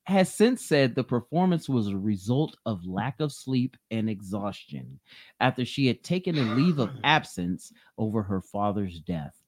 has 0.10 0.34
since 0.34 0.66
said 0.66 0.96
the 0.96 1.04
performance 1.04 1.70
was 1.70 1.88
a 1.88 1.98
result 1.98 2.58
of 2.66 2.86
lack 2.86 3.20
of 3.20 3.32
sleep 3.32 3.78
and 3.92 4.10
exhaustion 4.10 5.00
after 5.40 5.64
she 5.64 5.86
had 5.86 6.04
taken 6.04 6.36
a 6.38 6.56
leave 6.56 6.80
of 6.80 6.90
absence 7.04 7.72
over 7.98 8.24
her 8.24 8.42
father's 8.42 9.00
death. 9.02 9.39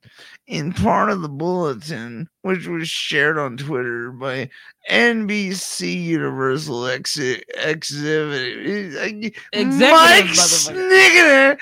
In 0.47 0.73
part 0.73 1.09
of 1.09 1.21
the 1.21 1.29
bulletin, 1.29 2.27
which 2.41 2.67
was 2.67 2.87
shared 2.89 3.37
on 3.37 3.57
Twitter 3.57 4.11
by 4.11 4.49
NBC 4.89 6.03
Universal 6.03 6.87
ex- 6.87 7.17
Executive 7.17 8.33
Executive, 8.33 9.41
Mike. 9.53 10.25
Snigger 10.35 11.57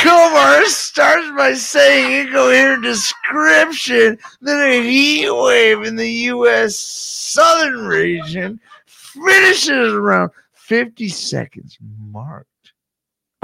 Kumar 0.00 0.64
starts 0.66 1.30
by 1.36 1.54
saying 1.54 2.26
incoherent 2.26 2.82
description 2.82 4.18
that 4.40 4.68
a 4.68 4.82
heat 4.82 5.30
wave 5.30 5.82
in 5.82 5.96
the 5.96 6.10
U.S. 6.10 6.76
southern 6.76 7.86
region 7.86 8.60
finishes 8.86 9.92
around 9.92 10.30
50 10.54 11.08
seconds 11.08 11.78
marked. 12.10 12.48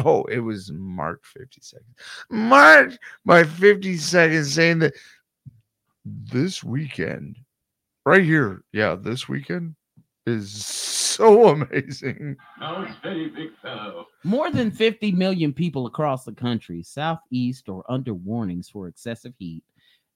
Oh, 0.04 0.22
it 0.24 0.38
was 0.38 0.70
marked 0.72 1.26
50 1.26 1.60
seconds. 1.60 1.94
Marked 2.30 2.98
by 3.24 3.42
50 3.44 3.96
seconds 3.96 4.54
saying 4.54 4.78
that 4.80 4.94
this 6.04 6.62
weekend, 6.62 7.36
right 8.06 8.22
here, 8.22 8.62
yeah, 8.72 8.94
this 8.94 9.28
weekend 9.28 9.74
is 10.26 10.64
so 10.64 11.48
amazing. 11.48 12.36
Now 12.60 12.82
it's 12.82 12.94
very 13.02 13.28
big 13.28 13.56
fellow. 13.60 14.06
More 14.24 14.50
than 14.50 14.70
50 14.70 15.12
million 15.12 15.52
people 15.52 15.86
across 15.86 16.24
the 16.24 16.32
country, 16.32 16.82
southeast 16.82 17.68
or 17.68 17.84
under 17.88 18.14
warnings 18.14 18.68
for 18.68 18.88
excessive 18.88 19.34
heat. 19.38 19.64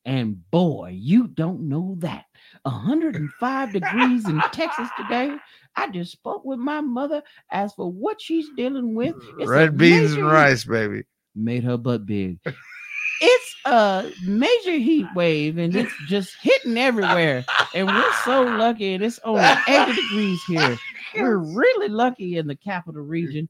And 0.04 0.50
boy, 0.50 0.96
you 0.98 1.28
don't 1.28 1.68
know 1.68 1.96
that. 2.00 2.24
105 2.64 3.72
degrees 3.72 4.28
in 4.28 4.40
Texas 4.52 4.88
today. 4.96 5.36
I 5.76 5.88
just 5.88 6.12
spoke 6.12 6.44
with 6.44 6.58
my 6.58 6.80
mother. 6.80 7.22
As 7.50 7.72
for 7.74 7.90
what 7.90 8.20
she's 8.20 8.48
dealing 8.56 8.94
with, 8.94 9.14
it's 9.38 9.48
Red 9.48 9.76
beans 9.76 10.12
and 10.14 10.26
rice, 10.26 10.64
baby. 10.64 11.04
Made 11.34 11.64
her 11.64 11.76
butt 11.76 12.04
big. 12.04 12.38
it's 13.20 13.51
a 13.64 14.10
major 14.24 14.72
heat 14.78 15.06
wave 15.14 15.58
and 15.58 15.74
it's 15.76 15.92
just 16.08 16.34
hitting 16.42 16.78
everywhere. 16.78 17.44
And 17.74 17.86
we're 17.86 18.12
so 18.24 18.42
lucky. 18.42 18.94
And 18.94 19.04
it's 19.04 19.20
only 19.24 19.44
80 19.68 19.92
degrees 19.94 20.42
here. 20.48 20.78
We're 21.14 21.38
really 21.38 21.88
lucky 21.88 22.38
in 22.38 22.46
the 22.46 22.56
capital 22.56 23.02
region. 23.02 23.48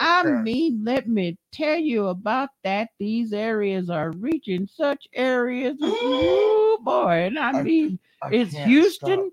I 0.00 0.24
mean, 0.24 0.84
let 0.84 1.08
me 1.08 1.36
tell 1.52 1.76
you 1.78 2.08
about 2.08 2.50
that. 2.64 2.88
These 2.98 3.32
areas 3.34 3.90
are 3.90 4.12
reaching 4.12 4.66
such 4.66 5.06
areas. 5.14 5.76
Oh 5.82 6.78
boy. 6.82 7.26
And 7.26 7.38
I 7.38 7.52
I- 7.52 7.62
mean, 7.62 7.98
I 8.22 8.30
it's 8.32 8.54
Houston. 8.54 9.30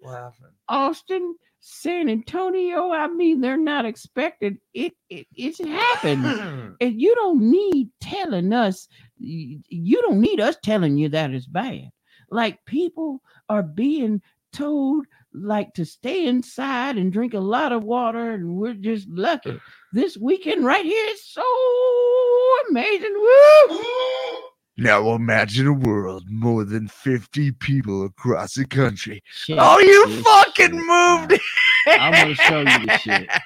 Austin, 0.70 1.36
San 1.62 2.10
Antonio, 2.10 2.92
I 2.92 3.08
mean, 3.08 3.40
they're 3.40 3.56
not 3.56 3.86
expected. 3.86 4.58
It, 4.74 4.94
it 5.10 5.28
it's 5.36 5.60
happened. 5.60 6.76
and 6.82 7.00
you 7.00 7.16
don't 7.16 7.42
need 7.50 7.90
telling 8.02 8.52
us 8.52 8.88
you 9.18 10.02
don't 10.02 10.20
need 10.20 10.40
us 10.40 10.58
telling 10.64 10.98
you 10.98 11.08
that 11.10 11.32
it's 11.32 11.46
bad 11.46 11.90
like 12.32 12.66
people 12.66 13.22
are 13.50 13.64
being 13.64 14.22
told 14.52 15.06
like 15.34 15.74
to 15.74 15.86
stay 15.86 16.26
inside 16.26 16.98
and 16.98 17.14
drink 17.14 17.34
a 17.34 17.40
lot 17.40 17.72
of 17.72 17.84
water 17.84 18.32
and 18.32 18.56
we're 18.56 18.74
just 18.74 19.08
lucky 19.10 19.52
uh. 19.52 19.58
this 19.94 20.18
weekend 20.18 20.66
right 20.66 20.84
here 20.84 21.06
is 21.12 21.26
so 21.26 21.44
amazing 22.70 23.14
Woo! 23.14 23.80
Now 24.78 25.14
imagine 25.14 25.68
a 25.68 25.74
world 25.74 26.24
more 26.30 26.64
than 26.64 26.88
50 26.88 27.52
people 27.54 28.06
across 28.06 28.54
the 28.56 28.66
country. 28.66 29.22
Shit, 29.30 29.58
Oh, 29.60 29.80
you 29.80 30.08
fucking 30.24 30.68
shit, 30.68 30.74
moved. 30.74 31.40
I'm 31.88 32.14
gonna 32.14 32.36
show 32.36 32.60
you 32.60 32.86
the 32.88 32.98
shit. 32.98 33.30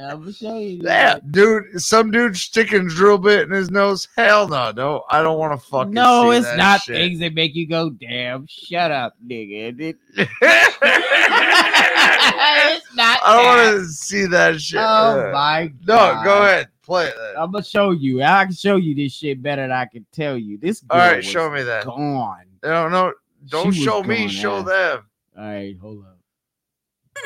I'm 0.00 0.20
gonna 0.20 0.32
show 0.32 0.58
you 0.58 0.80
Yeah, 0.82 1.14
that. 1.14 1.32
dude, 1.32 1.80
some 1.80 2.10
dude 2.10 2.36
sticking 2.36 2.88
drill 2.88 3.18
bit 3.18 3.42
in 3.42 3.50
his 3.50 3.70
nose. 3.70 4.08
Hell 4.16 4.48
no, 4.48 4.70
no, 4.72 5.04
I 5.10 5.22
don't 5.22 5.38
want 5.38 5.60
to 5.60 5.66
fucking. 5.68 5.92
No, 5.92 6.30
see 6.30 6.38
it's 6.38 6.46
that 6.46 6.56
not 6.56 6.80
shit. 6.82 6.96
things 6.96 7.18
that 7.20 7.34
make 7.34 7.54
you 7.54 7.68
go, 7.68 7.90
damn, 7.90 8.46
shut 8.48 8.90
up, 8.90 9.14
nigga. 9.26 9.94
I 10.16 10.20
it's 12.76 12.94
not 12.94 13.20
I 13.24 13.36
don't 13.36 13.46
want 13.76 13.86
to 13.86 13.92
see 13.92 14.26
that 14.26 14.60
shit. 14.60 14.80
Oh 14.80 15.28
Uh, 15.28 15.32
my 15.32 15.72
god. 15.84 16.18
No, 16.18 16.24
go 16.24 16.42
ahead, 16.42 16.68
play 16.88 17.06
it. 17.06 17.14
Then. 17.16 17.34
I'm 17.36 17.52
gonna 17.52 17.62
show 17.62 17.90
you. 17.90 18.22
I 18.22 18.44
can 18.44 18.54
show 18.54 18.76
you 18.76 18.94
this 18.94 19.12
shit 19.12 19.42
better 19.42 19.62
than 19.62 19.72
I 19.72 19.84
can 19.84 20.06
tell 20.10 20.36
you. 20.36 20.58
This 20.58 20.82
All 20.90 20.98
girl 20.98 21.06
right, 21.06 21.16
was 21.18 21.26
show 21.26 21.50
me 21.50 21.62
that. 21.62 21.84
Gone. 21.84 22.46
No, 22.64 22.88
no, 22.88 23.12
don't 23.48 23.68
was 23.68 23.76
show 23.76 24.02
me, 24.02 24.26
show 24.28 24.62
them. 24.62 25.04
All 25.36 25.44
right, 25.44 25.76
hold 25.80 26.04
up. 26.04 26.17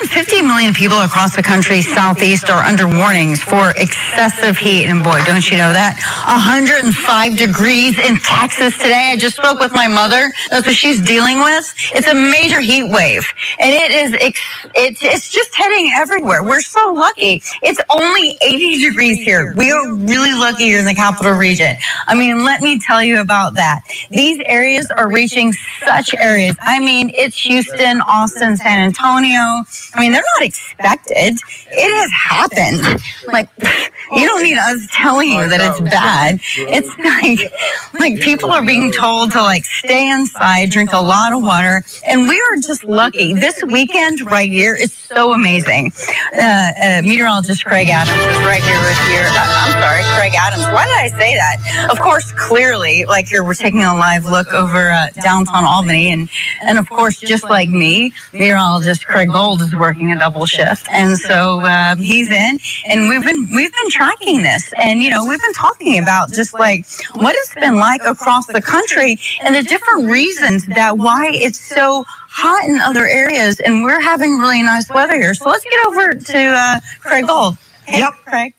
50 0.00 0.42
million 0.42 0.74
people 0.74 1.00
across 1.00 1.36
the 1.36 1.42
country 1.42 1.82
southeast 1.82 2.50
are 2.50 2.62
under 2.62 2.86
warnings 2.88 3.40
for 3.42 3.70
excessive 3.76 4.58
heat. 4.58 4.86
And 4.86 5.02
boy, 5.02 5.22
don't 5.24 5.48
you 5.50 5.56
know 5.56 5.72
that? 5.72 5.96
105 6.26 7.36
degrees 7.38 7.98
in 7.98 8.18
Texas 8.18 8.76
today. 8.78 9.10
I 9.12 9.16
just 9.16 9.36
spoke 9.36 9.60
with 9.60 9.72
my 9.72 9.88
mother. 9.88 10.32
That's 10.50 10.66
what 10.66 10.76
she's 10.76 11.00
dealing 11.02 11.38
with. 11.38 11.72
It's 11.94 12.08
a 12.08 12.14
major 12.14 12.60
heat 12.60 12.90
wave. 12.90 13.26
And 13.58 13.72
it 13.72 13.90
is, 13.90 14.12
it's, 14.20 14.40
it's 14.74 15.30
just 15.30 15.54
heading 15.54 15.92
everywhere. 15.94 16.42
We're 16.42 16.60
so 16.62 16.92
lucky. 16.92 17.42
It's 17.62 17.80
only 17.90 18.36
80 18.42 18.82
degrees 18.88 19.18
here. 19.18 19.54
We 19.56 19.70
are 19.70 19.92
really 19.94 20.32
lucky 20.32 20.64
here 20.64 20.78
in 20.80 20.84
the 20.84 20.94
capital 20.94 21.32
region. 21.32 21.76
I 22.06 22.14
mean, 22.14 22.44
let 22.44 22.60
me 22.60 22.78
tell 22.80 23.02
you 23.02 23.20
about 23.20 23.54
that. 23.54 23.82
These 24.10 24.42
areas 24.46 24.90
are 24.96 25.10
reaching 25.10 25.52
such 25.84 26.14
areas. 26.14 26.56
I 26.60 26.80
mean, 26.80 27.10
it's 27.14 27.40
Houston, 27.44 28.00
Austin, 28.02 28.56
San 28.56 28.80
Antonio. 28.80 29.64
I 29.94 30.00
mean, 30.00 30.12
they're 30.12 30.24
not 30.38 30.46
expected. 30.46 31.38
It 31.70 31.90
has 32.00 32.10
happened. 32.10 33.02
Like, 33.26 33.48
you 34.12 34.26
don't 34.26 34.42
need 34.42 34.58
us 34.58 34.86
telling 34.92 35.28
you 35.28 35.48
that 35.48 35.60
it's 35.60 35.80
bad. 35.80 36.40
It's 36.56 36.88
like, 36.98 38.00
like 38.00 38.20
people 38.20 38.50
are 38.50 38.64
being 38.64 38.92
told 38.92 39.32
to 39.32 39.42
like 39.42 39.64
stay 39.64 40.10
inside, 40.10 40.70
drink 40.70 40.92
a 40.92 41.00
lot 41.00 41.32
of 41.32 41.42
water, 41.42 41.82
and 42.06 42.28
we 42.28 42.40
are 42.40 42.56
just 42.56 42.84
lucky. 42.84 43.34
This 43.34 43.62
weekend 43.64 44.20
right 44.30 44.50
here 44.50 44.74
is 44.74 44.92
so 44.92 45.32
amazing. 45.32 45.92
Uh, 46.34 46.40
uh, 46.40 47.02
meteorologist 47.02 47.64
Craig 47.64 47.88
Adams 47.88 48.18
is 48.18 48.38
right 48.44 48.62
here 48.62 48.78
with 48.80 49.12
your. 49.12 49.24
Uh, 49.24 49.62
I'm 49.64 49.72
sorry, 49.82 50.02
Craig 50.18 50.34
Adams. 50.38 50.64
Why 50.64 50.86
did 50.86 50.96
I 50.96 51.18
say 51.18 51.34
that? 51.34 51.88
Of 51.90 52.00
course, 52.00 52.32
clearly, 52.32 53.04
like 53.04 53.26
here, 53.26 53.44
we're 53.44 53.54
taking 53.54 53.82
a 53.82 53.94
live 53.94 54.24
look 54.24 54.52
over 54.52 54.90
uh, 54.90 55.08
downtown 55.22 55.64
Albany, 55.64 56.10
and 56.12 56.28
and 56.62 56.78
of 56.78 56.88
course, 56.88 57.18
just 57.18 57.44
like 57.44 57.68
me, 57.68 58.12
meteorologist 58.32 59.06
Craig 59.06 59.28
Gold 59.30 59.62
is 59.72 59.78
working 59.78 60.12
a 60.12 60.18
double 60.18 60.46
shift, 60.46 60.86
and 60.90 61.18
so 61.18 61.60
um, 61.62 61.98
he's 61.98 62.30
in, 62.30 62.58
and 62.88 63.08
we've 63.08 63.24
been 63.24 63.48
we've 63.54 63.72
been 63.72 63.90
tracking 63.90 64.42
this, 64.42 64.72
and 64.82 65.02
you 65.02 65.10
know 65.10 65.26
we've 65.26 65.40
been 65.40 65.54
talking 65.54 65.98
about 65.98 66.32
just 66.32 66.54
like 66.54 66.86
what 67.14 67.34
it's 67.36 67.54
been 67.54 67.76
like 67.76 68.02
across 68.06 68.46
the 68.46 68.62
country 68.62 69.18
and 69.42 69.54
the 69.54 69.62
different 69.62 70.10
reasons 70.10 70.66
that 70.66 70.98
why 70.98 71.30
it's 71.32 71.60
so 71.60 72.04
hot 72.08 72.64
in 72.68 72.80
other 72.80 73.06
areas, 73.06 73.60
and 73.60 73.84
we're 73.84 74.00
having 74.00 74.38
really 74.38 74.62
nice 74.62 74.88
weather 74.90 75.14
here. 75.16 75.34
So 75.34 75.48
let's 75.48 75.64
get 75.64 75.86
over 75.86 76.14
to 76.14 76.38
uh, 76.38 76.80
Craig 77.00 77.26
Gold. 77.26 77.58
Hey, 77.86 78.00
Yep. 78.00 78.12
Craig. 78.24 78.54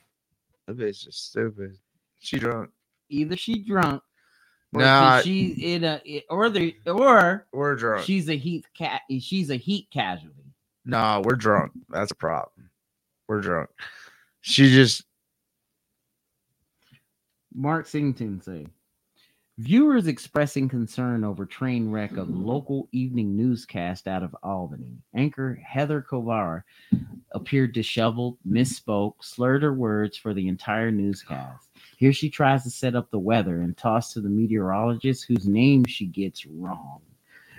That 0.68 0.78
bitch 0.78 1.08
is 1.08 1.16
stupid. 1.18 1.78
She 2.20 2.40
drunk. 2.40 2.72
Either 3.10 3.38
she 3.38 3.60
drunk, 3.64 4.02
or 4.74 4.82
Nah. 4.82 5.22
she's 5.22 5.58
in 5.60 5.84
a, 5.84 6.02
or 6.30 6.50
the, 6.50 6.76
or 6.88 7.48
We're 7.54 7.76
drunk. 7.76 8.06
she's 8.06 8.30
a 8.30 8.38
heat 8.38 8.66
cat. 8.78 9.02
She's 9.20 9.50
a 9.52 9.58
heat 9.58 9.88
casualty. 9.94 10.33
Nah, 10.86 11.22
we're 11.24 11.36
drunk. 11.36 11.72
That's 11.90 12.12
a 12.12 12.16
problem. 12.16 12.70
We're 13.28 13.42
drunk. 13.42 13.70
She 14.42 14.74
just 14.74 15.06
Mark 17.56 17.88
Singleton 17.88 18.42
say, 18.42 18.66
viewers 19.60 20.08
expressing 20.08 20.68
concern 20.68 21.24
over 21.24 21.46
train 21.46 21.92
wreck 21.92 22.18
of 22.18 22.30
local 22.30 22.90
evening 22.92 23.38
newscast 23.38 24.08
out 24.08 24.24
of 24.24 24.36
Albany. 24.42 24.98
Anchor 25.16 25.60
Heather 25.64 26.02
Kovar 26.02 26.64
appeared 27.32 27.74
disheveled, 27.74 28.38
misspoke, 28.48 29.14
slurred 29.22 29.62
her 29.62 29.74
words 29.74 30.18
for 30.18 30.34
the 30.34 30.48
entire 30.48 30.92
newscast. 30.92 31.70
Here 31.98 32.12
she 32.14 32.30
tries 32.30 32.64
to 32.64 32.72
set 32.72 32.96
up 32.96 33.12
the 33.12 33.20
weather 33.20 33.62
and 33.62 33.78
toss 33.78 34.14
to 34.14 34.22
the 34.22 34.30
meteorologist 34.30 35.26
whose 35.26 35.48
name 35.48 35.86
she 35.86 36.08
gets 36.08 36.46
wrong. 36.46 37.02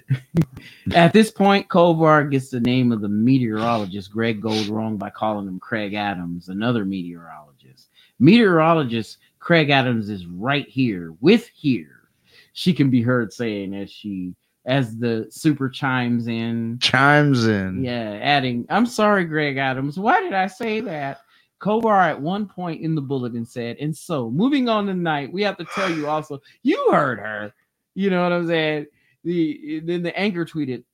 At 0.95 1.13
this 1.13 1.31
point, 1.31 1.69
Kovar 1.69 2.31
gets 2.31 2.51
the 2.51 2.61
name 2.61 2.93
of 2.93 3.01
the 3.01 3.09
meteorologist 3.09 4.11
Greg 4.11 4.41
Gold 4.41 4.69
wrong 4.69 4.97
by 4.97 5.11
calling 5.11 5.47
him 5.47 5.59
Craig 5.59 5.95
Adams, 5.95 6.49
another 6.49 6.85
meteorologist. 6.85 7.89
Meteorologist 8.19 9.19
Craig 9.39 9.71
Adams 9.71 10.09
is 10.09 10.27
right 10.27 10.69
here 10.69 11.15
with 11.21 11.49
here. 11.49 12.09
She 12.53 12.73
can 12.73 12.91
be 12.91 13.03
heard 13.03 13.33
saying 13.33 13.75
as 13.75 13.91
she 13.91 14.35
as 14.67 14.97
the 14.97 15.27
super 15.31 15.69
chimes 15.69 16.27
in. 16.27 16.79
chimes 16.81 17.47
in. 17.47 17.85
Yeah, 17.85 18.19
adding, 18.23 18.65
I'm 18.71 18.87
sorry, 18.87 19.25
Greg 19.25 19.59
Adams. 19.59 19.99
Why 19.99 20.21
did 20.21 20.33
I 20.33 20.47
say 20.47 20.81
that? 20.81 21.21
Kovar 21.61 22.03
at 22.03 22.21
one 22.21 22.47
point 22.47 22.83
in 22.83 22.95
the 22.95 23.01
bulletin 23.01 23.45
said, 23.45 23.77
and 23.79 23.97
so 23.97 24.31
moving 24.31 24.69
on 24.69 24.87
tonight, 24.87 25.33
we 25.33 25.43
have 25.43 25.57
to 25.59 25.65
tell 25.75 25.91
you 25.91 26.09
also, 26.09 26.41
you 26.63 26.91
heard 26.91 27.19
her. 27.19 27.53
You 27.95 28.11
know 28.11 28.23
what 28.23 28.33
I'm 28.33 28.47
saying? 28.47 28.87
The 29.25 29.81
then 29.81 30.03
the 30.03 30.17
anchor 30.19 30.45
tweeted 30.45 30.85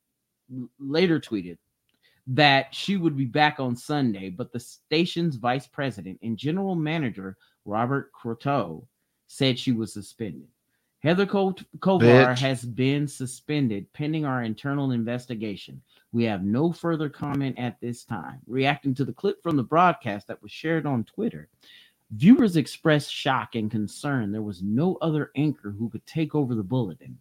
later 0.78 1.20
tweeted 1.20 1.58
that 2.28 2.74
she 2.74 2.96
would 2.96 3.16
be 3.16 3.24
back 3.24 3.58
on 3.58 3.74
Sunday, 3.74 4.30
but 4.30 4.52
the 4.52 4.60
station's 4.60 5.36
vice 5.36 5.66
president 5.66 6.18
and 6.22 6.36
general 6.36 6.74
manager, 6.76 7.36
Robert 7.64 8.12
Croteau, 8.12 8.86
said 9.26 9.58
she 9.58 9.72
was 9.72 9.92
suspended. 9.92 10.46
Heather 11.02 11.26
Ko- 11.26 11.54
Kovar 11.78 12.00
Bitch. 12.28 12.38
has 12.38 12.64
been 12.64 13.08
suspended 13.08 13.90
pending 13.94 14.24
our 14.26 14.42
internal 14.42 14.92
investigation. 14.92 15.80
We 16.12 16.24
have 16.24 16.44
no 16.44 16.72
further 16.72 17.08
comment 17.08 17.58
at 17.58 17.80
this 17.80 18.04
time. 18.04 18.40
Reacting 18.46 18.94
to 18.96 19.04
the 19.04 19.12
clip 19.12 19.42
from 19.42 19.56
the 19.56 19.62
broadcast 19.62 20.28
that 20.28 20.42
was 20.42 20.52
shared 20.52 20.86
on 20.86 21.04
Twitter, 21.04 21.48
viewers 22.12 22.56
expressed 22.56 23.12
shock 23.12 23.54
and 23.54 23.70
concern 23.70 24.30
there 24.30 24.42
was 24.42 24.62
no 24.62 24.98
other 25.00 25.30
anchor 25.36 25.70
who 25.70 25.88
could 25.88 26.04
take 26.06 26.34
over 26.34 26.54
the 26.54 26.62
bulletin. 26.62 27.18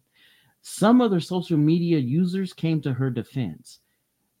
Some 0.62 1.00
other 1.00 1.20
social 1.20 1.56
media 1.56 1.98
users 1.98 2.52
came 2.52 2.80
to 2.82 2.92
her 2.92 3.10
defense. 3.10 3.80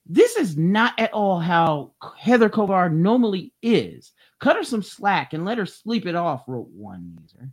This 0.06 0.36
is 0.36 0.56
not 0.56 0.98
at 0.98 1.12
all 1.12 1.38
how 1.38 1.92
Heather 2.18 2.48
Kovar 2.50 2.92
normally 2.92 3.52
is. 3.62 4.12
Cut 4.40 4.56
her 4.56 4.64
some 4.64 4.82
slack 4.82 5.32
and 5.34 5.44
let 5.44 5.58
her 5.58 5.66
sleep 5.66 6.06
it 6.06 6.14
off, 6.14 6.44
wrote 6.46 6.68
one 6.68 7.16
user. 7.20 7.50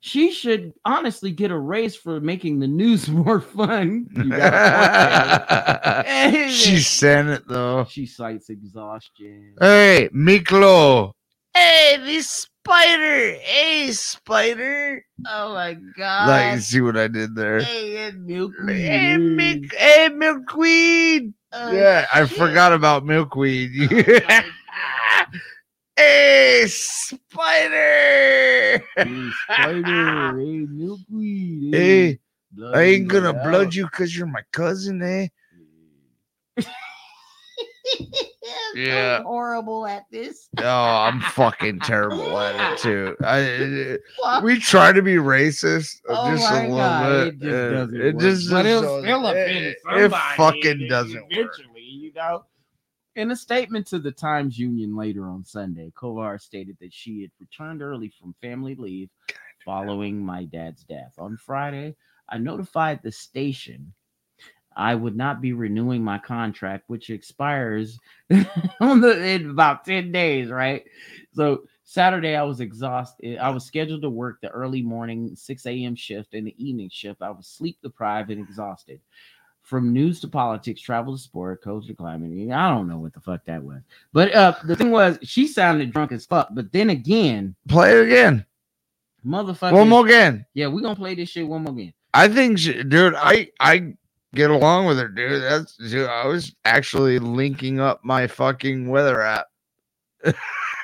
She 0.00 0.30
should 0.30 0.72
honestly 0.84 1.32
get 1.32 1.50
a 1.50 1.58
raise 1.58 1.96
for 1.96 2.20
making 2.20 2.60
the 2.60 2.68
news 2.68 3.08
more 3.10 3.40
fun. 3.40 4.06
You 4.14 4.30
got 4.30 4.52
a 4.52 6.04
point 6.04 6.32
there. 6.32 6.50
she 6.50 6.78
sent 6.78 7.28
it 7.28 7.48
though. 7.48 7.86
She 7.88 8.06
cites 8.06 8.48
exhaustion. 8.50 9.54
Hey, 9.60 10.08
Miklo. 10.14 11.12
Hey, 11.56 11.96
this 12.04 12.28
spider. 12.28 13.32
Hey, 13.38 13.90
spider. 13.92 15.02
Oh 15.26 15.54
my 15.54 15.72
god. 15.72 16.28
Like, 16.28 16.52
you 16.56 16.60
see 16.60 16.82
what 16.82 16.98
I 16.98 17.08
did 17.08 17.34
there? 17.34 17.60
hey, 17.60 18.12
milkweed. 18.14 18.76
Hey, 18.76 19.16
milk, 19.16 19.72
hey, 19.72 20.10
milkweed. 20.10 21.32
Oh, 21.52 21.72
yeah, 21.72 22.04
I 22.12 22.26
forgot 22.26 22.74
about 22.74 23.06
milkweed. 23.06 23.70
hey, 25.96 26.66
spider. 26.66 27.24
Hey, 28.94 29.30
spider. 29.44 30.38
Hey, 30.38 30.66
milkweed. 30.68 31.74
Hey, 31.74 32.18
blood 32.52 32.76
I 32.76 32.82
ain't 32.82 33.08
gonna 33.08 33.32
blood 33.32 33.68
out. 33.68 33.74
you 33.74 33.86
because 33.86 34.14
you're 34.14 34.26
my 34.26 34.42
cousin, 34.52 35.00
eh? 35.00 35.28
I'm 38.00 38.06
Yeah. 38.74 39.22
horrible 39.22 39.86
at 39.86 40.04
this. 40.10 40.48
Oh, 40.58 40.64
I'm 40.64 41.20
fucking 41.20 41.80
terrible 41.80 42.38
at 42.38 42.72
it 42.72 42.78
too. 42.82 43.16
I 43.22 43.98
Fuck. 44.22 44.42
we 44.44 44.58
try 44.58 44.92
to 44.92 45.02
be 45.02 45.14
racist 45.14 45.96
uh, 46.08 46.14
Oh 46.16 46.30
just 46.36 46.50
a 46.50 46.54
my 46.54 46.60
little 46.62 46.76
God, 46.76 47.14
bit. 47.14 47.26
it 47.26 47.40
just 47.40 47.72
doesn't 47.72 48.00
it 48.00 48.14
work. 48.14 48.22
just 48.22 48.50
but 48.50 48.66
it'll 48.66 48.82
doesn't- 48.82 49.02
still 49.04 49.26
it- 49.26 49.30
offend 49.30 49.64
it, 49.64 49.76
somebody. 49.84 50.04
It 50.04 50.36
fucking 50.36 50.88
doesn't 50.88 51.36
work. 51.36 51.52
you 51.76 52.12
know. 52.14 52.44
In 53.14 53.30
a 53.30 53.36
statement 53.36 53.86
to 53.88 53.98
the 53.98 54.12
Times 54.12 54.58
Union 54.58 54.94
later 54.94 55.28
on 55.30 55.42
Sunday, 55.44 55.90
Kovar 55.96 56.38
stated 56.38 56.76
that 56.80 56.92
she 56.92 57.22
had 57.22 57.30
returned 57.40 57.80
early 57.80 58.12
from 58.20 58.34
family 58.42 58.74
leave 58.74 59.08
following 59.64 60.18
my 60.18 60.44
dad's 60.44 60.84
death. 60.84 61.14
On 61.18 61.36
Friday, 61.38 61.96
I 62.28 62.36
notified 62.38 63.00
the 63.02 63.10
station 63.12 63.92
I 64.76 64.94
would 64.94 65.16
not 65.16 65.40
be 65.40 65.52
renewing 65.54 66.04
my 66.04 66.18
contract, 66.18 66.84
which 66.88 67.10
expires 67.10 67.98
on 68.80 69.00
the, 69.00 69.26
in 69.26 69.50
about 69.50 69.84
10 69.84 70.12
days, 70.12 70.50
right? 70.50 70.84
So 71.32 71.62
Saturday, 71.84 72.36
I 72.36 72.42
was 72.42 72.60
exhausted. 72.60 73.38
I 73.38 73.48
was 73.50 73.64
scheduled 73.64 74.02
to 74.02 74.10
work 74.10 74.40
the 74.42 74.48
early 74.50 74.82
morning 74.82 75.34
6 75.34 75.66
a.m. 75.66 75.94
shift 75.94 76.34
and 76.34 76.46
the 76.46 76.54
evening 76.58 76.90
shift. 76.92 77.22
I 77.22 77.30
was 77.30 77.46
sleep 77.46 77.78
deprived 77.82 78.30
and 78.30 78.40
exhausted. 78.40 79.00
From 79.62 79.92
news 79.92 80.20
to 80.20 80.28
politics, 80.28 80.80
travel 80.80 81.16
to 81.16 81.20
sport, 81.20 81.62
coach 81.62 81.86
to 81.88 81.94
climbing. 81.94 82.52
I 82.52 82.68
don't 82.68 82.86
know 82.86 82.98
what 82.98 83.12
the 83.14 83.20
fuck 83.20 83.44
that 83.46 83.62
was. 83.64 83.82
But 84.12 84.32
uh 84.32 84.54
the 84.64 84.76
thing 84.76 84.92
was, 84.92 85.18
she 85.22 85.48
sounded 85.48 85.92
drunk 85.92 86.12
as 86.12 86.24
fuck. 86.24 86.48
But 86.52 86.70
then 86.70 86.90
again, 86.90 87.56
Play 87.68 87.90
it 87.98 88.06
again. 88.06 88.46
motherfucker. 89.26 89.72
One 89.72 89.88
more 89.88 90.06
again. 90.06 90.46
Yeah, 90.54 90.68
we're 90.68 90.82
gonna 90.82 90.94
play 90.94 91.16
this 91.16 91.30
shit 91.30 91.48
one 91.48 91.64
more 91.64 91.72
again. 91.72 91.92
I 92.14 92.28
think, 92.28 92.58
dude, 92.60 93.14
I 93.16 93.50
I 93.58 93.94
get 94.34 94.50
along 94.50 94.86
with 94.86 94.98
her, 94.98 95.08
dude. 95.08 95.42
That's 95.42 95.76
dude, 95.76 96.08
I 96.08 96.26
was 96.26 96.54
actually 96.64 97.18
linking 97.18 97.80
up 97.80 98.00
my 98.04 98.26
fucking 98.26 98.88
weather 98.88 99.22
app. 99.22 99.46
Oh 100.24 100.32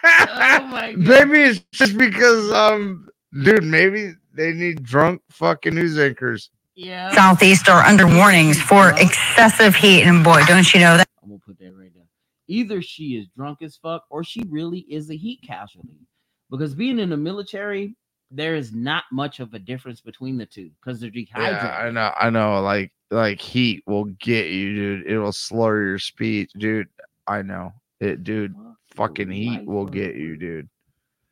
my 0.05 0.93
god. 0.93 0.97
maybe 0.97 1.43
it's 1.43 1.61
just 1.73 1.97
because, 1.97 2.51
um, 2.53 3.09
dude, 3.45 3.65
maybe 3.65 4.15
they 4.35 4.53
need 4.53 4.83
drunk 4.83 5.23
fucking 5.31 5.75
news 5.75 5.99
anchors. 5.99 6.51
Yeah. 6.75 7.15
Southeast 7.15 7.69
are 7.69 7.85
under 7.85 8.07
warnings 8.07 8.61
for 8.61 8.93
excessive 8.97 9.75
heat. 9.75 10.05
And 10.05 10.25
boy, 10.25 10.43
don't 10.47 10.73
you 10.73 10.81
know 10.81 10.97
that? 10.97 11.09
I'm 11.23 11.29
gonna 11.29 11.41
put 11.47 11.59
that 11.59 11.73
right 11.77 11.93
there. 11.95 12.05
Either 12.49 12.83
she 12.83 13.17
is 13.17 13.29
drunk 13.37 13.63
as 13.63 13.77
fuck 13.77 14.05
or 14.11 14.25
she 14.25 14.45
really 14.49 14.81
is 14.81 15.11
a 15.11 15.17
heat 15.17 15.41
casualty. 15.47 16.07
Because 16.51 16.75
being 16.75 16.99
in 16.99 17.11
the 17.11 17.17
military, 17.17 17.97
there 18.31 18.55
is 18.57 18.73
not 18.73 19.05
much 19.13 19.41
of 19.41 19.55
a 19.55 19.59
difference 19.59 20.01
between 20.01 20.39
the 20.39 20.47
two 20.47 20.71
because 20.81 21.01
they're 21.01 21.11
dehydrated. 21.11 21.63
Yeah, 21.63 21.77
I 21.77 21.91
know, 21.91 22.13
I 22.19 22.31
know. 22.31 22.61
Like, 22.61 22.93
like 23.13 23.41
heat 23.41 23.83
will 23.87 24.05
get 24.07 24.49
you, 24.49 24.75
dude. 24.75 25.07
It'll 25.07 25.33
slur 25.33 25.87
your 25.87 25.99
speech, 25.99 26.51
dude. 26.57 26.89
I 27.27 27.43
know 27.43 27.73
it, 28.01 28.25
dude. 28.25 28.55
Fucking 28.97 29.31
heat 29.31 29.65
will 29.65 29.87
get 29.87 30.17
you, 30.17 30.37
dude. 30.37 30.69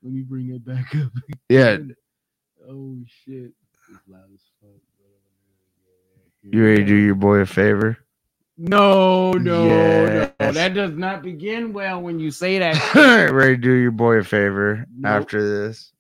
Let 0.03 0.13
me 0.13 0.23
bring 0.23 0.51
it 0.51 0.65
back 0.65 0.95
up. 0.97 1.11
Yeah, 1.49 1.79
Oh 2.69 2.97
shit. 3.25 3.53
Loud 4.09 4.21
as 4.33 4.41
fuck. 4.61 4.71
you 6.43 6.65
ready 6.65 6.79
to 6.79 6.85
do 6.87 6.95
your 6.95 7.15
boy 7.17 7.39
a 7.39 7.47
favor? 7.47 7.99
No, 8.57 9.33
no, 9.33 9.67
no. 9.69 10.31
That 10.53 10.75
does 10.75 10.93
not 10.97 11.23
begin 11.23 11.73
well 11.73 12.01
when 12.03 12.19
you 12.21 12.31
say 12.31 12.59
that. 12.59 13.31
ready 13.33 13.57
to 13.57 13.61
do 13.61 13.73
your 13.73 13.91
boy 13.91 14.17
a 14.17 14.25
favor 14.25 14.85
Nope. 14.95 15.11
after 15.23 15.67
this? 15.67 15.93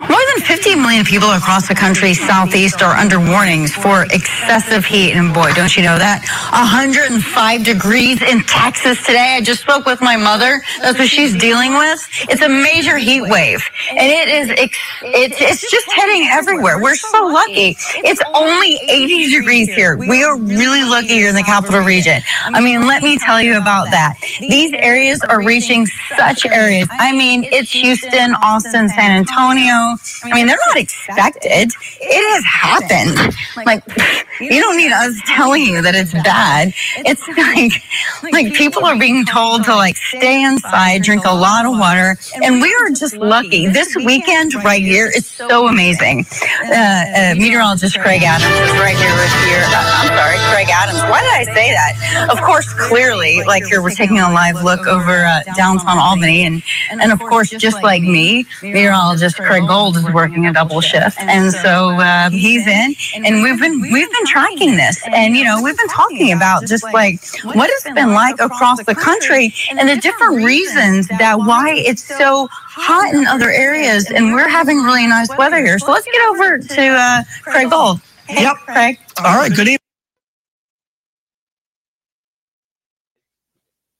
More 0.00 0.20
than 0.34 0.44
15 0.44 0.80
million 0.82 1.04
people 1.04 1.30
across 1.32 1.68
the 1.68 1.74
country 1.74 2.14
southeast 2.14 2.82
are 2.82 2.94
under 2.96 3.18
warnings 3.20 3.72
for 3.74 4.04
excessive 4.12 4.84
heat. 4.84 5.12
And 5.12 5.34
boy, 5.34 5.52
don't 5.54 5.76
you 5.76 5.82
know 5.82 5.98
that? 5.98 6.22
105 6.52 7.64
degrees 7.64 8.22
in 8.22 8.42
Texas 8.44 8.98
today. 9.06 9.36
I 9.36 9.40
just 9.42 9.62
spoke 9.62 9.86
with 9.86 10.00
my 10.00 10.16
mother. 10.16 10.62
That's 10.80 10.98
what 10.98 11.08
she's 11.08 11.36
dealing 11.36 11.74
with. 11.74 12.06
It's 12.30 12.42
a 12.42 12.48
major 12.48 12.96
heat 12.96 13.22
wave. 13.22 13.64
And 13.90 14.10
it 14.10 14.28
is, 14.28 14.48
it's, 14.56 14.78
it's 15.02 15.70
just 15.70 15.92
heading 15.92 16.28
everywhere. 16.30 16.80
We're 16.80 16.96
so 16.96 17.26
lucky. 17.26 17.76
It's 18.04 18.22
only 18.34 18.78
80 18.88 19.30
degrees 19.30 19.68
here. 19.68 19.96
We 19.96 20.24
are 20.24 20.38
really 20.38 20.84
lucky 20.84 21.14
here 21.20 21.28
in 21.28 21.34
the 21.34 21.42
capital 21.44 21.80
region. 21.80 22.22
I 22.46 22.60
mean, 22.60 22.86
let 22.86 23.02
me 23.02 23.18
tell 23.18 23.42
you 23.42 23.58
about 23.58 23.90
that. 23.90 24.16
These 24.40 24.72
areas 24.74 25.20
are 25.28 25.42
reaching 25.44 25.86
such 26.16 26.46
areas. 26.46 26.88
I 26.92 27.12
mean, 27.12 27.44
it's 27.44 27.72
Houston, 27.72 28.34
Austin, 28.42 28.88
San 28.88 29.10
Antonio. 29.12 29.83
I 30.24 30.32
mean, 30.32 30.46
they're 30.46 30.58
not 30.68 30.76
expected. 30.76 31.70
It 32.00 32.24
has 32.34 32.44
happened. 32.44 33.34
Like, 33.66 33.82
you 34.40 34.60
don't 34.60 34.76
need 34.76 34.92
us 34.92 35.20
telling 35.26 35.62
you 35.62 35.82
that 35.82 35.94
it's 35.94 36.12
bad. 36.12 36.72
It's 36.98 37.26
like, 37.28 38.32
like 38.32 38.54
people 38.54 38.84
are 38.84 38.98
being 38.98 39.24
told 39.24 39.64
to 39.64 39.74
like 39.74 39.96
stay 39.96 40.42
inside, 40.42 41.02
drink 41.02 41.24
a 41.24 41.34
lot 41.34 41.66
of 41.66 41.78
water, 41.78 42.16
and 42.42 42.60
we 42.60 42.74
are 42.82 42.90
just 42.90 43.16
lucky. 43.16 43.66
This 43.68 43.94
weekend 43.96 44.54
right 44.64 44.82
here 44.82 45.10
is 45.14 45.26
so 45.26 45.68
amazing. 45.68 46.24
Uh, 46.64 46.74
uh, 46.74 47.34
meteorologist 47.36 47.98
Craig 48.00 48.22
Adams 48.22 48.54
is 48.68 48.72
right 48.80 48.96
here 48.96 49.14
with 49.14 49.34
your. 49.50 49.62
Uh, 49.70 50.00
I'm 50.02 50.08
sorry, 50.18 50.38
Craig 50.52 50.68
Adams. 50.70 51.00
Why 51.10 51.20
did 51.22 51.34
I 51.34 51.44
say 51.54 51.70
that? 51.72 52.28
Of 52.30 52.40
course, 52.42 52.72
clearly, 52.74 53.42
like 53.44 53.64
here, 53.64 53.82
we're 53.82 53.90
taking 53.90 54.18
a 54.18 54.30
live 54.32 54.62
look 54.62 54.86
over 54.86 55.24
uh, 55.24 55.42
downtown 55.56 55.98
Albany, 55.98 56.44
and 56.44 56.62
and 56.90 57.12
of 57.12 57.18
course, 57.20 57.50
just 57.50 57.82
like 57.82 58.02
me, 58.02 58.46
meteorologist 58.62 59.36
Craig 59.36 59.66
Gold 59.74 59.96
is 59.96 60.04
working 60.12 60.46
a 60.46 60.52
double 60.52 60.80
shift, 60.80 61.18
and 61.20 61.52
so 61.52 61.90
um, 62.00 62.32
he's 62.32 62.66
in, 62.66 62.94
and 63.24 63.42
we've 63.42 63.58
been 63.58 63.80
we've 63.80 64.10
been 64.12 64.26
tracking 64.26 64.76
this, 64.76 65.02
and 65.12 65.36
you 65.36 65.44
know 65.44 65.60
we've 65.62 65.76
been 65.76 65.88
talking 65.88 66.32
about 66.32 66.66
just 66.66 66.84
like 66.84 67.18
what 67.42 67.68
it's 67.70 67.84
been 67.84 68.12
like 68.12 68.36
across 68.40 68.82
the 68.84 68.94
country 68.94 69.52
and 69.70 69.88
the 69.88 69.96
different 69.96 70.44
reasons 70.44 71.08
that 71.08 71.36
why 71.38 71.74
it's 71.76 72.04
so 72.04 72.48
hot 72.52 73.14
in 73.14 73.26
other 73.26 73.50
areas, 73.50 74.10
and 74.10 74.32
we're 74.32 74.48
having 74.48 74.78
really 74.82 75.06
nice 75.08 75.28
weather 75.36 75.58
here. 75.58 75.78
So 75.80 75.90
let's 75.92 76.06
get 76.06 76.22
over 76.28 76.58
to 76.58 76.82
uh, 76.88 77.22
Craig 77.42 77.70
Gold. 77.70 78.00
Hey, 78.28 78.42
Yep. 78.42 78.56
Craig. 78.66 78.98
All 79.24 79.36
right, 79.36 79.50
good 79.50 79.68
evening. 79.68 79.78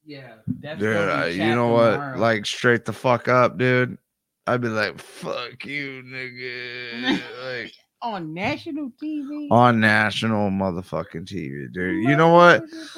Yeah, 0.04 0.34
that's 0.60 0.78
Dude, 0.80 0.96
uh, 0.96 1.26
you 1.26 1.54
know 1.54 1.68
what? 1.70 1.92
tomorrow. 1.92 2.18
Like 2.18 2.46
straight 2.46 2.84
the 2.84 2.92
fuck 2.92 3.28
up, 3.28 3.58
dude. 3.58 3.98
I'd 4.46 4.60
be 4.60 4.68
like, 4.68 4.98
fuck 5.00 5.64
you, 5.64 6.02
nigga. 6.04 7.20
like 7.62 7.72
on 8.02 8.34
national 8.34 8.90
TV. 9.02 9.50
on 9.50 9.80
national 9.80 10.50
motherfucking 10.50 11.24
TV, 11.26 11.72
dude. 11.72 12.04
You 12.04 12.16
know 12.16 12.32
what? 12.32 12.62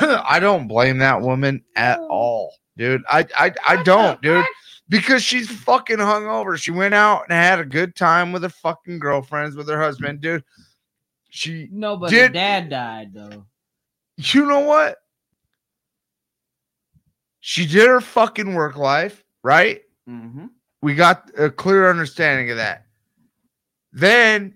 I 0.00 0.38
don't 0.40 0.68
blame 0.68 0.98
that 0.98 1.20
woman 1.20 1.64
at 1.74 1.98
all, 1.98 2.54
dude. 2.76 3.02
I 3.10 3.26
I, 3.36 3.52
I 3.66 3.82
don't, 3.82 4.20
dude. 4.22 4.44
Because 4.88 5.22
she's 5.22 5.50
fucking 5.50 5.98
hungover. 5.98 6.56
She 6.56 6.70
went 6.70 6.94
out 6.94 7.24
and 7.24 7.32
had 7.32 7.58
a 7.58 7.64
good 7.64 7.94
time 7.94 8.32
with 8.32 8.42
her 8.42 8.48
fucking 8.48 8.98
girlfriends, 9.00 9.54
with 9.54 9.68
her 9.68 9.78
husband, 9.80 10.20
dude. 10.22 10.44
She 11.30 11.68
No, 11.70 11.96
but 11.96 12.10
Did- 12.10 12.32
dad 12.32 12.70
died 12.70 13.12
though. 13.12 13.44
you 14.16 14.46
know 14.46 14.60
what? 14.60 14.96
She 17.40 17.66
did 17.66 17.86
her 17.88 18.00
fucking 18.00 18.54
work 18.54 18.76
life, 18.76 19.22
right? 19.42 19.82
Mm-hmm. 20.08 20.46
We 20.80 20.94
got 20.94 21.30
a 21.36 21.50
clear 21.50 21.90
understanding 21.90 22.50
of 22.50 22.56
that. 22.56 22.84
Then 23.92 24.54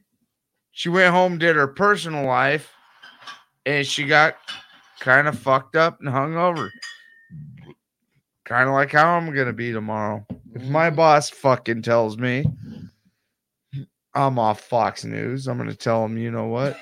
she 0.70 0.89
went 0.89 1.12
home, 1.12 1.39
did 1.39 1.57
her 1.57 1.67
personal 1.67 2.25
life, 2.25 2.70
and 3.67 3.86
she 3.86 4.07
got 4.07 4.36
kind 5.01 5.26
of 5.26 5.39
fucked 5.39 5.76
up 5.76 6.01
and 6.01 6.09
hung 6.09 6.36
over. 6.36 6.70
Kind 8.44 8.68
of 8.68 8.75
like 8.75 8.92
how 8.92 9.17
I'm 9.17 9.34
gonna 9.34 9.52
be 9.52 9.73
tomorrow. 9.73 10.25
If 10.55 10.62
my 10.65 10.89
mm-hmm. 10.89 10.97
boss 10.97 11.31
fucking 11.31 11.83
tells 11.83 12.18
me 12.18 12.44
I'm 14.15 14.39
off 14.39 14.60
Fox 14.60 15.05
News, 15.05 15.49
I'm 15.49 15.59
gonna 15.59 15.75
tell 15.75 16.05
him, 16.05 16.18
you 16.18 16.31
know 16.31 16.47
what? 16.47 16.76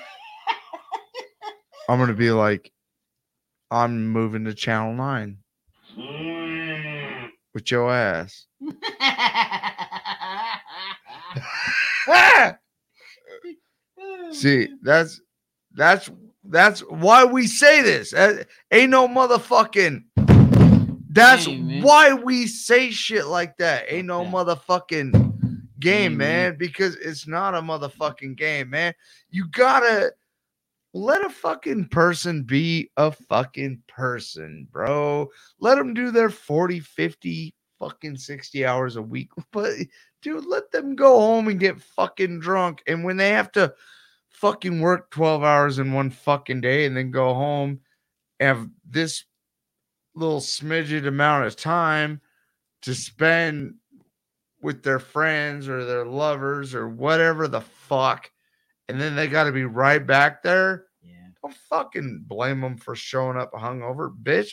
I'm 1.89 1.99
gonna 1.99 2.13
be 2.13 2.31
like, 2.31 2.71
I'm 3.69 4.07
moving 4.07 4.45
to 4.45 4.53
Channel 4.53 4.93
9 4.95 5.37
mm. 5.97 6.40
With 7.53 7.69
your 7.71 7.91
ass. 7.91 8.45
See, 14.31 14.69
that's 14.81 15.21
that's 15.73 16.09
that's 16.43 16.79
why 16.81 17.23
we 17.25 17.47
say 17.47 17.81
this. 17.81 18.13
Uh, 18.13 18.43
ain't 18.71 18.89
no 18.89 19.07
motherfucking. 19.07 20.03
That's 21.13 21.45
why 21.83 22.13
we 22.13 22.47
say 22.47 22.89
shit 22.91 23.27
like 23.27 23.57
that. 23.57 23.85
Ain't 23.91 24.07
no 24.07 24.23
Yeah. 24.23 24.31
motherfucking 24.31 25.33
game, 25.79 26.17
man, 26.17 26.55
because 26.57 26.95
it's 26.95 27.27
not 27.27 27.53
a 27.53 27.61
motherfucking 27.61 28.37
game, 28.37 28.69
man. 28.69 28.93
You 29.29 29.47
gotta 29.49 30.13
let 30.93 31.25
a 31.25 31.29
fucking 31.29 31.87
person 31.89 32.43
be 32.43 32.89
a 32.97 33.11
fucking 33.11 33.83
person, 33.87 34.67
bro. 34.71 35.29
Let 35.59 35.77
them 35.77 35.93
do 35.93 36.11
their 36.11 36.29
40, 36.29 36.79
50, 36.79 37.53
fucking 37.79 38.17
60 38.17 38.65
hours 38.65 38.95
a 38.95 39.01
week. 39.01 39.31
But 39.51 39.73
dude, 40.21 40.45
let 40.45 40.71
them 40.71 40.95
go 40.95 41.19
home 41.19 41.47
and 41.47 41.59
get 41.59 41.81
fucking 41.81 42.39
drunk. 42.39 42.83
And 42.87 43.03
when 43.03 43.17
they 43.17 43.29
have 43.29 43.51
to 43.53 43.73
fucking 44.29 44.81
work 44.81 45.11
12 45.11 45.43
hours 45.43 45.79
in 45.79 45.93
one 45.93 46.09
fucking 46.09 46.61
day 46.61 46.85
and 46.85 46.95
then 46.95 47.11
go 47.11 47.33
home 47.33 47.79
have 48.41 48.67
this 48.89 49.23
little 50.15 50.39
smidget 50.39 51.07
amount 51.07 51.45
of 51.45 51.55
time 51.55 52.19
to 52.81 52.93
spend 52.95 53.75
with 54.61 54.83
their 54.83 54.99
friends 54.99 55.69
or 55.69 55.85
their 55.85 56.05
lovers 56.05 56.75
or 56.75 56.89
whatever 56.89 57.47
the 57.47 57.61
fuck. 57.61 58.31
And 58.91 59.01
then 59.01 59.15
they 59.15 59.27
got 59.27 59.45
to 59.45 59.51
be 59.51 59.63
right 59.63 60.05
back 60.05 60.43
there. 60.43 60.85
Yeah. 61.01 61.13
Don't 61.41 61.55
fucking 61.69 62.25
blame 62.27 62.61
them 62.61 62.77
for 62.77 62.95
showing 62.95 63.37
up 63.37 63.51
hungover, 63.53 64.13
bitch. 64.23 64.49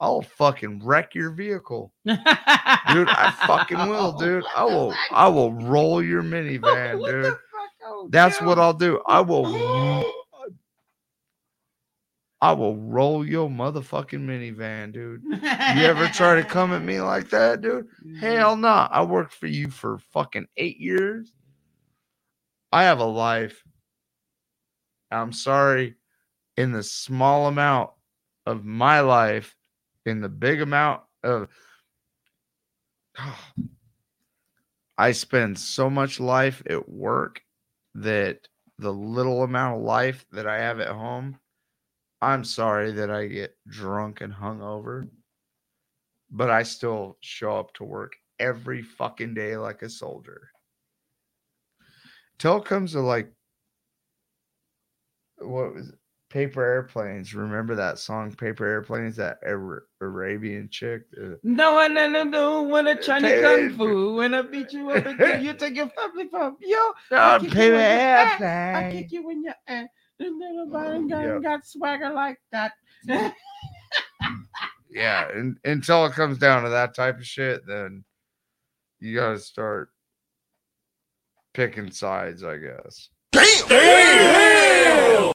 I'll 0.00 0.22
fucking 0.22 0.82
wreck 0.84 1.14
your 1.14 1.30
vehicle, 1.30 1.92
dude. 2.06 2.18
I 2.24 3.34
fucking 3.46 3.88
will, 3.88 4.12
dude. 4.18 4.44
I 4.54 4.64
will. 4.64 4.94
I 5.10 5.28
will 5.28 5.52
roll 5.54 6.02
your 6.02 6.22
minivan, 6.22 6.98
What 7.00 7.10
the 7.12 7.22
dude. 7.22 7.24
fuck? 7.32 7.40
Oh, 7.86 8.08
That's 8.10 8.40
what 8.42 8.58
I'll 8.58 8.74
do. 8.74 9.00
I 9.06 9.20
will. 9.22 9.46
I 12.42 12.52
will 12.52 12.76
roll 12.76 13.26
your 13.26 13.48
motherfucking 13.48 14.20
minivan, 14.20 14.92
dude. 14.92 15.22
You 15.24 15.38
ever 15.86 16.06
try 16.08 16.34
to 16.34 16.44
come 16.44 16.72
at 16.74 16.82
me 16.82 17.00
like 17.02 17.30
that, 17.30 17.62
dude? 17.62 17.86
Hell 18.20 18.56
no. 18.56 18.68
I 18.68 19.02
worked 19.04 19.32
for 19.32 19.46
you 19.46 19.70
for 19.70 19.98
fucking 20.12 20.46
eight 20.58 20.76
years. 20.78 21.32
I 22.70 22.82
have 22.84 22.98
a 22.98 23.04
life. 23.04 23.62
I'm 25.10 25.32
sorry. 25.32 25.94
In 26.56 26.72
the 26.72 26.82
small 26.82 27.48
amount 27.48 27.90
of 28.46 28.64
my 28.64 29.00
life, 29.00 29.54
in 30.04 30.20
the 30.20 30.28
big 30.28 30.60
amount 30.60 31.02
of. 31.22 31.48
I 34.98 35.12
spend 35.12 35.58
so 35.58 35.90
much 35.90 36.20
life 36.20 36.62
at 36.70 36.88
work 36.88 37.42
that 37.96 38.48
the 38.78 38.92
little 38.92 39.42
amount 39.42 39.78
of 39.78 39.84
life 39.84 40.24
that 40.32 40.46
I 40.46 40.56
have 40.58 40.80
at 40.80 40.88
home, 40.88 41.38
I'm 42.22 42.44
sorry 42.44 42.92
that 42.92 43.10
I 43.10 43.26
get 43.26 43.56
drunk 43.68 44.22
and 44.22 44.32
hungover, 44.32 45.08
but 46.30 46.50
I 46.50 46.62
still 46.62 47.18
show 47.20 47.58
up 47.58 47.74
to 47.74 47.84
work 47.84 48.16
every 48.38 48.82
fucking 48.82 49.34
day 49.34 49.56
like 49.56 49.82
a 49.82 49.90
soldier. 49.90 50.48
Till 52.38 52.60
comes 52.60 52.92
to 52.92 53.00
like, 53.00 53.30
what 55.38 55.74
was 55.74 55.88
it? 55.90 55.94
Paper 56.28 56.62
Airplanes. 56.64 57.34
Remember 57.34 57.74
that 57.76 57.98
song, 57.98 58.32
Paper 58.34 58.66
Airplanes? 58.66 59.16
That 59.16 59.38
Ara- 59.44 59.82
Arabian 60.00 60.68
chick? 60.70 61.02
Uh, 61.20 61.36
No, 61.44 61.78
I 61.78 61.86
no, 61.88 62.08
no, 62.08 62.24
no. 62.24 62.62
When 62.64 62.88
I 62.88 62.94
Chinese 62.94 63.40
kung 63.40 63.70
fu, 63.76 64.16
when 64.16 64.34
I 64.34 64.42
beat 64.42 64.72
you 64.72 64.90
up 64.90 65.06
and 65.06 65.44
you, 65.44 65.52
take 65.58 65.76
your 65.76 65.88
family 65.90 66.28
from 66.28 66.56
yo. 66.60 66.76
No, 67.12 67.16
I 67.18 67.38
kick 67.38 67.42
you 67.44 67.54
Paper 67.54 67.74
in 67.74 67.80
your 67.80 67.80
ass. 67.80 68.42
I 68.42 68.90
kick 68.92 69.12
you 69.12 69.30
in 69.30 69.44
your 69.44 69.54
ass. 69.68 69.88
This 70.18 70.32
little 70.36 70.66
body 70.70 71.06
got, 71.08 71.22
Yep. 71.24 71.42
got 71.42 71.66
swagger 71.66 72.10
like 72.10 72.38
that. 72.50 72.72
yeah 74.90 75.28
and, 75.30 75.58
until 75.64 76.06
it 76.06 76.12
comes 76.12 76.38
down 76.38 76.62
to 76.62 76.70
that 76.70 76.94
type 76.94 77.18
of 77.18 77.26
shit 77.26 77.60
then 77.66 78.04
you 78.98 79.14
gotta 79.14 79.38
start 79.38 79.90
picking 81.54 81.90
sides 81.90 82.42
i 82.42 82.56
guess 82.56 83.10
ow! 83.70 85.32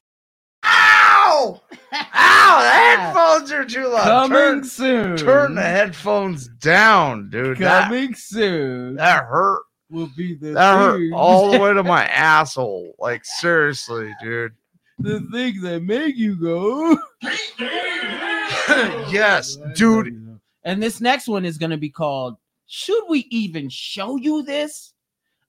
Ow! 0.63 1.59
The 1.91 2.69
headphones 2.69 3.51
are 3.51 3.65
too 3.65 3.87
loud. 3.87 4.03
Coming 4.03 4.37
turn, 4.37 4.63
soon. 4.63 5.17
turn 5.17 5.55
the 5.55 5.61
headphones 5.61 6.47
down 6.47 7.29
dude. 7.29 7.57
That, 7.57 7.85
Coming 7.85 8.13
soon. 8.15 8.95
that 8.95 9.25
hurt. 9.25 9.63
Will 9.89 10.09
be 10.15 10.35
the 10.35 10.51
that 10.51 10.77
hurt 10.77 11.11
all 11.13 11.51
the 11.51 11.59
way 11.59 11.73
to 11.73 11.83
my 11.83 12.05
asshole. 12.07 12.95
Like 12.97 13.25
seriously 13.25 14.13
dude. 14.21 14.53
The 14.99 15.19
things 15.33 15.61
that 15.63 15.81
make 15.83 16.15
you 16.15 16.35
go. 16.35 16.97
yes 19.11 19.57
dude. 19.75 20.39
And 20.63 20.81
this 20.81 21.01
next 21.01 21.27
one 21.27 21.43
is 21.43 21.57
gonna 21.57 21.77
be 21.77 21.89
called 21.89 22.37
Should 22.67 23.03
We 23.09 23.27
Even 23.31 23.67
Show 23.67 24.15
You 24.15 24.43
This? 24.43 24.93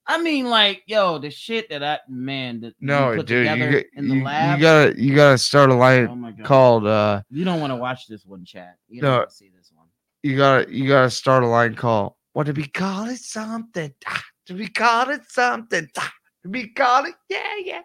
I 0.07 0.21
mean, 0.21 0.47
like, 0.47 0.83
yo, 0.87 1.19
the 1.19 1.31
shit 1.31 1.71
that 1.71 1.83
I 1.85 1.99
man 2.09 2.61
that 2.63 2.75
no 2.81 3.15
put 3.17 3.27
dude 3.27 3.47
you, 3.47 3.53
together 3.53 3.71
get- 3.71 3.87
in 3.95 4.09
the 4.09 4.17
you, 4.17 4.25
lab. 4.25 4.59
you 4.59 4.63
gotta 4.63 4.95
you 5.01 5.15
gotta 5.15 5.39
start 5.39 5.71
a 5.71 5.75
line 5.75 6.09
oh 6.41 6.45
called 6.45 6.87
uh 6.87 7.23
You 7.31 7.45
don't 7.45 7.61
want 7.61 7.71
to 7.73 7.77
watch 7.77 8.07
this 8.09 8.27
one, 8.27 8.45
chat. 8.45 8.77
You 8.89 9.03
No. 9.03 9.09
don't 9.09 9.19
want 9.19 9.31
to 9.31 9.37
see 9.37 9.51
this 9.57 9.71
one. 9.75 9.87
you 10.23 10.37
gotta 10.37 10.73
you 10.75 10.89
gotta 10.89 11.11
start 11.11 11.45
a 11.45 11.47
line 11.47 11.75
call. 11.75 12.17
What 12.33 12.47
did 12.47 12.57
we 12.57 12.67
call 12.67 13.09
it? 13.11 13.19
Something. 13.19 13.93
Ah, 14.07 14.23
did 14.47 14.59
we 14.59 14.67
call 14.69 15.11
it 15.11 15.21
something? 15.29 15.89
Ah, 15.99 16.13
did 16.43 16.53
we 16.53 16.69
call 16.69 17.05
it? 17.05 17.15
Yeah, 17.29 17.43
yeah. 17.63 17.83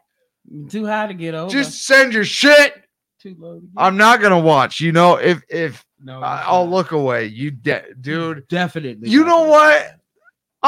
Too 0.69 0.85
high 0.85 1.07
to 1.07 1.13
get 1.13 1.35
over. 1.35 1.51
Just 1.51 1.85
send 1.85 2.13
your 2.13 2.23
shit. 2.23 2.73
too 3.21 3.35
low. 3.37 3.55
To 3.55 3.61
get 3.61 3.69
I'm 3.75 3.97
not 3.97 4.21
gonna 4.21 4.39
watch. 4.39 4.79
You 4.79 4.91
know, 4.91 5.15
if 5.17 5.43
if 5.49 5.85
no, 6.03 6.21
I, 6.21 6.43
I'll 6.45 6.69
look 6.69 6.91
away. 6.93 7.25
You 7.25 7.51
de- 7.51 7.93
dude. 8.01 8.47
definitely. 8.47 9.09
You 9.09 9.23
know 9.25 9.43
what? 9.43 9.96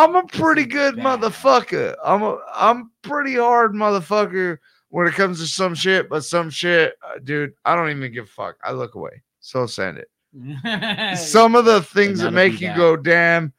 See 0.06 0.12
that. 0.12 0.20
I'm 0.20 0.26
a 0.26 0.28
pretty 0.28 0.66
good 0.66 0.98
bad. 0.98 1.22
motherfucker. 1.22 1.96
I'm 2.04 2.24
a 2.24 2.40
I'm 2.54 2.92
pretty 3.02 3.36
hard 3.36 3.74
motherfucker 3.74 4.58
when 4.90 5.08
it 5.08 5.14
comes 5.14 5.40
to 5.40 5.48
some 5.48 5.76
shit, 5.76 6.10
but 6.10 6.24
some 6.24 6.50
shit, 6.50 6.96
uh, 7.06 7.20
dude, 7.24 7.54
I 7.66 7.76
don't 7.76 7.90
even 7.92 8.12
give 8.12 8.26
a 8.26 8.28
fuck. 8.28 8.56
I 8.64 8.72
look 8.72 8.96
away. 8.96 9.22
So 9.40 9.66
send 9.68 9.98
it. 10.00 10.10
some 11.18 11.56
of 11.56 11.66
the 11.66 11.82
things 11.82 12.20
that 12.20 12.32
make 12.32 12.62
you 12.62 12.68
that. 12.68 12.78
go 12.78 12.96
damn 12.96 13.52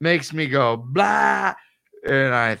makes 0.00 0.32
me 0.32 0.46
go 0.46 0.76
blah 0.76 1.52
and 2.06 2.32
i 2.32 2.52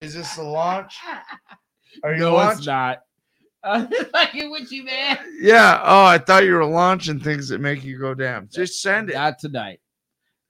is 0.00 0.14
this 0.14 0.34
the 0.34 0.42
launch 0.42 0.96
are 2.02 2.12
you 2.14 2.18
no, 2.18 2.34
launch 2.34 2.58
it's 2.58 2.66
not. 2.66 3.02
I'm 3.62 3.88
fucking 4.12 4.50
with 4.50 4.72
you, 4.72 4.84
man. 4.84 5.18
yeah 5.40 5.80
oh 5.84 6.04
i 6.04 6.18
thought 6.18 6.44
you 6.44 6.54
were 6.54 6.64
launching 6.66 7.20
things 7.20 7.48
that 7.48 7.60
make 7.60 7.84
you 7.84 7.98
go 7.98 8.12
damn 8.12 8.48
just 8.52 8.82
send 8.82 9.10
it 9.10 9.14
Not 9.14 9.38
tonight. 9.38 9.78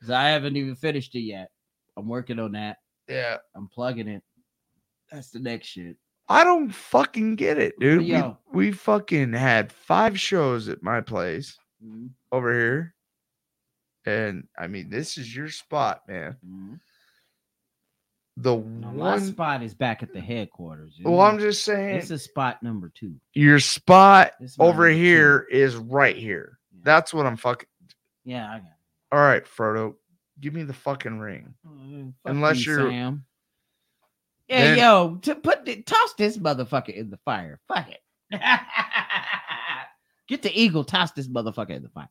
'Cause 0.05 0.11
I 0.11 0.29
haven't 0.29 0.57
even 0.57 0.75
finished 0.77 1.15
it 1.15 1.21
yet. 1.21 1.51
I'm 1.97 2.07
working 2.09 2.39
on 2.39 2.53
that. 2.53 2.77
yeah 3.09 3.39
I'm 3.55 3.69
plugging 3.69 4.09
it. 4.09 4.23
That's 5.11 5.31
the 5.31 5.39
next 5.39 5.69
shit. 5.69 5.97
i 6.29 6.43
don't 6.45 6.71
fucking 6.71 7.37
get 7.37 7.59
it 7.59 7.79
dude 7.79 7.99
we, 8.01 8.07
Yo. 8.07 8.39
we 8.53 8.73
fucking 8.73 9.33
had 9.35 9.71
five 9.73 10.19
shows 10.21 10.69
at 10.69 10.83
my 10.83 11.01
place 11.03 11.57
Mhm, 11.85 12.11
over 12.33 12.53
here 12.53 12.95
and 14.07 14.49
i 14.59 14.67
mean 14.67 14.89
this 14.91 15.19
is 15.19 15.35
your 15.37 15.49
spot 15.51 16.01
man 16.09 16.37
mhm. 16.45 16.81
the 18.39 18.57
No, 18.57 18.89
one 18.91 19.21
spot 19.21 19.63
is 19.63 19.75
back 19.75 20.03
at 20.03 20.13
the 20.15 20.21
headquarters. 20.21 20.99
well 21.03 21.21
i'm 21.21 21.39
just 21.39 21.63
saying 21.63 21.99
This 22.01 22.11
is 22.11 22.25
spot 22.25 22.63
number 22.63 22.91
two. 22.95 23.15
your 23.35 23.59
spot 23.61 24.33
This 24.41 24.53
is 24.53 24.59
my 24.59 24.65
over 24.65 24.85
number 24.89 24.93
two. 24.93 24.99
here 24.99 25.47
is 25.51 25.77
right 25.77 26.17
here. 26.17 26.59
Yeah. 26.73 26.81
That's 26.85 27.13
what 27.15 27.27
I'm 27.27 27.37
fucking. 27.37 27.69
Yeah, 28.25 28.51
I 28.51 28.59
got. 28.61 28.74
All 29.15 29.21
right, 29.21 29.45
Frodo, 29.45 29.95
give 30.41 30.55
me 30.55 30.65
the 30.65 30.73
fucking 30.73 31.21
ring. 31.21 31.55
it. 31.65 32.05
Fuck 32.25 32.33
Unless 32.33 32.67
you, 32.67 32.73
you're- 32.73 32.91
Sam. 32.91 33.25
Yeah, 34.49 34.61
Then- 34.65 34.79
yo, 34.79 35.17
to 35.23 35.35
put 35.37 35.65
the, 35.65 35.83
toss 35.83 36.15
this 36.19 36.37
motherfucker 36.37 36.89
in 36.93 37.11
the 37.11 37.19
fire. 37.19 37.61
Fuck 37.69 37.91
it. 37.91 38.01
Get 40.29 40.43
the 40.43 40.51
eagle, 40.61 40.83
toss 40.83 41.13
this 41.13 41.29
motherfucker 41.29 41.71
in 41.71 41.83
the 41.85 41.89
fire. 41.91 42.09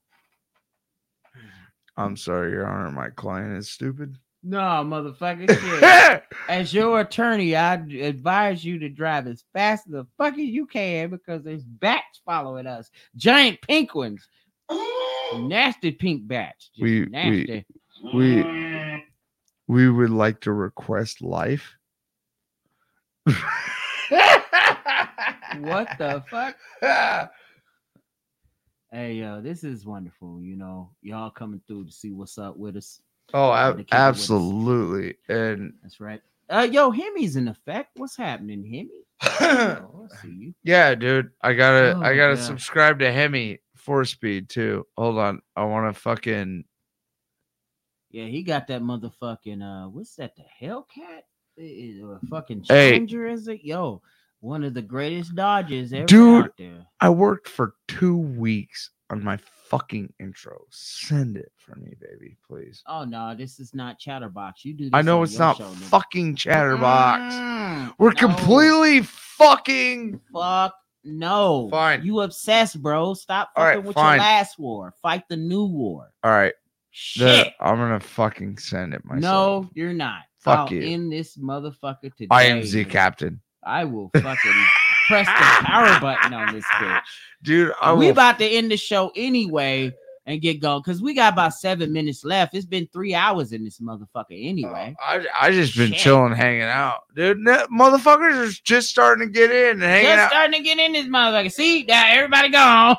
I'm 1.98 2.16
sorry, 2.16 2.52
Your 2.52 2.68
Honor, 2.68 2.90
my 2.92 3.10
client 3.10 3.58
is 3.58 3.70
stupid. 3.70 4.18
No, 4.42 4.58
motherfucker. 4.58 5.50
Shit. 5.80 6.24
As 6.48 6.74
your 6.74 7.02
attorney, 7.02 7.56
I 7.56 7.74
advise 7.74 8.64
you 8.64 8.80
to 8.80 8.88
drive 8.90 9.28
as 9.28 9.44
fast 9.52 9.88
as 9.88 9.92
the 9.92 10.08
fuck 10.18 10.34
as 10.36 10.40
you 10.40 10.66
can 10.68 11.10
because 11.10 11.44
there's 11.44 11.66
bats 11.66 12.22
following 12.26 12.66
us. 12.68 12.90
Giant 13.18 13.60
pink 13.62 13.94
ones. 13.94 14.26
Mm. 14.72 15.12
Nasty 15.40 15.92
pink 15.92 16.28
bats. 16.28 16.70
Just 16.76 16.82
We- 16.82 17.02
we- 17.02 17.10
nasty. 17.10 17.66
we 18.14 19.03
we 19.68 19.90
would 19.90 20.10
like 20.10 20.42
to 20.42 20.52
request 20.52 21.22
life. 21.22 21.76
what 25.60 25.88
the 25.98 26.24
fuck? 26.30 26.56
Hey, 28.92 29.14
yo, 29.16 29.42
this 29.42 29.64
is 29.64 29.86
wonderful. 29.86 30.40
You 30.42 30.56
know, 30.58 30.92
y'all 31.02 31.32
coming 31.32 31.62
through 31.68 31.86
to 31.86 31.92
see 31.92 32.12
what's 32.12 32.38
up 32.38 32.58
with 32.58 32.78
us. 32.78 33.02
Oh, 33.34 33.52
ab- 33.52 33.78
to 33.78 33.84
keep 33.84 33.94
it 33.94 33.95
with 33.95 34.00
us. 34.00 34.08
absolutely. 34.10 35.16
And 35.30 35.74
That's 35.82 36.00
right. 36.00 36.22
Uh, 36.50 36.68
yo, 36.70 36.92
Hemi's 36.92 37.36
in 37.38 37.48
effect. 37.48 37.92
What's 37.98 38.18
happening, 38.18 38.64
Hemi? 38.64 38.90
Oh, 39.95 40.08
yeah, 40.64 40.94
dude, 40.95 41.32
I 41.42 41.53
gotta 41.53 41.98
I 42.03 42.12
Oh, 42.12 42.16
gotta 42.16 42.36
God. 42.36 42.44
subscribe 42.44 43.00
to 43.00 43.12
Hemi 43.12 43.60
four 43.84 44.06
speed 44.06 44.50
too. 44.50 44.86
Hold 44.98 45.18
on, 45.20 45.42
I 45.56 45.64
want 45.66 45.94
to 45.94 46.00
fucking 46.00 46.64
Yeah, 48.12 48.26
he 48.26 48.44
got 48.44 48.68
that 48.68 48.82
motherfucking 48.82 49.62
uh, 49.62 49.90
what's 49.90 50.16
that? 50.16 50.36
The 50.36 50.44
Hellcat? 50.62 51.22
Or 52.03 52.20
fucking 52.30 52.64
Hey. 52.68 52.92
Challenger? 52.92 53.28
Is 53.28 53.48
it? 53.48 53.64
Yo, 53.64 54.02
one 54.40 54.64
of 54.64 54.74
the 54.74 54.82
greatest 54.82 55.36
Dodges 55.36 55.94
ever 55.94 56.06
Dude. 56.06 56.45
out 56.45 56.58
there. 56.58 56.86
I 57.00 57.10
worked 57.10 57.48
for 57.48 57.76
two 57.88 58.18
weeks 58.18 58.90
on 59.12 59.24
my 59.24 59.38
fucking 59.38 60.12
intro. 60.20 60.64
Send 60.72 61.38
it 61.38 61.52
for 61.58 61.76
me, 61.76 61.94
baby, 62.02 62.38
please. 62.48 62.82
Oh 62.88 63.03
no, 63.06 63.36
this 63.36 63.60
is 63.60 63.76
not 63.76 64.00
Chatterbox. 64.00 64.66
You 64.66 64.74
do. 64.74 64.84
This 64.86 64.92
I 64.94 65.02
know 65.03 65.22
it's 65.22 65.38
not 65.38 65.58
show, 65.58 65.66
fucking 65.66 66.36
Chatterbox. 66.36 67.36
Mm, 67.36 67.94
We're 68.00 68.10
no. 68.10 68.16
completely 68.16 69.02
fucking. 69.03 70.20
Fuck 70.34 70.74
no. 71.04 71.68
Fine. 71.72 72.04
You 72.06 72.22
obsessed, 72.22 72.82
bro. 72.82 73.14
Stop 73.14 73.52
All 73.56 73.64
fucking 73.64 73.78
right, 73.80 73.86
with 73.88 73.96
fine. 73.96 74.16
your 74.18 74.24
last 74.26 74.60
war. 74.60 74.94
Fight 75.02 75.24
the 75.30 75.38
new 75.38 75.66
war. 75.66 76.12
All 76.24 76.32
right, 76.32 76.54
the- 76.54 76.58
Shit. 76.92 77.54
I'm 77.60 77.78
gonna 77.78 78.00
fucking 78.00 78.58
send 78.58 78.94
it 78.94 79.04
myself. 79.06 79.66
no, 79.66 79.70
you're 79.74 79.94
not. 79.94 80.22
Fuck 80.40 80.60
I'll 80.72 80.74
you. 80.74 80.82
end 80.94 81.12
this 81.12 81.38
motherfucker 81.38 82.14
today. 82.16 82.28
I 82.30 82.44
am 82.44 82.62
the 82.62 82.86
captain. 82.86 83.42
I 83.64 83.86
will 83.86 84.10
fucking 84.16 84.66
press 85.08 85.26
the 85.26 85.66
power 85.66 86.00
button 86.02 86.34
on 86.34 86.54
this 86.54 86.66
bitch. 86.66 87.02
dude. 87.44 87.72
I 87.82 87.94
we 87.94 88.06
will 88.06 88.12
about 88.12 88.40
to 88.40 88.46
end 88.46 88.70
the 88.72 88.78
show 88.78 89.12
anyway 89.16 89.94
and 90.26 90.42
get 90.42 90.61
going 90.61 90.82
because 90.82 91.02
we 91.02 91.14
got 91.14 91.34
about 91.34 91.53
seven 91.53 91.92
minutes 91.92 92.24
left. 92.24 92.56
It's 92.56 92.66
been 92.66 92.88
three 92.88 93.14
hours 93.14 93.52
in 93.52 93.64
this 93.64 93.80
motherfucker 93.80 94.32
oh, 94.32 94.50
anyway. 94.50 94.95
I 95.00 95.26
I 95.38 95.52
just 95.52 95.76
been 95.77 95.92
Shit. 95.92 96.00
chilling, 96.00 96.34
hanging 96.34 96.61
out, 96.64 97.03
dude. 97.16 97.40
Motherfuckers 97.40 98.50
are 98.50 98.61
just 98.64 98.90
starting 98.90 99.27
to 99.27 99.34
get 99.34 99.52
in 99.52 99.72
and 99.72 99.84
hanging 99.84 100.06
Just 100.08 100.19
out. 100.19 100.32
starting 100.32 100.53
to 100.53 100.64
get 100.64 100.80
in 100.80 100.93
this 100.93 101.08
motherfucker. 101.08 101.52
See, 101.52 101.84
now 101.84 102.06
everybody 102.08 102.50
gone. 102.50 102.98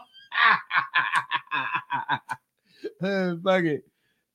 Fuck 3.42 3.64
it. 3.64 3.84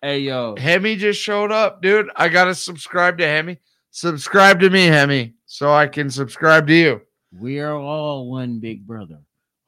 Hey 0.02 0.20
yo, 0.20 0.56
Hemi 0.58 0.96
just 0.96 1.22
showed 1.22 1.52
up, 1.52 1.82
dude. 1.82 2.10
I 2.16 2.30
gotta 2.30 2.56
subscribe 2.56 3.18
to 3.18 3.28
Hemi. 3.28 3.60
Subscribe 3.92 4.60
to 4.62 4.70
me, 4.70 4.86
Hemi, 4.86 5.34
so 5.46 5.74
I 5.74 5.88
can 5.88 6.10
subscribe 6.10 6.68
to 6.68 6.74
you. 6.74 7.02
we 7.38 7.60
are 7.60 7.74
all 7.76 8.30
one 8.30 8.60
big 8.60 8.86
brother. 8.88 9.20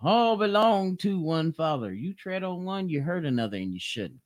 All 0.03 0.35
belong 0.35 0.97
to 0.97 1.19
one 1.19 1.53
father. 1.53 1.93
You 1.93 2.13
tread 2.13 2.43
on 2.43 2.63
one, 2.63 2.89
you 2.89 3.01
hurt 3.01 3.25
another, 3.25 3.57
and 3.57 3.73
you 3.73 3.79
shouldn't. 3.79 4.19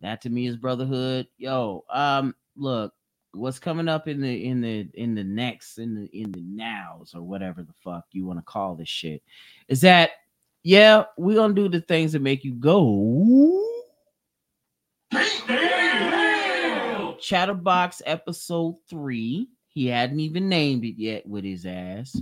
That 0.00 0.22
to 0.22 0.30
me 0.30 0.46
is 0.46 0.56
brotherhood. 0.56 1.28
Yo, 1.36 1.84
um, 1.90 2.34
look, 2.56 2.92
what's 3.32 3.58
coming 3.58 3.88
up 3.88 4.08
in 4.08 4.20
the 4.20 4.44
in 4.46 4.60
the 4.60 4.88
in 4.94 5.14
the 5.14 5.24
next 5.24 5.78
in 5.78 5.94
the 5.94 6.06
in 6.18 6.32
the 6.32 6.42
nows 6.42 7.12
or 7.14 7.22
whatever 7.22 7.62
the 7.62 7.72
fuck 7.84 8.04
you 8.12 8.26
want 8.26 8.38
to 8.38 8.44
call 8.44 8.74
this 8.74 8.88
shit 8.88 9.22
is 9.68 9.80
that 9.82 10.10
yeah, 10.64 11.04
we're 11.16 11.36
gonna 11.36 11.54
do 11.54 11.68
the 11.68 11.80
things 11.80 12.12
that 12.12 12.22
make 12.22 12.44
you 12.44 12.54
go. 12.54 13.58
Chatterbox 17.20 18.02
episode 18.06 18.76
three. 18.88 19.48
He 19.68 19.86
hadn't 19.86 20.20
even 20.20 20.48
named 20.48 20.84
it 20.84 21.00
yet 21.00 21.26
with 21.26 21.44
his 21.44 21.66
ass. 21.66 22.20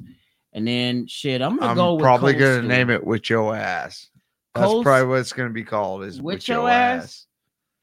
And 0.53 0.67
then 0.67 1.07
shit, 1.07 1.43
I'm 1.43 1.57
gonna 1.59 1.71
I'm 1.71 1.77
go 1.77 1.95
with 1.95 2.03
probably 2.03 2.33
Cold 2.33 2.41
gonna 2.43 2.57
Steel. 2.59 2.69
name 2.69 2.91
it 2.91 3.05
with 3.05 3.31
your 3.31 3.55
ass. 3.55 4.09
That's 4.55 4.73
probably 4.83 5.07
what 5.07 5.21
it's 5.21 5.33
gonna 5.33 5.51
be 5.51 5.63
called. 5.65 6.03
Is 6.05 6.17
With 6.21 6.35
with, 6.37 6.49
your 6.49 6.59
your, 6.63 6.71
ass? 6.71 7.03
ass. 7.05 7.27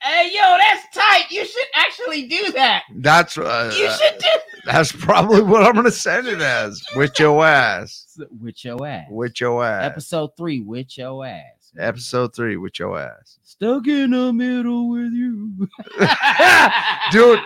Hey 0.04 0.32
yo, 0.34 0.58
that's 0.60 0.86
tight. 0.96 1.24
You 1.32 1.46
should 1.46 1.66
actually 1.76 2.28
do 2.28 2.52
that. 2.52 2.84
That's 2.98 3.38
uh, 3.38 3.74
You 3.76 3.90
should 3.90 4.20
do 4.20 4.28
that's 4.66 4.92
probably 4.92 5.42
what 5.42 5.64
I'm 5.64 5.74
gonna 5.76 5.90
send 5.92 6.28
it 6.28 6.42
as. 6.42 6.84
With 6.96 7.18
your 7.20 7.44
ass. 7.46 8.20
with 8.42 8.64
your 8.66 8.86
ass. 8.86 9.08
With 9.10 9.40
your 9.42 9.66
ass. 9.66 9.86
Episode 9.86 10.32
three, 10.38 10.60
with 10.62 10.98
your 10.98 11.26
ass. 11.26 11.57
Episode 11.78 12.34
three 12.36 12.58
with 12.58 12.80
your 12.80 13.00
ass. 13.00 13.40
Stuck 13.44 13.88
in 13.88 14.12
the 14.12 14.32
middle 14.34 14.90
with 14.90 15.12
you. 15.14 15.68
Dude, 17.12 17.40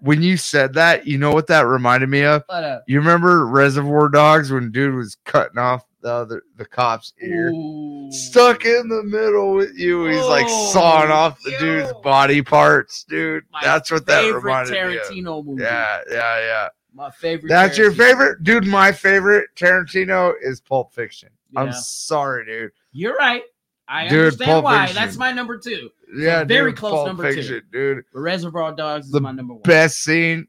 when 0.00 0.22
you 0.22 0.36
said 0.36 0.74
that, 0.74 1.06
you 1.06 1.18
know 1.18 1.32
what 1.32 1.46
that 1.48 1.66
reminded 1.66 2.08
me 2.08 2.24
of? 2.24 2.42
You 2.86 2.98
remember 2.98 3.46
Reservoir 3.46 4.08
Dogs 4.08 4.50
when 4.50 4.70
dude 4.70 4.94
was 4.94 5.16
cutting 5.24 5.58
off 5.58 5.84
the 6.02 6.10
other 6.12 6.42
the 6.56 6.64
cop's 6.66 7.12
ear? 7.22 7.48
Ooh. 7.50 8.10
Stuck 8.12 8.64
in 8.64 8.88
the 8.88 9.02
middle 9.04 9.54
with 9.54 9.76
you. 9.76 10.04
He's 10.06 10.24
like 10.26 10.46
Oh, 10.48 10.72
sawing 10.72 11.10
off 11.10 11.40
the 11.42 11.52
yo. 11.52 11.58
dude's 11.58 11.92
body 12.02 12.42
parts, 12.42 13.04
dude. 13.04 13.44
My 13.52 13.60
That's 13.62 13.90
what 13.90 14.06
that 14.06 14.22
reminded 14.34 14.72
me 14.72 14.98
of. 14.98 15.46
Movie. 15.46 15.62
Yeah, 15.62 16.00
yeah, 16.10 16.38
yeah. 16.40 16.68
My 16.92 17.10
favorite. 17.10 17.48
That's 17.48 17.76
your 17.78 17.90
favorite, 17.92 18.42
dude. 18.44 18.66
My 18.66 18.92
favorite 18.92 19.48
Tarantino 19.56 20.32
is 20.42 20.60
Pulp 20.60 20.92
Fiction. 20.92 21.30
I'm 21.56 21.72
sorry, 21.72 22.44
dude. 22.46 22.72
You're 22.92 23.14
right. 23.16 23.42
I 23.88 24.08
Dude, 24.08 24.18
understand 24.18 24.50
Pulp 24.50 24.64
why. 24.64 24.86
Fiction. 24.86 25.02
That's 25.02 25.16
my 25.16 25.32
number 25.32 25.58
two. 25.58 25.90
Yeah, 26.16 26.44
very 26.44 26.70
dude, 26.70 26.78
close 26.78 26.92
Pulp 26.92 27.06
number 27.08 27.28
two. 27.30 27.34
Fiction, 27.36 27.62
dude. 27.72 28.04
But 28.12 28.20
Reservoir 28.20 28.72
Dogs 28.74 29.06
is 29.06 29.12
The 29.12 29.20
my 29.20 29.32
number 29.32 29.54
one. 29.54 29.62
Best 29.62 29.98
scene 30.02 30.46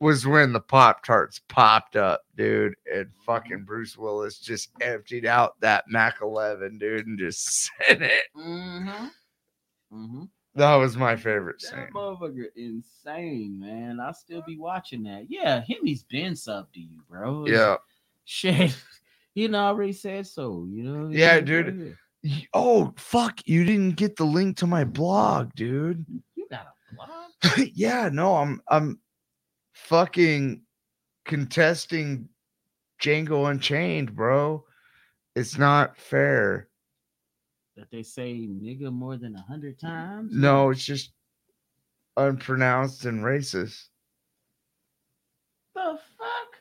was 0.00 0.26
when 0.26 0.52
the 0.52 0.60
Pop 0.60 1.04
Tarts 1.04 1.40
popped 1.48 1.96
up, 1.96 2.22
dude, 2.36 2.74
and 2.92 3.06
Mm-hmm. 3.06 3.22
fucking 3.26 3.64
Bruce 3.64 3.96
Willis 3.96 4.38
just 4.38 4.70
emptied 4.80 5.26
out 5.26 5.60
that 5.60 5.84
Mac 5.88 6.16
11, 6.22 6.78
dude, 6.78 7.06
and 7.06 7.18
just 7.18 7.70
sent 7.86 8.02
it. 8.02 8.24
Mm-hmm. 8.36 9.06
Mm-hmm. 9.92 10.22
That 10.56 10.74
was 10.76 10.96
my 10.96 11.16
favorite 11.16 11.60
scene. 11.60 11.78
That 11.78 11.92
motherfucker 11.92 12.46
insane, 12.56 13.58
man. 13.60 14.00
I 14.00 14.12
still 14.12 14.42
be 14.46 14.56
watching 14.58 15.02
that. 15.04 15.26
Yeah, 15.28 15.60
him 15.62 15.78
he's 15.84 16.02
been 16.02 16.34
sub 16.34 16.72
to 16.72 16.80
you, 16.80 17.02
bro. 17.08 17.46
Yeah. 17.46 17.76
Shit. 18.24 18.76
He 19.32 19.52
already 19.54 19.92
said 19.92 20.26
so, 20.26 20.66
you 20.68 20.82
know. 20.82 21.08
Yeah, 21.10 21.40
dude. 21.40 21.96
Right 22.24 22.30
here. 22.32 22.40
Y- 22.42 22.46
Oh, 22.54 22.92
fuck. 22.96 23.40
You 23.46 23.64
didn't 23.64 23.96
get 23.96 24.16
the 24.16 24.24
link 24.24 24.56
to 24.58 24.66
my 24.66 24.84
blog, 24.84 25.50
dude. 25.54 26.04
You 26.34 26.46
got 26.50 26.66
a 26.92 26.94
blog? 26.94 27.68
yeah, 27.74 28.08
no, 28.12 28.36
I'm 28.36 28.60
I'm 28.68 28.98
fucking 29.74 30.62
contesting 31.24 32.28
Django 33.02 33.50
Unchained, 33.50 34.14
bro. 34.14 34.64
It's 35.36 35.56
not 35.58 35.96
fair. 35.96 36.68
That 37.76 37.90
they 37.90 38.02
say 38.02 38.34
nigga 38.34 38.92
more 38.92 39.16
than 39.16 39.36
a 39.36 39.40
hundred 39.42 39.78
times? 39.78 40.32
No, 40.34 40.70
it's 40.70 40.84
just 40.84 41.12
unpronounced 42.16 43.04
and 43.06 43.22
racist. 43.24 43.84
The 45.74 45.98
fuck? 46.18 46.58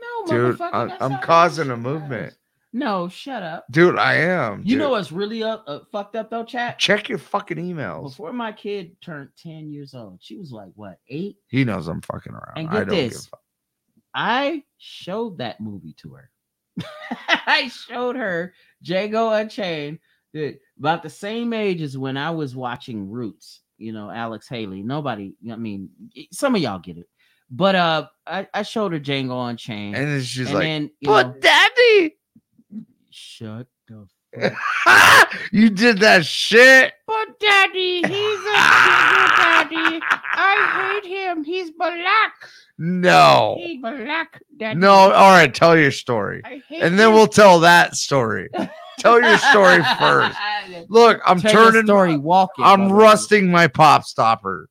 No, 0.00 0.26
Dude. 0.26 0.60
I'm, 0.60 0.92
I'm 1.00 1.20
causing 1.20 1.70
a 1.70 1.76
movement. 1.76 2.34
No, 2.72 3.08
shut 3.08 3.42
up. 3.42 3.66
Dude, 3.70 3.98
I 3.98 4.14
am. 4.14 4.62
You 4.64 4.78
know 4.78 4.84
dude. 4.86 4.90
what's 4.92 5.12
really 5.12 5.42
up 5.42 5.64
uh, 5.66 5.80
fucked 5.90 6.16
up 6.16 6.30
though, 6.30 6.44
chat? 6.44 6.78
Check 6.78 7.08
your 7.08 7.18
fucking 7.18 7.58
emails. 7.58 8.04
Before 8.04 8.32
my 8.32 8.50
kid 8.52 8.96
turned 9.02 9.28
10 9.42 9.70
years 9.70 9.94
old, 9.94 10.20
she 10.22 10.38
was 10.38 10.52
like, 10.52 10.70
what, 10.74 10.98
eight? 11.08 11.36
He 11.48 11.64
knows 11.64 11.88
I'm 11.88 12.00
fucking 12.00 12.32
around. 12.32 12.56
And 12.56 12.68
I 12.70 12.78
get 12.80 12.88
give 12.88 13.10
this. 13.10 13.26
a 13.26 13.28
fuck. 13.30 13.40
I 14.14 14.62
showed 14.78 15.38
that 15.38 15.60
movie 15.60 15.94
to 15.98 16.14
her. 16.14 16.30
I 17.46 17.68
showed 17.68 18.16
her 18.16 18.54
Django 18.84 19.38
Unchained 19.38 19.98
that 20.32 20.58
about 20.78 21.02
the 21.02 21.10
same 21.10 21.52
age 21.52 21.82
as 21.82 21.98
when 21.98 22.16
I 22.16 22.30
was 22.30 22.56
watching 22.56 23.10
Roots, 23.10 23.60
you 23.76 23.92
know, 23.92 24.10
Alex 24.10 24.48
Haley. 24.48 24.82
Nobody, 24.82 25.34
I 25.50 25.56
mean, 25.56 25.90
some 26.30 26.54
of 26.54 26.62
y'all 26.62 26.78
get 26.78 26.96
it. 26.96 27.06
But 27.50 27.74
uh 27.74 28.06
I, 28.26 28.48
I 28.54 28.62
showed 28.62 28.92
her 28.92 29.00
Django 29.00 29.50
Unchained. 29.50 29.94
And 29.94 30.08
then 30.08 30.22
she's 30.22 30.46
and 30.46 30.54
like, 30.54 30.62
then, 30.62 30.90
but 31.02 31.26
know, 31.26 31.40
daddy, 31.40 32.16
shut 33.12 33.66
the 33.88 34.06
fuck 34.84 35.38
you 35.52 35.68
did 35.70 35.98
that 35.98 36.24
shit. 36.24 36.92
But 37.06 37.38
daddy, 37.38 37.96
he's 37.96 38.06
a 38.06 38.08
sugar 38.08 39.28
daddy. 39.36 40.00
I 40.34 41.00
hate 41.02 41.10
him. 41.10 41.44
He's 41.44 41.70
black. 41.72 42.32
No. 42.78 43.56
He's 43.58 43.80
black 43.80 44.42
daddy. 44.58 44.78
No, 44.80 44.90
all 44.92 45.30
right, 45.30 45.54
tell 45.54 45.76
your 45.78 45.90
story. 45.90 46.40
I 46.44 46.62
hate 46.68 46.82
And 46.82 46.98
then 46.98 47.08
him. 47.08 47.14
we'll 47.14 47.26
tell 47.28 47.60
that 47.60 47.94
story. 47.96 48.48
tell 48.98 49.20
your 49.22 49.38
story 49.38 49.82
first. 49.98 50.36
Look, 50.88 51.20
I'm 51.26 51.40
Tell 51.40 51.52
turning 51.52 51.84
story 51.84 52.16
walking. 52.16 52.64
I'm 52.64 52.80
motherfucker. 52.88 52.98
rusting 52.98 53.50
my 53.50 53.66
pop 53.68 54.04
stopper. 54.04 54.68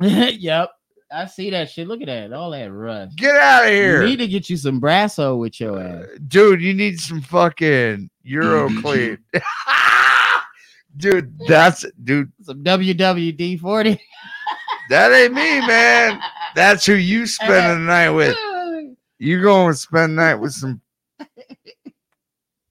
yep. 0.00 0.70
I 1.12 1.26
see 1.26 1.50
that 1.50 1.68
shit. 1.70 1.88
Look 1.88 2.00
at 2.00 2.06
that. 2.06 2.32
All 2.32 2.50
that 2.50 2.72
rust. 2.72 3.16
Get 3.16 3.36
out 3.36 3.64
of 3.64 3.70
here. 3.70 4.02
You 4.02 4.08
need 4.08 4.16
to 4.16 4.28
get 4.28 4.48
you 4.48 4.56
some 4.56 4.80
brasso 4.80 5.38
with 5.38 5.60
your 5.60 5.78
uh, 5.78 6.02
ass. 6.02 6.06
Dude, 6.28 6.62
you 6.62 6.72
need 6.72 6.98
some 6.98 7.20
fucking 7.20 8.08
Euro 8.22 8.68
clean. 8.80 9.18
dude, 10.96 11.38
that's 11.46 11.84
dude, 12.02 12.32
Some 12.42 12.64
WWD 12.64 13.60
40. 13.60 14.00
that 14.88 15.12
ain't 15.12 15.34
me, 15.34 15.66
man. 15.66 16.20
That's 16.54 16.86
who 16.86 16.94
you 16.94 17.26
spend 17.26 17.50
the 17.50 17.78
night 17.78 18.10
with. 18.10 18.36
You 19.18 19.40
going 19.40 19.72
to 19.72 19.78
spend 19.78 20.18
the 20.18 20.22
night 20.22 20.34
with 20.34 20.52
some 20.52 20.80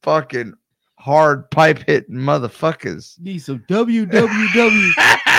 fucking 0.03 0.53
hard 0.99 1.49
pipe 1.49 1.81
hitting 1.87 2.17
motherfuckers. 2.17 3.17
Need 3.21 3.39
some 3.39 3.63
WWW. 3.69 4.91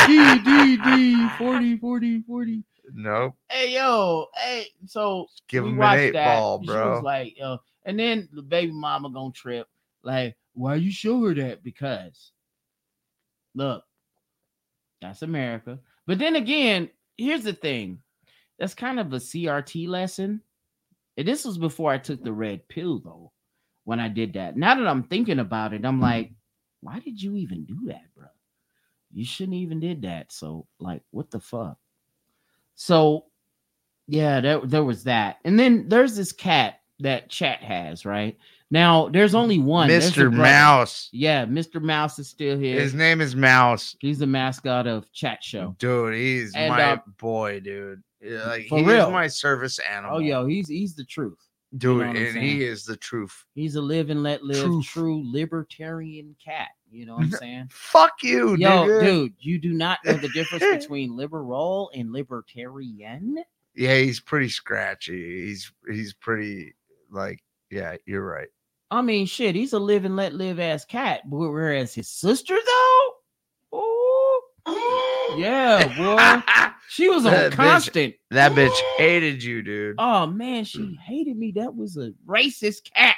DDD 0.06 1.36
40 1.36 1.76
40 1.76 2.22
40. 2.22 2.64
Nope. 2.94 3.34
Hey 3.48 3.74
yo, 3.74 4.26
hey, 4.36 4.66
so 4.86 5.26
Give 5.48 5.64
we 5.64 5.70
him 5.70 5.82
an 5.82 5.98
eight 5.98 6.12
that. 6.12 6.38
ball, 6.38 6.60
She 6.60 6.66
bro. 6.66 6.90
was 6.90 7.02
like, 7.02 7.38
yo, 7.38 7.58
and 7.84 7.98
then 7.98 8.28
the 8.32 8.42
baby 8.42 8.72
mama 8.72 9.10
gonna 9.10 9.32
trip. 9.32 9.66
Like, 10.02 10.36
why 10.54 10.74
you 10.76 10.90
show 10.90 11.22
her 11.24 11.34
that? 11.34 11.62
Because 11.62 12.32
look, 13.54 13.84
that's 15.00 15.22
America. 15.22 15.78
But 16.06 16.18
then 16.18 16.36
again, 16.36 16.90
here's 17.16 17.44
the 17.44 17.52
thing. 17.52 17.98
That's 18.58 18.74
kind 18.74 19.00
of 19.00 19.12
a 19.12 19.16
CRT 19.16 19.88
lesson. 19.88 20.40
And 21.16 21.28
this 21.28 21.44
was 21.44 21.58
before 21.58 21.92
I 21.92 21.98
took 21.98 22.22
the 22.22 22.32
red 22.32 22.66
pill, 22.68 23.00
though. 23.00 23.32
When 23.84 23.98
I 23.98 24.08
did 24.08 24.34
that. 24.34 24.56
Now 24.56 24.76
that 24.76 24.86
I'm 24.86 25.02
thinking 25.02 25.40
about 25.40 25.74
it, 25.74 25.84
I'm 25.84 26.00
like, 26.00 26.32
why 26.82 27.00
did 27.00 27.20
you 27.20 27.36
even 27.36 27.64
do 27.64 27.80
that, 27.86 28.04
bro? 28.14 28.28
You 29.12 29.24
shouldn't 29.24 29.56
even 29.56 29.80
did 29.80 30.02
that. 30.02 30.30
So, 30.30 30.66
like, 30.78 31.02
what 31.10 31.30
the 31.32 31.40
fuck? 31.40 31.78
So, 32.82 33.26
yeah, 34.08 34.40
there, 34.40 34.60
there 34.64 34.82
was 34.82 35.04
that. 35.04 35.36
And 35.44 35.56
then 35.56 35.88
there's 35.88 36.16
this 36.16 36.32
cat 36.32 36.80
that 36.98 37.30
chat 37.30 37.62
has, 37.62 38.04
right? 38.04 38.36
Now 38.72 39.08
there's 39.08 39.36
only 39.36 39.60
one. 39.60 39.88
Mr. 39.88 40.32
Mouse. 40.32 41.08
Yeah, 41.12 41.44
Mr. 41.46 41.80
Mouse 41.80 42.18
is 42.18 42.28
still 42.28 42.58
here. 42.58 42.80
His 42.80 42.92
name 42.92 43.20
is 43.20 43.36
Mouse. 43.36 43.94
He's 44.00 44.18
the 44.18 44.26
mascot 44.26 44.88
of 44.88 45.12
Chat 45.12 45.44
Show. 45.44 45.76
Dude, 45.78 46.14
he's 46.14 46.56
And, 46.56 46.70
my 46.70 46.82
uh, 46.82 46.96
boy, 47.18 47.60
dude. 47.60 48.02
Like 48.20 48.66
for 48.68 48.78
he's 48.78 48.86
real. 48.88 49.10
my 49.12 49.28
service 49.28 49.78
animal. 49.78 50.16
Oh, 50.16 50.20
yo, 50.20 50.46
he's 50.46 50.68
he's 50.68 50.96
the 50.96 51.04
truth. 51.04 51.38
dude, 51.76 52.00
know 52.00 52.20
and 52.20 52.36
he 52.36 52.64
is 52.64 52.84
the 52.84 52.96
truth. 52.96 53.44
He's 53.54 53.76
a 53.76 53.82
live 53.82 54.10
and 54.10 54.22
let 54.24 54.42
live, 54.42 54.64
Truth. 54.64 54.86
true 54.86 55.22
libertarian 55.24 56.34
cat. 56.44 56.68
You 56.92 57.06
know 57.06 57.14
what 57.14 57.24
I'm 57.24 57.30
saying? 57.30 57.68
Fuck 57.70 58.22
you, 58.22 58.54
Yo, 58.56 58.86
dude. 58.86 59.02
dude, 59.02 59.32
you 59.40 59.58
do 59.58 59.72
not 59.72 59.98
know 60.04 60.12
the 60.12 60.28
difference 60.28 60.64
between 60.82 61.16
liberal 61.16 61.90
and 61.94 62.12
libertarian. 62.12 63.42
Yeah, 63.74 63.96
he's 63.96 64.20
pretty 64.20 64.50
scratchy. 64.50 65.46
He's 65.46 65.72
he's 65.90 66.12
pretty 66.12 66.74
like 67.10 67.42
yeah, 67.70 67.96
you're 68.04 68.24
right. 68.26 68.48
I 68.90 69.00
mean, 69.00 69.24
shit, 69.24 69.54
he's 69.54 69.72
a 69.72 69.78
live 69.78 70.04
and 70.04 70.16
let 70.16 70.34
live 70.34 70.60
ass 70.60 70.84
cat. 70.84 71.22
but 71.30 71.38
Whereas 71.38 71.94
his 71.94 72.08
sister, 72.08 72.54
though, 72.54 73.10
oh, 73.72 74.42
yeah, 75.38 75.96
boy, 75.96 76.74
she 76.90 77.08
was 77.08 77.24
on 77.24 77.32
That 77.32 77.52
bitch- 77.52 77.56
constant. 77.56 78.14
That 78.30 78.52
bitch 78.52 78.78
hated 78.98 79.42
you, 79.42 79.62
dude. 79.62 79.96
Oh 79.98 80.26
man, 80.26 80.64
she 80.64 80.80
mm. 80.80 80.98
hated 80.98 81.38
me. 81.38 81.52
That 81.52 81.74
was 81.74 81.96
a 81.96 82.12
racist 82.26 82.92
cat. 82.94 83.16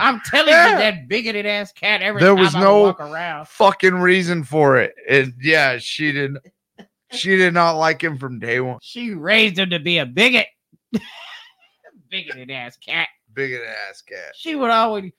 I'm 0.00 0.20
telling 0.24 0.48
you, 0.48 0.54
that 0.54 1.08
bigoted 1.08 1.46
ass 1.46 1.72
cat. 1.72 2.02
Every 2.02 2.20
There 2.20 2.34
was 2.34 2.54
no 2.54 2.94
fucking 3.46 3.94
reason 3.94 4.44
for 4.44 4.78
it. 4.78 4.94
And 5.08 5.34
yeah, 5.40 5.78
she 5.78 6.12
did 6.12 6.36
she 7.10 7.36
did 7.36 7.54
not 7.54 7.72
like 7.72 8.02
him 8.02 8.18
from 8.18 8.38
day 8.38 8.60
one. 8.60 8.78
She 8.82 9.12
raised 9.12 9.58
him 9.58 9.70
to 9.70 9.78
be 9.78 9.98
a 9.98 10.06
bigot. 10.06 10.46
bigoted 12.10 12.50
ass 12.50 12.76
cat. 12.76 13.08
Bigot 13.32 13.62
ass 13.88 14.02
cat. 14.02 14.32
She 14.34 14.54
would 14.54 14.70
always 14.70 15.12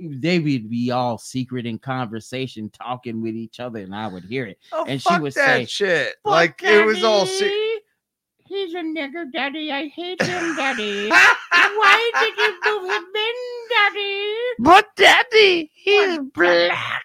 they 0.00 0.38
would 0.38 0.68
be 0.68 0.90
all 0.90 1.18
secret 1.18 1.66
in 1.66 1.78
conversation 1.78 2.70
talking 2.70 3.22
with 3.22 3.34
each 3.34 3.60
other, 3.60 3.80
and 3.80 3.94
I 3.94 4.08
would 4.08 4.24
hear 4.24 4.46
it. 4.46 4.58
Oh, 4.72 4.84
and 4.86 5.00
she 5.00 5.18
would 5.18 5.34
that 5.34 5.46
say, 5.46 5.64
shit. 5.66 6.14
"Fuck 6.24 6.32
Like 6.32 6.62
it 6.62 6.84
was 6.84 7.04
all 7.04 7.24
daddy. 7.24 7.78
He's 8.48 8.72
a 8.72 8.78
nigger, 8.78 9.30
daddy. 9.30 9.70
I 9.70 9.88
hate 9.88 10.22
him, 10.22 10.56
daddy. 10.56 11.10
Why 11.10 12.10
did 12.14 12.36
you 12.38 12.54
move 12.64 12.90
him 12.90 13.04
in, 13.14 13.34
daddy? 13.68 14.34
But 14.58 14.86
daddy, 14.96 15.70
he's 15.74 16.18
black. 16.34 17.04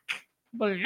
Black. 0.54 0.80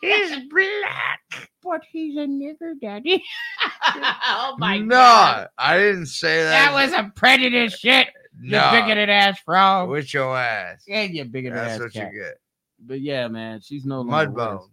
He's 0.00 0.36
black. 0.50 1.20
But 1.62 1.82
he's 1.90 2.16
a 2.16 2.20
nigger, 2.26 2.78
daddy. 2.80 3.22
oh 3.94 4.56
my 4.58 4.78
no, 4.78 4.88
god. 4.88 5.48
I 5.58 5.78
didn't 5.78 6.06
say 6.06 6.42
That 6.42 6.72
that. 6.72 6.74
was 6.74 6.92
a 6.92 7.10
prejudice 7.14 7.78
shit. 7.78 8.08
You 8.42 8.52
no. 8.52 8.70
bigoted 8.72 9.10
ass 9.10 9.38
frog. 9.40 9.88
With 9.90 10.12
your 10.14 10.36
ass. 10.36 10.82
Yeah, 10.86 11.02
you 11.02 11.24
bigoted 11.24 11.58
That's 11.58 11.74
ass 11.74 11.80
what 11.80 11.92
cat. 11.92 12.12
you 12.12 12.20
get. 12.20 12.34
But 12.78 13.00
yeah, 13.00 13.28
man, 13.28 13.60
she's 13.60 13.84
no 13.84 14.00
longer 14.00 14.30
with 14.30 14.42
us. 14.42 14.48
Mudbone. 14.62 14.68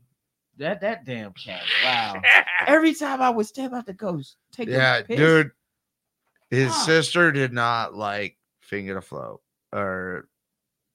That 0.60 0.82
that 0.82 1.06
damn 1.06 1.34
cat. 1.34 1.62
Wow. 1.84 2.22
Every 2.66 2.94
time 2.94 3.22
I 3.22 3.30
would 3.30 3.46
step 3.46 3.74
out 3.74 3.86
the 3.86 3.94
ghost, 3.94 4.38
take 4.52 4.68
yeah, 4.70 4.98
a 4.98 5.04
piss, 5.04 5.18
dude. 5.18 5.52
His 6.50 6.72
Ah. 6.72 6.84
sister 6.86 7.32
did 7.32 7.54
not 7.54 7.94
like 7.94 8.38
finger 8.62 8.94
to 8.96 9.02
float 9.02 9.42
or 9.74 10.28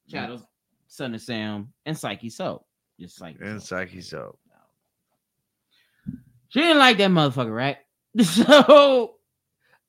Shadows, 0.08 0.42
Son 0.88 1.14
of 1.14 1.20
Sam, 1.20 1.72
and 1.86 1.96
Psyche 1.96 2.30
Soap. 2.30 2.66
Just 3.00 3.20
like 3.20 3.36
and 3.40 3.62
Psyche 3.62 4.00
soap. 4.00 4.38
She 6.48 6.60
didn't 6.60 6.78
like 6.78 6.98
that 6.98 7.10
motherfucker, 7.10 7.54
right? 7.54 7.78
So 8.22 9.14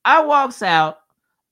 I 0.06 0.24
walks 0.24 0.62
out. 0.62 0.98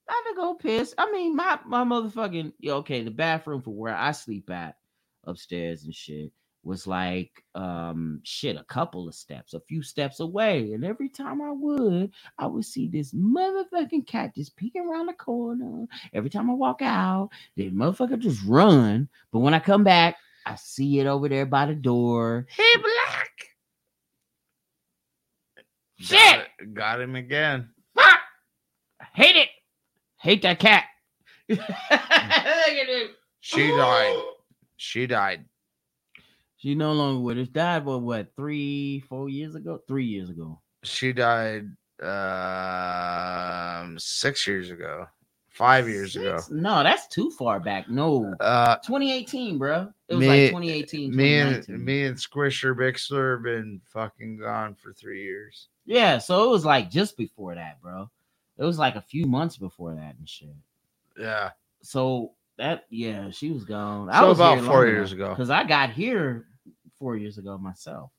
I 0.09 0.23
to 0.29 0.35
go 0.35 0.53
piss. 0.53 0.93
I 0.97 1.11
mean, 1.11 1.35
my 1.35 1.59
my 1.65 1.83
motherfucking 1.83 2.53
yeah, 2.59 2.73
okay, 2.75 3.03
the 3.03 3.11
bathroom 3.11 3.61
for 3.61 3.71
where 3.71 3.95
I 3.95 4.11
sleep 4.13 4.49
at 4.49 4.77
upstairs 5.25 5.83
and 5.83 5.93
shit 5.93 6.31
was 6.63 6.87
like 6.87 7.43
um 7.55 8.21
shit 8.23 8.55
a 8.57 8.63
couple 8.65 9.07
of 9.07 9.15
steps, 9.15 9.53
a 9.53 9.59
few 9.61 9.81
steps 9.83 10.19
away. 10.19 10.73
And 10.73 10.85
every 10.85 11.09
time 11.09 11.41
I 11.41 11.51
would, 11.51 12.11
I 12.37 12.47
would 12.47 12.65
see 12.65 12.87
this 12.87 13.13
motherfucking 13.13 14.07
cat 14.07 14.35
just 14.35 14.55
peeking 14.57 14.87
around 14.87 15.07
the 15.07 15.13
corner. 15.13 15.87
Every 16.13 16.29
time 16.29 16.49
I 16.49 16.53
walk 16.53 16.81
out, 16.81 17.29
the 17.55 17.71
motherfucker 17.71 18.19
just 18.19 18.43
run. 18.45 19.09
But 19.31 19.39
when 19.39 19.53
I 19.53 19.59
come 19.59 19.83
back, 19.83 20.17
I 20.45 20.55
see 20.55 20.99
it 20.99 21.07
over 21.07 21.29
there 21.29 21.45
by 21.45 21.67
the 21.67 21.75
door. 21.75 22.47
Hey, 22.49 22.75
black. 22.81 23.29
Shit! 25.99 26.19
Got, 26.19 26.39
it- 26.59 26.73
got 26.73 27.01
him 27.01 27.15
again. 27.15 27.69
Fuck! 27.95 28.19
I 29.01 29.05
hate 29.13 29.35
it. 29.35 29.49
Hate 30.19 30.41
that 30.43 30.59
cat. 30.59 30.85
Look 31.49 31.59
at 31.59 32.87
him. 32.89 33.09
She 33.41 33.67
died. 33.69 34.21
She 34.77 35.07
died. 35.07 35.45
She 36.61 36.75
no 36.75 36.93
longer 36.93 37.21
with 37.21 37.39
us. 37.39 37.47
Died 37.47 37.85
what 37.85 38.01
what 38.03 38.35
three, 38.35 38.99
four 39.09 39.29
years 39.29 39.55
ago? 39.55 39.81
Three 39.87 40.05
years 40.05 40.29
ago. 40.29 40.61
She 40.83 41.11
died 41.11 41.65
um 42.03 43.97
six 43.97 44.45
years 44.45 44.69
ago. 44.69 45.07
Five 45.49 45.89
years 45.89 46.15
ago. 46.15 46.39
No, 46.51 46.83
that's 46.83 47.07
too 47.07 47.31
far 47.31 47.59
back. 47.59 47.89
No. 47.89 48.35
Uh 48.39 48.75
2018, 48.77 49.57
bro. 49.57 49.91
It 50.07 50.13
was 50.15 50.21
Me- 50.21 50.27
like 50.27 50.49
2018. 50.51 51.15
me 51.15 51.35
and 51.39 51.49
2019. 51.65 51.85
me 51.85 52.03
and 52.05 52.15
Squisher 52.15 52.75
Bixler 52.75 53.35
have 53.37 53.43
been 53.43 53.81
fucking 53.91 54.37
gone 54.37 54.75
for 54.75 54.93
three 54.93 55.23
years. 55.23 55.67
Yeah, 55.87 56.19
so 56.19 56.43
it 56.45 56.49
was 56.51 56.63
like 56.63 56.91
just 56.91 57.17
before 57.17 57.55
that, 57.55 57.81
bro. 57.81 58.07
It 58.59 58.63
was 58.63 58.77
like 58.77 58.95
a 58.95 59.01
few 59.01 59.25
months 59.25 59.57
before 59.57 59.95
that 59.95 60.15
and 60.19 60.29
shit. 60.29 60.55
Yeah. 61.19 61.49
So 61.81 62.33
that 62.57 62.85
yeah, 62.91 63.31
she 63.31 63.49
was 63.51 63.65
gone. 63.65 64.13
So 64.13 64.27
was 64.27 64.37
about 64.37 64.63
four 64.63 64.85
years 64.85 65.11
ago. 65.11 65.29
because 65.29 65.49
I 65.49 65.63
got 65.63 65.89
here 65.89 66.45
four 67.01 67.17
years 67.17 67.39
ago 67.39 67.57
myself. 67.57 68.11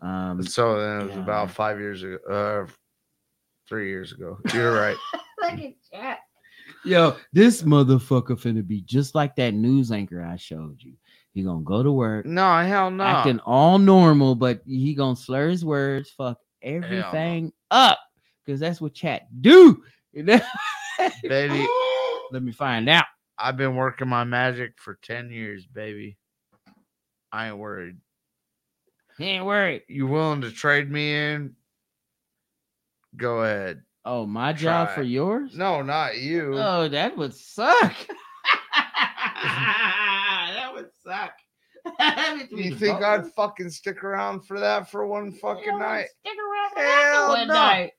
Um, 0.00 0.40
So 0.44 0.78
then 0.80 1.00
it 1.00 1.04
was 1.06 1.16
Yeah. 1.16 1.22
about 1.22 1.50
five 1.50 1.80
years 1.80 2.02
ago. 2.04 2.18
Uh 2.30 2.72
three 3.68 3.88
years 3.88 4.12
ago. 4.12 4.38
You're 4.54 4.72
right. 4.72 4.96
Look 5.42 5.58
at 5.58 5.74
that. 5.92 6.18
Yo, 6.84 7.16
this 7.32 7.62
motherfucker 7.62 8.38
finna 8.40 8.64
be 8.64 8.80
just 8.82 9.16
like 9.16 9.34
that 9.36 9.54
news 9.54 9.90
anchor 9.90 10.22
I 10.22 10.36
showed 10.36 10.80
you. 10.80 10.94
He 11.32 11.42
gonna 11.42 11.64
go 11.64 11.82
to 11.82 11.90
work, 11.90 12.26
no, 12.26 12.62
hell 12.64 12.90
no. 12.92 13.02
acting 13.04 13.40
all 13.40 13.78
normal, 13.78 14.36
but 14.36 14.62
he 14.64 14.94
gonna 14.94 15.16
slur 15.16 15.48
his 15.48 15.64
words, 15.64 16.10
fuck 16.10 16.38
everything 16.62 17.52
up, 17.72 17.98
because 18.44 18.60
that's 18.60 18.80
what 18.80 18.94
chat 18.94 19.22
do. 19.42 19.82
You 20.12 20.22
know? 20.22 20.40
Baby. 21.22 21.66
Let 22.32 22.42
me 22.42 22.52
find 22.52 22.88
out. 22.88 23.04
I've 23.38 23.56
been 23.56 23.74
working 23.76 24.08
my 24.08 24.24
magic 24.24 24.74
for 24.78 24.98
10 25.02 25.30
years, 25.30 25.66
baby. 25.66 26.16
I 27.32 27.48
ain't 27.48 27.58
worried. 27.58 27.96
He 29.18 29.24
ain't 29.24 29.44
worried. 29.46 29.82
You 29.88 30.06
willing 30.06 30.42
to 30.42 30.50
trade 30.50 30.90
me 30.90 31.14
in? 31.14 31.54
Go 33.16 33.42
ahead. 33.42 33.82
Oh, 34.04 34.26
my 34.26 34.52
job 34.52 34.90
for 34.90 35.02
yours? 35.02 35.56
No, 35.56 35.82
not 35.82 36.18
you. 36.18 36.54
Oh, 36.56 36.86
that 36.88 37.16
would 37.16 37.34
suck. 37.34 37.92
that 38.74 40.70
would 40.72 40.90
suck. 41.02 41.32
you 42.50 42.74
think 42.74 43.02
I'd 43.02 43.26
fucking 43.32 43.70
stick 43.70 44.04
around 44.04 44.42
for 44.46 44.60
that 44.60 44.90
for 44.90 45.06
one 45.06 45.32
fucking 45.32 45.78
night? 45.78 46.06
Stick 46.20 46.38
around 46.38 46.70
for 46.74 46.80
Hell 46.80 47.28
that 47.28 47.38
one 47.38 47.48
no. 47.48 47.54
night. 47.54 47.92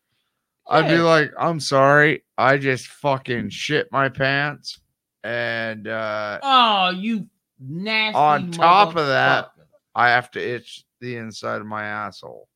I'd 0.69 0.88
be 0.88 0.97
like, 0.97 1.31
I'm 1.39 1.59
sorry. 1.59 2.23
I 2.38 2.57
just 2.57 2.88
fucking 2.88 3.49
shit 3.49 3.91
my 3.91 4.09
pants. 4.09 4.80
And 5.23 5.88
uh 5.88 6.39
Oh, 6.43 6.89
you 6.91 7.27
nasty. 7.60 8.18
On 8.18 8.52
top 8.52 8.90
of 8.95 9.08
that- 9.08 9.52
I 9.95 10.10
have 10.10 10.30
to 10.32 10.40
itch 10.40 10.86
the 11.00 11.16
inside 11.18 11.60
of 11.61 11.68
my 11.68 11.84
asshole. 11.84 12.48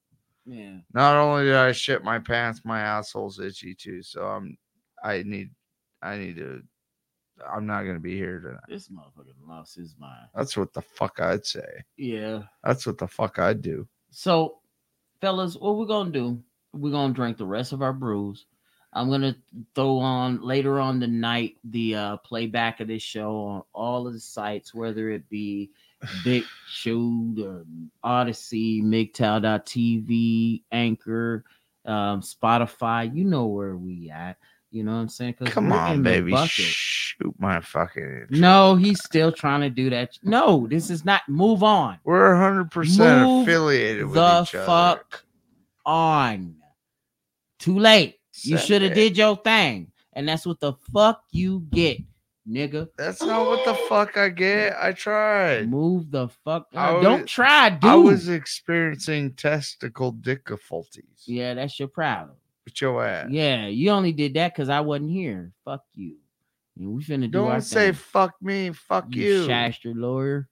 yeah. 0.46 0.78
Not 0.94 1.16
only 1.16 1.46
did 1.46 1.56
I 1.56 1.72
shit 1.72 2.04
my 2.04 2.20
pants, 2.20 2.62
my 2.64 2.80
asshole's 2.82 3.40
itchy 3.40 3.74
too. 3.76 4.04
So 4.04 4.26
I'm 4.28 4.58
I 5.04 5.24
need 5.24 5.50
I 6.04 6.18
need 6.18 6.36
to 6.38 6.62
I'm 7.52 7.66
not 7.66 7.84
gonna 7.84 8.00
be 8.00 8.16
here 8.16 8.40
tonight. 8.40 8.60
This 8.70 8.90
motherfucker 8.90 9.34
lost 9.48 9.76
his 9.76 9.96
mind. 9.98 10.28
That's 10.36 10.56
what 10.56 10.74
the 10.74 10.82
fuck 10.84 11.20
I'd 11.20 11.46
say. 11.46 11.84
Yeah. 11.98 12.44
That's 12.64 12.86
what 12.86 13.00
the 13.00 13.08
fuck 13.08 13.40
I'd 13.40 13.62
do. 13.64 13.88
So, 14.12 14.60
fellas, 15.22 15.56
what 15.56 15.78
we're 15.78 15.86
gonna 15.88 16.12
do? 16.12 16.44
We're 16.74 16.92
gonna 16.92 17.14
drink 17.14 17.38
the 17.38 17.46
rest 17.48 17.72
of 17.74 17.82
our 17.82 17.94
brews. 17.94 18.46
I'm 18.94 19.10
gonna 19.10 19.36
throw 19.74 20.00
on 20.00 20.42
later 20.42 20.80
on 20.80 21.00
the 21.00 21.08
night 21.08 21.58
the 21.64 21.96
uh, 21.96 22.18
playback 22.18 22.80
of 22.82 22.88
this 22.88 23.02
show 23.02 23.36
on 23.38 23.64
all 23.74 24.08
of 24.08 24.14
the 24.14 24.20
sites, 24.20 24.74
whether 24.74 25.10
it 25.10 25.30
be 25.30 25.72
Big 26.24 26.44
Shoot 26.68 27.40
or 27.40 27.66
Odysee, 28.04 28.82
MGTOW.tv, 28.84 30.64
Anchor, 30.72 31.46
um, 31.86 32.22
Spotify. 32.22 33.14
You 33.14 33.24
know 33.26 33.46
where 33.46 33.78
we 33.78 34.10
at. 34.10 34.38
You 34.72 34.84
know 34.84 34.94
what 34.94 35.02
I'm 35.02 35.10
saying? 35.10 35.34
Come 35.46 35.72
on, 35.72 36.02
baby. 36.02 36.34
Shoot 36.48 37.36
my 37.38 37.60
fucking. 37.60 38.28
No, 38.30 38.76
he's 38.76 39.04
still 39.04 39.32
trying 39.32 39.62
to 39.62 39.70
do 39.70 39.90
that. 39.90 40.18
No, 40.24 40.66
this 40.68 40.90
is 40.90 41.04
not. 41.04 41.22
Move 41.28 41.62
on. 41.62 42.00
We're 42.04 42.36
hundred 42.36 42.72
percent 42.72 43.28
Move 43.28 43.48
affiliated 43.48 44.06
with 44.06 44.16
the 44.16 44.42
each 44.44 44.56
other. 44.56 44.66
fuck 44.66 45.24
on. 45.86 46.56
Too 47.60 47.78
late. 47.80 48.21
You 48.44 48.58
should 48.58 48.82
have 48.82 48.94
did 48.94 49.18
your 49.18 49.36
thing, 49.38 49.92
and 50.14 50.28
that's 50.28 50.46
what 50.46 50.60
the 50.60 50.74
fuck 50.94 51.24
you 51.32 51.66
get. 51.72 51.98
nigga. 52.50 52.88
That's 52.98 53.22
not 53.22 53.46
what 53.46 53.64
the 53.66 53.74
fuck 53.88 54.18
I 54.18 54.30
get. 54.30 54.76
I 54.82 54.92
tried. 54.94 55.70
Move 55.70 56.10
the 56.12 56.28
fuck. 56.44 56.68
I 56.74 56.90
out. 56.90 57.04
Don't 57.04 57.22
was- 57.24 57.32
try, 57.32 57.70
dude. 57.70 57.84
I 57.90 57.96
was 57.96 58.30
experiencing 58.30 59.34
testicle 59.34 60.12
difficulties. 60.14 61.24
Yeah, 61.26 61.54
that's 61.54 61.78
your 61.80 61.88
problem. 61.90 62.36
With 62.66 62.80
your 62.82 63.04
ass. 63.06 63.28
Yeah, 63.30 63.68
you 63.68 63.90
only 63.92 64.12
did 64.12 64.34
that 64.36 64.54
because 64.54 64.70
I 64.70 64.80
wasn't 64.82 65.12
here. 65.12 65.52
Fuck 65.66 65.84
you. 65.94 66.16
And 66.78 66.94
we 66.96 67.04
finna 67.04 67.30
do 67.32 67.44
our 67.46 67.54
Don't 67.54 67.62
say 67.62 67.88
thing. 67.88 67.94
fuck 67.96 68.34
me, 68.42 68.72
fuck 68.72 69.14
you, 69.14 69.24
you. 69.42 69.48
shaster 69.48 69.94
lawyer. 69.96 70.48